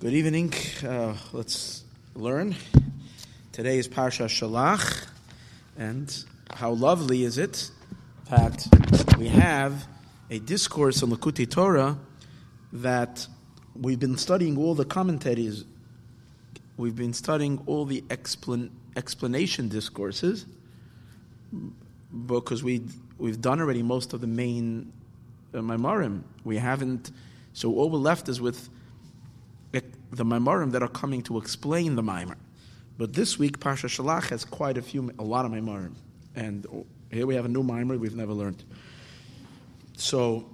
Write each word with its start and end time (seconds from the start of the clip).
Good 0.00 0.12
evening. 0.12 0.52
Uh, 0.86 1.16
let's 1.32 1.82
learn. 2.14 2.54
Today 3.50 3.80
is 3.80 3.88
Parsha 3.88 4.26
Shalach, 4.26 5.08
and 5.76 6.24
how 6.54 6.70
lovely 6.70 7.24
is 7.24 7.36
it 7.36 7.68
that 8.30 8.64
we 9.18 9.26
have 9.26 9.88
a 10.30 10.38
discourse 10.38 11.02
on 11.02 11.10
Likutei 11.10 11.50
Torah 11.50 11.98
that 12.74 13.26
we've 13.74 13.98
been 13.98 14.16
studying 14.16 14.56
all 14.56 14.76
the 14.76 14.84
commentaries, 14.84 15.64
we've 16.76 16.94
been 16.94 17.12
studying 17.12 17.60
all 17.66 17.84
the 17.84 18.02
explan- 18.02 18.70
explanation 18.94 19.66
discourses 19.66 20.46
because 22.28 22.62
we 22.62 22.82
we've 23.18 23.40
done 23.40 23.60
already 23.60 23.82
most 23.82 24.12
of 24.12 24.20
the 24.20 24.28
main 24.28 24.92
uh, 25.52 25.58
Maimarim. 25.58 26.22
We 26.44 26.58
haven't, 26.58 27.10
so 27.52 27.74
all 27.74 27.90
we're 27.90 27.98
left 27.98 28.28
is 28.28 28.40
with 28.40 28.70
the 30.10 30.24
Maimarim 30.24 30.72
that 30.72 30.82
are 30.82 30.88
coming 30.88 31.22
to 31.22 31.38
explain 31.38 31.96
the 31.96 32.02
Maimar. 32.02 32.36
But 32.96 33.12
this 33.12 33.38
week, 33.38 33.60
Parsha 33.60 33.88
Shalach 33.88 34.30
has 34.30 34.44
quite 34.44 34.76
a 34.76 34.82
few, 34.82 35.10
a 35.18 35.24
lot 35.24 35.44
of 35.44 35.52
Maimarim. 35.52 35.94
And 36.34 36.66
here 37.10 37.26
we 37.26 37.34
have 37.34 37.44
a 37.44 37.48
new 37.48 37.62
Maimar 37.62 37.98
we've 37.98 38.16
never 38.16 38.32
learned. 38.32 38.64
So, 39.96 40.48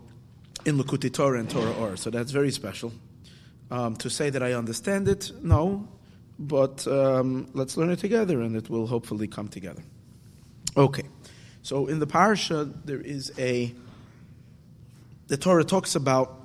in 0.65 0.79
Likutei 0.79 1.13
Torah 1.13 1.39
and 1.39 1.51
Torah 1.51 1.73
Or. 1.73 1.97
So 1.97 2.11
that's 2.11 2.31
very 2.31 2.51
special. 2.51 2.93
Um, 3.71 3.97
to 3.97 4.11
say 4.11 4.31
that 4.31 4.43
I 4.43 4.53
understand 4.53 5.09
it, 5.09 5.33
no. 5.43 5.89
But 6.39 6.87
um, 6.87 7.49
let's 7.55 7.77
learn 7.77 7.91
it 7.91 7.99
together 7.99 8.41
and 8.41 8.57
it 8.57 8.69
will 8.69 8.87
hopefully 8.87 9.29
come 9.29 9.49
together. 9.49 9.83
Okay. 10.77 11.05
So 11.63 11.87
in 11.87 11.99
the 11.99 12.07
Parsha, 12.07 12.73
there 12.85 13.01
is 13.01 13.33
a. 13.39 13.75
The 15.29 15.37
Torah 15.37 15.65
talks 15.65 15.95
about 15.95 16.44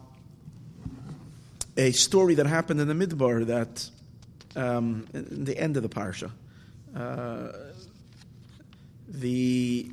a 1.79 1.93
story 1.93 2.35
that 2.35 2.45
happened 2.45 2.81
in 2.81 2.89
the 2.89 2.93
Midbar 2.93 3.45
that 3.45 3.89
um, 4.57 5.07
in 5.13 5.45
the 5.45 5.57
end 5.57 5.77
of 5.77 5.83
the 5.83 5.88
parsha, 5.88 6.30
uh, 6.94 7.53
the 9.08 9.89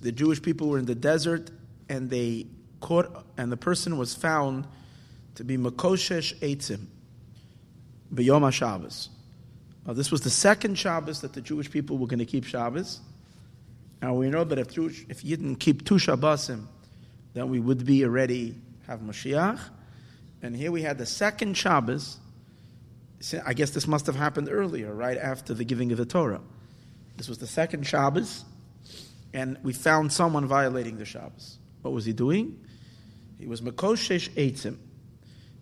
the 0.00 0.10
Jewish 0.10 0.40
people 0.40 0.70
were 0.70 0.78
in 0.78 0.86
the 0.86 0.94
desert 0.94 1.50
and 1.90 2.08
they 2.08 2.46
caught 2.80 3.26
and 3.36 3.52
the 3.52 3.58
person 3.58 3.98
was 3.98 4.14
found 4.14 4.66
to 5.34 5.44
be 5.44 5.58
Makoshesh 5.58 6.34
Eitzim 6.38 6.86
B'Yom 8.14 8.40
HaShabbos. 8.40 9.08
Now, 9.86 9.92
this 9.92 10.10
was 10.10 10.22
the 10.22 10.30
second 10.30 10.78
Shabbos 10.78 11.20
that 11.20 11.34
the 11.34 11.42
Jewish 11.42 11.70
people 11.70 11.98
were 11.98 12.06
going 12.06 12.20
to 12.20 12.24
keep 12.24 12.44
Shabbos. 12.44 13.00
Now 14.00 14.14
we 14.14 14.30
know 14.30 14.44
that 14.44 14.58
if, 14.58 14.72
Jewish, 14.72 15.04
if 15.10 15.22
you 15.26 15.36
didn't 15.36 15.56
keep 15.56 15.84
two 15.84 15.96
Shabbosim, 15.96 16.64
then 17.34 17.50
we 17.50 17.60
would 17.60 17.84
be 17.84 18.02
already 18.04 18.54
have 18.86 19.00
Mashiach. 19.00 19.60
And 20.42 20.56
here 20.56 20.72
we 20.72 20.82
had 20.82 20.98
the 20.98 21.06
second 21.06 21.56
Shabbos. 21.56 22.18
I 23.44 23.52
guess 23.52 23.70
this 23.70 23.86
must 23.86 24.06
have 24.06 24.16
happened 24.16 24.48
earlier, 24.50 24.94
right 24.94 25.18
after 25.18 25.52
the 25.52 25.64
giving 25.64 25.92
of 25.92 25.98
the 25.98 26.06
Torah. 26.06 26.40
This 27.16 27.28
was 27.28 27.38
the 27.38 27.46
second 27.46 27.86
Shabbos, 27.86 28.44
and 29.34 29.58
we 29.62 29.74
found 29.74 30.12
someone 30.12 30.46
violating 30.46 30.96
the 30.96 31.04
Shabbos. 31.04 31.58
What 31.82 31.92
was 31.92 32.06
he 32.06 32.14
doing? 32.14 32.58
He 33.38 33.46
was 33.46 33.60
Makoshesh 33.60 34.30
Eitzim. 34.30 34.78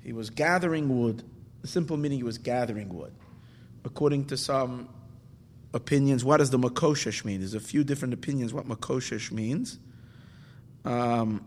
He 0.03 0.13
was 0.13 0.31
gathering 0.31 1.01
wood. 1.01 1.25
The 1.63 1.69
simple 1.69 1.97
meaning 1.97 2.19
he 2.19 2.25
was 2.25 2.39
gathering 2.39 2.95
wood. 2.95 3.13
According 3.85 4.27
to 4.27 4.37
some 4.37 4.89
opinions, 5.75 6.25
what 6.25 6.37
does 6.37 6.51
the 6.51 6.59
Makoshesh 6.59 7.25
mean? 7.25 7.41
There's 7.41 7.55
a 7.55 7.61
few 7.61 7.83
different 7.83 8.15
opinions 8.15 8.55
what 8.55 8.67
Makoshesh 8.69 9.33
means. 9.33 9.79
Um, 10.85 11.45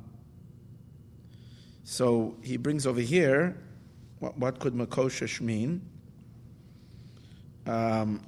so 1.83 2.35
he 2.41 2.57
brings 2.57 2.85
over 2.85 3.01
here, 3.01 3.57
what, 4.19 4.37
what 4.37 4.59
could 4.59 4.73
Makoshesh 4.73 5.41
mean? 5.41 5.81
Um, 7.65 8.25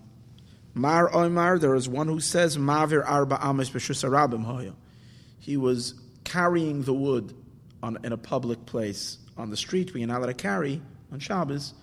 Mar 0.73 1.09
Oimar, 1.11 1.59
there 1.59 1.75
is 1.75 1.87
one 1.87 2.07
who 2.07 2.19
says, 2.19 2.57
Mavir 2.57 3.07
Arba 3.07 3.37
Amish 3.37 3.71
B'Shusarabim 3.71 4.43
Hoya. 4.43 4.73
He 5.39 5.58
was 5.58 5.95
carrying 6.23 6.81
the 6.81 6.93
wood 6.93 7.36
on, 7.83 7.99
in 8.03 8.11
a 8.11 8.17
public 8.17 8.65
place 8.65 9.19
on 9.37 9.49
the 9.49 9.58
street 9.58 9.93
where 9.93 9.99
you're 9.99 10.08
not 10.08 10.19
allowed 10.19 10.27
to 10.27 10.33
carry 10.33 10.81
on 11.11 11.19
Shabbos. 11.19 11.73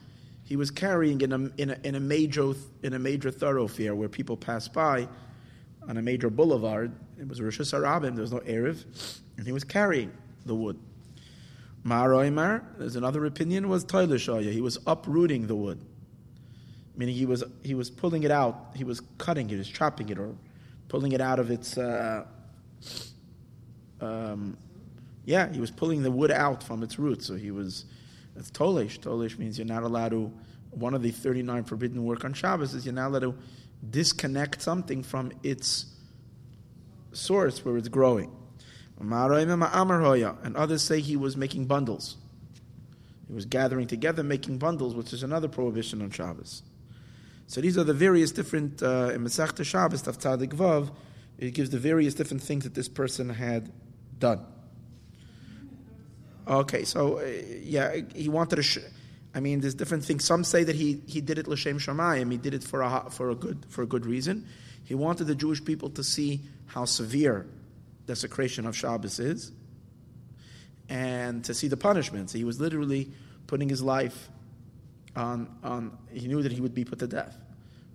He 0.44 0.56
was 0.56 0.70
carrying 0.70 1.20
in 1.20 1.32
a, 1.32 1.38
in 1.60 1.70
a, 1.70 1.78
in 1.84 1.94
a, 1.94 2.00
major, 2.00 2.54
in 2.82 2.94
a 2.94 2.98
major 2.98 3.30
thoroughfare 3.30 3.94
where 3.94 4.08
people 4.08 4.36
pass 4.36 4.66
by 4.66 5.06
on 5.88 5.96
a 5.96 6.02
major 6.02 6.30
boulevard. 6.30 6.92
It 7.18 7.28
was 7.28 7.40
Rosh 7.40 7.60
Hashanah, 7.60 8.14
there 8.14 8.22
was 8.22 8.32
no 8.32 8.40
Eruv, 8.40 8.84
and 9.36 9.46
he 9.46 9.52
was 9.52 9.62
carrying 9.62 10.10
the 10.46 10.54
wood. 10.54 10.78
Maroimar, 11.84 12.62
there's 12.78 12.96
another 12.96 13.24
opinion, 13.24 13.68
was 13.68 13.84
Toilishaya. 13.84 14.52
He 14.52 14.60
was 14.60 14.78
uprooting 14.86 15.46
the 15.46 15.54
wood. 15.54 15.80
Meaning 16.96 17.14
he 17.14 17.24
was, 17.24 17.42
he 17.62 17.74
was 17.74 17.90
pulling 17.90 18.22
it 18.24 18.30
out, 18.30 18.72
he 18.74 18.84
was 18.84 19.00
cutting 19.16 19.46
it, 19.46 19.52
he 19.52 19.58
was 19.58 19.68
chopping 19.68 20.10
it, 20.10 20.18
or 20.18 20.34
pulling 20.88 21.12
it 21.12 21.20
out 21.20 21.38
of 21.38 21.50
its. 21.50 21.78
Uh, 21.78 22.26
um, 24.00 24.56
yeah, 25.24 25.50
he 25.50 25.60
was 25.60 25.70
pulling 25.70 26.02
the 26.02 26.10
wood 26.10 26.30
out 26.30 26.62
from 26.62 26.82
its 26.82 26.98
roots. 26.98 27.26
So 27.26 27.36
he 27.36 27.50
was. 27.50 27.86
It's 28.36 28.50
Tolish. 28.50 28.98
Tolish 28.98 29.38
means 29.38 29.58
you're 29.58 29.66
not 29.66 29.82
allowed 29.82 30.10
to. 30.10 30.32
One 30.70 30.94
of 30.94 31.02
the 31.02 31.10
39 31.10 31.64
forbidden 31.64 32.04
work 32.04 32.24
on 32.24 32.32
Shabbos 32.32 32.74
is 32.74 32.84
you're 32.84 32.94
not 32.94 33.08
allowed 33.08 33.20
to 33.20 33.34
disconnect 33.88 34.62
something 34.62 35.02
from 35.02 35.32
its 35.42 35.86
source 37.12 37.64
where 37.64 37.76
it's 37.76 37.88
growing. 37.88 38.30
And 39.00 40.56
others 40.56 40.82
say 40.82 41.00
he 41.00 41.16
was 41.16 41.36
making 41.36 41.66
bundles. 41.66 42.16
He 43.26 43.34
was 43.34 43.46
gathering 43.46 43.86
together, 43.86 44.22
making 44.22 44.58
bundles, 44.58 44.94
which 44.94 45.12
is 45.12 45.22
another 45.22 45.48
prohibition 45.48 46.02
on 46.02 46.10
Shabbos. 46.10 46.62
So 47.46 47.60
these 47.60 47.78
are 47.78 47.84
the 47.84 47.94
various 47.94 48.30
different, 48.30 48.82
uh, 48.82 49.10
in 49.14 49.26
Shabbos, 49.28 50.02
Taftadik 50.02 50.50
Vav, 50.50 50.90
it 51.40 51.54
gives 51.54 51.70
the 51.70 51.78
various 51.78 52.14
different 52.14 52.42
things 52.42 52.64
that 52.64 52.74
this 52.74 52.88
person 52.88 53.30
had 53.30 53.72
done. 54.18 54.44
Okay, 56.46 56.84
so 56.84 57.18
uh, 57.18 57.24
yeah, 57.62 57.96
he 58.14 58.28
wanted 58.28 58.56
to. 58.56 58.62
Sh- 58.62 58.78
I 59.34 59.40
mean, 59.40 59.60
there's 59.60 59.74
different 59.74 60.04
things. 60.04 60.24
Some 60.24 60.44
say 60.44 60.64
that 60.64 60.76
he, 60.76 61.00
he 61.06 61.20
did 61.20 61.38
it 61.38 61.46
l'shem 61.46 61.78
shamayim. 61.78 62.30
He 62.30 62.36
did 62.36 62.52
it 62.52 62.62
for 62.62 62.82
a 62.82 63.08
for 63.10 63.30
a 63.30 63.34
good 63.34 63.64
for 63.68 63.82
a 63.82 63.86
good 63.86 64.04
reason. 64.04 64.46
He 64.84 64.94
wanted 64.94 65.24
the 65.28 65.34
Jewish 65.34 65.64
people 65.64 65.88
to 65.90 66.04
see 66.04 66.40
how 66.66 66.84
severe 66.84 67.46
desecration 68.10 68.66
of 68.66 68.76
Shabbos 68.76 69.20
is, 69.20 69.52
and 70.88 71.44
to 71.44 71.54
see 71.54 71.68
the 71.68 71.76
punishments. 71.76 72.32
He 72.32 72.44
was 72.44 72.60
literally 72.60 73.12
putting 73.46 73.68
his 73.68 73.82
life 73.82 74.28
on, 75.14 75.48
on 75.62 75.96
he 76.12 76.26
knew 76.26 76.42
that 76.42 76.50
he 76.50 76.60
would 76.60 76.74
be 76.74 76.84
put 76.84 76.98
to 76.98 77.06
death. 77.06 77.36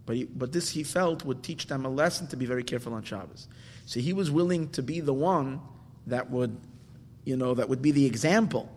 But, 0.06 0.16
he, 0.16 0.24
but 0.24 0.54
this 0.54 0.70
he 0.70 0.84
felt 0.84 1.26
would 1.26 1.44
teach 1.44 1.68
them 1.68 1.86
a 1.86 1.90
lesson 1.90 2.28
to 2.28 2.38
be 2.38 2.46
very 2.46 2.64
careful 2.64 2.94
on 2.94 3.04
Shabbos. 3.04 3.48
So 3.86 4.00
he 4.00 4.14
was 4.14 4.32
willing 4.32 4.70
to 4.70 4.82
be 4.82 5.02
the 5.02 5.14
one 5.14 5.60
that 6.08 6.30
would, 6.30 6.56
you 7.26 7.36
know, 7.36 7.54
that 7.54 7.68
would 7.68 7.82
be 7.82 7.92
the 7.92 8.06
example 8.06 8.72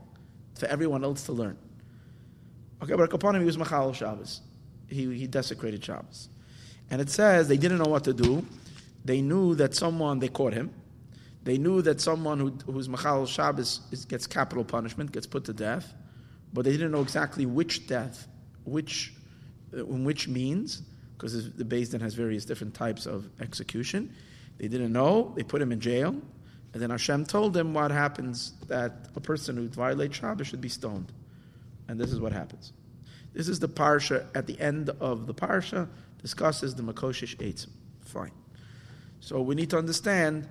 for 0.59 0.67
everyone 0.67 1.05
else 1.05 1.23
to 1.25 1.33
learn. 1.33 1.57
Okay, 2.83 2.95
but 2.95 3.13
upon 3.13 3.37
him, 3.37 3.43
he 3.43 3.47
was 3.47 3.59
Machal 3.59 3.93
Shabbos. 3.93 4.41
He, 4.89 5.15
he 5.15 5.27
desecrated 5.27 5.85
Shabbos. 5.85 6.29
And 6.91 7.01
it 7.01 7.11
says 7.11 7.47
they 7.47 7.59
didn't 7.59 7.79
know 7.79 7.91
what 7.91 8.05
to 8.05 8.15
do. 8.15 8.45
They 9.05 9.21
knew 9.21 9.55
that 9.57 9.75
someone, 9.75 10.19
they 10.19 10.29
caught 10.29 10.55
him. 10.55 10.71
They 11.49 11.57
knew 11.57 11.81
that 11.81 11.99
someone 11.99 12.39
who, 12.39 12.51
who's 12.71 12.91
Machal 12.91 13.25
Shabbos 13.25 13.81
is, 13.91 14.05
gets 14.05 14.27
capital 14.27 14.65
punishment, 14.65 15.13
gets 15.13 15.27
put 15.27 15.47
to 15.47 15.55
death, 15.55 15.95
but 16.53 16.67
they 16.67 16.73
didn't 16.73 16.91
know 16.91 17.01
exactly 17.01 17.47
which 17.47 17.87
death, 17.87 18.29
which, 18.65 19.15
uh, 19.73 19.87
in 19.87 20.05
which 20.05 20.29
means, 20.29 20.83
because 21.17 21.51
the 21.55 21.65
Beis 21.65 21.91
Din 21.91 22.03
has 22.03 22.13
various 22.13 22.45
different 22.45 22.75
types 22.75 23.07
of 23.07 23.31
execution. 23.41 24.15
They 24.59 24.69
didn't 24.69 24.93
know. 24.93 25.33
They 25.37 25.43
put 25.43 25.63
him 25.63 25.73
in 25.73 25.81
jail, 25.81 26.11
and 26.75 26.83
then 26.83 26.91
Hashem 26.91 27.25
told 27.25 27.55
them 27.55 27.73
what 27.73 27.93
happens 27.93 28.53
that 28.67 29.09
a 29.17 29.21
person 29.21 29.57
who 29.57 29.69
violates 29.69 30.19
Shabbos 30.19 30.49
should 30.49 30.61
be 30.61 30.69
stoned, 30.69 31.11
and 31.89 31.99
this 31.99 32.13
is 32.13 32.21
what 32.21 32.33
happens. 32.33 32.75
This 33.33 33.49
is 33.49 33.59
the 33.59 33.71
parsha 33.71 34.27
at 34.35 34.47
the 34.47 34.61
end 34.61 34.91
of 35.01 35.27
the 35.27 35.33
parsha 35.33 35.89
discusses 36.21 36.75
the 36.75 36.83
Makoshish 36.83 37.37
Eitzim. 37.39 37.71
Fine. 38.03 38.33
So 39.21 39.41
we 39.41 39.55
need 39.55 39.71
to 39.71 39.79
understand 39.79 40.47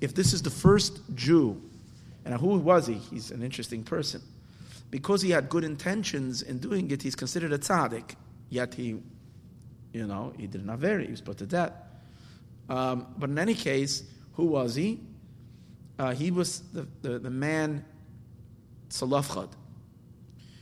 if 0.00 0.14
this 0.14 0.32
is 0.32 0.42
the 0.42 0.50
first 0.50 1.00
Jew, 1.14 1.60
and 2.24 2.34
who 2.34 2.58
was 2.58 2.86
he? 2.86 2.94
He's 2.94 3.30
an 3.30 3.42
interesting 3.42 3.82
person. 3.82 4.22
Because 4.90 5.22
he 5.22 5.30
had 5.30 5.48
good 5.48 5.64
intentions 5.64 6.42
in 6.42 6.58
doing 6.58 6.90
it, 6.90 7.02
he's 7.02 7.14
considered 7.14 7.52
a 7.52 7.58
tzaddik. 7.58 8.14
Yet 8.48 8.74
he, 8.74 9.00
you 9.92 10.06
know, 10.06 10.32
he 10.36 10.46
did 10.46 10.64
not 10.64 10.78
vary. 10.78 11.04
He 11.06 11.10
was 11.10 11.20
put 11.20 11.38
to 11.38 11.46
death. 11.46 11.72
Um, 12.68 13.06
but 13.18 13.30
in 13.30 13.38
any 13.38 13.54
case, 13.54 14.02
who 14.34 14.46
was 14.46 14.74
he? 14.74 15.00
Uh, 15.98 16.14
he 16.14 16.30
was 16.30 16.60
the, 16.72 16.86
the, 17.02 17.18
the 17.18 17.30
man 17.30 17.84
Salafchad. 18.88 19.50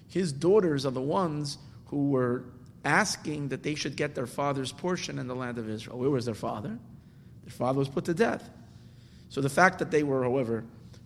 His 0.09 0.33
daughters 0.33 0.87
are 0.87 0.91
the 0.91 1.01
ones 1.01 1.59
who 1.87 2.09
were 2.11 2.45
asking 2.85 3.49
that 3.49 3.63
they 3.63 3.75
should 3.75 3.97
get 3.97 4.15
their 4.15 4.27
father's 4.27 4.73
portion 4.73 5.19
in 5.19 5.27
the 5.27 5.35
land 5.35 5.59
of 5.59 5.69
Israel. 5.69 5.99
Where 5.99 6.11
was 6.11 6.25
their 6.25 6.35
father? 6.35 6.79
Their 7.45 7.53
father 7.53 7.81
was 7.81 7.89
put 7.89 8.05
to 8.07 8.15
death. 8.15 8.49
So 9.29 9.41
the 9.41 9.49
fact 9.49 9.79
that 9.79 9.91
they 9.91 10.03
were, 10.03 10.23
however, 10.23 10.65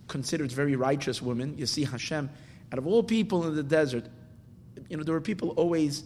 considered 0.09 0.53
very 0.53 0.77
righteous 0.77 1.23
women, 1.23 1.57
you 1.57 1.67
see 1.67 1.85
Hashem, 1.85 2.29
out 2.73 2.79
of 2.79 2.87
all 2.87 3.03
people 3.03 3.47
in 3.47 3.55
the 3.55 3.63
desert, 3.63 4.07
you 4.89 4.97
know, 4.97 5.03
there 5.03 5.15
were 5.15 5.21
people 5.21 5.51
always 5.51 6.05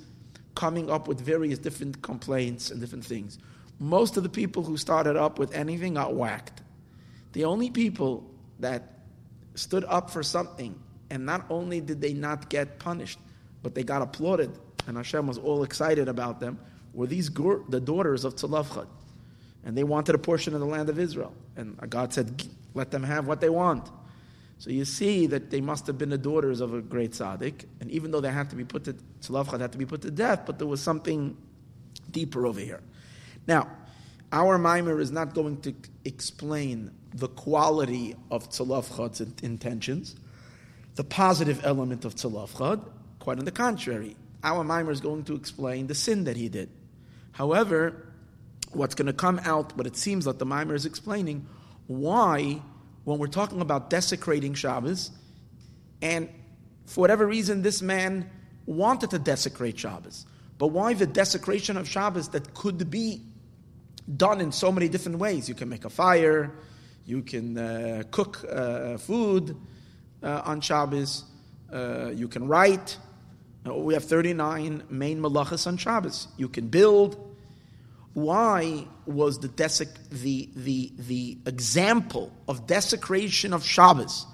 coming 0.54 0.90
up 0.90 1.08
with 1.08 1.20
various 1.20 1.58
different 1.58 2.02
complaints 2.02 2.70
and 2.70 2.80
different 2.80 3.04
things. 3.04 3.38
Most 3.78 4.16
of 4.16 4.22
the 4.22 4.28
people 4.28 4.62
who 4.62 4.76
started 4.76 5.16
up 5.16 5.38
with 5.38 5.54
anything 5.54 5.94
got 5.94 6.14
whacked. 6.14 6.62
The 7.32 7.44
only 7.44 7.70
people 7.70 8.30
that 8.60 9.00
stood 9.56 9.84
up 9.84 10.10
for 10.10 10.22
something, 10.22 10.78
and 11.10 11.26
not 11.26 11.44
only 11.50 11.80
did 11.80 12.00
they 12.00 12.12
not 12.12 12.48
get 12.48 12.78
punished, 12.78 13.18
but 13.62 13.74
they 13.74 13.82
got 13.82 14.02
applauded, 14.02 14.56
and 14.86 14.96
Hashem 14.96 15.26
was 15.26 15.38
all 15.38 15.64
excited 15.64 16.08
about 16.08 16.40
them, 16.40 16.58
were 16.92 17.06
these 17.06 17.28
the 17.30 17.82
daughters 17.84 18.24
of 18.24 18.36
Tzalafchad. 18.36 18.86
And 19.64 19.76
they 19.76 19.84
wanted 19.84 20.14
a 20.14 20.18
portion 20.18 20.54
of 20.54 20.60
the 20.60 20.66
land 20.66 20.88
of 20.90 20.98
Israel. 20.98 21.32
And 21.56 21.78
God 21.88 22.12
said, 22.12 22.46
let 22.74 22.90
them 22.90 23.02
have 23.02 23.26
what 23.26 23.40
they 23.40 23.48
want. 23.48 23.88
So 24.58 24.70
you 24.70 24.84
see 24.84 25.26
that 25.26 25.50
they 25.50 25.60
must 25.60 25.86
have 25.86 25.98
been 25.98 26.10
the 26.10 26.18
daughters 26.18 26.60
of 26.60 26.74
a 26.74 26.80
great 26.80 27.12
tzaddik, 27.12 27.64
and 27.80 27.90
even 27.90 28.10
though 28.10 28.20
they 28.20 28.30
had 28.30 28.50
to 28.50 28.56
be 28.56 28.64
put 28.64 28.84
to 28.84 28.94
Tzalafchad 29.20 29.60
had 29.60 29.72
to 29.72 29.78
be 29.78 29.84
put 29.84 30.02
to 30.02 30.10
death, 30.10 30.42
but 30.46 30.58
there 30.58 30.66
was 30.66 30.80
something 30.80 31.36
deeper 32.10 32.46
over 32.46 32.60
here. 32.60 32.80
Now, 33.46 33.68
our 34.32 34.56
mimer 34.56 35.00
is 35.00 35.10
not 35.10 35.34
going 35.34 35.60
to 35.62 35.74
explain 36.04 36.92
the 37.12 37.28
quality 37.28 38.14
of 38.30 38.48
Tzalafchad's 38.50 39.20
intentions, 39.42 40.14
the 40.94 41.04
positive 41.04 41.64
element 41.64 42.04
of 42.04 42.14
Tzalafchad. 42.14 42.88
Quite 43.18 43.38
on 43.38 43.44
the 43.44 43.50
contrary, 43.50 44.16
our 44.42 44.62
mimer 44.62 44.92
is 44.92 45.00
going 45.00 45.24
to 45.24 45.34
explain 45.34 45.88
the 45.88 45.94
sin 45.94 46.24
that 46.24 46.36
he 46.36 46.48
did. 46.48 46.70
However, 47.32 48.06
what's 48.76 48.94
going 48.94 49.06
to 49.06 49.12
come 49.12 49.40
out, 49.44 49.76
what 49.76 49.86
it 49.86 49.96
seems 49.96 50.24
that 50.24 50.38
the 50.38 50.46
mimer 50.46 50.74
is 50.74 50.86
explaining, 50.86 51.46
why 51.86 52.60
when 53.04 53.18
we're 53.18 53.26
talking 53.26 53.60
about 53.60 53.90
desecrating 53.90 54.54
Shabbos, 54.54 55.10
and 56.00 56.28
for 56.86 57.00
whatever 57.00 57.26
reason, 57.26 57.62
this 57.62 57.82
man 57.82 58.30
wanted 58.66 59.10
to 59.10 59.18
desecrate 59.18 59.78
Shabbos. 59.78 60.26
But 60.58 60.68
why 60.68 60.94
the 60.94 61.06
desecration 61.06 61.76
of 61.76 61.88
Shabbos 61.88 62.28
that 62.30 62.54
could 62.54 62.90
be 62.90 63.22
done 64.16 64.40
in 64.40 64.52
so 64.52 64.70
many 64.72 64.88
different 64.88 65.18
ways? 65.18 65.48
You 65.48 65.54
can 65.54 65.68
make 65.68 65.84
a 65.84 65.90
fire, 65.90 66.52
you 67.04 67.22
can 67.22 67.58
uh, 67.58 68.02
cook 68.10 68.44
uh, 68.50 68.96
food 68.98 69.56
uh, 70.22 70.42
on 70.44 70.60
Shabbos, 70.60 71.24
uh, 71.72 72.10
you 72.14 72.28
can 72.28 72.46
write. 72.46 72.96
Uh, 73.66 73.74
we 73.74 73.94
have 73.94 74.04
39 74.04 74.84
main 74.90 75.20
malachas 75.20 75.66
on 75.66 75.76
Shabbos. 75.76 76.28
You 76.36 76.48
can 76.48 76.68
build, 76.68 77.33
why 78.14 78.86
was 79.06 79.40
the, 79.40 79.48
desec- 79.48 80.08
the, 80.08 80.48
the, 80.54 80.92
the 80.98 81.38
example 81.46 82.32
of 82.48 82.66
desecration 82.66 83.52
of 83.52 83.64
Shabbos 83.64 84.24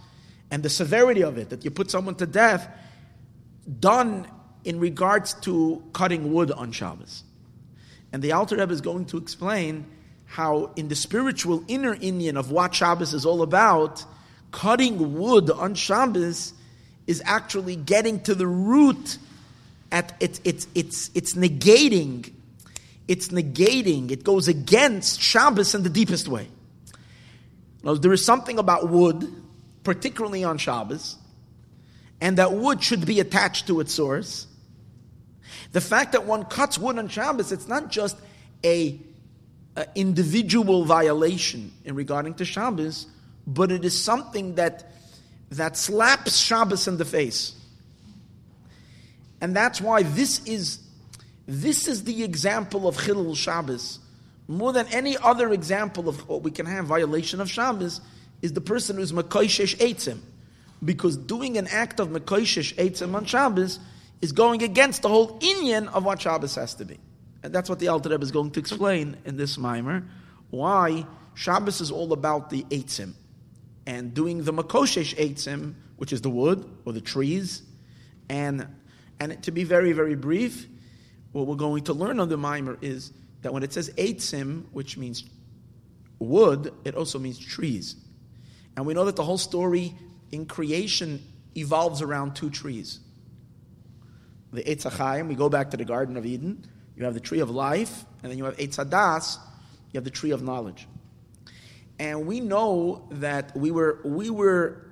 and 0.51 0.63
the 0.63 0.71
severity 0.71 1.23
of 1.23 1.39
it, 1.39 1.51
that 1.51 1.65
you 1.65 1.71
put 1.71 1.91
someone 1.91 2.15
to 2.17 2.27
death, 2.27 2.69
done 3.79 4.29
in 4.65 4.79
regards 4.79 5.35
to 5.35 5.83
cutting 5.93 6.33
wood 6.33 6.51
on 6.53 6.73
Shabbos? 6.73 7.25
And 8.13 8.23
the 8.23 8.33
Alter 8.33 8.57
Rebbe 8.57 8.73
is 8.73 8.81
going 8.81 9.07
to 9.07 9.17
explain 9.17 9.87
how, 10.27 10.73
in 10.77 10.89
the 10.89 10.95
spiritual 10.95 11.65
inner 11.67 11.97
Inyan 11.97 12.37
of 12.37 12.51
what 12.51 12.75
Shabbos 12.75 13.15
is 13.15 13.25
all 13.25 13.43
about, 13.43 14.05
cutting 14.53 15.19
wood 15.19 15.51
on 15.51 15.75
Shabbos 15.75 16.53
is 17.07 17.23
actually 17.25 17.77
getting 17.77 18.21
to 18.21 18.35
the 18.35 18.47
root 18.47 19.19
at 19.91 20.15
it's 20.21 20.41
it's 20.45 20.69
it's 20.75 21.11
it's 21.15 21.35
negating 21.35 22.33
it's 23.11 23.29
negating, 23.29 24.13
it 24.13 24.23
goes 24.23 24.47
against 24.47 25.21
Shabbos 25.21 25.75
in 25.75 25.83
the 25.83 25.91
deepest 25.91 26.29
way. 26.29 26.47
Now, 27.83 27.95
there 27.95 28.13
is 28.13 28.25
something 28.25 28.57
about 28.57 28.89
wood, 28.89 29.29
particularly 29.83 30.45
on 30.45 30.59
Shabbos, 30.59 31.17
and 32.21 32.39
that 32.39 32.53
wood 32.53 32.85
should 32.85 33.05
be 33.05 33.19
attached 33.19 33.67
to 33.67 33.81
its 33.81 33.93
source. 33.93 34.47
The 35.73 35.81
fact 35.81 36.13
that 36.13 36.25
one 36.25 36.45
cuts 36.45 36.79
wood 36.79 36.99
on 36.99 37.09
Shabbos, 37.09 37.51
it's 37.51 37.67
not 37.67 37.91
just 37.91 38.17
a, 38.65 38.97
a 39.75 39.87
individual 39.97 40.85
violation 40.85 41.73
in 41.85 41.97
regarding 41.97 42.35
to 42.35 42.45
Shabbos, 42.45 43.09
but 43.45 43.73
it 43.73 43.85
is 43.85 44.01
something 44.01 44.55
that 44.55 44.87
that 45.51 45.77
slaps 45.77 46.37
Shabbos 46.37 46.87
in 46.87 46.97
the 46.97 47.05
face. 47.05 47.57
And 49.41 49.57
that's 49.57 49.81
why 49.81 50.05
this 50.05 50.45
is 50.47 50.80
this 51.51 51.89
is 51.89 52.05
the 52.05 52.23
example 52.23 52.87
of 52.87 52.97
Chilul 52.97 53.37
Shabbos. 53.37 53.99
More 54.47 54.73
than 54.73 54.87
any 54.93 55.17
other 55.19 55.53
example 55.53 56.09
of 56.09 56.29
what 56.29 56.45
we 56.45 56.53
can 56.53 56.65
have 56.67 56.85
violation 56.85 57.41
of 57.41 57.51
Shabbos 57.51 58.01
is 58.41 58.53
the 58.53 58.61
person 58.61 58.97
who's 58.97 59.11
Makoishesh 59.11 59.77
Eitzim. 59.79 60.21
Because 60.85 61.17
doing 61.17 61.59
an 61.59 61.67
act 61.67 61.99
of 61.99 62.11
Makoishesh 62.11 62.77
Eitzim 62.77 63.17
on 63.17 63.25
Shabbos 63.25 63.81
is 64.23 64.31
going 64.31 64.63
against 64.63 65.03
the 65.03 65.09
whole 65.09 65.41
Inyan 65.41 65.89
of 65.89 66.05
what 66.05 66.23
Shabbos 66.23 66.55
has 66.55 66.75
to 66.75 66.85
be. 66.85 66.99
And 67.43 67.53
that's 67.53 67.69
what 67.69 67.81
the 67.81 67.89
Alter 67.89 68.11
Rebbe 68.11 68.23
is 68.23 68.31
going 68.31 68.53
to 68.53 68.61
explain 68.61 69.17
in 69.25 69.37
this 69.37 69.59
mimer. 69.59 70.05
Why 70.51 71.05
Shabbos 71.35 71.81
is 71.81 71.91
all 71.91 72.13
about 72.13 72.51
the 72.51 72.63
Eitzim. 72.71 73.15
And 73.87 74.15
doing 74.15 74.45
the 74.45 74.53
Makoshesh 74.53 75.17
Eitzim, 75.17 75.75
which 75.97 76.13
is 76.13 76.21
the 76.21 76.31
wood 76.31 76.65
or 76.85 76.93
the 76.93 77.01
trees. 77.01 77.63
And, 78.29 78.69
and 79.19 79.43
to 79.43 79.51
be 79.51 79.65
very, 79.65 79.93
very 79.93 80.15
brief, 80.15 80.69
what 81.33 81.47
we're 81.47 81.57
going 81.57 81.85
to 81.85 81.93
learn 81.93 82.21
on 82.21 82.29
the 82.29 82.37
mimer 82.37 82.79
is 82.81 83.13
that 83.43 83.53
when 83.53 83.63
it 83.63 83.73
says 83.73 83.91
eitzim, 83.91 84.65
which 84.73 84.97
means 84.97 85.25
wood, 86.19 86.73
it 86.85 86.95
also 86.95 87.19
means 87.19 87.39
trees. 87.39 87.97
And 88.77 88.87
we 88.87 88.95
know 88.95 89.05
that 89.05 89.17
the 89.17 89.25
whole 89.25 89.39
story 89.39 89.95
in 90.31 90.47
creation 90.47 91.23
evolves 91.57 92.03
around 92.03 92.35
two 92.35 92.51
trees. 92.51 93.01
The 94.53 94.63
Eitz 94.63 95.29
we 95.29 95.35
go 95.35 95.49
back 95.49 95.71
to 95.71 95.77
the 95.77 95.85
Garden 95.85 96.17
of 96.17 96.27
Eden, 96.27 96.67
you 96.97 97.05
have 97.05 97.15
the 97.15 97.21
tree 97.21 97.41
of 97.41 97.51
life, 97.51 98.05
and 98.23 98.31
then 98.31 98.39
you 98.39 98.45
have 98.45 98.57
Eitz 98.57 98.85
HaDas, 98.85 99.39
you 99.93 99.99
have 99.99 100.05
the 100.05 100.11
tree 100.11 100.33
of 100.33 100.43
knowledge. 100.43 100.87
And 101.99 102.27
we 102.27 102.41
know 102.41 103.07
that 103.13 103.57
we 103.57 103.71
were, 103.71 104.01
we 104.05 104.31
were 104.31 104.87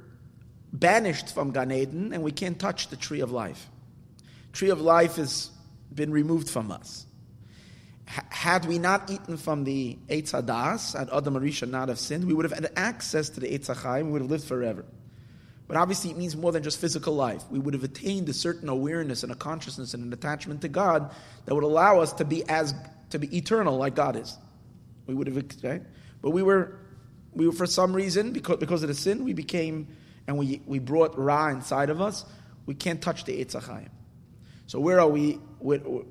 banished 0.72 1.34
from 1.34 1.50
Gan 1.52 1.72
Eden, 1.72 2.12
and 2.12 2.22
we 2.22 2.32
can't 2.32 2.58
touch 2.58 2.88
the 2.88 2.96
tree 2.96 3.20
of 3.20 3.32
life. 3.32 3.68
Tree 4.52 4.70
of 4.70 4.80
life 4.80 5.18
is 5.18 5.50
been 5.94 6.10
removed 6.10 6.48
from 6.48 6.70
us. 6.70 7.06
H- 8.08 8.24
had 8.30 8.64
we 8.66 8.78
not 8.78 9.10
eaten 9.10 9.36
from 9.36 9.64
the 9.64 9.98
Eitz 10.08 10.32
Hadas, 10.32 10.96
had 10.96 11.08
Adam 11.10 11.36
and 11.36 11.44
Arisha 11.44 11.66
not 11.66 11.88
have 11.88 11.98
sinned, 11.98 12.24
we 12.24 12.34
would 12.34 12.44
have 12.44 12.52
had 12.52 12.70
access 12.76 13.28
to 13.30 13.40
the 13.40 13.46
Eitz 13.48 13.74
HaChaim, 13.74 14.06
we 14.06 14.12
would 14.12 14.22
have 14.22 14.30
lived 14.30 14.44
forever. 14.44 14.84
But 15.68 15.76
obviously, 15.76 16.10
it 16.10 16.16
means 16.16 16.34
more 16.34 16.50
than 16.50 16.62
just 16.62 16.80
physical 16.80 17.14
life. 17.14 17.42
We 17.50 17.58
would 17.58 17.74
have 17.74 17.84
attained 17.84 18.28
a 18.30 18.32
certain 18.32 18.70
awareness 18.70 19.22
and 19.22 19.30
a 19.30 19.34
consciousness 19.34 19.92
and 19.92 20.02
an 20.02 20.12
attachment 20.14 20.62
to 20.62 20.68
God 20.68 21.14
that 21.44 21.54
would 21.54 21.64
allow 21.64 22.00
us 22.00 22.14
to 22.14 22.24
be 22.24 22.48
as 22.48 22.74
to 23.10 23.18
be 23.18 23.36
eternal 23.36 23.76
like 23.76 23.94
God 23.94 24.16
is. 24.16 24.36
We 25.06 25.14
would 25.14 25.26
have, 25.26 25.36
right? 25.62 25.82
But 26.22 26.30
we 26.30 26.42
were, 26.42 26.78
we 27.34 27.46
were 27.46 27.52
for 27.52 27.66
some 27.66 27.92
reason 27.94 28.32
because 28.32 28.56
because 28.56 28.82
of 28.82 28.88
the 28.88 28.94
sin, 28.94 29.24
we 29.24 29.34
became 29.34 29.88
and 30.26 30.38
we 30.38 30.62
we 30.66 30.78
brought 30.78 31.18
Ra 31.18 31.48
inside 31.48 31.90
of 31.90 32.00
us. 32.00 32.24
We 32.64 32.74
can't 32.74 33.00
touch 33.00 33.24
the 33.24 33.44
Eitz 33.44 33.54
HaChaim. 33.54 33.88
So 34.68 34.78
where 34.78 35.00
are 35.00 35.08
we? 35.08 35.40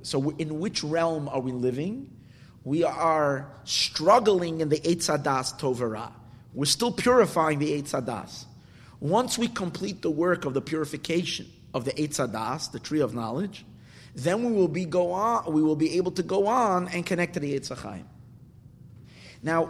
So 0.02 0.32
in 0.32 0.60
which 0.60 0.84
realm 0.84 1.30
are 1.30 1.40
we 1.40 1.52
living? 1.52 2.12
We 2.64 2.84
are 2.84 3.50
struggling 3.64 4.62
in 4.62 4.70
the 4.70 4.80
Eitzadas 4.80 5.60
Tovara. 5.60 6.12
We're 6.54 6.66
still 6.66 6.92
purifying 6.92 7.60
the 7.60 7.80
Eitzadas. 7.80 8.46
Once 9.00 9.38
we 9.38 9.48
complete 9.48 10.02
the 10.02 10.10
work 10.10 10.44
of 10.46 10.56
the 10.56 10.62
purification 10.62 11.46
of 11.76 11.86
the 11.86 11.92
Eitzadas, 11.92 12.72
the 12.72 12.80
tree 12.80 13.00
of 13.00 13.14
knowledge, 13.14 13.64
then 14.16 14.44
we 14.44 14.52
will 14.52 14.68
be 14.68 14.86
go 14.86 15.12
on. 15.12 15.54
We 15.54 15.62
will 15.62 15.76
be 15.76 15.98
able 15.98 16.14
to 16.14 16.24
go 16.24 16.48
on 16.48 16.88
and 16.88 17.06
connect 17.06 17.36
to 17.36 17.40
the 17.40 17.58
Eitzachayim. 17.58 18.06
Now, 19.44 19.70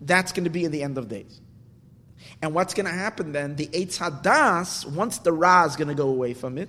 that's 0.00 0.32
going 0.32 0.44
to 0.44 0.50
be 0.50 0.64
in 0.64 0.72
the 0.72 0.82
end 0.82 0.98
of 0.98 1.08
days. 1.08 1.40
And 2.42 2.52
what's 2.52 2.74
going 2.74 2.86
to 2.86 2.92
happen 2.92 3.30
then? 3.30 3.54
The 3.54 3.68
Eitzadas, 3.68 4.90
once 4.90 5.18
the 5.18 5.32
Ra 5.32 5.66
is 5.66 5.76
going 5.76 5.86
to 5.86 5.94
go 5.94 6.08
away 6.08 6.34
from 6.34 6.58
it, 6.58 6.68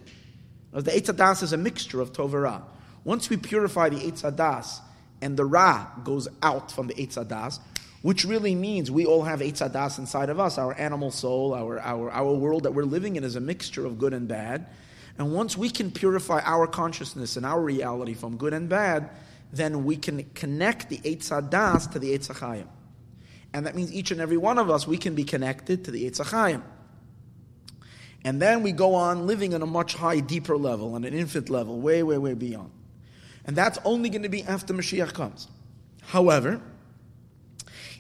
the 0.82 0.92
Eitz 0.92 1.44
is 1.44 1.54
a 1.54 1.58
mixture 1.58 2.02
of 2.02 2.12
Tov. 2.12 2.62
Once 3.04 3.30
we 3.30 3.38
purify 3.38 3.90
the 3.90 3.98
Eitz 3.98 4.82
and 5.22 5.38
the 5.38 5.46
Ra 5.46 5.88
goes 6.04 6.28
out 6.44 6.72
from 6.72 6.88
the 6.88 6.94
Eitz 6.96 7.60
which 8.02 8.24
really 8.24 8.54
means 8.54 8.92
we 8.92 9.06
all 9.06 9.24
have 9.24 9.40
Eitz 9.40 9.98
inside 9.98 10.30
of 10.30 10.40
us, 10.40 10.58
our 10.58 10.78
animal 10.78 11.12
soul, 11.12 11.56
our, 11.56 11.80
our, 11.80 12.12
our 12.12 12.34
world 12.34 12.64
that 12.64 12.74
we're 12.74 12.84
living 12.84 13.16
in 13.16 13.24
is 13.24 13.36
a 13.36 13.40
mixture 13.40 13.86
of 13.86 13.98
good 13.98 14.14
and 14.14 14.28
bad. 14.28 14.68
And 15.18 15.34
once 15.34 15.58
we 15.58 15.70
can 15.70 15.92
purify 15.92 16.42
our 16.44 16.68
consciousness 16.68 17.38
and 17.38 17.46
our 17.46 17.60
reality 17.60 18.14
from 18.14 18.38
good 18.38 18.54
and 18.54 18.68
bad, 18.68 19.10
then 19.54 19.86
we 19.86 19.96
can 19.96 20.24
connect 20.36 20.90
the 20.90 20.98
Eitz 21.00 21.30
to 21.92 22.00
the 22.00 22.16
Eitz 22.16 22.28
Hachayim. 22.28 22.68
And 23.54 23.66
that 23.66 23.76
means 23.76 23.94
each 23.94 24.12
and 24.12 24.20
every 24.20 24.38
one 24.38 24.58
of 24.58 24.70
us, 24.70 24.86
we 24.86 24.98
can 24.98 25.16
be 25.16 25.24
connected 25.24 25.86
to 25.86 25.92
the 25.92 26.06
Eitz 26.06 26.20
Hachayim. 26.20 26.62
And 28.26 28.42
then 28.42 28.64
we 28.64 28.72
go 28.72 28.96
on 28.96 29.28
living 29.28 29.54
on 29.54 29.62
a 29.62 29.68
much 29.68 29.94
higher, 29.94 30.20
deeper 30.20 30.58
level, 30.58 30.96
on 30.96 31.04
an 31.04 31.14
infant 31.14 31.50
level, 31.52 31.80
way, 31.80 32.02
way, 32.02 32.18
way 32.18 32.34
beyond. 32.34 32.72
And 33.46 33.56
that's 33.56 33.78
only 33.86 34.10
going 34.10 34.24
to 34.24 34.30
be 34.30 34.42
after 34.44 34.74
Mashiach 34.74 35.14
comes. 35.14 35.48
However, 36.02 36.60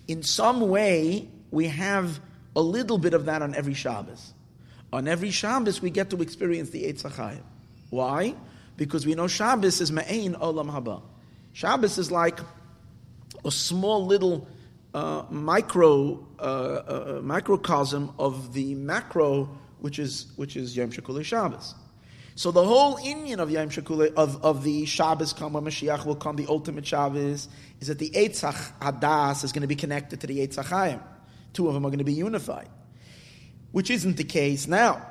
in 0.07 0.23
some 0.23 0.61
way, 0.67 1.29
we 1.51 1.67
have 1.67 2.19
a 2.55 2.61
little 2.61 2.97
bit 2.97 3.13
of 3.13 3.25
that 3.25 3.43
on 3.43 3.53
every 3.53 3.75
Shabbos. 3.75 4.33
On 4.91 5.07
every 5.07 5.29
Shabbos, 5.29 5.79
we 5.79 5.91
get 5.91 6.09
to 6.09 6.21
experience 6.23 6.71
the 6.71 6.91
Eitz. 6.91 7.39
Why? 7.91 8.33
Because 8.77 9.05
we 9.05 9.13
know 9.13 9.27
Shabbos 9.27 9.79
is 9.79 9.91
Ma'ain 9.91 10.33
Olam 10.39 10.71
Haba. 10.71 11.03
Shabbos 11.53 11.99
is 11.99 12.11
like 12.11 12.39
a 13.45 13.51
small 13.51 14.07
little 14.07 14.47
uh, 14.95 15.23
micro 15.29 16.25
uh, 16.39 16.41
uh, 16.41 17.21
microcosm 17.21 18.11
of 18.17 18.53
the 18.53 18.73
macro, 18.75 19.49
which 19.85 19.99
is 19.99 20.25
which 20.35 20.57
is 20.57 20.75
Yom 20.75 20.89
Shekule 20.91 21.23
Shabbos. 21.23 21.75
So 22.33 22.49
the 22.49 22.63
whole 22.63 22.97
Inyan 22.97 23.37
of 23.37 23.51
Yom 23.51 23.69
Shekule 23.69 24.11
of, 24.15 24.43
of 24.43 24.63
the 24.63 24.87
Shabbos 24.87 25.31
come 25.31 25.53
when 25.53 25.63
Mashiach 25.63 26.07
will 26.07 26.15
come, 26.15 26.35
the 26.35 26.47
ultimate 26.49 26.87
Shabbos, 26.87 27.47
is 27.79 27.87
that 27.89 27.99
the 27.99 28.09
Eitzach 28.09 28.79
Hadas 28.79 29.43
is 29.43 29.51
going 29.51 29.61
to 29.61 29.67
be 29.67 29.75
connected 29.75 30.21
to 30.21 30.27
the 30.27 30.39
Eitzach 30.39 30.65
Chaim. 30.65 31.01
Two 31.53 31.67
of 31.67 31.75
them 31.75 31.85
are 31.85 31.89
going 31.89 31.99
to 31.99 32.03
be 32.03 32.13
unified, 32.13 32.67
which 33.73 33.91
isn't 33.91 34.17
the 34.17 34.23
case 34.23 34.67
now. 34.67 35.05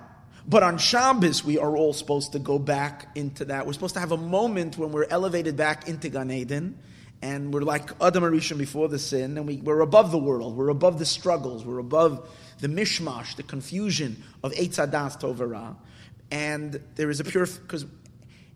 But 0.44 0.64
on 0.64 0.76
Shabbos, 0.78 1.44
we 1.44 1.56
are 1.56 1.76
all 1.76 1.92
supposed 1.92 2.32
to 2.32 2.40
go 2.40 2.58
back 2.58 3.06
into 3.14 3.44
that. 3.44 3.66
We're 3.66 3.74
supposed 3.74 3.94
to 3.94 4.00
have 4.00 4.10
a 4.10 4.16
moment 4.16 4.76
when 4.76 4.90
we're 4.90 5.06
elevated 5.08 5.56
back 5.56 5.86
into 5.86 6.08
Gan 6.08 6.32
Eden, 6.32 6.80
and 7.22 7.54
we're 7.54 7.62
like 7.62 7.90
Adam 8.02 8.24
Arishon 8.24 8.58
before 8.58 8.88
the 8.88 8.98
sin, 8.98 9.38
and 9.38 9.46
we, 9.46 9.58
we're 9.58 9.82
above 9.82 10.10
the 10.10 10.18
world, 10.18 10.56
we're 10.56 10.70
above 10.70 10.98
the 10.98 11.06
struggles, 11.06 11.64
we're 11.64 11.78
above 11.78 12.28
the 12.60 12.68
mishmash, 12.68 13.36
the 13.36 13.42
confusion 13.42 14.22
of 14.42 14.52
Eitzadas 14.52 15.20
Tovara. 15.20 15.76
And 16.30 16.80
there 16.96 17.10
is 17.10 17.20
a 17.20 17.24
pure, 17.24 17.46
because, 17.46 17.86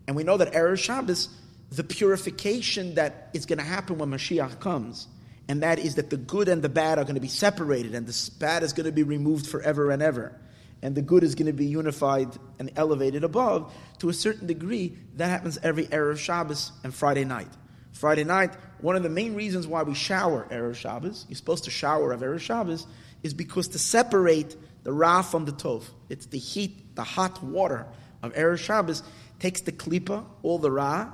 and 0.07 0.15
we 0.15 0.23
know 0.23 0.37
that 0.37 0.53
Erev 0.53 0.77
Shabbos, 0.77 1.29
the 1.71 1.83
purification 1.83 2.95
that 2.95 3.29
is 3.33 3.45
going 3.45 3.59
to 3.59 3.65
happen 3.65 3.97
when 3.97 4.09
Mashiach 4.09 4.59
comes, 4.59 5.07
and 5.47 5.63
that 5.63 5.79
is 5.79 5.95
that 5.95 6.09
the 6.09 6.17
good 6.17 6.47
and 6.47 6.61
the 6.61 6.69
bad 6.69 6.99
are 6.99 7.03
going 7.03 7.15
to 7.15 7.21
be 7.21 7.27
separated, 7.27 7.95
and 7.95 8.05
the 8.05 8.31
bad 8.39 8.63
is 8.63 8.73
going 8.73 8.85
to 8.85 8.91
be 8.91 9.03
removed 9.03 9.47
forever 9.47 9.91
and 9.91 10.01
ever 10.01 10.39
and 10.81 10.95
the 10.95 11.01
good 11.01 11.23
is 11.23 11.35
going 11.35 11.47
to 11.47 11.53
be 11.53 11.65
unified 11.65 12.29
and 12.57 12.71
elevated 12.75 13.23
above, 13.23 13.73
to 13.99 14.09
a 14.09 14.13
certain 14.13 14.47
degree, 14.47 14.97
that 15.15 15.27
happens 15.27 15.57
every 15.61 15.85
Erev 15.87 16.17
Shabbos 16.17 16.71
and 16.83 16.93
Friday 16.93 17.25
night. 17.25 17.49
Friday 17.91 18.23
night, 18.23 18.53
one 18.79 18.95
of 18.95 19.03
the 19.03 19.09
main 19.09 19.35
reasons 19.35 19.67
why 19.67 19.83
we 19.83 19.93
shower 19.93 20.47
Erev 20.51 20.75
Shabbos, 20.75 21.25
you're 21.27 21.35
supposed 21.35 21.65
to 21.65 21.71
shower 21.71 22.13
of 22.13 22.21
Erev 22.21 22.39
Shabbos, 22.39 22.87
is 23.23 23.33
because 23.33 23.67
to 23.69 23.79
separate 23.79 24.55
the 24.83 24.93
Ra 24.93 25.21
from 25.21 25.45
the 25.45 25.51
Tov. 25.51 25.83
It's 26.09 26.25
the 26.27 26.37
heat, 26.37 26.95
the 26.95 27.03
hot 27.03 27.43
water 27.43 27.85
of 28.23 28.33
Erev 28.33 28.59
Shabbos 28.59 29.03
takes 29.39 29.61
the 29.61 29.71
klipa, 29.71 30.25
all 30.43 30.57
the 30.57 30.71
Ra, 30.71 31.09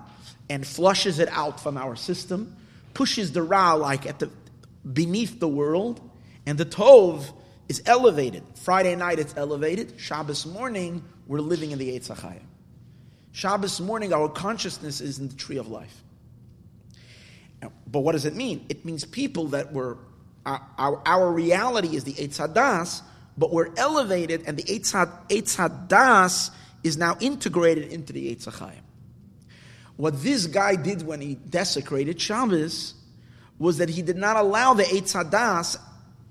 and 0.50 0.66
flushes 0.66 1.20
it 1.20 1.30
out 1.30 1.60
from 1.60 1.78
our 1.78 1.96
system, 1.96 2.56
pushes 2.94 3.32
the 3.32 3.42
Ra 3.42 3.74
like 3.74 4.06
at 4.06 4.20
the 4.20 4.30
beneath 4.92 5.40
the 5.40 5.48
world, 5.48 6.00
and 6.46 6.58
the 6.58 6.66
Tov 6.66 7.32
is 7.68 7.82
elevated. 7.86 8.44
Friday 8.56 8.96
night 8.96 9.20
it's 9.20 9.36
elevated. 9.36 10.00
Shabbos 10.00 10.46
morning, 10.46 11.04
we're 11.28 11.40
living 11.40 11.72
in 11.72 11.80
the 11.80 11.98
Eitz 11.98 12.10
HaChayim. 12.10 12.44
Shabbos 13.32 13.82
morning, 13.82 14.14
our 14.14 14.30
consciousness 14.30 15.02
is 15.02 15.20
in 15.20 15.28
the 15.28 15.36
tree 15.36 15.58
of 15.58 15.68
life. 15.68 16.04
But 17.88 18.00
what 18.02 18.12
does 18.12 18.26
it 18.26 18.36
mean? 18.36 18.66
It 18.70 18.86
means 18.86 19.06
people 19.06 19.48
that 19.48 19.74
were, 19.74 19.98
our, 20.46 21.02
our, 21.06 21.32
reality 21.32 21.96
is 21.96 22.04
the 22.04 22.14
Eitz 22.14 23.02
but 23.38 23.52
we're 23.52 23.74
elevated, 23.78 24.44
and 24.46 24.58
the 24.58 24.64
Eitz, 24.64 24.94
Hadas 25.28 26.52
is 26.84 26.98
now 26.98 27.18
integrated 27.20 27.92
into 27.92 28.14
the 28.14 28.36
Eitz. 28.36 28.48
What 29.98 30.22
this 30.22 30.48
guy 30.48 30.76
did 30.76 31.06
when 31.06 31.22
he 31.22 31.36
desecrated 31.36 32.22
Shabbos 32.22 32.94
was 33.58 33.78
that 33.78 33.90
he 33.90 34.02
did 34.02 34.18
not 34.18 34.38
allow 34.38 34.74
the 34.74 34.84
Eitz 34.84 35.78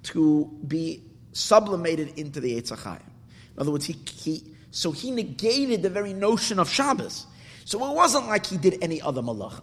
to 0.04 0.44
be 0.66 1.02
sublimated 1.34 2.18
into 2.18 2.40
the 2.40 2.60
Eitzachayim. 2.60 3.00
In 3.00 3.60
other 3.60 3.70
words, 3.70 3.84
he, 3.84 3.96
he, 4.10 4.42
so 4.70 4.92
he 4.92 5.10
negated 5.10 5.82
the 5.82 5.90
very 5.90 6.12
notion 6.12 6.58
of 6.58 6.70
Shabbos. 6.70 7.26
So 7.64 7.84
it 7.90 7.94
wasn't 7.94 8.26
like 8.26 8.46
he 8.46 8.56
did 8.56 8.78
any 8.82 9.00
other 9.00 9.22
malach. 9.22 9.60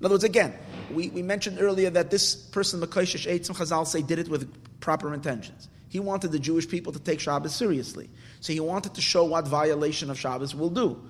In 0.00 0.06
other 0.06 0.14
words, 0.14 0.24
again, 0.24 0.54
we, 0.92 1.08
we 1.10 1.22
mentioned 1.22 1.58
earlier 1.60 1.90
that 1.90 2.10
this 2.10 2.34
person, 2.34 2.80
Makoshish 2.80 3.30
Eitzim 3.30 3.56
Chazal, 3.56 3.86
say 3.86 4.02
did 4.02 4.18
it 4.18 4.28
with 4.28 4.52
proper 4.80 5.12
intentions. 5.14 5.68
He 5.88 6.00
wanted 6.00 6.32
the 6.32 6.38
Jewish 6.38 6.68
people 6.68 6.92
to 6.92 6.98
take 6.98 7.20
Shabbos 7.20 7.54
seriously. 7.54 8.08
So 8.40 8.52
he 8.52 8.60
wanted 8.60 8.94
to 8.94 9.00
show 9.02 9.24
what 9.24 9.46
violation 9.46 10.10
of 10.10 10.18
Shabbos 10.18 10.54
will 10.54 10.70
do. 10.70 11.00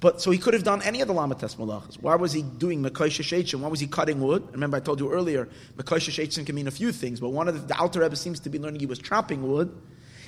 But 0.00 0.20
so 0.20 0.30
he 0.30 0.38
could 0.38 0.52
have 0.52 0.62
done 0.62 0.82
any 0.82 1.00
of 1.00 1.08
the 1.08 1.14
Lamates 1.14 1.56
Malachas. 1.56 2.00
Why 2.00 2.16
was 2.16 2.32
he 2.32 2.42
doing 2.42 2.82
Mekosha 2.82 3.22
Sheitzim? 3.22 3.60
Why 3.60 3.68
was 3.68 3.80
he 3.80 3.86
cutting 3.86 4.20
wood? 4.20 4.46
Remember, 4.52 4.76
I 4.76 4.80
told 4.80 5.00
you 5.00 5.10
earlier, 5.10 5.48
Mekosha 5.76 6.10
Sheitzim 6.10 6.44
can 6.44 6.54
mean 6.54 6.68
a 6.68 6.70
few 6.70 6.92
things, 6.92 7.18
but 7.18 7.30
one 7.30 7.48
of 7.48 7.54
the, 7.54 7.66
the 7.66 7.78
Alter 7.78 8.00
Rebbe 8.00 8.14
seems 8.14 8.40
to 8.40 8.50
be 8.50 8.58
learning 8.58 8.80
he 8.80 8.86
was 8.86 8.98
chopping 8.98 9.50
wood. 9.50 9.74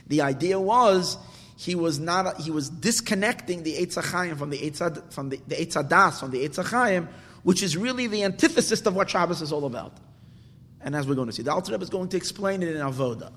The 0.07 0.23
idea 0.23 0.59
was 0.59 1.19
he 1.59 1.75
was 1.75 1.99
not 1.99 2.41
he 2.41 2.51
was 2.51 2.71
disconnecting 2.71 3.63
the 3.63 3.75
Eitzachayim 3.75 4.39
from 4.39 4.49
the 4.49 4.59
Eitzad, 4.59 5.13
from 5.13 5.29
the, 5.29 5.39
the 5.47 5.57
Eitzadas 5.57 6.21
from 6.21 6.31
the 6.31 6.49
Eitzachayim, 6.49 7.09
which 7.43 7.63
is 7.63 7.77
really 7.77 8.07
the 8.07 8.25
antithesis 8.25 8.85
of 8.87 8.95
what 8.95 9.11
Shabbos 9.11 9.43
is 9.43 9.53
all 9.53 9.65
about. 9.65 9.97
And 10.81 10.95
as 10.95 11.07
we're 11.07 11.15
going 11.15 11.29
to 11.29 11.33
see, 11.33 11.43
the 11.43 11.53
Alter 11.53 11.73
Rebbe 11.73 11.83
is 11.83 11.91
going 11.91 12.09
to 12.11 12.17
explain 12.17 12.63
it 12.63 12.75
in 12.75 12.81
Avoda. 12.81 13.33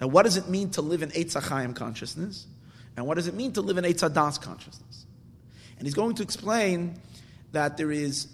Now, 0.00 0.06
what 0.06 0.22
does 0.24 0.36
it 0.36 0.48
mean 0.48 0.70
to 0.70 0.82
live 0.82 1.02
in 1.02 1.10
Eitzachayim 1.10 1.74
consciousness? 1.74 2.46
And 2.96 3.06
what 3.06 3.14
does 3.14 3.28
it 3.28 3.34
mean 3.34 3.52
to 3.52 3.62
live 3.62 3.78
in 3.78 3.84
Eitzadas 3.84 4.40
consciousness? 4.40 5.06
And 5.78 5.86
he's 5.86 5.94
going 5.94 6.16
to 6.16 6.22
explain 6.22 7.00
that 7.52 7.76
there 7.76 7.92
is 7.92 8.26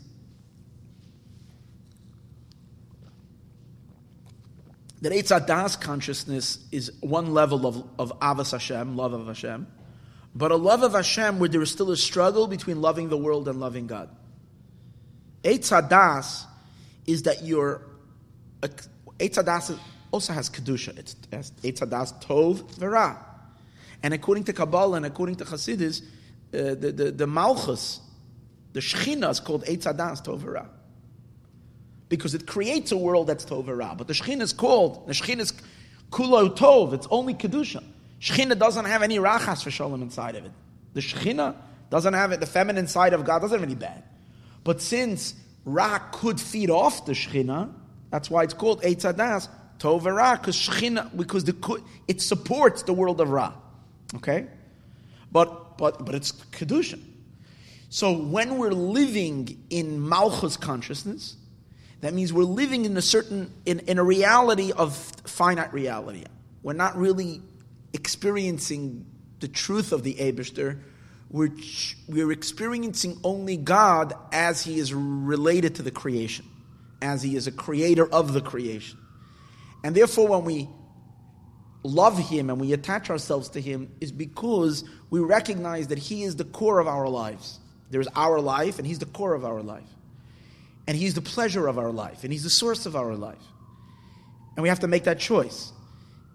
that 5.03 5.13
Eitzadas 5.13 5.79
consciousness 5.79 6.67
is 6.73 6.91
one 7.01 7.35
level 7.35 7.67
of, 7.67 7.85
of 7.99 8.19
Avas 8.21 8.53
Hashem, 8.53 8.97
love 8.97 9.13
of 9.13 9.27
Hashem, 9.27 9.67
but 10.35 10.51
a 10.51 10.57
love 10.57 10.83
of 10.83 10.93
Hashem 10.93 11.39
where 11.39 11.49
there 11.51 11.61
is 11.61 11.71
still 11.71 11.91
a 11.91 11.97
struggle 11.97 12.47
between 12.47 12.81
loving 12.81 13.11
the 13.11 13.19
world 13.19 13.47
and 13.49 13.61
loving 13.61 13.87
God. 13.87 14.09
Eitzadas 15.45 16.47
is 17.07 17.23
that 17.23 17.45
you're, 17.45 17.83
Eitzadas 18.63 19.79
also 20.11 20.33
has 20.33 20.51
Kedusha. 20.51 20.99
It's 20.99 21.15
Eitzadas 21.63 22.21
Tov 22.23 22.69
Vera. 22.79 23.25
And 24.03 24.13
according 24.13 24.45
to 24.45 24.53
Kabbalah 24.53 24.99
and 24.99 25.07
according 25.07 25.37
to 25.37 25.45
Hasidus, 25.45 26.03
uh, 26.03 26.75
the, 26.75 26.93
the, 26.93 27.11
the 27.11 27.27
Malchus, 27.27 28.01
the 28.75 28.81
Shechina 28.81 29.31
is 29.31 29.41
called 29.41 29.65
Eitz 29.65 29.85
Adas 29.85 30.23
Tovara. 30.23 30.67
Because 32.09 32.35
it 32.35 32.47
creates 32.47 32.93
a 32.93 32.97
world 32.99 33.29
that's 33.29 33.45
Tovara. 33.45 33.97
But 33.97 34.07
the 34.07 34.13
Shechina 34.13 34.43
is 34.43 34.53
called, 34.53 35.07
the 35.09 35.15
Shechina 35.15 35.41
is 35.41 35.53
Kulo 36.11 36.55
Tov, 36.55 36.93
it's 36.93 37.09
only 37.11 37.35
Kedusha. 37.35 37.83
Shechina 38.21 38.59
doesn't 38.59 38.85
have 38.85 39.03
any 39.03 39.19
Rachas 39.19 39.63
for 39.63 39.71
Shalom 39.71 40.03
inside 40.03 40.37
of 40.37 40.45
it. 40.45 40.53
The 40.93 41.01
Shechina 41.01 41.57
doesn't 41.89 42.15
have 42.15 42.33
it, 42.33 42.41
the 42.41 42.47
feminine 42.47 42.87
side 42.87 43.15
of 43.15 43.25
God 43.25 43.41
doesn't 43.41 43.59
have 43.59 43.67
any 43.67 43.75
bad. 43.75 44.03
But 44.65 44.81
since 44.81 45.35
Ra 45.65 45.99
could 46.11 46.41
feed 46.41 46.71
off 46.71 47.07
the 47.07 47.13
Shechina, 47.13 47.73
that's 48.11 48.31
why 48.31 48.43
it's 48.43 48.55
called 48.55 48.83
Eitz 48.83 49.13
Adas 49.13 49.49
Tovara, 49.79 50.41
because 50.41 50.57
Shechina, 50.57 51.15
because 51.17 51.45
the, 51.45 51.83
it 52.09 52.21
supports 52.21 52.83
the 52.83 52.93
world 52.93 53.21
of 53.21 53.29
Ra. 53.31 53.53
Okay? 54.17 54.47
But 55.31 55.65
but, 55.77 56.05
but 56.05 56.15
it's 56.15 56.33
Kedusha. 56.33 57.01
So 57.89 58.13
when 58.13 58.59
we're 58.59 58.73
living 58.73 59.65
in 59.71 60.07
Malchus 60.07 60.57
consciousness, 60.57 61.37
that 62.01 62.13
means 62.13 62.33
we're 62.33 62.43
living 62.45 62.85
in 62.85 62.97
a 62.97 63.03
certain, 63.03 63.53
in, 63.67 63.81
in 63.81 63.99
a 63.99 64.05
reality 64.05 64.73
of 64.73 64.97
finite 65.25 65.73
reality. 65.73 66.25
We're 66.63 66.73
not 66.75 66.97
really 66.97 67.41
experiencing 67.93 69.07
the 69.41 69.49
truth 69.49 69.93
of 69.93 70.03
the 70.03 70.15
Abishter. 70.15 70.81
We're, 71.35 71.51
we're 72.07 72.31
experiencing 72.31 73.19
only 73.25 73.57
God 73.57 74.13
as 74.31 74.63
He 74.63 74.79
is 74.79 74.95
related 74.95 75.75
to 75.75 75.83
the 75.83 75.91
creation, 75.91 76.47
as 77.03 77.25
He 77.25 77.35
is 77.35 77.49
a 77.49 77.51
creator 77.51 78.07
of 78.07 78.33
the 78.33 78.41
creation. 78.41 78.99
And 79.83 79.97
therefore, 79.97 80.29
when 80.29 80.45
we 80.45 80.69
love 81.83 82.17
Him 82.17 82.51
and 82.51 82.61
we 82.61 82.73
attach 82.73 83.11
ourselves 83.11 83.49
to 83.49 83.61
Him 83.61 83.93
is 84.01 84.13
because 84.13 84.85
we 85.11 85.19
recognize 85.19 85.89
that 85.89 85.99
He 85.99 86.23
is 86.23 86.37
the 86.37 86.45
core 86.45 86.79
of 86.79 86.87
our 86.87 87.09
lives. 87.09 87.59
There's 87.91 88.07
our 88.15 88.41
life, 88.41 88.79
and 88.79 88.87
He's 88.87 89.01
the 89.01 89.07
core 89.07 89.35
of 89.35 89.45
our 89.45 89.61
life. 89.61 89.91
And 90.87 90.97
He's 90.97 91.15
the 91.15 91.21
pleasure 91.21 91.67
of 91.67 91.81
our 91.81 91.91
life, 91.91 92.23
and 92.23 92.33
He's 92.33 92.45
the 92.45 92.49
source 92.49 92.87
of 92.87 92.95
our 92.95 93.17
life. 93.17 93.43
And 94.55 94.63
we 94.63 94.69
have 94.69 94.81
to 94.81 94.87
make 94.87 95.03
that 95.03 95.19
choice. 95.19 95.73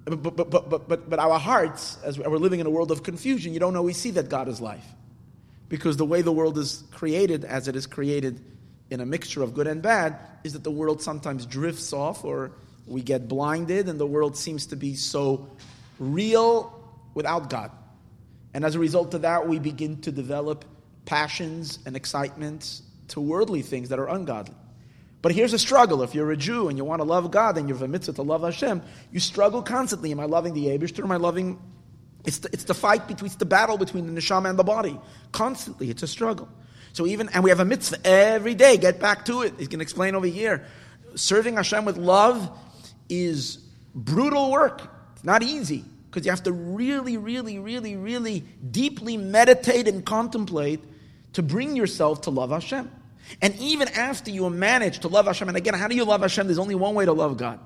But, 0.05 0.23
but, 0.23 0.35
but, 0.35 0.69
but, 0.69 0.87
but, 0.87 1.09
but 1.09 1.19
our 1.19 1.37
hearts, 1.37 1.97
as 2.03 2.17
we're 2.17 2.37
living 2.37 2.59
in 2.59 2.65
a 2.65 2.69
world 2.69 2.91
of 2.91 3.03
confusion, 3.03 3.53
you 3.53 3.59
don't 3.59 3.75
always 3.75 3.97
see 3.97 4.11
that 4.11 4.29
God 4.29 4.47
is 4.47 4.59
life. 4.59 4.85
Because 5.67 5.97
the 5.97 6.05
way 6.05 6.21
the 6.21 6.31
world 6.31 6.57
is 6.57 6.83
created, 6.91 7.45
as 7.45 7.67
it 7.67 7.75
is 7.75 7.85
created 7.85 8.41
in 8.89 9.01
a 9.01 9.05
mixture 9.05 9.43
of 9.43 9.53
good 9.53 9.67
and 9.67 9.81
bad, 9.81 10.17
is 10.43 10.53
that 10.53 10.63
the 10.63 10.71
world 10.71 11.01
sometimes 11.01 11.45
drifts 11.45 11.93
off 11.93 12.23
or 12.23 12.51
we 12.87 13.03
get 13.03 13.27
blinded, 13.27 13.87
and 13.87 13.99
the 13.99 14.07
world 14.07 14.35
seems 14.35 14.67
to 14.67 14.75
be 14.75 14.95
so 14.95 15.47
real 15.99 16.73
without 17.13 17.49
God. 17.49 17.71
And 18.53 18.65
as 18.65 18.73
a 18.73 18.79
result 18.79 19.13
of 19.13 19.21
that, 19.21 19.47
we 19.47 19.59
begin 19.59 20.01
to 20.01 20.11
develop 20.11 20.65
passions 21.05 21.77
and 21.85 21.95
excitements 21.95 22.81
to 23.09 23.21
worldly 23.21 23.61
things 23.61 23.89
that 23.89 23.99
are 23.99 24.09
ungodly. 24.09 24.55
But 25.21 25.33
here's 25.33 25.53
a 25.53 25.59
struggle. 25.59 26.01
If 26.01 26.15
you're 26.15 26.31
a 26.31 26.37
Jew 26.37 26.69
and 26.69 26.77
you 26.77 26.85
want 26.85 27.01
to 27.01 27.03
love 27.03 27.29
God 27.31 27.57
and 27.57 27.67
you're 27.67 27.83
a 27.83 27.87
mitzvah 27.87 28.13
to 28.13 28.21
love 28.21 28.41
Hashem, 28.41 28.81
you 29.11 29.19
struggle 29.19 29.61
constantly. 29.61 30.11
Am 30.11 30.19
I 30.19 30.25
loving 30.25 30.53
the 30.53 30.67
Abishter? 30.67 31.03
Am 31.03 31.11
I 31.11 31.17
loving 31.17 31.59
It's 32.25 32.39
the, 32.39 32.49
it's 32.53 32.63
the 32.65 32.73
fight 32.73 33.07
between, 33.07 33.27
it's 33.27 33.35
the 33.35 33.45
battle 33.45 33.77
between 33.77 34.13
the 34.13 34.21
neshama 34.21 34.49
and 34.49 34.57
the 34.57 34.63
body. 34.63 34.99
Constantly, 35.31 35.89
it's 35.89 36.03
a 36.03 36.07
struggle. 36.07 36.47
So 36.93 37.05
even, 37.05 37.29
and 37.29 37.43
we 37.43 37.49
have 37.49 37.59
a 37.59 37.65
mitzvah 37.65 38.05
every 38.05 38.55
day, 38.55 38.77
get 38.77 38.99
back 38.99 39.25
to 39.25 39.41
it. 39.41 39.53
He's 39.57 39.67
going 39.67 39.79
to 39.79 39.83
explain 39.83 40.15
over 40.15 40.27
here. 40.27 40.65
Serving 41.15 41.55
Hashem 41.55 41.85
with 41.85 41.97
love 41.97 42.49
is 43.09 43.57
brutal 43.93 44.51
work. 44.51 44.81
It's 45.15 45.23
not 45.23 45.43
easy 45.43 45.83
because 46.09 46.25
you 46.25 46.31
have 46.31 46.43
to 46.43 46.51
really, 46.51 47.17
really, 47.17 47.59
really, 47.59 47.95
really 47.95 48.43
deeply 48.71 49.17
meditate 49.17 49.87
and 49.87 50.05
contemplate 50.05 50.83
to 51.33 51.43
bring 51.43 51.75
yourself 51.75 52.21
to 52.21 52.31
love 52.31 52.51
Hashem. 52.51 52.89
And 53.41 53.55
even 53.59 53.87
after 53.89 54.31
you 54.31 54.49
manage 54.49 54.99
to 54.99 55.07
love 55.07 55.25
Hashem, 55.25 55.47
and 55.47 55.57
again, 55.57 55.73
how 55.73 55.87
do 55.87 55.95
you 55.95 56.05
love 56.05 56.21
Hashem? 56.21 56.47
There's 56.47 56.59
only 56.59 56.75
one 56.75 56.95
way 56.95 57.05
to 57.05 57.13
love 57.13 57.37
God. 57.37 57.59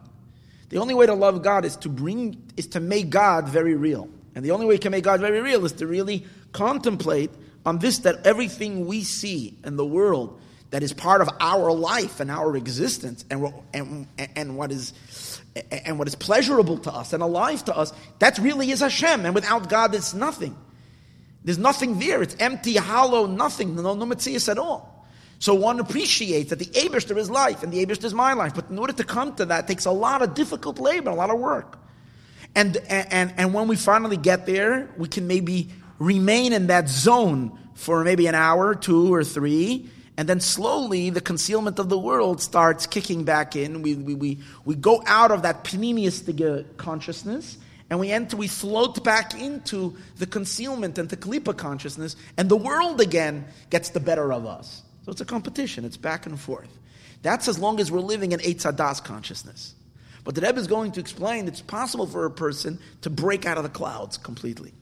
The 0.70 0.78
only 0.78 0.94
way 0.94 1.06
to 1.06 1.14
love 1.14 1.44
God 1.44 1.66
is 1.66 1.76
to 1.78 1.90
bring, 1.90 2.42
is 2.58 2.68
to 2.68 2.80
make 2.80 3.10
God 3.10 3.48
very 3.48 3.76
real. 3.76 4.10
And 4.36 4.44
the 4.44 4.52
only 4.52 4.66
way 4.66 4.74
you 4.74 4.80
can 4.80 4.92
make 4.92 5.04
God 5.04 5.20
very 5.20 5.42
real 5.42 5.66
is 5.66 5.74
to 5.74 5.88
really 5.88 6.26
contemplate 6.52 7.32
on 7.66 7.80
this 7.80 8.00
that 8.00 8.26
everything 8.26 8.88
we 8.88 9.04
see 9.04 9.58
in 9.64 9.78
the 9.78 9.86
world 9.86 10.40
that 10.72 10.82
is 10.82 10.92
part 10.92 11.22
of 11.22 11.30
our 11.40 11.72
life 11.72 12.20
and 12.20 12.32
our 12.32 12.58
existence 12.58 13.24
and, 13.30 13.54
and, 13.74 14.08
and 14.36 14.58
what 14.58 14.72
is 14.72 14.94
and 15.86 16.00
what 16.00 16.08
is 16.08 16.16
pleasurable 16.16 16.80
to 16.80 16.92
us 16.92 17.14
and 17.14 17.22
alive 17.22 17.64
to 17.66 17.78
us, 17.78 17.94
that 18.18 18.40
really 18.40 18.72
is 18.72 18.80
Hashem. 18.80 19.24
And 19.26 19.36
without 19.36 19.70
God, 19.70 19.94
it's 19.94 20.16
nothing. 20.16 20.58
There's 21.44 21.60
nothing 21.60 22.00
there. 22.00 22.24
It's 22.24 22.36
empty, 22.40 22.76
hollow, 22.76 23.28
nothing. 23.28 23.76
No, 23.76 23.94
no 23.94 24.06
Metzias 24.06 24.50
at 24.50 24.58
all. 24.58 25.03
So 25.40 25.54
one 25.54 25.80
appreciates 25.80 26.50
that 26.52 26.60
the 26.60 26.66
Abishter 26.66 27.18
is 27.18 27.30
life 27.30 27.64
and 27.64 27.72
the 27.72 27.86
Abishter 27.86 28.06
is 28.06 28.14
my 28.14 28.34
life. 28.34 28.56
But 28.56 28.70
in 28.70 28.80
order 28.80 28.94
to 28.94 29.04
come 29.04 29.36
to 29.36 29.46
that, 29.46 29.68
takes 29.68 29.86
a 29.86 29.92
lot 29.92 30.22
of 30.22 30.34
difficult 30.34 30.80
labor, 30.80 31.10
a 31.10 31.16
lot 31.16 31.30
of 31.30 31.40
work. 31.40 31.78
And, 32.56 32.78
and, 32.88 33.34
and 33.36 33.54
when 33.54 33.68
we 33.68 33.76
finally 33.76 34.18
get 34.18 34.46
there, 34.46 34.90
we 34.98 35.08
can 35.08 35.28
maybe 35.28 35.70
remain 36.00 36.54
in 36.54 36.68
that 36.68 36.88
zone 36.88 37.58
for 37.74 38.04
maybe 38.04 38.28
an 38.28 38.36
hour, 38.36 38.76
two 38.76 39.14
or 39.14 39.24
three, 39.24 39.90
and 40.16 40.30
then 40.30 40.40
slowly 40.40 41.10
the 41.10 41.22
concealment 41.22 41.80
of 41.80 41.90
the 41.90 41.98
world 41.98 42.42
starts 42.42 42.86
kicking 42.86 43.24
back 43.24 43.56
in. 43.56 43.82
We, 43.82 43.96
we, 43.96 44.14
we, 44.14 44.40
we 44.66 44.76
go 44.76 45.04
out 45.08 45.32
of 45.32 45.42
that 45.42 45.64
pneumiastic 45.64 46.40
uh, 46.40 46.64
consciousness 46.78 47.58
and 47.90 48.00
we 48.00 48.12
enter, 48.12 48.38
we 48.38 48.48
float 48.48 49.04
back 49.04 49.40
into 49.40 49.96
the 50.18 50.26
concealment 50.26 50.98
and 50.98 51.10
the 51.10 51.18
klipa 51.18 51.56
consciousness, 51.56 52.16
and 52.38 52.50
the 52.50 52.58
world 52.58 53.02
again 53.02 53.46
gets 53.70 53.90
the 53.90 54.00
better 54.00 54.32
of 54.32 54.46
us. 54.46 54.83
So 55.06 55.12
it's 55.12 55.22
a 55.22 55.26
competition, 55.26 55.86
it's 55.86 55.98
back 55.98 56.26
and 56.26 56.40
forth. 56.40 56.80
That's 57.22 57.48
as 57.48 57.60
long 57.60 57.80
as 57.80 57.92
we're 57.92 58.00
living 58.00 58.32
in 58.32 58.40
Eitzadas 58.40 59.04
consciousness. 59.04 59.76
But 60.24 60.36
the 60.36 60.42
Rebbe 60.42 60.60
is 60.60 60.68
going 60.68 60.94
to 60.94 61.00
explain 61.00 61.48
it's 61.48 61.62
possible 61.62 62.08
for 62.08 62.26
a 62.26 62.32
person 62.32 62.80
to 63.02 63.10
break 63.10 63.46
out 63.46 63.58
of 63.58 63.64
the 63.64 63.70
clouds 63.70 64.18
completely 64.18 64.74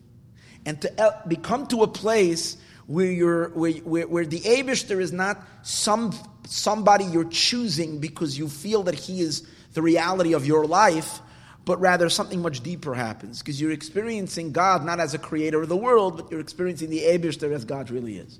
and 0.65 0.79
to 0.81 1.01
uh, 1.01 1.27
become 1.27 1.67
to 1.67 1.81
a 1.81 1.87
place 1.87 2.57
where, 2.85 3.11
you're, 3.11 3.49
where, 3.49 3.73
where, 3.73 4.07
where 4.07 4.25
the 4.25 4.39
Abishter 4.41 5.01
is 5.01 5.11
not 5.11 5.41
some, 5.63 6.13
somebody 6.45 7.05
you're 7.05 7.29
choosing 7.29 7.99
because 7.99 8.37
you 8.37 8.47
feel 8.47 8.83
that 8.83 8.95
he 8.95 9.21
is 9.21 9.47
the 9.73 9.81
reality 9.81 10.33
of 10.33 10.45
your 10.45 10.65
life, 10.65 11.19
but 11.65 11.79
rather 11.79 12.09
something 12.09 12.41
much 12.41 12.61
deeper 12.61 12.93
happens 12.93 13.39
because 13.39 13.59
you're 13.59 13.71
experiencing 13.71 14.51
God 14.51 14.83
not 14.83 14.99
as 14.99 15.13
a 15.13 15.19
creator 15.19 15.61
of 15.61 15.69
the 15.69 15.77
world, 15.77 16.17
but 16.17 16.31
you're 16.31 16.39
experiencing 16.39 16.89
the 16.89 17.01
Abishter 17.01 17.51
as 17.53 17.65
God 17.65 17.89
really 17.89 18.17
is. 18.17 18.39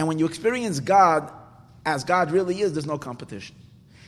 And 0.00 0.08
when 0.08 0.18
you 0.18 0.24
experience 0.24 0.80
God 0.80 1.30
as 1.84 2.04
God 2.04 2.30
really 2.30 2.62
is, 2.62 2.72
there's 2.72 2.86
no 2.86 2.96
competition. 2.96 3.54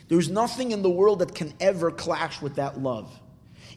There's 0.09 0.31
nothing 0.31 0.73
in 0.73 0.81
the 0.81 0.89
world 0.89 1.19
that 1.19 1.35
can 1.35 1.53
ever 1.61 1.91
clash 1.91 2.41
with 2.41 2.55
that 2.55 2.81
love. 2.81 3.13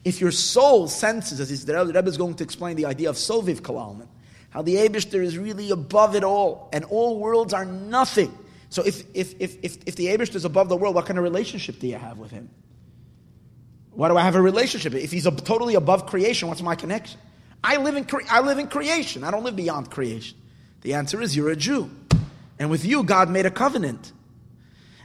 If 0.02 0.22
your 0.22 0.30
soul 0.30 0.88
senses, 0.88 1.40
as 1.40 1.66
the 1.66 1.84
Rebbe 1.84 2.08
is 2.08 2.16
going 2.16 2.32
to 2.36 2.42
explain 2.42 2.76
the 2.76 2.86
idea 2.86 3.10
of 3.10 3.16
Soviv 3.16 3.60
Kalalman, 3.60 4.08
how 4.48 4.62
the 4.62 4.76
Abishter 4.76 5.22
is 5.22 5.36
really 5.36 5.70
above 5.70 6.16
it 6.16 6.24
all, 6.24 6.70
and 6.72 6.86
all 6.86 7.18
worlds 7.18 7.52
are 7.52 7.66
nothing. 7.66 8.32
So 8.70 8.82
if, 8.82 9.02
if, 9.12 9.34
if, 9.38 9.62
if, 9.62 9.76
if 9.84 9.96
the 9.96 10.06
Abishter 10.06 10.36
is 10.36 10.46
above 10.46 10.70
the 10.70 10.76
world, 10.76 10.94
what 10.94 11.04
kind 11.04 11.18
of 11.18 11.22
relationship 11.22 11.80
do 11.80 11.86
you 11.86 11.96
have 11.96 12.16
with 12.16 12.30
him? 12.30 12.48
Why 13.90 14.08
do 14.08 14.16
I 14.16 14.22
have 14.22 14.36
a 14.36 14.40
relationship? 14.40 14.94
If 14.94 15.12
he's 15.12 15.26
a, 15.26 15.32
totally 15.32 15.74
above 15.74 16.06
creation, 16.06 16.48
what's 16.48 16.62
my 16.62 16.76
connection? 16.76 17.20
I 17.62 17.76
live, 17.76 17.94
in, 17.94 18.06
I 18.30 18.40
live 18.40 18.56
in 18.56 18.68
creation. 18.68 19.22
I 19.22 19.30
don't 19.30 19.44
live 19.44 19.56
beyond 19.56 19.90
creation. 19.90 20.38
The 20.86 20.94
answer 20.94 21.20
is 21.20 21.34
you're 21.34 21.50
a 21.50 21.56
Jew. 21.56 21.90
And 22.58 22.70
with 22.70 22.84
you, 22.84 23.02
God 23.02 23.28
made 23.30 23.46
a 23.46 23.50
covenant. 23.50 24.12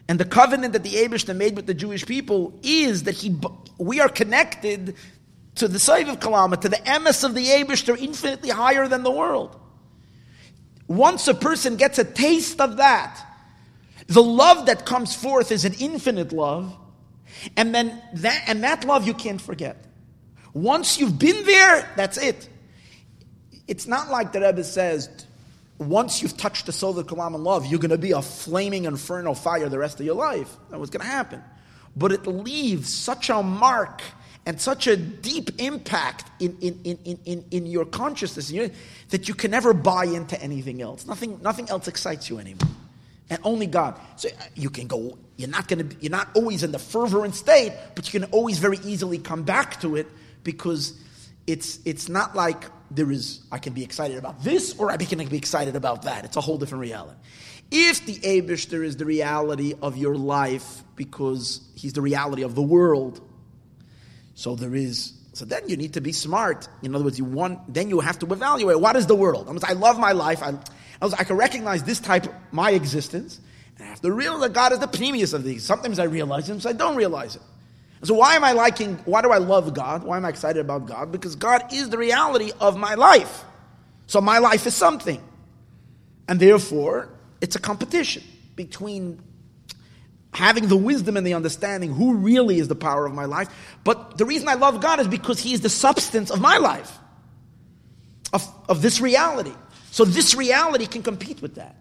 And 0.08 0.20
the 0.20 0.26
covenant 0.26 0.74
that 0.74 0.84
the 0.84 0.96
Abishter 0.96 1.36
made 1.36 1.56
with 1.56 1.68
the 1.68 1.74
Jewish 1.74 2.06
people 2.06 2.60
is 2.64 3.04
that 3.04 3.16
he, 3.16 3.40
we 3.78 4.00
are 4.00 4.10
connected 4.10 4.96
to 5.56 5.68
the 5.68 5.78
Saiv 5.78 6.10
of 6.10 6.20
Kalama, 6.20 6.58
to 6.58 6.70
the 6.70 6.78
emes 6.78 7.24
of 7.24 7.36
the 7.36 7.46
Abish, 7.46 7.86
they're 7.86 7.98
infinitely 7.98 8.50
higher 8.50 8.88
than 8.88 9.04
the 9.04 9.12
world. 9.12 9.60
Once 10.88 11.28
a 11.28 11.34
person 11.34 11.76
gets 11.76 11.98
a 12.00 12.04
taste 12.04 12.60
of 12.60 12.78
that, 12.78 13.26
the 14.08 14.24
love 14.24 14.66
that 14.66 14.86
comes 14.86 15.16
forth 15.16 15.52
is 15.52 15.64
an 15.64 15.74
infinite 15.80 16.34
love, 16.34 16.76
and 17.56 17.74
then 17.74 18.02
that 18.16 18.44
and 18.48 18.64
that 18.64 18.84
love 18.86 19.08
you 19.08 19.14
can't 19.14 19.40
forget. 19.40 19.86
Once 20.54 21.00
you've 21.00 21.18
been 21.18 21.46
there, 21.46 21.90
that's 21.96 22.18
it. 22.18 22.50
It's 23.68 23.88
not 23.88 24.10
like 24.10 24.34
the 24.34 24.42
Rebbe 24.42 24.64
says, 24.66 25.10
once 25.82 26.22
you've 26.22 26.38
touched 26.38 26.68
the 26.68 26.72
soul 26.72 26.98
of 27.00 27.08
Kalam 27.08 27.34
and 27.34 27.44
love, 27.44 27.66
you're 27.66 27.80
going 27.80 27.90
to 27.90 27.98
be 27.98 28.12
a 28.12 28.22
flaming 28.22 28.86
inferno 28.86 29.34
fire 29.34 29.68
the 29.68 29.80
rest 29.80 30.00
of 30.00 30.06
your 30.06 30.16
life. 30.16 30.56
That 30.70 30.80
was 30.80 30.92
going 30.92 31.02
to 31.02 31.12
happen. 31.12 31.44
But 31.96 32.12
it 32.12 32.28
leaves 32.28 32.94
such 32.94 33.30
a 33.30 33.42
mark 33.42 34.02
and 34.46 34.62
such 34.62 34.86
a 34.86 34.96
deep 34.96 35.60
impact 35.60 36.30
in, 36.40 36.56
in, 36.62 36.80
in, 36.84 37.20
in, 37.26 37.46
in 37.50 37.66
your 37.66 37.86
consciousness 37.86 38.52
that 39.10 39.28
you 39.28 39.34
can 39.34 39.52
never 39.52 39.74
buy 39.74 40.06
into 40.06 40.40
anything 40.42 40.82
else. 40.82 41.06
Nothing, 41.08 41.40
nothing 41.42 41.70
else 41.70 41.88
excites 41.88 42.30
you 42.30 42.38
anymore. 42.38 42.70
And 43.32 43.40
only 43.44 43.66
God. 43.66 44.00
So 44.18 44.30
uh, 44.30 44.44
you 44.56 44.70
can 44.70 44.88
go, 44.88 45.18
you're 45.38 45.50
not 45.50 45.68
going 45.68 45.88
to, 45.90 45.96
you're 46.00 46.12
not 46.12 46.30
always 46.36 46.64
in 46.64 46.72
the 46.72 46.80
fervent 46.80 47.34
state, 47.34 47.74
but 47.96 48.12
you 48.12 48.20
can 48.20 48.30
always 48.32 48.60
very 48.60 48.78
easily 48.84 49.18
come 49.18 49.44
back 49.44 49.82
to 49.82 49.96
it 49.96 50.08
because 50.44 51.00
it's, 51.48 51.80
it's 51.86 52.10
not 52.10 52.36
like 52.36 52.66
there 52.92 53.10
is, 53.10 53.42
I 53.52 53.58
can 53.58 53.74
be 53.74 53.84
excited 53.84 54.18
about 54.18 54.44
this 54.44 54.78
or 54.78 54.92
I 54.92 54.98
can 54.98 55.26
be 55.28 55.38
excited 55.38 55.76
about 55.76 56.04
that. 56.04 56.26
It's 56.26 56.38
a 56.38 56.42
whole 56.42 56.58
different 56.58 56.82
reality. 56.82 57.18
If 57.72 58.06
the 58.06 58.16
Abishter 58.16 58.84
is 58.84 58.98
the 58.98 59.06
reality 59.06 59.74
of 59.82 59.96
your 59.96 60.16
life 60.16 60.84
because 60.98 61.62
he's 61.76 61.94
the 61.94 62.02
reality 62.02 62.44
of 62.44 62.54
the 62.54 62.62
world, 62.62 63.22
so 64.36 64.56
there 64.56 64.76
is. 64.76 65.14
So 65.34 65.46
then 65.46 65.70
you 65.70 65.78
need 65.78 65.94
to 65.94 66.02
be 66.02 66.12
smart. 66.12 66.68
In 66.82 66.94
other 66.94 67.06
words, 67.06 67.18
you 67.18 67.24
want. 67.24 67.74
Then 67.74 67.90
you 67.90 68.02
have 68.02 68.20
to 68.20 68.26
evaluate 68.26 68.80
what 68.82 68.98
is 68.98 69.08
the 69.08 69.16
world. 69.16 69.48
I, 69.48 69.52
mean, 69.54 69.62
I 69.64 69.74
love 69.74 69.98
my 69.98 70.12
life. 70.12 70.44
I, 70.44 70.56
I, 71.02 71.24
can 71.24 71.38
recognize 71.38 71.84
this 71.84 72.00
type, 72.00 72.26
my 72.52 72.72
existence, 72.72 73.40
and 73.78 73.86
I 73.88 73.90
have 73.90 74.02
to 74.02 74.12
realize 74.12 74.42
that 74.42 74.54
God 74.54 74.74
is 74.74 74.80
the 74.80 74.88
previous 74.88 75.32
of 75.32 75.46
these. 75.46 75.64
Sometimes 75.64 76.00
I 76.00 76.04
realize 76.04 76.44
it, 76.44 76.48
sometimes 76.48 76.66
I 76.66 76.74
don't 76.74 76.98
realize 76.98 77.38
it. 77.38 77.42
So 78.04 78.16
why 78.16 78.36
am 78.36 78.44
I 78.44 78.54
liking? 78.54 78.96
Why 79.06 79.22
do 79.22 79.32
I 79.32 79.38
love 79.38 79.74
God? 79.74 80.04
Why 80.04 80.18
am 80.18 80.26
I 80.26 80.30
excited 80.30 80.60
about 80.60 80.88
God? 80.88 81.12
Because 81.12 81.36
God 81.36 81.72
is 81.72 81.90
the 81.90 81.98
reality 81.98 82.52
of 82.60 82.76
my 82.76 82.96
life. 82.96 83.44
So 84.08 84.20
my 84.20 84.40
life 84.40 84.66
is 84.66 84.76
something, 84.76 85.22
and 86.28 86.40
therefore 86.40 87.10
it's 87.40 87.56
a 87.56 87.60
competition 87.60 88.24
between 88.56 89.22
having 90.34 90.68
the 90.68 90.78
wisdom 90.78 91.18
and 91.18 91.26
the 91.26 91.34
understanding 91.34 91.94
who 91.94 92.16
really 92.16 92.60
is 92.60 92.68
the 92.68 92.76
power 92.76 93.06
of 93.06 93.14
my 93.14 93.26
life. 93.26 93.50
But 93.84 94.18
the 94.18 94.26
reason 94.26 94.48
I 94.48 94.56
love 94.56 94.82
God 94.82 95.00
is 95.00 95.08
because 95.08 95.40
He 95.40 95.54
is 95.54 95.62
the 95.62 95.70
substance 95.70 96.30
of 96.30 96.42
my 96.42 96.58
life, 96.58 96.98
of, 98.34 98.48
of 98.68 98.82
this 98.82 99.00
reality. 99.00 99.54
So 99.92 100.06
this 100.06 100.36
reality 100.36 100.88
can 100.88 101.04
compete 101.04 101.42
with 101.42 101.56
that. 101.56 101.76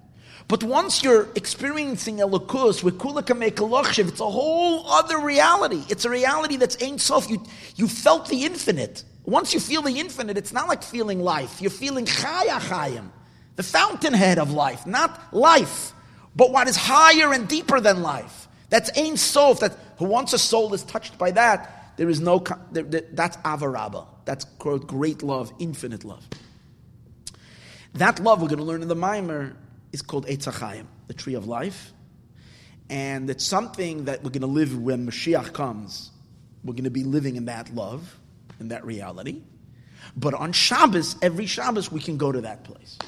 But 0.50 0.64
once 0.64 1.02
you're 1.02 1.28
experiencing 1.36 2.18
Elokus 2.18 2.82
with 2.82 2.98
Kulaka 2.98 4.00
it's 4.10 4.20
a 4.20 4.24
whole 4.28 4.86
other 4.86 5.18
reality. 5.20 5.82
It's 5.88 6.04
a 6.04 6.10
reality 6.10 6.56
that's 6.56 6.82
Ein 6.82 6.98
Sof. 6.98 7.30
You, 7.30 7.42
you 7.76 7.86
felt 7.86 8.28
the 8.28 8.44
infinite. 8.44 9.04
Once 9.24 9.54
you 9.54 9.60
feel 9.60 9.80
the 9.80 9.98
infinite, 9.98 10.36
it's 10.36 10.52
not 10.52 10.66
like 10.66 10.82
feeling 10.82 11.20
life. 11.20 11.62
You're 11.62 11.70
feeling 11.70 12.04
Chaya 12.04 12.58
Chayim, 12.58 13.10
the 13.56 13.62
fountainhead 13.62 14.38
of 14.38 14.50
life, 14.50 14.86
not 14.86 15.32
life 15.32 15.94
but 16.34 16.52
what 16.52 16.68
is 16.68 16.76
higher 16.76 17.32
and 17.32 17.48
deeper 17.48 17.80
than 17.80 18.02
life. 18.02 18.48
That's 18.68 18.96
Ein 18.96 19.16
Sof, 19.16 19.60
that 19.60 19.76
who 19.98 20.04
once 20.06 20.32
a 20.32 20.38
soul 20.38 20.74
is 20.74 20.82
touched 20.84 21.18
by 21.18 21.32
that, 21.32 21.94
there 21.96 22.08
is 22.08 22.20
no, 22.20 22.44
that's 22.70 23.36
Avaraba. 23.38 24.06
That's 24.24 24.44
quote, 24.58 24.86
great 24.86 25.22
love, 25.22 25.52
infinite 25.58 26.04
love. 26.04 26.26
That 27.94 28.20
love 28.20 28.40
we're 28.40 28.48
going 28.48 28.58
to 28.58 28.64
learn 28.64 28.82
in 28.82 28.88
the 28.88 28.94
Mimer 28.94 29.56
is 29.92 30.03
called 30.03 30.26
Eitzachayim, 30.26 30.87
the 31.07 31.14
tree 31.14 31.35
of 31.35 31.46
life. 31.46 31.92
And 32.88 33.31
it's 33.31 33.46
something 33.46 34.07
that 34.07 34.22
we're 34.22 34.31
going 34.31 34.40
to 34.40 34.46
live 34.46 34.76
when 34.76 35.07
Mashiach 35.07 35.53
comes. 35.53 36.11
We're 36.64 36.74
going 36.74 36.85
to 36.85 36.90
be 36.90 37.05
living 37.05 37.37
in 37.37 37.44
that 37.46 37.74
love, 37.74 38.18
in 38.59 38.68
that 38.68 38.85
reality. 38.85 39.42
But 40.16 40.35
on 40.35 40.53
Shabbos, 40.53 41.16
every 41.22 41.46
Shabbos, 41.46 41.92
we 41.92 42.00
can 42.00 42.16
go 42.16 42.33
to 42.33 42.40
that 42.40 42.64
place. 42.64 42.98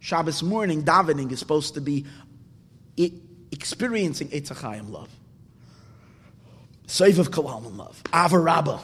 Shabbos 0.00 0.42
morning, 0.42 0.82
davening 0.82 1.30
is 1.32 1.38
supposed 1.38 1.74
to 1.74 1.80
be 1.80 2.06
experiencing 3.52 4.28
Eitzachayim 4.28 4.90
love. 4.90 5.10
Save 6.86 7.18
of 7.18 7.30
Kalam 7.30 7.76
love. 7.76 8.02
Avarabba. 8.04 8.80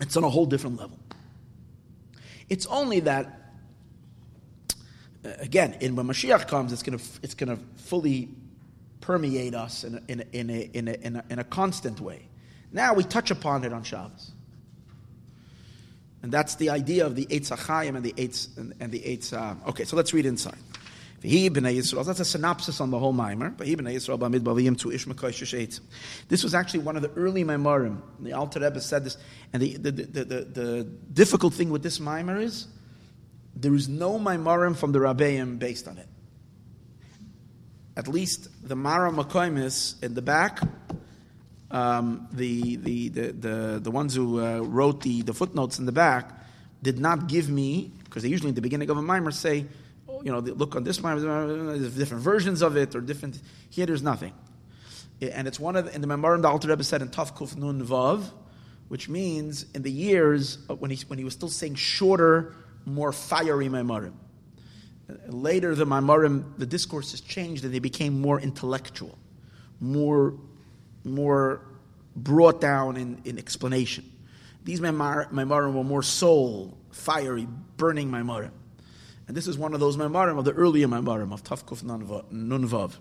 It's 0.00 0.16
on 0.16 0.24
a 0.24 0.28
whole 0.28 0.46
different 0.46 0.76
level. 0.78 0.98
It's 2.50 2.66
only 2.66 3.00
that, 3.00 3.35
again, 5.38 5.76
in 5.80 5.96
when 5.96 6.06
Mashiach 6.06 6.48
comes, 6.48 6.72
it's 6.72 6.82
going 6.82 6.98
to 6.98 7.04
it's 7.22 7.34
going 7.34 7.56
to 7.56 7.62
fully 7.76 8.28
permeate 9.00 9.54
us 9.54 9.84
in 9.84 9.94
a, 9.94 10.02
in 10.08 10.20
a, 10.20 10.24
in 10.32 10.50
a, 10.50 10.70
in 10.72 10.88
a, 10.88 10.92
in 10.92 11.16
a, 11.16 11.24
in 11.30 11.38
a 11.38 11.44
constant 11.44 12.00
way. 12.00 12.28
Now 12.72 12.94
we 12.94 13.04
touch 13.04 13.30
upon 13.30 13.64
it 13.64 13.72
on 13.72 13.84
Shabbos. 13.84 14.32
And 16.22 16.32
that's 16.32 16.56
the 16.56 16.70
idea 16.70 17.06
of 17.06 17.14
the 17.14 17.26
Eitz 17.26 17.56
Achayim 17.56 17.94
and 17.94 18.04
the 18.04 18.12
Eitz, 18.14 18.56
and, 18.56 18.74
and 18.80 18.90
the 18.90 19.00
Eitz. 19.00 19.32
Uh, 19.32 19.54
okay, 19.68 19.84
so 19.84 19.96
let's 19.96 20.12
read 20.12 20.26
inside. 20.26 20.58
That's 21.22 22.20
a 22.20 22.24
synopsis 22.24 22.80
on 22.80 22.90
the 22.90 22.98
whole 22.98 23.14
Maimer. 23.14 23.56
This 26.28 26.44
was 26.44 26.54
actually 26.54 26.80
one 26.80 26.96
of 26.96 27.02
the 27.02 27.10
early 27.10 27.44
Maimarim. 27.44 28.00
The 28.20 28.32
Alter 28.32 28.60
Rebbe 28.60 28.80
said 28.80 29.04
this, 29.04 29.16
and 29.52 29.62
the, 29.62 29.76
the, 29.76 29.90
the, 29.90 30.24
the, 30.24 30.84
difficult 31.12 31.54
thing 31.54 31.70
with 31.70 31.82
this 31.82 31.98
Maimer 31.98 32.40
is 32.40 32.66
there 33.56 33.74
is 33.74 33.88
no 33.88 34.18
Maimarim 34.18 34.76
from 34.76 34.92
the 34.92 34.98
Rabbeim 34.98 35.58
based 35.58 35.88
on 35.88 35.96
it. 35.96 36.06
At 37.96 38.06
least 38.06 38.48
the 38.62 38.76
Mara 38.76 39.10
Makoimis 39.10 40.02
in 40.02 40.12
the 40.12 40.20
back, 40.20 40.60
um, 41.70 42.28
the, 42.32 42.76
the, 42.76 43.08
the, 43.08 43.32
the, 43.32 43.80
the 43.82 43.90
ones 43.90 44.14
who 44.14 44.44
uh, 44.44 44.58
wrote 44.58 45.00
the, 45.00 45.22
the 45.22 45.32
footnotes 45.32 45.78
in 45.78 45.86
the 45.86 45.92
back, 45.92 46.30
did 46.82 46.98
not 46.98 47.26
give 47.26 47.48
me, 47.48 47.90
because 48.04 48.22
they 48.22 48.28
usually 48.28 48.50
in 48.50 48.54
the 48.54 48.60
beginning 48.60 48.90
of 48.90 48.98
a 48.98 49.02
Maimer 49.02 49.32
say, 49.32 49.64
you 50.22 50.30
know, 50.30 50.40
look 50.40 50.76
on 50.76 50.84
this 50.84 51.00
one, 51.00 51.18
there's 51.18 51.94
different 51.94 52.22
versions 52.22 52.60
of 52.60 52.76
it 52.76 52.94
or 52.94 53.00
different. 53.00 53.40
Here, 53.70 53.86
there's 53.86 54.02
nothing. 54.02 54.32
And 55.20 55.48
it's 55.48 55.58
one 55.58 55.76
of 55.76 55.86
the, 55.86 55.94
in 55.94 56.02
the 56.02 56.06
Memorim 56.06 56.42
the 56.42 56.48
Alter 56.48 56.68
Rebbe 56.68 56.84
said 56.84 57.00
in 57.00 57.08
Tav 57.08 57.34
Kuf 57.34 57.56
Nun 57.56 57.82
Vav, 57.82 58.30
which 58.88 59.08
means 59.08 59.64
in 59.74 59.82
the 59.82 59.90
years 59.90 60.58
when 60.68 60.90
he 60.90 61.02
when 61.06 61.18
he 61.18 61.24
was 61.24 61.32
still 61.32 61.48
saying 61.48 61.74
shorter, 61.74 62.54
more 62.86 63.12
fiery 63.12 63.68
Memorim. 63.68 64.14
Later, 65.28 65.74
the 65.74 65.84
Memorim, 65.84 66.56
the 66.58 66.66
discourses 66.66 67.20
changed 67.20 67.64
and 67.64 67.74
they 67.74 67.78
became 67.78 68.20
more 68.20 68.40
intellectual, 68.40 69.18
more 69.80 70.34
more 71.04 71.60
brought 72.16 72.60
down 72.60 72.96
in, 72.96 73.20
in 73.24 73.38
explanation. 73.38 74.10
These 74.64 74.80
Memorim 74.80 75.74
were 75.74 75.84
more 75.84 76.02
soul, 76.02 76.76
fiery, 76.90 77.46
burning 77.76 78.10
Memorim. 78.10 78.50
And 79.28 79.36
this 79.36 79.46
is 79.46 79.58
one 79.58 79.74
of 79.74 79.80
those 79.80 79.96
Maimarim 79.96 80.38
of 80.38 80.44
the 80.44 80.52
earlier 80.52 80.86
Maimarim 80.86 81.32
of 81.32 81.42
Tafkuf 81.42 81.82
Nunvav. 81.82 82.96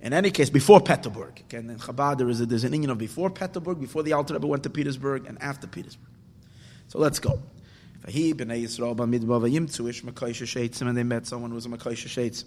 In 0.00 0.12
any 0.12 0.30
case, 0.30 0.50
before 0.50 0.80
Peterburg. 0.80 1.40
Again, 1.40 1.70
in 1.70 1.78
Chabad, 1.78 2.18
there 2.18 2.28
is 2.28 2.40
a, 2.40 2.46
there's 2.46 2.64
an 2.64 2.72
Inyan 2.72 2.90
of 2.90 2.98
before 2.98 3.30
Peterburg, 3.30 3.78
before 3.80 4.02
the 4.02 4.14
Alter 4.14 4.34
Rebbe 4.34 4.46
went 4.46 4.62
to 4.64 4.70
Petersburg, 4.70 5.26
and 5.26 5.40
after 5.40 5.66
Petersburg. 5.66 6.08
So 6.88 6.98
let's 6.98 7.18
go. 7.18 7.40
And 8.04 8.12
they 10.96 11.02
met 11.02 11.26
someone 11.26 11.50
who 11.50 11.54
was 11.54 11.66
a 11.66 11.68
Makaisha 11.68 12.08
Sheitzim. 12.08 12.44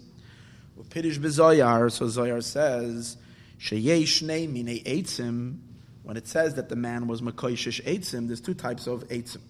Pirish 0.90 1.18
Bezoyar, 1.18 1.90
so 1.90 2.06
Zoyar 2.06 2.42
says, 2.42 3.16
Sheyesh 3.58 4.22
Mine 4.22 4.82
Eitzim, 4.84 5.58
when 6.02 6.16
it 6.16 6.28
says 6.28 6.54
that 6.54 6.68
the 6.68 6.76
man 6.76 7.06
was 7.08 7.22
Makaishish 7.22 7.82
Eitzim, 7.84 8.26
there's 8.26 8.42
two 8.42 8.54
types 8.54 8.86
of 8.86 9.08
Eitzim. 9.08 9.40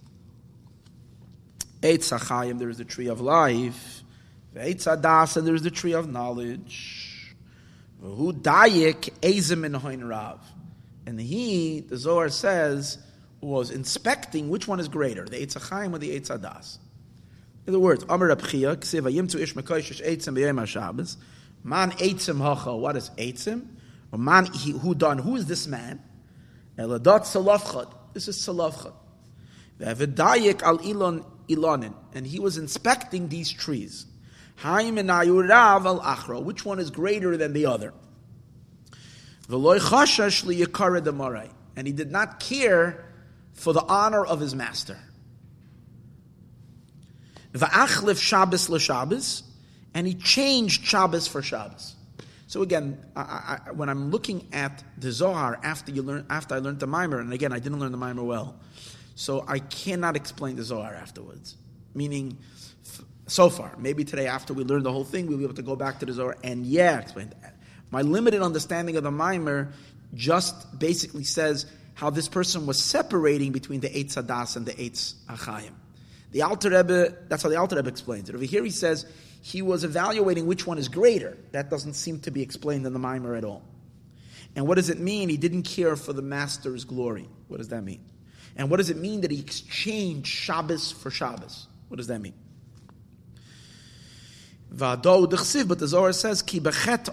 Eitz 1.83 2.17
Achayim, 2.17 2.59
there 2.59 2.71
is 2.71 2.79
the 2.79 2.85
tree 2.85 3.09
of 3.09 3.21
life. 3.21 4.03
Eitz 4.55 4.87
Adas, 4.87 5.37
and 5.37 5.47
there 5.47 5.55
is 5.55 5.63
the 5.63 5.71
tree 5.71 5.93
of 5.93 6.11
knowledge. 6.11 7.35
Who 8.01 8.33
dayik 8.33 9.11
ezim 9.21 9.65
in 9.65 10.09
rav. 10.09 10.41
And 11.07 11.21
he, 11.21 11.81
the 11.81 11.97
Zohar 11.97 12.29
says, 12.31 12.99
was 13.41 13.71
inspecting 13.71 14.49
which 14.49 14.67
one 14.67 14.81
is 14.81 14.89
greater, 14.89 15.25
the 15.25 15.37
Eitz 15.37 15.57
Achayim 15.57 15.95
or 15.95 15.99
the 15.99 16.19
Eitz. 16.19 16.79
In 17.67 17.75
other 17.75 17.81
words, 17.81 18.05
Amar 18.09 18.29
Abchia, 18.29 18.77
Ksiva 18.77 19.13
Yimtu 19.13 19.41
Ish 19.41 19.55
Mekoishish 19.55 20.05
Eitzim 20.05 20.37
B'yem 20.37 20.61
HaShabbos, 20.61 21.17
Man 21.65 21.91
Eitzim 21.93 22.41
Hacha, 22.41 22.77
what 22.77 22.97
is 22.97 23.11
Eitzim? 23.19 23.67
Or 24.13 24.19
Man 24.19 24.47
Who 24.47 24.95
done, 24.95 25.19
who 25.19 25.37
is 25.37 25.47
this 25.47 25.67
man? 25.67 26.01
Eladat 26.79 27.23
Salavchad, 27.23 27.93
this 28.13 28.29
is 28.29 28.37
Salavchad. 28.39 28.93
V'avedayik 29.81 30.63
al 30.63 30.79
Ilon 30.79 31.25
Ilonin, 31.49 31.95
and 32.15 32.27
he 32.27 32.39
was 32.39 32.57
inspecting 32.57 33.29
these 33.29 33.51
trees. 33.51 34.07
Haim 34.57 34.97
and 34.97 35.11
Ayurav 35.11 35.85
al 35.85 36.01
Achra, 36.01 36.43
which 36.43 36.65
one 36.65 36.79
is 36.79 36.91
greater 36.91 37.37
than 37.37 37.53
the 37.53 37.67
other? 37.67 37.93
V'loy 39.49 39.79
chashash 39.79 40.45
liyakara 40.45 41.01
demarai, 41.01 41.51
and 41.77 41.87
he 41.87 41.93
did 41.93 42.11
not 42.11 42.41
care 42.41 43.06
for 43.57 43.73
the 43.73 43.83
honor 43.83 44.25
of 44.25 44.41
his 44.41 44.55
master. 44.55 44.99
V'achlif 47.53 48.21
Shabbos 48.21 48.69
l'Shabbos, 48.69 49.43
and 49.95 50.07
he 50.07 50.15
changed 50.15 50.85
Shabbos 50.85 51.27
for 51.27 51.43
Shabbos. 51.43 51.95
So 52.49 52.63
again, 52.63 52.99
I, 53.17 53.59
I, 53.67 53.73
when 53.73 53.89
I'm 53.89 54.11
looking 54.11 54.47
at 54.53 54.85
the 54.99 55.11
Zohar 55.11 55.59
after 55.63 55.91
you 55.91 56.03
learn, 56.03 56.27
after 56.31 56.55
I 56.55 56.59
learned 56.59 56.81
the 56.81 56.87
Mimer, 56.87 57.19
and 57.19 57.33
again 57.33 57.53
I 57.53 57.59
didn't 57.59 57.81
learn 57.81 57.93
the 57.93 57.99
Mimer 57.99 58.23
well, 58.23 58.61
so 59.15 59.45
I 59.49 59.59
cannot 59.59 60.17
explain 60.17 60.57
the 60.57 60.63
Zohar 60.63 60.95
afterwards. 60.95 61.57
Meaning, 61.95 62.39
so 63.27 63.49
far, 63.49 63.75
maybe 63.79 64.05
today 64.05 64.27
after 64.27 64.53
we 64.53 64.63
learn 64.63 64.83
the 64.83 64.93
whole 64.93 65.05
thing, 65.05 65.27
we'll 65.27 65.39
be 65.39 65.45
able 65.45 65.55
to 65.55 65.63
go 65.63 65.75
back 65.75 65.99
to 66.01 66.07
the 66.07 66.13
Zohar 66.13 66.37
and 66.45 66.67
yeah, 66.67 67.01
explain 67.01 67.33
that. 67.41 67.57
My 67.91 68.03
limited 68.03 68.43
understanding 68.43 68.97
of 68.97 69.03
the 69.03 69.11
Maimer 69.11 69.73
just 70.15 70.79
basically 70.79 71.25
says 71.25 71.67
how 71.97 72.11
this 72.11 72.29
person 72.29 72.67
was 72.67 72.79
separating 72.79 73.51
between 73.51 73.81
the 73.81 73.89
Eitz 73.89 74.23
Hadas 74.23 74.57
and 74.57 74.65
the 74.65 74.73
Eitz 74.75 75.15
Achayim. 75.29 75.73
The 76.31 76.43
Alter 76.43 76.71
Rebbe, 76.71 77.17
that's 77.29 77.43
how 77.43 77.49
the 77.49 77.57
Alter 77.57 77.77
Rebbe 77.77 77.89
explains 77.89 78.29
it. 78.29 78.35
Over 78.35 78.45
here 78.45 78.63
he 78.63 78.71
says 78.71 79.07
he 79.41 79.63
was 79.63 79.83
evaluating 79.83 80.47
which 80.47 80.67
one 80.67 80.77
is 80.79 80.89
greater. 80.89 81.37
That 81.53 81.71
doesn't 81.71 81.95
seem 81.95 82.21
to 82.21 82.31
be 82.31 82.43
explained 82.43 82.87
in 82.87 82.93
the 82.93 82.99
Maimer 82.99 83.37
at 83.37 83.45
all. 83.45 83.63
And 84.55 84.69
what 84.69 84.75
does 84.77 84.91
it 84.91 85.01
mean? 85.01 85.29
He 85.29 85.37
didn't 85.37 85.63
care 85.63 85.97
for 85.97 86.13
the 86.13 86.23
master's 86.23 86.85
glory. 86.85 87.29
What 87.49 87.57
does 87.59 87.69
that 87.69 87.83
mean? 87.83 88.05
And 88.57 88.71
what 88.71 88.77
does 88.79 88.91
it 88.91 88.97
mean 88.97 89.23
that 89.23 89.31
he 89.31 89.41
exchanged 89.41 90.29
Shabbos 90.29 90.93
for 90.93 91.11
Shabbos? 91.11 91.67
What 91.89 91.97
does 91.97 92.07
that 92.07 92.21
mean? 92.21 92.35
But 94.71 95.03
the 95.03 95.87
Zohar 95.87 96.13
says, 96.13 96.43
Ki 96.43 96.61
bechet. 96.61 97.09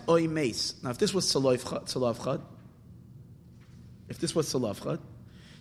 Now, 0.84 0.90
if 0.90 0.98
this 0.98 1.14
was 1.14 1.26
Salavchad, 1.32 2.42
if 4.14 4.20
this 4.20 4.36
was 4.36 4.54
Salavchad, 4.54 5.00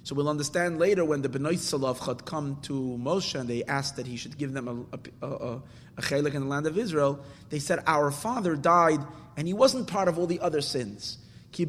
so 0.05 0.15
we'll 0.15 0.29
understand 0.29 0.79
later 0.79 1.07
when 1.07 1.23
the 1.23 1.29
Benoit 1.31 1.57
Salavchad 1.57 2.27
come 2.27 2.59
to 2.65 2.99
Moshe 3.01 3.35
and 3.38 3.49
they 3.49 3.65
asked 3.65 3.97
that 3.97 4.07
he 4.07 4.19
should 4.19 4.37
give 4.37 4.53
them 4.53 4.69
a, 4.69 5.27
a, 5.27 5.31
a, 5.31 5.62
a 5.97 6.03
chelik 6.03 6.35
in 6.35 6.43
the 6.43 6.49
land 6.49 6.67
of 6.67 6.77
Israel, 6.77 7.25
they 7.49 7.59
said, 7.59 7.83
Our 7.87 8.11
father 8.11 8.55
died 8.55 9.01
and 9.38 9.47
he 9.47 9.55
wasn't 9.55 9.87
part 9.87 10.09
of 10.09 10.19
all 10.19 10.27
the 10.27 10.38
other 10.41 10.61
sins. 10.61 11.17
Ki 11.51 11.67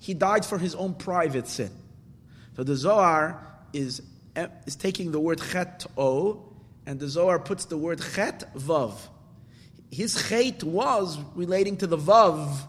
he 0.00 0.14
died 0.14 0.44
for 0.44 0.58
his 0.58 0.74
own 0.74 0.94
private 0.94 1.46
sin. 1.46 1.70
So 2.56 2.64
the 2.64 2.74
Zohar 2.74 3.46
is, 3.72 4.02
is 4.66 4.74
taking 4.74 5.12
the 5.12 5.20
word 5.20 5.40
chet 5.52 5.86
o, 5.96 6.44
and 6.86 6.98
the 6.98 7.08
Zohar 7.08 7.38
puts 7.38 7.66
the 7.66 7.76
word 7.76 8.00
chet 8.14 8.52
vav. 8.56 8.94
His 9.92 10.28
chet 10.28 10.64
was 10.64 11.18
relating 11.36 11.76
to 11.76 11.86
the 11.86 11.98
vav 11.98 12.66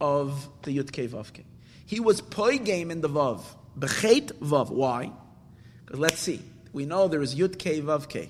of 0.00 0.48
the 0.62 0.78
yutke 0.78 1.08
vavke. 1.10 1.44
He 1.88 2.00
was 2.00 2.20
poigame 2.20 2.90
in 2.90 3.00
the 3.00 3.08
vav. 3.08 3.40
Bechet 3.78 4.38
vav. 4.40 4.68
Why? 4.68 5.10
Because 5.86 5.98
let's 5.98 6.18
see. 6.18 6.42
We 6.74 6.84
know 6.84 7.08
there 7.08 7.22
is 7.22 7.34
yutke 7.34 7.82
vavke. 7.82 8.28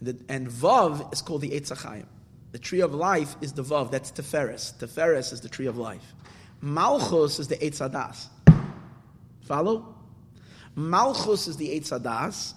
And, 0.00 0.24
and 0.30 0.48
vav 0.48 1.12
is 1.12 1.20
called 1.20 1.42
the 1.42 1.50
Eitzachayim. 1.50 2.06
The 2.52 2.58
tree 2.58 2.80
of 2.80 2.94
life 2.94 3.36
is 3.42 3.52
the 3.52 3.62
vav. 3.62 3.90
That's 3.90 4.10
Teferes. 4.10 4.74
Teferes 4.78 5.34
is 5.34 5.42
the 5.42 5.50
tree 5.50 5.66
of 5.66 5.76
life. 5.76 6.14
Malchus 6.62 7.38
is 7.38 7.48
the 7.48 7.56
Eitzadas. 7.56 8.28
Follow? 9.42 9.94
Malchus 10.74 11.48
is 11.48 11.58
the 11.58 11.78
Eitzadas, 11.78 12.54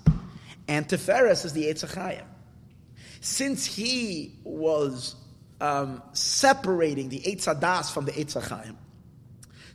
and 0.70 0.88
Teferes 0.88 1.44
is 1.44 1.52
the 1.52 1.66
Eitzachayim. 1.66 2.24
Since 3.20 3.66
he 3.66 4.40
was 4.46 5.16
um, 5.60 6.02
separating 6.14 7.10
the 7.10 7.20
Eitzadas 7.20 7.94
from 7.94 8.06
the 8.06 8.14
Eitzachayim, 8.14 8.78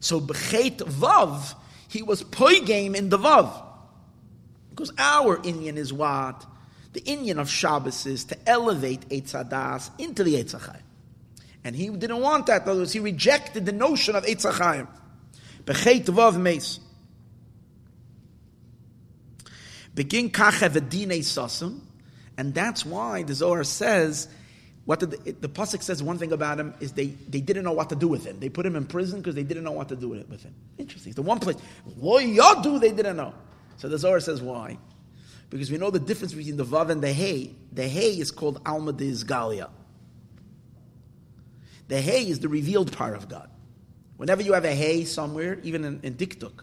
so 0.05 0.21
Bechet 0.21 0.77
Vav, 0.77 1.55
he 1.89 2.03
was 2.03 2.23
poigame 2.23 2.95
in 2.95 3.09
the 3.09 3.19
Vav. 3.19 3.51
Because 4.69 4.93
our 4.99 5.39
Inyan 5.39 5.77
is 5.77 5.95
what? 5.95 6.45
The 6.93 7.01
Inyan 7.01 7.39
of 7.39 7.49
Shabbos 7.49 8.05
is 8.05 8.25
to 8.27 8.37
elevate 8.47 9.09
Eitzadas 9.09 9.91
into 9.99 10.23
the 10.23 10.35
Eitzachayim. 10.35 10.83
And 11.65 11.75
he 11.75 11.89
didn't 11.89 12.21
want 12.21 12.47
that, 12.47 12.69
otherwise 12.69 12.93
he 12.93 13.01
rejected 13.01 13.65
the 13.65 13.73
notion 13.73 14.15
of 14.15 14.25
Eitzachayim. 14.25 14.87
Bechet 15.65 16.05
Vav 16.05 16.39
Meis. 16.39 16.81
Begin 19.95 20.29
kachavadine 20.29 21.21
sasum, 21.21 21.81
and 22.37 22.53
that's 22.53 22.85
why 22.85 23.23
the 23.23 23.33
Zohar 23.33 23.65
says 23.65 24.29
what 24.85 25.01
the, 25.01 25.07
the 25.07 25.49
pasuk 25.49 25.83
says. 25.83 26.03
One 26.03 26.19
thing 26.19 26.33
about 26.33 26.61
him 26.61 26.75
is 26.81 26.93
they, 26.93 27.07
they 27.07 27.41
didn't 27.41 27.65
know 27.65 27.73
what 27.73 27.89
to 27.89 27.97
do 27.97 28.09
with 28.09 28.25
him. 28.25 28.39
They 28.39 28.49
put 28.49 28.67
him 28.67 28.77
in 28.77 28.85
prison 28.85 29.21
because 29.21 29.35
they 29.35 29.43
didn't 29.43 29.65
know 29.65 29.73
what 29.73 29.89
to 29.89 29.97
do 29.97 30.09
with 30.09 30.43
him. 30.43 30.55
Interesting. 30.79 31.11
It's 31.11 31.17
the 31.17 31.23
one 31.23 31.39
place 31.39 31.57
what 31.97 32.27
y'all 32.27 32.63
do 32.63 32.79
they 32.79 32.93
didn't 32.93 33.17
know. 33.17 33.35
So 33.79 33.89
the 33.89 33.99
Zohar 33.99 34.21
says 34.21 34.43
why. 34.43 34.79
Because 35.51 35.71
we 35.71 35.79
know 35.79 35.91
the 35.91 36.01
difference 36.01 36.35
between 36.35 36.57
the 36.57 36.65
Vav 36.65 36.91
and 36.91 37.03
the 37.03 37.13
hay. 37.13 37.55
The 37.73 37.89
hay 37.89 38.19
is 38.19 38.31
called 38.31 38.61
Alma 38.67 38.93
de 38.93 39.11
Izgalia. 39.11 39.71
The 41.89 42.01
hay 42.01 42.29
is 42.29 42.41
the 42.41 42.49
revealed 42.49 42.93
part 42.93 43.15
of 43.15 43.29
God. 43.29 43.51
Whenever 44.17 44.43
you 44.43 44.53
have 44.53 44.65
a 44.65 44.75
hay 44.75 45.05
somewhere, 45.05 45.59
even 45.63 45.85
in, 45.85 46.01
in 46.03 46.15
Diktuk, 46.15 46.63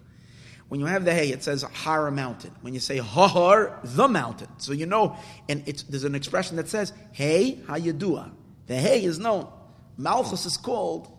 when 0.71 0.79
you 0.79 0.85
have 0.85 1.03
the 1.03 1.13
Hey, 1.13 1.33
it 1.33 1.43
says 1.43 1.63
Har 1.63 2.09
mountain. 2.11 2.55
When 2.61 2.73
you 2.73 2.79
say 2.79 2.95
Har, 2.95 3.77
the 3.83 4.07
mountain. 4.07 4.47
So 4.57 4.71
you 4.71 4.85
know, 4.85 5.17
and 5.49 5.65
there's 5.65 6.05
an 6.05 6.15
expression 6.15 6.55
that 6.55 6.69
says 6.69 6.93
Hey 7.11 7.59
how 7.67 7.75
you 7.75 7.93
Hayadua. 7.93 8.31
The 8.67 8.75
Hey 8.75 9.03
is 9.03 9.19
known. 9.19 9.49
Malchus 9.97 10.45
is 10.45 10.55
called 10.55 11.11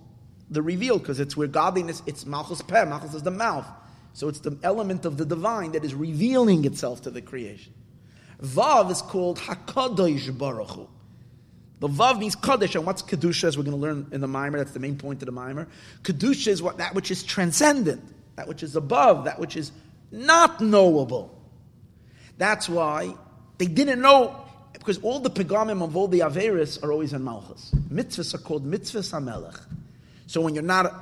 the 0.49 0.63
reveal 0.63 0.99
because 0.99 1.21
it's 1.21 1.37
where 1.37 1.49
godliness, 1.49 2.03
it's 2.07 2.25
Malchus 2.25 2.63
Peh, 2.63 2.87
Malchus 2.87 3.13
is 3.13 3.25
the 3.25 3.31
mouth. 3.31 3.67
So 4.15 4.29
it's 4.29 4.41
the 4.41 4.59
element 4.63 5.05
of 5.05 5.19
the 5.19 5.27
divine 5.27 5.73
that 5.73 5.85
is 5.85 5.95
revealing 5.95 6.65
itself 6.65 7.03
to 7.03 7.11
the 7.11 7.21
creation. 7.21 7.75
Vav 8.41 8.91
is 8.91 9.03
called 9.03 9.39
Hakadosh 9.39 10.39
Baruch 10.39 10.71
Hu. 10.71 10.89
The 11.81 11.89
Vav 11.89 12.19
means 12.19 12.37
Kaddish, 12.37 12.75
and 12.75 12.87
what's 12.87 13.03
Kedusha, 13.03 13.45
as 13.45 13.59
we're 13.59 13.65
going 13.65 13.77
to 13.77 13.83
learn 13.83 14.07
in 14.13 14.23
the 14.23 14.29
Mimer, 14.29 14.57
that's 14.57 14.73
the 14.73 14.81
main 14.81 14.97
point 14.97 15.21
of 15.21 15.27
the 15.27 15.33
Mimer. 15.33 15.69
Kedusha 16.05 16.49
is 16.49 16.63
what, 16.63 16.79
that 16.79 16.95
which 16.95 17.11
is 17.11 17.23
transcendent, 17.23 18.03
that 18.37 18.49
which 18.49 18.63
is 18.63 18.77
above, 18.77 19.25
that 19.25 19.39
which 19.39 19.57
is 19.57 19.73
not 20.11 20.61
knowable. 20.61 21.39
That's 22.39 22.69
why 22.69 23.15
they 23.59 23.67
didn't 23.67 24.01
know, 24.01 24.37
because 24.73 24.99
all 24.99 25.21
the 25.21 25.31
Pegamim 25.31 25.83
of 25.83 25.97
all 25.97 26.09
the 26.09 26.21
Averis 26.21 26.83
are 26.83 26.93
always 26.93 27.13
in 27.13 27.23
Malchus. 27.23 27.73
Mitzvahs 27.91 28.35
are 28.35 28.39
called 28.39 28.67
Mitzvahs 28.67 29.13
HaMelech. 29.13 29.61
So 30.27 30.41
when 30.41 30.55
you're 30.55 30.63
not 30.63 30.93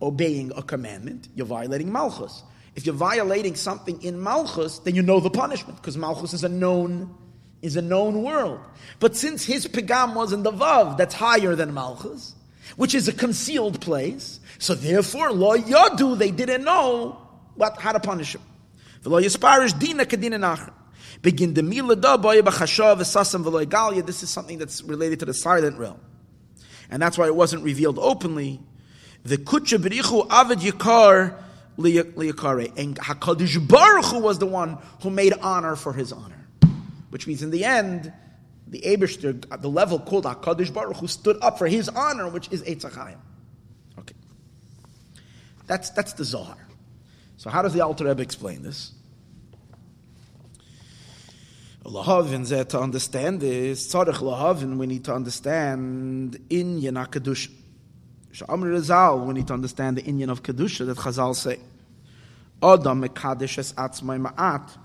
obeying 0.00 0.52
a 0.56 0.62
commandment, 0.62 1.28
you're 1.34 1.46
violating 1.46 1.90
Malchus. 1.92 2.42
If 2.74 2.86
you're 2.86 2.94
violating 2.94 3.54
something 3.56 4.02
in 4.02 4.22
Malchus, 4.22 4.78
then 4.80 4.94
you 4.94 5.02
know 5.02 5.18
the 5.18 5.30
punishment, 5.30 5.76
because 5.76 5.96
Malchus 5.96 6.34
is 6.34 6.44
a 6.44 6.48
known 6.48 7.14
is 7.62 7.74
a 7.74 7.82
known 7.82 8.22
world. 8.22 8.60
But 9.00 9.16
since 9.16 9.44
his 9.44 9.66
pigam 9.66 10.14
was 10.14 10.32
in 10.32 10.42
the 10.44 10.52
Vav, 10.52 10.98
that's 10.98 11.14
higher 11.14 11.56
than 11.56 11.74
Malchus, 11.74 12.34
which 12.74 12.94
is 12.94 13.06
a 13.06 13.12
concealed 13.12 13.80
place, 13.80 14.40
so 14.58 14.74
therefore, 14.74 15.30
lo 15.30 15.56
yadu, 15.56 16.18
they 16.18 16.30
didn't 16.30 16.64
know 16.64 17.20
what, 17.54 17.80
how 17.80 17.92
to 17.92 18.00
punish 18.00 18.34
him. 18.34 18.42
V'lo 19.02 19.22
yisparish 19.22 19.78
dina 19.78 20.04
kadina 20.04 20.38
nachar. 20.38 20.72
Begin 21.22 21.54
the 21.54 21.62
mila 21.62 21.96
da 21.96 22.16
boy 22.16 22.40
b'chashav 22.42 22.98
v'sasam 22.98 23.44
v'lo 23.44 23.64
igalia. 23.64 24.04
This 24.04 24.22
is 24.22 24.30
something 24.30 24.58
that's 24.58 24.82
related 24.82 25.20
to 25.20 25.26
the 25.26 25.34
silent 25.34 25.78
realm. 25.78 26.00
And 26.90 27.00
that's 27.00 27.16
why 27.16 27.26
it 27.26 27.34
wasn't 27.36 27.62
revealed 27.62 27.98
openly. 27.98 28.60
The 29.24 29.38
kutcha 29.38 29.78
b'richu 29.78 30.26
avid 30.30 30.58
yikar 30.58 31.40
liyakare. 31.78 32.76
And 32.76 32.96
HaKadosh 32.96 33.66
Baruch 33.68 34.06
Hu 34.06 34.18
was 34.20 34.38
the 34.38 34.46
one 34.46 34.78
who 35.02 35.10
made 35.10 35.34
honor 35.40 35.76
for 35.76 35.92
his 35.92 36.12
honor. 36.12 36.46
Which 37.10 37.26
means 37.26 37.42
in 37.42 37.50
the 37.50 37.64
end, 37.64 38.12
the 38.68 38.80
Abishter, 38.80 39.60
the 39.60 39.68
level 39.68 39.98
called 39.98 40.24
HaKadosh 40.24 40.72
Baruch 40.72 40.96
who 40.96 41.06
stood 41.06 41.38
up 41.40 41.58
for 41.58 41.66
his 41.66 41.88
honor, 41.88 42.28
which 42.28 42.50
is 42.50 42.62
Eitzachayim. 42.62 43.18
Okay. 43.98 44.14
That's, 45.66 45.90
that's 45.90 46.14
the 46.14 46.24
Zohar. 46.24 46.58
So 47.36 47.50
how 47.50 47.62
does 47.62 47.74
the 47.74 47.80
Alter 47.80 48.04
Rebbe 48.06 48.22
explain 48.22 48.62
this? 48.62 48.92
Lahavin 51.84 52.68
to 52.68 52.80
understand 52.80 53.40
this, 53.40 53.86
Tzarech 53.92 54.14
Lahavin, 54.14 54.76
we 54.76 54.86
need 54.88 55.04
to 55.04 55.14
understand 55.14 56.36
in 56.50 56.80
Yanakadusha. 56.80 57.50
Sha'amr 58.32 58.70
Rizal, 58.70 59.20
we 59.20 59.34
need 59.34 59.46
to 59.46 59.54
understand 59.54 59.96
the 59.96 60.02
Inyan 60.02 60.30
of 60.30 60.42
Kedusha 60.42 60.84
that 60.86 60.98
Chazal 60.98 61.34
say. 61.34 61.58
Adam 62.62 63.02
mekadesh 63.02 63.58
es 63.58 63.72
atzmai 63.72 64.20
ma'at. 64.20 64.76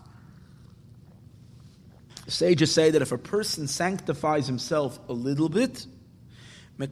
Sages 2.31 2.73
say 2.73 2.91
that 2.91 3.01
if 3.01 3.11
a 3.11 3.17
person 3.17 3.67
sanctifies 3.67 4.47
himself 4.47 4.99
a 5.09 5.13
little 5.13 5.49
bit, 5.49 5.85
then 6.77 6.91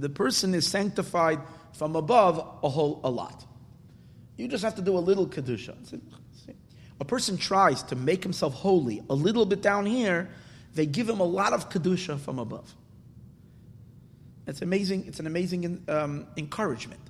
the 0.00 0.10
person 0.12 0.54
is 0.54 0.66
sanctified 0.66 1.40
from 1.74 1.94
above 1.96 2.38
a 2.62 2.68
whole 2.68 3.00
a 3.04 3.10
lot. 3.10 3.44
You 4.36 4.48
just 4.48 4.64
have 4.64 4.74
to 4.76 4.82
do 4.82 4.98
a 4.98 5.00
little 5.00 5.28
kedusha. 5.28 5.76
A 7.00 7.04
person 7.04 7.36
tries 7.36 7.82
to 7.84 7.96
make 7.96 8.22
himself 8.22 8.54
holy 8.54 9.02
a 9.08 9.14
little 9.14 9.46
bit 9.46 9.62
down 9.62 9.86
here, 9.86 10.30
they 10.74 10.86
give 10.86 11.08
him 11.08 11.20
a 11.20 11.24
lot 11.24 11.52
of 11.52 11.70
kedusha 11.70 12.18
from 12.18 12.38
above. 12.38 12.74
It's 14.46 14.60
amazing. 14.60 15.06
It's 15.06 15.20
an 15.20 15.26
amazing 15.26 15.84
um, 15.88 16.26
encouragement 16.36 17.00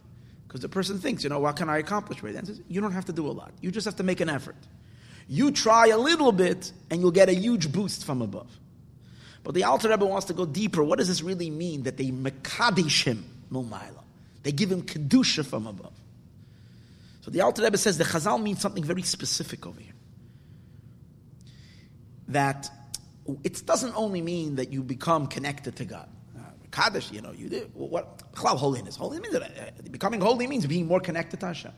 because 0.46 0.60
the 0.60 0.68
person 0.68 0.98
thinks, 0.98 1.24
you 1.24 1.30
know, 1.30 1.40
what 1.40 1.56
can 1.56 1.68
I 1.68 1.78
accomplish 1.78 2.22
with 2.22 2.36
it? 2.36 2.60
you 2.68 2.80
don't 2.80 2.92
have 2.92 3.06
to 3.06 3.12
do 3.12 3.26
a 3.26 3.32
lot. 3.32 3.52
You 3.60 3.70
just 3.70 3.86
have 3.86 3.96
to 3.96 4.02
make 4.02 4.20
an 4.20 4.28
effort. 4.28 4.56
You 5.28 5.50
try 5.50 5.88
a 5.88 5.98
little 5.98 6.32
bit, 6.32 6.72
and 6.90 7.00
you'll 7.00 7.10
get 7.10 7.28
a 7.28 7.34
huge 7.34 7.72
boost 7.72 8.04
from 8.04 8.22
above. 8.22 8.50
But 9.42 9.54
the 9.54 9.64
Alter 9.64 9.90
Rebbe 9.90 10.04
wants 10.04 10.26
to 10.26 10.34
go 10.34 10.46
deeper. 10.46 10.82
What 10.82 10.98
does 10.98 11.08
this 11.08 11.22
really 11.22 11.50
mean? 11.50 11.84
That 11.84 11.96
they 11.96 12.06
mekadish 12.06 13.04
him 13.04 13.24
mumayla. 13.50 14.02
They 14.42 14.52
give 14.52 14.70
him 14.70 14.82
kedusha 14.82 15.44
from 15.44 15.66
above. 15.66 15.92
So 17.22 17.30
the 17.30 17.40
Alter 17.40 17.62
Rebbe 17.62 17.78
says 17.78 17.98
the 17.98 18.04
Chazal 18.04 18.42
means 18.42 18.60
something 18.60 18.84
very 18.84 19.02
specific 19.02 19.66
over 19.66 19.80
here. 19.80 19.92
That 22.28 22.70
it 23.42 23.64
doesn't 23.64 23.94
only 23.96 24.20
mean 24.20 24.56
that 24.56 24.72
you 24.72 24.82
become 24.82 25.26
connected 25.26 25.76
to 25.76 25.84
God. 25.84 26.08
Kaddish, 26.74 27.12
you 27.12 27.22
know, 27.22 27.30
you 27.30 27.48
do 27.48 27.70
what? 27.74 28.22
Holiness. 28.34 28.96
Holiness 28.96 29.32
means 29.32 29.44
uh, 29.44 29.70
becoming 29.92 30.20
holy 30.20 30.48
means 30.48 30.66
being 30.66 30.86
more 30.86 30.98
connected 30.98 31.38
to 31.40 31.46
Hashem. 31.46 31.70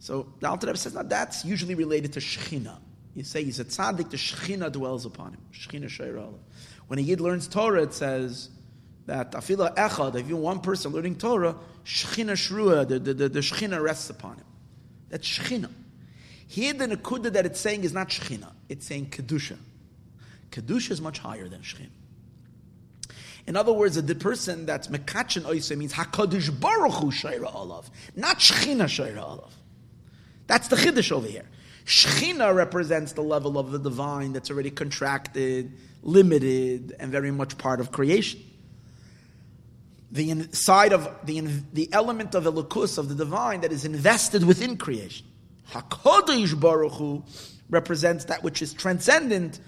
So 0.00 0.26
the 0.40 0.48
Alter 0.48 0.68
Rebbe 0.68 0.78
says 0.78 0.94
now 0.94 1.02
that's 1.02 1.44
usually 1.44 1.74
related 1.74 2.12
to 2.14 2.20
Shechina. 2.20 2.78
You 3.14 3.24
say 3.24 3.42
he's 3.42 3.58
a 3.58 3.64
tzaddik, 3.64 4.10
the 4.10 4.16
Shechina 4.16 4.70
dwells 4.70 5.04
upon 5.04 5.32
him. 5.32 5.40
Shechina 5.52 5.86
Sheirah. 5.86 6.32
When 6.86 6.98
a 6.98 7.02
Yid 7.02 7.20
learns 7.20 7.48
Torah, 7.48 7.82
it 7.82 7.92
says 7.92 8.50
that 9.06 9.32
Afila 9.32 9.74
Echad, 9.74 10.14
if 10.14 10.28
you're 10.28 10.38
one 10.38 10.60
person 10.60 10.92
learning 10.92 11.16
Torah, 11.16 11.56
Shechina 11.84 12.32
Shrua, 12.32 12.86
the, 12.86 12.98
the, 12.98 13.14
the, 13.14 13.28
the 13.28 13.40
Shechina 13.40 13.82
rests 13.82 14.08
upon 14.10 14.36
him. 14.36 14.44
That's 15.08 15.26
Shechina. 15.26 15.70
Here 16.46 16.72
the 16.72 16.86
Nakuda 16.86 17.32
that 17.32 17.44
it's 17.44 17.60
saying 17.60 17.84
is 17.84 17.92
not 17.92 18.08
Shechina, 18.08 18.52
it's 18.68 18.86
saying 18.86 19.10
Kedusha. 19.10 19.56
Kedusha 20.50 20.92
is 20.92 21.00
much 21.00 21.18
higher 21.18 21.48
than 21.48 21.60
Shechina. 21.60 21.90
In 23.48 23.56
other 23.56 23.72
words, 23.72 24.00
the 24.00 24.14
person 24.14 24.66
that's 24.66 24.88
mekachin 24.88 25.46
oise 25.46 25.74
means 25.74 25.94
hakadosh 25.94 26.60
baruch 26.60 26.92
hu 26.92 27.10
shayra 27.10 27.54
olav, 27.54 27.90
not 28.14 28.38
shechina 28.38 28.84
shayra 28.84 29.22
olav. 29.22 29.54
That's 30.48 30.66
the 30.66 30.76
chiddush 30.76 31.12
over 31.12 31.28
here. 31.28 31.44
Shechina 31.84 32.54
represents 32.54 33.12
the 33.12 33.22
level 33.22 33.58
of 33.58 33.70
the 33.70 33.78
divine 33.78 34.32
that's 34.32 34.50
already 34.50 34.70
contracted, 34.70 35.72
limited, 36.02 36.96
and 36.98 37.12
very 37.12 37.30
much 37.30 37.56
part 37.56 37.80
of 37.80 37.92
creation. 37.92 38.40
The 40.10 40.30
inside 40.30 40.92
of 40.92 41.08
the, 41.24 41.40
the 41.72 41.88
element 41.92 42.34
of 42.34 42.44
elokus 42.44 42.98
of 42.98 43.08
the 43.08 43.14
divine 43.14 43.60
that 43.60 43.72
is 43.72 43.84
invested 43.84 44.42
within 44.44 44.76
creation. 44.76 45.26
Hakadosh 45.70 46.58
baruch 46.58 46.92
hu 46.94 47.24
represents 47.70 48.24
that 48.26 48.42
which 48.42 48.62
is 48.62 48.72
transcendent, 48.72 49.60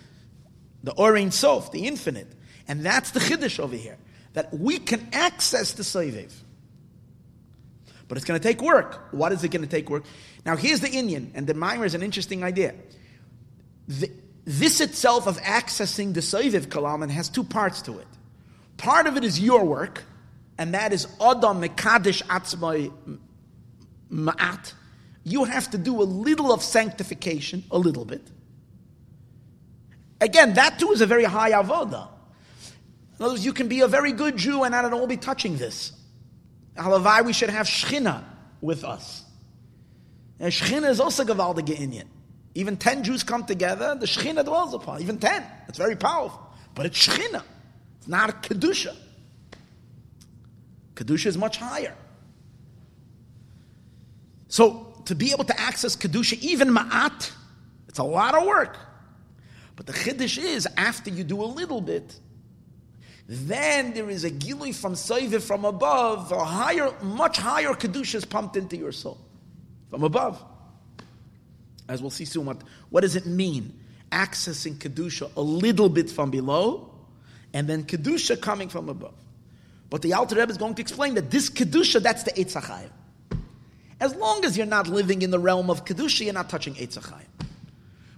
the 0.83 0.93
Orein 0.93 1.33
Sof, 1.33 1.73
the 1.73 1.87
infinite. 1.87 2.29
And 2.69 2.85
that's 2.85 3.11
the 3.11 3.21
chiddush 3.21 3.61
over 3.61 3.77
here, 3.77 3.99
that 4.33 4.53
we 4.53 4.79
can 4.79 5.09
access 5.13 5.73
the 5.73 5.83
Soivev. 5.83 6.33
But 8.09 8.17
it's 8.17 8.27
going 8.27 8.41
to 8.41 8.47
take 8.47 8.61
work. 8.61 9.09
What 9.13 9.33
is 9.33 9.45
it 9.45 9.51
going 9.51 9.63
to 9.63 9.69
take 9.69 9.89
work? 9.89 10.05
Now, 10.45 10.57
here's 10.57 10.81
the 10.81 10.89
Inyan, 10.89 11.31
and 11.35 11.47
the 11.47 11.55
Mimer 11.55 11.85
is 11.85 11.95
an 11.95 12.03
interesting 12.03 12.43
idea. 12.43 12.75
The, 13.89 14.11
this 14.45 14.81
itself 14.81 15.27
of 15.27 15.39
accessing 15.39 16.15
the 16.15 16.21
Soivev 16.21 16.67
Kalaman 16.67 17.11
has 17.11 17.29
two 17.29 17.45
parts 17.45 17.83
to 17.83 17.99
it. 17.99 18.07
Part 18.77 19.07
of 19.07 19.17
it 19.17 19.25
is 19.25 19.39
your 19.39 19.65
work, 19.65 20.05
and 20.57 20.75
that 20.75 20.93
is 20.93 21.07
Adam 21.21 21.61
Mekadesh 21.61 22.23
Atzmai 22.25 22.93
Ma'at. 24.11 24.73
You 25.25 25.45
have 25.45 25.71
to 25.73 25.79
do 25.79 26.01
a 26.01 26.05
little 26.05 26.53
of 26.53 26.63
sanctification, 26.63 27.65
a 27.71 27.79
little 27.79 28.05
bit. 28.05 28.27
Again, 30.21 30.55
that 30.55 30.79
too 30.79 30.91
is 30.93 31.01
a 31.01 31.07
very 31.07 31.25
high 31.25 31.53
avoda. 31.53 32.09
In 33.19 33.25
other 33.25 33.35
words, 33.35 33.45
you 33.45 33.53
can 33.53 33.69
be 33.69 33.81
a 33.81 33.89
very 33.89 34.13
good 34.13 34.37
Jew 34.39 34.63
and 34.63 34.73
not 34.73 34.87
at 34.87 34.93
all 34.93 35.07
be 35.07 35.19
touching 35.19 35.59
this. 35.59 35.93
Halavai, 36.77 37.25
we 37.25 37.35
should 37.35 37.51
have 37.51 37.67
Shechina 37.67 38.25
with 38.63 38.85
us. 38.85 39.25
And 40.41 40.51
Shechina 40.51 40.89
is 40.89 41.01
also 41.01 41.23
Gavaldige 41.23 41.77
Inyan. 41.77 42.07
Even 42.55 42.79
10 42.79 43.05
Jews 43.05 43.23
come 43.23 43.45
together, 43.45 43.95
the 43.95 44.07
Shechina 44.07 44.45
dwells 44.45 44.73
upon. 44.73 45.03
Even 45.03 45.19
10. 45.19 45.45
It's 45.69 45.79
very 45.79 45.95
powerful. 45.95 46.41
But 46.75 46.87
it's 46.87 47.07
Shechina. 47.07 47.43
It's 47.99 48.09
not 48.09 48.43
Kedusha. 48.43 48.97
Kedusha 50.95 51.27
is 51.27 51.37
much 51.37 51.59
higher. 51.59 51.95
So, 54.49 54.87
to 55.05 55.15
be 55.15 55.31
able 55.31 55.45
to 55.45 55.61
access 55.61 55.95
Kedusha, 55.95 56.41
even 56.41 56.71
Ma'at, 56.71 57.31
it's 57.89 57.99
a 57.99 58.05
lot 58.05 58.35
of 58.35 58.47
work. 58.47 58.77
But 59.77 59.87
the 59.87 59.93
Chiddush 59.93 60.43
is, 60.43 60.67
after 60.77 61.11
you 61.11 61.23
do 61.23 61.43
a 61.43 61.47
little 61.47 61.81
bit, 61.81 62.19
then 63.29 63.93
there 63.93 64.11
is 64.11 64.25
a 64.25 64.31
gilui 64.31 64.75
from 64.75 64.95
Soiviv 64.95 65.43
from 65.43 65.65
above, 65.65 66.33
a 66.33 66.45
higher, 66.45 66.93
much 67.03 67.37
higher 67.37 67.75
kedusha 67.75 68.17
is 68.17 68.25
pumped 68.25 68.57
into 68.57 68.77
your 68.77 68.91
soul 68.91 69.19
from 69.91 70.05
above. 70.05 70.43
As 71.89 72.01
we'll 72.01 72.11
see 72.11 72.25
soon, 72.25 72.47
what, 72.47 72.63
what 72.91 73.01
does 73.01 73.17
it 73.17 73.27
mean? 73.27 73.79
Accessing 74.13 74.77
Kedusha 74.77 75.35
a 75.37 75.41
little 75.41 75.89
bit 75.89 76.09
from 76.09 76.31
below, 76.31 76.93
and 77.53 77.69
then 77.69 77.85
Kedusha 77.85 78.41
coming 78.41 78.69
from 78.69 78.89
above. 78.89 79.15
But 79.91 80.03
the 80.03 80.15
Alter 80.15 80.37
Rebbe 80.37 80.53
is 80.53 80.57
going 80.57 80.75
to 80.77 80.83
explain 80.83 81.15
that 81.15 81.31
this 81.31 81.51
Kedusha, 81.51 82.01
that's 82.01 82.23
the 82.23 82.31
Eitzachayim. 82.33 82.91
As 84.01 84.15
long 84.15 84.45
as 84.45 84.57
you're 84.57 84.67
not 84.67 84.89
living 84.89 85.23
in 85.23 85.31
the 85.31 85.39
realm 85.39 85.69
of 85.69 85.85
Kedusha, 85.85 86.25
you're 86.25 86.33
not 86.33 86.49
touching 86.49 86.75
Eitzachayim. 86.75 87.27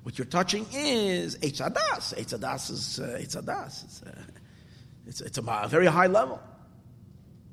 What 0.03 0.19
you're 0.19 0.27
touching 0.27 0.67
is 0.73 1.39
Eitzadas. 1.39 2.15
Eitzadas 2.15 2.71
is 2.71 3.01
uh, 3.01 3.19
Eitzadas. 3.21 3.85
It's, 3.85 4.03
uh, 4.03 4.23
it's, 5.07 5.21
it's 5.21 5.39
a, 5.39 5.43
a, 5.43 5.69
very 5.69 5.87
high 5.87 6.09
level. 6.09 6.41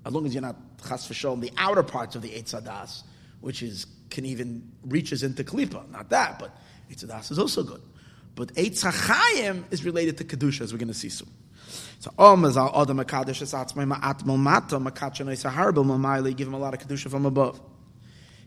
As 0.05 0.13
long 0.13 0.25
as 0.25 0.33
you're 0.33 0.41
not 0.41 0.55
chas 0.87 1.07
the 1.07 1.51
outer 1.57 1.83
parts 1.83 2.15
of 2.15 2.21
the 2.21 2.29
Eitzadas, 2.29 3.03
which 3.41 3.63
is 3.63 3.85
can 4.09 4.25
even 4.25 4.71
reaches 4.83 5.23
into 5.23 5.43
Klipa. 5.43 5.89
Not 5.89 6.09
that, 6.09 6.39
but 6.39 6.55
Eitzadas 6.91 7.31
is 7.31 7.39
also 7.39 7.63
good. 7.63 7.81
But 8.35 8.53
Eitzachayim 8.55 9.65
is 9.71 9.83
related 9.83 10.17
to 10.17 10.23
Kedusha, 10.23 10.61
as 10.61 10.71
we're 10.71 10.79
going 10.79 10.87
to 10.87 10.93
see 10.93 11.09
soon. 11.09 11.29
So 11.99 12.11
Om 12.17 12.45
is 12.45 12.57
al 12.57 12.71
Adam 12.81 12.97
Makadosh 12.97 13.41
is 13.41 13.53
atzmai 13.53 13.85
ma'at 13.85 14.25
mata 14.25 14.79
makach 14.79 15.19
no 15.23 15.31
isaharbel 15.31 15.85
mamayli 15.85 16.35
give 16.35 16.47
him 16.47 16.53
a 16.53 16.57
lot 16.57 16.73
of 16.73 16.79
kedusha 16.79 17.09
from 17.09 17.25
above. 17.25 17.59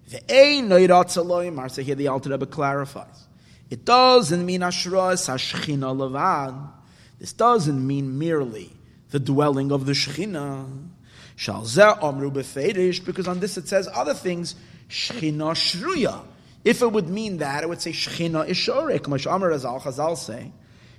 The 0.08 0.18
ein 0.34 0.68
noirat 0.68 1.06
saloim. 1.06 1.54
Marsa 1.54 1.82
here 1.82 1.94
the 1.94 2.08
Alter 2.08 2.30
Rebbe 2.30 2.46
clarifies. 2.46 3.28
It 3.70 3.84
doesn't 3.84 4.44
mean 4.44 4.60
Ashras 4.62 5.28
Hashchina 5.28 5.94
Levad. 5.94 6.70
This 7.18 7.32
doesn't 7.32 7.86
mean 7.86 8.18
merely 8.18 8.72
the 9.10 9.20
dwelling 9.20 9.70
of 9.70 9.86
the 9.86 9.92
Shechina. 9.92 10.88
Shalzeh 11.36 12.02
Amru 12.02 12.30
Beferish, 12.30 13.04
because 13.04 13.28
on 13.28 13.40
this 13.40 13.56
it 13.56 13.68
says 13.68 13.88
other 13.94 14.14
things, 14.14 14.54
Shechina 14.92 15.54
Shruya. 15.54 16.22
If 16.64 16.82
it 16.82 16.92
would 16.92 17.08
mean 17.08 17.38
that, 17.38 17.64
it 17.64 17.68
would 17.68 17.80
say 17.80 17.92
Shechina 17.92 18.46
Ishorek, 18.46 19.08
Mash 19.08 19.26
Amr 19.26 19.50
Azal 19.50 19.80
Chazal 19.80 20.16
say, 20.18 20.52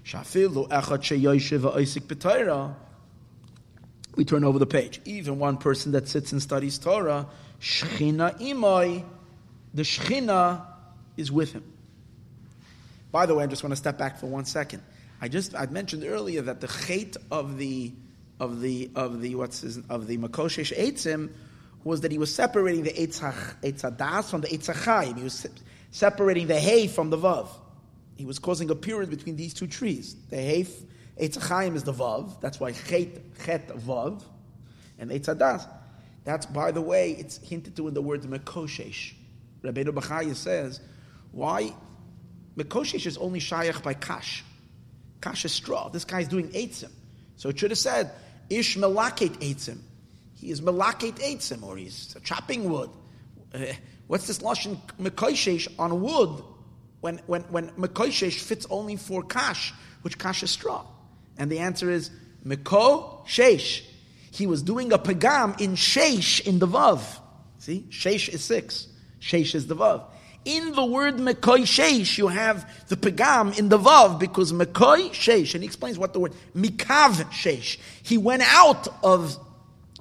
Shafilu 0.03 0.67
Echad 0.67 0.99
Sheyoyshiv 0.99 1.75
Oisik 1.75 2.07
B'Torah. 2.07 2.73
We 4.15 4.25
turn 4.25 4.43
over 4.43 4.57
the 4.57 4.65
page. 4.65 4.99
Even 5.05 5.37
one 5.37 5.57
person 5.57 5.91
that 5.91 6.07
sits 6.07 6.31
and 6.31 6.41
studies 6.41 6.79
Torah, 6.79 7.27
Shechina 7.61 8.39
Imoi, 8.39 9.05
the 9.75 9.83
Shechina 9.83 10.65
is 11.15 11.31
with 11.31 11.53
him. 11.53 11.63
By 13.11 13.27
the 13.27 13.35
way, 13.35 13.43
I 13.43 13.47
just 13.47 13.63
want 13.63 13.73
to 13.73 13.77
step 13.77 13.99
back 13.99 14.17
for 14.17 14.25
one 14.25 14.45
second. 14.45 14.81
I 15.21 15.27
just 15.27 15.55
I 15.55 15.67
mentioned 15.67 16.03
earlier 16.03 16.41
that 16.41 16.61
the 16.61 16.67
chait 16.67 17.15
of 17.29 17.57
the 17.57 17.93
of 18.39 18.59
the 18.59 18.89
of 18.95 19.21
the 19.21 19.35
what's 19.35 19.61
his, 19.61 19.77
of 19.87 20.07
the 20.07 20.17
makoshesh 20.17 20.75
eitzim 20.75 21.29
was 21.83 22.01
that 22.01 22.11
he 22.11 22.17
was 22.17 22.33
separating 22.33 22.83
the 22.83 22.91
eitzadas 22.91 24.29
from 24.29 24.41
the 24.41 24.47
eitzachayim. 24.47 25.17
He 25.17 25.23
was 25.23 25.47
separating 25.91 26.47
the 26.47 26.59
hay 26.59 26.87
from 26.87 27.09
the 27.09 27.17
vav. 27.17 27.49
He 28.15 28.25
was 28.25 28.39
causing 28.39 28.69
a 28.69 28.75
period 28.75 29.09
between 29.09 29.35
these 29.35 29.53
two 29.53 29.67
trees. 29.67 30.15
The 30.29 30.37
hay 30.37 30.67
eitzachayim 31.19 31.75
is 31.75 31.83
the 31.83 31.93
vav. 31.93 32.39
That's 32.41 32.59
why 32.59 32.71
chait 32.71 33.19
chet 33.43 33.67
vav, 33.69 34.23
and 34.99 35.11
eitzadas. 35.11 35.67
That's 36.23 36.45
by 36.45 36.71
the 36.71 36.81
way, 36.81 37.11
it's 37.11 37.37
hinted 37.37 37.75
to 37.75 37.87
in 37.87 37.93
the 37.93 38.01
word 38.01 38.21
makoshesh. 38.21 39.13
Rabbeinu 39.61 39.89
Bachaya 39.89 40.35
says, 40.35 40.79
why 41.31 41.73
Mekoshish 42.57 43.05
is 43.05 43.17
only 43.17 43.39
shayach 43.39 43.81
by 43.81 43.93
kash. 43.93 44.43
Kash 45.21 45.45
is 45.45 45.51
straw. 45.51 45.89
This 45.89 46.05
guy 46.05 46.21
is 46.21 46.27
doing 46.27 46.49
eitzim. 46.49 46.91
So 47.35 47.49
it 47.49 47.57
should 47.57 47.71
have 47.71 47.79
said, 47.79 48.11
Ish 48.49 48.77
melaket 48.77 49.37
eitzim. 49.37 49.79
He 50.43 50.51
is 50.51 50.59
melaket 50.59 51.19
eitzim, 51.19 51.63
or 51.63 51.77
he's 51.77 52.13
chopping 52.25 52.69
wood. 52.69 52.89
Uh, 53.53 53.59
what's 54.07 54.27
this 54.27 54.39
lashon 54.39 54.77
mekoshish 54.99 55.69
on 55.79 56.01
wood 56.01 56.43
when, 56.99 57.19
when, 57.27 57.43
when 57.43 57.69
mekoshish 57.69 58.41
fits 58.41 58.67
only 58.69 58.97
for 58.97 59.23
kash, 59.23 59.73
which 60.01 60.19
kash 60.19 60.43
is 60.43 60.51
straw? 60.51 60.85
And 61.37 61.49
the 61.49 61.59
answer 61.59 61.89
is 61.89 62.11
meko. 62.45 63.25
He 64.31 64.45
was 64.45 64.61
doing 64.61 64.91
a 64.91 64.99
pagam 64.99 65.61
in 65.61 65.75
shesh 65.75 66.45
in 66.45 66.59
the 66.59 66.67
vav. 66.67 67.21
See, 67.59 67.85
shesh 67.89 68.27
is 68.27 68.43
six. 68.43 68.87
Shesh 69.21 69.55
is 69.55 69.67
the 69.67 69.77
vav. 69.77 70.03
In 70.43 70.73
the 70.73 70.83
word 70.83 71.15
Mekoy 71.15 71.61
Sheish, 71.61 72.17
you 72.17 72.27
have 72.27 72.69
the 72.89 72.97
Pegam 72.97 73.57
in 73.57 73.69
the 73.69 73.79
Vav, 73.79 74.19
because 74.19 74.51
Mekoy 74.51 75.09
Sheish, 75.11 75.53
and 75.53 75.63
he 75.63 75.67
explains 75.67 75.97
what 75.97 76.11
the 76.11 76.19
word, 76.19 76.33
Mikav 76.53 77.23
Sheish. 77.31 77.77
He 78.01 78.17
went 78.17 78.43
out 78.53 78.89
of 79.05 79.37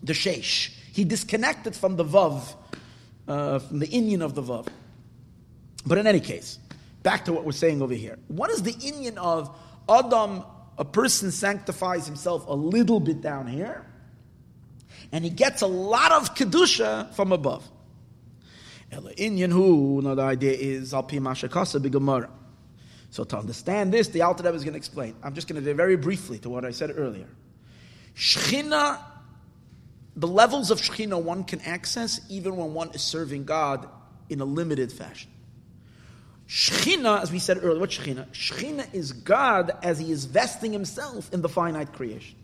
the 0.03 0.13
Sheish. 0.13 0.71
He 0.93 1.05
disconnected 1.05 1.75
from 1.75 1.97
the 1.97 2.05
Vav, 2.05 2.55
uh, 3.29 3.59
from 3.61 3.79
the 3.79 3.87
Inyan 3.87 4.23
of 4.23 4.35
the 4.35 4.43
Vav. 4.43 4.67
But 5.87 5.99
in 5.99 6.07
any 6.07 6.21
case, 6.21 6.59
back 7.03 7.25
to 7.25 7.33
what 7.33 7.45
we're 7.45 7.53
saying 7.53 7.83
over 7.83 7.95
here. 7.95 8.19
What 8.29 8.51
is 8.51 8.63
the 8.63 8.73
Inyan 8.73 9.17
of 9.17 9.57
Adam? 9.89 10.45
A 10.79 10.85
person 10.85 11.31
sanctifies 11.31 12.07
himself 12.07 12.47
a 12.47 12.55
little 12.55 12.99
bit 12.99 13.21
down 13.21 13.47
here, 13.47 13.87
and 15.13 15.23
he 15.23 15.31
gets 15.31 15.63
a 15.63 15.67
lot 15.67 16.13
of 16.13 16.35
Kedusha 16.35 17.13
from 17.15 17.33
above. 17.33 17.69
Inyan 18.91 19.51
who, 19.51 20.01
another 20.01 20.23
idea 20.23 20.53
is 20.53 20.93
Alpi 20.93 21.19
Mashakasa 21.19 21.81
Bigamara. 21.81 22.31
So 23.11 23.25
to 23.25 23.39
understand 23.39 23.93
this, 23.93 24.09
the 24.09 24.23
Alter 24.23 24.45
Rebbe 24.45 24.57
is 24.57 24.65
going 24.65 24.73
to 24.73 24.79
explain. 24.79 25.15
I'm 25.23 25.35
just 25.35 25.49
going 25.49 25.63
to 25.63 25.71
do 25.71 25.75
very 25.75 25.97
briefly 25.97 26.39
to 26.41 26.49
what 26.49 26.65
I 26.65 26.71
said 26.71 26.93
earlier. 26.97 27.29
Shechina, 28.15 28.99
the 30.17 30.29
levels 30.29 30.71
of 30.71 30.81
Shechina 30.81 31.21
one 31.21 31.45
can 31.45 31.61
access 31.63 32.21
even 32.29 32.57
when 32.57 32.75
one 32.75 32.91
is 32.91 33.03
serving 33.03 33.45
God 33.45 33.89
in 34.29 34.41
a 34.41 34.45
limited 34.45 34.93
fashion. 34.93 35.31
Shechina, 36.49 37.23
as 37.23 37.33
we 37.33 37.39
said 37.39 37.59
earlier, 37.63 37.81
what 37.81 37.91
Shechina? 37.91 38.29
Shechina 38.29 38.93
is 38.93 39.13
God 39.13 39.73
as 39.83 39.99
He 39.99 40.13
is 40.13 40.27
vesting 40.27 40.73
Himself 40.73 41.33
in 41.33 41.41
the 41.41 41.49
finite 41.49 41.93
creation. 41.93 42.37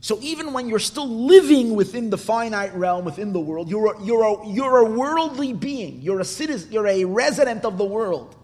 So 0.00 0.18
even 0.22 0.52
when 0.52 0.68
you're 0.68 0.78
still 0.78 1.08
living 1.08 1.74
within 1.74 2.10
the 2.10 2.18
finite 2.18 2.72
realm, 2.74 3.04
within 3.04 3.32
the 3.32 3.40
world, 3.40 3.68
you're 3.68 3.94
a, 3.94 4.04
you're 4.04 4.22
a, 4.22 4.48
you're 4.48 4.78
a 4.78 4.84
worldly 4.84 5.52
being. 5.52 6.02
You're 6.02 6.20
a 6.20 6.24
citizen, 6.24 6.70
you're 6.70 6.86
a 6.86 7.04
resident 7.04 7.64
of 7.64 7.78
the 7.78 7.84
world. 7.84 8.36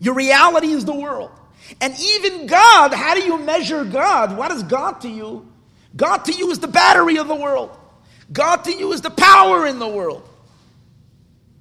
Your 0.00 0.14
reality 0.14 0.68
is 0.68 0.84
the 0.84 0.94
world. 0.94 1.30
And 1.80 1.94
even 1.98 2.46
God, 2.46 2.92
how 2.92 3.14
do 3.14 3.22
you 3.22 3.38
measure 3.38 3.84
God? 3.84 4.36
What 4.36 4.50
is 4.50 4.64
God 4.64 5.00
to 5.02 5.08
you? 5.08 5.51
God 5.94 6.18
to 6.24 6.32
you 6.32 6.50
is 6.50 6.58
the 6.58 6.68
battery 6.68 7.18
of 7.18 7.28
the 7.28 7.34
world. 7.34 7.76
God 8.32 8.64
to 8.64 8.72
you 8.72 8.92
is 8.92 9.00
the 9.00 9.10
power 9.10 9.66
in 9.66 9.78
the 9.78 9.88
world. 9.88 10.28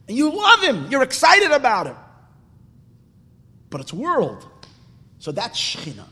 And 0.08 0.17
you 0.17 0.32
love 0.32 0.62
Him. 0.62 0.88
You're 0.89 1.04
excited 1.04 1.52
about 1.52 1.88
Him. 1.88 1.96
But 3.70 3.82
it's 3.82 3.94
world. 3.94 4.48
So 5.20 5.32
that's 5.32 5.60
Shekhinah. 5.60 6.08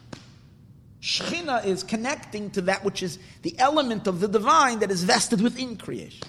Shechina 1.01 1.65
is 1.65 1.83
connecting 1.83 2.51
to 2.51 2.61
that 2.61 2.83
which 2.83 3.01
is 3.03 3.19
the 3.41 3.57
element 3.57 4.07
of 4.07 4.19
the 4.19 4.27
divine 4.27 4.79
that 4.79 4.91
is 4.91 5.03
vested 5.03 5.41
within 5.41 5.77
creation. 5.77 6.27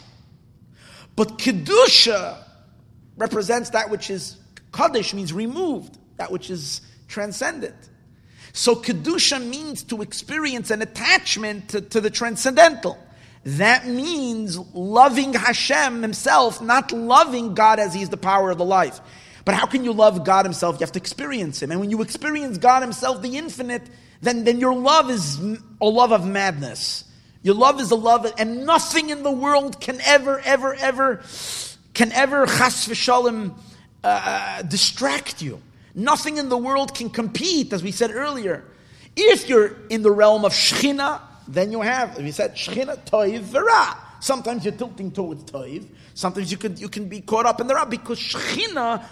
But 1.16 1.38
Kedusha 1.38 2.42
represents 3.16 3.70
that 3.70 3.90
which 3.90 4.10
is, 4.10 4.36
Kaddish 4.72 5.12
means 5.12 5.32
removed, 5.32 5.98
that 6.16 6.30
which 6.30 6.50
is 6.50 6.82
transcendent. 7.08 7.89
So 8.52 8.74
Kedusha 8.74 9.44
means 9.44 9.82
to 9.84 10.02
experience 10.02 10.70
an 10.70 10.82
attachment 10.82 11.70
to, 11.70 11.80
to 11.80 12.00
the 12.00 12.10
transcendental. 12.10 12.98
That 13.44 13.86
means 13.86 14.58
loving 14.74 15.32
Hashem 15.32 16.02
himself, 16.02 16.60
not 16.60 16.92
loving 16.92 17.54
God 17.54 17.78
as 17.78 17.94
he's 17.94 18.10
the 18.10 18.16
power 18.16 18.50
of 18.50 18.58
the 18.58 18.64
life. 18.64 19.00
But 19.44 19.54
how 19.54 19.66
can 19.66 19.84
you 19.84 19.92
love 19.92 20.24
God 20.24 20.44
himself? 20.44 20.76
You 20.76 20.80
have 20.80 20.92
to 20.92 20.98
experience 20.98 21.62
him. 21.62 21.70
And 21.70 21.80
when 21.80 21.90
you 21.90 22.02
experience 22.02 22.58
God 22.58 22.82
himself, 22.82 23.22
the 23.22 23.38
infinite, 23.38 23.82
then, 24.20 24.44
then 24.44 24.60
your 24.60 24.74
love 24.74 25.10
is 25.10 25.40
a 25.80 25.86
love 25.86 26.12
of 26.12 26.26
madness. 26.26 27.04
Your 27.42 27.54
love 27.54 27.80
is 27.80 27.90
a 27.90 27.96
love, 27.96 28.30
and 28.36 28.66
nothing 28.66 29.08
in 29.08 29.22
the 29.22 29.30
world 29.30 29.80
can 29.80 29.98
ever, 30.02 30.40
ever, 30.40 30.74
ever, 30.74 31.22
can 31.94 32.12
ever 32.12 32.44
chas 32.44 32.86
v'shalom 32.86 33.54
uh, 34.04 34.60
distract 34.62 35.40
you. 35.40 35.62
Nothing 35.94 36.38
in 36.38 36.48
the 36.48 36.56
world 36.56 36.94
can 36.94 37.10
compete, 37.10 37.72
as 37.72 37.82
we 37.82 37.92
said 37.92 38.10
earlier. 38.12 38.64
If 39.16 39.48
you're 39.48 39.76
in 39.88 40.02
the 40.02 40.10
realm 40.10 40.44
of 40.44 40.52
Shechina, 40.52 41.20
then 41.48 41.72
you 41.72 41.80
have, 41.80 42.16
we 42.18 42.30
said, 42.30 42.54
Shechina 42.54 43.04
toiv 43.06 43.40
v'ra. 43.44 43.96
Sometimes 44.20 44.64
you're 44.64 44.74
tilting 44.74 45.10
towards 45.10 45.44
toiv. 45.44 45.86
Sometimes 46.14 46.50
you 46.50 46.58
can, 46.58 46.76
you 46.76 46.88
can 46.88 47.08
be 47.08 47.20
caught 47.20 47.46
up 47.46 47.60
in 47.60 47.66
the 47.66 47.74
ra, 47.74 47.84
because 47.84 48.18
Shechina 48.18 49.04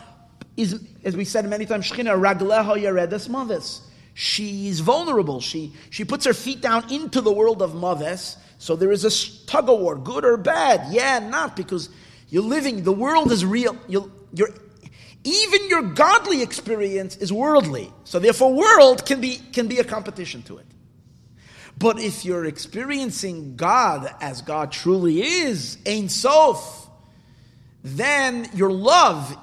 is, 0.56 0.80
as 1.04 1.16
we 1.16 1.24
said 1.24 1.48
many 1.48 1.66
times, 1.66 1.90
Shechina 1.90 2.18
ragleha 2.18 2.80
yaredes 2.80 3.28
mavis 3.28 3.82
she's 4.18 4.80
vulnerable. 4.80 5.40
She, 5.40 5.72
she 5.90 6.04
puts 6.04 6.24
her 6.26 6.34
feet 6.34 6.60
down 6.60 6.92
into 6.92 7.20
the 7.20 7.32
world 7.32 7.62
of 7.62 7.70
Maves. 7.70 8.36
So 8.58 8.74
there 8.74 8.90
is 8.90 9.04
a 9.04 9.46
tug 9.46 9.68
of 9.68 9.78
war, 9.78 9.94
good 9.94 10.24
or 10.24 10.36
bad. 10.36 10.92
Yeah, 10.92 11.20
not 11.20 11.54
because 11.54 11.88
you're 12.28 12.42
living, 12.42 12.82
the 12.82 12.92
world 12.92 13.30
is 13.30 13.44
real. 13.44 13.76
You're, 13.86 14.10
you're, 14.32 14.50
even 15.28 15.68
your 15.68 15.82
godly 15.82 16.42
experience 16.42 17.16
is 17.16 17.32
worldly. 17.32 17.92
So 18.04 18.18
therefore, 18.18 18.54
world 18.54 19.06
can 19.06 19.20
be, 19.20 19.36
can 19.52 19.68
be 19.68 19.78
a 19.78 19.84
competition 19.84 20.42
to 20.44 20.58
it. 20.58 20.66
But 21.78 22.00
if 22.00 22.24
you're 22.24 22.44
experiencing 22.44 23.56
God 23.56 24.12
as 24.20 24.42
God 24.42 24.72
truly 24.72 25.22
is, 25.22 25.78
Ein 25.86 26.08
Sof, 26.08 26.88
then 27.84 28.48
your 28.52 28.70
love 28.70 29.36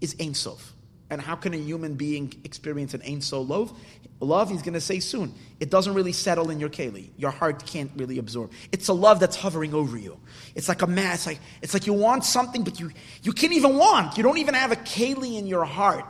is 0.00 0.14
Ein 0.20 0.34
Sof. 0.34 0.74
And 1.10 1.20
how 1.20 1.34
can 1.34 1.54
a 1.54 1.56
human 1.56 1.94
being 1.94 2.32
experience 2.44 2.94
an 2.94 3.02
Ein 3.02 3.20
Sof 3.22 3.48
love? 3.48 3.72
Love, 4.20 4.50
he's 4.50 4.62
going 4.62 4.74
to 4.74 4.80
say 4.80 4.98
soon, 4.98 5.32
it 5.60 5.70
doesn't 5.70 5.94
really 5.94 6.12
settle 6.12 6.50
in 6.50 6.58
your 6.58 6.68
keli. 6.68 7.10
Your 7.16 7.30
heart 7.30 7.64
can't 7.66 7.90
really 7.96 8.18
absorb. 8.18 8.50
It's 8.72 8.88
a 8.88 8.92
love 8.92 9.20
that's 9.20 9.36
hovering 9.36 9.74
over 9.74 9.96
you. 9.96 10.18
It's 10.56 10.68
like 10.68 10.82
a 10.82 10.88
mass. 10.88 11.24
Like, 11.24 11.38
it's 11.62 11.72
like 11.72 11.86
you 11.86 11.92
want 11.92 12.24
something, 12.24 12.64
but 12.64 12.80
you, 12.80 12.90
you 13.22 13.32
can't 13.32 13.52
even 13.52 13.76
want. 13.76 14.16
You 14.16 14.24
don't 14.24 14.38
even 14.38 14.54
have 14.54 14.72
a 14.72 14.76
keli 14.76 15.38
in 15.38 15.46
your 15.46 15.64
heart 15.64 16.04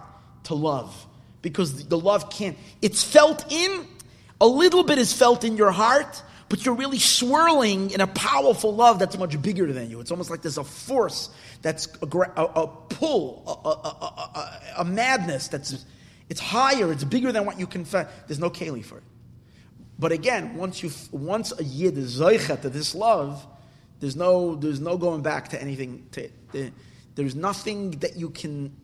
to 0.44 0.54
love 0.54 1.06
because 1.42 1.86
the 1.88 1.98
love 1.98 2.30
can't. 2.30 2.56
It's 2.80 3.02
felt 3.02 3.52
in, 3.52 3.86
a 4.40 4.46
little 4.46 4.84
bit 4.84 4.98
is 4.98 5.12
felt 5.12 5.44
in 5.44 5.58
your 5.58 5.70
heart, 5.70 6.22
but 6.48 6.64
you're 6.64 6.74
really 6.74 6.98
swirling 6.98 7.90
in 7.90 8.00
a 8.00 8.06
powerful 8.06 8.74
love 8.74 8.98
that's 8.98 9.18
much 9.18 9.40
bigger 9.40 9.70
than 9.72 9.90
you. 9.90 10.00
It's 10.00 10.10
almost 10.10 10.30
like 10.30 10.42
there's 10.42 10.58
a 10.58 10.64
force 10.64 11.28
that's 11.62 11.88
a, 12.00 12.06
a, 12.06 12.44
a 12.44 12.66
pull, 12.88 13.42
a, 14.76 14.80
a, 14.80 14.84
madness 14.84 15.48
that's 15.48 15.84
it's 16.28 16.40
higher, 16.40 16.92
it's 16.92 17.04
bigger 17.04 17.32
than 17.32 17.44
what 17.46 17.58
you 17.58 17.66
can. 17.66 17.84
There's 17.84 18.38
no 18.38 18.50
keli 18.50 18.84
for 18.84 18.98
it. 18.98 19.04
But 19.98 20.12
again, 20.12 20.56
once 20.56 20.82
you 20.82 20.90
once 21.10 21.52
a 21.58 21.64
yid 21.64 21.98
is 21.98 22.20
zoichet 22.20 22.62
to 22.62 22.70
this 22.70 22.94
love, 22.94 23.44
there's 24.00 24.14
no 24.14 24.54
there's 24.54 24.80
no 24.80 24.96
going 24.96 25.22
back 25.22 25.48
to 25.48 25.60
anything. 25.60 26.06
To, 26.12 26.70
there's 27.14 27.34
nothing 27.34 27.90
that 27.98 28.16
you 28.16 28.30
can 28.30 28.76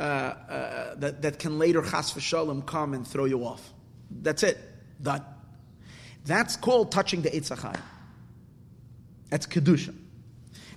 uh, 0.00 0.02
uh, 0.02 0.94
that 0.96 1.22
that 1.22 1.38
can 1.38 1.58
later 1.58 1.82
chas 1.82 2.12
v'shalom 2.12 2.64
come 2.64 2.94
and 2.94 3.06
throw 3.06 3.26
you 3.26 3.44
off. 3.44 3.72
That's 4.10 4.42
it. 4.42 4.58
Done. 5.02 5.24
That's 6.24 6.56
called 6.56 6.90
touching 6.90 7.22
the 7.22 7.30
Eitzachai. 7.30 7.78
That's 9.28 9.46
Kedusha. 9.46 9.94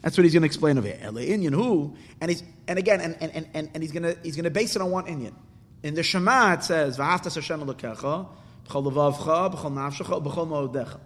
That's 0.02 0.18
what 0.18 0.24
he's 0.24 0.34
going 0.34 0.42
to 0.42 0.48
explain 0.48 0.78
over 0.78 0.88
here. 0.88 0.98
Inyan 0.98 1.54
who, 1.54 1.96
and 2.20 2.32
he's 2.32 2.44
and 2.68 2.80
again, 2.80 3.00
and, 3.00 3.16
and, 3.22 3.48
and, 3.54 3.70
and 3.74 3.84
he's 3.84 3.92
going 3.92 4.04
to 4.04 4.18
he's 4.24 4.36
going 4.36 4.46
to 4.46 4.52
base 4.52 4.76
it 4.76 4.82
on 4.82 4.92
one 4.92 5.06
Inyan. 5.06 5.34
In 5.84 5.96
the 5.96 6.04
Shema 6.04 6.54
it 6.54 6.64
says, 6.64 6.98
"V'aftas 6.98 7.36
Hashem 7.36 7.62
Elokecha 7.62 8.28
b'chol 8.68 8.92
levavcha 8.92 9.54
b'chol 9.54 9.72
nafshecha 9.72 10.24
b'chol 10.24 10.48
mo'odecha." 10.48 11.00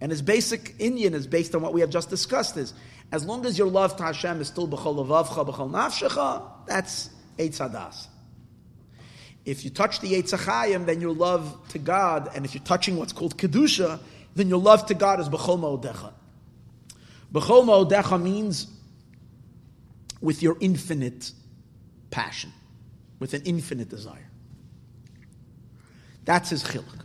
And 0.00 0.10
his 0.10 0.22
basic 0.22 0.76
Inyan 0.78 1.14
is 1.14 1.26
based 1.26 1.54
on 1.54 1.62
what 1.62 1.72
we 1.72 1.80
have 1.80 1.90
just 1.90 2.10
discussed. 2.10 2.56
Is 2.56 2.74
as 3.12 3.24
long 3.24 3.46
as 3.46 3.58
your 3.58 3.68
love 3.68 3.96
to 3.96 4.02
Hashem 4.02 4.40
is 4.40 4.48
still 4.48 4.68
b'chol 4.68 5.06
levavcha 5.06 5.46
b'chol 5.46 5.70
nafshecha, 5.70 6.42
that's 6.66 7.10
Eitz 7.38 7.58
Hadas. 7.58 8.08
If 9.44 9.62
you 9.64 9.70
touch 9.70 10.00
the 10.00 10.22
Eitzachayim, 10.22 10.86
then 10.86 11.02
your 11.02 11.12
love 11.12 11.68
to 11.68 11.78
God, 11.78 12.30
and 12.34 12.46
if 12.46 12.54
you're 12.54 12.64
touching 12.64 12.96
what's 12.96 13.12
called 13.12 13.36
Kedusha, 13.36 14.00
then 14.34 14.48
your 14.48 14.58
love 14.58 14.86
to 14.86 14.94
God 14.94 15.20
is 15.20 15.28
B'chol 15.28 15.58
Ma'odecha. 15.58 16.12
B'chol 17.32 17.64
Ma'odecha 17.66 18.20
means 18.22 18.68
with 20.22 20.42
your 20.42 20.56
infinite 20.60 21.32
passion, 22.10 22.52
with 23.24 23.32
an 23.32 23.40
infinite 23.46 23.88
desire. 23.88 24.28
That's 26.26 26.50
his 26.50 26.62
chiluk. 26.62 27.00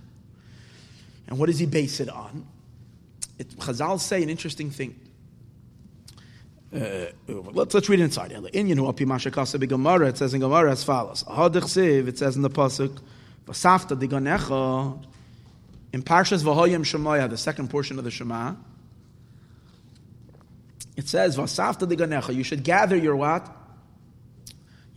And 1.29 1.39
what 1.39 1.45
does 1.45 1.59
he 1.59 1.65
base 1.65 2.01
it 2.01 2.09
on? 2.09 2.45
It, 3.37 3.51
Chazal 3.51 4.01
say 4.01 4.21
an 4.21 4.29
interesting 4.29 4.69
thing. 4.69 4.99
Uh, 6.75 7.05
let's, 7.29 7.73
let's 7.73 7.87
read 7.87 8.01
it 8.01 8.03
inside. 8.03 8.33
In 8.33 8.43
it 8.43 10.17
says 10.17 10.33
in 10.33 10.41
Gemara 10.41 10.71
as 10.73 10.83
follows. 10.83 11.23
It 11.25 12.17
says 12.17 12.35
in 12.35 12.41
the 12.41 12.49
Pasuk, 12.49 12.99
Vasafta 13.47 13.97
Diganecha, 13.97 15.01
in 15.93 16.03
Parshas 16.03 16.43
Vahoyim 16.43 16.81
Shemaya, 16.81 17.29
the 17.29 17.37
second 17.37 17.69
portion 17.69 17.97
of 17.97 18.03
the 18.03 18.11
Shema, 18.11 18.55
it 20.97 21.07
says, 21.07 21.37
Vasafta 21.37 21.89
Diganecha, 21.89 22.35
you 22.35 22.43
should 22.43 22.65
gather 22.65 22.97
your 22.97 23.15
what? 23.15 23.55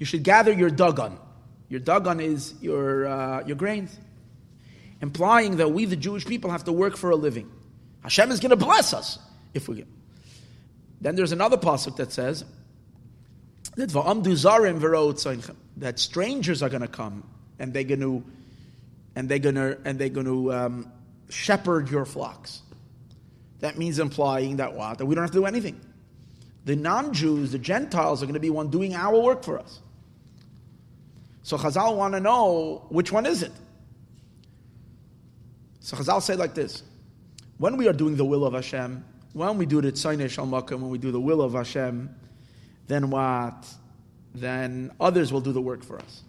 You 0.03 0.07
should 0.07 0.25
gather 0.25 0.53
your 0.53 0.69
dagon. 0.69 1.17
Your 1.69 1.79
dagon 1.79 2.19
is 2.19 2.55
your, 2.61 3.07
uh, 3.07 3.47
your 3.47 3.55
grains. 3.55 3.97
Implying 5.01 5.59
that 5.59 5.71
we, 5.71 5.85
the 5.85 5.95
Jewish 5.95 6.27
people, 6.27 6.51
have 6.51 6.65
to 6.65 6.73
work 6.73 6.97
for 6.97 7.11
a 7.11 7.15
living. 7.15 7.49
Hashem 8.03 8.33
is 8.33 8.41
going 8.41 8.51
to 8.51 8.57
bless 8.57 8.93
us 8.93 9.21
if 9.55 9.69
we 9.69 9.77
get. 9.77 9.87
Then 11.01 11.15
there's 11.15 11.31
another 11.31 11.57
pasuk 11.57 11.95
that 11.99 12.11
says 12.11 12.45
that 13.77 13.91
that 15.77 15.99
strangers 16.01 16.63
are 16.65 16.69
going 16.69 16.83
to 16.83 16.89
come 16.89 17.23
and 17.61 17.73
they're 17.73 17.85
going 17.85 18.01
to 18.01 18.25
and 19.15 19.29
they're 19.29 19.39
going 19.39 19.55
to 19.55 19.79
and 19.85 20.01
they're 20.01 20.09
going 20.09 20.27
to 20.27 20.53
um, 20.53 20.93
shepherd 21.29 21.91
your 21.91 22.07
flocks. 22.07 22.63
That 23.61 23.79
means 23.79 24.01
implying 24.01 24.57
that 24.57 24.75
what 24.75 24.99
that 24.99 25.07
we 25.07 25.15
don't 25.15 25.23
have 25.23 25.31
to 25.31 25.39
do 25.39 25.47
anything. 25.47 25.81
The 26.65 26.75
non-Jews, 26.75 27.53
the 27.53 27.59
Gentiles, 27.61 28.21
are 28.21 28.27
going 28.27 28.35
to 28.35 28.41
be 28.41 28.51
one 28.51 28.69
doing 28.69 28.97
our 28.97 29.17
work 29.17 29.45
for 29.45 29.61
us. 29.61 29.79
So 31.43 31.57
Chazal 31.57 31.97
want 31.97 32.15
to 32.15 32.21
know 32.21 32.87
which 32.89 33.11
one 33.13 33.27
is 33.27 33.43
it. 33.43 33.53
So 35.81 35.97
Chazal 35.97 36.23
say 36.23 36.37
like 36.37 36.55
this: 36.55 36.83
When 37.59 37.77
we 37.77 37.89
are 37.89 37.93
doing 37.93 38.17
the 38.17 38.25
will 38.25 38.45
of 38.45 38.55
Hashem, 38.55 39.05
when 39.33 39.59
we 39.59 39.67
do 39.67 39.81
the 39.81 39.93
Tzaynei 39.93 40.27
Shalmakam, 40.27 40.81
when 40.81 40.91
we 40.91 40.99
do 40.99 41.11
the 41.11 41.21
will 41.21 41.43
of 41.43 41.55
Hashem, 41.55 42.15
then 42.87 43.11
what? 43.11 43.67
Then 44.35 44.93
others 45.01 45.33
will 45.33 45.41
do 45.41 45.53
the 45.53 45.61
work 45.61 45.85
for 45.85 45.99
us. 45.99 46.23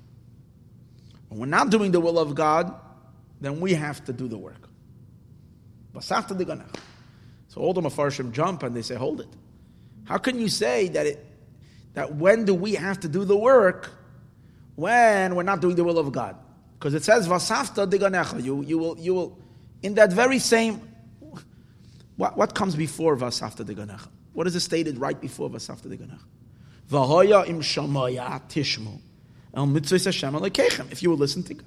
When 1.30 1.39
we're 1.39 1.45
not 1.45 1.70
doing 1.70 1.91
the 1.91 1.99
will 1.99 2.20
of 2.20 2.36
God, 2.36 2.74
then 3.41 3.59
we 3.59 3.74
have 3.74 4.03
to 4.05 4.14
do 4.14 4.28
the 4.28 4.38
work. 4.38 4.70
So 5.99 7.61
all 7.61 7.74
the 7.74 7.82
Mefarshim 7.82 8.32
jump 8.32 8.64
and 8.64 8.76
they 8.76 8.82
say, 8.82 8.95
hold 8.95 9.22
it. 9.22 9.28
How 10.05 10.18
can 10.18 10.39
you 10.39 10.49
say 10.49 10.88
that 10.89 11.05
it, 11.05 11.26
that 11.93 12.16
when 12.16 12.45
do 12.45 12.53
we 12.53 12.76
have 12.76 12.99
to 13.01 13.07
do 13.07 13.26
the 13.26 13.38
work 13.38 13.91
when 14.76 15.36
we're 15.36 15.43
not 15.43 15.61
doing 15.61 15.76
the 15.76 15.84
will 15.84 15.99
of 15.99 16.11
God? 16.11 16.36
Because 16.78 16.93
it 16.93 17.03
says, 17.03 17.28
Vasafta 17.28 17.89
diganecha. 17.89 18.43
You, 18.43 18.61
you, 18.63 18.78
will, 18.78 18.97
you 18.99 19.13
will, 19.13 19.39
in 19.82 19.95
that 19.95 20.11
very 20.11 20.39
same 20.39 20.82
what, 22.15 22.38
what 22.38 22.53
comes 22.53 22.76
before 22.76 23.17
Vasafta 23.17 23.65
de 23.65 23.74
Ganecha? 23.74 24.07
What 24.34 24.47
is 24.47 24.55
it 24.55 24.61
stated 24.61 24.97
right 24.97 25.19
before 25.19 25.49
Vasafta 25.49 25.89
de 25.89 25.97
Ganecha? 25.97 26.19
Vahoya 26.89 27.47
im 27.47 27.61
shamaya 27.61 28.41
tishmu. 28.49 28.99
El 29.53 29.65
mitzvah 29.67 29.99
Hashem 29.99 30.34
alekechem. 30.34 30.91
If 30.91 31.01
you 31.01 31.09
will 31.09 31.17
listen 31.17 31.43
to 31.43 31.53
God. 31.55 31.65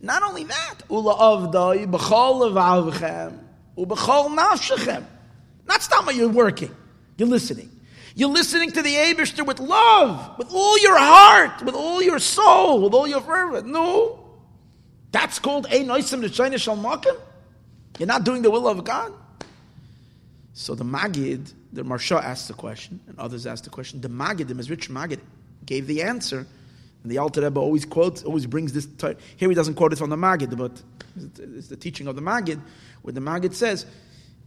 Not 0.00 0.22
only 0.22 0.44
that, 0.44 0.74
ula 0.90 1.14
avdai 1.14 1.90
b'chol 1.90 2.52
levavchem 2.52 3.38
u'b'chol 3.78 4.36
nafshechem. 4.36 5.04
Not 5.66 5.80
stama 5.80 6.14
you're 6.14 6.28
working. 6.28 6.74
You're 7.16 7.28
listening. 7.28 7.70
You're 8.16 8.30
listening 8.30 8.70
to 8.72 8.82
the 8.82 8.94
Abishter 8.94 9.44
with 9.44 9.58
love, 9.58 10.38
with 10.38 10.52
all 10.52 10.78
your 10.78 10.96
heart, 10.96 11.62
with 11.62 11.74
all 11.74 12.00
your 12.00 12.20
soul, 12.20 12.82
with 12.82 12.94
all 12.94 13.08
your 13.08 13.20
fervor. 13.20 13.62
No. 13.62 14.20
That's 15.10 15.38
called 15.38 15.66
a 15.66 15.84
noisim 15.84 16.20
to 16.22 16.30
China 16.30 16.56
shalmakim. 16.56 17.16
You're 17.98 18.06
not 18.06 18.24
doing 18.24 18.42
the 18.42 18.50
will 18.50 18.68
of 18.68 18.84
God. 18.84 19.12
So 20.52 20.76
the 20.76 20.84
Magid, 20.84 21.52
the 21.72 21.82
Marsha 21.82 22.22
asked 22.22 22.46
the 22.46 22.54
question, 22.54 23.00
and 23.08 23.18
others 23.18 23.46
asked 23.46 23.64
the 23.64 23.70
question. 23.70 24.00
The 24.00 24.08
Magid, 24.08 24.46
the 24.46 24.54
Mezrich 24.54 24.88
Magid, 24.88 25.18
gave 25.66 25.88
the 25.88 26.02
answer. 26.02 26.46
And 27.02 27.10
the 27.10 27.18
Alter 27.18 27.42
Rebbe 27.42 27.58
always 27.58 27.84
quotes, 27.84 28.22
always 28.22 28.46
brings 28.46 28.72
this. 28.72 28.86
T- 28.86 29.14
here 29.36 29.48
he 29.48 29.54
doesn't 29.54 29.74
quote 29.74 29.92
it 29.92 29.96
from 29.96 30.10
the 30.10 30.16
Magid, 30.16 30.56
but 30.56 30.80
it's 31.16 31.68
the 31.68 31.76
teaching 31.76 32.06
of 32.06 32.14
the 32.14 32.22
Magid, 32.22 32.60
where 33.02 33.12
the 33.12 33.20
Magid 33.20 33.54
says 33.54 33.86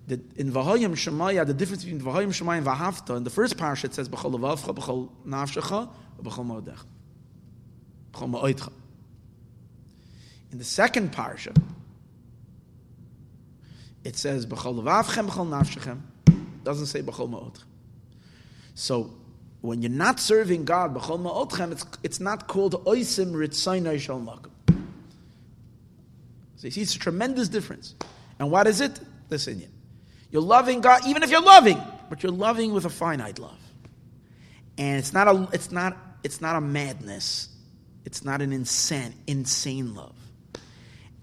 that 0.08 0.38
in 0.38 0.52
Vahayim 0.52 0.92
Shemaya, 0.92 1.46
the 1.46 1.54
difference 1.54 1.84
between 1.84 2.02
Vahayim 2.02 2.30
Shemaya 2.30 2.58
and 2.58 2.68
Vahafta, 2.68 3.18
in 3.18 3.24
the 3.24 3.30
first 3.30 3.58
parsha 3.58 3.86
it 3.86 3.94
says 3.94 4.10
B'chol 4.10 4.40
Levavcha, 4.40 4.76
B'chol 4.76 5.10
Nafshecha, 5.26 5.90
B'chol 6.22 6.46
Ma'odecha, 6.46 6.86
B'chol 8.14 8.32
Ma'oidcha. 8.32 8.72
In 10.52 10.58
the 10.58 10.64
second 10.64 11.12
parsha, 11.12 11.56
it 14.04 14.16
says 14.16 14.46
b'chol 14.46 14.82
levavchem 14.82 15.28
b'chol 15.28 15.50
nafshechem. 15.50 16.00
Doesn't 16.64 16.86
say 16.86 17.02
b'chol 17.02 17.30
ma'otchem. 17.30 17.66
So 18.74 19.14
when 19.60 19.82
you're 19.82 19.92
not 19.92 20.22
serving 20.22 20.64
God 20.64 20.96
b'chol 20.96 21.20
ma'otchem, 21.22 21.74
it's 21.74 21.86
it's 22.04 22.20
not 22.22 22.48
called 22.48 22.86
oisim 22.86 23.34
ritzaynai 23.34 24.00
shal 24.00 24.22
makom. 24.22 24.52
So 26.56 26.68
you 26.68 26.72
see, 26.72 26.82
it's 26.82 26.96
a 26.96 27.00
tremendous 27.00 27.50
difference. 27.50 27.96
And 28.40 28.50
what 28.50 28.66
is 28.66 28.80
it? 28.80 29.00
Listen, 29.30 29.62
you're 30.32 30.42
loving 30.42 30.82
God, 30.82 31.06
even 31.08 31.24
if 31.24 31.32
you're 31.32 31.42
loving, 31.42 31.82
but 32.10 32.24
you're 32.24 32.32
loving 32.32 32.74
with 32.74 32.86
a 32.86 32.90
finite 32.90 33.40
love. 33.40 33.58
And 34.78 34.98
it's 34.98 35.14
not 35.14 35.28
a 35.28 35.50
it's 35.54 35.72
not 35.72 35.98
it's 36.24 36.42
not 36.42 36.56
a 36.56 36.62
madness. 36.62 37.50
It's 38.06 38.24
not 38.24 38.42
an 38.42 38.54
insane 38.54 39.14
insane 39.28 39.96
love. 39.96 40.16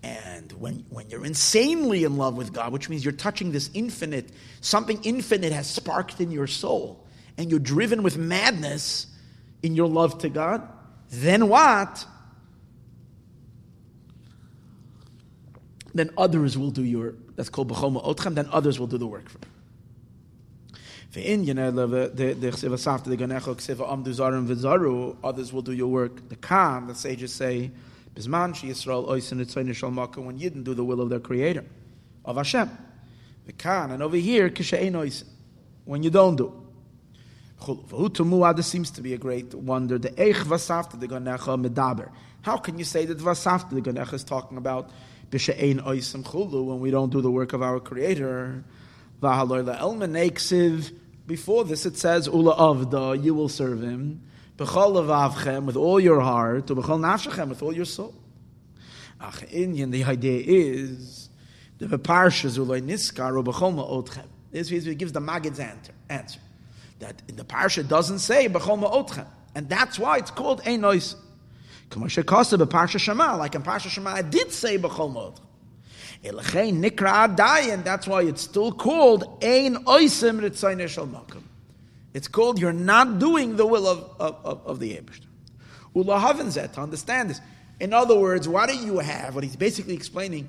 And 0.04 0.52
when, 0.52 0.84
when 0.90 1.08
you're 1.08 1.24
insanely 1.24 2.04
in 2.04 2.18
love 2.18 2.36
with 2.36 2.52
God, 2.52 2.74
which 2.74 2.90
means 2.90 3.02
you're 3.06 3.12
touching 3.12 3.52
this 3.52 3.70
infinite, 3.72 4.28
something 4.60 5.00
infinite 5.02 5.50
has 5.52 5.66
sparked 5.66 6.20
in 6.20 6.30
your 6.30 6.46
soul, 6.46 7.06
and 7.38 7.50
you're 7.50 7.58
driven 7.58 8.02
with 8.02 8.18
madness 8.18 9.06
in 9.62 9.74
your 9.74 9.88
love 9.88 10.18
to 10.18 10.28
God, 10.28 10.68
then 11.10 11.48
what? 11.48 12.04
Then 15.94 16.10
others 16.18 16.58
will 16.58 16.70
do 16.70 16.82
your, 16.82 17.14
that's 17.36 17.48
called 17.48 17.70
B'choma 17.70 18.04
Otchem, 18.04 18.34
then 18.34 18.48
others 18.50 18.80
will 18.80 18.88
do 18.88 18.98
the 18.98 19.06
work 19.06 19.28
for 19.28 19.38
you. 19.38 19.44
Others 25.22 25.52
will 25.52 25.62
do 25.62 25.72
your 25.72 25.86
work. 25.86 26.28
The 26.28 26.36
Khan, 26.36 26.88
the 26.88 26.94
sages 26.94 27.32
say, 27.32 27.70
Bisman 28.14 28.54
Yisrael 28.54 29.08
oisin 29.08 29.38
etzayne 29.38 30.24
when 30.24 30.38
Yidden 30.38 30.64
do 30.64 30.74
the 30.74 30.84
will 30.84 31.00
of 31.00 31.10
their 31.10 31.20
Creator, 31.20 31.64
of 32.24 32.36
Hashem. 32.36 32.68
The 33.46 33.52
Khan, 33.52 33.92
and 33.92 34.02
over 34.02 34.16
here, 34.16 34.50
kishein 34.50 34.96
oisin, 34.96 35.28
when 35.84 36.02
you 36.02 36.10
don't 36.10 36.34
do. 36.34 36.52
This 38.56 38.66
seems 38.66 38.90
to 38.90 39.00
be 39.00 39.14
a 39.14 39.18
great 39.18 39.54
wonder. 39.54 39.98
The. 39.98 40.10
How 42.42 42.56
can 42.56 42.78
you 42.78 42.84
say 42.84 43.06
that 43.06 43.18
Vasafta 43.18 43.70
the 43.70 43.80
Ganecha 43.80 44.14
is 44.14 44.24
talking 44.24 44.58
about 44.58 44.90
B'She'ein 45.34 45.80
Chulu 45.82 46.64
when 46.64 46.80
we 46.80 46.90
don't 46.90 47.10
do 47.10 47.20
the 47.20 47.30
work 47.30 47.52
of 47.52 47.62
our 47.62 47.80
Creator? 47.80 48.62
V'haloy 49.20 49.64
Elmen 49.78 50.12
Eiksiv. 50.12 50.92
Before 51.26 51.64
this, 51.64 51.84
it 51.86 51.96
says 51.96 52.26
Ula 52.26 52.54
Avda, 52.56 53.22
you 53.22 53.34
will 53.34 53.48
serve 53.48 53.82
Him. 53.82 54.22
B'chol 54.56 54.94
Levavchem 54.94 55.64
with 55.64 55.76
all 55.76 55.98
your 55.98 56.20
heart, 56.20 56.70
or 56.70 56.76
B'chol 56.76 57.00
Nafshechem 57.00 57.48
with 57.48 57.62
all 57.62 57.74
your 57.74 57.84
soul. 57.84 58.14
Ach, 59.20 59.40
Inyan, 59.50 59.90
the 59.90 60.04
idea 60.04 60.42
is 60.46 61.28
the 61.78 61.98
Parsha 61.98 62.48
Zulay 62.50 62.80
Niskar 62.80 63.42
B'chol 63.44 63.74
Ma'otchem. 63.74 64.26
This 64.52 64.70
gives 64.70 65.10
the 65.10 65.20
Maggid's 65.20 65.60
answer 66.08 66.40
that 67.00 67.22
in 67.28 67.36
the 67.36 67.44
parsha 67.44 67.86
doesn't 67.86 68.20
say 68.20 68.48
b'chol 68.48 68.78
ma'otchem, 68.80 69.26
and 69.54 69.68
that's 69.68 69.98
why 69.98 70.18
it's 70.18 70.30
called 70.30 70.60
ein 70.66 70.80
like 71.96 72.16
in 72.18 73.62
parsha 73.62 73.88
Shema, 73.88 74.10
I 74.10 74.22
did 74.22 74.52
say 74.52 74.78
b'chol. 74.78 75.38
Elchein 76.24 76.82
nikra 76.82 77.28
adayin, 77.28 77.84
that's 77.84 78.06
why 78.06 78.22
it's 78.22 78.42
still 78.42 78.72
called 78.72 79.24
ein 79.42 79.76
oisim 79.84 80.40
ritzayne 80.40 80.88
shal 80.88 81.06
makom. 81.06 81.42
It's 82.14 82.28
called 82.28 82.58
you're 82.58 82.72
not 82.72 83.18
doing 83.18 83.56
the 83.56 83.66
will 83.66 83.86
of, 83.86 84.20
of, 84.20 84.66
of, 84.66 84.80
the 84.80 84.92
Ebershter. 84.94 85.26
Ulahaven 85.94 86.50
zet, 86.50 86.72
to 86.74 86.80
understand 86.80 87.30
this. 87.30 87.40
In 87.80 87.92
other 87.92 88.18
words, 88.18 88.48
what 88.48 88.70
do 88.70 88.76
you 88.76 89.00
have? 89.00 89.34
What 89.34 89.44
he's 89.44 89.56
basically 89.56 89.94
explaining, 89.94 90.48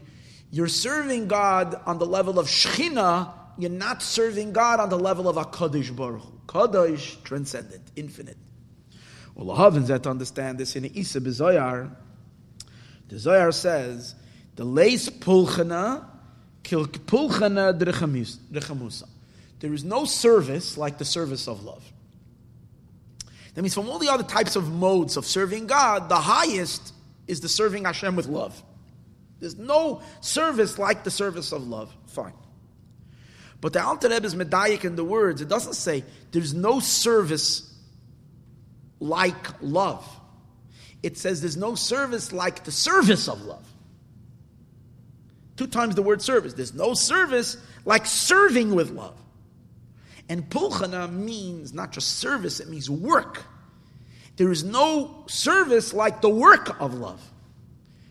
you're 0.52 0.68
serving 0.68 1.28
God 1.28 1.76
on 1.86 1.98
the 1.98 2.06
level 2.06 2.40
of 2.40 2.48
Shechina, 2.48 3.34
you're 3.58 3.72
not 3.72 4.04
serving 4.04 4.54
God 4.54 4.80
on 4.80 4.90
the 4.90 5.00
level 5.00 5.28
of 5.28 5.38
a 5.38 5.46
Kaddish 5.46 5.90
Baruch 5.90 6.22
Kadosh, 6.48 7.22
transcendent, 7.24 7.84
infinite. 7.96 8.38
Well, 9.36 9.56
Lahavin 9.56 9.86
that 9.88 10.08
understand 10.08 10.58
this 10.58 10.76
in 10.76 10.86
Isa 10.86 11.20
B'Zoyar. 11.20 11.94
The 13.10 13.16
Zoyar 13.18 13.54
says, 13.54 14.16
the 14.56 14.64
leis 14.64 15.10
pulchana, 15.10 16.06
kil 16.64 16.86
pulchana. 16.88 17.78
There 19.60 19.74
is 19.74 19.84
no 19.84 20.06
service 20.06 20.78
like 20.78 20.98
the 20.98 21.06
service 21.06 21.48
of 21.48 21.64
love. 21.64 21.84
That 23.54 23.62
means 23.62 23.74
from 23.74 23.90
all 23.90 24.00
the 24.00 24.10
other 24.10 24.24
types 24.24 24.56
of 24.56 24.72
modes 24.72 25.18
of 25.18 25.26
serving 25.26 25.68
God, 25.68 26.10
the 26.10 26.16
highest 26.16 26.94
is 27.28 27.42
the 27.42 27.50
serving 27.50 27.86
Hashem 27.86 28.16
with 28.16 28.28
love. 28.28 28.62
There's 29.40 29.58
no 29.58 30.02
service 30.22 30.80
like 30.80 31.04
the 31.04 31.12
service 31.12 31.52
of 31.52 31.68
love. 31.68 31.94
Fine. 32.08 32.34
But 33.62 33.74
the 33.74 33.84
Alter 33.84 34.10
Rebbe 34.10 34.26
is 34.26 34.36
medayik 34.36 34.86
in 34.86 34.96
the 34.96 35.04
words. 35.04 35.42
It 35.42 35.50
doesn't 35.50 35.74
say 35.74 36.04
there's 36.32 36.54
no 36.54 36.80
service 36.80 37.75
like 39.00 39.62
love. 39.62 40.08
It 41.04 41.18
says 41.18 41.42
there's 41.42 41.58
no 41.58 41.76
service 41.76 42.32
like 42.32 42.64
the 42.64 42.72
service 42.72 43.28
of 43.28 43.42
love. 43.42 43.66
Two 45.58 45.68
times 45.68 45.96
the 45.96 46.02
word 46.02 46.22
service. 46.22 46.54
There's 46.54 46.74
no 46.74 46.94
service 46.94 47.58
like 47.86 48.06
serving 48.06 48.76
with 48.76 48.92
love. 48.92 49.16
And 50.28 50.50
pulchana 50.50 51.12
means 51.12 51.74
not 51.74 51.92
just 51.92 52.18
service, 52.18 52.60
it 52.60 52.68
means 52.68 52.90
work. 52.90 53.44
There 54.38 54.52
is 54.52 54.64
no 54.64 55.24
service 55.28 55.94
like 55.94 56.22
the 56.22 56.30
work 56.30 56.82
of 56.82 56.96
love. 56.96 57.22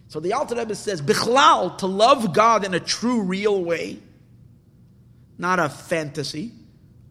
So 0.08 0.20
the 0.20 0.32
Alter 0.34 0.54
Rebbe 0.54 0.74
says, 0.74 1.02
Bichlal, 1.02 1.76
to 1.78 1.86
love 1.86 2.32
God 2.32 2.64
in 2.64 2.72
a 2.72 2.80
true, 2.80 3.22
real 3.22 3.62
way, 3.64 3.98
not 5.36 5.58
a 5.58 5.68
fantasy, 5.68 6.52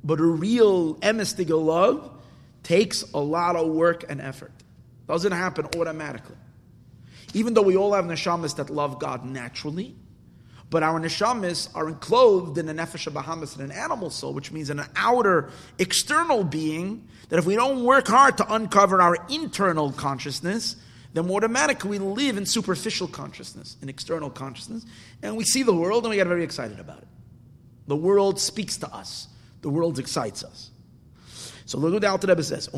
but 0.03 0.19
a 0.19 0.25
real 0.25 0.95
emistigal 0.95 1.65
love, 1.65 2.09
takes 2.63 3.03
a 3.13 3.19
lot 3.19 3.55
of 3.55 3.67
work 3.67 4.05
and 4.09 4.19
effort. 4.21 4.51
Doesn't 5.07 5.31
happen 5.31 5.67
automatically. 5.77 6.37
Even 7.33 7.53
though 7.53 7.61
we 7.61 7.75
all 7.75 7.93
have 7.93 8.05
neshamas 8.05 8.55
that 8.55 8.69
love 8.69 8.99
God 8.99 9.25
naturally, 9.25 9.95
but 10.69 10.81
our 10.81 10.99
neshamas 10.99 11.69
are 11.75 11.87
enclosed 11.87 12.57
in 12.57 12.67
a 12.67 12.73
nefesh 12.73 13.11
bahamas 13.13 13.55
and 13.55 13.71
an 13.71 13.77
animal 13.77 14.09
soul, 14.09 14.33
which 14.33 14.51
means 14.51 14.69
in 14.69 14.79
an 14.79 14.87
outer, 14.95 15.51
external 15.77 16.43
being, 16.43 17.07
that 17.29 17.37
if 17.37 17.45
we 17.45 17.55
don't 17.55 17.83
work 17.83 18.07
hard 18.07 18.37
to 18.37 18.53
uncover 18.53 19.01
our 19.01 19.17
internal 19.29 19.91
consciousness, 19.91 20.75
then 21.13 21.29
automatically 21.29 21.91
we 21.91 21.99
live 21.99 22.37
in 22.37 22.45
superficial 22.45 23.07
consciousness, 23.07 23.77
in 23.81 23.89
external 23.89 24.29
consciousness, 24.29 24.85
and 25.21 25.37
we 25.37 25.43
see 25.43 25.63
the 25.63 25.73
world 25.73 26.05
and 26.05 26.09
we 26.09 26.15
get 26.15 26.27
very 26.27 26.43
excited 26.43 26.79
about 26.79 26.99
it. 26.99 27.07
The 27.87 27.95
world 27.95 28.39
speaks 28.39 28.77
to 28.77 28.91
us. 28.91 29.27
The 29.61 29.69
world 29.69 29.99
excites 29.99 30.43
us. 30.43 30.71
So 31.65 31.77
look 31.77 31.93
what 31.93 32.01
the 32.01 32.09
Alter 32.09 32.27
Rebbe 32.27 32.43
says. 32.43 32.69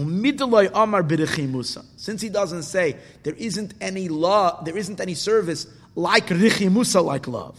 Since 1.96 2.22
he 2.22 2.30
doesn't 2.30 2.64
say 2.64 2.98
there 3.24 3.34
isn't 3.34 3.74
any 3.82 4.10
law, 4.10 4.62
there 4.64 4.78
isn't 4.78 5.02
any 5.02 5.16
service 5.16 5.68
like 5.96 6.28
richimusa, 6.28 7.04
like 7.04 7.28
love, 7.28 7.58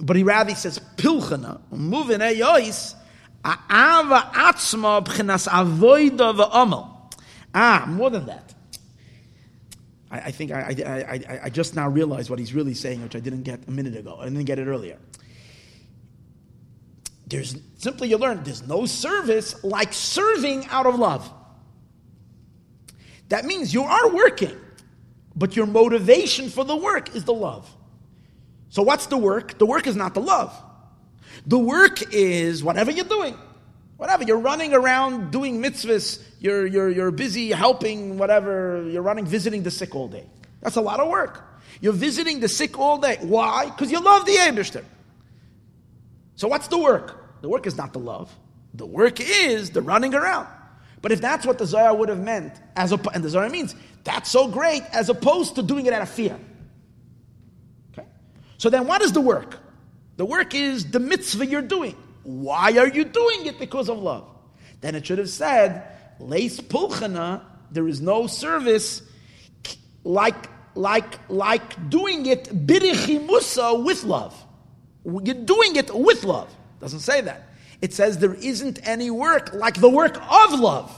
but 0.00 0.16
he 0.16 0.22
rather 0.22 0.54
says 0.54 0.80
pilchana. 0.96 1.60
Ah, 7.54 7.84
more 7.88 8.10
than 8.10 8.26
that. 8.26 8.54
I, 10.10 10.20
I 10.20 10.30
think 10.30 10.52
I, 10.52 10.74
I, 10.86 11.40
I 11.44 11.50
just 11.50 11.74
now 11.74 11.88
realized 11.88 12.30
what 12.30 12.38
he's 12.38 12.54
really 12.54 12.74
saying, 12.74 13.02
which 13.02 13.16
I 13.16 13.20
didn't 13.20 13.42
get 13.42 13.66
a 13.66 13.70
minute 13.70 13.96
ago. 13.96 14.18
I 14.20 14.24
didn't 14.24 14.44
get 14.44 14.58
it 14.58 14.66
earlier. 14.66 14.98
There's 17.30 17.56
simply 17.78 18.08
you 18.08 18.18
learn 18.18 18.42
there's 18.42 18.66
no 18.66 18.86
service 18.86 19.62
like 19.64 19.92
serving 19.92 20.66
out 20.66 20.86
of 20.86 20.98
love. 20.98 21.32
That 23.28 23.44
means 23.44 23.72
you 23.72 23.84
are 23.84 24.12
working, 24.12 24.56
but 25.36 25.54
your 25.54 25.66
motivation 25.66 26.50
for 26.50 26.64
the 26.64 26.76
work 26.76 27.14
is 27.14 27.24
the 27.24 27.32
love. 27.32 27.72
So 28.68 28.82
what's 28.82 29.06
the 29.06 29.16
work? 29.16 29.58
The 29.58 29.66
work 29.66 29.86
is 29.86 29.94
not 29.94 30.14
the 30.14 30.20
love. 30.20 30.52
The 31.46 31.58
work 31.58 32.12
is 32.12 32.62
whatever 32.62 32.90
you're 32.90 33.04
doing. 33.04 33.38
Whatever. 33.96 34.24
You're 34.24 34.38
running 34.38 34.72
around 34.72 35.30
doing 35.30 35.62
mitzvahs, 35.62 36.22
you're, 36.40 36.66
you're, 36.66 36.88
you're 36.88 37.10
busy 37.10 37.50
helping, 37.50 38.18
whatever, 38.18 38.88
you're 38.88 39.02
running, 39.02 39.26
visiting 39.26 39.62
the 39.62 39.70
sick 39.70 39.94
all 39.94 40.08
day. 40.08 40.26
That's 40.62 40.76
a 40.76 40.80
lot 40.80 41.00
of 41.00 41.08
work. 41.08 41.44
You're 41.80 41.92
visiting 41.92 42.40
the 42.40 42.48
sick 42.48 42.78
all 42.78 42.98
day. 42.98 43.18
Why? 43.20 43.66
Because 43.66 43.92
you 43.92 44.00
love 44.00 44.26
the 44.26 44.32
Abishter. 44.32 44.84
So 46.36 46.48
what's 46.48 46.68
the 46.68 46.78
work? 46.78 47.19
The 47.40 47.48
work 47.48 47.66
is 47.66 47.76
not 47.76 47.92
the 47.92 47.98
love. 47.98 48.34
The 48.74 48.86
work 48.86 49.20
is 49.20 49.70
the 49.70 49.82
running 49.82 50.14
around. 50.14 50.46
But 51.02 51.12
if 51.12 51.20
that's 51.20 51.46
what 51.46 51.58
the 51.58 51.66
Zohar 51.66 51.94
would 51.94 52.08
have 52.08 52.20
meant, 52.20 52.52
as 52.76 52.92
a, 52.92 53.00
and 53.14 53.24
the 53.24 53.30
Zohar 53.30 53.48
means, 53.48 53.74
that's 54.04 54.30
so 54.30 54.48
great, 54.48 54.82
as 54.92 55.08
opposed 55.08 55.54
to 55.56 55.62
doing 55.62 55.86
it 55.86 55.92
out 55.92 56.02
of 56.02 56.10
fear. 56.10 56.38
Okay? 57.92 58.06
So 58.58 58.70
then 58.70 58.86
what 58.86 59.02
is 59.02 59.12
the 59.12 59.20
work? 59.20 59.58
The 60.16 60.24
work 60.24 60.54
is 60.54 60.90
the 60.90 61.00
mitzvah 61.00 61.46
you're 61.46 61.62
doing. 61.62 61.96
Why 62.22 62.76
are 62.76 62.88
you 62.88 63.04
doing 63.04 63.46
it? 63.46 63.58
Because 63.58 63.88
of 63.88 63.98
love. 63.98 64.28
Then 64.82 64.94
it 64.94 65.06
should 65.06 65.18
have 65.18 65.30
said, 65.30 65.84
Leis 66.18 66.60
pulchana, 66.60 67.42
there 67.70 67.88
is 67.88 68.00
no 68.00 68.26
service 68.26 69.02
like, 70.04 70.48
like, 70.74 71.18
like 71.30 71.88
doing 71.88 72.26
it 72.26 72.66
birichimusa 72.66 73.84
with 73.84 74.04
love. 74.04 74.34
You're 75.04 75.34
doing 75.34 75.76
it 75.76 75.94
with 75.94 76.24
love. 76.24 76.54
Doesn't 76.80 77.00
say 77.00 77.20
that. 77.20 77.48
It 77.80 77.94
says 77.94 78.18
there 78.18 78.34
isn't 78.34 78.86
any 78.86 79.10
work 79.10 79.52
like 79.52 79.80
the 79.80 79.88
work 79.88 80.16
of 80.16 80.58
love. 80.58 80.94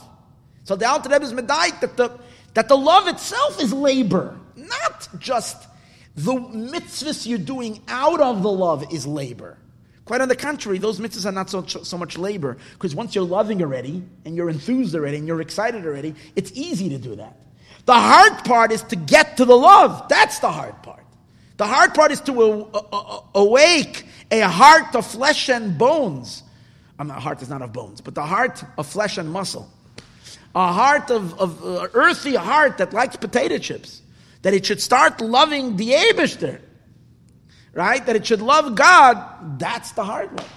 So 0.63 0.75
the 0.75 0.87
Alter 0.87 1.09
Rebbe 1.09 1.25
is 1.25 1.33
medayik 1.33 1.79
that 1.81 1.97
the, 1.97 2.19
that 2.53 2.67
the 2.67 2.77
love 2.77 3.07
itself 3.07 3.61
is 3.61 3.73
labor, 3.73 4.37
not 4.55 5.07
just 5.19 5.67
the 6.15 6.33
mitzvahs 6.33 7.25
you're 7.25 7.37
doing 7.37 7.81
out 7.87 8.21
of 8.21 8.43
the 8.43 8.51
love 8.51 8.93
is 8.93 9.05
labor. 9.05 9.57
Quite 10.05 10.21
on 10.21 10.27
the 10.27 10.35
contrary, 10.35 10.77
those 10.77 10.99
mitzvahs 10.99 11.25
are 11.25 11.31
not 11.31 11.49
so, 11.49 11.65
so 11.65 11.97
much 11.97 12.17
labor, 12.17 12.57
because 12.73 12.93
once 12.93 13.15
you're 13.15 13.23
loving 13.23 13.61
already, 13.61 14.03
and 14.25 14.35
you're 14.35 14.49
enthused 14.49 14.93
already, 14.95 15.17
and 15.17 15.27
you're 15.27 15.41
excited 15.41 15.85
already, 15.85 16.13
it's 16.35 16.51
easy 16.53 16.89
to 16.89 16.97
do 16.97 17.15
that. 17.15 17.37
The 17.85 17.93
hard 17.93 18.45
part 18.45 18.71
is 18.71 18.83
to 18.83 18.95
get 18.95 19.37
to 19.37 19.45
the 19.45 19.55
love. 19.55 20.07
That's 20.09 20.39
the 20.39 20.51
hard 20.51 20.81
part. 20.83 21.05
The 21.57 21.67
hard 21.67 21.93
part 21.93 22.11
is 22.11 22.19
to 22.21 22.69
awake 23.35 24.05
a 24.35 24.47
heart 24.47 24.95
of 24.95 25.05
flesh 25.05 25.49
and 25.49 25.77
bones. 25.77 26.43
I'm 26.99 27.09
heart 27.09 27.41
is 27.41 27.49
not 27.49 27.61
of 27.61 27.73
bones, 27.73 28.01
but 28.01 28.15
the 28.15 28.25
heart 28.25 28.63
of 28.77 28.87
flesh 28.87 29.17
and 29.17 29.31
muscle. 29.31 29.69
A 30.55 30.71
heart 30.71 31.09
of, 31.09 31.39
of 31.39 31.65
uh, 31.65 31.87
earthy 31.93 32.35
heart 32.35 32.77
that 32.77 32.93
likes 32.93 33.15
potato 33.15 33.57
chips. 33.57 34.01
That 34.43 34.53
it 34.53 34.65
should 34.65 34.81
start 34.81 35.19
loving 35.21 35.77
the 35.77 35.91
Abishter. 35.91 36.61
Right? 37.73 38.05
That 38.05 38.15
it 38.15 38.25
should 38.25 38.41
love 38.41 38.75
God. 38.75 39.59
That's 39.59 39.93
the 39.93 40.03
hard 40.03 40.31
one. 40.31 40.47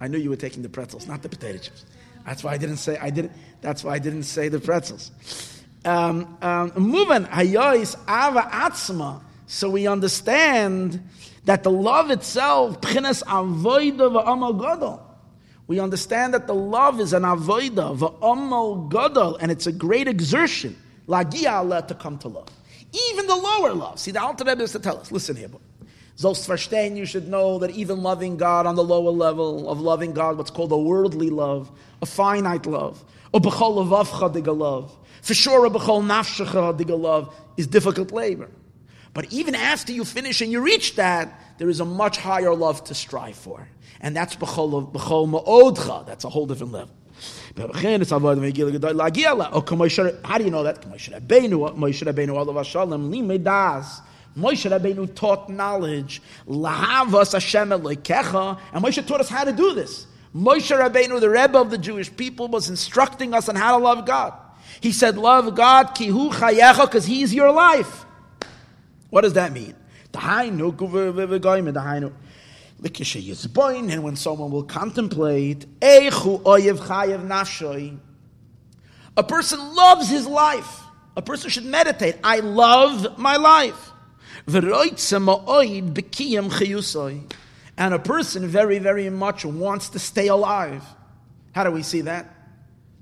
I 0.00 0.08
knew 0.08 0.18
you 0.18 0.30
were 0.30 0.36
taking 0.36 0.62
the 0.62 0.68
pretzels, 0.68 1.06
not 1.06 1.22
the 1.22 1.28
potato 1.28 1.58
chips. 1.58 1.84
That's 2.26 2.42
why 2.42 2.52
I 2.52 2.58
didn't 2.58 2.78
say 2.78 2.98
I 2.98 3.10
didn't. 3.10 3.32
That's 3.60 3.84
why 3.84 3.94
I 3.94 3.98
didn't 3.98 4.24
say 4.24 4.48
the 4.48 4.58
pretzels. 4.58 5.12
Um, 5.84 6.36
um. 6.42 6.72
So 9.46 9.70
we 9.70 9.86
understand 9.86 11.08
that 11.44 11.62
the 11.62 11.70
love 11.70 12.10
itself, 12.10 12.80
gadol. 12.80 13.16
We 15.66 15.80
understand 15.80 16.34
that 16.34 16.46
the 16.46 16.54
love 16.54 17.00
is 17.00 17.12
an 17.12 17.22
avoida 17.22 17.96
v'amal 17.96 18.90
gadol, 18.90 19.36
and 19.36 19.50
it's 19.50 19.66
a 19.66 19.72
great 19.72 20.08
exertion. 20.08 20.76
Lagia 21.08 21.52
Allah 21.52 21.84
to 21.88 21.94
come 21.94 22.18
to 22.18 22.28
love, 22.28 22.48
even 23.10 23.26
the 23.26 23.34
lower 23.34 23.72
love. 23.72 23.98
See, 23.98 24.12
the 24.12 24.22
Alter 24.22 24.44
Rebbe 24.44 24.62
is 24.62 24.72
to 24.72 24.78
tell 24.78 24.98
us. 24.98 25.10
Listen 25.10 25.36
here, 25.36 25.48
Zos 26.16 26.46
verstehen, 26.46 26.96
you 26.96 27.06
should 27.06 27.28
know 27.28 27.58
that 27.58 27.70
even 27.70 28.02
loving 28.02 28.36
God 28.36 28.66
on 28.66 28.76
the 28.76 28.84
lower 28.84 29.10
level 29.10 29.68
of 29.68 29.80
loving 29.80 30.12
God, 30.12 30.38
what's 30.38 30.50
called 30.50 30.70
a 30.70 30.78
worldly 30.78 31.30
love, 31.30 31.72
a 32.02 32.06
finite 32.06 32.66
love, 32.66 33.04
a 33.34 33.40
b'chol 33.40 34.58
love, 34.58 34.96
for 35.22 35.34
sure 35.34 35.66
a 35.66 35.70
b'chol 35.70 36.04
nafshecha 36.04 37.00
love, 37.00 37.34
is 37.56 37.66
difficult 37.66 38.12
labor. 38.12 38.48
But 39.14 39.32
even 39.32 39.54
after 39.54 39.92
you 39.92 40.04
finish 40.04 40.40
and 40.40 40.50
you 40.50 40.60
reach 40.60 40.96
that, 40.96 41.38
there 41.58 41.68
is 41.68 41.80
a 41.80 41.84
much 41.84 42.16
higher 42.16 42.54
love 42.54 42.82
to 42.84 42.94
strive 42.94 43.36
for. 43.36 43.68
And 44.00 44.16
that's 44.16 44.34
b'chol 44.36 44.90
ma'odcha. 44.92 46.06
That's 46.06 46.24
a 46.24 46.28
whole 46.28 46.46
different 46.46 46.72
level. 46.72 46.94
Oh, 47.56 47.70
how 47.72 47.80
do 47.80 47.88
you 50.44 50.50
know 50.50 50.62
that? 50.64 50.82
Moshe 50.82 51.12
Rabbeinu 51.12 52.34
all 52.34 52.48
of 52.48 52.56
Hashalem. 52.56 53.10
Moshe 54.36 54.70
Rabbeinu 54.70 55.14
taught 55.14 55.50
knowledge. 55.50 56.22
Lahavas 56.48 57.32
Hashem 57.34 57.68
Elokecha. 57.68 58.58
And 58.72 58.82
Moshe 58.82 59.06
taught 59.06 59.20
us 59.20 59.28
how 59.28 59.44
to 59.44 59.52
do 59.52 59.74
this. 59.74 60.06
Moshe 60.34 60.74
Rabbeinu, 60.74 61.20
the 61.20 61.28
Rebbe 61.28 61.58
of 61.58 61.70
the 61.70 61.76
Jewish 61.76 62.10
people, 62.16 62.48
was 62.48 62.70
instructing 62.70 63.34
us 63.34 63.50
on 63.50 63.56
how 63.56 63.76
to 63.76 63.84
love 63.84 64.06
God. 64.06 64.32
He 64.80 64.90
said, 64.90 65.18
love 65.18 65.54
God, 65.54 65.88
kihu 65.88 66.32
chayecha, 66.32 66.86
because 66.86 67.04
He's 67.04 67.34
your 67.34 67.52
life. 67.52 68.06
What 69.12 69.20
does 69.20 69.34
that 69.34 69.52
mean? 69.52 69.74
And 70.14 70.62
when 74.02 74.16
someone 74.16 74.50
will 74.50 74.62
contemplate, 74.62 75.66
a 75.82 76.10
person 79.28 79.74
loves 79.74 80.08
his 80.08 80.26
life. 80.26 80.80
A 81.14 81.20
person 81.20 81.50
should 81.50 81.66
meditate. 81.66 82.16
I 82.24 82.38
love 82.38 83.18
my 83.18 83.36
life. 83.36 83.90
And 84.46 84.64
a 87.94 87.98
person 87.98 88.46
very, 88.46 88.78
very 88.78 89.10
much 89.10 89.44
wants 89.44 89.90
to 89.90 89.98
stay 89.98 90.28
alive. 90.28 90.82
How 91.54 91.64
do 91.64 91.70
we 91.70 91.82
see 91.82 92.00
that? 92.00 92.34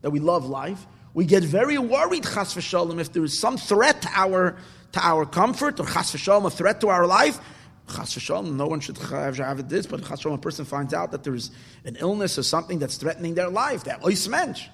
That 0.02 0.10
we 0.10 0.18
love 0.18 0.44
life. 0.44 0.84
We 1.12 1.24
get 1.24 1.42
very 1.42 1.76
worried, 1.78 2.24
chas 2.24 2.54
v'shalom, 2.54 3.00
if 3.00 3.12
there 3.12 3.24
is 3.24 3.38
some 3.38 3.56
threat 3.56 4.02
to 4.02 4.08
our, 4.14 4.56
to 4.92 5.00
our 5.00 5.26
comfort, 5.26 5.80
or 5.80 5.86
chas 5.86 6.12
v'shalom, 6.12 6.46
a 6.46 6.50
threat 6.50 6.80
to 6.82 6.88
our 6.88 7.06
life. 7.06 7.40
Chas 7.88 8.14
v'shalom, 8.14 8.54
no 8.54 8.68
one 8.68 8.78
should 8.78 8.96
have, 8.98 9.68
this, 9.68 9.86
but 9.86 10.04
chas 10.04 10.20
v'shalom, 10.20 10.34
a 10.34 10.38
person 10.38 10.64
finds 10.64 10.94
out 10.94 11.10
that 11.10 11.24
there 11.24 11.34
is 11.34 11.50
an 11.84 11.96
illness 11.96 12.38
or 12.38 12.44
something 12.44 12.78
that's 12.78 12.96
threatening 12.96 13.34
their 13.34 13.48
life. 13.48 13.84
That 13.84 14.02
mensch. 14.28 14.68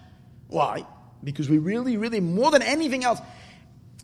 Why? 0.49 0.85
Because 1.25 1.49
we 1.49 1.57
really, 1.59 1.97
really, 1.97 2.21
more 2.21 2.51
than 2.51 2.63
anything 2.63 3.03
else, 3.03 3.21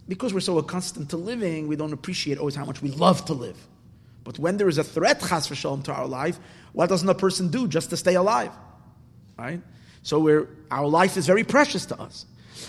because 0.09 0.33
we're 0.33 0.41
so 0.41 0.57
accustomed 0.59 1.11
to 1.11 1.19
living, 1.19 1.69
we 1.69 1.77
don't 1.77 1.93
appreciate 1.93 2.39
always 2.39 2.55
how 2.55 2.65
much 2.65 2.81
we 2.81 2.91
love 2.91 3.27
to 3.27 3.35
live. 3.35 3.59
But 4.25 4.39
when 4.39 4.57
there 4.57 4.69
is 4.69 4.79
a 4.79 4.85
threat, 4.85 5.21
chas 5.21 5.49
v'shalom, 5.49 5.85
to 5.85 5.93
our 5.93 6.07
life, 6.07 6.39
what 6.73 6.89
doesn't 6.89 7.09
a 7.09 7.15
person 7.15 7.49
do 7.49 7.69
just 7.69 7.91
to 7.91 7.99
stay 7.99 8.15
alive? 8.15 8.53
Right? 9.39 9.61
So 10.03 10.47
our 10.71 10.87
life 10.87 11.17
is 11.17 11.27
very 11.27 11.45
precious 11.45 11.87
to 11.87 12.01
us. 12.01 12.27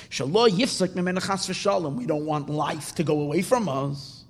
We 0.10 2.06
don't 2.06 2.26
want 2.26 2.50
life 2.50 2.96
to 2.96 3.04
go 3.04 3.20
away 3.22 3.42
from 3.42 3.70
us. 3.70 4.24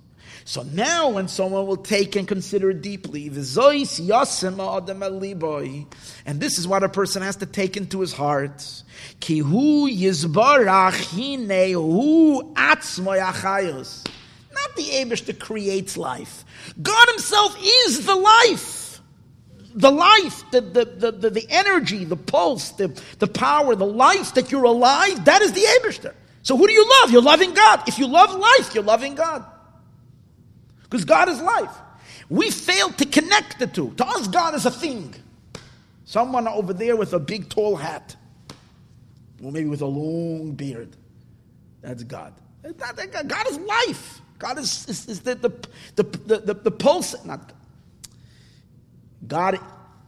So 0.46 0.62
now, 0.62 1.08
when 1.08 1.26
someone 1.28 1.66
will 1.66 1.78
take 1.78 2.16
and 2.16 2.28
consider 2.28 2.74
deeply, 2.74 3.30
and 3.30 3.46
this 6.40 6.58
is 6.58 6.68
what 6.68 6.82
a 6.82 6.88
person 6.90 7.22
has 7.22 7.36
to 7.36 7.46
take 7.46 7.78
into 7.78 8.00
his 8.00 8.12
heart. 8.12 8.82
Not 14.52 14.76
the 14.76 14.84
Abish 14.84 15.24
that 15.24 15.40
creates 15.40 15.96
life. 15.96 16.44
God 16.82 17.08
Himself 17.08 17.56
is 17.62 18.04
the 18.04 18.14
life. 18.14 18.83
The 19.74 19.90
life, 19.90 20.44
the, 20.52 20.60
the, 20.60 20.84
the, 21.10 21.30
the, 21.30 21.46
energy, 21.50 22.04
the 22.04 22.16
pulse, 22.16 22.70
the, 22.70 22.88
the 23.18 23.26
power, 23.26 23.74
the 23.74 23.86
life 23.86 24.34
that 24.34 24.52
you're 24.52 24.64
alive, 24.64 25.24
that 25.24 25.42
is 25.42 25.52
the 25.52 25.62
Abishter. 25.62 26.14
So 26.42 26.56
who 26.56 26.66
do 26.66 26.72
you 26.72 26.88
love? 27.00 27.10
You're 27.10 27.22
loving 27.22 27.54
God. 27.54 27.88
If 27.88 27.98
you 27.98 28.06
love 28.06 28.38
life, 28.38 28.74
you're 28.74 28.84
loving 28.84 29.14
God. 29.14 29.44
Because 30.82 31.04
God 31.04 31.28
is 31.28 31.40
life. 31.40 31.76
We 32.28 32.50
fail 32.50 32.90
to 32.90 33.06
connect 33.06 33.58
the 33.58 33.66
two. 33.66 33.92
To 33.96 34.06
us, 34.06 34.28
God 34.28 34.54
is 34.54 34.64
a 34.66 34.70
thing. 34.70 35.14
Someone 36.04 36.46
over 36.46 36.72
there 36.72 36.96
with 36.96 37.12
a 37.12 37.18
big 37.18 37.48
tall 37.48 37.76
hat, 37.76 38.14
or 39.42 39.50
maybe 39.50 39.68
with 39.68 39.82
a 39.82 39.86
long 39.86 40.52
beard. 40.52 40.96
That's 41.80 42.02
God. 42.04 42.34
God 42.62 43.48
is 43.48 43.58
life. 43.58 44.20
God 44.38 44.58
is, 44.58 44.88
is, 44.88 45.08
is 45.08 45.20
the, 45.20 45.34
the, 45.34 45.50
the, 45.96 46.38
the, 46.38 46.54
the, 46.54 46.70
pulse. 46.70 47.14
Not 47.24 47.52
God 49.26 49.58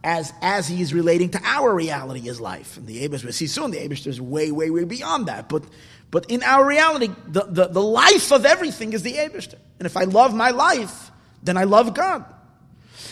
as, 0.03 0.31
as 0.41 0.67
he 0.67 0.81
is 0.81 0.93
relating 0.93 1.29
to 1.31 1.41
our 1.43 1.73
reality 1.73 2.29
is 2.29 2.39
life. 2.39 2.77
And 2.77 2.87
the 2.87 3.07
Abish, 3.07 3.23
we 3.23 3.31
see 3.31 3.47
soon, 3.47 3.71
the 3.71 3.77
Abish 3.77 4.07
is 4.07 4.21
way, 4.21 4.51
way, 4.51 4.69
way 4.69 4.83
beyond 4.83 5.25
that. 5.27 5.49
But 5.49 5.63
but 6.09 6.25
in 6.29 6.43
our 6.43 6.65
reality, 6.65 7.09
the, 7.27 7.45
the, 7.47 7.67
the 7.67 7.81
life 7.81 8.31
of 8.31 8.45
everything 8.45 8.93
is 8.93 9.03
the 9.03 9.13
Abishter. 9.13 9.57
And 9.79 9.85
if 9.85 9.97
I 9.97 10.05
love 10.05 10.33
my 10.33 10.51
life, 10.51 11.11
then 11.43 11.57
I 11.57 11.65
love 11.65 11.93
God. 11.93 12.23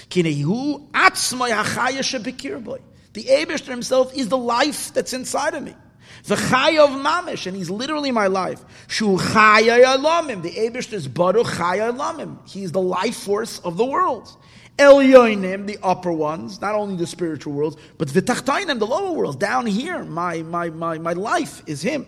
The 0.09 0.23
Abishter 3.23 3.67
himself 3.67 4.15
is 4.15 4.29
the 4.29 4.37
life 4.37 4.93
that's 4.93 5.13
inside 5.13 5.55
of 5.55 5.63
me. 5.63 5.75
The 6.23 6.35
Chay 6.37 6.77
of 6.77 6.89
Mamish, 6.89 7.45
and 7.45 7.55
he's 7.55 7.69
literally 7.69 8.11
my 8.11 8.27
life. 8.27 8.63
Shu 8.87 9.17
Alamim. 9.17 10.41
The 10.41 10.51
Abishter 10.51 10.93
is 10.93 11.07
Baruch 11.07 11.47
Chay 11.47 11.79
Alamim. 11.79 12.47
He's 12.47 12.71
the 12.71 12.81
life 12.81 13.17
force 13.17 13.59
of 13.59 13.77
the 13.77 13.85
world. 13.85 14.35
El 14.77 14.97
Yoinim, 14.97 15.67
the 15.67 15.77
upper 15.81 16.11
ones, 16.11 16.59
not 16.59 16.75
only 16.75 16.97
the 16.97 17.07
spiritual 17.07 17.53
worlds, 17.53 17.77
but 17.97 18.09
V'tachtainim, 18.09 18.77
the 18.77 18.85
lower 18.85 19.11
worlds. 19.13 19.37
Down 19.37 19.65
here, 19.65 20.03
my, 20.03 20.41
my, 20.41 20.69
my, 20.69 20.97
my 20.97 21.13
life 21.13 21.61
is 21.65 21.81
him. 21.81 22.05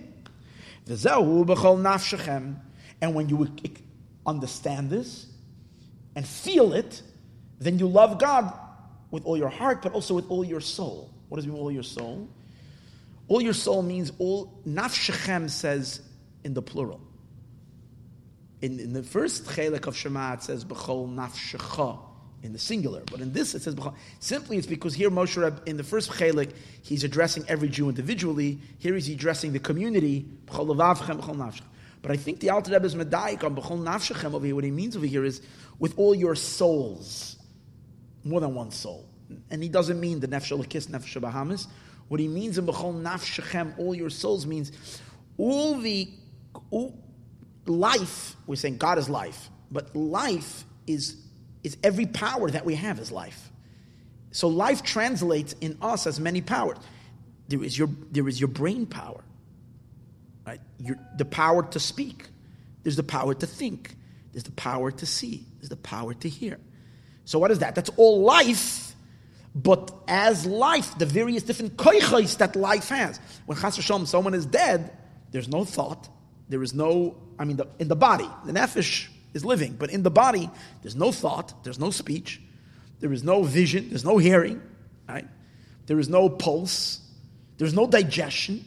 And 2.99 3.15
when 3.15 3.29
you 3.29 3.47
understand 4.25 4.89
this 4.89 5.27
and 6.15 6.27
feel 6.27 6.73
it, 6.73 7.01
then 7.59 7.79
you 7.79 7.87
love 7.87 8.19
God 8.19 8.53
with 9.11 9.23
all 9.23 9.37
your 9.37 9.49
heart, 9.49 9.81
but 9.81 9.93
also 9.93 10.13
with 10.13 10.29
all 10.29 10.43
your 10.43 10.59
soul. 10.59 11.13
What 11.29 11.37
does 11.37 11.45
it 11.45 11.49
mean, 11.49 11.59
all 11.59 11.71
your 11.71 11.83
soul? 11.83 12.29
All 13.29 13.41
your 13.41 13.53
soul 13.53 13.81
means 13.81 14.11
all. 14.19 14.61
Nafshechem 14.67 15.49
says 15.49 16.01
in 16.43 16.53
the 16.53 16.61
plural. 16.61 17.01
In, 18.61 18.79
in 18.79 18.93
the 18.93 19.03
first 19.03 19.45
chelik 19.45 19.87
of 19.87 19.95
Shema, 19.95 20.33
it 20.33 20.43
says 20.43 20.65
b'chol 20.65 21.13
nafshecha 21.13 22.06
in 22.47 22.53
the 22.53 22.59
singular, 22.59 23.03
but 23.11 23.19
in 23.19 23.31
this 23.33 23.53
it 23.53 23.61
says. 23.61 23.75
Simply, 24.19 24.57
it's 24.57 24.65
because 24.65 24.95
here 24.95 25.11
Moshe 25.11 25.39
Reb, 25.39 25.61
in 25.67 25.77
the 25.77 25.83
first 25.83 26.09
chelik, 26.09 26.53
he's 26.81 27.03
addressing 27.03 27.43
every 27.47 27.67
Jew 27.69 27.89
individually. 27.89 28.59
Here 28.79 28.95
he's 28.95 29.09
addressing 29.09 29.53
the 29.53 29.59
community. 29.59 30.25
But 30.47 32.11
I 32.11 32.17
think 32.17 32.39
the 32.39 32.49
Alter 32.49 32.71
Rebbe 32.71 32.85
is 32.85 32.95
medayik 32.95 33.43
on 33.43 33.55
b'chol 33.55 33.83
nafshechem 33.83 34.33
over 34.33 34.45
here. 34.45 34.55
What 34.55 34.63
he 34.63 34.71
means 34.71 34.95
over 34.95 35.05
here 35.05 35.25
is 35.25 35.41
with 35.77 35.93
all 35.99 36.15
your 36.15 36.35
souls, 36.35 37.35
more 38.23 38.39
than 38.39 38.55
one 38.55 38.71
soul. 38.71 39.09
And 39.51 39.61
he 39.61 39.69
doesn't 39.69 39.99
mean 39.99 40.21
the 40.21 40.27
nefesh 40.27 40.57
alakis, 40.57 40.87
nefesh 40.87 41.21
bahamis. 41.21 41.67
What 42.07 42.19
he 42.21 42.29
means 42.29 42.57
in 42.57 42.65
b'chol 42.65 43.01
nafshechem, 43.01 43.77
all 43.77 43.93
your 43.93 44.09
souls 44.09 44.47
means 44.47 44.71
all 45.37 45.77
the 45.77 46.09
all, 46.71 46.97
life. 47.65 48.37
We're 48.47 48.55
saying 48.55 48.77
God 48.77 48.97
is 48.97 49.09
life, 49.09 49.49
but 49.69 49.93
life 49.93 50.63
is 50.87 51.17
is 51.67 51.77
every 51.83 52.05
power 52.05 52.49
that 52.49 52.65
we 52.65 52.75
have 52.75 52.99
is 52.99 53.11
life. 53.11 53.51
So 54.31 54.47
life 54.47 54.83
translates 54.83 55.53
in 55.61 55.77
us 55.81 56.07
as 56.07 56.19
many 56.19 56.41
powers. 56.41 56.77
There 57.47 57.63
is 57.63 57.77
your 57.77 57.89
there 58.11 58.27
is 58.27 58.39
your 58.39 58.49
brain 58.49 58.85
power 58.85 59.23
right? 60.47 60.61
You're, 60.79 60.97
the 61.17 61.25
power 61.25 61.63
to 61.63 61.79
speak. 61.79 62.27
There's 62.83 62.95
the 62.95 63.03
power 63.03 63.33
to 63.35 63.45
think. 63.45 63.95
There's 64.31 64.45
the 64.45 64.51
power 64.51 64.91
to 64.91 65.05
see. 65.05 65.45
There's 65.59 65.69
the 65.69 65.75
power 65.75 66.13
to 66.13 66.29
hear. 66.29 66.57
So 67.25 67.37
what 67.37 67.51
is 67.51 67.59
that? 67.59 67.75
That's 67.75 67.89
all 67.97 68.21
life. 68.21 68.95
But 69.53 69.93
as 70.07 70.45
life, 70.45 70.97
the 70.97 71.05
various 71.05 71.43
different 71.43 71.75
koichos 71.75 72.37
that 72.37 72.55
life 72.55 72.89
has. 72.89 73.19
When 73.45 73.57
chas 73.57 73.77
v'shalom, 73.77 74.07
someone 74.07 74.33
is 74.33 74.45
dead, 74.45 74.95
there's 75.31 75.49
no 75.49 75.65
thought. 75.65 76.07
There 76.47 76.63
is 76.63 76.73
no, 76.73 77.17
I 77.37 77.43
mean, 77.43 77.57
the, 77.57 77.67
in 77.79 77.89
the 77.89 77.95
body, 77.95 78.29
the 78.45 78.53
nefesh 78.53 79.09
is 79.33 79.45
living, 79.45 79.75
but 79.77 79.89
in 79.89 80.03
the 80.03 80.11
body, 80.11 80.49
there's 80.81 80.95
no 80.95 81.11
thought, 81.11 81.63
there's 81.63 81.79
no 81.79 81.91
speech, 81.91 82.41
there 82.99 83.13
is 83.13 83.23
no 83.23 83.43
vision, 83.43 83.89
there's 83.89 84.05
no 84.05 84.17
hearing, 84.17 84.61
right? 85.07 85.27
There 85.87 85.99
is 85.99 86.09
no 86.09 86.29
pulse. 86.29 86.99
There's 87.57 87.73
no 87.73 87.87
digestion. 87.87 88.63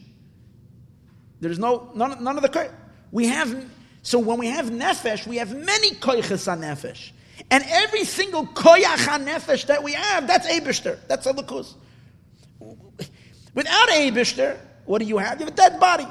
There's 1.39 1.59
no 1.59 1.91
none, 1.95 2.23
none 2.23 2.37
of 2.37 2.43
the 2.43 2.71
we 3.11 3.27
have. 3.27 3.65
So 4.03 4.19
when 4.19 4.37
we 4.37 4.47
have 4.47 4.65
nefesh, 4.65 5.25
we 5.25 5.37
have 5.37 5.55
many 5.55 5.91
koiches 5.91 6.47
nefesh, 6.59 7.11
and 7.49 7.63
every 7.67 8.03
single 8.03 8.45
koyach 8.47 9.25
nefesh 9.25 9.67
that 9.67 9.83
we 9.83 9.93
have, 9.93 10.27
that's 10.27 10.47
Abishter. 10.47 10.97
That's 11.07 11.25
Elikus. 11.27 11.73
Without 13.53 13.89
Abishter, 13.89 14.57
what 14.85 14.99
do 14.99 15.05
you 15.05 15.17
have? 15.17 15.39
You 15.39 15.45
have 15.45 15.53
a 15.53 15.57
dead 15.57 15.79
body. 15.79 16.07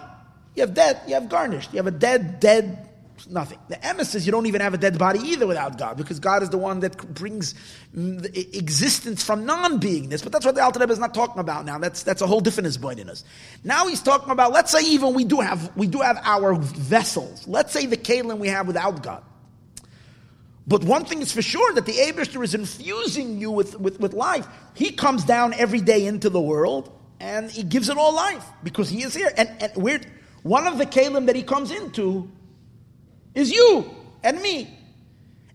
You 0.54 0.62
have 0.62 0.74
dead. 0.74 1.00
You 1.06 1.14
have 1.14 1.28
garnished. 1.28 1.72
You 1.72 1.78
have 1.78 1.86
a 1.86 1.92
dead, 1.92 2.40
dead 2.40 2.89
nothing. 3.28 3.58
The 3.68 3.76
emes 3.76 4.14
is 4.14 4.26
you 4.26 4.32
don't 4.32 4.46
even 4.46 4.60
have 4.60 4.74
a 4.74 4.78
dead 4.78 4.98
body 4.98 5.18
either 5.20 5.46
without 5.46 5.78
God, 5.78 5.96
because 5.96 6.20
God 6.20 6.42
is 6.42 6.50
the 6.50 6.58
one 6.58 6.80
that 6.80 6.96
brings 7.14 7.54
existence 7.94 9.22
from 9.22 9.44
non-beingness. 9.46 10.22
But 10.22 10.32
that's 10.32 10.46
what 10.46 10.54
the 10.54 10.62
Alter 10.62 10.80
Rebbe 10.80 10.92
is 10.92 10.98
not 10.98 11.14
talking 11.14 11.40
about 11.40 11.64
now. 11.64 11.78
That's 11.78 12.02
that's 12.02 12.22
a 12.22 12.26
whole 12.26 12.40
different 12.40 12.68
us. 12.68 13.24
Now 13.64 13.86
he's 13.86 14.02
talking 14.02 14.30
about. 14.30 14.52
Let's 14.52 14.70
say 14.70 14.82
even 14.82 15.14
we 15.14 15.24
do 15.24 15.40
have 15.40 15.76
we 15.76 15.86
do 15.86 16.00
have 16.00 16.20
our 16.22 16.54
vessels. 16.54 17.46
Let's 17.48 17.72
say 17.72 17.86
the 17.86 17.96
kalim 17.96 18.38
we 18.38 18.48
have 18.48 18.66
without 18.66 19.02
God. 19.02 19.24
But 20.66 20.84
one 20.84 21.04
thing 21.04 21.20
is 21.20 21.32
for 21.32 21.42
sure 21.42 21.72
that 21.74 21.84
the 21.84 21.94
Abishter 21.94 22.44
is 22.44 22.54
infusing 22.54 23.38
you 23.38 23.50
with, 23.50 23.80
with, 23.80 23.98
with 23.98 24.12
life. 24.12 24.46
He 24.74 24.92
comes 24.92 25.24
down 25.24 25.52
every 25.54 25.80
day 25.80 26.06
into 26.06 26.30
the 26.30 26.40
world 26.40 26.96
and 27.18 27.50
he 27.50 27.64
gives 27.64 27.88
it 27.88 27.96
all 27.96 28.14
life 28.14 28.46
because 28.62 28.88
he 28.88 29.02
is 29.02 29.12
here. 29.12 29.32
And, 29.36 29.50
and 29.60 30.06
one 30.42 30.66
of 30.68 30.78
the 30.78 30.86
kalim 30.86 31.26
that 31.26 31.34
he 31.34 31.42
comes 31.42 31.72
into 31.72 32.30
is 33.34 33.50
you 33.50 33.88
and 34.22 34.40
me. 34.40 34.76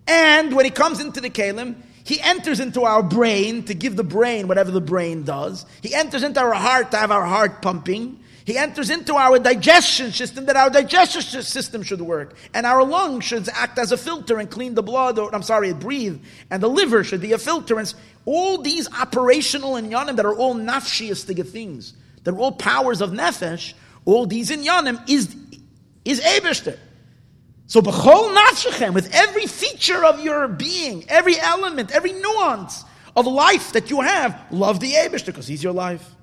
And 0.08 0.56
when 0.56 0.66
he 0.66 0.72
comes 0.72 1.00
into 1.00 1.22
the 1.22 1.30
kalim, 1.30 1.76
he 2.04 2.22
enters 2.22 2.60
into 2.60 2.84
our 2.84 3.02
brain 3.02 3.64
to 3.64 3.74
give 3.74 3.96
the 3.96 4.04
brain 4.04 4.48
whatever 4.48 4.70
the 4.70 4.82
brain 4.82 5.24
does. 5.24 5.66
He 5.82 5.94
enters 5.94 6.22
into 6.22 6.40
our 6.40 6.54
heart 6.54 6.92
to 6.92 6.98
have 6.98 7.10
our 7.10 7.26
heart 7.26 7.64
pumping. 7.64 8.20
He 8.46 8.60
enters 8.60 8.92
into 8.92 9.16
our 9.16 9.40
digestion 9.40 10.12
system 10.12 10.46
that 10.46 10.56
our 10.56 10.70
digestion 10.70 11.42
system 11.42 11.82
should 11.82 12.02
work. 12.02 12.36
And 12.54 12.68
our 12.68 12.84
lungs 12.84 13.24
should 13.24 13.50
act 13.50 13.80
as 13.80 13.92
a 13.92 13.98
filter 13.98 14.38
and 14.38 14.52
clean 14.52 14.76
the 14.76 14.84
blood, 14.84 15.18
or 15.18 15.34
I'm 15.34 15.42
sorry, 15.42 15.74
breathe. 15.74 16.22
And 16.52 16.62
the 16.62 16.70
liver 16.70 17.04
should 17.04 17.22
be 17.22 17.32
a 17.32 17.40
filter. 17.40 17.80
And 17.80 17.92
all 18.26 18.62
these 18.62 18.88
operational 18.94 19.74
inyanim 19.74 20.18
that 20.18 20.28
are 20.28 20.36
all 20.36 20.54
nafshiistic 20.54 21.44
things, 21.50 21.94
that 22.24 22.36
are 22.36 22.38
all 22.38 22.52
powers 22.52 23.02
of 23.02 23.10
nefesh, 23.10 23.74
all 24.06 24.28
these 24.28 24.52
in 24.52 24.62
inyanim 24.62 25.10
is, 25.10 25.36
is 26.06 26.22
Eberster. 26.22 26.78
So 27.68 27.82
b'chol 27.82 28.36
nafshechem, 28.36 28.94
with 28.94 29.14
every 29.14 29.48
feature 29.48 30.06
of 30.06 30.20
your 30.20 30.48
being, 30.48 31.04
every 31.10 31.40
element, 31.40 31.92
every 31.92 32.14
nuance 32.14 32.86
of 33.16 33.26
life 33.26 33.74
that 33.74 33.90
you 33.90 34.02
have, 34.02 34.40
love 34.52 34.80
the 34.80 34.94
Abishter 34.94 35.28
because 35.28 35.48
he's 35.48 35.64
your 35.64 35.74
life. 35.74 36.16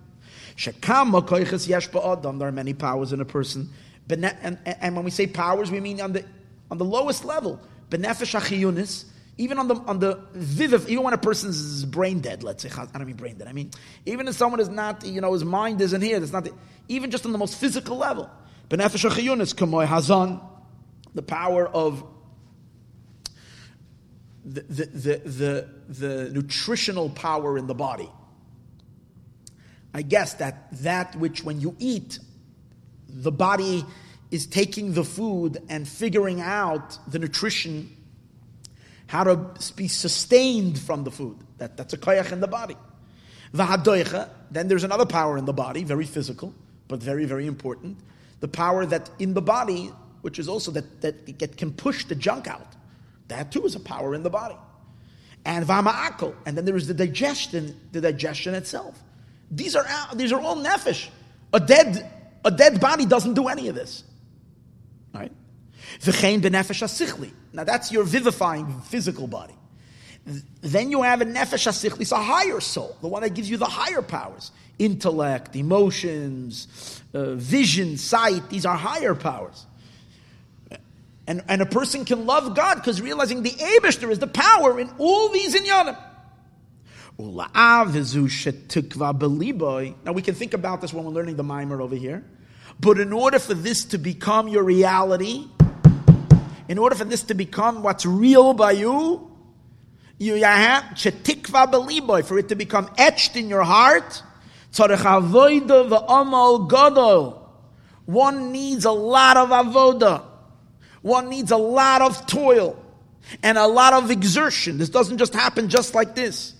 Shekama 0.56 1.26
koiches 1.26 1.66
yesh 1.66 1.88
ba'adam. 1.90 2.38
There 2.38 2.46
are 2.46 2.52
many 2.52 2.74
powers 2.74 3.12
in 3.12 3.20
a 3.20 3.24
person. 3.24 3.70
And, 4.08 4.58
and, 4.66 4.94
when 4.94 5.04
we 5.04 5.10
say 5.10 5.26
powers, 5.26 5.70
we 5.70 5.80
mean 5.80 6.00
on 6.00 6.12
the 6.12 6.24
on 6.70 6.78
the 6.78 6.84
lowest 6.84 7.24
level. 7.24 7.60
Benefesh 7.88 8.38
achiyunis. 8.38 9.06
Even 9.38 9.58
on 9.58 9.66
the 9.66 9.74
on 9.74 9.98
the 9.98 10.16
viviv, 10.36 10.86
even 10.88 11.02
when 11.02 11.14
a 11.14 11.18
person's 11.18 11.86
brain 11.86 12.20
dead, 12.20 12.42
let's 12.42 12.62
say, 12.62 12.70
I 12.70 12.84
don't 12.84 13.06
mean 13.06 13.16
brain 13.16 13.38
dead. 13.38 13.48
I 13.48 13.52
mean, 13.52 13.70
even 14.04 14.28
if 14.28 14.34
someone 14.34 14.60
is 14.60 14.68
not, 14.68 15.06
you 15.06 15.22
know, 15.22 15.32
his 15.32 15.44
mind 15.44 15.80
isn't 15.80 16.02
here. 16.02 16.20
That's 16.20 16.32
not 16.32 16.44
the, 16.44 16.52
even 16.88 17.10
just 17.10 17.24
on 17.24 17.32
the 17.32 17.38
most 17.38 17.56
physical 17.56 17.96
level. 17.96 18.30
Benefesh 18.68 19.08
achiyunis 19.08 19.54
kamoy 19.54 19.86
hazan 19.86 20.40
the 21.14 21.22
power 21.22 21.66
of 21.66 22.04
the, 24.44 24.62
the, 24.62 24.84
the, 24.86 25.16
the, 25.18 25.68
the 25.88 26.30
nutritional 26.30 27.10
power 27.10 27.56
in 27.56 27.66
the 27.66 27.74
body. 27.74 28.10
I 29.94 30.02
guess 30.02 30.34
that 30.34 30.68
that 30.82 31.14
which 31.16 31.44
when 31.44 31.60
you 31.60 31.76
eat, 31.78 32.18
the 33.08 33.32
body 33.32 33.84
is 34.30 34.46
taking 34.46 34.94
the 34.94 35.04
food 35.04 35.62
and 35.68 35.86
figuring 35.86 36.40
out 36.40 36.98
the 37.10 37.18
nutrition, 37.18 37.94
how 39.06 39.24
to 39.24 39.50
be 39.76 39.88
sustained 39.88 40.78
from 40.78 41.04
the 41.04 41.10
food. 41.10 41.36
That, 41.58 41.76
that's 41.76 41.92
a 41.92 41.98
koyach 41.98 42.32
in 42.32 42.40
the 42.40 42.48
body. 42.48 42.76
Then 43.52 44.68
there's 44.68 44.84
another 44.84 45.04
power 45.04 45.36
in 45.36 45.44
the 45.44 45.52
body, 45.52 45.84
very 45.84 46.06
physical, 46.06 46.54
but 46.88 47.02
very, 47.02 47.26
very 47.26 47.46
important. 47.46 47.98
The 48.40 48.48
power 48.48 48.86
that 48.86 49.10
in 49.18 49.34
the 49.34 49.42
body 49.42 49.92
which 50.22 50.38
is 50.38 50.48
also 50.48 50.70
that, 50.70 51.00
that 51.02 51.38
get, 51.38 51.56
can 51.56 51.72
push 51.72 52.04
the 52.06 52.14
junk 52.14 52.48
out. 52.48 52.74
That 53.28 53.52
too 53.52 53.64
is 53.64 53.74
a 53.74 53.80
power 53.80 54.14
in 54.14 54.22
the 54.22 54.30
body. 54.30 54.56
And 55.44 55.66
vama'akol, 55.66 56.34
and 56.46 56.56
then 56.56 56.64
there 56.64 56.76
is 56.76 56.86
the 56.86 56.94
digestion, 56.94 57.78
the 57.90 58.00
digestion 58.00 58.54
itself. 58.54 59.02
These 59.50 59.76
are 59.76 59.86
these 60.14 60.32
are 60.32 60.40
all 60.40 60.56
nefesh. 60.56 61.08
A 61.52 61.60
dead 61.60 62.10
a 62.44 62.50
dead 62.50 62.80
body 62.80 63.06
doesn't 63.06 63.34
do 63.34 63.48
any 63.48 63.68
of 63.68 63.74
this. 63.74 64.04
Right? 65.12 65.32
V'chein 66.00 66.40
benefesh 66.40 66.82
asichli. 66.82 67.32
Now 67.52 67.64
that's 67.64 67.92
your 67.92 68.04
vivifying 68.04 68.80
physical 68.82 69.26
body. 69.26 69.54
Then 70.60 70.92
you 70.92 71.02
have 71.02 71.20
a 71.20 71.24
nefesh 71.24 71.66
asichli, 71.66 72.02
it's 72.02 72.12
a 72.12 72.22
higher 72.22 72.60
soul, 72.60 72.96
the 73.00 73.08
one 73.08 73.22
that 73.22 73.34
gives 73.34 73.50
you 73.50 73.56
the 73.56 73.66
higher 73.66 74.02
powers, 74.02 74.52
intellect, 74.78 75.56
emotions, 75.56 77.02
uh, 77.12 77.34
vision, 77.34 77.96
sight. 77.96 78.48
These 78.48 78.64
are 78.64 78.76
higher 78.76 79.16
powers. 79.16 79.66
And, 81.26 81.42
and 81.48 81.62
a 81.62 81.66
person 81.66 82.04
can 82.04 82.26
love 82.26 82.56
God 82.56 82.76
because 82.76 83.00
realizing 83.00 83.42
the 83.42 83.50
Abishter 83.50 84.10
is 84.10 84.18
the 84.18 84.26
power 84.26 84.80
in 84.80 84.90
all 84.98 85.28
these 85.28 85.54
inyanim. 85.54 85.96
Now 90.04 90.12
we 90.12 90.22
can 90.22 90.34
think 90.34 90.54
about 90.54 90.80
this 90.80 90.92
when 90.92 91.04
we're 91.04 91.12
learning 91.12 91.36
the 91.36 91.44
mimer 91.44 91.80
over 91.80 91.94
here. 91.94 92.24
But 92.80 92.98
in 92.98 93.12
order 93.12 93.38
for 93.38 93.54
this 93.54 93.84
to 93.86 93.98
become 93.98 94.48
your 94.48 94.64
reality, 94.64 95.46
in 96.68 96.78
order 96.78 96.96
for 96.96 97.04
this 97.04 97.22
to 97.24 97.34
become 97.34 97.82
what's 97.82 98.04
real 98.06 98.54
by 98.54 98.72
you, 98.72 99.30
you 100.18 100.42
have 100.42 100.98
for 100.98 102.38
it 102.38 102.48
to 102.48 102.54
become 102.56 102.90
etched 102.96 103.36
in 103.36 103.48
your 103.48 103.62
heart. 103.62 104.22
One 108.04 108.52
needs 108.52 108.84
a 108.84 108.90
lot 108.90 109.36
of 109.36 109.50
avoda. 109.50 110.31
One 111.02 111.28
needs 111.28 111.50
a 111.50 111.56
lot 111.56 112.00
of 112.00 112.26
toil 112.26 112.78
and 113.42 113.58
a 113.58 113.66
lot 113.66 113.92
of 113.92 114.10
exertion. 114.10 114.78
This 114.78 114.88
doesn't 114.88 115.18
just 115.18 115.34
happen 115.34 115.68
just 115.68 115.94
like 115.94 116.14
this. 116.14 116.54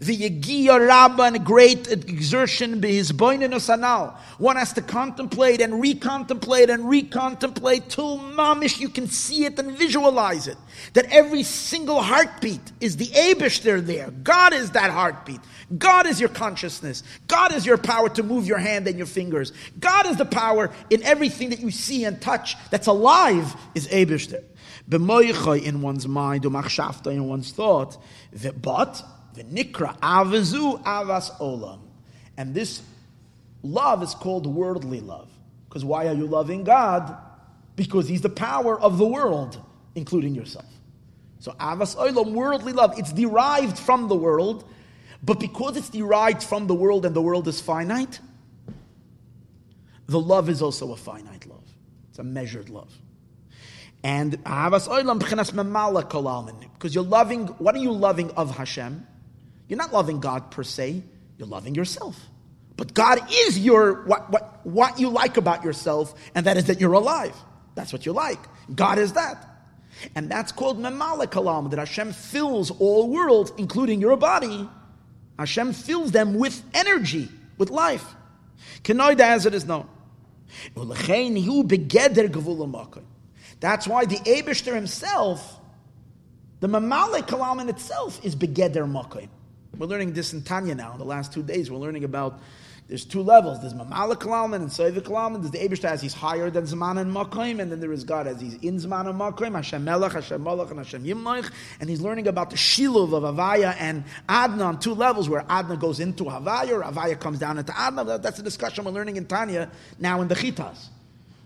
The 0.00 0.16
Yegiya 0.16 1.26
and 1.26 1.44
great 1.44 1.90
exertion 1.90 2.78
be 2.78 2.94
his 2.94 3.10
anal. 3.10 4.16
One 4.38 4.54
has 4.54 4.72
to 4.74 4.82
contemplate 4.82 5.60
and 5.60 5.74
recontemplate 5.74 6.68
and 6.68 6.84
recontemplate 6.84 7.88
till 7.88 8.18
mamish 8.18 8.78
you 8.78 8.90
can 8.90 9.08
see 9.08 9.44
it 9.44 9.58
and 9.58 9.76
visualize 9.76 10.46
it. 10.46 10.56
That 10.92 11.06
every 11.06 11.42
single 11.42 12.00
heartbeat 12.00 12.60
is 12.80 12.96
the 12.96 13.06
Abish 13.06 13.62
there 13.62 13.80
there. 13.80 14.10
God 14.10 14.52
is 14.52 14.70
that 14.70 14.90
heartbeat. 14.92 15.40
God 15.76 16.06
is 16.06 16.20
your 16.20 16.28
consciousness. 16.28 17.02
God 17.26 17.52
is 17.52 17.66
your 17.66 17.76
power 17.76 18.08
to 18.10 18.22
move 18.22 18.46
your 18.46 18.58
hand 18.58 18.86
and 18.86 18.96
your 18.96 19.06
fingers. 19.06 19.52
God 19.80 20.06
is 20.06 20.16
the 20.16 20.24
power 20.24 20.70
in 20.90 21.02
everything 21.02 21.50
that 21.50 21.58
you 21.58 21.72
see 21.72 22.04
and 22.04 22.20
touch 22.22 22.56
that's 22.70 22.86
alive 22.86 23.56
is 23.74 23.88
Abish 23.88 24.28
there. 24.28 24.44
in 24.88 25.82
one's 25.82 26.06
mind, 26.06 26.44
in 26.44 27.28
one's 27.28 27.50
thought. 27.50 27.98
But 28.62 29.02
the 29.38 29.44
nikra 29.44 29.98
avazu 30.00 30.82
avas 30.82 31.30
olam. 31.38 31.80
And 32.36 32.54
this 32.54 32.82
love 33.62 34.02
is 34.02 34.14
called 34.14 34.46
worldly 34.46 35.00
love. 35.00 35.30
Because 35.68 35.84
why 35.84 36.08
are 36.08 36.14
you 36.14 36.26
loving 36.26 36.64
God? 36.64 37.16
Because 37.76 38.08
He's 38.08 38.20
the 38.20 38.28
power 38.28 38.78
of 38.80 38.98
the 38.98 39.06
world, 39.06 39.62
including 39.94 40.34
yourself. 40.34 40.66
So 41.40 41.52
avas 41.52 41.96
olam, 41.96 42.32
worldly 42.32 42.72
love, 42.72 42.98
it's 42.98 43.12
derived 43.12 43.78
from 43.78 44.08
the 44.08 44.16
world, 44.16 44.64
but 45.22 45.40
because 45.40 45.76
it's 45.76 45.90
derived 45.90 46.42
from 46.42 46.66
the 46.66 46.74
world 46.74 47.06
and 47.06 47.14
the 47.14 47.22
world 47.22 47.46
is 47.48 47.60
finite, 47.60 48.20
the 50.06 50.20
love 50.20 50.48
is 50.48 50.62
also 50.62 50.92
a 50.92 50.96
finite 50.96 51.46
love. 51.46 51.64
It's 52.10 52.18
a 52.18 52.24
measured 52.24 52.70
love. 52.70 52.92
And 54.02 54.42
avas 54.44 54.88
olam 54.88 55.18
because 56.72 56.94
you're 56.94 57.04
loving. 57.04 57.46
What 57.46 57.74
are 57.74 57.78
you 57.78 57.92
loving 57.92 58.30
of 58.32 58.56
Hashem? 58.56 59.06
You're 59.68 59.78
not 59.78 59.92
loving 59.92 60.20
God 60.20 60.50
per 60.50 60.62
se, 60.62 61.02
you're 61.36 61.48
loving 61.48 61.74
yourself. 61.74 62.18
But 62.76 62.94
God 62.94 63.20
is 63.30 63.58
your 63.58 64.04
what, 64.04 64.30
what, 64.30 64.66
what 64.66 65.00
you 65.00 65.08
like 65.10 65.36
about 65.36 65.64
yourself, 65.64 66.14
and 66.34 66.46
that 66.46 66.56
is 66.56 66.66
that 66.66 66.80
you're 66.80 66.92
alive. 66.92 67.36
That's 67.74 67.92
what 67.92 68.06
you 68.06 68.12
like. 68.12 68.38
God 68.74 68.98
is 68.98 69.12
that. 69.14 69.44
And 70.14 70.30
that's 70.30 70.52
called 70.52 70.80
Memala 70.80 71.26
Kalam, 71.26 71.70
that 71.70 71.78
Hashem 71.78 72.12
fills 72.12 72.70
all 72.70 73.08
worlds, 73.08 73.52
including 73.58 74.00
your 74.00 74.16
body. 74.16 74.68
Hashem 75.38 75.72
fills 75.72 76.12
them 76.12 76.34
with 76.34 76.62
energy, 76.74 77.28
with 77.56 77.70
life. 77.70 78.14
Kenoida 78.82 79.20
as 79.20 79.46
it 79.46 79.54
is 79.54 79.64
known. 79.64 79.88
That's 83.60 83.88
why 83.88 84.04
the 84.04 84.16
Abishter 84.16 84.74
himself, 84.74 85.60
the 86.60 86.68
Mamale 86.68 87.26
Kalam 87.26 87.60
in 87.60 87.68
itself, 87.68 88.24
is 88.24 88.36
Begeder 88.36 88.88
Makoim. 88.90 89.28
We're 89.78 89.86
learning 89.86 90.12
this 90.12 90.32
in 90.32 90.42
Tanya 90.42 90.74
now. 90.74 90.92
In 90.92 90.98
the 90.98 91.04
last 91.04 91.32
two 91.32 91.42
days, 91.42 91.70
we're 91.70 91.78
learning 91.78 92.02
about 92.02 92.40
there's 92.88 93.04
two 93.04 93.22
levels. 93.22 93.60
There's 93.60 93.74
Mamala 93.74 94.16
Kalalman 94.16 94.56
and 94.56 94.70
Soiva 94.70 95.00
Kalalman. 95.00 95.42
There's 95.42 95.52
the 95.52 95.58
Abishta 95.58 95.84
as 95.84 96.02
he's 96.02 96.14
higher 96.14 96.50
than 96.50 96.64
Zman 96.64 96.98
and 96.98 97.14
Makim, 97.14 97.60
and 97.60 97.70
then 97.70 97.78
there 97.78 97.92
is 97.92 98.02
God 98.02 98.26
as 98.26 98.40
he's 98.40 98.54
in 98.54 98.78
Zman 98.78 99.08
and 99.08 99.20
Makim, 99.20 99.54
Hashem 99.54 99.84
Melech, 99.84 100.12
Hashem 100.12 100.42
Malach, 100.42 100.70
and 100.70 100.78
Hashem 100.78 101.04
Yimnoich. 101.04 101.52
And 101.80 101.88
he's 101.88 102.00
learning 102.00 102.26
about 102.26 102.50
the 102.50 102.56
Shiluv 102.56 103.12
of 103.12 103.22
Havaya 103.22 103.76
and 103.78 104.04
Adna 104.28 104.64
on 104.64 104.80
two 104.80 104.94
levels, 104.94 105.28
where 105.28 105.44
Adna 105.48 105.76
goes 105.76 106.00
into 106.00 106.24
Havaya, 106.24 106.70
or 106.70 106.82
Havaya 106.82 107.20
comes 107.20 107.38
down 107.38 107.58
into 107.58 107.78
Adna. 107.78 108.18
That's 108.18 108.40
a 108.40 108.42
discussion 108.42 108.84
we're 108.84 108.90
learning 108.90 109.16
in 109.16 109.26
Tanya 109.26 109.70
now 110.00 110.20
in 110.22 110.28
the 110.28 110.34
Chitas. 110.34 110.86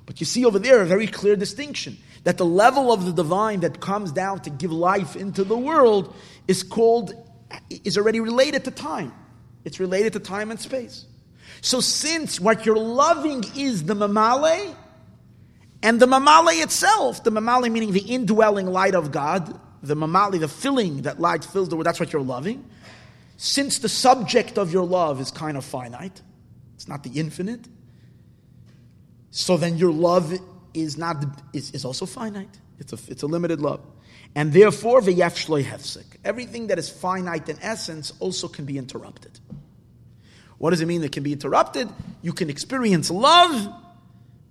But 0.06 0.20
you 0.20 0.26
see 0.26 0.44
over 0.44 0.58
there 0.58 0.80
a 0.80 0.86
very 0.86 1.06
clear 1.06 1.36
distinction 1.36 1.98
that 2.24 2.38
the 2.38 2.46
level 2.46 2.92
of 2.92 3.04
the 3.04 3.12
divine 3.12 3.60
that 3.60 3.80
comes 3.80 4.12
down 4.12 4.40
to 4.40 4.50
give 4.50 4.72
life 4.72 5.16
into 5.16 5.44
the 5.44 5.56
world 5.56 6.14
is 6.46 6.62
called, 6.62 7.14
is 7.84 7.98
already 7.98 8.20
related 8.20 8.64
to 8.64 8.70
time. 8.70 9.12
It's 9.64 9.78
related 9.78 10.12
to 10.14 10.20
time 10.20 10.50
and 10.50 10.60
space. 10.60 11.06
So 11.60 11.80
since 11.80 12.40
what 12.40 12.66
you're 12.66 12.76
loving 12.76 13.44
is 13.56 13.84
the 13.84 13.94
mamale, 13.94 14.74
and 15.82 16.00
the 16.00 16.06
mamale 16.06 16.62
itself, 16.62 17.24
the 17.24 17.30
mamale 17.30 17.70
meaning 17.70 17.92
the 17.92 18.00
indwelling 18.00 18.66
light 18.66 18.94
of 18.94 19.12
God, 19.12 19.60
the 19.82 19.94
mamale, 19.94 20.38
the 20.38 20.48
filling 20.48 21.02
that 21.02 21.20
light 21.20 21.44
fills 21.44 21.68
the 21.68 21.76
world, 21.76 21.86
that's 21.86 22.00
what 22.00 22.12
you're 22.12 22.22
loving. 22.22 22.64
Since 23.36 23.80
the 23.80 23.88
subject 23.88 24.58
of 24.58 24.72
your 24.72 24.86
love 24.86 25.20
is 25.20 25.30
kind 25.30 25.56
of 25.56 25.64
finite, 25.64 26.22
it's 26.74 26.88
not 26.88 27.02
the 27.02 27.10
infinite, 27.18 27.66
so 29.30 29.56
then 29.56 29.78
your 29.78 29.92
love 29.92 30.32
is 30.74 30.96
not 30.96 31.24
is, 31.52 31.70
is 31.72 31.84
also 31.84 32.06
finite. 32.06 32.58
It's 32.78 32.92
a, 32.92 32.98
it's 33.08 33.22
a 33.22 33.26
limited 33.26 33.60
love. 33.60 33.80
And 34.34 34.52
therefore, 34.52 35.00
v'yaf 35.00 35.64
hefsek. 35.64 36.04
Everything 36.24 36.68
that 36.68 36.78
is 36.78 36.88
finite 36.88 37.48
in 37.48 37.58
essence 37.60 38.12
also 38.18 38.48
can 38.48 38.64
be 38.64 38.78
interrupted. 38.78 39.38
What 40.58 40.70
does 40.70 40.80
it 40.80 40.86
mean 40.86 41.00
that 41.02 41.12
can 41.12 41.22
be 41.22 41.32
interrupted? 41.32 41.88
You 42.22 42.32
can 42.32 42.48
experience 42.48 43.10
love, 43.10 43.74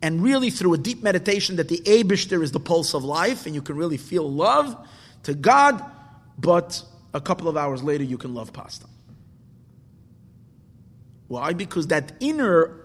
and 0.01 0.21
really 0.21 0.49
through 0.49 0.73
a 0.73 0.77
deep 0.77 1.01
meditation 1.01 1.55
that 1.55 1.69
the 1.69 1.79
Abishter 1.79 2.43
is 2.43 2.51
the 2.51 2.59
pulse 2.59 2.93
of 2.93 3.03
life, 3.03 3.45
and 3.45 3.55
you 3.55 3.61
can 3.61 3.75
really 3.75 3.97
feel 3.97 4.29
love 4.29 4.75
to 5.23 5.33
God, 5.33 5.83
but 6.37 6.83
a 7.13 7.21
couple 7.21 7.47
of 7.47 7.55
hours 7.57 7.81
later 7.81 8.03
you 8.03 8.17
can 8.17 8.33
love 8.33 8.51
pasta. 8.51 8.87
Why? 11.27 11.53
Because 11.53 11.87
that 11.87 12.11
inner 12.19 12.77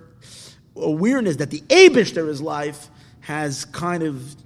awareness 0.77 1.37
that 1.37 1.51
the 1.51 1.61
Abishter 1.63 2.29
is 2.29 2.41
life 2.41 2.89
has 3.21 3.65
kind 3.67 4.03
of 4.03 4.37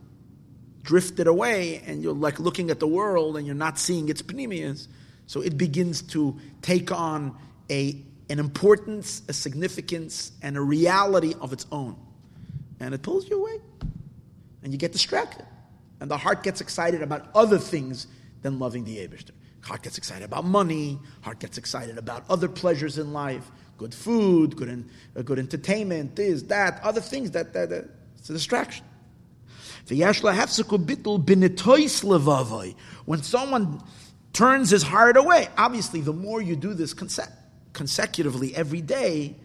drifted 0.83 1.27
away, 1.27 1.83
and 1.87 2.03
you're 2.03 2.15
like 2.15 2.41
looking 2.41 2.71
at 2.71 2.81
the 2.81 2.87
world 2.87 3.37
and 3.37 3.47
you're 3.47 3.55
not 3.55 3.79
seeing 3.79 4.09
its 4.09 4.23
panemias. 4.23 4.89
So 5.27 5.41
it 5.41 5.57
begins 5.57 6.03
to 6.03 6.39
take 6.63 6.91
on 6.91 7.37
a 7.71 8.03
an 8.31 8.39
importance, 8.39 9.23
a 9.29 9.33
significance, 9.33 10.31
and 10.41 10.57
a 10.57 10.61
reality 10.61 11.35
of 11.41 11.53
its 11.53 11.67
own. 11.73 11.97
And 12.79 12.95
it 12.95 13.03
pulls 13.03 13.29
you 13.29 13.41
away. 13.41 13.59
And 14.63 14.73
you 14.73 14.79
get 14.79 14.93
distracted. 14.93 15.45
And 16.01 16.09
the 16.09 16.17
heart 16.17 16.45
gets 16.45 16.61
excited 16.61 17.03
about 17.03 17.29
other 17.35 17.59
things 17.59 18.07
than 18.43 18.61
loving 18.61 18.85
the 18.85 18.99
Abishter. 18.99 19.33
Heart 19.63 19.83
gets 19.83 19.99
excited 19.99 20.25
about 20.25 20.45
money. 20.45 20.99
Heart 21.23 21.41
gets 21.41 21.59
excited 21.59 21.99
about 21.99 22.25
other 22.31 22.49
pleasures 22.49 22.99
in 22.99 23.13
life. 23.13 23.51
Good 23.77 23.93
food, 23.93 24.57
good, 24.57 24.69
in, 24.69 24.89
uh, 25.17 25.23
good 25.23 25.39
entertainment, 25.39 26.15
this, 26.15 26.43
that, 26.45 26.81
other 26.83 27.01
things. 27.01 27.33
That, 27.33 27.53
that, 27.55 27.69
that 27.71 27.89
It's 28.19 28.31
a 28.31 28.33
distraction. 28.33 28.85
When 33.05 33.23
someone 33.23 33.83
turns 34.33 34.71
his 34.71 34.83
heart 34.83 35.17
away, 35.17 35.49
obviously, 35.57 36.01
the 36.01 36.13
more 36.13 36.41
you 36.41 36.57
do 36.57 36.75
this 36.75 36.95
concept, 36.95 37.33
consecutively 37.73 38.55
every 38.55 38.83
day, 38.83 39.37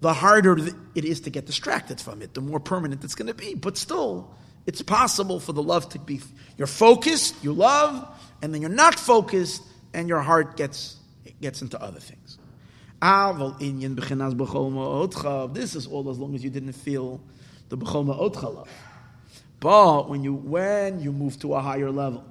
the 0.00 0.12
harder 0.12 0.58
it 0.94 1.04
is 1.04 1.20
to 1.22 1.30
get 1.30 1.46
distracted 1.46 2.00
from 2.00 2.22
it, 2.22 2.34
the 2.34 2.40
more 2.40 2.60
permanent 2.60 3.04
it's 3.04 3.14
going 3.14 3.28
to 3.28 3.34
be. 3.34 3.54
But 3.54 3.76
still, 3.76 4.34
it's 4.66 4.82
possible 4.82 5.40
for 5.40 5.52
the 5.52 5.62
love 5.62 5.88
to 5.90 5.98
be, 5.98 6.20
you're 6.56 6.66
focused, 6.66 7.34
you 7.42 7.52
love, 7.52 8.08
and 8.42 8.52
then 8.52 8.60
you're 8.60 8.70
not 8.70 8.98
focused, 8.98 9.62
and 9.94 10.08
your 10.08 10.20
heart 10.20 10.56
gets, 10.56 10.96
gets 11.40 11.62
into 11.62 11.80
other 11.80 12.00
things. 12.00 12.38
This 13.02 14.14
is 15.74 15.86
all 15.86 16.10
as 16.10 16.18
long 16.18 16.34
as 16.34 16.44
you 16.44 16.50
didn't 16.50 16.72
feel 16.72 17.20
the 17.68 17.76
b'chol 17.76 18.06
ma'otcha 18.06 18.54
love. 18.54 18.68
But 19.62 20.08
when 20.08 20.24
you, 20.24 20.34
when 20.34 21.00
you 21.00 21.12
move 21.12 21.38
to 21.38 21.54
a 21.54 21.60
higher 21.60 21.88
level, 21.88 22.24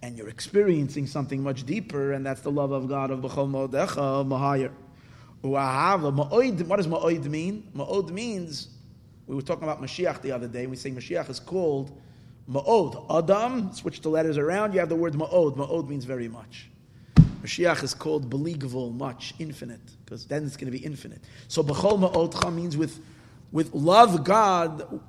and 0.00 0.16
you're 0.16 0.30
experiencing 0.30 1.06
something 1.06 1.42
much 1.42 1.66
deeper, 1.66 2.12
and 2.12 2.24
that's 2.24 2.40
the 2.40 2.50
love 2.50 2.72
of 2.72 2.88
God 2.88 3.10
of 3.10 3.20
B'chol 3.20 3.50
Mo'odecha, 3.50 4.26
Mahayir. 4.26 4.72
What 5.42 6.76
does 6.78 6.86
Ma'od 6.86 7.24
mean? 7.26 7.70
Ma'od 7.76 8.10
means, 8.12 8.68
we 9.26 9.36
were 9.36 9.42
talking 9.42 9.64
about 9.64 9.82
Mashiach 9.82 10.22
the 10.22 10.32
other 10.32 10.48
day, 10.48 10.66
we 10.66 10.76
say 10.76 10.90
Mashiach 10.90 11.28
is 11.28 11.38
called 11.38 12.00
Ma'od. 12.50 13.14
Adam, 13.14 13.70
switch 13.74 14.00
the 14.00 14.08
letters 14.08 14.38
around, 14.38 14.72
you 14.72 14.80
have 14.80 14.88
the 14.88 14.96
word 14.96 15.12
Ma'od. 15.12 15.58
Ma'od 15.58 15.86
means 15.86 16.06
very 16.06 16.28
much. 16.28 16.70
Mashiach 17.42 17.82
is 17.82 17.92
called 17.92 18.30
Beligvul, 18.30 18.96
much, 18.96 19.34
infinite, 19.38 19.82
because 20.02 20.24
then 20.24 20.46
it's 20.46 20.56
going 20.56 20.72
to 20.72 20.78
be 20.78 20.82
infinite. 20.82 21.20
So 21.48 21.62
B'chol 21.62 22.10
Ma'odcha 22.10 22.54
means 22.54 22.74
with, 22.74 23.04
with 23.52 23.74
love 23.74 24.24
God 24.24 25.02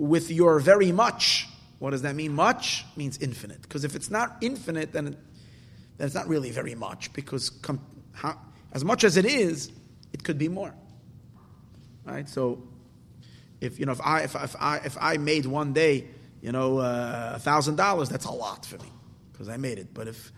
with 0.00 0.30
your 0.30 0.58
very 0.60 0.92
much. 0.92 1.46
What 1.78 1.90
does 1.90 2.02
that 2.02 2.16
mean? 2.16 2.32
Much 2.34 2.84
means 2.96 3.18
infinite. 3.18 3.62
Because 3.62 3.84
if 3.84 3.94
it's 3.94 4.10
not 4.10 4.38
infinite, 4.40 4.92
then, 4.92 5.08
it, 5.08 5.18
then 5.98 6.06
it's 6.06 6.14
not 6.14 6.26
really 6.26 6.50
very 6.50 6.74
much. 6.74 7.12
Because 7.12 7.50
com- 7.50 7.84
how, 8.12 8.38
as 8.72 8.84
much 8.84 9.04
as 9.04 9.16
it 9.16 9.26
is, 9.26 9.70
it 10.12 10.24
could 10.24 10.38
be 10.38 10.48
more. 10.48 10.74
Right? 12.04 12.28
So, 12.28 12.62
if 13.60 13.78
you 13.78 13.84
know, 13.84 13.92
if 13.92 14.00
I 14.00 14.22
if, 14.22 14.34
if 14.34 14.56
I 14.58 14.78
if 14.78 14.96
I 14.98 15.18
made 15.18 15.44
one 15.44 15.74
day, 15.74 16.08
you 16.40 16.50
know, 16.50 16.78
uh, 16.78 17.32
a 17.36 17.38
thousand 17.38 17.76
dollars, 17.76 18.08
that's 18.08 18.24
a 18.24 18.30
lot 18.30 18.64
for 18.64 18.78
me 18.78 18.90
because 19.32 19.50
I 19.50 19.58
made 19.58 19.78
it. 19.78 19.92
But 19.92 20.08
if 20.08 20.32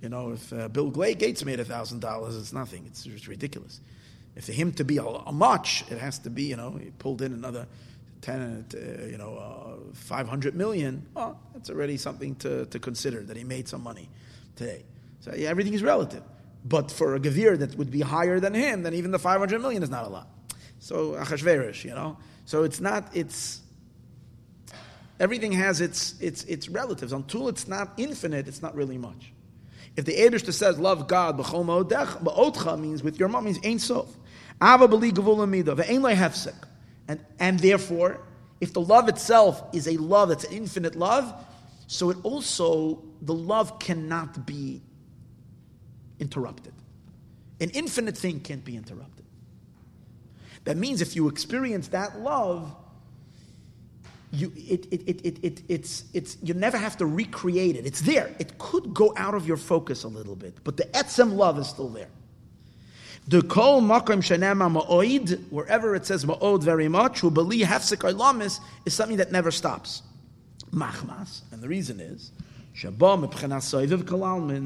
you 0.00 0.08
know, 0.08 0.30
if 0.30 0.52
uh, 0.52 0.68
Bill 0.68 0.90
Gates 0.90 1.44
made 1.44 1.58
a 1.58 1.64
thousand 1.64 2.00
dollars, 2.00 2.36
it's 2.36 2.52
nothing. 2.52 2.86
It's, 2.86 3.04
ridiculous. 3.26 3.80
If 4.36 4.46
for 4.46 4.52
him 4.52 4.72
to 4.74 4.84
be 4.84 4.98
a, 4.98 5.04
a, 5.04 5.32
much, 5.32 5.84
it 5.90 5.98
has 5.98 6.20
to 6.20 6.30
be, 6.30 6.44
you 6.44 6.56
know, 6.56 6.78
he 6.80 6.90
pulled 6.90 7.20
in 7.20 7.32
another 7.32 7.66
10, 8.22 8.66
uh, 8.74 9.04
you 9.06 9.18
know, 9.18 9.36
uh, 9.36 9.92
500 9.94 10.54
million, 10.54 11.06
well, 11.14 11.40
that's 11.54 11.70
already 11.70 11.96
something 11.96 12.34
to, 12.36 12.66
to 12.66 12.78
consider 12.78 13.22
that 13.22 13.36
he 13.36 13.44
made 13.44 13.68
some 13.68 13.82
money 13.82 14.08
today. 14.56 14.84
So 15.20 15.34
yeah, 15.34 15.48
everything 15.48 15.74
is 15.74 15.82
relative. 15.82 16.22
But 16.64 16.90
for 16.90 17.14
a 17.14 17.20
Gavir 17.20 17.58
that 17.58 17.76
would 17.76 17.90
be 17.90 18.00
higher 18.00 18.40
than 18.40 18.54
him, 18.54 18.82
then 18.82 18.94
even 18.94 19.10
the 19.10 19.18
500 19.18 19.60
million 19.60 19.82
is 19.82 19.90
not 19.90 20.04
a 20.04 20.08
lot. 20.08 20.28
So 20.80 21.12
Achashverosh, 21.12 21.84
you 21.84 21.94
know. 21.94 22.18
So 22.44 22.64
it's 22.64 22.80
not, 22.80 23.10
it's, 23.14 23.60
everything 25.20 25.52
has 25.52 25.80
its, 25.80 26.18
its, 26.20 26.44
its 26.44 26.68
relatives. 26.68 27.12
Until 27.12 27.48
it's 27.48 27.68
not 27.68 27.92
infinite, 27.96 28.48
it's 28.48 28.62
not 28.62 28.74
really 28.74 28.98
much. 28.98 29.32
If 29.96 30.04
the 30.04 30.12
Abishta 30.12 30.52
says, 30.52 30.78
love 30.78 31.08
God, 31.08 31.38
b'chol 31.38 31.64
ma'odcha 31.64 32.80
means 32.80 33.02
with 33.02 33.18
your 33.18 33.28
mom, 33.28 33.44
means 33.44 33.58
ain't 33.64 33.80
so. 33.80 34.08
Ava 34.62 34.88
b'li 34.88 35.12
gavul 35.12 35.42
amida, 35.42 35.74
ve'ein 35.74 36.14
hefsek. 36.14 36.54
And, 37.08 37.20
and 37.40 37.58
therefore, 37.58 38.20
if 38.60 38.72
the 38.72 38.80
love 38.80 39.08
itself 39.08 39.62
is 39.72 39.88
a 39.88 39.96
love 39.96 40.28
that's 40.28 40.44
an 40.44 40.52
infinite 40.52 40.94
love, 40.94 41.32
so 41.86 42.10
it 42.10 42.18
also, 42.22 43.02
the 43.22 43.34
love 43.34 43.78
cannot 43.78 44.46
be 44.46 44.82
interrupted. 46.20 46.74
An 47.60 47.70
infinite 47.70 48.16
thing 48.16 48.40
can't 48.40 48.64
be 48.64 48.76
interrupted. 48.76 49.24
That 50.64 50.76
means 50.76 51.00
if 51.00 51.16
you 51.16 51.28
experience 51.28 51.88
that 51.88 52.20
love, 52.20 52.74
you, 54.30 54.52
it, 54.54 54.86
it, 54.92 55.08
it, 55.08 55.20
it, 55.24 55.38
it, 55.42 55.62
it's, 55.68 56.04
it's, 56.12 56.36
you 56.42 56.52
never 56.52 56.76
have 56.76 56.98
to 56.98 57.06
recreate 57.06 57.76
it. 57.76 57.86
It's 57.86 58.02
there. 58.02 58.34
It 58.38 58.58
could 58.58 58.92
go 58.92 59.14
out 59.16 59.32
of 59.32 59.48
your 59.48 59.56
focus 59.56 60.04
a 60.04 60.08
little 60.08 60.36
bit, 60.36 60.58
but 60.64 60.76
the 60.76 60.84
etzem 60.84 61.34
love 61.34 61.58
is 61.58 61.68
still 61.68 61.88
there. 61.88 62.10
The 63.28 63.42
kol 63.42 63.82
makom 63.82 64.22
shenema 64.22 64.72
ma'oid, 64.74 65.50
wherever 65.50 65.94
it 65.94 66.06
says 66.06 66.24
ma'od 66.24 66.62
very 66.62 66.88
much, 66.88 67.20
who 67.20 67.30
believe 67.30 67.66
hafsik 67.66 68.10
lamis 68.14 68.58
is 68.86 68.94
something 68.94 69.18
that 69.18 69.30
never 69.30 69.50
stops. 69.50 70.02
Machmas, 70.72 71.42
and 71.52 71.62
the 71.62 71.68
reason 71.68 72.00
is, 72.00 72.32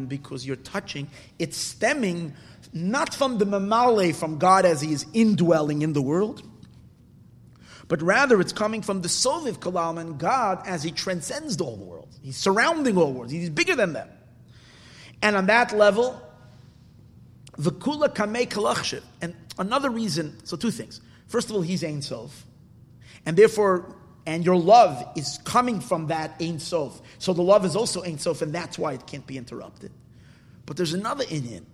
because 0.08 0.46
you're 0.46 0.56
touching, 0.56 1.08
it's 1.38 1.56
stemming 1.56 2.34
not 2.72 3.14
from 3.14 3.38
the 3.38 3.44
mamale, 3.44 4.14
from 4.14 4.38
God 4.38 4.64
as 4.64 4.80
He 4.80 4.92
is 4.92 5.06
indwelling 5.12 5.82
in 5.82 5.92
the 5.92 6.02
world, 6.02 6.42
but 7.88 8.00
rather 8.00 8.40
it's 8.40 8.52
coming 8.52 8.80
from 8.80 9.02
the 9.02 9.08
soviv 9.08 9.58
kalalman, 9.58 10.18
God 10.18 10.62
as 10.66 10.84
He 10.84 10.92
transcends 10.92 11.60
all 11.60 11.76
the 11.76 11.84
world. 11.84 12.08
He's 12.22 12.36
surrounding 12.36 12.96
all 12.96 13.12
worlds. 13.12 13.32
He's 13.32 13.50
bigger 13.50 13.74
than 13.74 13.92
them. 13.92 14.08
And 15.20 15.34
on 15.34 15.46
that 15.46 15.76
level, 15.76 16.20
V'kula 17.58 18.14
kamei 18.14 18.48
kalachshiv. 18.48 19.02
And 19.20 19.34
another 19.58 19.90
reason, 19.90 20.38
so 20.44 20.56
two 20.56 20.70
things. 20.70 21.00
First 21.26 21.50
of 21.50 21.56
all, 21.56 21.62
he's 21.62 21.84
Ein 21.84 22.02
Sof. 22.02 22.46
And 23.24 23.36
therefore, 23.36 23.96
and 24.26 24.44
your 24.44 24.56
love 24.56 25.04
is 25.16 25.38
coming 25.44 25.80
from 25.80 26.08
that 26.08 26.34
Ein 26.40 26.58
Sof. 26.58 27.00
So 27.18 27.32
the 27.32 27.42
love 27.42 27.64
is 27.64 27.76
also 27.76 28.02
Ein 28.02 28.18
Sof, 28.18 28.42
and 28.42 28.52
that's 28.54 28.78
why 28.78 28.92
it 28.92 29.06
can't 29.06 29.26
be 29.26 29.36
interrupted. 29.36 29.90
But 30.66 30.76
there's 30.76 30.94
another 30.94 31.24
Inyan. 31.24 31.64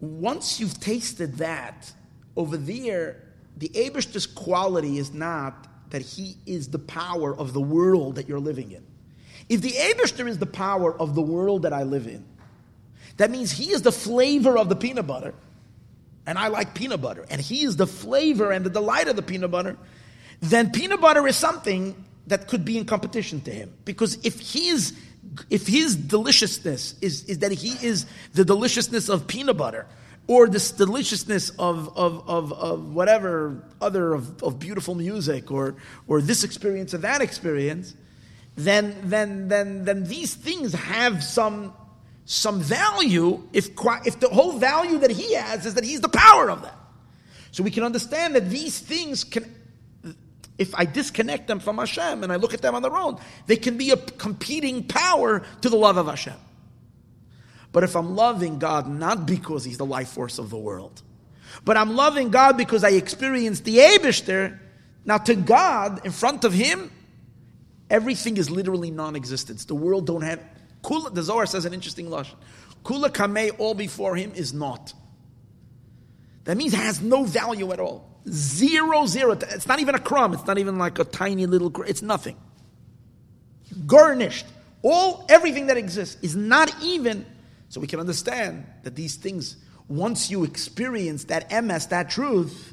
once 0.00 0.60
you've 0.60 0.78
tasted 0.80 1.36
that, 1.38 1.92
over 2.36 2.56
there, 2.56 3.24
the 3.56 3.70
Abish's 3.74 4.26
quality 4.26 4.98
is 4.98 5.12
not 5.12 5.66
that 5.90 6.02
he 6.02 6.36
is 6.46 6.68
the 6.68 6.78
power 6.78 7.36
of 7.36 7.52
the 7.52 7.60
world 7.60 8.14
that 8.14 8.28
you're 8.28 8.38
living 8.38 8.70
in. 8.70 8.86
If 9.48 9.60
the 9.62 9.72
Abishter 9.72 10.28
is 10.28 10.38
the 10.38 10.46
power 10.46 10.96
of 10.98 11.14
the 11.14 11.22
world 11.22 11.62
that 11.62 11.72
I 11.72 11.82
live 11.82 12.06
in, 12.06 12.24
that 13.18 13.30
means 13.30 13.52
he 13.52 13.70
is 13.72 13.82
the 13.82 13.92
flavor 13.92 14.56
of 14.56 14.68
the 14.68 14.76
peanut 14.76 15.06
butter, 15.06 15.34
and 16.26 16.38
I 16.38 16.48
like 16.48 16.74
peanut 16.74 17.00
butter, 17.00 17.24
and 17.30 17.40
he 17.40 17.62
is 17.62 17.76
the 17.76 17.86
flavor 17.86 18.50
and 18.50 18.64
the 18.64 18.70
delight 18.70 19.08
of 19.08 19.16
the 19.16 19.22
peanut 19.22 19.50
butter, 19.50 19.76
then 20.40 20.70
peanut 20.70 21.00
butter 21.00 21.26
is 21.26 21.36
something 21.36 22.04
that 22.26 22.48
could 22.48 22.64
be 22.64 22.78
in 22.78 22.84
competition 22.84 23.40
to 23.42 23.50
him. 23.50 23.72
Because 23.84 24.18
if 24.24 24.40
he's 24.40 24.92
if 25.50 25.66
his 25.66 25.94
deliciousness 25.94 26.94
is, 27.00 27.24
is 27.24 27.40
that 27.40 27.52
he 27.52 27.86
is 27.86 28.06
the 28.32 28.44
deliciousness 28.44 29.08
of 29.08 29.26
peanut 29.26 29.56
butter, 29.56 29.86
or 30.26 30.46
this 30.46 30.70
deliciousness 30.72 31.50
of, 31.58 31.96
of, 31.96 32.28
of, 32.28 32.52
of 32.52 32.94
whatever 32.94 33.62
other 33.80 34.14
of, 34.14 34.42
of 34.42 34.58
beautiful 34.58 34.94
music, 34.94 35.50
or, 35.50 35.74
or 36.06 36.20
this 36.20 36.44
experience 36.44 36.94
or 36.94 36.98
that 36.98 37.20
experience, 37.20 37.94
then, 38.56 38.94
then, 39.04 39.48
then, 39.48 39.84
then 39.84 40.04
these 40.04 40.34
things 40.34 40.72
have 40.72 41.24
some, 41.24 41.72
some 42.30 42.60
value 42.60 43.42
if, 43.54 43.70
if 44.04 44.20
the 44.20 44.28
whole 44.28 44.58
value 44.58 44.98
that 44.98 45.10
he 45.10 45.32
has 45.32 45.64
is 45.64 45.74
that 45.74 45.82
he's 45.82 46.02
the 46.02 46.10
power 46.10 46.50
of 46.50 46.60
that. 46.60 46.76
So 47.52 47.62
we 47.62 47.70
can 47.70 47.84
understand 47.84 48.34
that 48.34 48.50
these 48.50 48.78
things 48.78 49.24
can 49.24 49.54
if 50.58 50.74
I 50.74 50.84
disconnect 50.84 51.46
them 51.46 51.58
from 51.58 51.78
Hashem 51.78 52.22
and 52.22 52.30
I 52.30 52.36
look 52.36 52.52
at 52.52 52.60
them 52.60 52.74
on 52.74 52.82
their 52.82 52.96
own, 52.96 53.18
they 53.46 53.56
can 53.56 53.78
be 53.78 53.92
a 53.92 53.96
competing 53.96 54.84
power 54.84 55.42
to 55.62 55.70
the 55.70 55.76
love 55.76 55.96
of 55.96 56.06
Hashem. 56.06 56.34
But 57.72 57.84
if 57.84 57.96
I'm 57.96 58.14
loving 58.14 58.58
God 58.58 58.88
not 58.88 59.24
because 59.24 59.64
He's 59.64 59.78
the 59.78 59.86
life 59.86 60.10
force 60.10 60.38
of 60.38 60.50
the 60.50 60.58
world, 60.58 61.00
but 61.64 61.78
I'm 61.78 61.96
loving 61.96 62.28
God 62.28 62.58
because 62.58 62.84
I 62.84 62.90
experienced 62.90 63.64
the 63.64 63.78
Abishter, 63.78 64.58
now 65.06 65.16
to 65.16 65.34
God, 65.34 66.04
in 66.04 66.12
front 66.12 66.44
of 66.44 66.52
Him, 66.52 66.90
everything 67.88 68.36
is 68.36 68.50
literally 68.50 68.90
non-existence. 68.90 69.64
The 69.64 69.74
world 69.74 70.06
don't 70.06 70.22
have. 70.22 70.42
Kula, 70.88 71.14
the 71.14 71.22
Zohar 71.22 71.44
says 71.44 71.66
an 71.66 71.74
interesting 71.74 72.06
lashon. 72.06 72.36
Kula 72.82 73.10
kamei, 73.10 73.54
all 73.58 73.74
before 73.74 74.16
Him 74.16 74.32
is 74.34 74.54
not. 74.54 74.94
That 76.44 76.56
means 76.56 76.72
it 76.72 76.80
has 76.80 77.02
no 77.02 77.24
value 77.24 77.72
at 77.72 77.78
all. 77.78 78.08
Zero, 78.26 79.04
zero. 79.04 79.32
It's 79.32 79.66
not 79.66 79.80
even 79.80 79.94
a 79.94 79.98
crumb. 79.98 80.32
It's 80.32 80.46
not 80.46 80.56
even 80.56 80.78
like 80.78 80.98
a 80.98 81.04
tiny 81.04 81.44
little. 81.44 81.70
It's 81.82 82.00
nothing. 82.00 82.36
Garnished. 83.86 84.46
All 84.82 85.26
everything 85.28 85.66
that 85.66 85.76
exists 85.76 86.16
is 86.22 86.34
not 86.34 86.74
even. 86.82 87.26
So 87.68 87.82
we 87.82 87.86
can 87.86 88.00
understand 88.00 88.66
that 88.84 88.96
these 88.96 89.16
things. 89.16 89.56
Once 89.88 90.30
you 90.30 90.44
experience 90.44 91.24
that 91.24 91.50
emes, 91.50 91.90
that 91.90 92.08
truth, 92.08 92.72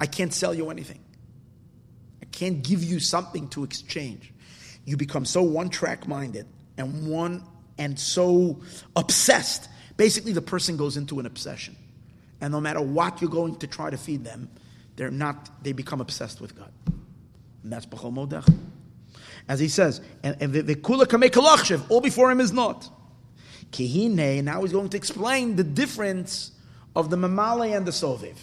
I 0.00 0.06
can't 0.06 0.32
sell 0.32 0.54
you 0.54 0.70
anything. 0.70 1.00
I 2.22 2.26
can't 2.26 2.62
give 2.62 2.82
you 2.82 2.98
something 2.98 3.48
to 3.50 3.64
exchange. 3.64 4.32
You 4.86 4.96
become 4.96 5.26
so 5.26 5.42
one 5.42 5.68
track 5.68 6.08
minded 6.08 6.46
and 6.80 7.06
one 7.06 7.44
and 7.78 7.98
so 7.98 8.60
obsessed. 8.96 9.68
Basically, 9.96 10.32
the 10.32 10.42
person 10.42 10.76
goes 10.76 10.96
into 10.96 11.20
an 11.20 11.26
obsession 11.26 11.76
and 12.40 12.52
no 12.52 12.60
matter 12.60 12.80
what 12.80 13.20
you're 13.20 13.30
going 13.30 13.56
to 13.56 13.66
try 13.66 13.90
to 13.90 13.98
feed 13.98 14.24
them, 14.24 14.48
they're 14.96 15.10
not, 15.10 15.62
they 15.62 15.72
become 15.72 16.00
obsessed 16.00 16.40
with 16.40 16.56
God. 16.56 16.72
And 17.62 17.72
that's 17.72 17.86
B'chol 17.86 18.12
Modech. 18.12 18.52
As 19.48 19.60
he 19.60 19.68
says, 19.68 20.00
and 20.22 20.36
Vikula 20.38 21.04
Kamei 21.04 21.90
all 21.90 22.00
before 22.00 22.30
him 22.30 22.40
is 22.40 22.52
not. 22.52 22.88
Kihine, 23.72 24.42
now 24.42 24.62
he's 24.62 24.72
going 24.72 24.88
to 24.88 24.96
explain 24.96 25.56
the 25.56 25.64
difference 25.64 26.52
of 26.96 27.10
the 27.10 27.16
Mamale 27.16 27.76
and 27.76 27.86
the 27.86 27.92
Soviv. 27.92 28.36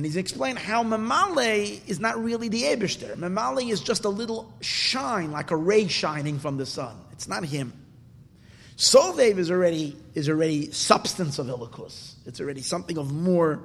And 0.00 0.06
he's 0.06 0.16
explained 0.16 0.58
how 0.58 0.82
Mamale 0.82 1.86
is 1.86 2.00
not 2.00 2.24
really 2.24 2.48
the 2.48 2.62
Ebishter. 2.62 3.16
Mamale 3.16 3.70
is 3.70 3.82
just 3.82 4.06
a 4.06 4.08
little 4.08 4.50
shine, 4.62 5.30
like 5.30 5.50
a 5.50 5.56
ray 5.56 5.88
shining 5.88 6.38
from 6.38 6.56
the 6.56 6.64
sun. 6.64 6.96
It's 7.12 7.28
not 7.28 7.44
him. 7.44 7.74
Sovev 8.78 9.36
is 9.36 9.50
already 9.50 9.94
is 10.14 10.30
already 10.30 10.70
substance 10.70 11.38
of 11.38 11.48
Elikus. 11.48 12.14
It's 12.24 12.40
already 12.40 12.62
something 12.62 12.96
of 12.96 13.12
more, 13.12 13.60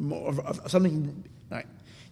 more 0.00 0.30
of, 0.30 0.40
of 0.40 0.68
something. 0.68 1.22
Right. 1.48 1.66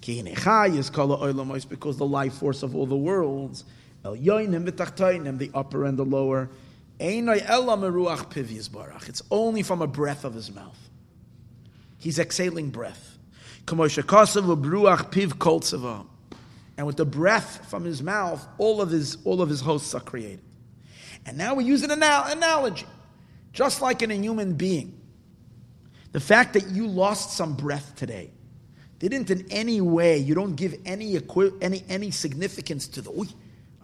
is 0.06 1.64
because 1.64 1.96
the 1.96 2.06
life 2.06 2.34
force 2.34 2.62
of 2.62 2.76
all 2.76 2.86
the 2.86 2.94
worlds, 2.94 3.64
El 4.04 4.14
the 4.14 5.50
upper 5.54 5.84
and 5.86 5.98
the 5.98 6.04
lower. 6.04 6.50
It's 7.00 9.22
only 9.32 9.62
from 9.64 9.82
a 9.82 9.88
breath 9.88 10.24
of 10.24 10.34
his 10.34 10.54
mouth. 10.54 10.78
He's 11.98 12.20
exhaling 12.20 12.70
breath. 12.70 13.09
And 16.76 16.86
with 16.86 16.96
the 16.96 17.04
breath 17.04 17.68
from 17.68 17.84
his 17.84 18.02
mouth, 18.02 18.46
all 18.58 18.80
of 18.80 18.90
his 18.90 19.18
all 19.24 19.42
of 19.42 19.48
his 19.48 19.60
hosts 19.60 19.94
are 19.94 20.00
created. 20.00 20.40
And 21.26 21.36
now 21.36 21.54
we 21.54 21.64
use 21.64 21.82
an 21.82 21.90
analogy. 21.90 22.86
Just 23.52 23.82
like 23.82 24.02
in 24.02 24.10
a 24.10 24.14
human 24.14 24.54
being, 24.54 25.00
the 26.12 26.20
fact 26.20 26.54
that 26.54 26.68
you 26.68 26.86
lost 26.86 27.36
some 27.36 27.54
breath 27.54 27.94
today 27.96 28.30
didn't 28.98 29.30
in 29.30 29.46
any 29.50 29.80
way, 29.80 30.18
you 30.18 30.34
don't 30.34 30.54
give 30.54 30.78
any, 30.84 31.18
any, 31.60 31.84
any 31.88 32.10
significance 32.10 32.86
to 32.88 33.02
the, 33.02 33.28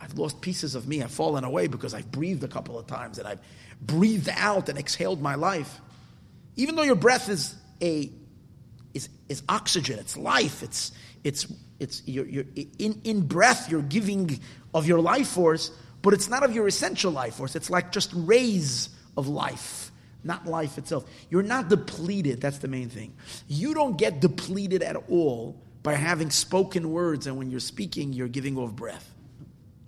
I've 0.01 0.19
lost 0.19 0.41
pieces 0.41 0.75
of 0.75 0.87
me, 0.87 1.03
I've 1.03 1.11
fallen 1.11 1.43
away 1.43 1.69
because 1.69 1.95
I've 1.95 2.11
breathed 2.11 2.45
a 2.45 2.49
couple 2.49 2.79
of 2.79 2.87
times 2.87 3.19
and 3.19 3.27
I've 3.27 3.41
breathed 3.81 4.29
out 4.31 4.69
and 4.69 4.79
exhaled 4.79 5.23
my 5.23 5.35
life. 5.35 5.81
Even 6.57 6.77
though 6.77 6.83
your 6.83 6.97
breath 6.97 7.29
is 7.29 7.55
a 7.81 8.11
is, 8.97 9.09
is 9.29 9.43
oxygen, 9.49 9.99
it's 9.99 10.17
life, 10.17 10.63
it's 10.63 10.93
it's 11.23 11.47
it's 11.79 12.03
you're, 12.07 12.27
you're, 12.27 12.45
in, 12.79 13.01
in 13.05 13.21
breath 13.27 13.71
you're 13.71 13.83
giving 13.83 14.41
of 14.73 14.87
your 14.87 15.01
life 15.01 15.29
force, 15.29 15.71
but 16.03 16.15
it's 16.15 16.29
not 16.29 16.43
of 16.43 16.55
your 16.55 16.67
essential 16.67 17.13
life 17.13 17.35
force. 17.35 17.55
It's 17.55 17.69
like 17.69 17.93
just 17.93 18.11
rays 18.15 18.89
of 19.17 19.29
life, 19.29 19.93
not 20.25 20.47
life 20.47 20.79
itself. 20.79 21.05
You're 21.31 21.43
not 21.43 21.69
depleted. 21.69 22.41
That's 22.41 22.59
the 22.59 22.69
main 22.69 22.89
thing. 22.89 23.15
You 23.49 23.75
don't 23.75 23.99
get 23.99 24.21
depleted 24.21 24.83
at 24.83 24.97
all 25.11 25.61
by 25.83 25.95
having 25.95 26.31
spoken 26.31 26.91
words, 26.91 27.27
and 27.27 27.37
when 27.37 27.51
you're 27.51 27.61
speaking, 27.61 28.13
you're 28.13 28.29
giving 28.29 28.57
off 28.57 28.73
breath. 28.73 29.15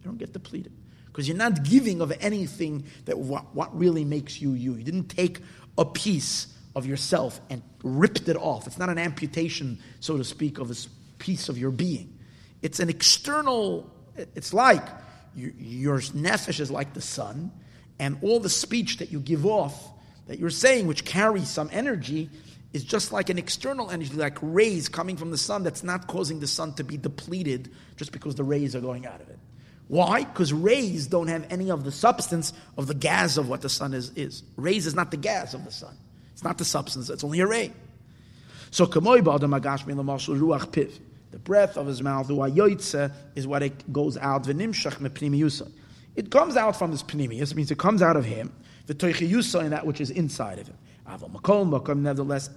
You 0.01 0.05
don't 0.05 0.19
get 0.19 0.33
depleted 0.33 0.73
because 1.07 1.27
you're 1.27 1.37
not 1.37 1.65
giving 1.65 2.03
of 2.03 2.13
anything 2.21 2.85
that 3.07 3.19
what, 3.19 3.55
what 3.55 3.77
really 3.77 4.05
makes 4.05 4.41
you 4.41 4.53
you. 4.53 4.75
You 4.75 4.85
didn't 4.85 5.09
take 5.09 5.41
a 5.79 5.85
piece 5.85 6.49
of 6.79 6.87
yourself 6.87 7.41
and 7.51 7.63
ripped 7.83 8.29
it 8.29 8.37
off. 8.37 8.67
It's 8.67 8.79
not 8.79 8.89
an 8.89 8.99
amputation, 8.99 9.79
so 10.01 10.17
to 10.17 10.25
speak, 10.25 10.59
of 10.59 10.71
a 10.71 10.75
piece 11.19 11.49
of 11.49 11.59
your 11.59 11.71
being. 11.71 12.19
It's 12.63 12.81
an 12.81 12.89
external. 12.89 13.93
It's 14.17 14.55
like 14.55 14.87
your 15.35 15.99
nefesh 15.99 16.61
is 16.61 16.71
like 16.71 16.95
the 16.95 17.01
sun, 17.01 17.53
and 17.99 18.19
all 18.23 18.41
the 18.41 18.49
speech 18.49 18.99
that 18.99 19.13
you 19.13 19.21
give 19.21 19.45
off, 19.45 19.91
that 20.27 20.39
you're 20.39 20.51
saying, 20.51 20.87
which 20.87 21.05
carries 21.05 21.49
some 21.49 21.69
energy, 21.73 22.31
is 22.73 22.85
just 22.85 23.13
like 23.13 23.29
an 23.29 23.39
external 23.39 23.91
energy, 23.91 24.15
like 24.15 24.39
rays 24.43 24.89
coming 24.89 25.17
from 25.17 25.31
the 25.31 25.39
sun 25.39 25.63
that's 25.63 25.83
not 25.83 26.07
causing 26.07 26.41
the 26.41 26.47
sun 26.47 26.75
to 26.75 26.85
be 26.85 26.97
depleted 26.97 27.71
just 27.97 28.13
because 28.13 28.35
the 28.35 28.45
rays 28.45 28.75
are 28.75 28.81
going 28.81 29.07
out 29.07 29.21
of 29.21 29.29
it. 29.29 29.39
Why? 29.89 30.25
Because 30.25 30.53
rays 30.53 31.07
don't 31.07 31.29
have 31.29 31.47
any 31.51 31.71
of 31.71 31.85
the 31.85 31.93
substance 31.93 32.53
of 32.77 32.87
the 32.87 32.95
gas 32.95 33.39
of 33.39 33.49
what 33.49 33.63
the 33.63 33.71
sun 33.71 33.95
is. 33.95 34.11
is. 34.17 34.43
Rays 34.57 34.87
is 34.87 34.95
not 34.95 35.11
the 35.11 35.17
gas 35.17 35.55
of 35.55 35.65
the 35.65 35.73
sun. 35.73 35.97
It's 36.39 36.45
not 36.45 36.57
the 36.57 36.65
substance, 36.65 37.11
it's 37.11 37.25
only 37.25 37.41
a 37.41 37.49
ray. 37.49 37.73
So, 38.71 38.87
kamoy 38.87 39.23
ba'adam 39.23 39.61
agashmi 39.61 39.97
ruach 39.97 40.69
piv. 40.69 40.93
The 41.33 41.39
breath 41.41 41.77
of 41.77 41.89
his 41.89 42.01
mouth, 42.01 42.31
is 43.35 43.49
what 43.49 43.65
it 43.65 43.93
goes 43.93 44.17
out. 44.17 44.47
It 44.47 46.31
comes 46.31 46.57
out 46.57 46.77
from 46.77 46.93
his 46.93 47.03
pnimius, 47.03 47.57
means 47.57 47.73
it 47.73 47.79
comes 47.79 48.03
out 48.03 48.17
of 48.17 48.25
him. 48.25 48.53
The 48.87 48.95
toichiyusa 48.95 49.65
in 49.65 49.71
that 49.71 49.85
which 49.85 50.01
is 50.01 50.11
inside 50.11 50.61
of 50.61 50.69
him. 50.69 50.77
Nevertheless, 52.03 52.51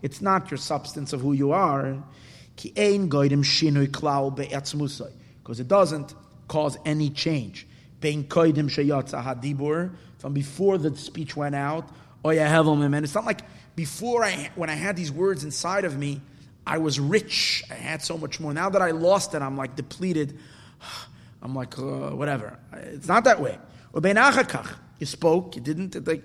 it's 0.00 0.20
not 0.20 0.48
your 0.48 0.58
substance 0.58 1.12
of 1.12 1.20
who 1.22 1.32
you 1.32 1.50
are. 1.50 2.04
Because 2.54 2.70
it 5.58 5.66
doesn't 5.66 6.14
cause 6.46 6.78
any 6.84 7.10
change. 7.10 7.66
From 10.22 10.32
before 10.32 10.78
the 10.78 10.96
speech 10.96 11.36
went 11.36 11.56
out, 11.56 11.88
and 12.24 13.04
it's 13.04 13.14
not 13.16 13.24
like 13.24 13.40
before 13.74 14.24
I, 14.24 14.50
when 14.54 14.70
I 14.70 14.74
had 14.74 14.96
these 14.96 15.10
words 15.10 15.42
inside 15.42 15.84
of 15.84 15.98
me, 15.98 16.20
I 16.64 16.78
was 16.78 17.00
rich. 17.00 17.64
I 17.68 17.74
had 17.74 18.02
so 18.02 18.16
much 18.16 18.38
more. 18.38 18.54
Now 18.54 18.70
that 18.70 18.80
I 18.80 18.92
lost 18.92 19.34
it, 19.34 19.42
I'm 19.42 19.56
like 19.56 19.74
depleted. 19.74 20.38
I'm 21.42 21.56
like, 21.56 21.76
uh, 21.76 22.10
whatever. 22.10 22.56
It's 22.72 23.08
not 23.08 23.24
that 23.24 23.40
way. 23.40 23.58
You 25.00 25.06
spoke, 25.06 25.56
you 25.56 25.60
didn't. 25.60 26.06
Like, 26.06 26.22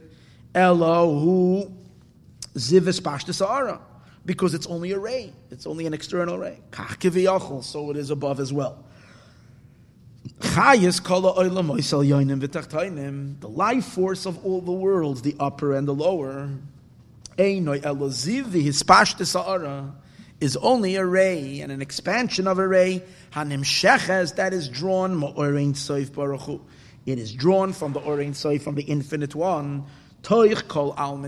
Elohu 0.54 1.74
zivis 2.54 3.02
pashtasara. 3.02 3.82
Because 4.28 4.54
it's 4.54 4.68
only 4.68 4.92
a 4.92 5.00
ray. 5.00 5.34
It's 5.50 5.66
only 5.66 5.88
an 5.88 5.96
external 5.96 6.38
ray. 6.38 6.60
So 7.62 7.90
it 7.90 7.98
is 7.98 8.12
above 8.12 8.40
as 8.40 8.54
well. 8.54 8.86
The 13.40 13.50
life 13.50 13.86
force 13.86 14.26
of 14.26 14.46
all 14.46 14.62
the 14.62 14.72
worlds, 14.72 15.22
the 15.22 15.36
upper 15.40 15.74
and 15.74 15.88
the 15.88 15.94
lower, 15.94 16.50
is 20.40 20.58
only 20.58 20.96
a 20.96 21.06
ray 21.06 21.60
and 21.62 21.72
an 21.72 21.82
expansion 21.82 22.48
of 22.48 22.60
a 22.60 22.68
ray. 22.68 23.04
that 24.34 24.54
is 24.54 24.70
drawn 24.70 25.16
It 27.06 27.20
is 27.20 27.32
drawn 27.34 27.74
from 27.74 27.94
the 27.94 28.02
Orein 28.02 28.32
Soif, 28.32 28.62
from 28.62 28.76
the 28.76 28.84
infinite 28.84 29.34
one, 29.34 29.86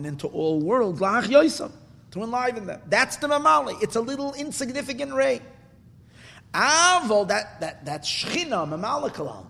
into 0.06 0.28
all 0.28 0.60
worlds, 0.60 1.00
to 1.00 2.24
enliven 2.24 2.66
them. 2.66 2.82
That's 2.88 3.18
the 3.18 3.28
mamali. 3.28 3.82
It's 3.82 3.96
a 3.96 4.02
little 4.02 4.34
insignificant 4.34 5.14
ray. 5.14 5.42
Avo, 6.54 7.28
that, 7.28 7.60
that, 7.62 7.86
that's 7.86 8.10
shchina, 8.10 8.68
mamala 8.68 9.10
kalam. 9.14 9.46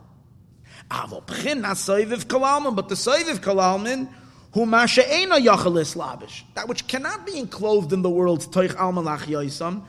Avo, 0.89 1.23
pchina 1.23 1.71
soiviv 1.71 2.25
kalalman, 2.25 2.75
but 2.75 2.89
the 2.89 2.95
soiviv 2.95 3.39
kalalman, 3.39 4.09
who 4.53 4.65
masha 4.65 5.07
ena 5.13 5.35
yachalis 5.35 5.95
labish, 5.95 6.43
that 6.55 6.67
which 6.67 6.87
cannot 6.87 7.25
be 7.25 7.37
enclosed 7.37 7.93
in 7.93 8.01
the 8.01 8.09
world, 8.09 8.41
toich 8.51 8.75
alman 8.75 9.05
lach 9.05 9.19
yoisam, 9.19 9.83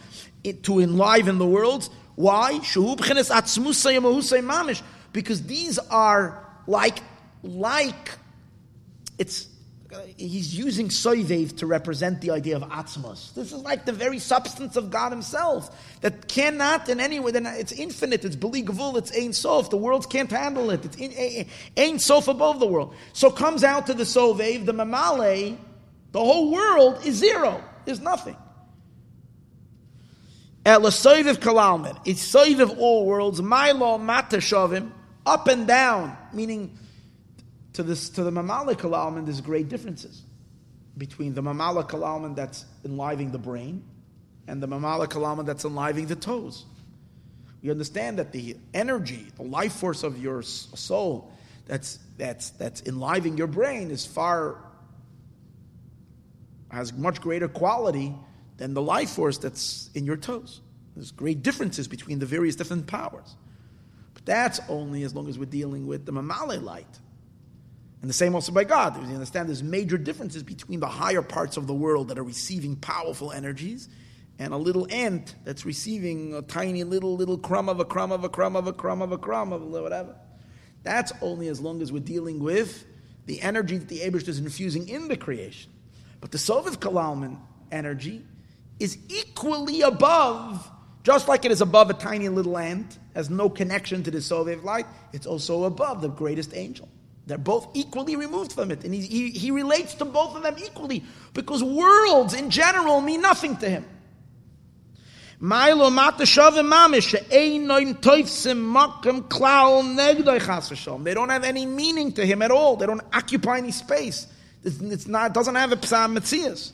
to 0.62 0.80
enliven 0.80 1.38
the 1.38 1.46
world. 1.46 1.88
Why? 2.14 2.54
Shuhu 2.54 2.96
b'chinas 2.96 3.30
atzmusay 3.30 3.98
mahusay 3.98 4.44
mamish. 4.44 4.82
Because 5.12 5.42
these 5.44 5.78
are 5.78 6.46
like, 6.66 7.00
like, 7.42 8.12
it's 9.18 9.48
he's 10.16 10.56
using 10.56 10.88
soivev 10.88 11.56
to 11.58 11.66
represent 11.66 12.20
the 12.20 12.30
idea 12.30 12.56
of 12.56 12.62
atzmos. 12.62 13.34
This 13.34 13.52
is 13.52 13.58
like 13.60 13.84
the 13.84 13.92
very 13.92 14.18
substance 14.18 14.76
of 14.76 14.90
God 14.90 15.10
Himself 15.10 15.98
that 16.00 16.28
cannot 16.28 16.88
in 16.88 17.00
any 17.00 17.20
way. 17.20 17.32
It's 17.32 17.72
infinite. 17.72 18.24
It's 18.24 18.36
beli 18.36 18.62
gavul. 18.62 18.96
It's 18.96 19.16
ein 19.16 19.32
sof. 19.32 19.70
The 19.70 19.76
worlds 19.76 20.06
can't 20.06 20.30
handle 20.30 20.70
it. 20.70 20.84
It's 20.84 21.46
in, 21.76 21.98
sof 21.98 22.28
above 22.28 22.60
the 22.60 22.66
world. 22.66 22.94
So 23.12 23.30
comes 23.30 23.64
out 23.64 23.86
to 23.86 23.94
the 23.94 24.04
sovev, 24.04 24.66
the 24.66 24.74
mamale. 24.74 25.56
The 26.12 26.20
whole 26.20 26.50
world 26.50 27.04
is 27.04 27.16
zero. 27.16 27.62
There's 27.84 28.00
nothing. 28.00 28.36
At 30.66 30.80
soivev 30.80 31.36
kalalmin. 31.36 31.98
It's 32.04 32.30
soivev 32.32 32.76
all 32.78 33.06
worlds. 33.06 33.40
Mata 33.40 34.36
shavim. 34.38 34.92
Up 35.26 35.48
and 35.48 35.66
down, 35.66 36.16
meaning 36.32 36.78
to 37.74 37.82
this 37.82 38.08
to 38.10 38.24
the 38.24 38.30
mamala 38.30 38.74
kalalman, 38.74 39.24
there's 39.24 39.40
great 39.40 39.68
differences 39.68 40.22
between 40.98 41.34
the 41.34 41.42
mamala 41.42 41.88
kalalman 41.88 42.34
that's 42.34 42.64
enlivening 42.84 43.30
the 43.30 43.38
brain 43.38 43.82
and 44.46 44.62
the 44.62 44.68
mamala 44.68 45.06
kalalman 45.06 45.46
that's 45.46 45.64
enlivening 45.64 46.06
the 46.06 46.16
toes. 46.16 46.66
We 47.62 47.70
understand 47.70 48.18
that 48.18 48.32
the 48.32 48.56
energy, 48.72 49.26
the 49.36 49.42
life 49.42 49.74
force 49.74 50.02
of 50.02 50.22
your 50.22 50.42
soul, 50.42 51.32
that's 51.66 51.98
that's 52.16 52.50
that's 52.50 52.82
enlivening 52.82 53.36
your 53.36 53.46
brain 53.46 53.90
is 53.90 54.06
far 54.06 54.64
has 56.70 56.92
much 56.92 57.20
greater 57.20 57.48
quality 57.48 58.14
than 58.56 58.74
the 58.74 58.82
life 58.82 59.10
force 59.10 59.38
that's 59.38 59.90
in 59.94 60.04
your 60.04 60.16
toes. 60.16 60.60
There's 60.94 61.10
great 61.10 61.42
differences 61.42 61.88
between 61.88 62.18
the 62.18 62.26
various 62.26 62.56
different 62.56 62.86
powers. 62.86 63.34
But 64.14 64.26
that's 64.26 64.60
only 64.68 65.02
as 65.02 65.14
long 65.14 65.28
as 65.28 65.38
we're 65.38 65.46
dealing 65.46 65.86
with 65.86 66.06
the 66.06 66.12
mamale 66.12 66.62
light. 66.62 66.98
And 68.00 68.08
the 68.08 68.14
same 68.14 68.34
also 68.34 68.52
by 68.52 68.64
God. 68.64 68.96
You 68.96 69.14
understand 69.14 69.48
there's 69.48 69.62
major 69.62 69.98
differences 69.98 70.42
between 70.42 70.80
the 70.80 70.88
higher 70.88 71.22
parts 71.22 71.56
of 71.56 71.66
the 71.66 71.74
world 71.74 72.08
that 72.08 72.18
are 72.18 72.24
receiving 72.24 72.76
powerful 72.76 73.30
energies 73.30 73.88
and 74.38 74.54
a 74.54 74.56
little 74.56 74.86
ant 74.90 75.34
that's 75.44 75.66
receiving 75.66 76.34
a 76.34 76.40
tiny 76.40 76.82
little, 76.82 77.14
little 77.14 77.36
crumb 77.36 77.68
of 77.68 77.78
a 77.78 77.84
crumb 77.84 78.10
of 78.10 78.24
a 78.24 78.28
crumb 78.28 78.56
of 78.56 78.66
a 78.66 78.72
crumb 78.72 79.02
of 79.02 79.12
a 79.12 79.18
crumb 79.18 79.52
of 79.52 79.62
whatever. 79.62 80.16
That's 80.82 81.12
only 81.20 81.48
as 81.48 81.60
long 81.60 81.82
as 81.82 81.92
we're 81.92 81.98
dealing 82.00 82.40
with 82.40 82.86
the 83.26 83.42
energy 83.42 83.76
that 83.76 83.88
the 83.88 84.00
Abish 84.00 84.26
is 84.28 84.38
infusing 84.38 84.88
in 84.88 85.08
the 85.08 85.16
creation. 85.16 85.70
But 86.22 86.30
the 86.30 86.38
Soviv 86.38 86.78
Kalalman 86.78 87.38
energy 87.70 88.24
is 88.78 88.96
equally 89.08 89.82
above, 89.82 90.70
just 91.02 91.28
like 91.28 91.44
it 91.44 91.52
is 91.52 91.60
above 91.60 91.90
a 91.90 91.94
tiny 91.94 92.30
little 92.30 92.56
ant, 92.56 92.98
has 93.14 93.28
no 93.28 93.50
connection 93.50 94.02
to 94.04 94.10
the 94.10 94.18
Soviv 94.18 94.64
light, 94.64 94.86
it's 95.12 95.26
also 95.26 95.64
above 95.64 96.00
the 96.00 96.08
greatest 96.08 96.54
angel. 96.54 96.88
They're 97.30 97.38
both 97.38 97.68
equally 97.74 98.16
removed 98.16 98.52
from 98.52 98.72
it. 98.72 98.82
And 98.82 98.92
he, 98.92 99.02
he, 99.02 99.30
he 99.30 99.50
relates 99.52 99.94
to 99.94 100.04
both 100.04 100.34
of 100.34 100.42
them 100.42 100.56
equally 100.58 101.04
because 101.32 101.62
worlds 101.62 102.34
in 102.34 102.50
general 102.50 103.00
mean 103.00 103.22
nothing 103.22 103.56
to 103.58 103.70
him. 103.70 103.84
They 105.42 105.48
don't 111.14 111.28
have 111.30 111.44
any 111.44 111.66
meaning 111.66 112.12
to 112.12 112.26
him 112.26 112.42
at 112.42 112.50
all. 112.50 112.76
They 112.76 112.86
don't 112.86 113.00
occupy 113.14 113.58
any 113.58 113.70
space. 113.70 114.26
It's, 114.64 114.80
it's 114.80 115.06
not, 115.06 115.30
it 115.30 115.34
doesn't 115.34 115.54
have 115.54 115.70
a 115.70 115.86
psalm 115.86 116.16
metzias. 116.16 116.72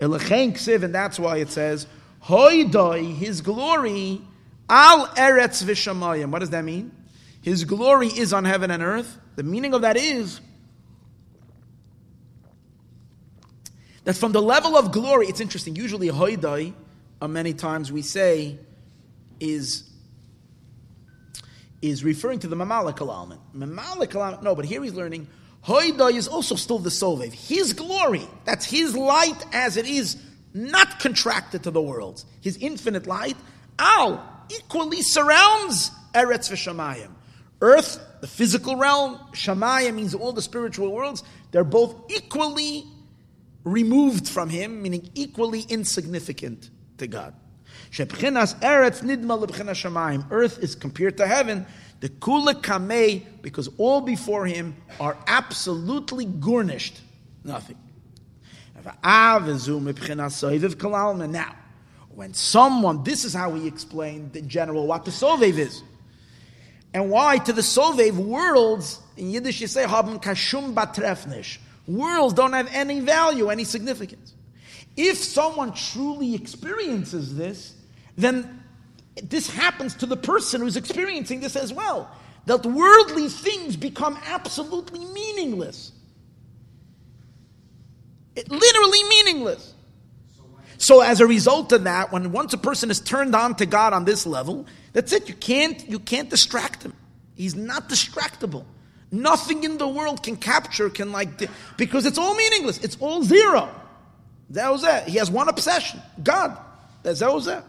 And 0.00 0.94
that's 0.94 1.18
why 1.18 1.36
it 1.36 1.50
says, 1.50 1.86
his 2.22 3.40
glory, 3.42 4.22
al 4.70 5.06
eretz 5.08 5.62
v'shamayim. 5.62 6.30
What 6.30 6.38
does 6.38 6.50
that 6.50 6.64
mean? 6.64 6.92
His 7.48 7.64
glory 7.64 8.08
is 8.08 8.34
on 8.34 8.44
heaven 8.44 8.70
and 8.70 8.82
earth. 8.82 9.18
The 9.36 9.42
meaning 9.42 9.72
of 9.72 9.80
that 9.80 9.96
is 9.96 10.38
that 14.04 14.16
from 14.16 14.32
the 14.32 14.42
level 14.42 14.76
of 14.76 14.92
glory, 14.92 15.28
it's 15.28 15.40
interesting. 15.40 15.74
Usually, 15.74 16.08
hoidai, 16.08 16.74
uh, 17.22 17.26
many 17.26 17.54
times 17.54 17.90
we 17.90 18.02
say, 18.02 18.58
is 19.40 19.88
is 21.80 22.04
referring 22.04 22.40
to 22.40 22.48
the 22.48 22.56
mamalik 22.56 23.00
element. 23.00 23.40
Mamalik 23.56 24.14
element, 24.14 24.42
no, 24.42 24.54
but 24.54 24.66
here 24.66 24.82
he's 24.82 24.92
learning 24.92 25.26
hoidai 25.64 26.16
is 26.16 26.28
also 26.28 26.54
still 26.54 26.78
the 26.78 26.90
sovev. 26.90 27.32
His 27.32 27.72
glory, 27.72 28.28
that's 28.44 28.66
his 28.66 28.94
light 28.94 29.42
as 29.54 29.78
it 29.78 29.86
is, 29.86 30.18
not 30.52 31.00
contracted 31.00 31.62
to 31.62 31.70
the 31.70 31.80
worlds. 31.80 32.26
His 32.42 32.58
infinite 32.58 33.06
light, 33.06 33.38
al 33.78 34.22
equally 34.50 35.00
surrounds 35.00 35.90
Eretz 36.12 36.50
v'shamayim. 36.50 37.12
Earth, 37.60 38.00
the 38.20 38.26
physical 38.26 38.76
realm, 38.76 39.18
Shamaya 39.32 39.94
means 39.94 40.14
all 40.14 40.32
the 40.32 40.42
spiritual 40.42 40.92
worlds, 40.92 41.22
they're 41.50 41.64
both 41.64 42.10
equally 42.10 42.84
removed 43.64 44.28
from 44.28 44.48
him, 44.48 44.82
meaning 44.82 45.10
equally 45.14 45.62
insignificant 45.68 46.70
to 46.98 47.06
God. 47.06 47.34
Earth 50.30 50.58
is 50.58 50.74
compared 50.74 51.16
to 51.16 51.26
heaven, 51.26 51.66
the 52.00 52.08
kula 52.08 53.32
because 53.42 53.68
all 53.76 54.00
before 54.00 54.46
him 54.46 54.76
are 55.00 55.16
absolutely 55.26 56.26
garnished. 56.26 57.00
Nothing. 57.44 57.76
Now, 58.76 58.94
when 62.08 62.34
someone, 62.34 63.04
this 63.04 63.24
is 63.24 63.34
how 63.34 63.54
he 63.54 63.66
explained 63.66 64.36
in 64.36 64.48
general 64.48 64.86
what 64.86 65.04
the 65.04 65.10
Sovev 65.10 65.58
is. 65.58 65.82
And 66.94 67.10
why? 67.10 67.38
To 67.38 67.52
the 67.52 67.60
Sovev, 67.60 68.16
worlds, 68.16 69.00
in 69.16 69.30
Yiddish 69.30 69.60
you 69.60 69.66
say, 69.66 69.84
haben 69.84 70.18
kashum 70.20 70.74
batrefnish. 70.74 71.58
Worlds 71.86 72.34
don't 72.34 72.52
have 72.52 72.68
any 72.72 73.00
value, 73.00 73.50
any 73.50 73.64
significance. 73.64 74.34
If 74.96 75.18
someone 75.18 75.72
truly 75.74 76.34
experiences 76.34 77.36
this, 77.36 77.74
then 78.16 78.62
this 79.22 79.48
happens 79.48 79.94
to 79.96 80.06
the 80.06 80.16
person 80.16 80.60
who's 80.60 80.76
experiencing 80.76 81.40
this 81.40 81.56
as 81.56 81.72
well. 81.72 82.10
That 82.46 82.64
worldly 82.64 83.28
things 83.28 83.76
become 83.76 84.18
absolutely 84.26 85.04
meaningless. 85.04 85.92
It, 88.34 88.50
literally 88.50 89.04
meaningless. 89.04 89.74
So 90.78 91.00
as 91.00 91.20
a 91.20 91.26
result 91.26 91.72
of 91.72 91.84
that, 91.84 92.12
when 92.12 92.32
once 92.32 92.52
a 92.52 92.58
person 92.58 92.90
is 92.90 93.00
turned 93.00 93.34
on 93.34 93.56
to 93.56 93.66
God 93.66 93.92
on 93.92 94.04
this 94.04 94.26
level, 94.26 94.66
that's 94.92 95.12
it. 95.12 95.28
You 95.28 95.34
can't, 95.34 95.88
you 95.88 95.98
can't 95.98 96.30
distract 96.30 96.82
him. 96.82 96.94
He's 97.34 97.54
not 97.54 97.88
distractible. 97.88 98.64
Nothing 99.10 99.64
in 99.64 99.78
the 99.78 99.88
world 99.88 100.22
can 100.22 100.36
capture, 100.36 100.90
can 100.90 101.12
like, 101.12 101.48
because 101.76 102.04
it's 102.04 102.18
all 102.18 102.34
meaningless. 102.34 102.78
It's 102.78 102.96
all 103.00 103.22
zero. 103.22 103.68
That 104.50 104.70
was 104.70 104.84
it. 104.84 105.04
He 105.04 105.18
has 105.18 105.30
one 105.30 105.48
obsession. 105.48 106.00
God. 106.22 106.58
That's 107.02 107.20
that 107.20 107.32
was 107.32 107.46
it. 107.46 107.62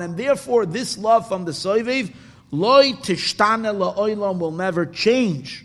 And 0.00 0.16
therefore, 0.16 0.66
this 0.66 0.98
love 0.98 1.28
from 1.28 1.44
the 1.44 1.52
Soiviv, 1.52 2.14
loy 2.50 2.92
tishtane 2.92 3.94
la'olam 3.94 4.38
will 4.38 4.50
never 4.50 4.86
change. 4.86 5.64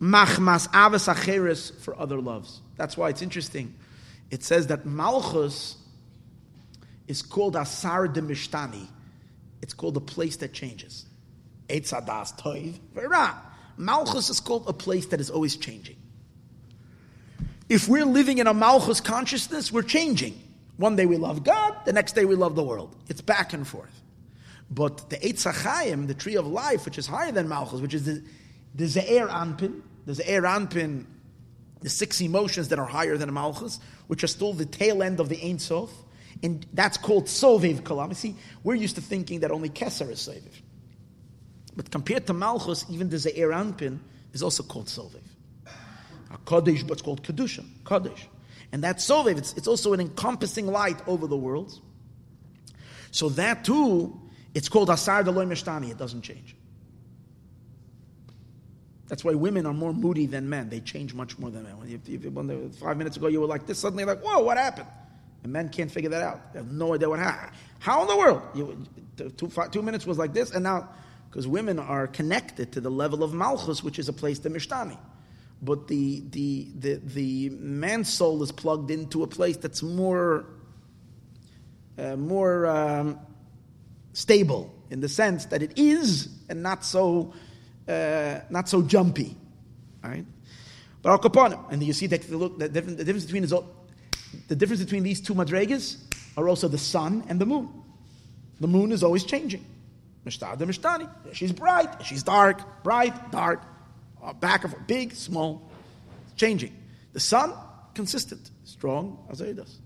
Machmas 0.00 0.68
avas 0.68 1.12
acheres 1.12 1.70
for 1.82 1.98
other 1.98 2.20
loves. 2.20 2.60
That's 2.76 2.96
why 2.96 3.10
it's 3.10 3.22
interesting. 3.22 3.74
It 4.30 4.42
says 4.42 4.66
that 4.66 4.84
Malchus 4.84 5.76
is 7.08 7.22
called 7.22 7.56
Asar 7.56 8.08
de 8.08 8.20
Mishtani. 8.20 8.86
It's 9.62 9.74
called 9.74 9.96
a 9.96 10.00
place 10.00 10.36
that 10.36 10.52
changes. 10.52 11.06
Eitzadas 11.68 12.38
Toiv 12.40 12.78
Vera. 12.94 13.42
Malchus 13.76 14.30
is 14.30 14.40
called 14.40 14.64
a 14.68 14.72
place 14.72 15.06
that 15.06 15.20
is 15.20 15.30
always 15.30 15.56
changing. 15.56 15.96
If 17.68 17.88
we're 17.88 18.06
living 18.06 18.38
in 18.38 18.46
a 18.46 18.54
Malchus 18.54 19.00
consciousness, 19.00 19.72
we're 19.72 19.82
changing. 19.82 20.40
One 20.76 20.96
day 20.96 21.06
we 21.06 21.16
love 21.16 21.42
God, 21.42 21.74
the 21.84 21.92
next 21.92 22.12
day 22.12 22.24
we 22.24 22.34
love 22.34 22.54
the 22.54 22.62
world. 22.62 22.94
It's 23.08 23.20
back 23.20 23.52
and 23.52 23.66
forth. 23.66 24.02
But 24.70 25.10
the 25.10 25.16
Eitz 25.16 25.50
HaChaim, 25.50 26.06
the 26.06 26.14
tree 26.14 26.36
of 26.36 26.46
life, 26.46 26.84
which 26.84 26.98
is 26.98 27.06
higher 27.06 27.32
than 27.32 27.48
Malchus, 27.48 27.80
which 27.80 27.94
is 27.94 28.04
the, 28.04 28.22
the 28.74 28.84
Ze'er 28.84 29.28
Anpin, 29.28 29.82
the 30.06 30.12
Ze'er 30.12 30.42
Anpin, 30.42 31.06
the 31.80 31.90
six 31.90 32.20
emotions 32.20 32.68
that 32.68 32.78
are 32.78 32.86
higher 32.86 33.16
than 33.16 33.32
Malchus, 33.32 33.78
which 34.06 34.24
are 34.24 34.28
still 34.28 34.52
the 34.52 34.66
tail 34.66 35.02
end 35.02 35.20
of 35.20 35.28
the 35.28 35.40
Ein 35.42 35.58
Sof, 35.58 35.90
and 36.42 36.66
that's 36.72 36.96
called 36.96 37.26
Soviv 37.26 37.80
Kalam. 37.80 38.14
See, 38.14 38.36
we're 38.62 38.74
used 38.74 38.96
to 38.96 39.00
thinking 39.00 39.40
that 39.40 39.50
only 39.50 39.68
Keser 39.68 40.10
is 40.10 40.20
Soviv. 40.28 40.62
But 41.76 41.90
compared 41.90 42.26
to 42.26 42.32
Malchus, 42.32 42.86
even 42.90 43.08
the 43.08 43.16
Ze'er 43.16 43.52
Anpin 43.52 43.98
is 44.32 44.42
also 44.42 44.62
called 44.62 44.86
Soviv. 44.86 45.22
A 46.30 46.38
Kodesh, 46.38 46.82
but 46.82 46.92
it's 46.92 47.02
called 47.02 47.22
Kedusha, 47.22 47.64
Kodesh. 47.84 48.26
And 48.72 48.82
that 48.84 48.98
Soviv, 48.98 49.38
it's, 49.38 49.52
it's 49.54 49.68
also 49.68 49.92
an 49.92 50.00
encompassing 50.00 50.66
light 50.66 51.00
over 51.06 51.26
the 51.26 51.36
world. 51.36 51.80
So 53.10 53.28
that 53.30 53.64
too, 53.64 54.20
it's 54.54 54.68
called 54.68 54.90
Asar 54.90 55.22
Deloy 55.22 55.46
Mishtani, 55.46 55.90
it 55.90 55.98
doesn't 55.98 56.22
change. 56.22 56.56
That's 59.08 59.24
why 59.24 59.34
women 59.34 59.66
are 59.66 59.74
more 59.74 59.92
moody 59.92 60.26
than 60.26 60.48
men. 60.48 60.68
They 60.68 60.80
change 60.80 61.14
much 61.14 61.38
more 61.38 61.50
than 61.50 61.62
men. 61.62 62.00
You, 62.06 62.18
when 62.30 62.70
five 62.72 62.96
minutes 62.96 63.16
ago 63.16 63.28
you 63.28 63.40
were 63.40 63.46
like 63.46 63.64
this, 63.64 63.78
suddenly 63.78 64.04
like, 64.04 64.20
whoa, 64.20 64.40
what 64.40 64.56
happened? 64.56 64.88
And 65.42 65.52
men 65.52 65.68
can't 65.68 65.90
figure 65.90 66.10
that 66.10 66.22
out. 66.22 66.52
They 66.52 66.58
have 66.58 66.72
no 66.72 66.94
idea 66.94 67.08
what 67.08 67.18
happened. 67.18 67.52
How 67.78 68.02
in 68.02 68.08
the 68.08 68.16
world? 68.16 68.42
You, 68.54 68.86
two, 69.36 69.48
five, 69.48 69.70
two 69.70 69.82
minutes 69.82 70.06
was 70.06 70.18
like 70.18 70.32
this, 70.32 70.50
and 70.50 70.64
now, 70.64 70.88
because 71.30 71.46
women 71.46 71.78
are 71.78 72.06
connected 72.06 72.72
to 72.72 72.80
the 72.80 72.90
level 72.90 73.22
of 73.22 73.32
Malchus, 73.32 73.82
which 73.84 73.98
is 73.98 74.08
a 74.08 74.12
place 74.12 74.38
to 74.40 74.50
Mishtani 74.50 74.98
but 75.62 75.88
the, 75.88 76.22
the, 76.30 76.68
the, 76.78 76.94
the 76.96 77.50
man's 77.50 78.12
soul 78.12 78.42
is 78.42 78.52
plugged 78.52 78.90
into 78.90 79.22
a 79.22 79.26
place 79.26 79.56
that's 79.56 79.82
more, 79.82 80.46
uh, 81.98 82.16
more 82.16 82.66
um, 82.66 83.18
stable 84.12 84.74
in 84.90 85.00
the 85.00 85.08
sense 85.08 85.46
that 85.46 85.62
it 85.62 85.78
is 85.78 86.28
and 86.48 86.62
not 86.62 86.84
so, 86.84 87.32
uh, 87.88 88.40
not 88.50 88.68
so 88.68 88.82
jumpy. 88.82 89.36
Right? 90.02 90.26
But 91.02 91.10
Al 91.10 91.18
Capone, 91.18 91.72
and 91.72 91.82
you 91.82 91.92
see 91.92 92.06
that 92.08 92.22
the, 92.22 92.36
look, 92.36 92.58
the, 92.58 92.68
difference, 92.68 92.98
the 92.98 93.04
difference 93.04 93.24
between 93.24 93.44
is, 93.44 93.54
the 94.48 94.56
difference 94.56 94.82
between 94.82 95.02
these 95.02 95.20
two 95.20 95.34
madregas 95.34 95.98
are 96.36 96.48
also 96.48 96.68
the 96.68 96.78
sun 96.78 97.24
and 97.28 97.40
the 97.40 97.46
moon. 97.46 97.68
The 98.60 98.68
moon 98.68 98.92
is 98.92 99.02
always 99.02 99.24
changing. 99.24 99.64
Mishtad 100.24 100.58
Mishtani. 100.58 101.08
She's 101.32 101.52
bright, 101.52 102.04
she's 102.04 102.22
dark, 102.22 102.82
bright, 102.82 103.30
dark 103.30 103.62
back 104.34 104.64
of 104.64 104.72
forth, 104.72 104.86
big, 104.86 105.14
small, 105.14 105.70
changing. 106.36 106.74
The 107.12 107.20
sun, 107.20 107.54
consistent, 107.94 108.50
strong, 108.64 109.24
as 109.30 109.40
it 109.40 109.56
does. 109.56 109.78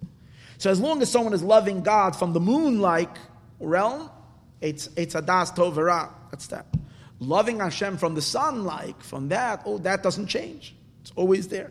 So 0.59 0.71
as 0.71 0.81
long 0.81 1.01
as 1.03 1.11
someone 1.11 1.33
is 1.33 1.43
loving 1.43 1.83
God 1.83 2.17
from 2.17 2.33
the 2.33 2.41
moon-like 2.41 3.17
realm, 3.61 4.11
it's 4.61 4.89
it's 4.97 5.15
adas 5.15 5.55
tovera. 5.55 6.11
That's 6.31 6.49
that. 6.49 6.67
Loving 7.19 7.61
Hashem 7.61 7.99
from 7.99 8.15
the 8.15 8.23
sun-like, 8.23 9.03
from 9.03 9.29
that, 9.29 9.63
oh, 9.65 9.79
that 9.79 10.03
doesn't 10.03 10.27
change. 10.27 10.75
It's 11.03 11.13
always 11.17 11.49
there. 11.49 11.71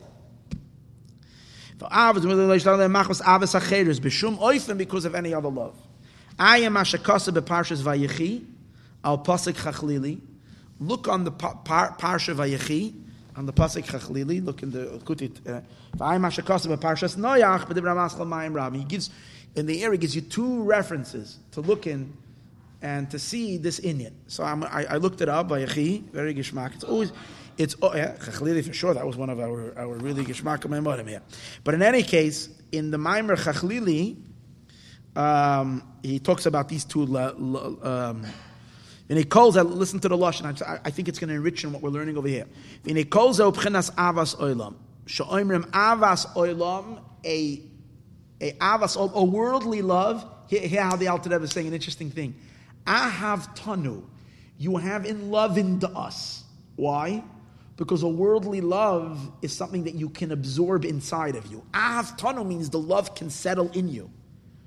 Because 1.80 2.26
of 5.06 5.16
any 5.16 5.34
other 5.34 5.50
love. 5.50 5.76
I 6.38 6.60
am 6.60 6.76
Ashakasa 6.76 7.34
beparshas 7.34 7.82
Vayechi, 7.82 8.46
al 9.04 9.18
pasik 9.20 9.56
chachlili, 9.56 10.22
Look 10.82 11.10
on 11.10 11.26
the 11.26 11.32
Parsha 11.32 12.36
Vayechi, 12.36 12.94
on 13.36 13.46
the 13.46 13.54
Pasik 13.54 13.86
Chachlili, 13.86 14.44
look 14.44 14.64
in 14.64 14.72
the 14.72 15.00
Kutit. 15.06 15.48
Uh, 15.48 15.62
V'ayim 15.98 16.22
Hashakosem 16.22 16.76
Parshas 16.78 17.18
Noyach, 17.18 17.68
but 17.68 17.76
the 17.76 17.82
Ramaschal 17.82 18.28
Mayim 18.28 18.54
Ram. 18.54 18.74
He 18.74 18.84
gives, 18.84 19.10
in 19.56 19.66
the 19.66 19.84
area, 19.84 19.98
gives 19.98 20.16
you 20.16 20.22
two 20.22 20.64
references 20.64 21.40
to 21.52 21.62
look 21.62 21.86
in 21.86 22.14
and 22.82 23.10
to 23.12 23.20
see 23.20 23.58
this 23.58 23.80
Inyan. 23.82 24.14
So 24.28 24.44
I, 24.44 24.86
I 24.90 24.98
looked 24.98 25.22
it 25.22 25.30
up, 25.30 25.50
Vayechi, 25.50 26.04
very 26.12 26.34
Gishmak. 26.34 26.76
It's 26.76 26.84
always, 26.84 27.12
it's, 27.60 27.76
oh, 27.82 27.94
yeah, 27.94 28.16
Chachlili 28.16 28.66
for 28.66 28.74
sure, 28.74 28.94
that 28.94 29.06
was 29.06 29.18
one 29.18 29.30
of 29.30 29.40
our, 29.40 29.78
our 29.78 29.96
really 29.96 30.24
Gishmak 30.24 30.60
Maimorim 30.60 31.08
here. 31.08 31.22
But 31.66 31.74
in 31.74 31.82
any 31.82 32.04
case, 32.04 32.48
in 32.72 32.90
the 32.90 32.98
Maimer 32.98 33.38
Chachlili, 33.38 34.16
um, 35.16 35.84
he 36.02 36.20
talks 36.20 36.46
about 36.46 36.70
these 36.70 36.86
two 36.86 37.04
um, 37.04 38.26
and 39.10 39.18
he 39.18 39.26
calls 39.26 39.58
listen 39.58 40.00
to 40.00 40.08
the 40.08 40.18
Lashon, 40.18 40.62
I, 40.62 40.80
I 40.86 40.90
think 40.90 41.10
it's 41.10 41.20
going 41.20 41.28
to 41.28 41.36
enrich 41.36 41.66
in 41.66 41.74
what 41.74 41.82
we're 41.82 41.90
learning 41.90 42.18
over 42.18 42.30
here. 42.30 42.46
And 42.88 42.98
he 42.98 43.04
calls 43.04 43.42
out 43.42 43.56
Pchenas 43.56 43.94
Avas 43.96 44.38
Oilam. 44.38 44.76
Sha'omrim 45.06 45.70
Avas 45.72 46.28
Oilam, 46.36 47.02
a, 47.26 47.62
a 48.40 48.52
Avas, 48.54 48.96
a 48.96 49.24
worldly 49.24 49.82
love. 49.82 50.26
Here, 50.48 50.62
here 50.62 50.84
how 50.84 50.96
the 50.96 51.10
Alter 51.10 51.30
Rebbe 51.30 51.44
is 51.44 51.52
saying 51.52 51.68
an 51.68 51.74
interesting 51.74 52.10
thing. 52.10 52.36
Ahav 52.86 53.54
Tanu, 53.58 54.04
you 54.58 54.78
have 54.78 55.06
in 55.06 55.30
love 55.30 55.58
into 55.58 55.90
us. 55.90 56.46
Why? 56.78 57.24
Because 57.80 58.04
a 58.04 58.10
worldly 58.10 58.60
love 58.60 59.32
is 59.42 59.54
something 59.54 59.86
that 59.86 59.96
you 59.96 60.10
can 60.10 60.34
absorb 60.34 60.84
inside 60.84 61.38
of 61.38 61.48
you. 61.48 61.64
Ahav 61.74 62.20
Tanu 62.20 62.46
means 62.46 62.70
the 62.70 62.78
love 62.78 63.16
can 63.16 63.30
settle 63.30 63.72
in 63.72 63.88
you 63.88 64.12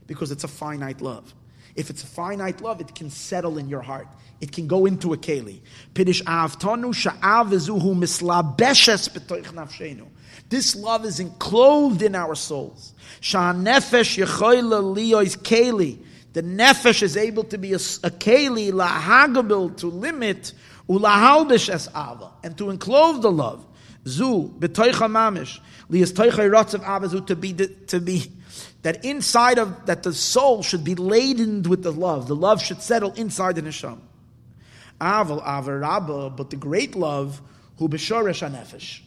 because 0.06 0.30
it's 0.30 0.44
a 0.44 0.48
finite 0.48 1.02
love. 1.02 1.34
If 1.76 1.90
it's 1.90 2.02
a 2.02 2.06
finite 2.06 2.62
love, 2.62 2.80
it 2.80 2.94
can 2.94 3.10
settle 3.10 3.58
in 3.58 3.68
your 3.68 3.82
heart. 3.82 4.08
It 4.40 4.50
can 4.50 4.66
go 4.66 4.86
into 4.86 5.12
a 5.12 5.18
keli. 5.18 5.60
Pidish 5.92 6.22
avtonu 6.22 6.94
sha'avizuhu 6.94 7.94
mislabeshes 7.94 9.10
nafshenu. 9.10 10.08
This 10.48 10.74
love 10.74 11.04
is 11.04 11.20
enclosed 11.20 12.00
in 12.00 12.14
our 12.14 12.34
souls. 12.34 12.94
Sha'nefesh 13.20 14.24
yechoyle 14.24 14.96
liyois 14.96 15.36
keli. 15.36 15.98
The 16.32 16.42
nefesh 16.42 17.02
is 17.02 17.18
able 17.18 17.44
to 17.44 17.58
be 17.58 17.72
a, 17.72 17.76
a 17.76 18.08
keli 18.08 18.72
lahagabil 18.72 19.76
to 19.76 19.88
limit 19.88 20.54
ulahaldish 20.88 21.68
es 21.68 21.88
ava 21.94 22.30
and 22.42 22.56
to 22.58 22.70
enclose 22.70 23.20
the 23.20 23.30
love. 23.30 23.64
Zu 24.06 24.52
b'toicha 24.58 25.08
mamish 25.08 25.60
liyas 25.90 26.12
toicha 26.12 26.48
rotzav 26.50 26.82
avazu 26.84 27.26
to 27.26 27.36
be 27.36 27.52
to 27.52 28.00
be 28.00 28.30
that 28.82 29.04
inside 29.04 29.58
of 29.58 29.86
that 29.86 30.02
the 30.02 30.12
soul 30.12 30.62
should 30.62 30.84
be 30.84 30.94
laden 30.94 31.62
with 31.62 31.82
the 31.82 31.92
love. 31.92 32.26
The 32.26 32.36
love 32.36 32.60
should 32.62 32.82
settle 32.82 33.12
inside 33.12 33.56
the 33.56 33.62
neshama. 33.62 34.00
Aval 35.00 35.42
avarabba, 35.44 36.36
but 36.36 36.50
the 36.50 36.56
great 36.56 36.94
love, 36.94 37.40
hu 37.78 37.88
b'shoresh 37.88 38.48
anefesh. 38.48 39.00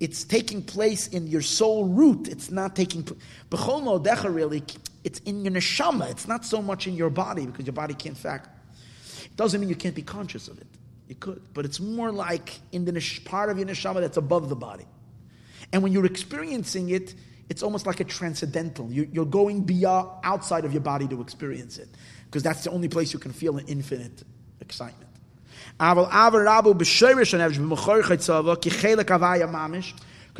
It's 0.00 0.24
taking 0.24 0.62
place 0.62 1.08
in 1.08 1.26
your 1.26 1.42
soul 1.42 1.86
root. 1.86 2.28
It's 2.28 2.50
not 2.50 2.76
taking 2.76 3.02
b'chol 3.02 3.82
modecha 3.82 4.32
really. 4.32 4.62
It's 5.04 5.20
in 5.20 5.44
your 5.44 5.54
neshama. 5.54 6.10
It's 6.10 6.28
not 6.28 6.44
so 6.44 6.60
much 6.60 6.86
in 6.86 6.94
your 6.94 7.10
body 7.10 7.46
because 7.46 7.66
your 7.66 7.72
body 7.72 7.94
can't 7.94 8.16
fact. 8.16 8.48
It 9.24 9.36
doesn't 9.36 9.60
mean 9.60 9.70
you 9.70 9.76
can't 9.76 9.94
be 9.94 10.02
conscious 10.02 10.48
of 10.48 10.58
it. 10.58 10.66
You 11.08 11.14
could, 11.14 11.42
but 11.54 11.64
it's 11.64 11.80
more 11.80 12.12
like 12.12 12.60
in 12.70 12.84
the 12.84 12.92
nish- 12.92 13.24
part 13.24 13.48
of 13.48 13.58
your 13.58 13.66
neshama 13.66 14.00
that's 14.00 14.18
above 14.18 14.50
the 14.50 14.56
body. 14.56 14.84
And 15.72 15.82
when 15.82 15.92
you're 15.92 16.06
experiencing 16.06 16.90
it, 16.90 17.14
it's 17.48 17.62
almost 17.62 17.86
like 17.86 18.00
a 18.00 18.04
transcendental. 18.04 18.92
You're 18.92 19.24
going 19.24 19.62
beyond 19.62 20.10
outside 20.22 20.66
of 20.66 20.72
your 20.72 20.82
body 20.82 21.08
to 21.08 21.22
experience 21.22 21.78
it, 21.78 21.88
because 22.26 22.42
that's 22.42 22.64
the 22.64 22.70
only 22.70 22.88
place 22.88 23.14
you 23.14 23.18
can 23.18 23.32
feel 23.32 23.56
an 23.56 23.64
infinite 23.68 24.22
excitement. 24.60 25.08
Because 25.78 26.08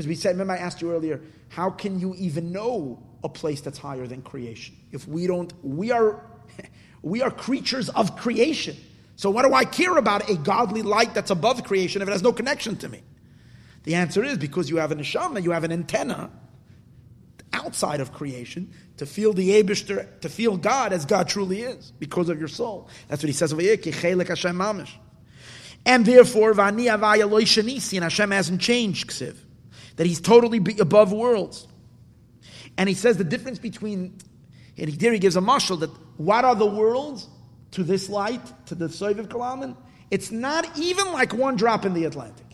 we 0.06 0.14
said, 0.14 0.30
remember 0.30 0.52
I 0.52 0.58
asked 0.58 0.82
you 0.82 0.92
earlier, 0.92 1.20
how 1.48 1.70
can 1.70 1.98
you 1.98 2.14
even 2.16 2.52
know 2.52 3.02
a 3.24 3.28
place 3.28 3.62
that's 3.62 3.78
higher 3.78 4.06
than 4.06 4.22
creation? 4.22 4.76
If 4.92 5.08
we 5.08 5.26
don't, 5.26 5.52
we 5.62 5.92
are, 5.92 6.22
we 7.02 7.22
are 7.22 7.30
creatures 7.30 7.88
of 7.88 8.16
creation. 8.16 8.76
So 9.18 9.30
what 9.30 9.44
do 9.44 9.52
I 9.52 9.64
care 9.64 9.96
about 9.96 10.30
a 10.30 10.36
godly 10.36 10.82
light 10.82 11.12
that's 11.12 11.32
above 11.32 11.64
creation 11.64 12.02
if 12.02 12.08
it 12.08 12.12
has 12.12 12.22
no 12.22 12.32
connection 12.32 12.76
to 12.76 12.88
me? 12.88 13.02
The 13.82 13.96
answer 13.96 14.22
is 14.22 14.38
because 14.38 14.70
you 14.70 14.76
have 14.76 14.92
an 14.92 15.00
neshama, 15.00 15.42
you 15.42 15.50
have 15.50 15.64
an 15.64 15.72
antenna 15.72 16.30
outside 17.52 18.00
of 18.00 18.12
creation 18.12 18.72
to 18.98 19.06
feel 19.06 19.32
the 19.32 19.60
Abishter, 19.60 20.20
to 20.20 20.28
feel 20.28 20.56
God 20.56 20.92
as 20.92 21.04
God 21.04 21.26
truly 21.26 21.62
is 21.62 21.90
because 21.98 22.28
of 22.28 22.38
your 22.38 22.46
soul. 22.46 22.88
That's 23.08 23.20
what 23.20 23.26
he 23.26 23.32
says 23.32 23.52
over 23.52 23.60
here. 23.60 23.76
And 25.84 26.06
therefore, 26.06 26.60
and 26.60 26.80
Hashem 26.80 28.30
hasn't 28.30 28.60
changed, 28.60 29.10
Ksiv. 29.10 29.36
That 29.96 30.06
he's 30.06 30.20
totally 30.20 30.62
above 30.78 31.12
worlds. 31.12 31.66
And 32.76 32.88
he 32.88 32.94
says 32.94 33.16
the 33.16 33.24
difference 33.24 33.58
between, 33.58 34.16
and 34.76 34.88
here 34.88 35.12
he 35.12 35.18
gives 35.18 35.36
a 35.36 35.40
mashal 35.40 35.80
that 35.80 35.90
what 36.18 36.44
are 36.44 36.54
the 36.54 36.66
worlds 36.66 37.26
to 37.72 37.82
this 37.82 38.08
light, 38.08 38.40
to 38.66 38.74
the 38.74 38.86
Soviv 38.86 39.28
Kalaman? 39.28 39.76
It's 40.10 40.30
not 40.30 40.78
even 40.78 41.12
like 41.12 41.34
one 41.34 41.56
drop 41.56 41.84
in 41.84 41.94
the 41.94 42.04
Atlantic. 42.04 42.46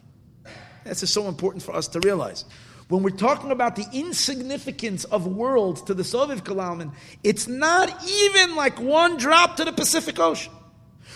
This 0.85 1.03
is 1.03 1.13
so 1.13 1.29
important 1.29 1.63
for 1.63 1.75
us 1.75 1.89
to 1.89 2.01
realize. 2.01 2.45
When 2.89 3.03
we're 3.03 3.11
talking 3.11 3.51
about 3.51 3.77
the 3.77 3.87
insignificance 3.93 5.05
of 5.05 5.27
worlds 5.27 5.83
to 5.83 5.95
the 5.95 6.03
Soviv 6.03 6.43
Kalaman, 6.43 6.93
it's 7.23 7.49
not 7.49 7.91
even 8.07 8.57
like 8.57 8.79
one 8.81 9.17
drop 9.17 9.57
to 9.57 9.65
the 9.65 9.73
Pacific 9.73 10.19
Ocean. 10.19 10.53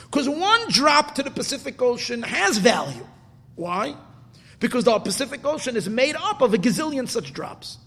Because 0.04 0.28
one 0.28 0.70
drop 0.70 1.16
to 1.16 1.22
the 1.22 1.30
Pacific 1.30 1.80
Ocean 1.82 2.22
has 2.22 2.56
value. 2.56 3.06
Why? 3.56 3.94
Because 4.60 4.84
the 4.84 4.98
Pacific 4.98 5.44
Ocean 5.44 5.76
is 5.76 5.88
made 5.88 6.16
up 6.16 6.40
of 6.40 6.54
a 6.54 6.58
gazillion 6.58 7.06
such 7.06 7.32
drops. 7.32 7.78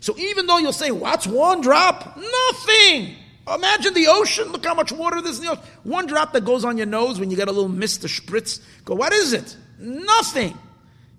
So 0.00 0.16
even 0.16 0.46
though 0.46 0.58
you'll 0.58 0.72
say, 0.72 0.92
what's 0.92 1.26
one 1.26 1.60
drop? 1.60 2.16
Nothing! 2.16 3.16
Imagine 3.54 3.94
the 3.94 4.08
ocean. 4.08 4.52
Look 4.52 4.64
how 4.64 4.74
much 4.74 4.92
water 4.92 5.20
there's 5.20 5.38
in 5.38 5.46
the 5.46 5.52
ocean. 5.52 5.64
One 5.82 6.06
drop 6.06 6.32
that 6.32 6.44
goes 6.44 6.64
on 6.64 6.76
your 6.76 6.86
nose 6.86 7.18
when 7.18 7.30
you 7.30 7.36
get 7.36 7.48
a 7.48 7.52
little 7.52 7.68
mist, 7.68 8.04
a 8.04 8.08
spritz. 8.08 8.60
Go, 8.84 8.94
what 8.94 9.12
is 9.12 9.32
it? 9.32 9.56
Nothing. 9.78 10.56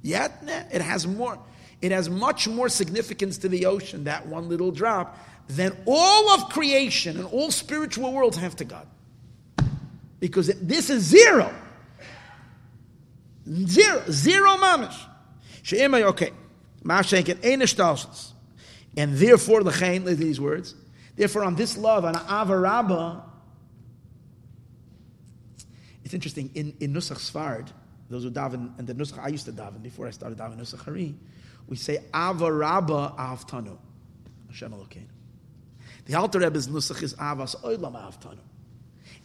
Yet, 0.02 0.32
it 0.72 0.82
has 0.82 1.08
more. 1.08 1.40
It 1.82 1.92
has 1.92 2.10
much 2.10 2.48
more 2.48 2.70
significance 2.70 3.38
to 3.40 3.50
the 3.50 3.66
ocean, 3.66 4.04
that 4.04 4.28
one 4.28 4.50
little 4.50 4.72
drop, 4.72 5.18
than 5.48 5.76
all 5.86 6.30
of 6.30 6.50
creation 6.50 7.18
and 7.18 7.26
all 7.26 7.52
spiritual 7.52 8.12
worlds 8.14 8.38
have 8.38 8.56
to 8.58 8.66
God. 8.66 8.88
Because 10.20 10.48
this 10.48 10.90
is 10.90 11.04
zero. 11.04 11.54
Zero. 13.48 14.04
Zero 14.10 14.58
mamish. 14.58 14.98
She'emay, 15.64 16.04
okay. 16.04 16.32
Mashenken, 16.84 17.44
ein 17.44 17.62
And 18.98 19.18
therefore, 19.18 19.64
the 19.64 19.72
chain, 19.72 20.06
these 20.06 20.40
words, 20.40 20.76
therefore 21.20 21.44
on 21.44 21.56
this 21.56 21.78
love, 21.78 22.06
on 22.06 22.16
avarabba, 22.16 23.22
it's 26.04 26.14
interesting, 26.14 26.50
in, 26.56 26.74
in 26.80 26.94
Nusach 26.94 27.18
Sfard, 27.18 27.68
those 28.10 28.24
who 28.24 28.32
daven, 28.32 28.78
and 28.80 28.88
the 28.88 28.96
Nusach 28.96 29.20
I 29.20 29.28
used 29.28 29.46
to 29.46 29.52
daven 29.52 29.84
before 29.84 30.08
I 30.08 30.12
started 30.12 30.40
daven 30.40 30.58
Nusach 30.58 30.84
Hari, 30.84 31.16
we 31.68 31.76
say 31.76 32.00
avarabba 32.14 33.16
avtanu. 33.18 33.78
Hashem 34.48 34.72
Elokeinu. 34.72 35.06
The 36.06 36.16
Alter 36.16 36.40
Rebbe's 36.40 36.68
Nusach 36.68 37.04
is 37.04 37.14
avas 37.14 37.56
oilam 37.62 37.94
avtanu. 37.94 38.40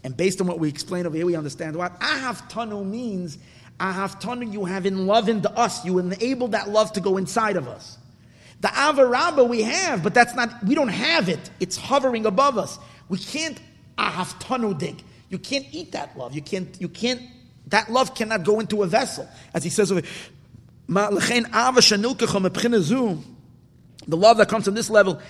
And 0.03 0.15
based 0.15 0.43
on 0.43 0.47
what 0.47 0.59
we 0.59 0.69
explain 0.69 1.07
over 1.07 1.17
here, 1.17 1.25
we 1.25 1.37
understand 1.37 1.77
what 1.77 1.99
ahavtanu 2.01 2.85
means 2.85 3.39
Ahavtanu, 3.81 4.53
you 4.53 4.65
have 4.65 4.87
into 4.87 5.51
us. 5.51 5.85
You 5.85 5.99
enable 5.99 6.49
that 6.49 6.69
love 6.69 6.93
to 6.93 7.01
go 7.01 7.17
inside 7.17 7.57
of 7.57 7.67
us. 7.69 7.99
The 8.65 8.71
avarabba 8.71 9.47
we 9.47 9.61
have, 9.61 10.03
but 10.03 10.15
that's 10.15 10.35
not, 10.35 10.65
we 10.65 10.75
don't 10.75 10.89
have 10.89 11.29
it. 11.29 11.51
It's 11.61 11.77
hovering 11.77 12.25
above 12.25 12.57
us. 12.57 12.79
We 13.11 13.19
can't 13.19 13.61
ahavtanu 13.99 14.79
dig. 14.79 15.03
You 15.29 15.39
can't 15.39 15.67
eat 15.71 15.93
that 15.93 16.17
love. 16.17 16.35
You 16.35 16.41
can't, 16.41 16.75
you 16.81 16.89
can't, 16.89 17.21
that 17.67 17.93
love 17.93 18.15
cannot 18.15 18.43
go 18.43 18.61
into 18.61 18.83
a 18.83 18.87
vessel. 18.87 19.29
As 19.53 19.65
he 19.65 19.69
says 19.69 19.93
over 19.93 20.01
the 20.01 20.07
love 24.09 24.39
that 24.39 24.49
comes 24.49 24.65
from 24.65 24.75
this 24.75 24.89
level, 24.89 25.21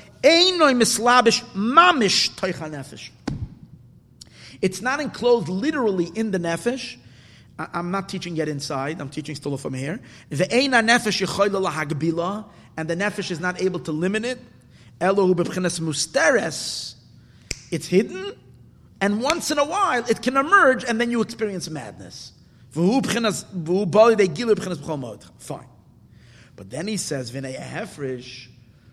it's 4.62 4.80
not 4.80 5.00
enclosed 5.00 5.48
literally 5.48 6.06
in 6.14 6.30
the 6.30 6.38
nefesh, 6.38 6.98
I'm 7.56 7.90
not 7.92 8.08
teaching 8.08 8.34
yet 8.34 8.48
inside. 8.48 9.00
I'm 9.00 9.08
teaching 9.08 9.36
still 9.36 9.56
from 9.56 9.74
here. 9.74 10.00
And 12.76 12.88
the 12.88 12.96
nefesh 12.96 13.30
is 13.30 13.40
not 13.40 13.60
able 13.60 13.80
to 13.80 13.92
limit 13.92 14.24
it. 14.24 14.38
Elohu 15.00 15.34
musteres, 15.34 16.94
It's 17.70 17.86
hidden, 17.86 18.32
and 19.00 19.20
once 19.20 19.50
in 19.50 19.58
a 19.58 19.64
while 19.64 20.04
it 20.08 20.22
can 20.22 20.36
emerge, 20.36 20.84
and 20.84 21.00
then 21.00 21.10
you 21.10 21.20
experience 21.20 21.68
madness. 21.68 22.32
Fine. 22.72 22.94
But 26.56 26.70
then 26.70 26.88
he 26.88 26.96
says, 26.96 27.30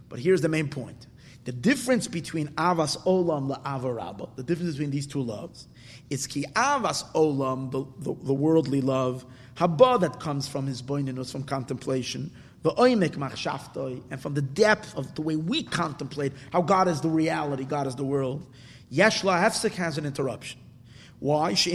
but 0.09 0.19
here's 0.19 0.41
the 0.41 0.49
main 0.49 0.67
point. 0.67 1.07
The 1.45 1.51
difference 1.51 2.07
between 2.07 2.49
avas 2.49 2.97
olam 3.05 3.47
la 3.47 3.59
avarabba, 3.61 4.35
the 4.35 4.43
difference 4.43 4.73
between 4.73 4.91
these 4.91 5.07
two 5.07 5.21
loves, 5.21 5.67
is 6.11 6.27
ki 6.27 6.45
avas 6.53 7.03
olam, 7.13 7.71
the, 7.71 7.85
the, 7.99 8.13
the 8.25 8.33
worldly 8.33 8.81
love, 8.81 9.25
haba 9.55 9.99
that 10.01 10.19
comes 10.19 10.47
from 10.47 10.67
his 10.67 10.83
boininus, 10.83 11.31
from 11.31 11.43
contemplation, 11.43 12.31
the 12.63 12.71
oimek 12.71 13.15
machshaftoi, 13.15 14.03
and 14.11 14.21
from 14.21 14.33
the 14.33 14.41
depth 14.41 14.95
of 14.95 15.15
the 15.15 15.21
way 15.21 15.35
we 15.35 15.63
contemplate 15.63 16.33
how 16.51 16.61
God 16.61 16.87
is 16.87 17.01
the 17.01 17.09
reality, 17.09 17.63
God 17.63 17.87
is 17.87 17.95
the 17.95 18.03
world. 18.03 18.45
Yeshla 18.91 19.41
hefsek 19.43 19.71
has 19.73 19.97
an 19.97 20.05
interruption. 20.05 20.59
Why? 21.19 21.51
If 21.51 21.65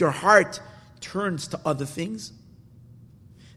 your 0.00 0.10
heart 0.10 0.60
turns 1.00 1.48
to 1.48 1.60
other 1.64 1.84
things, 1.84 2.32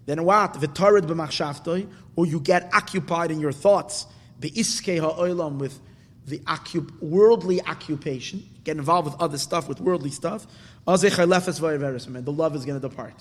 then 0.05 0.23
what? 0.23 0.53
V'tarid 0.53 1.01
b'machshavtoi, 1.01 1.89
or 2.15 2.25
you 2.25 2.39
get 2.39 2.73
occupied 2.73 3.31
in 3.31 3.39
your 3.39 3.51
thoughts, 3.51 4.05
be'iskei 4.39 4.99
ha'olam, 4.99 5.57
with 5.57 5.79
the 6.25 6.39
occup- 6.39 7.01
worldly 7.01 7.61
occupation, 7.65 8.43
get 8.63 8.77
involved 8.77 9.11
with 9.11 9.21
other 9.21 9.37
stuff, 9.37 9.67
with 9.69 9.79
worldly 9.79 10.11
stuff, 10.11 10.45
the 10.85 12.33
love 12.35 12.55
is 12.55 12.65
going 12.65 12.79
to 12.81 12.87
depart. 12.87 13.13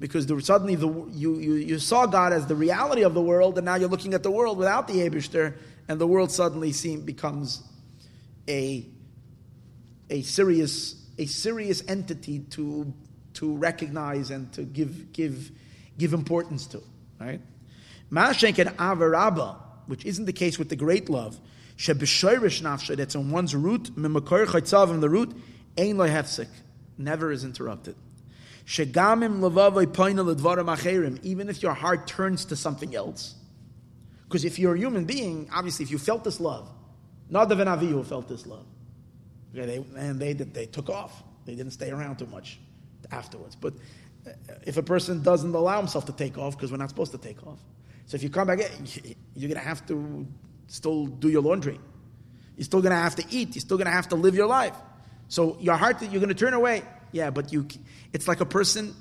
Because 0.00 0.26
the, 0.26 0.40
suddenly 0.40 0.76
the, 0.76 0.88
you, 1.10 1.38
you, 1.38 1.54
you 1.54 1.78
saw 1.78 2.06
God 2.06 2.32
as 2.32 2.46
the 2.46 2.54
reality 2.54 3.02
of 3.02 3.14
the 3.14 3.22
world, 3.22 3.58
and 3.58 3.64
now 3.64 3.74
you're 3.74 3.88
looking 3.88 4.14
at 4.14 4.22
the 4.22 4.30
world 4.30 4.56
without 4.56 4.86
the 4.86 4.94
Abishter, 4.94 5.54
and 5.88 6.00
the 6.00 6.06
world 6.06 6.30
suddenly 6.30 6.72
seem, 6.72 7.02
becomes 7.02 7.62
a, 8.48 8.86
a, 10.08 10.22
serious, 10.22 10.94
a 11.18 11.26
serious 11.26 11.82
entity 11.88 12.40
to, 12.50 12.92
to 13.34 13.56
recognize 13.56 14.30
and 14.30 14.52
to 14.52 14.62
give, 14.62 15.12
give 15.12 15.50
give 15.98 16.14
importance 16.14 16.66
to, 16.68 16.82
right? 17.20 17.40
Ma'ashenk 18.10 18.58
and 18.58 18.70
avarabba, 18.78 19.56
which 19.86 20.06
isn't 20.06 20.24
the 20.24 20.32
case 20.32 20.58
with 20.58 20.70
the 20.70 20.76
great 20.76 21.10
love, 21.10 21.38
shebeshoirish 21.76 22.96
that's 22.96 23.16
on 23.16 23.30
one's 23.30 23.54
root, 23.54 23.94
mimakor 23.96 24.46
chaytzav 24.46 24.90
in 24.90 25.00
the 25.00 25.10
root, 25.10 25.34
ein 25.76 25.98
loy 25.98 26.24
never 26.96 27.30
is 27.30 27.44
interrupted. 27.44 27.96
Shegamim 28.68 29.40
poina 29.94 30.22
ledvarim 30.22 30.66
acherim, 30.76 31.18
even 31.24 31.48
if 31.48 31.62
your 31.62 31.72
heart 31.72 32.06
turns 32.06 32.44
to 32.44 32.54
something 32.54 32.94
else. 32.94 33.34
Because 34.24 34.44
if 34.44 34.58
you're 34.58 34.74
a 34.74 34.78
human 34.78 35.06
being, 35.06 35.48
obviously, 35.50 35.84
if 35.84 35.90
you 35.90 35.96
felt 35.96 36.22
this 36.22 36.38
love, 36.38 36.70
Nadav 37.32 37.52
and 37.52 37.70
Avihu 37.70 38.04
felt 38.04 38.28
this 38.28 38.46
love. 38.46 38.66
Okay, 39.56 39.64
they, 39.64 39.76
and 39.98 40.20
they, 40.20 40.34
they 40.34 40.66
took 40.66 40.90
off. 40.90 41.22
They 41.46 41.54
didn't 41.54 41.72
stay 41.72 41.90
around 41.90 42.18
too 42.18 42.26
much 42.26 42.60
afterwards. 43.10 43.56
But 43.56 43.72
uh, 44.26 44.32
if 44.66 44.76
a 44.76 44.82
person 44.82 45.22
doesn't 45.22 45.54
allow 45.54 45.78
himself 45.78 46.04
to 46.04 46.12
take 46.12 46.36
off 46.36 46.54
because 46.54 46.70
we're 46.70 46.76
not 46.76 46.90
supposed 46.90 47.12
to 47.12 47.18
take 47.18 47.46
off. 47.46 47.60
So 48.04 48.16
if 48.16 48.22
you 48.22 48.28
come 48.28 48.48
back, 48.48 48.58
you're 49.34 49.48
going 49.48 49.60
to 49.62 49.66
have 49.66 49.86
to 49.86 50.26
still 50.66 51.06
do 51.06 51.30
your 51.30 51.40
laundry. 51.40 51.80
You're 52.58 52.66
still 52.66 52.82
going 52.82 52.94
to 52.94 52.96
have 52.96 53.16
to 53.16 53.24
eat. 53.30 53.54
You're 53.54 53.60
still 53.60 53.78
going 53.78 53.86
to 53.86 53.92
have 53.92 54.08
to 54.08 54.16
live 54.16 54.34
your 54.34 54.46
life. 54.46 54.76
So 55.28 55.56
your 55.58 55.76
heart, 55.76 56.02
you're 56.02 56.20
going 56.20 56.28
to 56.28 56.34
turn 56.34 56.52
away. 56.52 56.82
Yeah, 57.12 57.30
but 57.30 57.52
you, 57.52 57.66
it's 58.12 58.28
like 58.28 58.40
a 58.40 58.46
person, 58.46 58.94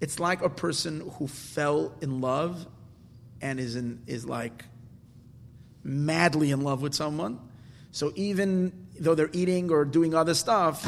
it's 0.00 0.18
like 0.18 0.42
a 0.42 0.48
person 0.48 1.10
who 1.18 1.28
fell 1.28 1.94
in 2.00 2.20
love 2.20 2.66
and 3.40 3.60
is 3.60 3.76
in, 3.76 4.02
is 4.06 4.24
like 4.24 4.64
madly 5.82 6.50
in 6.50 6.62
love 6.62 6.82
with 6.82 6.94
someone. 6.94 7.40
So 7.92 8.12
even 8.16 8.72
though 8.98 9.14
they're 9.14 9.30
eating 9.32 9.70
or 9.70 9.84
doing 9.84 10.14
other 10.14 10.34
stuff, 10.34 10.84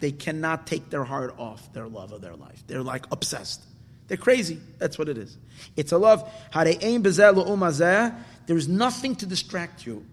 they 0.00 0.12
cannot 0.12 0.66
take 0.66 0.90
their 0.90 1.04
heart 1.04 1.34
off 1.38 1.72
their 1.72 1.88
love 1.88 2.12
of 2.12 2.20
their 2.20 2.36
life. 2.36 2.62
They're 2.66 2.82
like 2.82 3.06
obsessed. 3.10 3.62
They're 4.06 4.18
crazy. 4.18 4.60
That's 4.78 4.98
what 4.98 5.08
it 5.08 5.16
is. 5.16 5.36
It's 5.76 5.92
a 5.92 5.98
love. 5.98 6.30
There's 8.46 8.68
nothing 8.68 9.16
to 9.16 9.26
distract 9.26 9.86
you. 9.86 10.04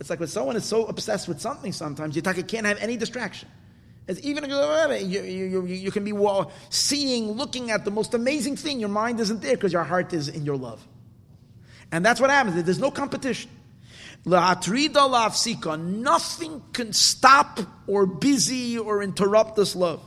It's 0.00 0.10
like 0.10 0.20
when 0.20 0.28
someone 0.28 0.56
is 0.56 0.64
so 0.64 0.86
obsessed 0.86 1.28
with 1.28 1.40
something 1.40 1.72
sometimes, 1.72 2.16
you 2.16 2.22
can't 2.22 2.66
have 2.66 2.78
any 2.78 2.96
distraction. 2.96 3.48
As 4.06 4.20
even 4.20 4.48
you, 4.50 5.22
you, 5.22 5.66
you, 5.66 5.90
can 5.90 6.04
be 6.04 6.12
seeing, 6.68 7.32
looking 7.32 7.70
at 7.70 7.84
the 7.84 7.90
most 7.90 8.12
amazing 8.12 8.56
thing, 8.56 8.78
your 8.78 8.90
mind 8.90 9.18
isn't 9.20 9.40
there 9.40 9.54
because 9.54 9.72
your 9.72 9.84
heart 9.84 10.12
is 10.12 10.28
in 10.28 10.44
your 10.44 10.56
love. 10.56 10.86
And 11.90 12.04
that's 12.04 12.20
what 12.20 12.28
happens. 12.28 12.62
There's 12.62 12.78
no 12.78 12.90
competition. 12.90 13.50
Nothing 14.26 14.92
can 16.72 16.92
stop 16.92 17.60
or 17.86 18.06
busy 18.06 18.78
or 18.78 19.02
interrupt 19.02 19.56
this 19.56 19.76
love. 19.76 20.02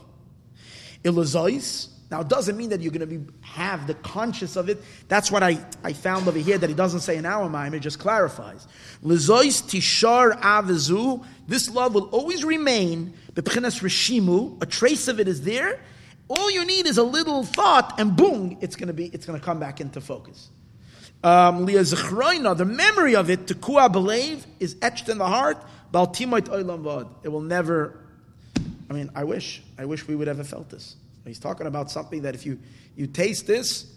Now, 2.10 2.22
it 2.22 2.28
doesn't 2.28 2.56
mean 2.56 2.70
that 2.70 2.80
you're 2.80 2.92
going 2.92 3.08
to 3.08 3.18
be, 3.18 3.32
have 3.42 3.86
the 3.86 3.94
conscious 3.94 4.56
of 4.56 4.68
it. 4.68 4.82
That's 5.08 5.30
what 5.30 5.42
I, 5.42 5.58
I 5.84 5.92
found 5.92 6.26
over 6.26 6.38
here 6.38 6.56
that 6.56 6.68
he 6.68 6.74
doesn't 6.74 7.00
say 7.00 7.16
in 7.16 7.26
our 7.26 7.48
mind. 7.50 7.74
It 7.74 7.80
just 7.80 7.98
clarifies. 7.98 8.66
Lizois 9.04 9.62
tishar 9.62 10.40
avezu. 10.40 11.24
This 11.46 11.68
love 11.68 11.94
will 11.94 12.08
always 12.08 12.44
remain. 12.44 13.12
Beprinas 13.34 13.82
reshimu. 13.82 14.62
A 14.62 14.66
trace 14.66 15.08
of 15.08 15.20
it 15.20 15.28
is 15.28 15.42
there. 15.42 15.80
All 16.28 16.50
you 16.50 16.64
need 16.64 16.86
is 16.86 16.98
a 16.98 17.02
little 17.02 17.42
thought, 17.42 17.98
and 17.98 18.14
boom, 18.14 18.58
it's 18.60 18.76
going 18.76 18.88
to 18.88 18.92
be. 18.92 19.06
It's 19.06 19.24
going 19.24 19.38
to 19.38 19.44
come 19.44 19.58
back 19.58 19.80
into 19.80 19.98
focus 20.00 20.50
um, 21.24 21.66
the 21.66 22.64
memory 22.66 23.16
of 23.16 23.30
it, 23.30 23.46
to 23.48 23.54
kua 23.54 23.88
believe, 23.88 24.46
is 24.60 24.76
etched 24.82 25.08
in 25.08 25.18
the 25.18 25.26
heart. 25.26 25.58
It 25.92 27.28
will 27.28 27.40
never. 27.40 27.98
I 28.90 28.92
mean, 28.92 29.10
I 29.14 29.24
wish, 29.24 29.62
I 29.78 29.84
wish 29.84 30.06
we 30.06 30.14
would 30.16 30.28
ever 30.28 30.44
felt 30.44 30.70
this. 30.70 30.96
He's 31.28 31.38
talking 31.38 31.66
about 31.66 31.90
something 31.90 32.22
that 32.22 32.34
if 32.34 32.44
you 32.44 32.58
you 32.96 33.06
taste 33.06 33.46
this, 33.46 33.92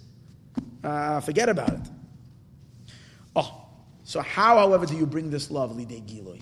uh, 0.83 1.19
forget 1.21 1.49
about 1.49 1.69
it. 1.69 1.81
Oh, 3.35 3.65
so 4.03 4.21
how, 4.21 4.57
however, 4.57 4.85
do 4.85 4.95
you 4.95 5.05
bring 5.05 5.29
this 5.29 5.49
love, 5.49 5.71
lidei 5.71 6.01
giloi, 6.05 6.41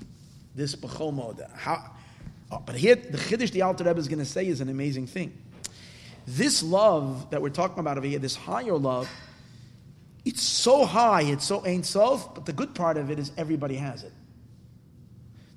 this 0.55 0.75
b'chol 0.75 1.49
How? 1.55 1.91
Oh, 2.51 2.63
but 2.65 2.75
here, 2.75 2.95
the 2.95 3.17
chiddush 3.17 3.51
the 3.51 3.61
Alter 3.61 3.83
Rebbe 3.83 3.99
is 3.99 4.07
going 4.07 4.19
to 4.19 4.25
say 4.25 4.47
is 4.47 4.59
an 4.59 4.69
amazing 4.69 5.05
thing. 5.05 5.37
This 6.25 6.63
love 6.63 7.29
that 7.29 7.41
we're 7.41 7.49
talking 7.49 7.79
about 7.79 7.97
over 7.97 8.07
here, 8.07 8.19
this 8.19 8.35
higher 8.35 8.77
love 8.77 9.09
It's 10.25 10.43
so 10.43 10.85
high, 10.85 11.23
it's 11.23 11.45
so 11.45 11.65
Ein 11.65 11.83
Sof, 11.83 12.33
but 12.35 12.45
the 12.45 12.53
good 12.53 12.75
part 12.75 12.97
of 12.97 13.09
it 13.09 13.19
is 13.19 13.31
everybody 13.37 13.75
has 13.75 14.03
it. 14.03 14.13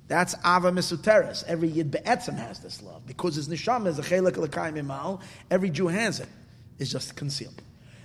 That's 0.07 0.35
Ava 0.45 0.71
Misuteres. 0.71 1.43
Every 1.45 1.69
Yid 1.69 1.91
Be'etzim 1.91 2.37
has 2.37 2.59
this 2.59 2.81
love. 2.81 3.05
Because 3.05 3.35
his 3.35 3.47
neshama 3.47 3.87
is 3.87 3.99
a 3.99 4.01
chelik 4.01 4.37
l'kayim 4.37 4.77
imal, 4.79 5.21
every 5.49 5.69
Jew 5.69 5.87
has 5.87 6.19
it. 6.19 6.27
It's 6.77 6.91
just 6.91 7.15
concealed. 7.15 7.61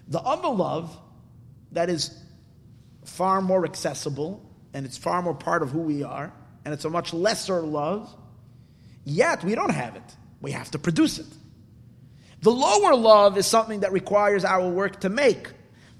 The 0.08 0.20
other 0.20 0.48
love, 0.48 0.96
that 1.72 1.90
is 1.90 2.16
far 3.04 3.40
more 3.40 3.64
accessible, 3.64 4.44
and 4.72 4.86
it's 4.86 4.96
far 4.96 5.22
more 5.22 5.34
part 5.34 5.62
of 5.62 5.70
who 5.70 5.80
we 5.80 6.02
are, 6.02 6.32
and 6.64 6.72
it's 6.72 6.84
a 6.84 6.90
much 6.90 7.12
lesser 7.12 7.60
love, 7.60 8.14
yet 9.04 9.42
we 9.44 9.54
don't 9.54 9.72
have 9.72 9.96
it. 9.96 10.16
We 10.40 10.52
have 10.52 10.70
to 10.72 10.78
produce 10.78 11.18
it. 11.18 11.26
The 12.42 12.50
lower 12.50 12.94
love 12.94 13.36
is 13.36 13.46
something 13.46 13.80
that 13.80 13.92
requires 13.92 14.44
our 14.44 14.68
work 14.68 15.00
to 15.00 15.08
make. 15.08 15.50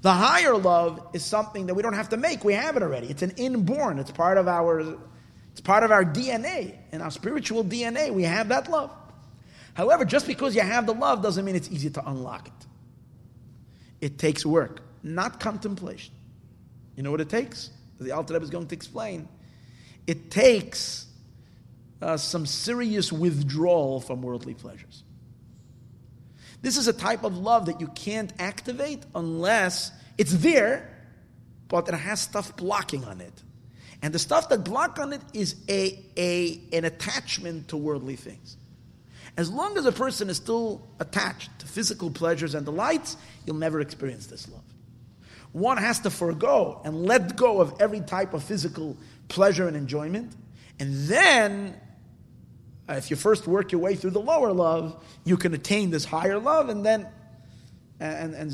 The 0.01 0.13
higher 0.13 0.55
love 0.55 1.05
is 1.13 1.25
something 1.25 1.65
that 1.65 1.73
we 1.73 1.83
don't 1.83 1.93
have 1.93 2.09
to 2.09 2.17
make. 2.17 2.45
We 2.45 2.53
have 2.53 2.77
it 2.77 2.83
already. 2.83 3.07
It's 3.07 3.21
an 3.21 3.31
inborn. 3.31 3.99
It's 3.99 4.11
part 4.11 4.37
of 4.37 4.47
our 4.47 4.97
it's 5.51 5.61
part 5.61 5.83
of 5.83 5.91
our 5.91 6.05
DNA. 6.05 6.75
In 6.91 7.01
our 7.01 7.11
spiritual 7.11 7.63
DNA, 7.63 8.11
we 8.11 8.23
have 8.23 8.49
that 8.49 8.69
love. 8.69 8.91
However, 9.73 10.05
just 10.05 10.27
because 10.27 10.55
you 10.55 10.61
have 10.61 10.85
the 10.85 10.93
love 10.93 11.21
doesn't 11.21 11.45
mean 11.45 11.55
it's 11.55 11.69
easy 11.69 11.89
to 11.91 12.09
unlock 12.09 12.47
it. 12.47 12.67
It 14.01 14.17
takes 14.17 14.45
work, 14.45 14.81
not 15.03 15.39
contemplation. 15.39 16.13
You 16.95 17.03
know 17.03 17.11
what 17.11 17.21
it 17.21 17.29
takes? 17.29 17.69
The 17.99 18.11
Alter 18.11 18.33
Rebbe 18.33 18.43
is 18.43 18.49
going 18.49 18.67
to 18.67 18.75
explain. 18.75 19.27
It 20.07 20.31
takes 20.31 21.05
uh, 22.01 22.17
some 22.17 22.45
serious 22.45 23.11
withdrawal 23.11 23.99
from 23.99 24.21
worldly 24.21 24.53
pleasures. 24.53 25.03
This 26.61 26.77
is 26.77 26.87
a 26.87 26.93
type 26.93 27.23
of 27.23 27.37
love 27.37 27.67
that 27.67 27.79
you 27.79 27.87
can't 27.87 28.33
activate 28.39 29.05
unless 29.15 29.91
it's 30.17 30.33
there, 30.33 30.89
but 31.67 31.87
it 31.87 31.93
has 31.93 32.19
stuff 32.19 32.55
blocking 32.57 33.05
on 33.05 33.21
it. 33.21 33.43
And 34.01 34.13
the 34.13 34.19
stuff 34.19 34.49
that 34.49 34.63
block 34.63 34.97
on 34.99 35.13
it 35.13 35.21
is 35.33 35.55
a, 35.67 35.99
a, 36.15 36.61
an 36.71 36.85
attachment 36.85 37.69
to 37.69 37.77
worldly 37.77 38.15
things. 38.15 38.55
As 39.35 39.49
long 39.49 39.77
as 39.77 39.85
a 39.85 39.91
person 39.91 40.29
is 40.29 40.37
still 40.37 40.87
attached 40.99 41.59
to 41.59 41.67
physical 41.67 42.09
pleasures 42.09 42.55
and 42.55 42.65
delights, 42.65 43.17
you'll 43.45 43.57
never 43.57 43.81
experience 43.81 44.27
this 44.27 44.49
love. 44.49 44.63
One 45.51 45.77
has 45.77 45.99
to 46.01 46.09
forego 46.09 46.81
and 46.85 47.05
let 47.05 47.35
go 47.35 47.59
of 47.59 47.81
every 47.81 48.01
type 48.01 48.33
of 48.33 48.43
physical 48.43 48.97
pleasure 49.27 49.67
and 49.67 49.75
enjoyment. 49.75 50.33
And 50.79 50.93
then, 51.07 51.75
uh, 52.87 52.93
if 52.93 53.09
you 53.09 53.15
first 53.15 53.47
work 53.47 53.71
your 53.71 53.81
way 53.81 53.95
through 53.95 54.11
the 54.11 54.21
lower 54.21 54.53
love, 54.53 55.03
you 55.25 55.37
can 55.37 55.53
attain 55.53 55.89
this 55.89 56.05
higher 56.05 56.39
love, 56.39 56.69
and 56.69 56.85
then, 56.85 57.07
and, 57.99 58.35
and, 58.35 58.35
and 58.35 58.51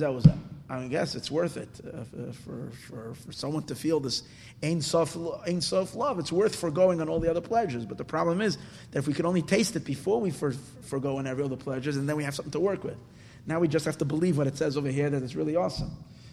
I 0.68 0.88
guess 0.88 1.14
it's 1.14 1.30
worth 1.30 1.58
it 1.58 1.70
uh, 1.86 2.32
for, 2.32 2.72
for, 2.88 3.14
for 3.14 3.32
someone 3.32 3.64
to 3.64 3.76
feel 3.76 4.00
this 4.00 4.24
Ein 4.64 4.82
Sof 4.82 5.16
love. 5.16 6.18
It's 6.18 6.32
worth 6.32 6.56
foregoing 6.56 7.02
on 7.02 7.10
all 7.10 7.20
the 7.20 7.30
other 7.30 7.42
pleasures. 7.42 7.86
But 7.86 8.00
the 8.00 8.04
problem 8.04 8.42
is 8.42 8.58
that 8.92 9.00
if 9.00 9.08
we 9.08 9.14
could 9.14 9.26
only 9.26 9.44
taste 9.44 9.76
it 9.76 9.86
before 9.86 10.20
we 10.20 10.32
for, 10.32 10.54
forego 10.82 11.18
on 11.18 11.28
every 11.28 11.44
other 11.44 11.56
pleasures, 11.56 11.98
and 11.98 12.10
then 12.10 12.16
we 12.16 12.24
have 12.24 12.34
something 12.34 12.52
to 12.52 12.60
work 12.60 12.84
with. 12.84 12.98
Now 13.46 13.60
we 13.60 13.68
just 13.68 13.86
have 13.86 14.00
to 14.00 14.06
believe 14.06 14.40
what 14.40 14.48
it 14.48 14.58
says 14.58 14.76
over 14.76 14.90
here 14.90 15.10
that 15.10 15.22
it's 15.22 15.36
really 15.36 15.56
awesome. 15.56 15.92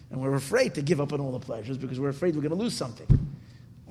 And 0.09 0.19
we're 0.19 0.33
afraid 0.33 0.75
to 0.75 0.81
give 0.81 0.99
up 0.99 1.13
on 1.13 1.21
all 1.21 1.31
the 1.31 1.39
pleasures 1.39 1.77
because 1.77 1.99
we're 1.99 2.09
afraid 2.09 2.35
we're 2.35 2.41
going 2.41 2.57
to 2.57 2.63
lose 2.63 2.75
something. 2.75 3.07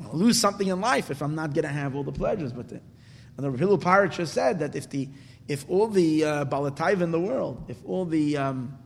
I'll 0.05 0.19
lose 0.19 0.41
something 0.41 0.67
in 0.67 0.81
life 0.81 1.11
if 1.13 1.23
I'm 1.23 1.37
not 1.37 1.55
going 1.55 1.65
to 1.65 1.73
have 1.73 1.95
all 1.95 2.03
the 2.03 2.13
pleasures. 2.13 2.53
But 2.53 2.69
the, 2.69 2.81
and 3.37 3.47
the 3.47 3.57
Hillel 3.57 3.81
said 4.27 4.59
that 4.59 4.75
if 4.75 4.91
the 4.91 5.09
if 5.49 5.69
all 5.69 5.89
the 5.89 6.25
uh, 6.25 6.45
Balataiva 6.45 7.01
in 7.01 7.11
the 7.11 7.21
world, 7.21 7.65
if 7.69 7.77
all 7.85 8.05
the 8.05 8.37
um, 8.37 8.79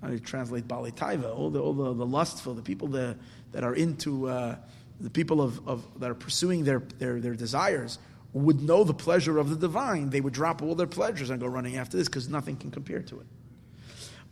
how 0.00 0.08
do 0.08 0.14
you 0.14 0.20
translate 0.20 0.68
Balataiva, 0.68 1.36
all 1.36 1.50
the 1.50 1.60
all 1.60 1.72
the, 1.72 1.92
the 1.94 2.06
lustful, 2.06 2.54
the 2.54 2.62
people 2.62 2.88
that, 2.88 3.16
that 3.52 3.64
are 3.64 3.74
into 3.74 4.28
uh, 4.28 4.56
the 5.00 5.10
people 5.10 5.40
of, 5.40 5.66
of 5.68 5.84
that 6.00 6.10
are 6.10 6.14
pursuing 6.14 6.64
their, 6.64 6.80
their 6.98 7.20
their 7.20 7.34
desires 7.34 7.98
would 8.32 8.62
know 8.62 8.84
the 8.84 8.94
pleasure 8.94 9.38
of 9.38 9.50
the 9.50 9.56
divine, 9.56 10.10
they 10.10 10.20
would 10.20 10.34
drop 10.34 10.62
all 10.62 10.74
their 10.74 10.86
pleasures 10.86 11.30
and 11.30 11.40
go 11.40 11.46
running 11.46 11.76
after 11.76 11.96
this 11.96 12.08
because 12.08 12.28
nothing 12.28 12.56
can 12.56 12.70
compare 12.70 13.00
to 13.02 13.18
it. 13.20 13.26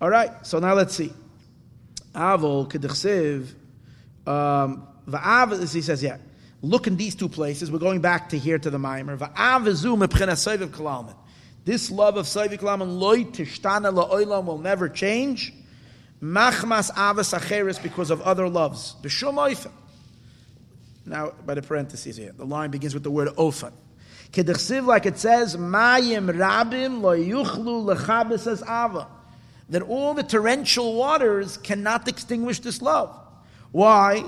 All 0.00 0.10
right, 0.10 0.30
so 0.46 0.58
now 0.58 0.74
let's 0.74 0.94
see. 0.94 1.12
Avol 2.14 2.68
kedichsev. 2.68 3.48
Um, 4.30 4.86
Va'av, 5.08 5.72
he 5.72 5.82
says, 5.82 6.02
yeah. 6.02 6.18
Look 6.62 6.86
in 6.86 6.96
these 6.96 7.14
two 7.14 7.28
places. 7.28 7.70
We're 7.70 7.78
going 7.78 8.00
back 8.00 8.30
to 8.30 8.38
here 8.38 8.58
to 8.58 8.70
the 8.70 8.78
Maimer. 8.78 9.16
This 11.66 11.90
love 11.90 12.16
of 12.16 12.26
Soiv 12.26 12.56
Kalalman 12.60 13.00
loy 13.00 13.24
tishtana 13.24 13.92
la'olam 13.92 14.44
will 14.44 14.58
never 14.58 14.88
change. 14.88 15.52
Machmas 16.22 16.92
avas 16.92 17.36
acheres 17.36 17.82
because 17.82 18.10
of 18.10 18.22
other 18.22 18.48
loves. 18.48 18.94
B'shum 19.02 19.68
Now, 21.04 21.32
by 21.44 21.54
the 21.54 21.62
parentheses 21.62 22.16
here, 22.16 22.30
the 22.30 22.46
line 22.46 22.70
begins 22.70 22.94
with 22.94 23.02
the 23.02 23.10
word 23.10 23.30
ofan. 23.30 23.72
Kedichsiv, 24.30 24.86
like 24.86 25.06
it 25.06 25.18
says, 25.18 25.56
Mayim 25.56 26.30
rabim 26.30 27.02
lo 27.02 27.16
yuchlu 27.18 28.46
as 28.46 28.62
ava 28.62 29.08
that 29.68 29.82
all 29.82 30.14
the 30.14 30.22
torrential 30.22 30.94
waters 30.94 31.56
cannot 31.56 32.06
extinguish 32.06 32.60
this 32.60 32.80
love. 32.80 33.12
Why? 33.72 34.22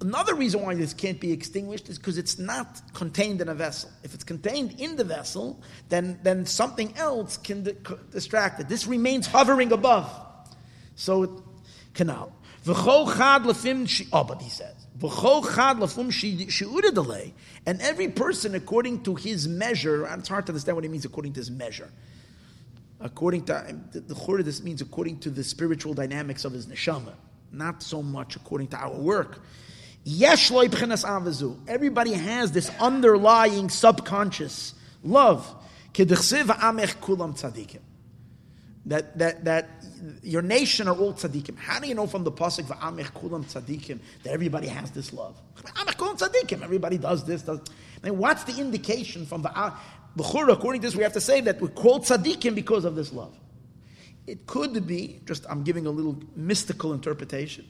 Another 0.00 0.34
reason 0.34 0.60
why 0.60 0.74
this 0.74 0.92
can't 0.92 1.18
be 1.18 1.32
extinguished 1.32 1.88
is 1.88 1.96
because 1.96 2.18
it's 2.18 2.38
not 2.38 2.82
contained 2.92 3.40
in 3.40 3.48
a 3.48 3.54
vessel. 3.54 3.90
If 4.02 4.12
it's 4.12 4.24
contained 4.24 4.78
in 4.78 4.96
the 4.96 5.04
vessel, 5.04 5.62
then, 5.88 6.18
then 6.22 6.44
something 6.44 6.94
else 6.96 7.38
can 7.38 7.62
di- 7.62 7.76
distract 8.10 8.60
it. 8.60 8.68
This 8.68 8.86
remains 8.86 9.26
hovering 9.26 9.72
above. 9.72 10.10
So, 10.96 11.42
canal. 11.94 12.32
Oh, 12.68 14.24
but 14.24 14.42
he 14.42 14.50
says, 14.50 14.86
and 17.66 17.82
every 17.82 18.08
person 18.08 18.54
according 18.54 19.02
to 19.02 19.14
his 19.14 19.46
measure, 19.46 20.04
and 20.04 20.20
it's 20.20 20.28
hard 20.28 20.46
to 20.46 20.52
understand 20.52 20.76
what 20.76 20.84
he 20.84 20.90
means 20.90 21.04
according 21.04 21.34
to 21.34 21.40
his 21.40 21.50
measure. 21.50 21.90
According 22.98 23.44
to 23.44 23.76
the, 23.92 24.00
the 24.00 24.42
this 24.42 24.62
means 24.62 24.80
according 24.80 25.20
to 25.20 25.30
the 25.30 25.44
spiritual 25.44 25.94
dynamics 25.94 26.44
of 26.44 26.52
his 26.52 26.66
neshama, 26.66 27.12
not 27.52 27.82
so 27.82 28.02
much 28.02 28.36
according 28.36 28.68
to 28.68 28.76
our 28.76 28.96
work. 28.96 29.42
Everybody 30.08 32.12
has 32.12 32.52
this 32.52 32.70
underlying 32.80 33.68
subconscious 33.68 34.74
love. 35.02 35.52
That, 38.86 39.18
that, 39.18 39.44
that 39.44 39.68
your 40.22 40.42
nation 40.42 40.86
are 40.86 40.96
all 40.96 41.12
tzaddikim. 41.12 41.58
How 41.58 41.80
do 41.80 41.88
you 41.88 41.96
know 41.96 42.06
from 42.06 42.22
the 42.22 42.30
pasuk 42.30 42.66
v'amech 42.66 43.10
kulam 43.20 43.44
tzaddikim 43.44 43.98
that 44.22 44.32
everybody 44.32 44.68
has 44.68 44.92
this 44.92 45.12
love? 45.12 45.36
Amech 45.56 45.96
kulam 45.96 46.16
tzaddikim. 46.16 46.62
Everybody 46.62 46.98
does 46.98 47.24
this. 47.24 47.42
Does. 47.42 47.58
What's 48.04 48.44
the 48.44 48.60
indication 48.60 49.26
from 49.26 49.42
the 49.42 49.48
B'chura? 50.16 50.52
According 50.52 50.82
to 50.82 50.86
this, 50.86 50.94
we 50.94 51.02
have 51.02 51.14
to 51.14 51.20
say 51.20 51.40
that 51.40 51.60
we 51.60 51.66
call 51.66 51.98
tzaddikim 51.98 52.54
because 52.54 52.84
of 52.84 52.94
this 52.94 53.12
love. 53.12 53.36
It 54.28 54.46
could 54.46 54.86
be 54.86 55.20
just. 55.24 55.44
I'm 55.50 55.64
giving 55.64 55.86
a 55.86 55.90
little 55.90 56.22
mystical 56.36 56.92
interpretation. 56.92 57.66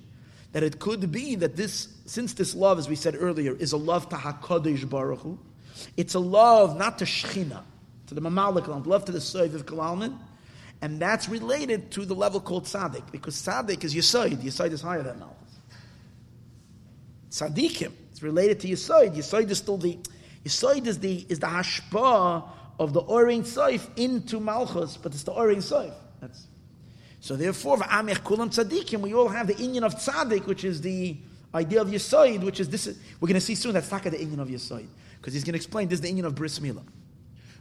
That 0.56 0.62
it 0.62 0.78
could 0.78 1.12
be 1.12 1.34
that 1.34 1.54
this, 1.54 1.86
since 2.06 2.32
this 2.32 2.54
love, 2.54 2.78
as 2.78 2.88
we 2.88 2.96
said 2.96 3.14
earlier, 3.14 3.54
is 3.54 3.72
a 3.72 3.76
love 3.76 4.08
to 4.08 4.16
Hakadosh 4.16 4.88
Baruch 4.88 5.20
Hu, 5.20 5.38
it's 5.98 6.14
a 6.14 6.18
love 6.18 6.78
not 6.78 6.96
to 7.00 7.04
Shechina, 7.04 7.62
to 8.06 8.14
the 8.14 8.22
Mamalik, 8.22 8.66
love 8.86 9.04
to 9.04 9.12
the 9.12 9.18
Soiv 9.18 9.52
of 9.52 9.66
Kalalman, 9.66 10.16
and 10.80 10.98
that's 10.98 11.28
related 11.28 11.90
to 11.90 12.06
the 12.06 12.14
level 12.14 12.40
called 12.40 12.64
tzaddik, 12.64 13.12
because 13.12 13.34
tzaddik 13.36 13.84
is 13.84 13.94
Yisoid. 13.94 14.38
Yisoid 14.38 14.72
is 14.72 14.80
higher 14.80 15.02
than 15.02 15.18
Malchus. 15.18 15.58
Tzaddikim 17.28 17.92
it's 18.10 18.22
related 18.22 18.58
to 18.60 18.68
Yisoid. 18.68 19.14
Yisoid 19.14 19.50
is 19.50 19.58
still 19.58 19.76
the 19.76 19.98
Yisoid 20.46 20.86
is 20.86 21.00
the 21.00 21.26
is 21.28 21.38
the 21.38 21.48
hashpa 21.48 22.48
of 22.78 22.94
the 22.94 23.02
Oring 23.02 23.42
Soif 23.42 23.86
into 23.98 24.40
Malchus, 24.40 24.96
but 24.96 25.12
it's 25.12 25.24
the 25.24 25.32
Oring 25.32 25.58
Soif. 25.58 25.92
That's 26.22 26.46
so. 27.26 27.36
Therefore, 27.36 27.78
v'amech 27.78 28.18
kulam 28.18 28.48
tzaddikim. 28.54 29.00
We 29.00 29.14
all 29.14 29.28
have 29.28 29.46
the 29.46 29.54
Inyan 29.54 29.82
of 29.82 29.94
tzaddik, 29.96 30.46
which 30.46 30.64
is 30.64 30.80
the 30.80 31.16
idea 31.54 31.80
of 31.80 31.88
Yisoid, 31.88 32.42
which 32.44 32.60
is 32.60 32.68
this. 32.68 32.86
We're 33.20 33.28
going 33.28 33.34
to 33.34 33.40
see 33.40 33.54
soon 33.54 33.74
that's 33.74 33.90
not 33.90 34.02
the 34.02 34.10
Inyan 34.10 34.40
of 34.40 34.48
Yisoid, 34.48 34.86
because 35.16 35.34
he's 35.34 35.44
going 35.44 35.54
to 35.54 35.56
explain 35.56 35.88
this 35.88 35.98
is 35.98 36.02
the 36.02 36.12
Inyan 36.12 36.26
of 36.26 36.34
Bris 36.34 36.58
Milah. 36.58 36.84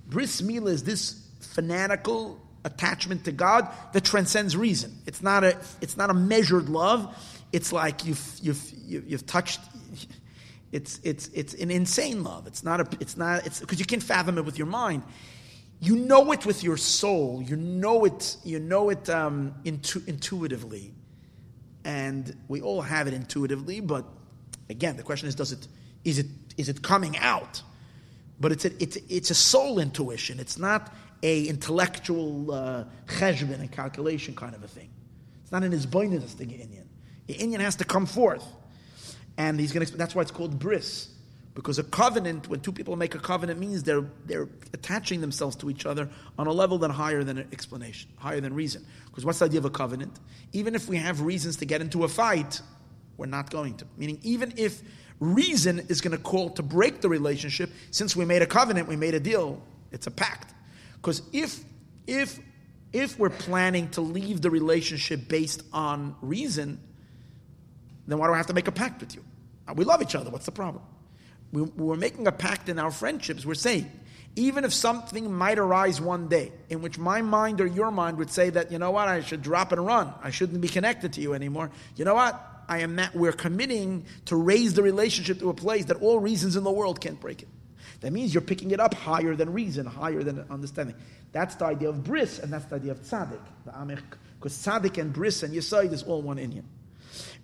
Bris 0.08 0.42
Milah 0.42 0.70
is 0.70 0.84
this 0.84 1.22
fanatical 1.40 2.40
attachment 2.64 3.26
to 3.26 3.32
God 3.32 3.68
that 3.94 4.04
transcends 4.04 4.58
reason. 4.58 4.98
It's 5.06 5.22
not 5.22 5.44
a, 5.44 5.58
it's 5.82 5.98
not 5.98 6.10
a 6.10 6.14
measured 6.14 6.70
love. 6.70 7.16
It's 7.52 7.72
like 7.72 8.06
you've, 8.06 8.40
you've, 8.42 8.72
you've 8.86 9.26
touched, 9.26 9.62
it's, 10.72 11.00
it's, 11.04 11.30
it's 11.30 11.54
an 11.54 11.72
insane 11.72 12.24
love. 12.24 12.48
It's 12.48 12.64
not 12.64 12.82
a, 12.82 12.88
it's 13.00 13.16
not, 13.16 13.46
it's 13.46 13.60
because 13.60 13.80
you 13.80 13.86
can't 13.86 14.04
fathom 14.04 14.38
it 14.38 14.46
with 14.46 14.58
your 14.58 14.68
mind. 14.68 15.04
You 15.86 15.98
know 15.98 16.32
it 16.32 16.48
with 16.48 16.64
your 16.64 16.78
soul. 16.78 17.44
You 17.44 17.56
know 17.56 18.06
it, 18.06 18.38
you 18.44 18.58
know 18.60 18.90
it 18.90 19.08
um, 19.08 19.54
intu- 19.64 20.02
intuitively. 20.08 20.96
And 21.84 22.36
we 22.48 22.62
all 22.62 22.82
have 22.82 23.08
it 23.08 23.14
intuitively, 23.14 23.82
but 23.82 24.04
again, 24.68 24.98
the 24.98 25.04
question 25.04 25.30
is, 25.30 25.36
does 25.36 25.52
it, 25.52 25.68
is 26.04 26.18
it, 26.18 26.26
is 26.58 26.70
it 26.70 26.82
coming 26.82 27.16
out? 27.20 27.62
But 28.40 28.52
it's 28.52 28.66
a, 28.66 28.72
it's, 28.82 28.98
it's 29.08 29.30
a 29.30 29.36
soul 29.36 29.78
intuition. 29.78 30.40
It's 30.40 30.58
not 30.58 30.92
a 31.22 31.46
intellectual 31.46 32.52
uh, 32.52 32.86
and 33.22 33.72
calculation 33.72 34.34
kind 34.34 34.56
of 34.56 34.64
a 34.64 34.68
thing. 34.68 34.90
It's 35.44 35.52
not 35.52 35.64
in 35.64 35.72
his 35.72 35.86
boinus 35.86 36.36
the 36.36 36.46
Inyan. 36.46 36.88
The 37.28 37.36
Inyan 37.36 37.60
has 37.60 37.76
to 37.76 37.86
come 37.86 38.08
forth, 38.08 38.44
and 39.38 39.60
he's 39.60 39.72
going 39.72 39.86
to. 39.86 39.96
That's 39.96 40.16
why 40.16 40.24
it's 40.24 40.32
called 40.32 40.58
bris, 40.58 41.10
because 41.56 41.80
a 41.80 41.84
covenant, 41.84 42.50
when 42.50 42.60
two 42.60 42.74
people 42.74 42.98
make 42.98 43.16
a 43.16 43.20
covenant, 43.20 43.60
means 43.60 43.82
they're 43.82 44.06
they're 44.26 44.50
attaching 44.74 45.22
themselves 45.22 45.56
to 45.56 45.70
each 45.70 45.86
other 45.86 46.10
on 46.38 46.48
a 46.48 46.52
level 46.52 46.78
that 46.80 46.92
higher 46.92 47.24
than 47.24 47.40
explanation, 47.54 48.12
higher 48.18 48.42
than 48.42 48.54
reason. 48.54 48.86
Because 49.06 49.24
what's 49.26 49.40
the 49.40 49.46
idea 49.46 49.60
of 49.60 49.66
a 49.66 49.70
covenant? 49.70 50.20
Even 50.52 50.76
if 50.76 50.90
we 50.90 50.98
have 50.98 51.22
reasons 51.22 51.56
to 51.58 51.66
get 51.66 51.80
into 51.80 52.04
a 52.04 52.10
fight, 52.10 52.62
we're 53.16 53.26
not 53.26 53.50
going 53.50 53.78
to. 53.78 53.86
Meaning, 53.98 54.20
even 54.22 54.54
if 54.58 54.82
reason 55.22 55.80
is 55.88 56.02
going 56.02 56.12
to 56.12 56.22
call 56.22 56.50
to 56.52 56.62
break 56.62 57.00
the 57.00 57.08
relationship, 57.08 57.72
since 57.90 58.18
we 58.18 58.26
made 58.26 58.42
a 58.42 58.46
covenant, 58.46 58.90
we 58.90 58.98
made 58.98 59.14
a 59.14 59.20
deal, 59.22 59.64
it's 59.94 60.08
a 60.08 60.12
pact. 60.12 60.54
Because 60.96 61.22
if 61.32 61.64
if 62.06 62.38
if 62.92 63.18
we're 63.18 63.30
planning 63.30 63.88
to 63.92 64.02
leave 64.02 64.42
the 64.42 64.50
relationship 64.50 65.30
based 65.30 65.64
on 65.72 66.18
reason, 66.22 66.82
then 68.08 68.18
why 68.18 68.28
do 68.28 68.34
I 68.34 68.38
have 68.38 68.48
to 68.48 68.54
make 68.54 68.68
a 68.68 68.74
pact 68.74 69.00
with 69.00 69.16
you? 69.16 69.24
We 69.74 69.86
love 69.86 70.02
each 70.02 70.16
other. 70.16 70.30
What's 70.30 70.46
the 70.46 70.52
problem? 70.52 70.84
We, 71.56 71.62
we're 71.62 71.96
making 71.96 72.28
a 72.28 72.34
pact 72.34 72.68
in 72.68 72.80
our 72.80 72.92
friendships. 72.92 73.46
We're 73.46 73.56
saying, 73.56 73.90
even 74.36 74.66
if 74.66 74.74
something 74.74 75.32
might 75.34 75.58
arise 75.58 76.02
one 76.02 76.28
day 76.28 76.52
in 76.70 76.82
which 76.82 76.98
my 76.98 77.22
mind 77.22 77.62
or 77.62 77.66
your 77.66 77.92
mind 77.92 78.18
would 78.18 78.30
say 78.30 78.50
that, 78.50 78.74
you 78.74 78.78
know 78.78 78.92
what, 78.92 79.08
I 79.08 79.22
should 79.22 79.42
drop 79.42 79.72
and 79.72 79.86
run. 79.86 80.14
I 80.22 80.32
shouldn't 80.32 80.60
be 80.60 80.68
connected 80.68 81.14
to 81.14 81.22
you 81.22 81.34
anymore. 81.34 81.72
You 81.96 82.04
know 82.04 82.16
what? 82.16 82.40
I 82.68 82.80
am 82.80 82.96
not, 82.96 83.16
we're 83.16 83.32
committing 83.32 84.06
to 84.26 84.36
raise 84.36 84.74
the 84.74 84.84
relationship 84.84 85.40
to 85.40 85.50
a 85.50 85.54
place 85.54 85.86
that 85.86 86.02
all 86.02 86.20
reasons 86.20 86.58
in 86.58 86.66
the 86.66 86.72
world 86.72 87.00
can't 87.00 87.20
break 87.22 87.42
it. 87.44 87.48
That 88.02 88.12
means 88.12 88.34
you're 88.34 88.42
picking 88.42 88.72
it 88.72 88.82
up 88.82 88.94
higher 88.94 89.34
than 89.36 89.54
reason, 89.54 89.86
higher 89.86 90.24
than 90.24 90.44
understanding. 90.50 90.96
That's 91.32 91.56
the 91.56 91.66
idea 91.66 91.90
of 91.90 92.04
bris, 92.04 92.40
and 92.40 92.52
that's 92.52 92.66
the 92.66 92.76
idea 92.76 92.92
of 92.92 93.02
tzaddik. 93.02 93.40
Because 94.38 94.58
tzaddik 94.58 94.98
and 94.98 95.14
bris 95.14 95.44
and 95.44 95.54
yisoid 95.54 95.94
is 95.94 96.04
all 96.04 96.22
one 96.22 96.38
Inyan. 96.38 96.66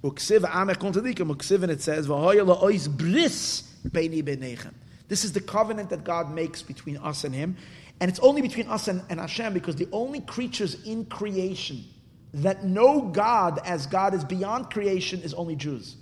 Uksiv 0.04 0.40
amech 0.42 0.78
uksiv 0.78 1.64
and 1.64 1.72
it 1.72 1.82
says, 1.82 2.08
benechem. 3.90 4.74
This 5.08 5.26
is 5.26 5.34
the 5.34 5.42
covenant 5.42 5.90
that 5.90 6.04
God 6.04 6.34
makes 6.34 6.62
between 6.62 6.98
us 6.98 7.24
and 7.24 7.36
Him. 7.36 7.58
And 8.00 8.10
it's 8.10 8.20
only 8.20 8.42
between 8.42 8.68
us 8.68 8.88
and, 8.88 9.04
and 9.10 9.20
Hashem 9.20 9.54
because 9.54 9.76
the 9.76 9.88
only 9.92 10.22
creatures 10.22 10.82
in 10.86 11.06
creation 11.06 11.84
that 12.34 12.64
know 12.64 13.02
God 13.02 13.60
as 13.66 13.86
God 13.88 14.14
is 14.14 14.24
beyond 14.24 14.70
creation 14.70 15.22
is 15.22 15.34
only 15.34 15.56
Jews 15.56 15.98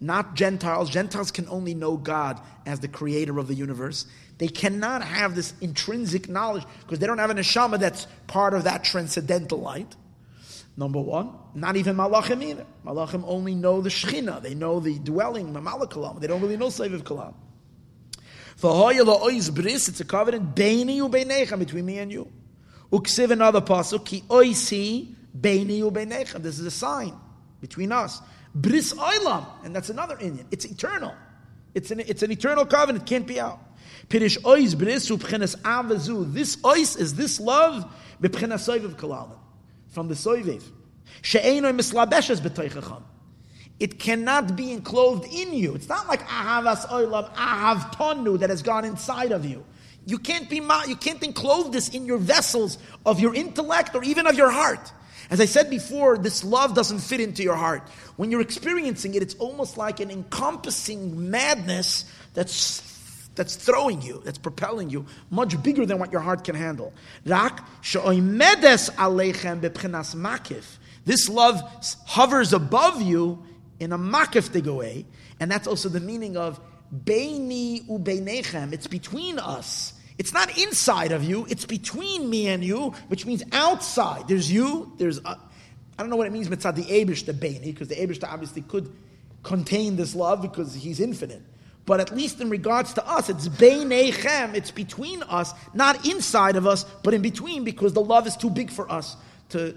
not 0.00 0.34
Gentiles. 0.34 0.88
Gentiles 0.88 1.30
can 1.30 1.46
only 1.48 1.74
know 1.74 1.96
God 1.96 2.40
as 2.64 2.80
the 2.80 2.88
creator 2.88 3.38
of 3.38 3.48
the 3.48 3.54
universe. 3.54 4.06
They 4.38 4.48
cannot 4.48 5.02
have 5.02 5.34
this 5.34 5.52
intrinsic 5.60 6.28
knowledge 6.28 6.64
because 6.80 6.98
they 6.98 7.06
don't 7.06 7.18
have 7.18 7.30
an 7.30 7.36
neshama 7.36 7.78
that's 7.78 8.06
part 8.26 8.54
of 8.54 8.64
that 8.64 8.82
transcendental 8.82 9.58
light. 9.60 9.94
Number 10.80 10.98
one, 10.98 11.34
not 11.54 11.76
even 11.76 11.94
malachim 11.94 12.42
either. 12.42 12.64
Malachim 12.86 13.22
only 13.26 13.54
know 13.54 13.82
the 13.82 13.90
shechina. 13.90 14.42
They 14.42 14.54
know 14.54 14.80
the 14.80 14.98
dwelling, 14.98 15.52
mamalakalam. 15.52 16.22
They 16.22 16.26
don't 16.26 16.40
really 16.40 16.56
know 16.56 16.68
Seviv 16.68 17.02
kalam. 17.02 17.34
it's 19.88 20.00
a 20.00 20.04
covenant 20.06 20.54
between 20.54 21.84
me 21.84 21.98
and 21.98 22.10
you. 22.10 22.32
Uksiv 22.90 23.30
another 23.30 23.60
pasuk, 23.60 24.06
ki 24.06 24.24
oisi 24.28 25.14
beini 25.38 25.82
ubeinechem. 25.82 26.42
This 26.42 26.58
is 26.58 26.64
a 26.64 26.70
sign 26.70 27.12
between 27.60 27.92
us. 27.92 28.22
Bris 28.54 28.94
Oilam, 28.94 29.44
and 29.62 29.76
that's 29.76 29.90
another 29.90 30.16
Inyan. 30.16 30.46
It's 30.50 30.64
eternal. 30.64 31.14
It's 31.74 31.90
an, 31.90 32.00
it's 32.00 32.22
an 32.22 32.32
eternal 32.32 32.64
covenant, 32.64 33.04
can't 33.04 33.26
be 33.26 33.38
out. 33.38 33.60
Pirish 34.08 34.38
ois 34.44 34.74
bris 34.78 35.10
ubchenes 35.10 35.56
avazu. 35.60 36.32
This 36.32 36.56
ois 36.56 36.98
is 36.98 37.16
this 37.16 37.38
love 37.38 37.84
b'pchenes 38.22 38.66
soiviv 38.66 38.94
kalalim. 38.96 39.39
From 39.90 40.08
the 40.08 40.14
soiviv. 40.14 40.62
Mislabeshes. 41.22 43.02
It 43.78 43.98
cannot 43.98 44.56
be 44.56 44.72
enclosed 44.72 45.24
in 45.32 45.54
you. 45.54 45.74
It's 45.74 45.88
not 45.88 46.06
like 46.06 46.20
ahavas 46.26 46.86
oilam, 46.86 47.32
ahav 47.34 47.94
tonu 47.94 48.38
that 48.40 48.50
has 48.50 48.62
gone 48.62 48.84
inside 48.84 49.32
of 49.32 49.44
you. 49.44 49.64
You 50.06 50.18
can't 50.18 50.48
be 50.48 50.56
you 50.86 50.96
can't 50.96 51.22
enclose 51.22 51.70
this 51.70 51.88
in 51.88 52.04
your 52.06 52.18
vessels 52.18 52.78
of 53.06 53.20
your 53.20 53.34
intellect 53.34 53.94
or 53.94 54.02
even 54.04 54.26
of 54.26 54.34
your 54.34 54.50
heart. 54.50 54.92
As 55.30 55.40
I 55.40 55.44
said 55.44 55.70
before, 55.70 56.18
this 56.18 56.42
love 56.42 56.74
doesn't 56.74 56.98
fit 56.98 57.20
into 57.20 57.42
your 57.42 57.54
heart. 57.54 57.88
When 58.16 58.30
you're 58.30 58.40
experiencing 58.40 59.14
it, 59.14 59.22
it's 59.22 59.36
almost 59.36 59.76
like 59.76 60.00
an 60.00 60.10
encompassing 60.10 61.30
madness 61.30 62.04
that's 62.34 62.89
that's 63.40 63.56
throwing 63.56 64.02
you, 64.02 64.20
that's 64.22 64.36
propelling 64.36 64.90
you, 64.90 65.06
much 65.30 65.62
bigger 65.62 65.86
than 65.86 65.98
what 65.98 66.12
your 66.12 66.20
heart 66.20 66.44
can 66.44 66.54
handle. 66.54 66.92
This 71.06 71.28
love 71.30 71.86
hovers 72.04 72.52
above 72.52 73.00
you 73.00 73.42
in 73.78 73.92
a 73.94 73.98
makif 73.98 74.76
way, 74.76 75.06
and 75.40 75.50
that's 75.50 75.66
also 75.66 75.88
the 75.88 76.00
meaning 76.00 76.36
of 76.36 76.60
beini 76.94 77.86
ubeinechem. 77.88 78.74
It's 78.74 78.86
between 78.86 79.38
us. 79.38 79.94
It's 80.18 80.34
not 80.34 80.58
inside 80.58 81.12
of 81.12 81.24
you, 81.24 81.46
it's 81.48 81.64
between 81.64 82.28
me 82.28 82.48
and 82.48 82.62
you, 82.62 82.90
which 83.08 83.24
means 83.24 83.42
outside. 83.52 84.28
There's 84.28 84.52
you, 84.52 84.92
there's. 84.98 85.18
Uh, 85.24 85.34
I 85.98 86.02
don't 86.02 86.10
know 86.10 86.16
what 86.16 86.26
it 86.26 86.32
means 86.34 86.50
mitzad 86.50 86.74
the 86.74 86.84
Abish, 86.84 87.24
the 87.24 87.32
Baini, 87.32 87.72
because 87.72 87.88
the 87.88 87.96
Abish 87.96 88.22
obviously 88.22 88.60
could 88.60 88.94
contain 89.42 89.96
this 89.96 90.14
love 90.14 90.42
because 90.42 90.74
he's 90.74 91.00
infinite. 91.00 91.40
But 91.86 92.00
at 92.00 92.14
least 92.14 92.40
in 92.40 92.50
regards 92.50 92.92
to 92.94 93.06
us, 93.06 93.28
it's 93.28 93.48
Beinechem, 93.48 94.54
it's 94.54 94.70
between 94.70 95.22
us, 95.24 95.52
not 95.74 96.06
inside 96.06 96.56
of 96.56 96.66
us, 96.66 96.84
but 97.02 97.14
in 97.14 97.22
between 97.22 97.64
because 97.64 97.92
the 97.92 98.02
love 98.02 98.26
is 98.26 98.36
too 98.36 98.50
big 98.50 98.70
for 98.70 98.90
us 98.90 99.16
to 99.50 99.76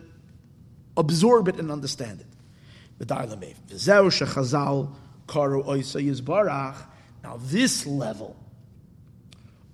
absorb 0.96 1.48
it 1.48 1.58
and 1.58 1.72
understand 1.72 2.20
it. 2.20 2.28
Now, 7.24 7.38
this 7.42 7.86
level 7.88 8.36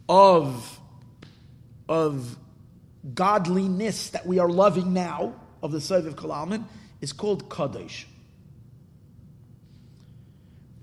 of, 0.07 0.80
of 1.88 2.38
godliness 3.14 4.10
that 4.11 4.26
we 4.26 4.39
are 4.39 4.49
loving 4.49 4.93
now, 4.93 5.34
of 5.61 5.72
the 5.72 5.80
Seif 5.80 6.06
of 6.07 6.15
Kalalman, 6.15 6.64
is 7.01 7.11
called 7.14 7.49
Kadosh. 7.49 8.06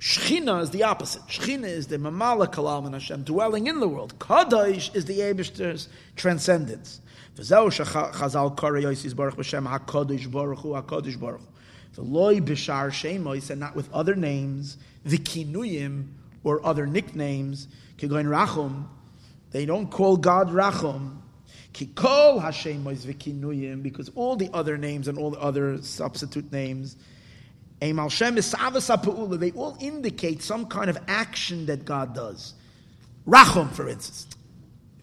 Shechina 0.06 0.62
is 0.62 0.70
the 0.70 0.84
opposite. 0.84 1.26
Shechina 1.26 1.64
is 1.64 1.88
the 1.88 1.98
Mamala 1.98 2.46
Kalalman 2.46 2.92
Hashem, 2.92 3.24
dwelling 3.24 3.66
in 3.66 3.80
the 3.80 3.88
world. 3.88 4.16
Kadosh 4.20 4.94
is 4.94 5.04
the 5.06 5.18
Abishter's 5.18 5.88
transcendence. 6.14 7.00
V'zeu 7.34 7.66
shechazal 7.84 8.56
kari 8.56 8.84
yosis 8.84 9.16
baruch 9.16 9.34
b'shem 9.34 9.66
HaKadosh 9.66 10.30
baruch 10.30 10.60
hu 10.60 10.68
HaKadosh 10.74 11.18
baruch 11.18 11.40
hu. 11.96 12.04
V'loi 12.04 12.40
b'shar 12.40 12.90
shemois, 12.90 13.50
and 13.50 13.58
not 13.58 13.74
with 13.74 13.92
other 13.92 14.14
names, 14.14 14.76
v'kinuyim, 15.04 16.06
or 16.44 16.64
other 16.64 16.86
nicknames, 16.86 17.66
kigoin 17.98 18.26
rachum, 18.26 18.86
they 19.50 19.66
don't 19.66 19.90
call 19.90 20.16
God 20.16 20.50
Rachum. 20.50 21.16
Kikol 21.72 22.40
Hashem 22.40 22.84
v'kinuyim, 22.84 23.82
because 23.82 24.08
all 24.14 24.36
the 24.36 24.50
other 24.52 24.78
names 24.78 25.08
and 25.08 25.18
all 25.18 25.32
the 25.32 25.40
other 25.40 25.82
substitute 25.82 26.52
names, 26.52 26.94
they 27.80 29.52
all 29.52 29.76
indicate 29.80 30.42
some 30.42 30.66
kind 30.66 30.88
of 30.90 30.98
action 31.08 31.66
that 31.66 31.84
God 31.84 32.14
does. 32.14 32.54
Rachum, 33.26 33.70
for 33.72 33.88
instance, 33.88 34.26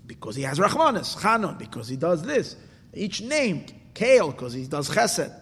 because 0.06 0.36
he 0.36 0.44
has 0.44 0.60
Rachmanis. 0.60 1.20
Chanon, 1.22 1.58
because 1.58 1.88
he 1.88 1.98
does 1.98 2.24
this. 2.24 2.56
Each 2.94 3.22
name, 3.22 3.66
Kale, 3.94 4.32
because 4.32 4.54
he 4.54 4.66
does 4.66 4.90
Chesed. 4.90 5.34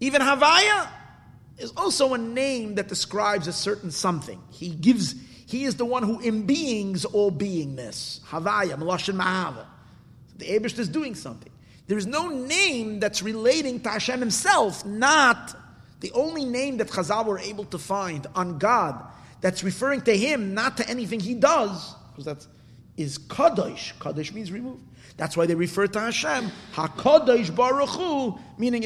Even 0.00 0.22
Havaya 0.22 0.88
is 1.58 1.72
also 1.76 2.14
a 2.14 2.18
name 2.18 2.76
that 2.76 2.88
describes 2.88 3.46
a 3.46 3.52
certain 3.52 3.90
something. 3.90 4.40
He 4.50 4.70
gives 4.70 5.14
he 5.46 5.64
is 5.64 5.76
the 5.76 5.84
one 5.86 6.02
who 6.02 6.18
imbeings 6.20 7.06
all 7.10 7.32
beingness. 7.32 8.20
Havaya, 8.20 8.78
Meloshin 8.78 9.16
Mahava. 9.16 9.64
The 10.36 10.44
Abish 10.44 10.78
is 10.78 10.88
doing 10.88 11.14
something. 11.14 11.50
There 11.86 11.96
is 11.96 12.06
no 12.06 12.28
name 12.28 13.00
that's 13.00 13.22
relating 13.22 13.80
to 13.80 13.88
Hashem 13.88 14.20
himself, 14.20 14.84
not 14.84 15.56
the 16.00 16.12
only 16.12 16.44
name 16.44 16.76
that 16.78 16.88
Chazal 16.88 17.26
were 17.26 17.38
able 17.38 17.64
to 17.66 17.78
find 17.78 18.26
on 18.34 18.58
God 18.58 19.02
that's 19.40 19.62
referring 19.62 20.00
to 20.02 20.16
him, 20.16 20.54
not 20.54 20.76
to 20.78 20.88
anything 20.88 21.20
he 21.20 21.34
does, 21.34 21.94
because 22.10 22.24
that 22.24 22.46
is 22.96 23.18
Kadosh. 23.18 23.94
Kadosh 23.94 24.32
means 24.32 24.50
removed. 24.52 24.82
That's 25.16 25.36
why 25.36 25.46
they 25.46 25.54
refer 25.54 25.86
to 25.88 26.00
Hashem, 26.00 26.50
HaKadosh 26.74 27.54
Baruch 27.54 27.88
Hu, 27.90 28.38
meaning 28.56 28.82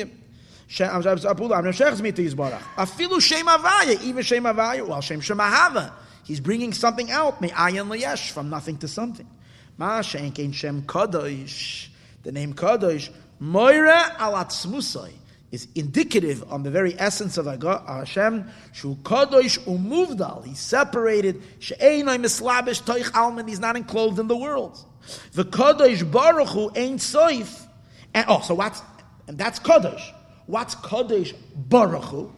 Avaya, 3.47 4.02
even 4.02 4.22
Shem 4.22 4.44
Avaya, 4.44 4.86
well, 4.86 5.01
Shem 5.01 5.20
Shemahava. 5.20 5.93
He's 6.24 6.40
bringing 6.40 6.72
something 6.72 7.10
out, 7.10 7.40
me'ayan 7.40 7.89
liyesh, 7.89 8.30
from 8.30 8.48
nothing 8.48 8.78
to 8.78 8.89
something. 8.89 9.28
Ma 9.76 10.01
shem 10.02 10.30
kadosh, 10.32 11.89
the 12.22 12.32
name 12.32 12.55
kadosh, 12.55 13.10
moira 13.40 14.16
alatzmusai, 14.18 15.10
is 15.53 15.69
indicative 15.74 16.43
on 16.51 16.65
the 16.65 16.70
very 16.70 16.99
essence 16.99 17.39
of 17.39 17.47
Hashem, 17.47 18.51
shu 18.73 18.97
kadosh 18.97 19.59
umuvdal, 19.61 20.45
he's 20.47 20.59
separated, 20.59 21.43
she'enoi 21.61 22.19
mislabish 22.19 22.83
toich 22.83 23.15
alman, 23.15 23.47
he's 23.47 23.61
not 23.61 23.77
enclosed 23.77 24.19
in 24.19 24.27
the 24.27 24.37
world. 24.37 24.85
The 25.33 25.45
Kadosh 25.45 26.11
Baruch 26.11 26.49
Hu 26.49 26.70
ain't 26.74 27.01
soif. 27.01 27.66
And 28.15 28.27
oh, 28.29 28.41
so 28.41 28.55
what's 28.55 28.83
and 29.27 29.39
that's 29.39 29.59
Kadosh. 29.59 30.03
What's 30.47 30.74
Kadosh 30.74 31.35
Baruch 31.55 32.05
Hu? 32.05 32.33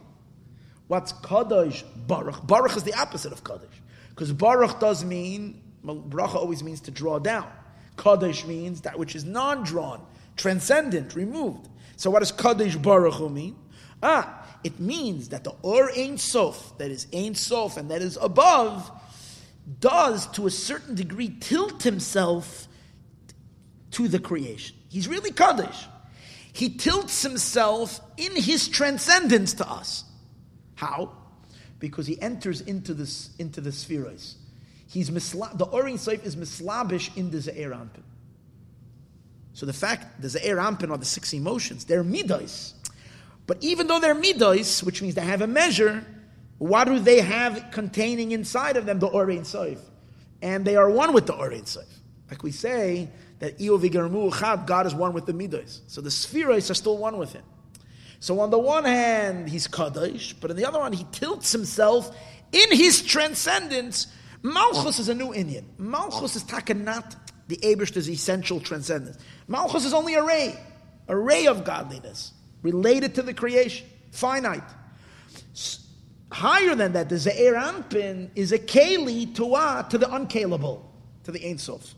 What's 0.86 1.12
Kadosh 1.12 1.82
Baruch? 2.07 2.47
Baruch 2.47 2.77
is 2.77 2.82
the 2.82 2.95
opposite 2.95 3.32
of 3.32 3.43
Kadosh. 3.43 3.69
Because 4.11 4.32
Baruch 4.32 4.78
does 4.81 5.05
mean, 5.05 5.61
bracha 5.85 6.36
always 6.36 6.62
means 6.62 6.81
to 6.81 6.91
draw 6.91 7.19
down. 7.19 7.51
Kadosh 7.97 8.47
means 8.47 8.82
that 8.82 8.99
which 8.99 9.16
is 9.16 9.24
non-drawn, 9.24 10.05
transcendent, 10.36 11.15
removed. 11.15 11.69
So 11.97 12.11
what 12.11 12.21
does 12.21 12.33
Kadosh 12.33 12.81
Baruch 12.81 13.15
Hu 13.15 13.29
mean? 13.29 13.57
Ah, 14.03 14.47
it 14.62 14.81
means 14.81 15.29
that 15.29 15.45
the 15.45 15.55
Or 15.62 15.91
Ein 15.91 16.19
Sof, 16.19 16.77
that 16.79 16.91
is 16.91 17.07
Ein 17.15 17.35
Sof 17.35 17.77
and 17.77 17.91
that 17.91 18.03
is 18.03 18.19
above, 18.21 18.91
does 19.81 20.27
to 20.33 20.47
a 20.47 20.51
certain 20.51 20.95
degree 20.95 21.29
tilt 21.41 21.83
himself 21.83 22.66
to 23.93 24.09
the 24.09 24.19
creation. 24.19 24.77
He's 24.89 25.09
really 25.09 25.31
Kaddish. 25.31 25.87
He 26.53 26.71
tilts 26.71 27.23
himself 27.23 28.01
in 28.16 28.37
his 28.37 28.69
transcendence 28.69 29.55
to 29.55 29.69
us. 29.69 30.05
How? 30.77 31.12
Because 31.79 32.07
he 32.07 32.21
enters 32.21 32.61
into 32.61 32.95
this 32.95 33.31
into 33.39 33.61
the 33.61 33.73
spheres. 33.73 34.37
He's 34.87 35.11
misla- 35.11 35.57
the 35.59 35.65
Orin 35.65 35.97
Seif 35.97 36.25
is 36.25 36.37
mislabish 36.37 37.11
in 37.16 37.31
the 37.31 37.39
Ze'er 37.39 37.73
Anpin. 37.73 38.03
So 39.55 39.66
the 39.66 39.72
fact 39.72 40.20
the 40.20 40.28
Ze'er 40.28 40.59
Anpin 40.59 40.90
are 40.90 40.98
the 40.98 41.05
six 41.05 41.32
emotions, 41.32 41.85
they're 41.85 42.05
midas. 42.05 42.74
But 43.47 43.59
even 43.62 43.86
though 43.86 44.01
they're 44.01 44.14
midas, 44.14 44.82
which 44.82 45.01
means 45.01 45.14
they 45.14 45.22
have 45.22 45.43
a 45.43 45.47
measure, 45.47 46.05
what 46.59 46.85
do 46.85 46.98
they 46.98 47.20
have 47.20 47.70
containing 47.72 48.32
inside 48.32 48.76
of 48.76 48.86
them? 48.86 48.98
The 48.98 49.09
Ohr 49.09 49.31
Ein 49.31 49.44
Sof. 49.44 49.78
And 50.43 50.64
they 50.64 50.76
are 50.76 50.90
one 50.90 51.12
with 51.12 51.26
the 51.26 51.35
Ohr 51.35 51.52
Ein 51.52 51.66
Sof. 51.66 51.85
Like 52.31 52.43
we 52.43 52.51
say 52.52 53.09
that 53.39 53.59
God 54.66 54.86
is 54.86 54.94
one 54.94 55.12
with 55.12 55.26
the 55.26 55.32
midas. 55.32 55.82
So 55.86 56.01
the 56.01 56.09
sefiros 56.09 56.70
are 56.70 56.74
still 56.74 56.98
one 56.98 57.18
with 57.18 57.32
him. 57.32 57.44
So 58.20 58.40
on 58.40 58.51
the 58.51 58.59
one 58.59 58.85
hand, 58.85 59.51
he's 59.51 59.66
Kaddish, 59.66 60.32
but 60.35 60.51
on 60.51 60.56
the 60.56 60.64
other 60.64 60.78
one, 60.78 60.94
he 60.94 61.06
tilts 61.12 61.52
himself 61.52 62.16
in 62.52 62.72
his 62.72 63.02
transcendence. 63.02 64.06
Malchus 64.43 64.98
is 64.98 65.10
a 65.10 65.14
new 65.14 65.35
Indian. 65.35 65.68
Malchus 65.76 66.36
is 66.36 66.44
takanat, 66.44 67.16
the 67.49 67.57
Abishta's 67.57 68.09
essential 68.09 68.61
transcendence. 68.61 69.19
Malchus 69.49 69.85
is 69.85 69.93
only 69.93 70.15
a 70.15 70.23
ray, 70.23 70.59
a 71.09 71.16
ray 71.16 71.47
of 71.47 71.65
godliness 71.65 72.33
related 72.62 73.15
to 73.16 73.23
the 73.23 73.35
creation, 73.35 73.87
finite. 74.11 74.62
Higher 76.33 76.75
than 76.75 76.93
that, 76.95 77.09
the 77.09 77.16
Ze'er 77.16 77.55
Anpin 77.55 78.31
is 78.35 78.53
a 78.53 78.59
keli 78.59 79.35
to? 79.37 79.89
To 79.91 79.99
the 79.99 80.07
uncalable, 80.07 80.83
to 81.25 81.33
the 81.33 81.47
Ein 81.47 81.59
Sof. 81.59 81.95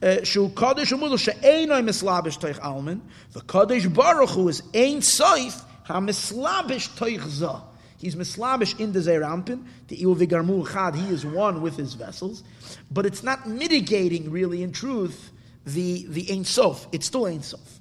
Uh, 0.00 0.22
Shu 0.22 0.48
She'enoi 0.48 1.82
Mislabish 1.82 2.38
Teich 2.38 2.60
Almin, 2.60 3.00
the 3.32 3.40
Kodesh 3.40 3.92
Baruch 3.92 4.30
Hu 4.30 4.48
is 4.48 4.62
Ein 4.74 5.02
Sof 5.02 5.64
HaMislabish 5.88 6.88
toich 6.96 7.26
Zah 7.28 7.62
He's 7.98 8.14
mislabish 8.14 8.78
in 8.78 8.92
the 8.92 9.00
Ze'er 9.00 9.22
Anpin, 9.22 9.64
the 9.88 10.00
Iu 10.00 10.14
Vigarmu 10.14 10.70
Chad, 10.70 10.94
he 10.94 11.08
is 11.08 11.24
one 11.24 11.62
with 11.62 11.76
his 11.76 11.94
vessels, 11.94 12.44
but 12.90 13.06
it's 13.06 13.22
not 13.22 13.48
mitigating 13.48 14.30
really 14.30 14.62
in 14.62 14.72
truth 14.72 15.30
the, 15.64 16.06
the 16.08 16.30
Ein 16.30 16.44
Sof. 16.44 16.86
It's 16.92 17.06
still 17.06 17.26
Ein 17.26 17.42
Sof. 17.42 17.80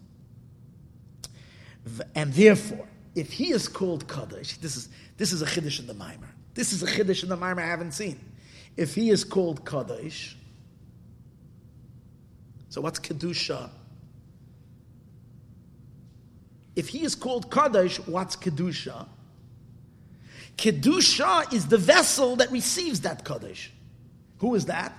And 2.16 2.34
therefore, 2.34 2.88
if 3.14 3.32
he 3.32 3.52
is 3.52 3.68
called 3.68 4.08
Kaddish, 4.08 4.58
this 4.58 4.76
is, 4.76 4.90
this 5.18 5.32
is 5.32 5.42
a 5.42 5.46
Chiddush 5.46 5.80
in 5.80 5.88
the 5.88 5.94
Maimer. 5.94 6.30
This 6.54 6.74
is 6.74 6.82
a 6.82 6.88
Chiddush 6.88 7.24
in 7.24 7.30
the 7.30 7.38
Maimer 7.38 7.60
I 7.60 7.68
haven't 7.68 7.92
seen. 7.92 8.20
If 8.76 8.96
he 8.96 9.10
is 9.10 9.24
called 9.24 9.66
Kaddish, 9.66 10.38
so 12.70 12.82
what's 12.82 13.00
Kedusha? 13.00 13.70
If 16.76 16.90
he 16.90 17.06
is 17.06 17.16
called 17.16 17.50
Kaddish, 17.52 18.00
what's 18.06 18.36
Kedusha? 18.36 19.08
Kedusha 20.58 21.52
is 21.54 21.68
the 21.68 21.78
vessel 21.78 22.36
that 22.38 22.52
receives 22.52 23.02
that 23.02 23.26
Kaddish. 23.26 23.72
Who 24.38 24.56
is 24.56 24.66
that? 24.66 24.94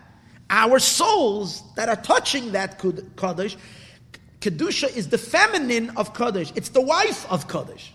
Our 0.51 0.79
souls 0.79 1.63
that 1.75 1.89
are 1.89 1.97
touching 1.97 2.53
that 2.53 2.79
Kaddish. 3.17 3.57
Kedusha 4.41 4.95
is 4.95 5.09
the 5.09 5.19
feminine 5.19 5.91
of 5.97 6.15
Kaddish. 6.15 6.53
It's 6.55 6.69
the 6.69 6.81
wife 6.81 7.31
of 7.31 7.49
Kaddish. 7.49 7.93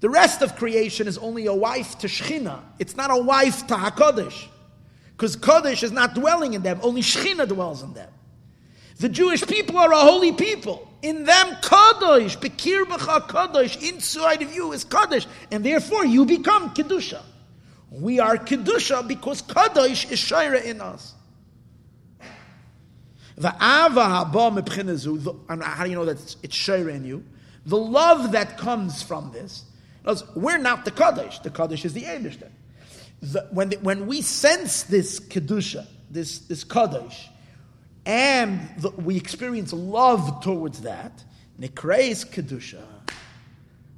The 0.00 0.08
rest 0.08 0.42
of 0.42 0.54
creation 0.56 1.08
is 1.08 1.18
only 1.18 1.46
a 1.46 1.54
wife 1.54 1.98
to 1.98 2.06
Shechina. 2.06 2.60
It's 2.78 2.96
not 2.96 3.10
a 3.10 3.20
wife 3.20 3.66
to 3.66 3.74
HaKadosh 3.74 4.46
because 5.18 5.36
Kodesh 5.36 5.82
is 5.82 5.90
not 5.90 6.14
dwelling 6.14 6.54
in 6.54 6.62
them, 6.62 6.78
only 6.82 7.02
Shechina 7.02 7.48
dwells 7.48 7.82
in 7.82 7.92
them. 7.94 8.08
The 8.98 9.08
Jewish 9.08 9.44
people 9.44 9.76
are 9.78 9.92
a 9.92 9.98
holy 9.98 10.32
people. 10.32 10.87
In 11.02 11.24
them, 11.24 11.46
Kadosh, 11.62 12.36
Bekir 12.38 12.84
B'cha 12.84 13.28
Kadosh, 13.28 13.80
inside 13.88 14.42
of 14.42 14.52
you 14.52 14.72
is 14.72 14.84
Kadosh, 14.84 15.26
and 15.50 15.64
therefore 15.64 16.04
you 16.04 16.24
become 16.24 16.74
Kedusha. 16.74 17.22
We 17.90 18.18
are 18.18 18.36
Kedusha 18.36 19.06
because 19.06 19.42
Kadosh 19.42 20.10
is 20.10 20.18
Shaira 20.18 20.62
in 20.64 20.80
us. 20.80 21.14
The 23.36 23.48
Ava 23.48 24.00
Haba 24.00 24.58
Mepchinezu, 24.58 25.38
and 25.48 25.62
how 25.62 25.84
do 25.84 25.90
you 25.90 25.96
know 25.96 26.04
that 26.04 26.20
it's, 26.20 26.36
it's 26.42 26.56
Shaira 26.56 26.92
in 26.94 27.04
you? 27.04 27.24
The 27.66 27.78
love 27.78 28.32
that 28.32 28.58
comes 28.58 29.02
from 29.02 29.30
this, 29.32 29.64
because 30.02 30.24
we're 30.34 30.58
not 30.58 30.84
the 30.84 30.90
Kadosh, 30.90 31.42
the 31.42 31.50
Kadosh 31.50 31.84
is 31.84 31.92
the 31.92 32.02
Eibishter 32.02 32.50
when, 33.50 33.72
when 33.82 34.06
we 34.06 34.22
sense 34.22 34.84
this 34.84 35.20
kedusha, 35.20 35.86
this 36.10 36.40
this 36.40 36.64
kaddish, 36.64 37.28
and 38.08 38.66
the, 38.78 38.88
we 38.88 39.18
experience 39.18 39.74
love 39.74 40.42
towards 40.42 40.80
that, 40.80 41.22
nikreis 41.60 42.26
kedusha. 42.26 42.82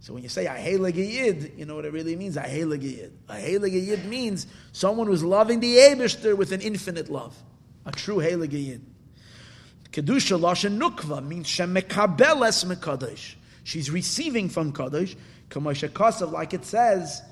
So 0.00 0.14
when 0.14 0.24
you 0.24 0.28
say 0.28 0.46
ahela 0.46 0.92
yid, 0.92 1.52
you 1.56 1.64
know 1.64 1.76
what 1.76 1.84
it 1.84 1.92
really 1.92 2.16
means. 2.16 2.34
Ahela 2.36 2.82
yid. 2.82 3.12
Yid 3.72 4.04
means 4.06 4.48
someone 4.72 5.06
who's 5.06 5.22
loving 5.22 5.60
the 5.60 5.76
Eibushter 5.76 6.36
with 6.36 6.50
an 6.50 6.60
infinite 6.60 7.08
love, 7.08 7.36
a 7.86 7.92
true 7.92 8.18
hela 8.18 8.46
yid. 8.46 8.84
Kedusha 9.92 10.40
lashon 10.40 10.76
nukva 10.76 11.24
means 11.24 11.46
shemekabeles 11.46 12.64
mekadosh. 12.64 13.34
She's 13.62 13.92
receiving 13.92 14.48
from 14.48 14.72
kadosh, 14.72 15.14
kamosh 15.50 16.32
like 16.32 16.52
it 16.52 16.64
says 16.64 17.22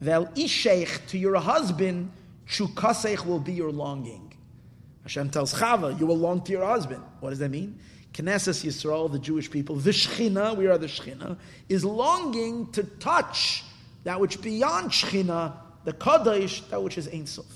Vel 0.00 0.26
isheich 0.26 1.04
to 1.08 1.18
your 1.18 1.36
husband, 1.36 2.12
chukasech 2.46 3.26
will 3.26 3.40
be 3.40 3.54
your 3.54 3.72
longing. 3.72 4.27
Hashem 5.08 5.30
tells 5.30 5.54
Chava, 5.54 5.98
you 5.98 6.04
will 6.04 6.18
long 6.18 6.42
to 6.42 6.52
your 6.52 6.66
husband. 6.66 7.02
What 7.20 7.30
does 7.30 7.38
that 7.38 7.50
mean? 7.50 7.78
Knesset 8.12 8.62
Yisrael, 8.62 9.10
the 9.10 9.18
Jewish 9.18 9.50
people, 9.50 9.76
the 9.76 9.90
Shechina, 9.90 10.54
we 10.54 10.66
are 10.66 10.76
the 10.76 10.86
Shechina, 10.86 11.38
is 11.70 11.82
longing 11.82 12.70
to 12.72 12.82
touch 12.82 13.64
that 14.04 14.20
which 14.20 14.42
beyond 14.42 14.90
Shechina, 14.90 15.54
the 15.84 15.94
Kadosh, 15.94 16.68
that 16.68 16.82
which 16.82 16.98
is 16.98 17.08
Ein 17.08 17.26
Sof. 17.26 17.46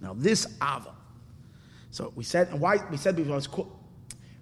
Now 0.00 0.14
this 0.14 0.46
Ava. 0.60 0.94
So 1.92 2.12
we 2.16 2.24
said, 2.24 2.48
and 2.48 2.60
why 2.60 2.78
we 2.90 2.96
said 2.96 3.14
before 3.14 3.40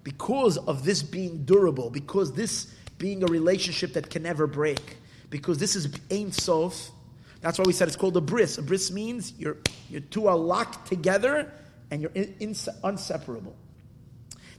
because 0.03 0.57
of 0.57 0.83
this 0.83 1.03
being 1.03 1.43
durable, 1.43 1.91
because 1.91 2.33
this 2.33 2.73
being 2.97 3.21
a 3.21 3.27
relationship 3.27 3.93
that 3.93 4.09
can 4.09 4.23
never 4.23 4.47
break, 4.47 4.97
because 5.31 5.57
this 5.57 5.75
is 5.75 5.89
Ein 6.11 6.31
Sof, 6.31 6.91
that's 7.39 7.57
why 7.57 7.63
we 7.65 7.73
said 7.73 7.87
it's 7.87 7.97
called 7.97 8.15
a 8.17 8.21
bris. 8.21 8.59
A 8.59 8.61
bris 8.61 8.91
means 8.91 9.33
you're, 9.39 9.57
you 9.89 9.99
two 9.99 10.27
are 10.27 10.37
locked 10.37 10.87
together 10.87 11.51
and 11.89 12.03
you're 12.03 12.11
in, 12.13 12.35
in, 12.39 12.55
inseparable. 12.83 13.55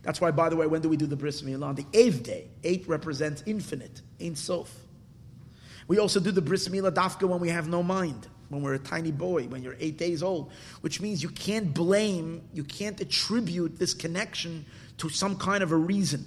That's 0.03 0.20
why, 0.20 0.32
by 0.32 0.49
the 0.49 0.57
way, 0.57 0.66
when 0.66 0.82
do 0.82 0.89
we 0.89 0.97
do 0.97 1.07
the 1.07 1.15
bris 1.15 1.43
milah? 1.43 1.69
On 1.69 1.74
the 1.77 1.86
eighth 1.93 2.24
day. 2.24 2.49
Eight 2.65 2.89
represents 2.89 3.44
infinite, 3.47 4.03
Ein 4.20 4.35
Sof. 4.35 4.74
We 5.86 5.99
also 5.99 6.19
do 6.19 6.32
the 6.32 6.43
bris 6.43 6.66
milah 6.69 6.90
dafka 6.90 7.28
when 7.28 7.39
we 7.39 7.51
have 7.51 7.69
no 7.69 7.85
mind, 7.85 8.27
when 8.49 8.62
we're 8.62 8.74
a 8.74 8.81
tiny 8.81 9.12
boy, 9.12 9.44
when 9.44 9.62
you're 9.62 9.77
eight 9.78 9.99
days 9.99 10.23
old, 10.23 10.51
which 10.81 11.01
means 11.01 11.23
you 11.23 11.28
can't 11.28 11.73
blame, 11.73 12.43
you 12.53 12.65
can't 12.65 13.01
attribute 13.01 13.78
this 13.78 13.94
connection 13.94 14.65
to 14.99 15.09
some 15.09 15.36
kind 15.36 15.62
of 15.62 15.70
a 15.70 15.77
reason. 15.77 16.24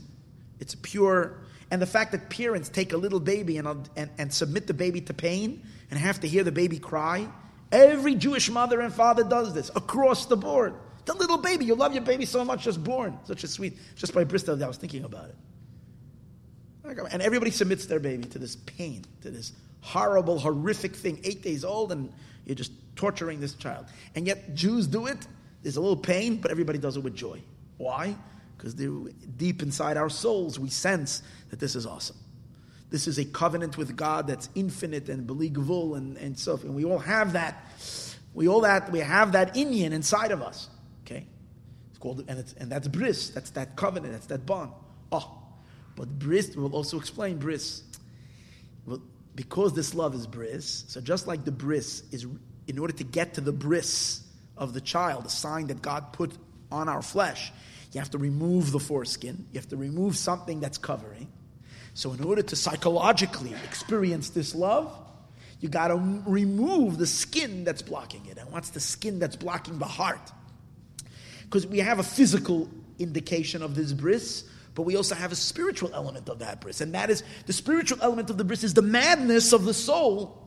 It's 0.60 0.74
a 0.74 0.78
pure. 0.78 1.42
And 1.76 1.82
the 1.82 1.86
fact 1.86 2.14
that 2.14 2.30
parents 2.30 2.70
take 2.70 2.94
a 2.94 2.98
little 2.98 3.20
baby 3.20 3.58
and, 3.58 3.68
and, 3.98 4.10
and 4.18 4.32
submit 4.32 4.66
the 4.66 4.74
baby 4.74 5.02
to 5.02 5.14
pain 5.14 5.62
and 5.92 6.00
have 6.00 6.22
to 6.22 6.28
hear 6.30 6.42
the 6.42 6.52
baby 6.54 6.80
cry, 6.80 7.28
every 7.70 8.16
Jewish 8.16 8.50
mother 8.50 8.80
and 8.80 8.94
father 8.94 9.26
does 9.26 9.54
this 9.54 9.70
across 9.76 10.28
the 10.28 10.38
board. 10.38 10.74
The 11.04 11.14
little 11.14 11.38
baby, 11.38 11.66
you 11.66 11.76
love 11.76 11.92
your 11.92 12.04
baby 12.04 12.26
so 12.26 12.46
much, 12.46 12.64
just 12.64 12.82
born. 12.82 13.20
Such 13.26 13.44
a 13.44 13.50
sweet, 13.50 13.78
just 13.98 14.14
by 14.14 14.24
Bristol, 14.24 14.64
I 14.64 14.68
was 14.70 14.78
thinking 14.78 15.04
about 15.04 15.26
it. 15.26 16.98
And 17.12 17.22
everybody 17.22 17.52
submits 17.52 17.88
their 17.88 18.00
baby 18.00 18.24
to 18.24 18.40
this 18.40 18.56
pain, 18.56 19.04
to 19.24 19.30
this 19.30 19.52
horrible, 19.82 20.40
horrific 20.40 20.96
thing, 20.96 21.20
eight 21.26 21.42
days 21.42 21.66
old, 21.66 21.92
and 21.92 22.10
you're 22.46 22.56
just 22.56 22.72
torturing 22.96 23.42
this 23.42 23.54
child. 23.54 23.88
And 24.16 24.26
yet, 24.26 24.56
Jews 24.56 24.88
do 24.88 25.08
it. 25.08 25.28
There's 25.62 25.76
a 25.76 25.82
little 25.82 25.98
pain, 25.98 26.38
but 26.38 26.52
everybody 26.52 26.80
does 26.80 26.96
it 26.96 27.02
with 27.02 27.18
joy. 27.18 27.42
Why? 27.76 28.16
Because 28.58 28.74
deep 28.74 29.62
inside 29.62 29.98
our 29.98 30.10
souls 30.10 30.60
we 30.60 30.70
sense 30.70 31.22
that 31.50 31.60
this 31.60 31.76
is 31.76 31.86
awesome. 31.86 32.18
This 32.90 33.08
is 33.08 33.18
a 33.18 33.26
covenant 33.26 33.78
with 33.78 33.96
God 33.96 34.28
that's 34.28 34.50
infinite 34.56 35.10
and 35.10 35.28
beligvul 35.28 35.98
and, 35.98 36.18
and 36.18 36.38
so 36.38 36.56
and 36.58 36.76
we 36.76 36.86
all 36.86 37.00
have 37.00 37.34
that. 37.34 37.66
We 38.34 38.48
all 38.48 38.62
that 38.62 38.92
we 38.92 39.00
have 39.00 39.34
that 39.34 39.56
inyan 39.56 39.92
inside 39.92 40.32
of 40.32 40.42
us. 40.42 40.70
Okay? 41.06 41.26
It's 41.90 42.00
called 42.00 42.24
and 42.28 42.40
it's 42.40 42.54
and 42.54 42.72
that's 42.72 42.88
bris, 42.88 43.30
that's 43.30 43.52
that 43.52 43.76
covenant, 43.76 44.14
that's 44.14 44.28
that 44.28 44.46
bond. 44.46 44.72
Oh. 45.12 45.42
But 45.96 46.20
bris 46.20 46.56
will 46.56 46.74
also 46.74 46.98
explain 46.98 47.38
bris. 47.38 47.84
Well, 48.86 49.02
because 49.34 49.74
this 49.74 49.94
love 49.94 50.14
is 50.16 50.28
bris, 50.28 50.86
so 50.88 51.02
just 51.02 51.28
like 51.28 51.44
the 51.44 51.52
bris 51.52 52.04
is 52.12 52.26
in 52.68 52.80
order 52.80 52.94
to 52.94 53.04
get 53.04 53.36
to 53.36 53.42
the 53.42 53.52
bris 53.52 54.22
of 54.58 54.74
the 54.74 54.82
child, 54.82 55.26
the 55.26 55.30
sign 55.30 55.68
that 55.68 55.82
God 55.82 56.14
put 56.14 56.32
on 56.72 56.90
our 56.90 57.02
flesh, 57.02 57.52
you 57.96 58.02
have 58.02 58.12
to 58.12 58.18
remove 58.18 58.74
the 58.74 58.80
foreskin, 58.80 59.48
you 59.54 59.60
have 59.60 59.70
to 59.70 59.78
remove 59.78 60.18
something 60.18 60.60
that's 60.60 60.78
covering. 60.78 61.32
So, 61.94 62.12
in 62.12 62.22
order 62.26 62.42
to 62.42 62.56
psychologically 62.58 63.54
experience 63.64 64.32
this 64.32 64.54
love, 64.54 64.94
you 65.62 65.70
got 65.70 65.88
to 65.88 66.22
remove 66.28 66.98
the 66.98 67.08
skin 67.08 67.64
that's 67.64 67.82
blocking 67.82 68.26
it. 68.26 68.38
And 68.38 68.52
what's 68.52 68.72
the 68.72 68.82
skin 68.82 69.18
that's 69.18 69.38
blocking 69.38 69.80
the 69.80 69.86
heart? 69.86 70.20
Because 71.44 71.66
we 71.66 71.80
have 71.80 72.00
a 72.00 72.04
physical 72.04 72.70
indication 73.00 73.62
of 73.62 73.76
this 73.76 73.94
bris, 73.94 74.44
but 74.74 74.82
we 74.82 74.98
also 74.98 75.16
have 75.16 75.32
a 75.32 75.36
spiritual 75.38 75.92
element 75.94 76.28
of 76.28 76.40
that 76.40 76.60
bris. 76.60 76.82
And 76.82 76.94
that 76.96 77.10
is 77.10 77.24
the 77.46 77.54
spiritual 77.54 78.00
element 78.02 78.30
of 78.30 78.38
the 78.38 78.44
bris 78.44 78.66
is 78.66 78.74
the 78.74 78.82
madness 78.82 79.54
of 79.54 79.64
the 79.64 79.74
soul. 79.74 80.46